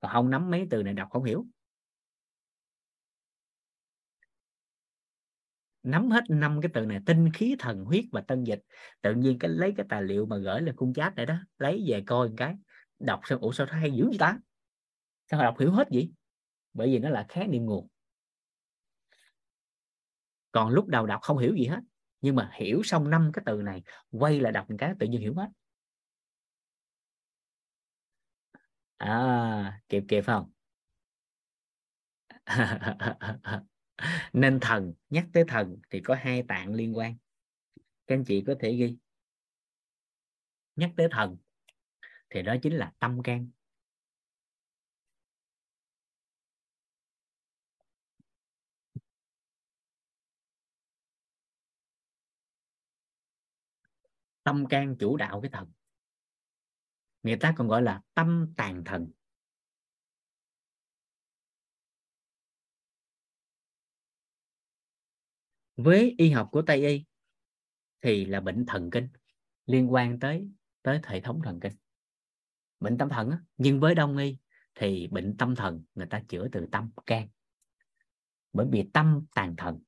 Còn 0.00 0.12
không 0.12 0.30
nắm 0.30 0.50
mấy 0.50 0.66
từ 0.70 0.82
này 0.82 0.94
đọc 0.94 1.08
không 1.10 1.24
hiểu. 1.24 1.46
Nắm 5.82 6.10
hết 6.10 6.24
năm 6.28 6.60
cái 6.60 6.70
từ 6.74 6.86
này 6.86 7.00
tinh 7.06 7.32
khí 7.32 7.56
thần 7.58 7.84
huyết 7.84 8.04
và 8.12 8.20
tân 8.20 8.44
dịch 8.44 8.62
tự 9.02 9.14
nhiên 9.14 9.38
cái 9.38 9.50
lấy 9.50 9.72
cái 9.76 9.86
tài 9.88 10.02
liệu 10.02 10.26
mà 10.26 10.36
gửi 10.36 10.60
lên 10.62 10.76
khung 10.76 10.94
chat 10.94 11.14
này 11.14 11.26
đó 11.26 11.34
lấy 11.58 11.84
về 11.86 12.02
coi 12.06 12.28
một 12.28 12.34
cái 12.36 12.56
đọc 12.98 13.20
xong 13.24 13.40
ủa 13.40 13.52
sao 13.52 13.66
hay 13.70 13.90
dữ 13.90 14.06
vậy 14.06 14.16
ta? 14.18 14.38
Sao 15.30 15.42
đọc 15.42 15.58
hiểu 15.60 15.72
hết 15.72 15.88
vậy? 15.92 16.12
Bởi 16.72 16.88
vì 16.88 16.98
nó 16.98 17.08
là 17.08 17.26
khái 17.28 17.46
niệm 17.46 17.64
nguồn. 17.66 17.88
Còn 20.52 20.68
lúc 20.68 20.86
đầu 20.86 21.06
đọc 21.06 21.20
không 21.22 21.38
hiểu 21.38 21.54
gì 21.54 21.66
hết, 21.66 21.80
nhưng 22.20 22.36
mà 22.36 22.50
hiểu 22.54 22.82
xong 22.84 23.10
năm 23.10 23.30
cái 23.32 23.42
từ 23.46 23.62
này, 23.62 23.82
quay 24.10 24.40
lại 24.40 24.52
đọc 24.52 24.70
một 24.70 24.76
cái 24.78 24.94
tự 24.98 25.06
nhiên 25.06 25.20
hiểu 25.20 25.34
hết. 25.34 25.48
À 28.98 29.80
kịp 29.88 30.04
kịp 30.08 30.24
không? 30.26 30.50
Nên 34.32 34.58
thần, 34.60 34.94
nhắc 35.10 35.26
tới 35.32 35.44
thần 35.48 35.76
thì 35.90 36.00
có 36.00 36.14
hai 36.14 36.42
tạng 36.48 36.74
liên 36.74 36.96
quan. 36.96 37.16
Các 38.06 38.14
anh 38.14 38.24
chị 38.24 38.44
có 38.46 38.54
thể 38.60 38.72
ghi. 38.76 38.96
Nhắc 40.76 40.90
tới 40.96 41.08
thần 41.10 41.36
thì 42.30 42.42
đó 42.42 42.56
chính 42.62 42.72
là 42.74 42.92
tâm 42.98 43.22
can. 43.22 43.50
Tâm 54.44 54.66
can 54.66 54.96
chủ 54.98 55.16
đạo 55.16 55.40
cái 55.40 55.50
thần. 55.50 55.72
Người 57.22 57.36
ta 57.36 57.54
còn 57.56 57.68
gọi 57.68 57.82
là 57.82 58.02
tâm 58.14 58.52
tàn 58.56 58.84
thần. 58.84 59.10
Với 65.76 66.14
y 66.18 66.30
học 66.30 66.48
của 66.52 66.62
tây 66.62 66.86
y 66.86 67.04
thì 68.00 68.24
là 68.24 68.40
bệnh 68.40 68.66
thần 68.66 68.90
kinh, 68.90 69.08
liên 69.66 69.92
quan 69.92 70.20
tới 70.20 70.48
tới 70.82 71.00
hệ 71.04 71.20
thống 71.20 71.40
thần 71.44 71.60
kinh. 71.60 71.72
Bệnh 72.80 72.98
tâm 72.98 73.08
thần 73.08 73.30
á. 73.30 73.38
nhưng 73.56 73.80
với 73.80 73.94
đông 73.94 74.16
y 74.16 74.38
thì 74.74 75.08
bệnh 75.08 75.36
tâm 75.36 75.54
thần 75.54 75.84
người 75.94 76.06
ta 76.06 76.22
chữa 76.28 76.48
từ 76.52 76.66
tâm 76.72 76.90
can. 77.06 77.28
Bởi 78.52 78.66
vì 78.72 78.90
tâm 78.92 79.26
tàn 79.34 79.54
thần, 79.56 79.82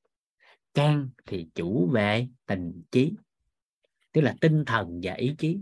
can 0.73 1.09
thì 1.25 1.49
chủ 1.55 1.89
về 1.93 2.27
tình 2.45 2.83
trí 2.91 3.15
tức 4.17 4.21
là 4.21 4.35
tinh 4.41 4.63
thần 4.67 4.99
và 5.03 5.13
ý 5.13 5.35
chí. 5.37 5.57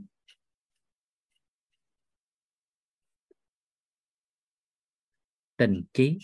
Tình 5.57 5.83
trí 5.93 6.17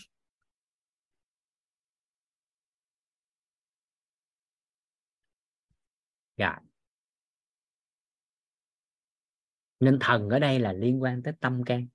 dạ. 6.36 6.58
Nên 9.80 9.98
thần 10.00 10.28
ở 10.28 10.38
đây 10.38 10.58
là 10.58 10.72
liên 10.72 11.02
quan 11.02 11.22
tới 11.22 11.34
tâm 11.40 11.62
can. 11.66 11.86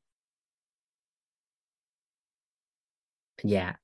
Dạ 3.43 3.77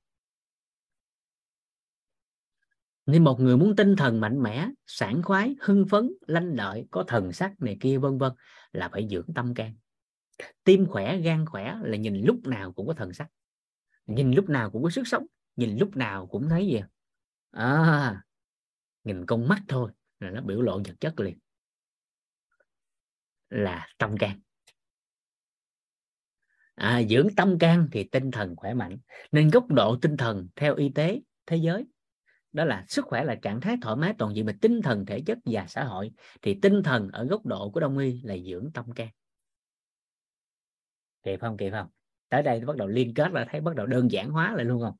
nên 3.05 3.23
một 3.23 3.39
người 3.39 3.57
muốn 3.57 3.75
tinh 3.75 3.95
thần 3.95 4.21
mạnh 4.21 4.43
mẽ 4.43 4.69
sảng 4.85 5.23
khoái 5.23 5.55
hưng 5.61 5.87
phấn 5.87 6.13
lanh 6.27 6.55
lợi 6.55 6.87
có 6.91 7.03
thần 7.07 7.31
sắc 7.31 7.61
này 7.61 7.77
kia 7.81 7.97
vân 7.97 8.17
vân 8.17 8.31
là 8.71 8.89
phải 8.89 9.07
dưỡng 9.11 9.27
tâm 9.35 9.53
can. 9.53 9.75
Tim 10.63 10.85
khỏe 10.85 11.17
gan 11.17 11.45
khỏe 11.45 11.75
là 11.83 11.97
nhìn 11.97 12.21
lúc 12.21 12.47
nào 12.47 12.71
cũng 12.71 12.87
có 12.87 12.93
thần 12.93 13.13
sắc. 13.13 13.27
Nhìn 14.05 14.31
lúc 14.31 14.49
nào 14.49 14.71
cũng 14.71 14.83
có 14.83 14.89
sức 14.89 15.07
sống 15.07 15.25
nhìn 15.55 15.77
lúc 15.77 15.95
nào 15.95 16.27
cũng 16.27 16.49
thấy 16.49 16.67
gì? 16.67 16.81
À 17.51 18.23
nhìn 19.03 19.25
con 19.25 19.47
mắt 19.47 19.61
thôi 19.67 19.91
là 20.19 20.29
nó 20.29 20.41
biểu 20.41 20.61
lộ 20.61 20.77
vật 20.77 20.93
chất 20.99 21.19
liền. 21.19 21.37
Là 23.49 23.87
tâm 23.97 24.17
can. 24.17 24.39
À, 26.75 27.01
dưỡng 27.09 27.27
tâm 27.37 27.59
can 27.59 27.87
thì 27.91 28.03
tinh 28.03 28.31
thần 28.31 28.55
khỏe 28.55 28.73
mạnh. 28.73 28.97
Nên 29.31 29.49
góc 29.49 29.67
độ 29.69 29.97
tinh 30.01 30.17
thần 30.17 30.47
theo 30.55 30.75
y 30.75 30.89
tế 30.89 31.21
thế 31.45 31.57
giới 31.57 31.85
đó 32.53 32.65
là 32.65 32.85
sức 32.87 33.05
khỏe 33.05 33.23
là 33.23 33.35
trạng 33.35 33.61
thái 33.61 33.77
thoải 33.81 33.95
mái 33.95 34.13
toàn 34.17 34.35
diện 34.35 34.45
về 34.45 34.53
tinh 34.61 34.81
thần, 34.81 35.05
thể 35.05 35.21
chất 35.25 35.37
và 35.45 35.65
xã 35.67 35.83
hội. 35.83 36.11
Thì 36.41 36.59
tinh 36.61 36.83
thần 36.83 37.09
ở 37.11 37.25
góc 37.25 37.45
độ 37.45 37.71
của 37.71 37.79
đông 37.79 37.97
y 37.97 38.21
là 38.21 38.35
dưỡng 38.37 38.71
tâm 38.73 38.93
can. 38.93 39.09
Kịp 41.23 41.39
không? 41.41 41.57
Kịp 41.57 41.71
không? 41.71 41.87
Tới 42.29 42.43
đây 42.43 42.59
bắt 42.59 42.75
đầu 42.77 42.87
liên 42.87 43.13
kết 43.13 43.31
là 43.31 43.45
thấy 43.49 43.61
bắt 43.61 43.75
đầu 43.75 43.85
đơn 43.85 44.11
giản 44.11 44.29
hóa 44.29 44.53
lại 44.55 44.65
luôn 44.65 44.81
không? 44.81 44.95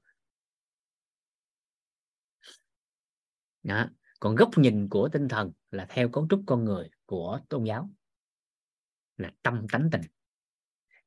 Đó. 3.64 3.86
còn 4.20 4.36
góc 4.36 4.50
nhìn 4.58 4.90
của 4.90 5.10
tinh 5.12 5.28
thần 5.28 5.52
là 5.72 5.86
theo 5.90 6.10
cấu 6.10 6.28
trúc 6.30 6.44
con 6.46 6.66
người 6.66 6.90
của 7.06 7.40
tôn 7.50 7.64
giáo. 7.64 7.90
Là 9.18 9.32
tâm 9.42 9.66
tánh 9.72 9.90
tình. 9.92 10.02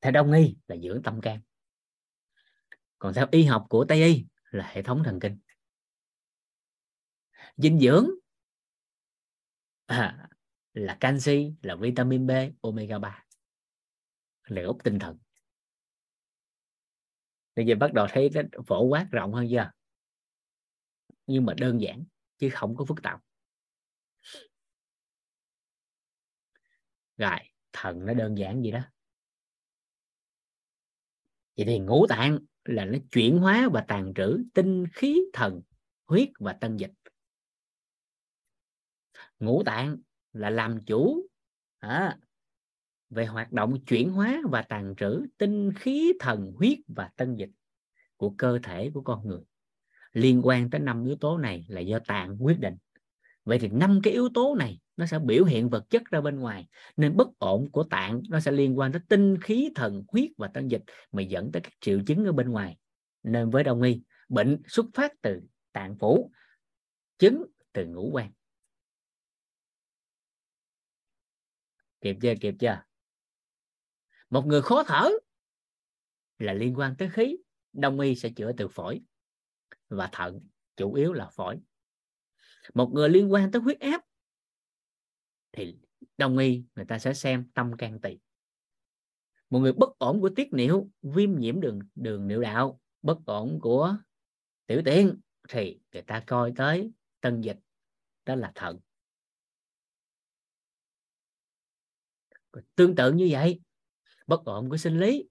Theo 0.01 0.13
đông 0.13 0.33
y 0.33 0.57
là 0.67 0.77
dưỡng 0.77 1.03
tâm 1.03 1.21
can. 1.21 1.41
Còn 2.99 3.15
theo 3.15 3.27
y 3.31 3.43
học 3.45 3.67
của 3.69 3.85
tây 3.89 4.03
y 4.03 4.27
là 4.51 4.71
hệ 4.73 4.83
thống 4.83 5.03
thần 5.05 5.21
kinh 5.21 5.39
dinh 7.57 7.79
dưỡng. 7.81 8.11
À, 9.87 10.29
là 10.73 10.97
canxi 11.01 11.55
là 11.63 11.77
vitamin 11.77 12.27
B 12.27 12.31
omega 12.61 12.99
3 12.99 13.25
là 14.45 14.63
gốc 14.63 14.77
tinh 14.85 14.99
thần. 14.99 15.19
Bây 17.57 17.67
giờ 17.67 17.75
bắt 17.75 17.93
đầu 17.93 18.07
thấy 18.11 18.31
nó 18.35 18.43
phổ 18.67 18.83
quát 18.83 19.09
rộng 19.11 19.33
hơn 19.33 19.47
chưa? 19.51 19.71
Nhưng 21.27 21.47
mà 21.47 21.55
đơn 21.55 21.81
giản 21.81 22.05
chứ 22.39 22.49
không 22.53 22.77
có 22.77 22.85
phức 22.85 23.03
tạp. 23.03 23.21
Rồi 27.17 27.39
thần 27.73 28.07
nó 28.07 28.15
đơn 28.15 28.39
giản 28.39 28.63
gì 28.63 28.71
đó. 28.71 28.81
Vậy 31.57 31.67
thì 31.67 31.79
ngũ 31.79 32.07
tạng 32.09 32.39
là 32.65 32.85
nó 32.85 32.99
chuyển 33.11 33.39
hóa 33.39 33.69
và 33.73 33.85
tàn 33.89 34.13
trữ 34.17 34.45
tinh 34.55 34.87
khí 34.93 35.21
thần 35.33 35.63
huyết 36.07 36.29
và 36.39 36.53
tân 36.53 36.77
dịch 36.77 36.93
ngũ 39.41 39.63
tạng 39.63 39.97
là 40.33 40.51
làm 40.51 40.85
chủ 40.85 41.27
à, 41.79 42.17
về 43.11 43.27
hoạt 43.27 43.53
động 43.53 43.85
chuyển 43.85 44.11
hóa 44.11 44.43
và 44.51 44.63
tàn 44.63 44.95
trữ 44.97 45.27
tinh 45.39 45.73
khí 45.73 46.13
thần 46.21 46.53
huyết 46.57 46.79
và 46.89 47.11
tân 47.17 47.37
dịch 47.37 47.51
của 48.17 48.35
cơ 48.39 48.59
thể 48.63 48.91
của 48.95 49.03
con 49.03 49.29
người. 49.29 49.41
Liên 50.13 50.47
quan 50.47 50.71
tới 50.71 50.81
năm 50.81 51.05
yếu 51.05 51.17
tố 51.17 51.39
này 51.39 51.65
là 51.69 51.81
do 51.81 51.99
tạng 51.99 52.37
quyết 52.45 52.61
định. 52.61 52.77
Vậy 53.45 53.59
thì 53.59 53.69
năm 53.69 54.01
cái 54.03 54.13
yếu 54.13 54.29
tố 54.35 54.55
này 54.59 54.79
nó 54.97 55.07
sẽ 55.07 55.19
biểu 55.19 55.45
hiện 55.45 55.69
vật 55.69 55.91
chất 55.91 56.03
ra 56.11 56.21
bên 56.21 56.39
ngoài 56.39 56.69
nên 56.97 57.17
bất 57.17 57.29
ổn 57.39 57.71
của 57.71 57.83
tạng 57.83 58.23
nó 58.31 58.41
sẽ 58.41 58.53
liên 58.53 58.79
quan 58.79 58.93
tới 58.93 59.01
tinh 59.09 59.41
khí 59.41 59.71
thần 59.75 60.05
huyết 60.09 60.31
và 60.37 60.49
tân 60.49 60.69
dịch 60.69 60.83
mà 61.13 61.23
dẫn 61.23 61.53
tới 61.53 61.63
các 61.63 61.73
triệu 61.81 62.01
chứng 62.07 62.25
ở 62.25 62.33
bên 62.33 62.51
ngoài. 62.51 62.77
Nên 63.23 63.51
với 63.51 63.65
đông 63.65 63.83
y 63.83 64.03
bệnh 64.29 64.63
xuất 64.67 64.87
phát 64.95 65.13
từ 65.23 65.41
tạng 65.73 65.99
phủ 65.99 66.31
chứng 67.19 67.45
từ 67.73 67.87
ngũ 67.87 68.11
quan. 68.13 68.31
Kịp 72.07 72.17
chưa 72.23 72.35
kịp 72.41 72.55
chưa? 72.61 72.83
Một 74.31 74.47
người 74.47 74.63
khó 74.63 74.83
thở 74.87 75.11
là 76.39 76.53
liên 76.53 76.79
quan 76.79 76.95
tới 76.99 77.11
khí, 77.13 77.37
đông 77.73 78.01
y 78.01 78.15
sẽ 78.15 78.31
chữa 78.37 78.53
từ 78.57 78.69
phổi 78.69 79.01
và 79.89 80.09
thận 80.13 80.41
chủ 80.77 80.95
yếu 80.95 81.13
là 81.13 81.29
phổi. 81.33 81.59
Một 82.75 82.91
người 82.95 83.09
liên 83.09 83.33
quan 83.33 83.51
tới 83.51 83.63
huyết 83.63 83.81
áp 83.81 84.03
thì 85.53 85.79
đông 86.19 86.39
y, 86.39 86.65
người 86.75 86.85
ta 86.85 86.99
sẽ 86.99 87.15
xem 87.15 87.51
tâm 87.55 87.77
can 87.77 88.01
tỳ. 88.01 88.19
Một 89.51 89.59
người 89.59 89.73
bất 89.73 89.99
ổn 89.99 90.21
của 90.21 90.31
tiết 90.37 90.53
niệu, 90.53 90.91
viêm 91.03 91.39
nhiễm 91.39 91.61
đường 91.61 91.81
đường 91.95 92.29
niệu 92.29 92.41
đạo, 92.41 92.81
bất 93.03 93.19
ổn 93.27 93.59
của 93.63 93.97
tiểu 94.67 94.83
tiện 94.85 95.21
thì 95.49 95.81
người 95.93 96.03
ta 96.03 96.25
coi 96.27 96.53
tới 96.57 96.93
tân 97.21 97.41
dịch, 97.41 97.59
đó 98.25 98.35
là 98.35 98.53
thận. 98.55 98.79
Tương 102.75 102.97
tự 102.97 103.13
như 103.13 103.29
vậy, 103.31 103.61
bất 104.27 104.45
ổn 104.45 104.71
của 104.71 104.77
sinh 104.77 105.01
lý, 105.01 105.29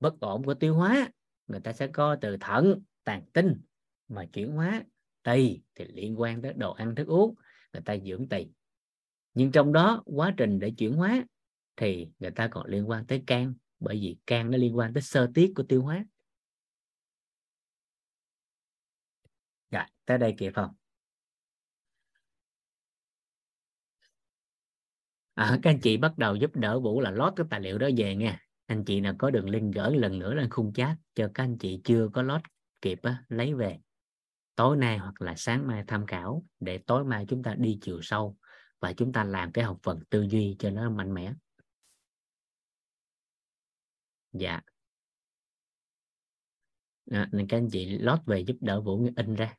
bất 0.00 0.20
ổn 0.20 0.44
của 0.44 0.54
tiêu 0.54 0.74
hóa, 0.74 1.10
người 1.46 1.60
ta 1.60 1.72
sẽ 1.72 1.86
coi 1.86 2.18
từ 2.20 2.36
thận, 2.40 2.82
tàn 3.04 3.22
tinh 3.32 3.60
mà 4.08 4.26
chuyển 4.32 4.52
hóa. 4.52 4.84
Tỳ 5.22 5.60
thì 5.74 5.84
liên 5.84 6.20
quan 6.20 6.42
tới 6.42 6.52
đồ 6.52 6.72
ăn, 6.72 6.94
thức 6.94 7.08
uống, 7.08 7.34
người 7.72 7.82
ta 7.82 7.96
dưỡng 8.04 8.28
tỳ. 8.28 8.46
Nhưng 9.34 9.52
trong 9.52 9.72
đó, 9.72 10.02
quá 10.04 10.34
trình 10.36 10.58
để 10.58 10.72
chuyển 10.78 10.94
hóa 10.94 11.24
thì 11.76 12.08
người 12.18 12.30
ta 12.30 12.48
còn 12.48 12.66
liên 12.66 12.88
quan 12.88 13.06
tới 13.06 13.22
can, 13.26 13.54
bởi 13.80 13.96
vì 13.96 14.16
can 14.26 14.50
nó 14.50 14.58
liên 14.58 14.76
quan 14.76 14.94
tới 14.94 15.02
sơ 15.02 15.30
tiết 15.34 15.52
của 15.54 15.62
tiêu 15.62 15.82
hóa. 15.82 16.04
Rồi 19.70 19.84
tới 20.04 20.18
đây 20.18 20.34
kịp 20.38 20.52
không 20.54 20.70
à, 25.34 25.58
các 25.62 25.70
anh 25.70 25.80
chị 25.80 25.96
bắt 25.96 26.18
đầu 26.18 26.36
giúp 26.36 26.56
đỡ 26.56 26.80
vũ 26.80 27.00
là 27.00 27.10
lót 27.10 27.32
cái 27.36 27.46
tài 27.50 27.60
liệu 27.60 27.78
đó 27.78 27.88
về 27.96 28.16
nha 28.16 28.40
anh 28.66 28.84
chị 28.84 29.00
nào 29.00 29.14
có 29.18 29.30
đường 29.30 29.50
link 29.50 29.74
gửi 29.74 29.96
lần 29.96 30.18
nữa 30.18 30.34
lên 30.34 30.50
khung 30.50 30.72
chat 30.72 30.96
cho 31.14 31.30
các 31.34 31.44
anh 31.44 31.58
chị 31.58 31.80
chưa 31.84 32.08
có 32.12 32.22
lót 32.22 32.40
kịp 32.80 32.98
á, 33.02 33.24
lấy 33.28 33.54
về. 33.54 33.78
Tối 34.54 34.76
nay 34.76 34.98
hoặc 34.98 35.22
là 35.22 35.34
sáng 35.36 35.66
mai 35.66 35.84
tham 35.86 36.06
khảo 36.06 36.44
để 36.60 36.78
tối 36.78 37.04
mai 37.04 37.26
chúng 37.28 37.42
ta 37.42 37.54
đi 37.54 37.78
chiều 37.80 38.02
sâu 38.02 38.36
và 38.80 38.92
chúng 38.92 39.12
ta 39.12 39.24
làm 39.24 39.52
cái 39.52 39.64
học 39.64 39.78
phần 39.82 40.00
tư 40.10 40.22
duy 40.22 40.56
cho 40.58 40.70
nó 40.70 40.90
mạnh 40.90 41.14
mẽ. 41.14 41.34
Dạ. 44.32 44.60
À, 47.10 47.28
nên 47.32 47.46
các 47.48 47.56
anh 47.56 47.68
chị 47.72 47.98
lót 47.98 48.20
về 48.26 48.44
giúp 48.44 48.56
đỡ 48.60 48.80
vũ 48.80 49.08
in 49.16 49.34
ra. 49.34 49.56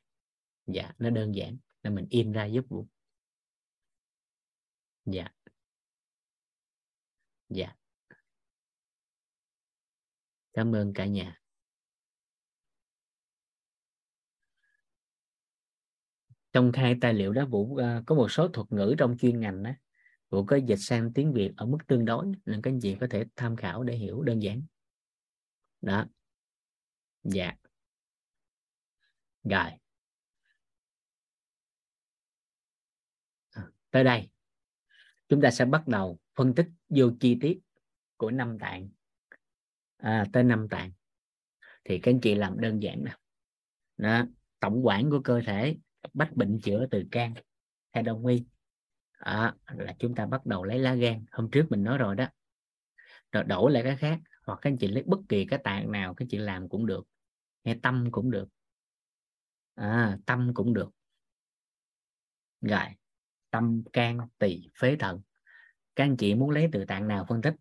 Dạ 0.68 0.92
nó 0.98 1.10
đơn 1.10 1.36
giản 1.36 1.58
nên 1.84 1.96
mình 1.96 2.06
in 2.10 2.32
ra 2.32 2.46
giúp 2.46 2.66
vũ. 2.70 2.88
Dạ 5.06 5.28
dạ. 7.54 7.74
Cảm 10.54 10.76
ơn 10.76 10.94
cả 10.94 11.06
nhà. 11.06 11.40
Trong 16.54 16.72
hai 16.74 16.96
tài 17.02 17.14
liệu 17.14 17.34
đó 17.34 17.46
vũ 17.46 17.62
uh, 17.62 17.80
có 18.06 18.16
một 18.16 18.32
số 18.32 18.48
thuật 18.48 18.68
ngữ 18.72 18.96
trong 18.98 19.18
chuyên 19.18 19.40
ngành 19.40 19.64
đó 19.64 19.72
vũ 20.30 20.46
có 20.46 20.56
dịch 20.56 20.80
sang 20.80 21.14
tiếng 21.14 21.34
việt 21.34 21.54
ở 21.58 21.66
mức 21.66 21.78
tương 21.88 22.06
đối 22.06 22.26
nên 22.46 22.62
các 22.62 22.72
anh 22.72 22.80
chị 22.82 22.98
có 23.00 23.08
thể 23.10 23.26
tham 23.36 23.56
khảo 23.56 23.84
để 23.84 23.96
hiểu 23.96 24.22
đơn 24.22 24.44
giản. 24.44 24.62
Đó. 25.82 26.06
Dạ. 27.24 27.52
Rồi. 29.44 29.72
À, 33.52 33.68
tới 33.92 34.04
đây. 34.04 34.30
Chúng 35.30 35.42
ta 35.42 35.52
sẽ 35.52 35.66
bắt 35.66 35.88
đầu 35.88 36.20
phân 36.36 36.56
tích 36.56 36.68
vô 36.90 37.12
chi 37.20 37.38
tiết 37.42 37.60
của 38.18 38.32
năm 38.32 38.58
tạng 38.60 38.90
à, 39.98 40.26
tới 40.34 40.44
năm 40.44 40.68
tạng. 40.70 40.92
Thì 41.84 42.00
các 42.00 42.12
anh 42.12 42.22
chị 42.22 42.36
làm 42.36 42.60
đơn 42.60 42.84
giản 42.84 43.04
nè. 43.04 43.18
Đó 43.98 44.26
tổng 44.60 44.86
quản 44.86 45.10
của 45.10 45.22
cơ 45.24 45.42
thể 45.46 45.78
bách 46.14 46.36
bệnh 46.36 46.60
chữa 46.64 46.86
từ 46.92 47.04
can 47.12 47.34
hay 47.92 48.04
đông 48.04 48.26
y. 48.26 48.44
À, 49.12 49.56
là 49.66 49.96
chúng 50.00 50.16
ta 50.16 50.26
bắt 50.26 50.46
đầu 50.46 50.64
lấy 50.64 50.80
lá 50.80 50.94
gan. 50.94 51.26
Hôm 51.32 51.50
trước 51.52 51.66
mình 51.70 51.84
nói 51.84 51.98
rồi 51.98 52.16
đó. 52.16 52.28
Rồi 53.32 53.44
đổi 53.44 53.72
lại 53.72 53.84
cái 53.84 53.98
khác 53.98 54.20
hoặc 54.46 54.60
các 54.62 54.70
anh 54.70 54.78
chị 54.78 54.88
lấy 54.88 55.04
bất 55.08 55.20
kỳ 55.30 55.46
cái 55.46 55.60
tạng 55.64 55.92
nào 55.92 56.14
các 56.14 56.26
chị 56.30 56.38
làm 56.38 56.70
cũng 56.70 56.86
được. 56.86 57.08
Hay 57.66 57.80
tâm 57.84 58.08
cũng 58.12 58.32
được. 58.32 58.50
À, 59.76 60.18
tâm 60.26 60.52
cũng 60.54 60.74
được. 60.74 60.90
Rồi 62.62 62.88
tâm 63.50 63.84
can 63.94 64.18
tỳ 64.38 64.68
phế 64.80 64.96
thận 64.96 65.22
các 65.96 66.04
anh 66.04 66.18
chị 66.18 66.36
muốn 66.36 66.50
lấy 66.50 66.70
từ 66.72 66.86
tạng 66.86 67.08
nào 67.08 67.26
phân 67.30 67.42
tích? 67.42 67.54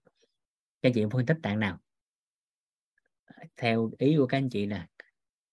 Các 0.83 0.89
anh 0.89 0.93
chị 0.93 1.05
phân 1.13 1.27
tích 1.27 1.37
tạng 1.43 1.61
nào? 1.61 1.79
Theo 3.57 3.91
ý 3.99 4.17
của 4.17 4.27
các 4.27 4.39
anh 4.39 4.51
chị 4.51 4.67
nè. 4.67 4.87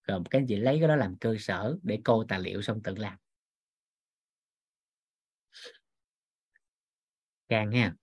Rồi 0.03 0.21
các 0.29 0.39
anh 0.39 0.45
chị 0.47 0.55
lấy 0.55 0.79
cái 0.79 0.87
đó 0.87 0.95
làm 0.95 1.15
cơ 1.15 1.35
sở 1.39 1.77
để 1.83 1.99
cô 2.03 2.23
tài 2.27 2.39
liệu 2.39 2.61
xong 2.61 2.81
tự 2.83 2.95
làm. 2.95 3.17
Can 7.49 7.71
ha. 7.71 7.95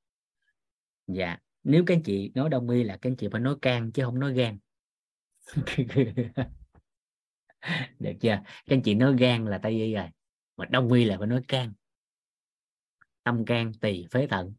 Dạ 1.07 1.39
nếu 1.67 1.85
các 1.87 1.95
anh 1.95 2.03
chị 2.03 2.33
nói 2.35 2.49
đông 2.49 2.69
y 2.69 2.83
là 2.83 2.97
các 2.97 3.11
anh 3.11 3.17
chị 3.17 3.29
phải 3.33 3.41
nói 3.41 3.57
can 3.63 3.93
chứ 3.93 4.05
không 4.05 4.21
nói 4.21 4.35
gan. 4.35 4.59
Được 7.99 8.13
chưa? 8.21 8.39
Các 8.45 8.67
anh 8.67 8.83
chị 8.83 8.95
nói 8.95 9.15
gan 9.19 9.45
là 9.45 9.59
tây 9.59 9.73
y 9.73 9.95
rồi, 9.95 10.09
mà 10.57 10.65
đông 10.65 10.93
y 10.93 11.05
là 11.05 11.19
phải 11.19 11.27
nói 11.27 11.43
can. 11.49 11.73
Tâm 13.23 13.45
can 13.45 13.73
tỳ 13.81 14.07
phế 14.11 14.27
thận 14.27 14.55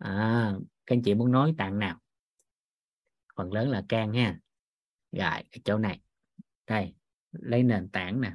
à, 0.00 0.52
các 0.86 0.96
anh 0.96 1.02
chị 1.02 1.14
muốn 1.14 1.32
nói 1.32 1.54
tạng 1.58 1.78
nào? 1.78 2.00
Phần 3.36 3.52
lớn 3.52 3.68
là 3.68 3.84
can 3.88 4.12
ha. 4.12 4.38
Rồi 5.12 5.42
cái 5.50 5.60
chỗ 5.64 5.78
này. 5.78 6.00
Đây 6.66 6.94
lấy 7.32 7.62
nền 7.62 7.88
tảng 7.92 8.20
nè. 8.20 8.34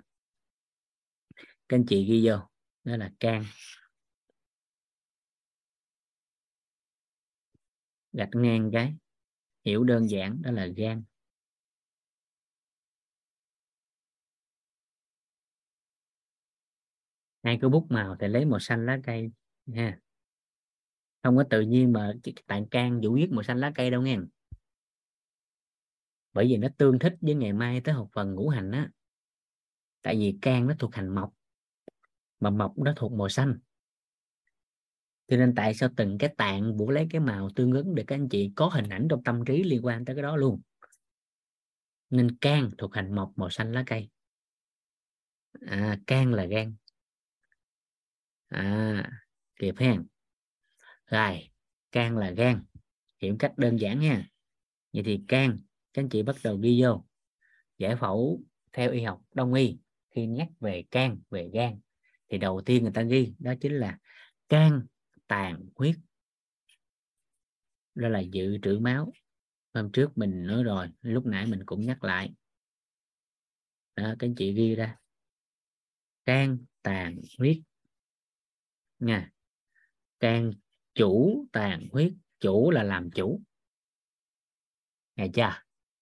Các 1.69 1.77
anh 1.77 1.85
chị 1.87 2.05
ghi 2.05 2.27
vô 2.27 2.37
đó 2.83 2.97
là 2.97 3.11
can. 3.19 3.43
Gạch 8.13 8.29
ngang 8.33 8.69
cái. 8.73 8.95
Hiểu 9.65 9.83
đơn 9.83 10.09
giản 10.09 10.41
đó 10.41 10.51
là 10.51 10.65
gan. 10.65 11.03
Hai 17.43 17.57
cái 17.61 17.69
bút 17.69 17.87
màu 17.89 18.15
thì 18.19 18.27
lấy 18.27 18.45
màu 18.45 18.59
xanh 18.59 18.85
lá 18.85 18.97
cây 19.03 19.31
ha 19.75 19.99
không 21.25 21.37
có 21.37 21.43
tự 21.49 21.61
nhiên 21.61 21.93
mà 21.93 22.13
tạng 22.47 22.67
can 22.67 23.01
vũ 23.03 23.11
huyết 23.11 23.29
màu 23.29 23.43
xanh 23.43 23.59
lá 23.59 23.71
cây 23.75 23.91
đâu 23.91 24.01
nghe. 24.01 24.17
Bởi 26.33 26.47
vì 26.47 26.57
nó 26.57 26.67
tương 26.77 26.99
thích 26.99 27.13
với 27.21 27.35
ngày 27.35 27.53
mai 27.53 27.81
tới 27.81 27.93
học 27.93 28.09
phần 28.13 28.35
ngũ 28.35 28.49
hành 28.49 28.71
á. 28.71 28.89
Tại 30.01 30.15
vì 30.15 30.37
can 30.41 30.67
nó 30.67 30.73
thuộc 30.79 30.95
hành 30.95 31.15
mộc 31.15 31.33
mà 32.39 32.49
mộc 32.49 32.77
nó 32.77 32.93
thuộc 32.95 33.11
màu 33.11 33.29
xanh. 33.29 33.59
Cho 35.27 35.37
nên 35.37 35.55
tại 35.55 35.73
sao 35.73 35.89
từng 35.97 36.17
cái 36.17 36.33
tạng 36.37 36.77
vũ 36.77 36.91
lấy 36.91 37.07
cái 37.09 37.21
màu 37.21 37.49
tương 37.55 37.71
ứng 37.71 37.95
để 37.95 38.03
các 38.07 38.15
anh 38.15 38.29
chị 38.29 38.51
có 38.55 38.67
hình 38.67 38.89
ảnh 38.89 39.07
trong 39.09 39.23
tâm 39.23 39.45
trí 39.45 39.63
liên 39.63 39.85
quan 39.85 40.05
tới 40.05 40.15
cái 40.15 40.23
đó 40.23 40.35
luôn? 40.35 40.61
Nên 42.09 42.37
can 42.37 42.71
thuộc 42.77 42.93
hành 42.93 43.15
mộc 43.15 43.31
màu 43.35 43.49
xanh 43.49 43.71
lá 43.71 43.83
cây. 43.85 44.09
À, 45.61 45.99
can 46.07 46.33
là 46.33 46.45
gan. 46.45 46.75
À 48.47 49.09
kịp 49.59 49.75
hen 49.77 50.05
rồi, 51.05 51.49
can 51.91 52.17
là 52.17 52.31
gan. 52.31 52.63
Hiểu 53.21 53.35
cách 53.39 53.57
đơn 53.57 53.79
giản 53.79 53.99
nha. 53.99 54.29
Vậy 54.93 55.03
thì 55.03 55.21
can, 55.27 55.57
các 55.93 56.01
anh 56.01 56.09
chị 56.09 56.23
bắt 56.23 56.35
đầu 56.43 56.57
ghi 56.57 56.81
vô. 56.81 57.05
Giải 57.77 57.95
phẫu 57.95 58.41
theo 58.73 58.91
y 58.91 59.01
học 59.01 59.21
đông 59.33 59.53
y, 59.53 59.77
khi 60.11 60.25
nhắc 60.25 60.47
về 60.59 60.83
can, 60.91 61.19
về 61.29 61.49
gan, 61.53 61.79
thì 62.29 62.37
đầu 62.37 62.61
tiên 62.65 62.83
người 62.83 62.91
ta 62.91 63.01
ghi, 63.01 63.33
đó 63.39 63.53
chính 63.61 63.73
là 63.73 63.99
can 64.49 64.85
tàn 65.27 65.69
huyết. 65.75 65.95
Đó 67.95 68.09
là 68.09 68.19
dự 68.19 68.57
trữ 68.61 68.79
máu. 68.79 69.13
Hôm 69.73 69.91
trước 69.91 70.17
mình 70.17 70.47
nói 70.47 70.63
rồi, 70.63 70.87
lúc 71.01 71.25
nãy 71.25 71.45
mình 71.45 71.59
cũng 71.65 71.85
nhắc 71.85 72.03
lại. 72.03 72.33
Đó, 73.95 74.15
các 74.19 74.27
anh 74.27 74.35
chị 74.35 74.53
ghi 74.53 74.75
ra. 74.75 74.97
Can 76.25 76.57
tàn 76.81 77.21
huyết. 77.37 77.57
Nha. 78.99 79.31
Can 80.19 80.51
chủ 80.95 81.45
tàn 81.51 81.87
huyết, 81.91 82.13
chủ 82.39 82.71
là 82.71 82.83
làm 82.83 83.11
chủ. 83.11 83.41
Nghe 85.15 85.27
chưa 85.33 85.53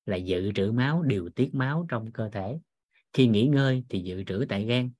là 0.06 0.16
dự 0.16 0.52
trữ 0.56 0.72
máu, 0.72 1.04
điều 1.04 1.30
tiết 1.30 1.50
máu 1.54 1.86
trong 1.90 2.12
cơ 2.12 2.30
thể. 2.30 2.60
Khi 3.14 3.28
nghỉ 3.28 3.48
ngơi 3.48 3.84
thì 3.90 4.00
dự 4.00 4.24
trữ 4.24 4.46
tại 4.50 4.66
gan. 4.66 4.92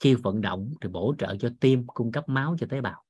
Khi 0.00 0.14
vận 0.14 0.40
động 0.40 0.74
thì 0.80 0.88
bổ 0.88 1.14
trợ 1.18 1.36
cho 1.40 1.50
tim, 1.60 1.86
cung 1.86 2.12
cấp 2.12 2.28
máu 2.28 2.56
cho 2.60 2.66
tế 2.70 2.80
bào. 2.80 3.04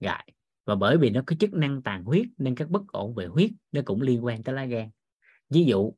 Rồi, 0.00 0.14
và 0.64 0.74
bởi 0.74 0.98
vì 0.98 1.10
nó 1.10 1.22
có 1.26 1.36
chức 1.40 1.52
năng 1.52 1.82
tàn 1.82 2.04
huyết 2.04 2.26
nên 2.36 2.54
các 2.54 2.70
bất 2.70 2.82
ổn 2.88 3.14
về 3.14 3.26
huyết 3.26 3.50
nó 3.72 3.80
cũng 3.84 4.02
liên 4.02 4.24
quan 4.24 4.42
tới 4.42 4.54
lá 4.54 4.64
gan. 4.64 4.90
Ví 5.48 5.64
dụ, 5.64 5.92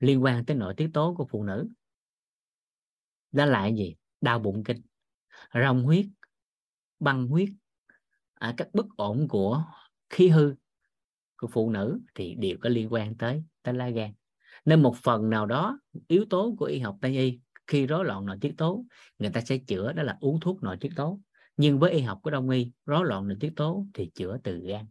liên 0.00 0.22
quan 0.22 0.44
tới 0.44 0.56
nội 0.56 0.74
tiết 0.76 0.90
tố 0.94 1.14
của 1.18 1.26
phụ 1.30 1.44
nữ. 1.44 1.68
Đó 3.32 3.44
là 3.44 3.66
gì? 3.66 3.96
Đau 4.20 4.38
bụng 4.38 4.64
kinh, 4.64 4.82
rong 5.54 5.82
huyết 5.82 6.06
băng 7.00 7.28
huyết 7.28 7.48
à, 8.34 8.54
các 8.56 8.68
bất 8.72 8.86
ổn 8.96 9.28
của 9.28 9.64
khí 10.10 10.28
hư 10.28 10.54
của 11.36 11.48
phụ 11.48 11.70
nữ 11.70 12.00
thì 12.14 12.34
đều 12.34 12.56
có 12.60 12.68
liên 12.68 12.92
quan 12.92 13.16
tới 13.16 13.42
tới 13.62 13.74
lá 13.74 13.88
gan 13.88 14.12
nên 14.64 14.82
một 14.82 14.96
phần 14.96 15.30
nào 15.30 15.46
đó 15.46 15.78
yếu 16.08 16.24
tố 16.30 16.54
của 16.58 16.64
y 16.64 16.78
học 16.78 16.98
tây 17.00 17.16
y 17.16 17.40
khi 17.66 17.86
rối 17.86 18.04
loạn 18.04 18.26
nội 18.26 18.38
tiết 18.40 18.54
tố 18.58 18.84
người 19.18 19.30
ta 19.30 19.40
sẽ 19.40 19.58
chữa 19.58 19.92
đó 19.92 20.02
là 20.02 20.16
uống 20.20 20.40
thuốc 20.40 20.62
nội 20.62 20.76
tiết 20.80 20.90
tố. 20.96 21.20
Nhưng 21.56 21.78
với 21.78 21.92
y 21.92 22.00
học 22.00 22.20
của 22.22 22.30
đông 22.30 22.50
y 22.50 22.72
rối 22.86 23.04
loạn 23.04 23.28
nội 23.28 23.36
tiết 23.40 23.52
tố 23.56 23.86
thì 23.94 24.10
chữa 24.14 24.38
từ 24.42 24.58
gan. 24.58 24.86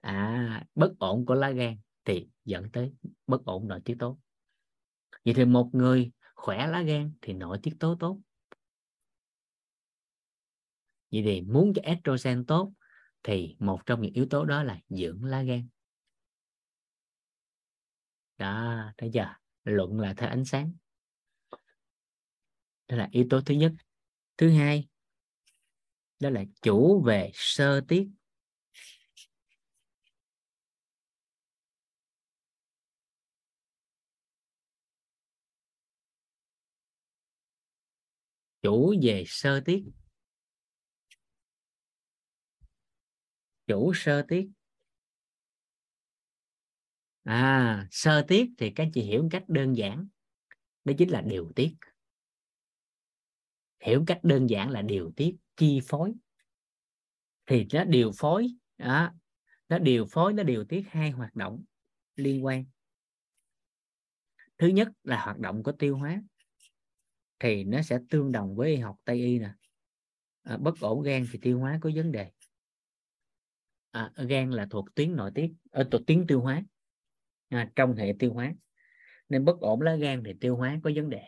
À 0.00 0.64
bất 0.74 0.92
ổn 0.98 1.26
của 1.26 1.34
lá 1.34 1.50
gan 1.50 1.76
thì 2.04 2.28
dẫn 2.44 2.70
tới 2.72 2.92
bất 3.26 3.44
ổn 3.44 3.68
nội 3.68 3.80
tiết 3.84 3.96
tố. 3.98 4.18
Vậy 5.24 5.34
thì 5.34 5.44
một 5.44 5.70
người 5.72 6.12
khỏe 6.34 6.66
lá 6.66 6.82
gan 6.82 7.12
thì 7.22 7.32
nội 7.32 7.58
tiết 7.62 7.74
tố 7.80 7.96
tốt 8.00 8.18
vậy 11.12 11.22
thì 11.24 11.40
muốn 11.40 11.72
cho 11.74 11.82
estrogen 11.84 12.44
tốt 12.46 12.72
thì 13.22 13.56
một 13.58 13.80
trong 13.86 14.00
những 14.02 14.12
yếu 14.12 14.26
tố 14.30 14.44
đó 14.44 14.62
là 14.62 14.80
dưỡng 14.88 15.24
lá 15.24 15.42
gan. 15.42 15.68
Đó, 18.38 18.84
thấy 18.98 19.10
chưa? 19.14 19.34
Luận 19.64 20.00
là 20.00 20.14
theo 20.14 20.28
ánh 20.28 20.44
sáng. 20.44 20.72
Đó 22.88 22.96
là 22.96 23.08
yếu 23.12 23.26
tố 23.30 23.40
thứ 23.40 23.54
nhất. 23.54 23.72
Thứ 24.36 24.50
hai, 24.50 24.88
đó 26.20 26.30
là 26.30 26.44
chủ 26.62 27.02
về 27.06 27.30
sơ 27.34 27.80
tiết. 27.88 28.08
Chủ 38.62 38.94
về 39.02 39.24
sơ 39.26 39.60
tiết. 39.60 39.84
Chủ 43.72 43.92
sơ 43.94 44.22
tiết. 44.28 44.48
À 47.22 47.86
sơ 47.90 48.24
tiết 48.28 48.50
thì 48.58 48.70
các 48.70 48.88
chị 48.94 49.02
hiểu 49.02 49.22
một 49.22 49.28
cách 49.32 49.44
đơn 49.48 49.76
giản. 49.76 50.08
Đó 50.84 50.92
chính 50.98 51.10
là 51.10 51.20
điều 51.20 51.52
tiết. 51.56 51.74
Hiểu 53.80 54.04
cách 54.06 54.20
đơn 54.22 54.50
giản 54.50 54.70
là 54.70 54.82
điều 54.82 55.12
tiết 55.16 55.36
chi 55.56 55.80
phối. 55.84 56.12
Thì 57.46 57.66
nó 57.72 57.84
điều 57.84 58.10
phối 58.16 58.48
đó, 58.78 59.14
nó 59.68 59.78
điều 59.78 60.06
phối 60.10 60.32
nó 60.32 60.42
điều 60.42 60.64
tiết 60.64 60.84
hai 60.90 61.10
hoạt 61.10 61.34
động 61.34 61.64
liên 62.16 62.44
quan. 62.44 62.64
Thứ 64.58 64.66
nhất 64.66 64.88
là 65.02 65.24
hoạt 65.24 65.38
động 65.38 65.62
của 65.62 65.72
tiêu 65.72 65.96
hóa. 65.96 66.22
Thì 67.38 67.64
nó 67.64 67.82
sẽ 67.82 67.98
tương 68.10 68.32
đồng 68.32 68.56
với 68.56 68.70
y 68.70 68.76
học 68.76 68.96
tây 69.04 69.16
y 69.16 69.38
nè. 69.38 69.50
À, 70.42 70.56
bất 70.56 70.80
ổn 70.80 71.02
gan 71.02 71.26
thì 71.32 71.38
tiêu 71.42 71.58
hóa 71.58 71.78
có 71.82 71.90
vấn 71.94 72.12
đề 72.12 72.30
à, 73.92 74.10
gan 74.16 74.50
là 74.50 74.66
thuộc 74.70 74.94
tuyến 74.94 75.16
nội 75.16 75.30
tiết 75.34 75.52
ở 75.70 75.88
thuộc 75.90 76.02
tuyến 76.06 76.26
tiêu 76.26 76.40
hóa. 76.40 76.62
À, 77.48 77.70
trong 77.76 77.94
hệ 77.96 78.14
tiêu 78.18 78.32
hóa. 78.32 78.54
Nên 79.28 79.44
bất 79.44 79.60
ổn 79.60 79.80
lá 79.80 79.94
gan 79.96 80.22
thì 80.24 80.32
tiêu 80.40 80.56
hóa 80.56 80.80
có 80.82 80.90
vấn 80.94 81.10
đề. 81.10 81.22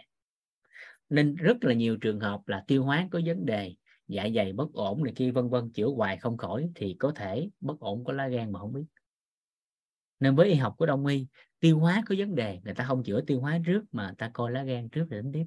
Nên 1.09 1.34
rất 1.34 1.65
là 1.65 1.75
nhiều 1.75 1.97
trường 1.97 2.20
hợp 2.20 2.41
là 2.47 2.65
tiêu 2.67 2.84
hóa 2.84 3.09
có 3.10 3.20
vấn 3.26 3.47
đề 3.47 3.75
dạ 4.09 4.28
dày 4.34 4.52
bất 4.52 4.73
ổn 4.73 5.05
này 5.05 5.12
kia 5.17 5.31
vân 5.31 5.49
vân 5.49 5.73
chữa 5.73 5.89
hoài 5.89 6.17
không 6.17 6.36
khỏi 6.36 6.68
thì 6.75 6.97
có 6.99 7.12
thể 7.17 7.49
bất 7.60 7.81
ổn 7.81 8.05
của 8.05 8.12
lá 8.12 8.28
gan 8.28 8.52
mà 8.52 8.60
không 8.60 8.73
biết. 8.73 8.84
Nên 10.20 10.36
với 10.36 10.49
y 10.49 10.55
học 10.55 10.75
của 10.78 10.86
đông 10.86 11.07
y 11.07 11.26
tiêu 11.60 11.78
hóa 11.78 12.02
có 12.07 12.15
vấn 12.18 12.34
đề 12.34 12.60
người 12.65 12.75
ta 12.75 12.84
không 12.84 13.02
chữa 13.02 13.20
tiêu 13.20 13.41
hóa 13.41 13.59
trước 13.67 13.84
mà 13.93 14.07
người 14.07 14.15
ta 14.18 14.31
coi 14.33 14.52
lá 14.52 14.62
gan 14.62 14.89
trước 14.89 15.07
rồi 15.10 15.23
đến 15.23 15.33
tiếp. 15.33 15.47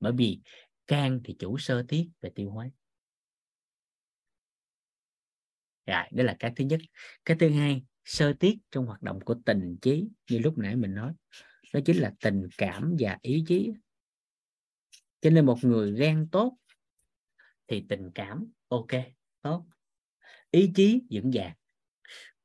Bởi 0.00 0.12
vì 0.12 0.40
can 0.86 1.20
thì 1.24 1.36
chủ 1.38 1.58
sơ 1.58 1.82
tiết 1.88 2.08
về 2.20 2.30
tiêu 2.34 2.50
hóa 2.50 2.70
rồi, 5.86 6.04
đó 6.12 6.24
là 6.24 6.36
cái 6.38 6.52
thứ 6.56 6.64
nhất. 6.64 6.80
Cái 7.24 7.36
thứ 7.40 7.48
hai, 7.48 7.84
sơ 8.04 8.32
tiết 8.32 8.58
trong 8.70 8.86
hoạt 8.86 9.02
động 9.02 9.20
của 9.20 9.36
tình 9.46 9.76
trí 9.82 10.08
như 10.30 10.38
lúc 10.38 10.58
nãy 10.58 10.76
mình 10.76 10.94
nói. 10.94 11.12
Đó 11.72 11.80
chính 11.84 11.96
là 11.96 12.12
tình 12.20 12.48
cảm 12.58 12.96
và 12.98 13.18
ý 13.22 13.44
chí. 13.46 13.72
Cho 15.20 15.30
nên 15.30 15.46
một 15.46 15.58
người 15.62 15.92
gan 15.92 16.28
tốt 16.32 16.56
thì 17.66 17.86
tình 17.88 18.10
cảm, 18.14 18.46
ok, 18.68 18.90
tốt. 19.42 19.66
Ý 20.50 20.72
chí 20.74 21.02
vững 21.10 21.30
vàng, 21.34 21.54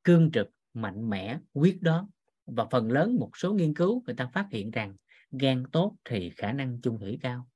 cương 0.04 0.30
trực, 0.32 0.50
mạnh 0.74 1.10
mẽ, 1.10 1.38
quyết 1.52 1.78
đoán. 1.80 2.06
Và 2.46 2.66
phần 2.70 2.92
lớn 2.92 3.16
một 3.20 3.30
số 3.36 3.54
nghiên 3.54 3.74
cứu 3.74 4.02
người 4.06 4.16
ta 4.16 4.26
phát 4.26 4.46
hiện 4.50 4.70
rằng 4.70 4.96
gan 5.30 5.64
tốt 5.72 5.96
thì 6.04 6.30
khả 6.30 6.52
năng 6.52 6.80
chung 6.80 6.98
thủy 7.00 7.18
cao. 7.22 7.48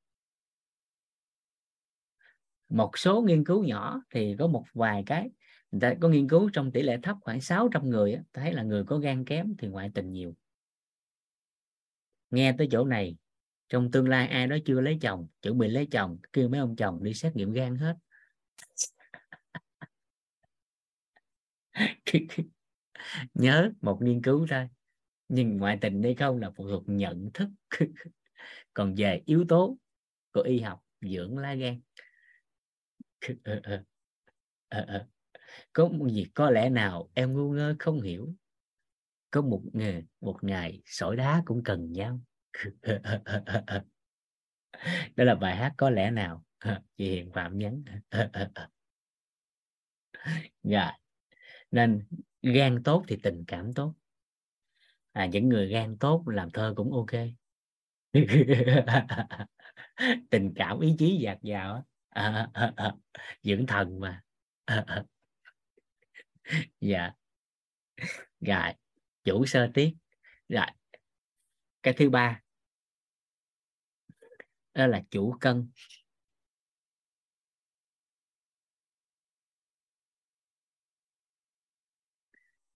Một 2.68 2.98
số 2.98 3.22
nghiên 3.22 3.44
cứu 3.44 3.64
nhỏ 3.64 4.02
thì 4.10 4.36
có 4.38 4.46
một 4.46 4.64
vài 4.72 5.02
cái 5.06 5.30
ta 5.80 5.94
có 6.00 6.08
nghiên 6.08 6.28
cứu 6.28 6.50
trong 6.52 6.72
tỷ 6.72 6.82
lệ 6.82 6.98
thấp 7.02 7.16
khoảng 7.20 7.40
600 7.40 7.90
người 7.90 8.18
thấy 8.32 8.52
là 8.52 8.62
người 8.62 8.84
có 8.84 8.98
gan 8.98 9.24
kém 9.24 9.54
thì 9.58 9.68
ngoại 9.68 9.90
tình 9.94 10.12
nhiều. 10.12 10.34
Nghe 12.30 12.54
tới 12.58 12.68
chỗ 12.70 12.84
này, 12.84 13.16
trong 13.68 13.90
tương 13.90 14.08
lai 14.08 14.28
ai 14.28 14.46
đó 14.46 14.56
chưa 14.64 14.80
lấy 14.80 14.98
chồng, 15.00 15.28
chuẩn 15.42 15.58
bị 15.58 15.68
lấy 15.68 15.86
chồng, 15.90 16.18
kêu 16.32 16.48
mấy 16.48 16.60
ông 16.60 16.76
chồng 16.76 17.04
đi 17.04 17.14
xét 17.14 17.36
nghiệm 17.36 17.52
gan 17.52 17.76
hết. 17.76 17.96
Nhớ 23.34 23.72
một 23.80 23.98
nghiên 24.02 24.22
cứu 24.22 24.46
thôi, 24.50 24.68
nhưng 25.28 25.56
ngoại 25.56 25.78
tình 25.80 26.02
hay 26.02 26.14
không 26.14 26.38
là 26.38 26.50
phụ 26.56 26.68
thuộc 26.68 26.84
nhận 26.86 27.30
thức. 27.34 27.48
Còn 28.74 28.94
về 28.94 29.22
yếu 29.26 29.44
tố 29.48 29.76
của 30.32 30.40
y 30.42 30.60
học, 30.60 30.84
dưỡng 31.00 31.38
lá 31.38 31.54
gan. 31.54 31.80
Ờ, 33.44 33.60
ờ, 34.68 34.84
ờ, 34.88 35.06
có 35.72 35.88
một 35.88 36.06
việc 36.12 36.30
có 36.34 36.50
lẽ 36.50 36.70
nào 36.70 37.10
em 37.14 37.32
ngu 37.32 37.52
ngơ 37.52 37.74
không 37.78 38.00
hiểu? 38.00 38.34
Có 39.30 39.42
một 39.42 39.62
nghề 39.72 40.02
một 40.20 40.38
ngày 40.42 40.82
sỏi 40.84 41.16
đá 41.16 41.42
cũng 41.46 41.62
cần 41.64 41.92
nhau. 41.92 42.20
Đó 45.16 45.24
là 45.24 45.34
bài 45.34 45.56
hát 45.56 45.74
có 45.76 45.90
lẽ 45.90 46.10
nào? 46.10 46.44
Chị 46.96 47.10
Hiền 47.10 47.30
Phạm 47.32 47.58
nhấn 47.58 47.84
dạ 50.62 50.92
nên 51.70 52.06
gan 52.42 52.82
tốt 52.82 53.04
thì 53.08 53.16
tình 53.22 53.44
cảm 53.46 53.72
tốt. 53.72 53.94
À 55.12 55.26
những 55.26 55.48
người 55.48 55.68
gan 55.68 55.98
tốt 55.98 56.24
làm 56.26 56.50
thơ 56.50 56.74
cũng 56.76 56.92
ok. 56.92 57.10
Tình 60.30 60.52
cảm 60.56 60.80
ý 60.80 60.94
chí 60.98 61.18
dạt 61.22 61.38
dào 61.42 61.86
à, 62.08 62.48
à, 62.52 62.72
à, 62.76 62.94
dưỡng 63.42 63.66
thần 63.66 64.00
mà. 64.00 64.22
à, 64.64 64.84
à 64.86 65.04
dạ. 66.80 67.12
Rồi, 68.40 68.72
chủ 69.24 69.46
sơ 69.46 69.70
tiết 69.74 69.94
rồi, 70.48 70.66
cái 71.82 71.94
thứ 71.96 72.10
ba. 72.10 72.42
Đó 74.74 74.86
là 74.86 75.02
chủ 75.10 75.34
cân. 75.40 75.70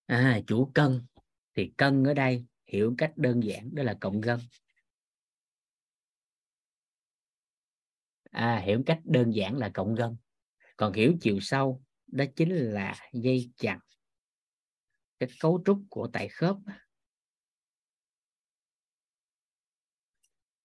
À 0.06 0.40
chủ 0.46 0.70
cân. 0.74 1.06
Thì 1.54 1.72
cân 1.76 2.04
ở 2.04 2.14
đây 2.14 2.46
hiểu 2.66 2.94
cách 2.98 3.12
đơn 3.16 3.40
giản, 3.42 3.74
đó 3.74 3.82
là 3.82 3.96
cộng 4.00 4.20
gân 4.20 4.38
à 8.30 8.58
hiểu 8.58 8.82
cách 8.86 9.00
đơn 9.04 9.34
giản 9.34 9.56
là 9.56 9.70
cộng 9.74 9.94
gân 9.94 10.16
còn 10.76 10.92
hiểu 10.92 11.14
chiều 11.20 11.40
sâu 11.40 11.82
đó 12.08 12.24
chính 12.36 12.50
là 12.50 12.94
dây 13.12 13.50
chằng 13.56 13.80
cái 15.18 15.28
cấu 15.40 15.62
trúc 15.66 15.82
của 15.90 16.08
tại 16.12 16.28
khớp. 16.28 16.56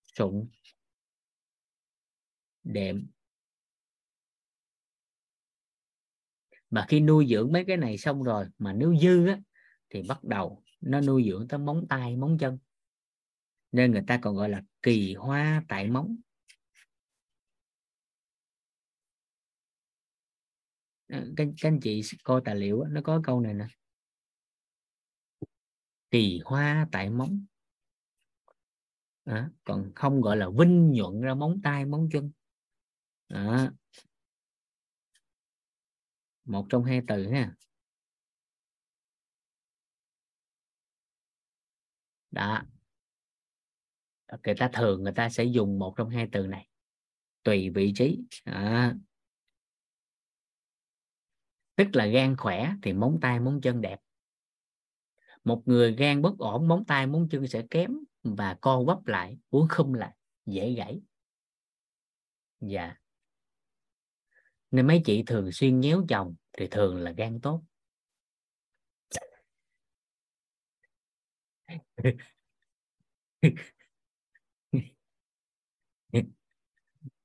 Sụn 0.04 0.48
đệm. 2.64 3.08
Mà 6.70 6.86
khi 6.88 7.00
nuôi 7.00 7.28
dưỡng 7.30 7.52
mấy 7.52 7.66
cái 7.68 7.78
này 7.78 7.98
xong 7.98 8.24
rồi 8.24 8.46
mà 8.58 8.74
nếu 8.74 8.96
dư 9.02 9.28
á, 9.28 9.40
thì 9.90 10.02
bắt 10.08 10.24
đầu 10.24 10.64
nó 10.82 11.02
nuôi 11.02 11.26
dưỡng 11.30 11.48
tới 11.48 11.60
móng 11.60 11.86
tay 11.90 12.18
móng 12.18 12.38
chân. 12.40 12.60
Nên 13.72 13.92
người 13.92 14.04
ta 14.08 14.20
còn 14.22 14.36
gọi 14.36 14.50
là 14.50 14.62
kỳ 14.82 15.14
hoa 15.14 15.64
tại 15.68 15.88
móng. 15.88 16.16
Ờ, 21.14 21.24
các, 21.38 21.48
các 21.62 21.70
anh 21.70 21.80
chị 21.82 22.02
coi 22.24 22.42
tài 22.46 22.56
liệu 22.56 22.84
nó 22.84 23.02
có 23.04 23.22
câu 23.24 23.40
này 23.42 23.54
nè. 23.54 23.66
Kỳ 26.12 26.42
hoa 26.46 26.88
tại 26.92 27.10
móng. 27.10 27.46
À, 29.26 29.50
còn 29.64 29.92
không 29.96 30.22
gọi 30.22 30.38
là 30.38 30.50
vinh 30.60 30.92
nhuận 30.92 31.22
ra 31.22 31.34
móng 31.34 31.60
tay 31.64 31.86
móng 31.86 32.10
chân. 32.12 32.32
À. 33.28 33.72
một 36.46 36.66
trong 36.70 36.84
hai 36.84 37.02
từ 37.08 37.28
ha. 37.28 37.56
Đó. 42.32 42.64
Người 44.44 44.56
ta 44.60 44.70
thường 44.74 45.04
người 45.04 45.14
ta 45.14 45.30
sẽ 45.30 45.44
dùng 45.44 45.80
một 45.80 45.94
trong 45.98 46.10
hai 46.10 46.28
từ 46.32 46.48
này. 46.48 46.68
Tùy 47.44 47.70
vị 47.70 47.94
trí. 47.96 48.20
À 48.44 48.96
tức 51.76 51.88
là 51.94 52.06
gan 52.06 52.38
khỏe 52.38 52.74
thì 52.82 52.94
móng 52.94 53.18
tay, 53.22 53.40
móng 53.40 53.62
chân 53.62 53.82
đẹp. 53.82 54.00
Một 55.44 55.62
người 55.66 55.96
gan 55.96 56.22
bất 56.22 56.38
ổn, 56.38 56.68
móng 56.68 56.86
tay, 56.86 57.08
móng 57.08 57.28
chân 57.32 57.48
sẽ 57.48 57.64
kém 57.70 57.98
và 58.24 58.58
co 58.62 58.84
quắp 58.86 59.08
lại 59.08 59.38
uống 59.50 59.68
không 59.68 59.94
lại, 59.94 60.16
dễ 60.46 60.72
gãy. 60.74 61.02
Dạ. 62.60 62.96
Nên 64.72 64.88
mấy 64.88 65.02
chị 65.06 65.24
thường 65.28 65.52
xuyên 65.52 65.80
nhéo 65.80 66.06
chồng 66.10 66.36
thì 66.58 66.68
thường 66.68 66.98
là 66.98 67.12
gan 67.12 67.42
tốt. 67.42 67.64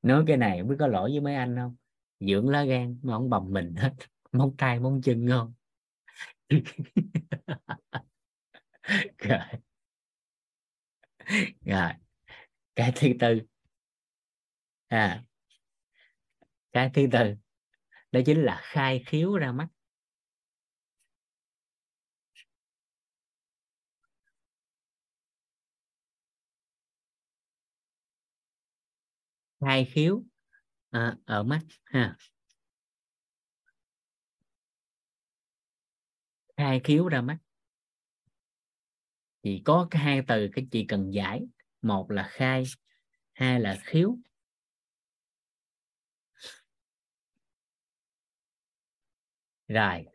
Nói 0.02 0.24
cái 0.26 0.36
này 0.36 0.62
mới 0.62 0.76
có 0.80 0.86
lỗi 0.86 1.10
với 1.10 1.20
mấy 1.20 1.34
anh 1.34 1.56
không? 1.56 1.76
Dưỡng 2.20 2.48
lá 2.48 2.64
gan 2.64 2.98
mà 3.02 3.12
không 3.14 3.30
bầm 3.30 3.52
mình 3.52 3.74
hết 3.76 3.92
móng 4.32 4.54
tay 4.58 4.80
móng 4.80 5.00
chân 5.04 5.26
ngon 5.26 5.54
rồi. 9.18 9.38
Rồi. 11.64 11.92
Cái 12.76 12.92
thứ 12.96 13.08
tư. 13.20 13.40
À. 14.90 15.22
Cái 16.72 16.90
thứ 16.94 17.06
tư. 17.12 17.34
Đó 18.12 18.20
chính 18.26 18.42
là 18.44 18.60
khai 18.62 19.02
khiếu 19.06 19.36
ra 19.36 19.52
mắt. 19.52 19.68
Khai 29.60 29.84
khiếu 29.84 30.22
à, 30.90 31.16
ở 31.24 31.42
mắt 31.42 31.60
ha. 31.84 32.16
Khai 36.58 36.80
khiếu 36.84 37.08
ra 37.08 37.20
mắt. 37.20 37.38
Thì 39.42 39.62
có 39.64 39.88
cái 39.90 40.02
hai 40.02 40.22
từ 40.28 40.48
cái 40.52 40.66
chị 40.70 40.84
cần 40.88 41.14
giải. 41.14 41.46
Một 41.82 42.10
là 42.10 42.28
khai 42.30 42.64
hai 43.32 43.60
là 43.60 43.76
khiếu. 43.84 44.18
Rồi 49.68 50.06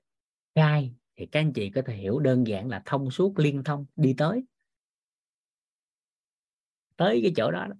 khai 0.56 0.94
thì 1.16 1.26
các 1.26 1.40
anh 1.40 1.54
chị 1.54 1.70
có 1.70 1.82
thể 1.86 1.96
hiểu 1.96 2.20
đơn 2.20 2.48
giản 2.48 2.70
là 2.70 2.82
thông 2.86 3.12
suốt 3.12 3.40
liên 3.40 3.64
thông 3.64 3.86
đi 3.96 4.16
tới. 4.18 4.44
Tới 6.96 7.20
cái 7.24 7.34
chỗ 7.36 7.52
đó, 7.52 7.68
đó. 7.70 7.76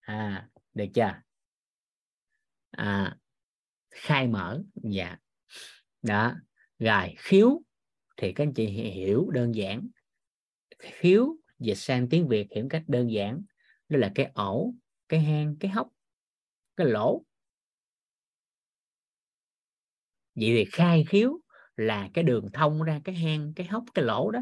à 0.00 0.50
được 0.74 0.86
chưa? 0.94 1.22
À 2.70 3.16
khai 3.90 4.26
mở. 4.26 4.62
Dạ. 4.74 5.16
Đó. 6.02 6.34
Rồi 6.78 7.14
khiếu 7.18 7.62
thì 8.18 8.32
các 8.32 8.44
anh 8.44 8.54
chị 8.54 8.66
hiểu 8.66 9.30
đơn 9.30 9.54
giản. 9.54 9.88
Khiếu 10.78 11.36
dịch 11.58 11.74
sang 11.78 12.08
tiếng 12.08 12.28
việt 12.28 12.48
hiểu 12.54 12.66
cách 12.70 12.82
đơn 12.88 13.12
giản. 13.12 13.42
Đó 13.88 13.98
là 13.98 14.12
cái 14.14 14.30
ổ 14.34 14.74
cái 15.08 15.20
hang, 15.20 15.56
cái 15.60 15.70
hốc, 15.70 15.88
cái 16.76 16.86
lỗ. 16.86 17.22
Vậy 20.34 20.48
thì 20.56 20.64
khai 20.72 21.04
khiếu 21.08 21.40
là 21.76 22.10
cái 22.14 22.24
đường 22.24 22.46
thông 22.52 22.82
ra, 22.82 23.00
cái 23.04 23.14
hang, 23.14 23.52
cái 23.56 23.66
hốc, 23.66 23.84
cái 23.94 24.04
lỗ 24.04 24.30
đó. 24.30 24.40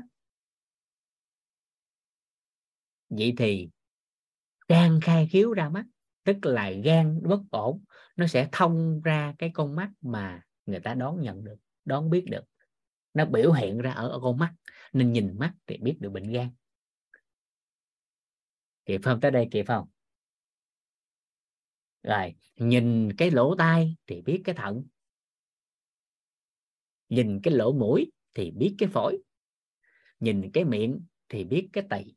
Vậy 3.09 3.35
thì 3.39 3.71
gan 4.69 5.01
khai 5.03 5.29
khiếu 5.33 5.53
ra 5.53 5.69
mắt, 5.69 5.85
tức 6.25 6.37
là 6.47 6.71
gan 6.71 7.21
bất 7.23 7.41
ổn, 7.51 7.85
nó 8.17 8.27
sẽ 8.27 8.49
thông 8.53 9.03
ra 9.05 9.35
cái 9.39 9.51
con 9.55 9.77
mắt 9.77 9.91
mà 10.01 10.43
người 10.67 10.81
ta 10.81 10.95
đón 10.95 11.21
nhận 11.21 11.45
được, 11.45 11.57
đón 11.85 12.11
biết 12.11 12.25
được 12.31 12.45
nó 13.17 13.25
biểu 13.25 13.53
hiện 13.53 13.79
ra 13.79 13.93
ở, 13.93 14.09
ở 14.09 14.21
con 14.23 14.39
mắt. 14.39 14.55
Nên 14.93 15.13
nhìn 15.13 15.39
mắt 15.39 15.55
thì 15.67 15.77
biết 15.77 15.97
được 16.01 16.11
bệnh 16.11 16.33
gan. 16.33 16.51
Kịp 18.87 19.01
không? 19.05 19.21
Tới 19.21 19.31
đây 19.31 19.49
kịp 19.51 19.65
không? 19.69 19.89
Rồi 22.03 22.35
nhìn 22.57 23.13
cái 23.19 23.31
lỗ 23.31 23.55
tai 23.59 23.97
thì 24.07 24.23
biết 24.23 24.43
cái 24.45 24.55
thận. 24.55 24.85
Nhìn 27.09 27.41
cái 27.43 27.55
lỗ 27.55 27.73
mũi 27.73 28.13
thì 28.35 28.51
biết 28.51 28.75
cái 28.79 28.89
phổi. 28.89 29.19
Nhìn 30.21 30.51
cái 30.53 30.65
miệng 30.65 31.07
thì 31.29 31.45
biết 31.45 31.69
cái 31.73 31.85
tỳ. 31.91 32.15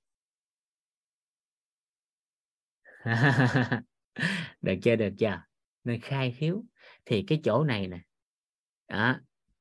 Được 4.62 4.76
chưa? 4.84 4.96
Được 4.96 5.14
chưa? 5.20 5.42
Nên 5.84 6.02
khai 6.02 6.32
khiếu. 6.32 6.64
Thì 7.06 7.24
cái 7.28 7.42
chỗ 7.44 7.64
này 7.64 7.88
nè 7.88 8.00
đó, 8.88 9.20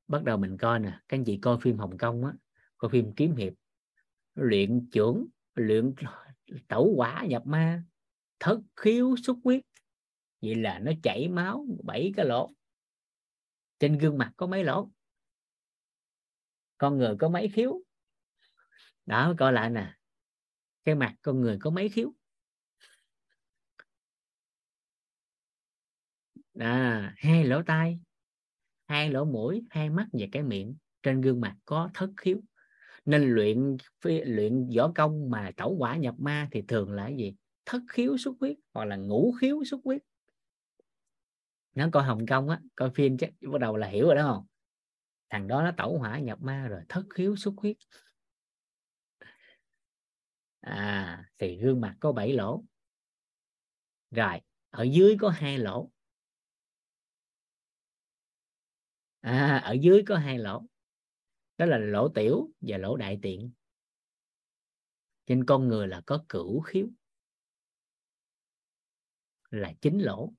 bắt 0.09 0.25
đầu 0.25 0.37
mình 0.37 0.57
coi 0.57 0.79
nè 0.79 0.91
các 1.09 1.17
anh 1.17 1.25
chị 1.25 1.39
coi 1.43 1.59
phim 1.61 1.79
Hồng 1.79 1.99
Kông 1.99 2.25
á 2.25 2.33
coi 2.77 2.91
phim 2.91 3.13
kiếm 3.17 3.37
hiệp 3.37 3.53
luyện 4.35 4.89
trưởng 4.93 5.27
luyện 5.55 5.95
tẩu 6.69 6.93
quả 6.97 7.25
nhập 7.29 7.43
ma 7.47 7.83
thất 8.41 8.61
khiếu 8.77 9.17
xuất 9.23 9.37
huyết. 9.45 9.63
Vậy 10.43 10.55
là 10.55 10.79
nó 10.79 10.93
chảy 11.03 11.29
máu 11.29 11.67
bảy 11.85 12.13
cái 12.17 12.27
lỗ. 12.27 12.51
Trên 13.79 13.99
gương 13.99 14.19
mặt 14.19 14.33
có 14.37 14.47
mấy 14.47 14.65
lỗ? 14.65 14.91
Con 16.79 16.99
người 16.99 17.17
có 17.19 17.29
mấy 17.29 17.49
khiếu? 17.49 17.83
Đó 19.07 19.35
coi 19.39 19.53
lại 19.53 19.71
nè. 19.71 19.95
Cái 20.85 20.95
mặt 20.95 21.15
con 21.23 21.41
người 21.41 21.59
có 21.61 21.71
mấy 21.71 21.89
khiếu? 21.89 22.13
À, 26.59 27.15
hai 27.17 27.45
lỗ 27.45 27.63
tai 27.67 28.01
hai 28.89 29.11
lỗ 29.11 29.25
mũi, 29.25 29.65
hai 29.71 29.91
mắt 29.91 30.07
và 30.13 30.27
cái 30.33 30.43
miệng. 30.43 30.77
Trên 31.03 31.21
gương 31.21 31.41
mặt 31.41 31.57
có 31.65 31.91
thất 31.95 32.11
khiếu. 32.17 32.39
Nên 33.05 33.35
luyện 33.35 33.77
luyện 34.05 34.69
võ 34.77 34.93
công 34.95 35.31
mà 35.31 35.51
tẩu 35.57 35.77
quả 35.79 35.97
nhập 35.97 36.15
ma 36.19 36.49
thì 36.53 36.63
thường 36.69 36.93
là 36.93 37.05
cái 37.05 37.17
gì? 37.17 37.35
Thất 37.67 37.83
khiếu 37.89 38.17
xuất 38.17 38.35
huyết 38.41 38.57
hoặc 38.75 38.85
là 38.85 38.97
ngũ 38.97 39.33
khiếu 39.41 39.65
xuất 39.65 39.81
huyết. 39.85 40.03
Nó 41.75 41.89
coi 41.93 42.03
hồng 42.03 42.27
kông 42.27 42.49
á, 42.49 42.61
coi 42.77 42.91
phim 42.91 43.17
chắc 43.19 43.31
bắt 43.53 43.61
đầu 43.61 43.77
là 43.77 43.87
hiểu 43.87 44.07
rồi 44.07 44.15
đó 44.15 44.23
không? 44.33 44.47
Thằng 45.31 45.49
đó 45.49 45.63
nó 45.63 45.73
tẩu 45.77 45.99
hỏa 45.99 46.19
nhập 46.19 46.41
ma 46.43 46.69
rồi, 46.69 46.81
thất 46.89 47.05
khiếu 47.15 47.37
xuất 47.37 47.55
huyết. 47.57 47.77
À 50.61 51.25
thì 51.39 51.57
gương 51.57 51.81
mặt 51.81 51.97
có 52.01 52.13
bảy 52.13 52.33
lỗ. 52.33 52.65
Rồi, 54.11 54.41
ở 54.71 54.83
dưới 54.83 55.17
có 55.21 55.29
hai 55.29 55.59
lỗ. 55.59 55.91
À, 59.29 59.59
ở 59.65 59.73
dưới 59.73 60.03
có 60.07 60.17
hai 60.17 60.39
lỗ. 60.39 60.65
Đó 61.59 61.67
là 61.67 61.79
lỗ 61.79 62.09
tiểu 62.09 62.51
và 62.61 62.79
lỗ 62.79 62.97
đại 62.97 63.19
tiện. 63.23 63.51
Trên 65.27 65.45
con 65.47 65.69
người 65.69 65.89
là 65.89 66.03
có 66.07 66.25
cửu 66.29 66.61
khiếu. 66.61 66.89
Là 69.51 69.73
chín 69.81 69.99
lỗ. 69.99 70.33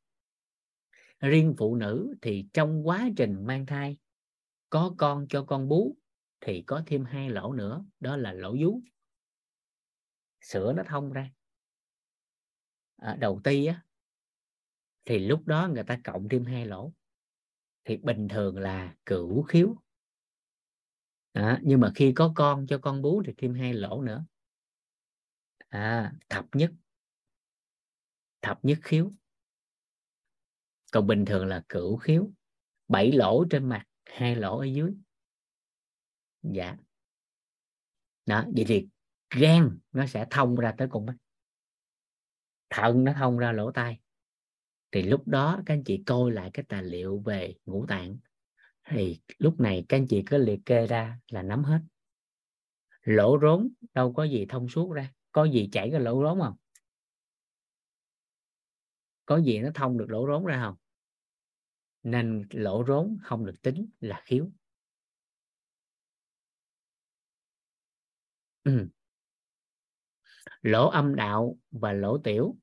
Riêng 1.20 1.56
phụ 1.58 1.76
nữ 1.76 2.16
thì 2.22 2.48
trong 2.54 2.88
quá 2.88 3.10
trình 3.18 3.46
mang 3.46 3.66
thai 3.66 3.98
có 4.70 4.96
con 4.98 5.26
cho 5.30 5.46
con 5.48 5.68
bú 5.68 5.98
thì 6.42 6.64
có 6.68 6.84
thêm 6.86 7.06
hai 7.06 7.30
lỗ 7.30 7.54
nữa 7.54 7.86
đó 8.00 8.18
là 8.18 8.34
lỗ 8.34 8.56
vú. 8.62 8.82
Sữa 10.42 10.74
nó 10.76 10.84
thông 10.88 11.12
ra. 11.12 11.32
À, 12.96 13.18
đầu 13.20 13.42
ti 13.44 13.66
á 13.66 13.86
thì 15.06 15.20
lúc 15.20 15.46
đó 15.46 15.70
người 15.74 15.84
ta 15.84 16.00
cộng 16.04 16.30
thêm 16.30 16.46
hai 16.46 16.66
lỗ 16.66 16.94
thì 17.86 17.98
bình 17.98 18.28
thường 18.28 18.58
là 18.58 18.96
cửu 19.06 19.44
khiếu. 19.44 19.76
À, 21.32 21.60
nhưng 21.64 21.80
mà 21.80 21.92
khi 21.96 22.14
có 22.16 22.34
con 22.36 22.68
cho 22.68 22.78
con 22.78 23.02
bú 23.02 23.24
thì 23.26 23.34
thêm 23.38 23.54
hai 23.54 23.74
lỗ 23.74 24.02
nữa. 24.02 24.26
À, 25.70 26.14
thập 26.30 26.46
nhất. 26.54 26.72
Thập 28.42 28.60
nhất 28.66 28.80
khiếu. 28.82 29.12
Còn 30.92 31.08
bình 31.08 31.26
thường 31.26 31.48
là 31.48 31.64
cửu 31.70 31.98
khiếu. 31.98 32.32
Bảy 32.88 33.12
lỗ 33.12 33.46
trên 33.50 33.70
mặt 33.70 33.86
hai 34.06 34.36
lỗ 34.36 34.60
ở 34.60 34.66
dưới. 34.66 34.94
Dạ. 36.42 36.78
Đó 38.26 38.46
vậy 38.56 38.66
thì 38.68 38.88
gan 39.36 39.80
nó 39.92 40.08
sẽ 40.08 40.28
thông 40.32 40.56
ra 40.56 40.74
tới 40.78 40.88
cùng 40.92 41.06
mắt. 41.06 41.16
Thận 42.70 43.04
nó 43.04 43.14
thông 43.14 43.38
ra 43.38 43.52
lỗ 43.52 43.72
tai 43.72 44.00
thì 44.92 45.04
lúc 45.04 45.28
đó 45.28 45.62
các 45.66 45.74
anh 45.74 45.84
chị 45.84 46.04
coi 46.06 46.32
lại 46.32 46.50
cái 46.54 46.66
tài 46.70 46.84
liệu 46.84 47.20
về 47.26 47.56
ngũ 47.66 47.86
tạng. 47.86 48.18
Thì 48.88 49.20
lúc 49.38 49.60
này 49.60 49.86
các 49.90 49.98
anh 49.98 50.08
chị 50.08 50.24
cứ 50.26 50.38
liệt 50.38 50.60
kê 50.66 50.88
ra 50.88 51.20
là 51.32 51.42
nắm 51.42 51.64
hết. 51.64 51.80
Lỗ 53.02 53.40
rốn, 53.42 53.70
đâu 53.94 54.14
có 54.14 54.24
gì 54.24 54.46
thông 54.50 54.70
suốt 54.70 54.92
ra. 54.92 55.14
Có 55.32 55.44
gì 55.44 55.70
chảy 55.72 55.90
cái 55.92 56.00
lỗ 56.00 56.24
rốn 56.24 56.40
không? 56.40 56.56
Có 59.26 59.38
gì 59.38 59.60
nó 59.60 59.70
thông 59.76 59.98
được 59.98 60.10
lỗ 60.10 60.28
rốn 60.28 60.46
ra 60.46 60.62
không? 60.62 60.76
Nên 62.04 62.44
lỗ 62.52 62.84
rốn 62.88 63.18
không 63.24 63.46
được 63.46 63.62
tính 63.62 63.90
là 64.00 64.22
khiếu. 64.26 64.52
Ừ. 68.64 68.90
lỗ 70.62 70.90
âm 70.90 71.16
đạo 71.16 71.58
và 71.72 71.94
lỗ 71.94 72.18
tiểu, 72.18 72.58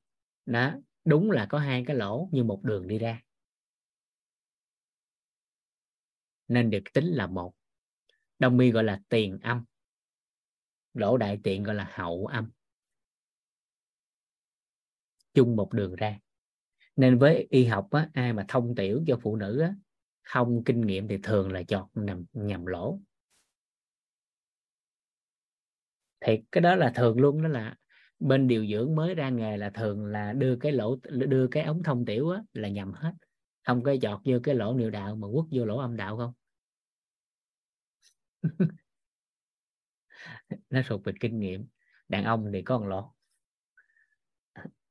đó 0.45 0.73
đúng 1.07 1.31
là 1.31 1.45
có 1.45 1.59
hai 1.59 1.83
cái 1.87 1.95
lỗ 1.95 2.29
như 2.31 2.43
một 2.43 2.63
đường 2.63 2.87
đi 2.87 2.99
ra. 2.99 3.21
Nên 6.47 6.69
được 6.69 6.83
tính 6.93 7.05
là 7.05 7.27
một. 7.27 7.53
Đông 8.39 8.57
mi 8.57 8.71
gọi 8.71 8.83
là 8.83 9.01
tiền 9.09 9.39
âm. 9.41 9.65
Lỗ 10.93 11.17
đại 11.17 11.39
tiện 11.43 11.63
gọi 11.63 11.75
là 11.75 11.91
hậu 11.93 12.25
âm. 12.25 12.49
Chung 15.33 15.55
một 15.55 15.73
đường 15.73 15.95
ra. 15.95 16.19
Nên 16.95 17.17
với 17.17 17.47
y 17.49 17.65
học 17.65 17.87
á, 17.91 18.09
ai 18.13 18.33
mà 18.33 18.45
thông 18.47 18.75
tiểu 18.75 19.03
cho 19.07 19.19
phụ 19.21 19.35
nữ 19.35 19.59
á, 19.59 19.73
không 20.23 20.63
kinh 20.63 20.81
nghiệm 20.81 21.07
thì 21.07 21.17
thường 21.23 21.51
là 21.51 21.63
chọt 21.63 21.85
nằm 21.95 22.25
nhầm 22.33 22.65
lỗ. 22.65 22.99
Thì 26.21 26.41
cái 26.51 26.61
đó 26.61 26.75
là 26.75 26.91
thường 26.95 27.19
luôn 27.19 27.43
đó 27.43 27.49
là 27.49 27.75
bên 28.19 28.47
điều 28.47 28.65
dưỡng 28.67 28.95
mới 28.95 29.15
ra 29.15 29.29
nghề 29.29 29.57
là 29.57 29.69
thường 29.69 30.05
là 30.05 30.33
đưa 30.33 30.55
cái 30.55 30.71
lỗ 30.71 30.95
đưa 31.03 31.47
cái 31.47 31.63
ống 31.63 31.83
thông 31.83 32.05
tiểu 32.05 32.29
á, 32.29 32.43
là 32.53 32.69
nhầm 32.69 32.93
hết. 32.93 33.13
Không 33.65 33.83
có 33.83 33.95
chọt 34.01 34.19
vô 34.25 34.39
cái 34.43 34.55
lỗ 34.55 34.73
niệu 34.73 34.89
đạo 34.89 35.15
mà 35.15 35.27
quất 35.33 35.45
vô 35.51 35.65
lỗ 35.65 35.77
âm 35.77 35.97
đạo 35.97 36.17
không? 36.17 36.33
Nó 40.69 40.81
thuộc 40.87 41.03
về 41.03 41.13
kinh 41.19 41.39
nghiệm. 41.39 41.67
Đàn 42.09 42.23
ông 42.23 42.49
thì 42.53 42.61
có 42.61 42.79
một 42.79 42.85
lỗ. 42.85 43.13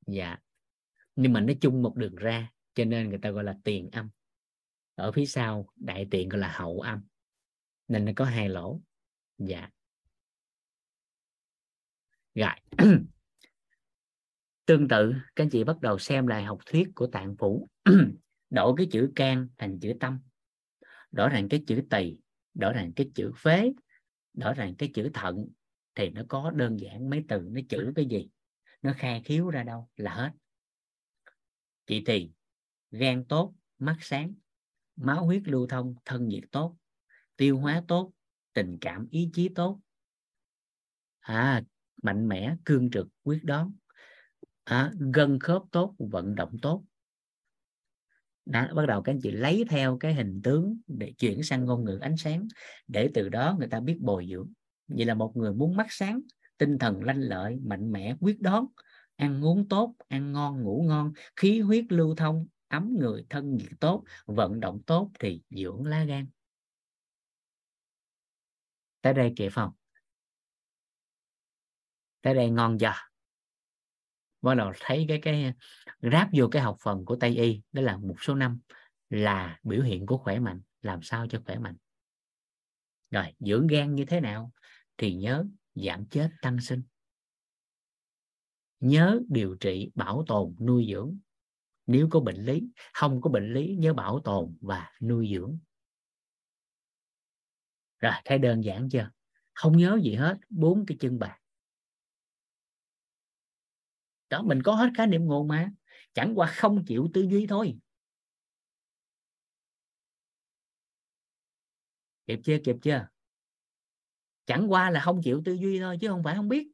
Dạ. 0.07 0.37
Nhưng 1.15 1.33
mà 1.33 1.41
nó 1.41 1.53
chung 1.61 1.81
một 1.81 1.95
đường 1.95 2.15
ra 2.15 2.51
cho 2.73 2.85
nên 2.85 3.09
người 3.09 3.19
ta 3.21 3.29
gọi 3.29 3.43
là 3.43 3.57
tiền 3.63 3.89
âm. 3.91 4.09
Ở 4.95 5.11
phía 5.11 5.25
sau 5.25 5.69
đại 5.75 6.07
tiện 6.11 6.29
gọi 6.29 6.39
là 6.39 6.51
hậu 6.51 6.79
âm. 6.79 7.07
Nên 7.87 8.05
nó 8.05 8.11
có 8.15 8.25
hai 8.25 8.49
lỗ. 8.49 8.81
Dạ. 9.37 9.69
Rồi. 12.35 12.53
tương 14.67 14.87
tự 14.87 15.13
các 15.35 15.43
anh 15.43 15.49
chị 15.49 15.63
bắt 15.63 15.81
đầu 15.81 15.99
xem 15.99 16.27
lại 16.27 16.43
học 16.43 16.59
thuyết 16.65 16.87
của 16.95 17.07
tạng 17.07 17.35
phủ. 17.37 17.67
Đổi 18.49 18.73
cái 18.77 18.87
chữ 18.91 19.11
can 19.15 19.47
thành 19.57 19.79
chữ 19.79 19.93
tâm. 19.99 20.19
Đổi 21.11 21.29
thành 21.29 21.49
cái 21.49 21.63
chữ 21.67 21.81
tỳ 21.89 22.17
đổi 22.53 22.73
thành 22.73 22.93
cái 22.95 23.11
chữ 23.15 23.31
phế 23.37 23.71
đổi 24.33 24.55
thành 24.55 24.75
cái 24.75 24.91
chữ 24.93 25.09
thận 25.13 25.47
thì 25.95 26.09
nó 26.09 26.21
có 26.27 26.51
đơn 26.51 26.79
giản 26.79 27.09
mấy 27.09 27.23
từ 27.27 27.39
nó 27.51 27.61
chữ 27.69 27.91
cái 27.95 28.05
gì? 28.05 28.29
Nó 28.81 28.93
khai 28.97 29.21
khiếu 29.25 29.49
ra 29.49 29.63
đâu 29.63 29.89
là 29.95 30.13
hết. 30.13 30.31
Chị 31.85 32.03
thì 32.05 32.31
gan 32.91 33.25
tốt 33.25 33.53
mắt 33.79 33.97
sáng 34.01 34.33
máu 34.95 35.25
huyết 35.25 35.41
lưu 35.45 35.67
thông 35.67 35.95
thân 36.05 36.27
nhiệt 36.27 36.43
tốt 36.51 36.77
tiêu 37.37 37.57
hóa 37.57 37.83
tốt 37.87 38.11
tình 38.53 38.77
cảm 38.81 39.07
ý 39.11 39.29
chí 39.33 39.49
tốt. 39.55 39.79
À, 41.19 41.63
mạnh 42.03 42.27
mẽ 42.27 42.55
cương 42.65 42.91
trực 42.91 43.07
quyết 43.23 43.43
đoán 43.43 43.73
à, 44.67 44.91
gân 45.13 45.39
khớp 45.39 45.61
tốt 45.71 45.95
vận 45.97 46.35
động 46.35 46.57
tốt. 46.61 46.83
Đã 48.45 48.73
bắt 48.75 48.85
đầu 48.85 49.01
các 49.01 49.11
anh 49.11 49.19
chị 49.23 49.31
lấy 49.31 49.65
theo 49.69 49.97
cái 49.97 50.13
hình 50.13 50.41
tướng 50.43 50.77
để 50.87 51.13
chuyển 51.17 51.43
sang 51.43 51.65
ngôn 51.65 51.85
ngữ 51.85 51.97
ánh 52.01 52.17
sáng. 52.17 52.47
Để 52.87 53.09
từ 53.13 53.29
đó 53.29 53.55
người 53.59 53.67
ta 53.67 53.79
biết 53.79 53.97
bồi 53.99 54.27
dưỡng. 54.31 54.51
Vậy 54.87 55.05
là 55.05 55.13
một 55.13 55.37
người 55.37 55.53
muốn 55.53 55.75
mắt 55.75 55.87
sáng 55.89 56.21
tinh 56.57 56.77
thần 56.77 57.03
lanh 57.03 57.19
lợi 57.19 57.59
mạnh 57.63 57.91
mẽ 57.91 58.15
quyết 58.19 58.41
đoán 58.41 58.65
ăn 59.15 59.45
uống 59.45 59.69
tốt 59.69 59.95
ăn 60.07 60.31
ngon 60.31 60.61
ngủ 60.61 60.85
ngon 60.87 61.13
khí 61.35 61.59
huyết 61.59 61.85
lưu 61.89 62.15
thông 62.15 62.47
ấm 62.67 62.95
người 62.99 63.25
thân 63.29 63.55
nhiệt 63.55 63.71
tốt 63.79 64.03
vận 64.25 64.59
động 64.59 64.81
tốt 64.85 65.11
thì 65.19 65.41
dưỡng 65.49 65.85
lá 65.85 66.03
gan. 66.03 66.27
Tới 69.01 69.13
đây 69.13 69.33
kệ 69.35 69.49
phòng, 69.49 69.71
tới 72.21 72.33
đây 72.33 72.49
ngon 72.49 72.79
giờ 72.79 72.91
bắt 74.47 74.55
đầu 74.55 74.71
thấy 74.79 75.05
cái 75.07 75.19
cái 75.21 75.53
ráp 76.01 76.29
vô 76.33 76.47
cái 76.47 76.61
học 76.61 76.77
phần 76.83 77.05
của 77.05 77.15
tây 77.15 77.35
y, 77.35 77.61
đó 77.71 77.81
là 77.81 77.97
một 77.97 78.15
số 78.21 78.35
năm, 78.35 78.59
là 79.09 79.59
biểu 79.63 79.81
hiện 79.81 80.05
của 80.05 80.17
khỏe 80.17 80.39
mạnh, 80.39 80.61
làm 80.81 81.01
sao 81.01 81.27
cho 81.29 81.41
khỏe 81.45 81.57
mạnh. 81.57 81.75
Rồi, 83.11 83.33
dưỡng 83.39 83.67
gan 83.67 83.95
như 83.95 84.05
thế 84.05 84.19
nào 84.19 84.51
thì 84.97 85.13
nhớ 85.13 85.45
giảm 85.75 86.05
chết 86.05 86.29
tăng 86.41 86.61
sinh. 86.61 86.83
Nhớ 88.79 89.19
điều 89.29 89.55
trị 89.55 89.91
bảo 89.95 90.23
tồn, 90.27 90.55
nuôi 90.59 90.87
dưỡng. 90.91 91.17
Nếu 91.87 92.07
có 92.11 92.19
bệnh 92.19 92.45
lý, 92.45 92.63
không 92.93 93.21
có 93.21 93.29
bệnh 93.29 93.53
lý, 93.53 93.75
nhớ 93.79 93.93
bảo 93.93 94.19
tồn 94.19 94.57
và 94.61 94.91
nuôi 95.01 95.29
dưỡng. 95.33 95.57
Rồi, 97.99 98.13
thấy 98.25 98.37
đơn 98.37 98.63
giản 98.63 98.89
chưa? 98.89 99.09
Không 99.53 99.77
nhớ 99.77 99.99
gì 100.03 100.15
hết, 100.15 100.37
bốn 100.49 100.85
cái 100.85 100.97
chân 100.99 101.19
bạc 101.19 101.37
đó, 104.29 104.41
mình 104.41 104.63
có 104.63 104.75
hết 104.75 104.89
khái 104.97 105.07
niệm 105.07 105.25
nguồn 105.25 105.47
mà. 105.47 105.71
Chẳng 106.13 106.33
qua 106.35 106.53
không 106.55 106.85
chịu 106.85 107.09
tư 107.13 107.21
duy 107.21 107.47
thôi. 107.47 107.77
Kịp 112.27 112.39
chưa 112.43 112.57
kịp 112.63 112.75
chưa? 112.81 113.07
Chẳng 114.45 114.71
qua 114.71 114.89
là 114.89 114.99
không 114.99 115.21
chịu 115.23 115.41
tư 115.45 115.53
duy 115.53 115.79
thôi, 115.79 115.97
chứ 116.01 116.07
không 116.07 116.23
phải 116.23 116.35
không 116.35 116.49
biết. 116.49 116.67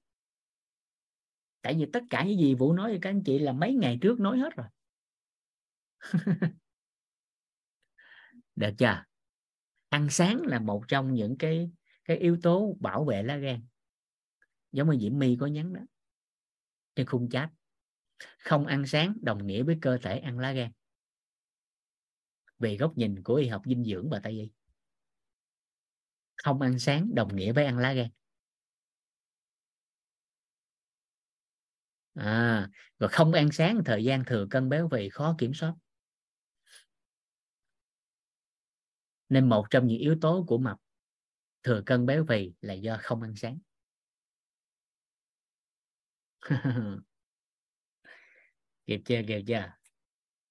Tại 1.62 1.76
vì 1.80 1.86
tất 1.94 2.04
cả 2.10 2.26
những 2.26 2.40
gì 2.40 2.56
vũ 2.56 2.74
nói 2.74 2.90
với 2.90 3.00
các 3.02 3.10
anh 3.10 3.24
chị, 3.24 3.40
là 3.40 3.54
mấy 3.54 3.74
ngày 3.74 3.98
trước 4.02 4.20
nói 4.20 4.38
hết 4.38 4.56
rồi. 4.56 4.68
Được 8.56 8.72
chưa? 8.78 9.04
Ăn 9.90 10.10
sáng 10.10 10.42
là 10.42 10.60
một 10.60 10.84
trong 10.88 11.14
những 11.14 11.38
cái 11.38 11.72
cái 12.06 12.18
yếu 12.18 12.38
tố 12.44 12.78
bảo 12.80 13.06
vệ 13.06 13.24
lá 13.24 13.38
gan. 13.38 13.66
Giống 14.72 14.90
như 14.90 14.98
diễm 15.00 15.20
my 15.20 15.38
có 15.40 15.48
nhắn 15.48 15.74
đó 15.74 15.82
trên 16.96 17.06
khung 17.06 17.30
chat 17.30 17.50
không 18.40 18.66
ăn 18.66 18.86
sáng 18.88 19.18
đồng 19.22 19.48
nghĩa 19.48 19.64
với 19.64 19.78
cơ 19.82 19.98
thể 20.02 20.20
ăn 20.20 20.40
lá 20.40 20.52
gan. 20.52 20.72
Về 22.60 22.78
góc 22.78 22.98
nhìn 22.98 23.24
của 23.24 23.36
y 23.36 23.48
học 23.48 23.62
dinh 23.66 23.84
dưỡng 23.84 24.10
và 24.10 24.20
tây 24.24 24.34
y. 24.34 24.52
Không 26.36 26.62
ăn 26.62 26.80
sáng 26.80 27.16
đồng 27.16 27.36
nghĩa 27.36 27.52
với 27.52 27.66
ăn 27.66 27.78
lá 27.78 27.94
gan. 27.94 28.10
À, 32.16 32.70
rồi 33.00 33.10
không 33.10 33.34
ăn 33.34 33.52
sáng 33.52 33.82
thời 33.86 34.04
gian 34.04 34.24
thừa 34.28 34.48
cân 34.50 34.70
béo 34.70 34.90
phì 34.92 35.10
khó 35.10 35.36
kiểm 35.38 35.54
soát. 35.54 35.74
Nên 39.30 39.50
một 39.50 39.66
trong 39.70 39.88
những 39.88 40.00
yếu 40.00 40.18
tố 40.22 40.46
của 40.48 40.58
mập 40.58 40.78
thừa 41.64 41.84
cân 41.86 42.06
béo 42.06 42.26
phì 42.30 42.54
là 42.62 42.74
do 42.74 42.98
không 43.02 43.22
ăn 43.22 43.36
sáng. 43.36 43.60
kịp 48.86 49.02
chưa 49.06 49.22
kịp 49.28 49.44
chưa? 49.48 49.74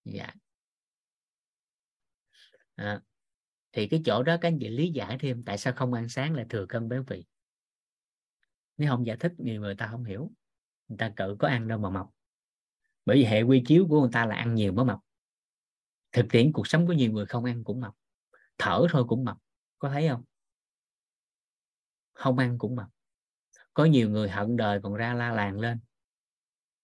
Dạ. 0.04 0.34
À, 2.74 3.00
thì 3.72 3.88
cái 3.88 4.02
chỗ 4.04 4.22
đó 4.22 4.36
các 4.40 4.48
anh 4.48 4.58
chị 4.60 4.68
lý 4.68 4.90
giải 4.90 5.16
thêm? 5.20 5.44
Tại 5.44 5.58
sao 5.58 5.72
không 5.76 5.92
ăn 5.92 6.08
sáng 6.08 6.34
là 6.34 6.44
thừa 6.50 6.66
cân 6.66 6.88
béo 6.88 7.04
phì 7.08 7.24
nếu 8.82 8.90
không 8.90 9.06
giải 9.06 9.16
thích 9.16 9.32
nhiều 9.38 9.60
người 9.60 9.74
ta 9.74 9.88
không 9.90 10.04
hiểu. 10.04 10.30
Người 10.88 10.98
ta 10.98 11.12
cự 11.16 11.36
có 11.38 11.48
ăn 11.48 11.68
đâu 11.68 11.78
mà 11.78 11.90
mập. 11.90 12.06
Bởi 13.04 13.16
vì 13.16 13.24
hệ 13.24 13.42
quy 13.42 13.62
chiếu 13.66 13.86
của 13.88 14.00
người 14.00 14.10
ta 14.12 14.26
là 14.26 14.36
ăn 14.36 14.54
nhiều 14.54 14.72
mới 14.72 14.84
mập. 14.84 14.98
Thực 16.12 16.26
tiễn 16.30 16.52
cuộc 16.52 16.66
sống 16.66 16.86
của 16.86 16.92
nhiều 16.92 17.12
người 17.12 17.26
không 17.26 17.44
ăn 17.44 17.64
cũng 17.64 17.80
mập. 17.80 17.94
Thở 18.58 18.86
thôi 18.90 19.04
cũng 19.08 19.24
mập. 19.24 19.36
Có 19.78 19.88
thấy 19.88 20.08
không? 20.08 20.24
Không 22.12 22.38
ăn 22.38 22.58
cũng 22.58 22.76
mập 22.76 22.88
có 23.74 23.84
nhiều 23.84 24.10
người 24.10 24.30
hận 24.30 24.56
đời 24.56 24.80
còn 24.82 24.94
ra 24.94 25.14
la 25.14 25.30
làng 25.30 25.60
lên. 25.60 25.78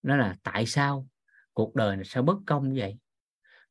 Đó 0.02 0.16
là, 0.16 0.36
tại 0.42 0.66
sao 0.66 1.08
cuộc 1.52 1.74
đời 1.74 1.96
này 1.96 2.04
sao 2.04 2.22
bất 2.22 2.36
công 2.46 2.68
như 2.68 2.80
vậy? 2.80 2.98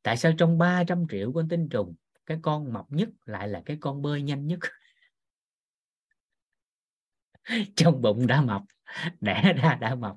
Tại 0.02 0.16
sao 0.16 0.32
trong 0.38 0.58
300 0.58 1.06
triệu 1.10 1.32
con 1.32 1.48
tinh 1.48 1.68
trùng, 1.68 1.94
cái 2.26 2.38
con 2.42 2.72
mập 2.72 2.84
nhất 2.88 3.08
lại 3.24 3.48
là 3.48 3.62
cái 3.66 3.78
con 3.80 4.02
bơi 4.02 4.22
nhanh 4.22 4.46
nhất? 4.46 4.58
Trong 7.76 8.02
bụng 8.02 8.26
đã 8.26 8.40
mập, 8.40 8.62
đẻ 9.20 9.52
ra 9.62 9.74
đã 9.74 9.94
mập, 9.94 10.16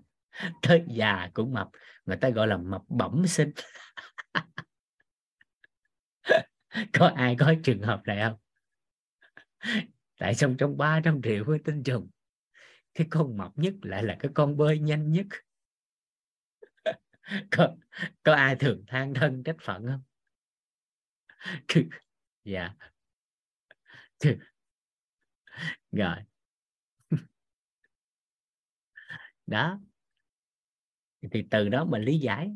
tới 0.62 0.84
già 0.88 1.30
cũng 1.34 1.54
mập, 1.54 1.70
người 2.06 2.18
ta 2.18 2.30
gọi 2.30 2.48
là 2.48 2.58
mập 2.58 2.82
bẩm 2.88 3.28
sinh. 3.28 3.52
Có 6.94 7.12
ai 7.16 7.36
có 7.40 7.54
trường 7.64 7.82
hợp 7.82 8.02
này 8.06 8.20
không? 8.22 8.38
Tại 10.20 10.36
sao 10.36 10.54
trong 10.58 10.78
300 10.78 11.22
triệu 11.22 11.44
với 11.44 11.60
tinh 11.66 11.84
trùng 11.84 12.10
cái 12.94 13.08
con 13.10 13.38
mập 13.38 13.52
nhất 13.56 13.74
lại 13.82 14.04
là 14.04 14.18
cái 14.20 14.32
con 14.36 14.58
bơi 14.58 14.80
nhanh 14.80 15.12
nhất. 15.12 15.28
Có, 17.52 17.76
có 18.24 18.34
ai 18.34 18.56
thường 18.56 18.84
than 18.88 19.14
thân 19.14 19.44
trách 19.44 19.56
phận 19.62 19.88
không? 19.88 20.02
Dạ. 22.44 22.74
Rồi. 25.92 26.16
Đó. 29.48 29.80
Thì 31.32 31.44
từ 31.52 31.70
đó 31.70 31.86
mình 31.86 32.02
lý 32.02 32.20
giải. 32.20 32.52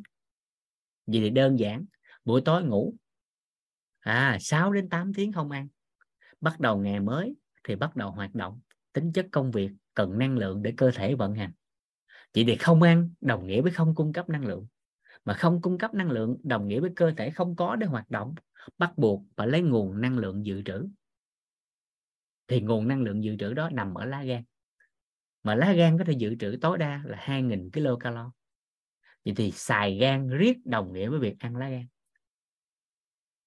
Vì 1.08 1.20
thì 1.20 1.30
đơn 1.30 1.60
giản. 1.60 1.86
Buổi 2.26 2.42
tối 2.46 2.64
ngủ. 2.64 2.94
À 4.00 4.38
6 4.42 4.74
đến 4.74 4.90
8 4.90 5.14
tiếng 5.14 5.32
không 5.32 5.52
ăn. 5.52 5.68
Bắt 6.42 6.60
đầu 6.60 6.78
ngày 6.78 7.00
mới 7.00 7.36
thì 7.64 7.76
bắt 7.76 7.96
đầu 7.96 8.12
hoạt 8.12 8.36
động. 8.36 8.62
Tính 8.94 9.12
chất 9.14 9.28
công 9.32 9.52
việc 9.52 9.72
cần 9.96 10.18
năng 10.18 10.38
lượng 10.38 10.64
để 10.64 10.74
cơ 10.78 10.92
thể 10.96 11.16
vận 11.16 11.36
hành. 11.36 11.52
Chỉ 12.34 12.44
để 12.44 12.56
không 12.56 12.82
ăn 12.82 13.10
đồng 13.22 13.48
nghĩa 13.48 13.62
với 13.62 13.72
không 13.72 13.96
cung 13.96 14.14
cấp 14.14 14.30
năng 14.30 14.46
lượng. 14.46 14.68
Mà 15.26 15.34
không 15.34 15.62
cung 15.62 15.78
cấp 15.78 15.94
năng 15.94 16.12
lượng 16.12 16.38
đồng 16.44 16.68
nghĩa 16.68 16.80
với 16.80 16.90
cơ 16.96 17.12
thể 17.18 17.30
không 17.30 17.56
có 17.56 17.76
để 17.76 17.88
hoạt 17.88 18.12
động, 18.12 18.36
bắt 18.78 18.98
buộc 18.98 19.24
phải 19.36 19.48
lấy 19.48 19.62
nguồn 19.62 20.02
năng 20.02 20.18
lượng 20.18 20.46
dự 20.46 20.62
trữ. 20.62 20.88
Thì 22.48 22.62
nguồn 22.62 22.88
năng 22.88 23.02
lượng 23.02 23.24
dự 23.24 23.36
trữ 23.40 23.54
đó 23.54 23.70
nằm 23.70 23.94
ở 23.94 24.06
lá 24.06 24.24
gan. 24.24 24.44
Mà 25.44 25.56
lá 25.56 25.74
gan 25.74 25.98
có 25.98 26.04
thể 26.04 26.14
dự 26.14 26.36
trữ 26.40 26.58
tối 26.62 26.78
đa 26.78 27.02
là 27.06 27.18
2.000 27.18 27.70
kcal 27.72 28.18
vậy 29.26 29.34
thì 29.38 29.52
xài 29.52 29.98
gan 29.98 30.30
riết 30.30 30.58
đồng 30.66 30.94
nghĩa 30.94 31.10
với 31.10 31.20
việc 31.20 31.36
ăn 31.40 31.56
lá 31.56 31.70
gan. 31.70 31.86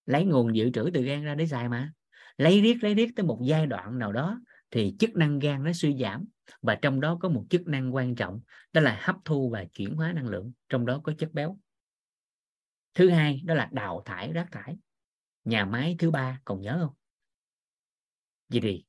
Lấy 0.07 0.25
nguồn 0.25 0.57
dự 0.57 0.70
trữ 0.70 0.91
từ 0.94 1.02
gan 1.02 1.25
ra 1.25 1.35
để 1.35 1.47
xài 1.47 1.68
mà. 1.68 1.93
Lấy 2.36 2.60
riết 2.60 2.85
lấy 2.85 2.94
riết 2.94 3.10
tới 3.17 3.27
một 3.27 3.41
giai 3.44 3.67
đoạn 3.67 3.99
nào 3.99 4.12
đó 4.12 4.41
thì 4.70 4.97
chức 4.98 5.16
năng 5.16 5.38
gan 5.38 5.64
nó 5.64 5.72
suy 5.72 5.97
giảm 5.98 6.24
và 6.62 6.74
trong 6.82 7.00
đó 7.00 7.18
có 7.20 7.28
một 7.28 7.44
chức 7.50 7.66
năng 7.66 7.94
quan 7.94 8.14
trọng, 8.14 8.40
đó 8.72 8.80
là 8.80 9.00
hấp 9.02 9.16
thu 9.24 9.50
và 9.50 9.64
chuyển 9.64 9.94
hóa 9.94 10.12
năng 10.12 10.28
lượng, 10.28 10.52
trong 10.68 10.86
đó 10.86 11.00
có 11.05 11.12
chất 11.18 11.32
béo. 11.32 11.58
Thứ 12.94 13.10
hai, 13.10 13.42
đó 13.44 13.55
là 13.55 13.68
đào 13.72 14.02
thải 14.05 14.32
rác 14.32 14.48
thải. 14.52 14.76
Nhà 15.44 15.64
máy 15.64 15.97
thứ 15.98 16.10
ba, 16.10 16.40
còn 16.44 16.60
nhớ 16.60 16.78
không? 16.80 16.94
Gì 18.48 18.60
gì 18.60 18.84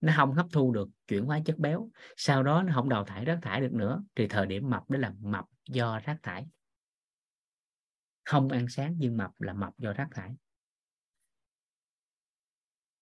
nó 0.00 0.12
không 0.16 0.32
hấp 0.32 0.46
thu 0.52 0.72
được 0.72 0.88
chuyển 1.06 1.24
hóa 1.24 1.40
chất 1.44 1.58
béo, 1.58 1.90
sau 2.16 2.42
đó 2.42 2.62
nó 2.62 2.72
không 2.74 2.88
đào 2.88 3.04
thải 3.04 3.24
rác 3.24 3.38
thải 3.42 3.60
được 3.60 3.72
nữa, 3.72 4.04
thì 4.14 4.28
thời 4.28 4.46
điểm 4.46 4.70
mập, 4.70 4.90
đó 4.90 4.98
là 4.98 5.12
mập 5.20 5.44
do 5.68 6.00
rác 6.04 6.18
thải. 6.22 6.46
Không 8.24 8.48
ăn 8.48 8.68
sáng 8.68 8.94
nhưng 8.98 9.16
mập 9.16 9.40
là 9.40 9.52
mập 9.52 9.78
do 9.78 9.92
rác 9.92 10.08
thải. 10.14 10.30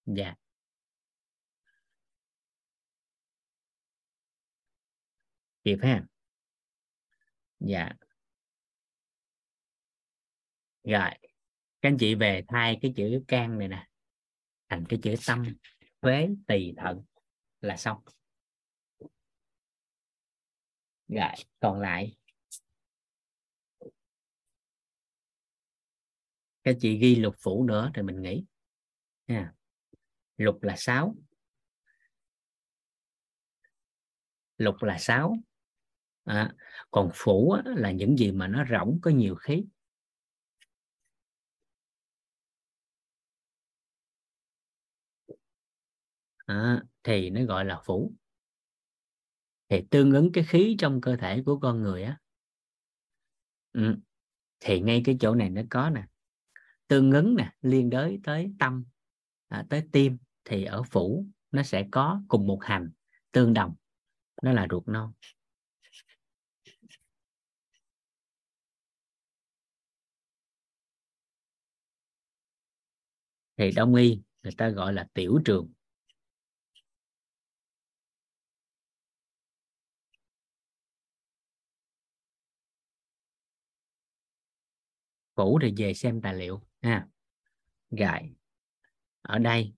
Dạ. 0.06 0.34
Kịp 5.66 5.78
ha? 5.82 6.04
Dạ. 7.60 7.92
Rồi 10.84 11.10
các 11.80 11.88
anh 11.88 11.96
chị 11.98 12.14
về 12.14 12.44
thay 12.48 12.78
cái 12.82 12.92
chữ 12.96 13.22
can 13.28 13.58
này 13.58 13.68
nè 13.68 13.88
thành 14.68 14.84
cái 14.88 14.98
chữ 15.02 15.14
tâm 15.26 15.44
phế 16.02 16.28
tỳ 16.46 16.74
thận 16.76 17.04
là 17.60 17.76
xong. 17.76 17.98
Rồi 21.08 21.32
còn 21.60 21.80
lại. 21.80 22.16
Các 26.64 26.76
chị 26.80 26.98
ghi 26.98 27.14
lục 27.14 27.34
phủ 27.38 27.64
nữa 27.64 27.90
thì 27.94 28.02
mình 28.02 28.22
nghĩ 28.22 28.44
nha 29.26 29.52
lục 30.36 30.62
là 30.62 30.74
sáu, 30.76 31.14
lục 34.58 34.82
là 34.82 34.98
sáu 34.98 35.36
à, 36.26 36.54
còn 36.90 37.10
phủ 37.14 37.50
á, 37.50 37.62
là 37.76 37.90
những 37.90 38.18
gì 38.18 38.32
mà 38.32 38.48
nó 38.48 38.64
rỗng 38.70 38.98
có 39.02 39.10
nhiều 39.10 39.34
khí. 39.34 39.64
À, 46.46 46.82
thì 47.02 47.30
nó 47.30 47.44
gọi 47.44 47.64
là 47.64 47.80
phủ. 47.84 48.12
Thì 49.68 49.82
tương 49.90 50.10
ứng 50.12 50.32
cái 50.32 50.44
khí 50.44 50.76
trong 50.78 51.00
cơ 51.00 51.16
thể 51.16 51.42
của 51.46 51.58
con 51.58 51.82
người 51.82 52.02
á 52.02 52.18
ừ. 53.72 53.96
thì 54.60 54.80
ngay 54.80 55.02
cái 55.04 55.16
chỗ 55.20 55.34
này 55.34 55.50
nó 55.50 55.62
có 55.70 55.90
nè. 55.90 56.06
Tương 56.88 57.10
ứng 57.12 57.36
nè 57.36 57.52
liên 57.62 57.90
đới 57.90 58.20
tới 58.24 58.52
tâm 58.58 58.84
à, 59.48 59.66
tới 59.70 59.82
tim 59.92 60.18
thì 60.44 60.64
ở 60.64 60.82
phủ 60.82 61.26
nó 61.50 61.62
sẽ 61.62 61.86
có 61.90 62.22
cùng 62.28 62.46
một 62.46 62.58
hành 62.62 62.90
tương 63.32 63.54
đồng 63.54 63.74
đó 64.42 64.52
là 64.52 64.66
ruột 64.70 64.88
non. 64.88 65.12
Thì 73.56 73.70
đông 73.70 73.94
y 73.94 74.20
người 74.42 74.52
ta 74.56 74.68
gọi 74.68 74.92
là 74.92 75.08
tiểu 75.14 75.38
trường. 75.44 75.72
Cũ 85.34 85.58
thì 85.62 85.74
về 85.76 85.94
xem 85.94 86.20
tài 86.20 86.34
liệu, 86.34 86.62
ha. 86.82 87.06
Gại 87.90 88.30
ở 89.22 89.38
đây, 89.38 89.74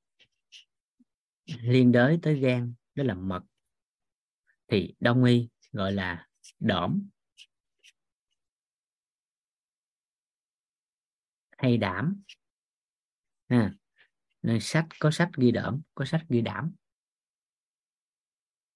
liên 1.47 1.93
đới 1.93 2.19
tới 2.23 2.41
gan, 2.41 2.75
đó 2.95 3.05
là 3.05 3.15
mật. 3.15 3.43
Thì 4.69 4.95
đông 5.01 5.25
y 5.25 5.49
gọi 5.73 5.93
là 5.93 6.29
đỏm. 6.61 7.09
Hay 11.59 11.77
đảm 11.77 12.23
à, 13.49 13.75
nên 14.43 14.59
sách 14.60 14.86
có 14.99 15.10
sách 15.10 15.31
ghi 15.36 15.51
đỡm 15.51 15.83
có 15.94 16.05
sách 16.05 16.23
ghi 16.28 16.41
đảm. 16.41 16.75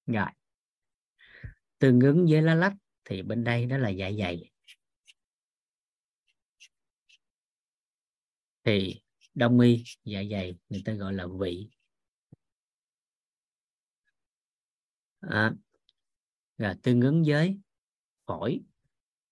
Rồi. 0.07 0.27
Tương 1.79 2.01
ứng 2.01 2.27
với 2.31 2.43
lá 2.43 2.55
lách 2.55 2.75
thì 3.05 3.23
bên 3.23 3.45
đây 3.45 3.67
đó 3.67 3.77
là 3.79 3.89
dạ 3.89 4.11
dày. 4.19 4.51
Thì 8.65 9.03
đông 9.35 9.61
y 9.61 9.85
dạ 10.05 10.23
dày 10.31 10.55
người 10.69 10.83
ta 10.85 10.93
gọi 10.93 11.13
là 11.13 11.27
vị. 11.41 11.69
À, 15.21 15.55
rồi 16.59 16.75
tương 16.83 17.01
ứng 17.01 17.23
với 17.27 17.59
phổi 18.27 18.61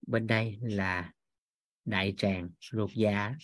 bên 0.06 0.26
đây 0.26 0.58
là 0.62 1.12
đại 1.84 2.14
tràng 2.16 2.50
ruột 2.60 2.90
già 2.94 3.34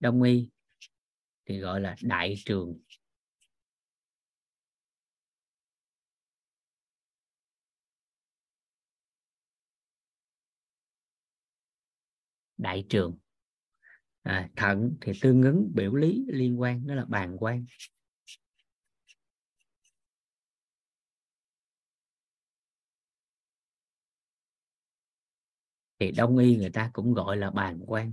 đông 0.00 0.22
y 0.22 0.50
thì 1.46 1.58
gọi 1.58 1.80
là 1.80 1.96
đại 2.02 2.34
trường. 2.44 2.78
Đại 12.56 12.84
trường. 12.88 13.18
À, 14.22 14.48
thận 14.56 14.96
thì 15.00 15.12
tương 15.20 15.42
ứng 15.42 15.72
biểu 15.74 15.94
lý 15.94 16.24
liên 16.28 16.60
quan 16.60 16.86
đó 16.86 16.94
là 16.94 17.04
bàn 17.04 17.36
quan 17.40 17.66
thì 25.98 26.10
đông 26.10 26.38
y 26.38 26.56
người 26.56 26.70
ta 26.70 26.90
cũng 26.92 27.14
gọi 27.14 27.36
là 27.36 27.50
bàn 27.50 27.80
quan 27.86 28.12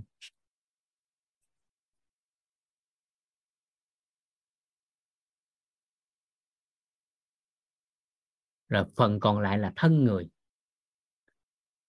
rồi 8.68 8.84
phần 8.96 9.20
còn 9.20 9.40
lại 9.40 9.58
là 9.58 9.72
thân 9.76 10.04
người. 10.04 10.30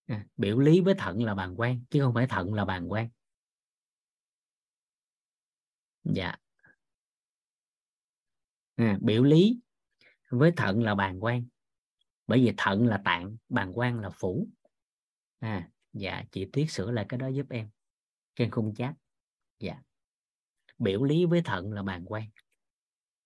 À, 0.05 0.25
biểu 0.37 0.59
lý 0.59 0.81
với 0.81 0.95
thận 0.97 1.23
là 1.23 1.35
bàn 1.35 1.55
quan 1.57 1.83
chứ 1.89 2.01
không 2.01 2.13
phải 2.13 2.27
thận 2.27 2.53
là 2.53 2.65
bàn 2.65 2.91
quan 2.91 3.09
dạ. 6.03 6.35
À, 8.75 8.97
biểu 9.01 9.23
lý 9.23 9.59
với 10.29 10.51
thận 10.57 10.83
là 10.83 10.95
bàn 10.95 11.23
quan 11.23 11.45
bởi 12.27 12.39
vì 12.39 12.53
thận 12.57 12.87
là 12.87 13.01
tạng 13.05 13.37
bàn 13.49 13.71
quan 13.75 13.99
là 13.99 14.09
phủ. 14.09 14.47
À 15.39 15.69
dạ 15.93 16.23
chị 16.31 16.49
tuyết 16.53 16.71
sửa 16.71 16.91
lại 16.91 17.05
cái 17.09 17.17
đó 17.17 17.27
giúp 17.27 17.45
em. 17.49 17.69
Trên 18.35 18.51
khung 18.51 18.73
chat. 18.75 18.95
Dạ. 19.59 19.81
Biểu 20.77 21.03
lý 21.03 21.25
với 21.25 21.41
thận 21.41 21.73
là 21.73 21.83
bàn 21.83 22.05
quan 22.07 22.29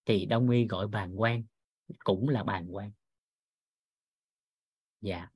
thì 0.06 0.26
đông 0.26 0.50
y 0.50 0.68
gọi 0.68 0.88
bàn 0.88 1.19
quan 1.19 1.44
cũng 2.03 2.30
là 2.30 2.44
bàn 2.44 2.68
quan 2.69 2.92
dạ 5.02 5.28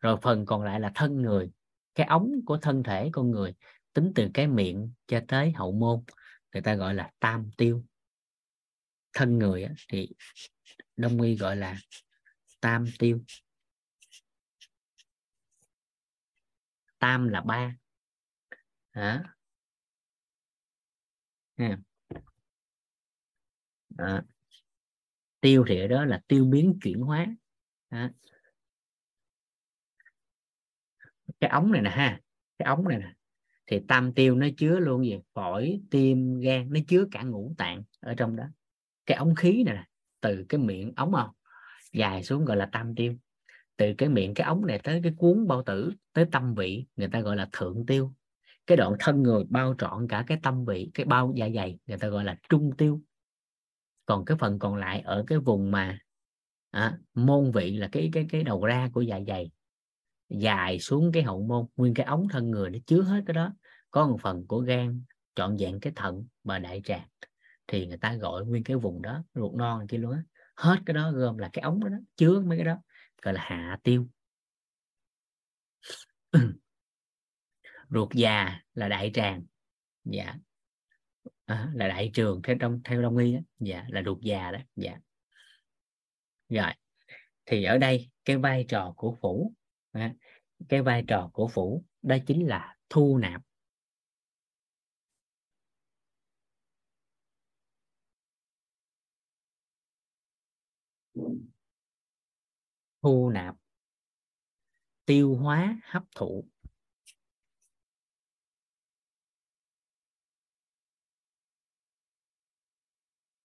rồi 0.00 0.16
phần 0.22 0.46
còn 0.46 0.62
lại 0.62 0.80
là 0.80 0.92
thân 0.94 1.22
người, 1.22 1.50
cái 1.94 2.06
ống 2.06 2.32
của 2.46 2.56
thân 2.56 2.82
thể 2.82 3.10
con 3.12 3.30
người, 3.30 3.54
tính 3.92 4.12
từ 4.14 4.28
cái 4.34 4.46
miệng 4.46 4.92
cho 5.06 5.20
tới 5.28 5.52
hậu 5.52 5.72
môn, 5.72 6.04
người 6.52 6.62
ta 6.62 6.74
gọi 6.74 6.94
là 6.94 7.10
tam 7.18 7.50
tiêu 7.56 7.84
thân 9.12 9.38
người 9.38 9.68
thì 9.88 10.08
đông 10.96 11.22
y 11.22 11.36
gọi 11.36 11.56
là 11.56 11.76
tam 12.60 12.86
tiêu 12.98 13.20
tam 16.98 17.28
là 17.28 17.40
ba 17.40 17.76
à. 18.92 19.34
À. 23.96 24.22
tiêu 25.40 25.64
thì 25.68 25.80
ở 25.80 25.86
đó 25.86 26.04
là 26.04 26.22
tiêu 26.28 26.44
biến 26.44 26.78
chuyển 26.82 27.00
hóa 27.00 27.26
à. 27.88 28.10
Cái 31.42 31.50
ống 31.50 31.72
này 31.72 31.82
nè 31.82 31.90
ha 31.90 32.20
cái 32.58 32.66
ống 32.66 32.88
này 32.88 32.98
nè. 32.98 33.12
Thì 33.66 33.80
tam 33.88 34.12
tiêu 34.12 34.34
nó 34.34 34.46
chứa 34.56 34.78
luôn 34.78 35.06
gì? 35.06 35.18
Phổi 35.34 35.80
tim 35.90 36.40
gan 36.40 36.72
nó 36.72 36.80
chứa 36.88 37.04
cả 37.10 37.22
ngũ 37.22 37.54
tạng 37.58 37.82
ở 38.00 38.14
trong 38.14 38.36
đó. 38.36 38.44
Cái 39.06 39.16
ống 39.16 39.34
khí 39.34 39.62
này 39.66 39.74
nè 39.74 39.84
từ 40.20 40.44
cái 40.48 40.58
miệng 40.58 40.92
ống 40.96 41.12
không 41.12 41.30
dài 41.92 42.22
xuống 42.22 42.44
gọi 42.44 42.56
là 42.56 42.66
tam 42.72 42.94
tiêu. 42.94 43.14
Từ 43.76 43.94
cái 43.98 44.08
miệng 44.08 44.34
cái 44.34 44.46
ống 44.46 44.66
này 44.66 44.78
tới 44.78 45.00
cái 45.02 45.12
cuốn 45.16 45.46
bao 45.46 45.62
tử 45.62 45.92
tới 46.12 46.26
tâm 46.32 46.54
vị 46.54 46.86
người 46.96 47.08
ta 47.08 47.20
gọi 47.20 47.36
là 47.36 47.48
thượng 47.52 47.86
tiêu. 47.86 48.12
Cái 48.66 48.76
đoạn 48.76 48.92
thân 48.98 49.22
người 49.22 49.44
bao 49.48 49.74
trọn 49.78 50.08
cả 50.08 50.24
cái 50.26 50.38
tâm 50.42 50.64
vị 50.64 50.90
cái 50.94 51.06
bao 51.06 51.32
dạ 51.36 51.48
dày 51.54 51.78
người 51.86 51.98
ta 51.98 52.08
gọi 52.08 52.24
là 52.24 52.36
trung 52.48 52.70
tiêu. 52.78 53.00
Còn 54.06 54.24
cái 54.24 54.36
phần 54.40 54.58
còn 54.58 54.76
lại 54.76 55.00
ở 55.00 55.24
cái 55.26 55.38
vùng 55.38 55.70
mà 55.70 55.98
à, 56.70 56.98
môn 57.14 57.50
vị 57.50 57.76
là 57.76 57.88
cái 57.92 58.10
cái 58.12 58.26
cái 58.30 58.42
đầu 58.42 58.64
ra 58.64 58.90
của 58.92 59.00
dạ 59.00 59.20
dày 59.26 59.50
dài 60.38 60.78
xuống 60.78 61.12
cái 61.12 61.22
hậu 61.22 61.42
môn 61.42 61.66
nguyên 61.76 61.94
cái 61.94 62.06
ống 62.06 62.28
thân 62.28 62.50
người 62.50 62.70
nó 62.70 62.78
chứa 62.86 63.02
hết 63.02 63.22
cái 63.26 63.34
đó. 63.34 63.54
Có 63.90 64.06
một 64.06 64.18
phần 64.22 64.46
của 64.46 64.58
gan 64.58 65.02
trọn 65.34 65.58
dạng 65.58 65.80
cái 65.80 65.92
thận 65.96 66.26
và 66.44 66.58
đại 66.58 66.82
tràng 66.84 67.08
thì 67.66 67.86
người 67.86 67.98
ta 67.98 68.14
gọi 68.14 68.44
nguyên 68.44 68.64
cái 68.64 68.76
vùng 68.76 69.02
đó 69.02 69.24
ruột 69.34 69.54
non 69.54 69.86
kia 69.86 69.98
luôn 69.98 70.12
á. 70.12 70.22
Hết 70.56 70.76
cái 70.86 70.94
đó 70.94 71.12
gồm 71.12 71.38
là 71.38 71.50
cái 71.52 71.62
ống 71.62 71.80
đó, 71.80 71.88
đó 71.88 71.96
chứa 72.16 72.40
mấy 72.40 72.58
cái 72.58 72.64
đó 72.64 72.76
gọi 73.22 73.34
là 73.34 73.40
hạ 73.44 73.78
tiêu. 73.82 74.08
Ruột 77.90 78.14
già 78.14 78.60
là 78.74 78.88
đại 78.88 79.10
tràng 79.14 79.44
dạ. 80.04 80.34
À, 81.44 81.68
là 81.74 81.88
đại 81.88 82.10
trường 82.14 82.42
theo 82.42 82.56
trong 82.60 82.80
theo 82.84 83.02
đông 83.02 83.16
y 83.16 83.32
đó. 83.32 83.40
dạ 83.58 83.84
là 83.88 84.02
ruột 84.06 84.20
già 84.20 84.50
đó 84.50 84.58
dạ. 84.76 84.98
Rồi 86.48 86.72
thì 87.46 87.64
ở 87.64 87.78
đây 87.78 88.10
cái 88.24 88.36
vai 88.36 88.64
trò 88.68 88.94
của 88.96 89.16
phủ 89.20 89.54
à, 89.92 90.14
cái 90.68 90.82
vai 90.82 91.04
trò 91.08 91.30
của 91.32 91.48
phủ 91.54 91.84
đó 92.02 92.16
chính 92.26 92.48
là 92.48 92.76
thu 92.90 93.18
nạp. 93.18 93.42
Thu 103.02 103.30
nạp. 103.30 103.56
Tiêu 105.04 105.34
hóa 105.36 105.76
hấp 105.84 106.02
thụ. 106.16 106.44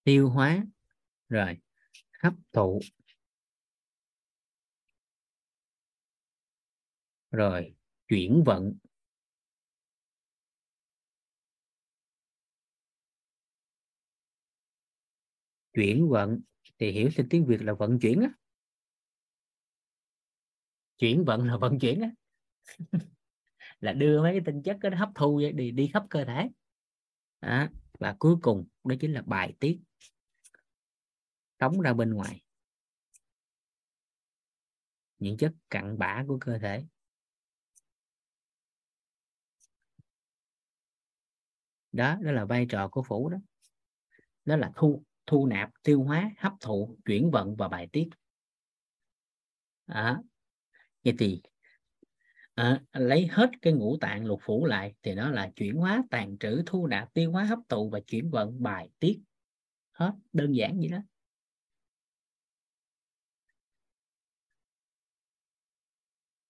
Tiêu 0.03 0.30
hóa. 0.30 0.64
Rồi 1.30 1.58
hấp 2.24 2.34
thụ. 2.53 2.80
Rồi, 7.32 7.76
chuyển 8.08 8.44
vận. 8.46 8.74
Chuyển 15.74 16.10
vận, 16.10 16.42
thì 16.80 16.92
hiểu 16.92 17.10
theo 17.16 17.26
tiếng 17.30 17.46
Việt 17.46 17.62
là 17.62 17.74
vận 17.74 18.00
chuyển 18.00 18.22
á. 18.22 18.30
Chuyển 20.98 21.26
vận 21.26 21.48
là 21.48 21.58
vận 21.58 21.80
chuyển 21.80 22.02
á. 22.02 22.12
Là 23.80 23.94
đưa 23.94 24.22
mấy 24.22 24.34
cái 24.34 24.42
tinh 24.46 24.62
chất 24.64 24.78
đó 24.82 24.90
hấp 24.98 25.10
thu 25.16 25.42
đi 25.56 25.72
đi 25.72 25.90
khắp 25.94 26.04
cơ 26.10 26.26
thể. 26.26 26.50
Đó. 27.42 27.68
và 28.00 28.16
cuối 28.20 28.36
cùng, 28.42 28.68
đó 28.84 28.96
chính 29.00 29.14
là 29.14 29.22
bài 29.22 29.56
tiết. 29.60 29.80
Tống 31.58 31.82
ra 31.82 31.94
bên 31.94 32.14
ngoài. 32.14 32.44
Những 35.20 35.38
chất 35.38 35.54
cặn 35.70 35.98
bã 35.98 36.24
của 36.28 36.38
cơ 36.42 36.58
thể. 36.60 36.86
Đó 41.98 42.16
đó 42.22 42.32
là 42.32 42.45
vai 42.45 42.66
trò 42.69 42.88
của 42.88 43.03
phủ 43.03 43.30
đó. 43.30 43.38
Đó 44.45 44.56
là 44.56 44.72
thu 44.76 45.03
thu 45.26 45.45
nạp 45.45 45.69
tiêu 45.84 46.03
hóa 46.03 46.32
hấp 46.38 46.53
thụ 46.61 46.98
chuyển 47.06 47.32
vận 47.32 47.56
và 47.56 47.67
bài 47.67 47.88
tiết. 47.92 48.09
À, 49.85 50.22
vậy 51.03 51.16
thì 51.19 51.42
à, 52.53 52.82
lấy 52.93 53.27
hết 53.27 53.50
cái 53.61 53.74
ngũ 53.74 53.98
tạng 54.01 54.26
lục 54.26 54.40
phủ 54.43 54.66
lại 54.66 54.95
thì 55.03 55.14
nó 55.14 55.30
là 55.30 55.51
chuyển 55.56 55.76
hóa 55.76 56.03
tàn 56.09 56.38
trữ 56.38 56.64
thu 56.66 56.88
nạp 56.88 57.14
tiêu 57.14 57.32
hóa 57.32 57.43
hấp 57.43 57.59
thụ 57.69 57.90
và 57.90 58.00
chuyển 58.00 58.30
vận 58.30 58.64
bài 58.64 58.90
tiết. 59.00 59.19
Hết 59.92 60.14
đơn 60.34 60.53
giản 60.56 60.80
vậy 60.80 60.88
đó. 60.90 61.00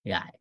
Rồi. 0.03 0.36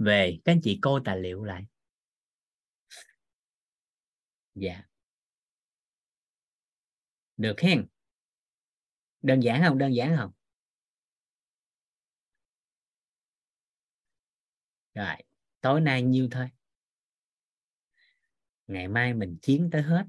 Về, 0.00 0.40
các 0.44 0.52
anh 0.52 0.60
chị 0.62 0.78
coi 0.82 1.00
tài 1.04 1.20
liệu 1.20 1.44
lại. 1.44 1.66
Dạ. 4.54 4.84
Được 7.36 7.60
hen. 7.60 7.86
Đơn 9.22 9.40
giản 9.40 9.62
không? 9.66 9.78
Đơn 9.78 9.94
giản 9.94 10.16
không? 10.16 10.32
Rồi, 14.94 15.16
tối 15.60 15.80
nay 15.80 16.02
nhiêu 16.02 16.28
thôi? 16.30 16.50
Ngày 18.66 18.88
mai 18.88 19.14
mình 19.14 19.38
chiến 19.42 19.68
tới 19.72 19.82
hết. 19.82 20.04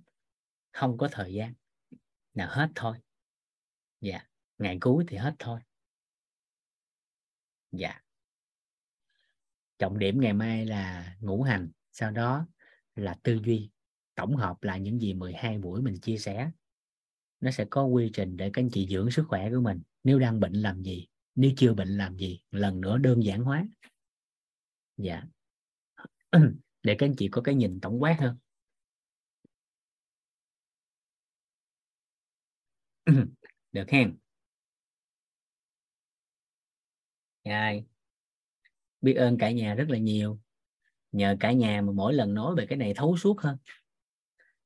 Không 0.71 0.97
có 0.97 1.09
thời 1.11 1.33
gian. 1.33 1.53
Nào 2.33 2.47
hết 2.51 2.69
thôi. 2.75 2.97
Dạ 4.01 4.31
ngày 4.61 4.77
cuối 4.81 5.05
thì 5.07 5.17
hết 5.17 5.35
thôi. 5.39 5.61
Dạ 7.71 8.00
trọng 9.81 9.99
điểm 9.99 10.21
ngày 10.21 10.33
mai 10.33 10.65
là 10.65 11.15
ngũ 11.19 11.43
hành, 11.43 11.71
sau 11.91 12.11
đó 12.11 12.47
là 12.95 13.19
tư 13.23 13.39
duy. 13.45 13.69
Tổng 14.15 14.35
hợp 14.35 14.63
lại 14.63 14.79
những 14.79 14.99
gì 15.01 15.13
12 15.13 15.57
buổi 15.57 15.81
mình 15.81 15.99
chia 15.99 16.17
sẻ. 16.17 16.51
Nó 17.39 17.51
sẽ 17.51 17.65
có 17.69 17.85
quy 17.85 18.09
trình 18.13 18.37
để 18.37 18.49
các 18.53 18.61
anh 18.61 18.69
chị 18.69 18.87
dưỡng 18.87 19.11
sức 19.11 19.25
khỏe 19.27 19.49
của 19.49 19.61
mình. 19.61 19.81
Nếu 20.03 20.19
đang 20.19 20.39
bệnh 20.39 20.53
làm 20.53 20.83
gì? 20.83 21.07
Nếu 21.35 21.51
chưa 21.57 21.73
bệnh 21.73 21.97
làm 21.97 22.17
gì? 22.17 22.41
Lần 22.51 22.81
nữa 22.81 22.97
đơn 22.97 23.23
giản 23.23 23.43
hóa. 23.43 23.67
Dạ. 24.97 25.23
Để 26.83 26.95
các 26.99 27.05
anh 27.05 27.15
chị 27.17 27.27
có 27.31 27.41
cái 27.41 27.55
nhìn 27.55 27.79
tổng 27.81 28.01
quát 28.01 28.17
hơn. 28.19 28.37
Được 33.71 33.89
hen? 33.89 34.17
Rồi 37.45 37.90
biết 39.01 39.13
ơn 39.13 39.37
cả 39.37 39.51
nhà 39.51 39.75
rất 39.75 39.89
là 39.89 39.97
nhiều. 39.97 40.39
Nhờ 41.11 41.37
cả 41.39 41.51
nhà 41.51 41.81
mà 41.81 41.91
mỗi 41.91 42.13
lần 42.13 42.33
nói 42.33 42.55
về 42.55 42.65
cái 42.65 42.77
này 42.77 42.93
thấu 42.95 43.17
suốt 43.17 43.41
hơn. 43.41 43.57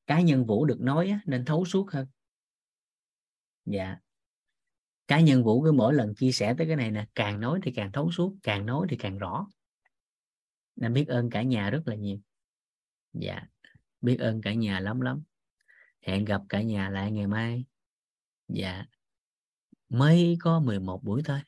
Cá 0.07 0.21
nhân 0.21 0.45
vũ 0.45 0.65
được 0.65 0.81
nói 0.81 1.09
á, 1.09 1.19
nên 1.25 1.45
thấu 1.45 1.65
suốt 1.65 1.91
hơn. 1.91 2.07
Dạ. 3.65 3.97
Cá 5.07 5.19
nhân 5.19 5.43
vũ 5.43 5.63
cứ 5.63 5.71
mỗi 5.71 5.93
lần 5.93 6.15
chia 6.15 6.31
sẻ 6.31 6.53
tới 6.57 6.67
cái 6.67 6.75
này 6.75 6.91
nè 6.91 7.07
càng 7.15 7.39
nói 7.39 7.59
thì 7.63 7.71
càng 7.75 7.91
thấu 7.91 8.11
suốt 8.11 8.35
càng 8.43 8.65
nói 8.65 8.87
thì 8.89 8.97
càng 8.97 9.17
rõ. 9.17 9.47
Nên 10.75 10.93
biết 10.93 11.07
ơn 11.07 11.29
cả 11.29 11.41
nhà 11.41 11.69
rất 11.69 11.81
là 11.85 11.95
nhiều. 11.95 12.17
Dạ. 13.13 13.41
Biết 14.01 14.17
ơn 14.19 14.41
cả 14.41 14.53
nhà 14.53 14.79
lắm 14.79 15.01
lắm. 15.01 15.23
Hẹn 16.01 16.25
gặp 16.25 16.41
cả 16.49 16.61
nhà 16.61 16.89
lại 16.89 17.11
ngày 17.11 17.27
mai. 17.27 17.65
Dạ. 18.47 18.85
Mới 19.89 20.37
có 20.39 20.59
11 20.59 21.03
buổi 21.03 21.21
thôi. 21.25 21.39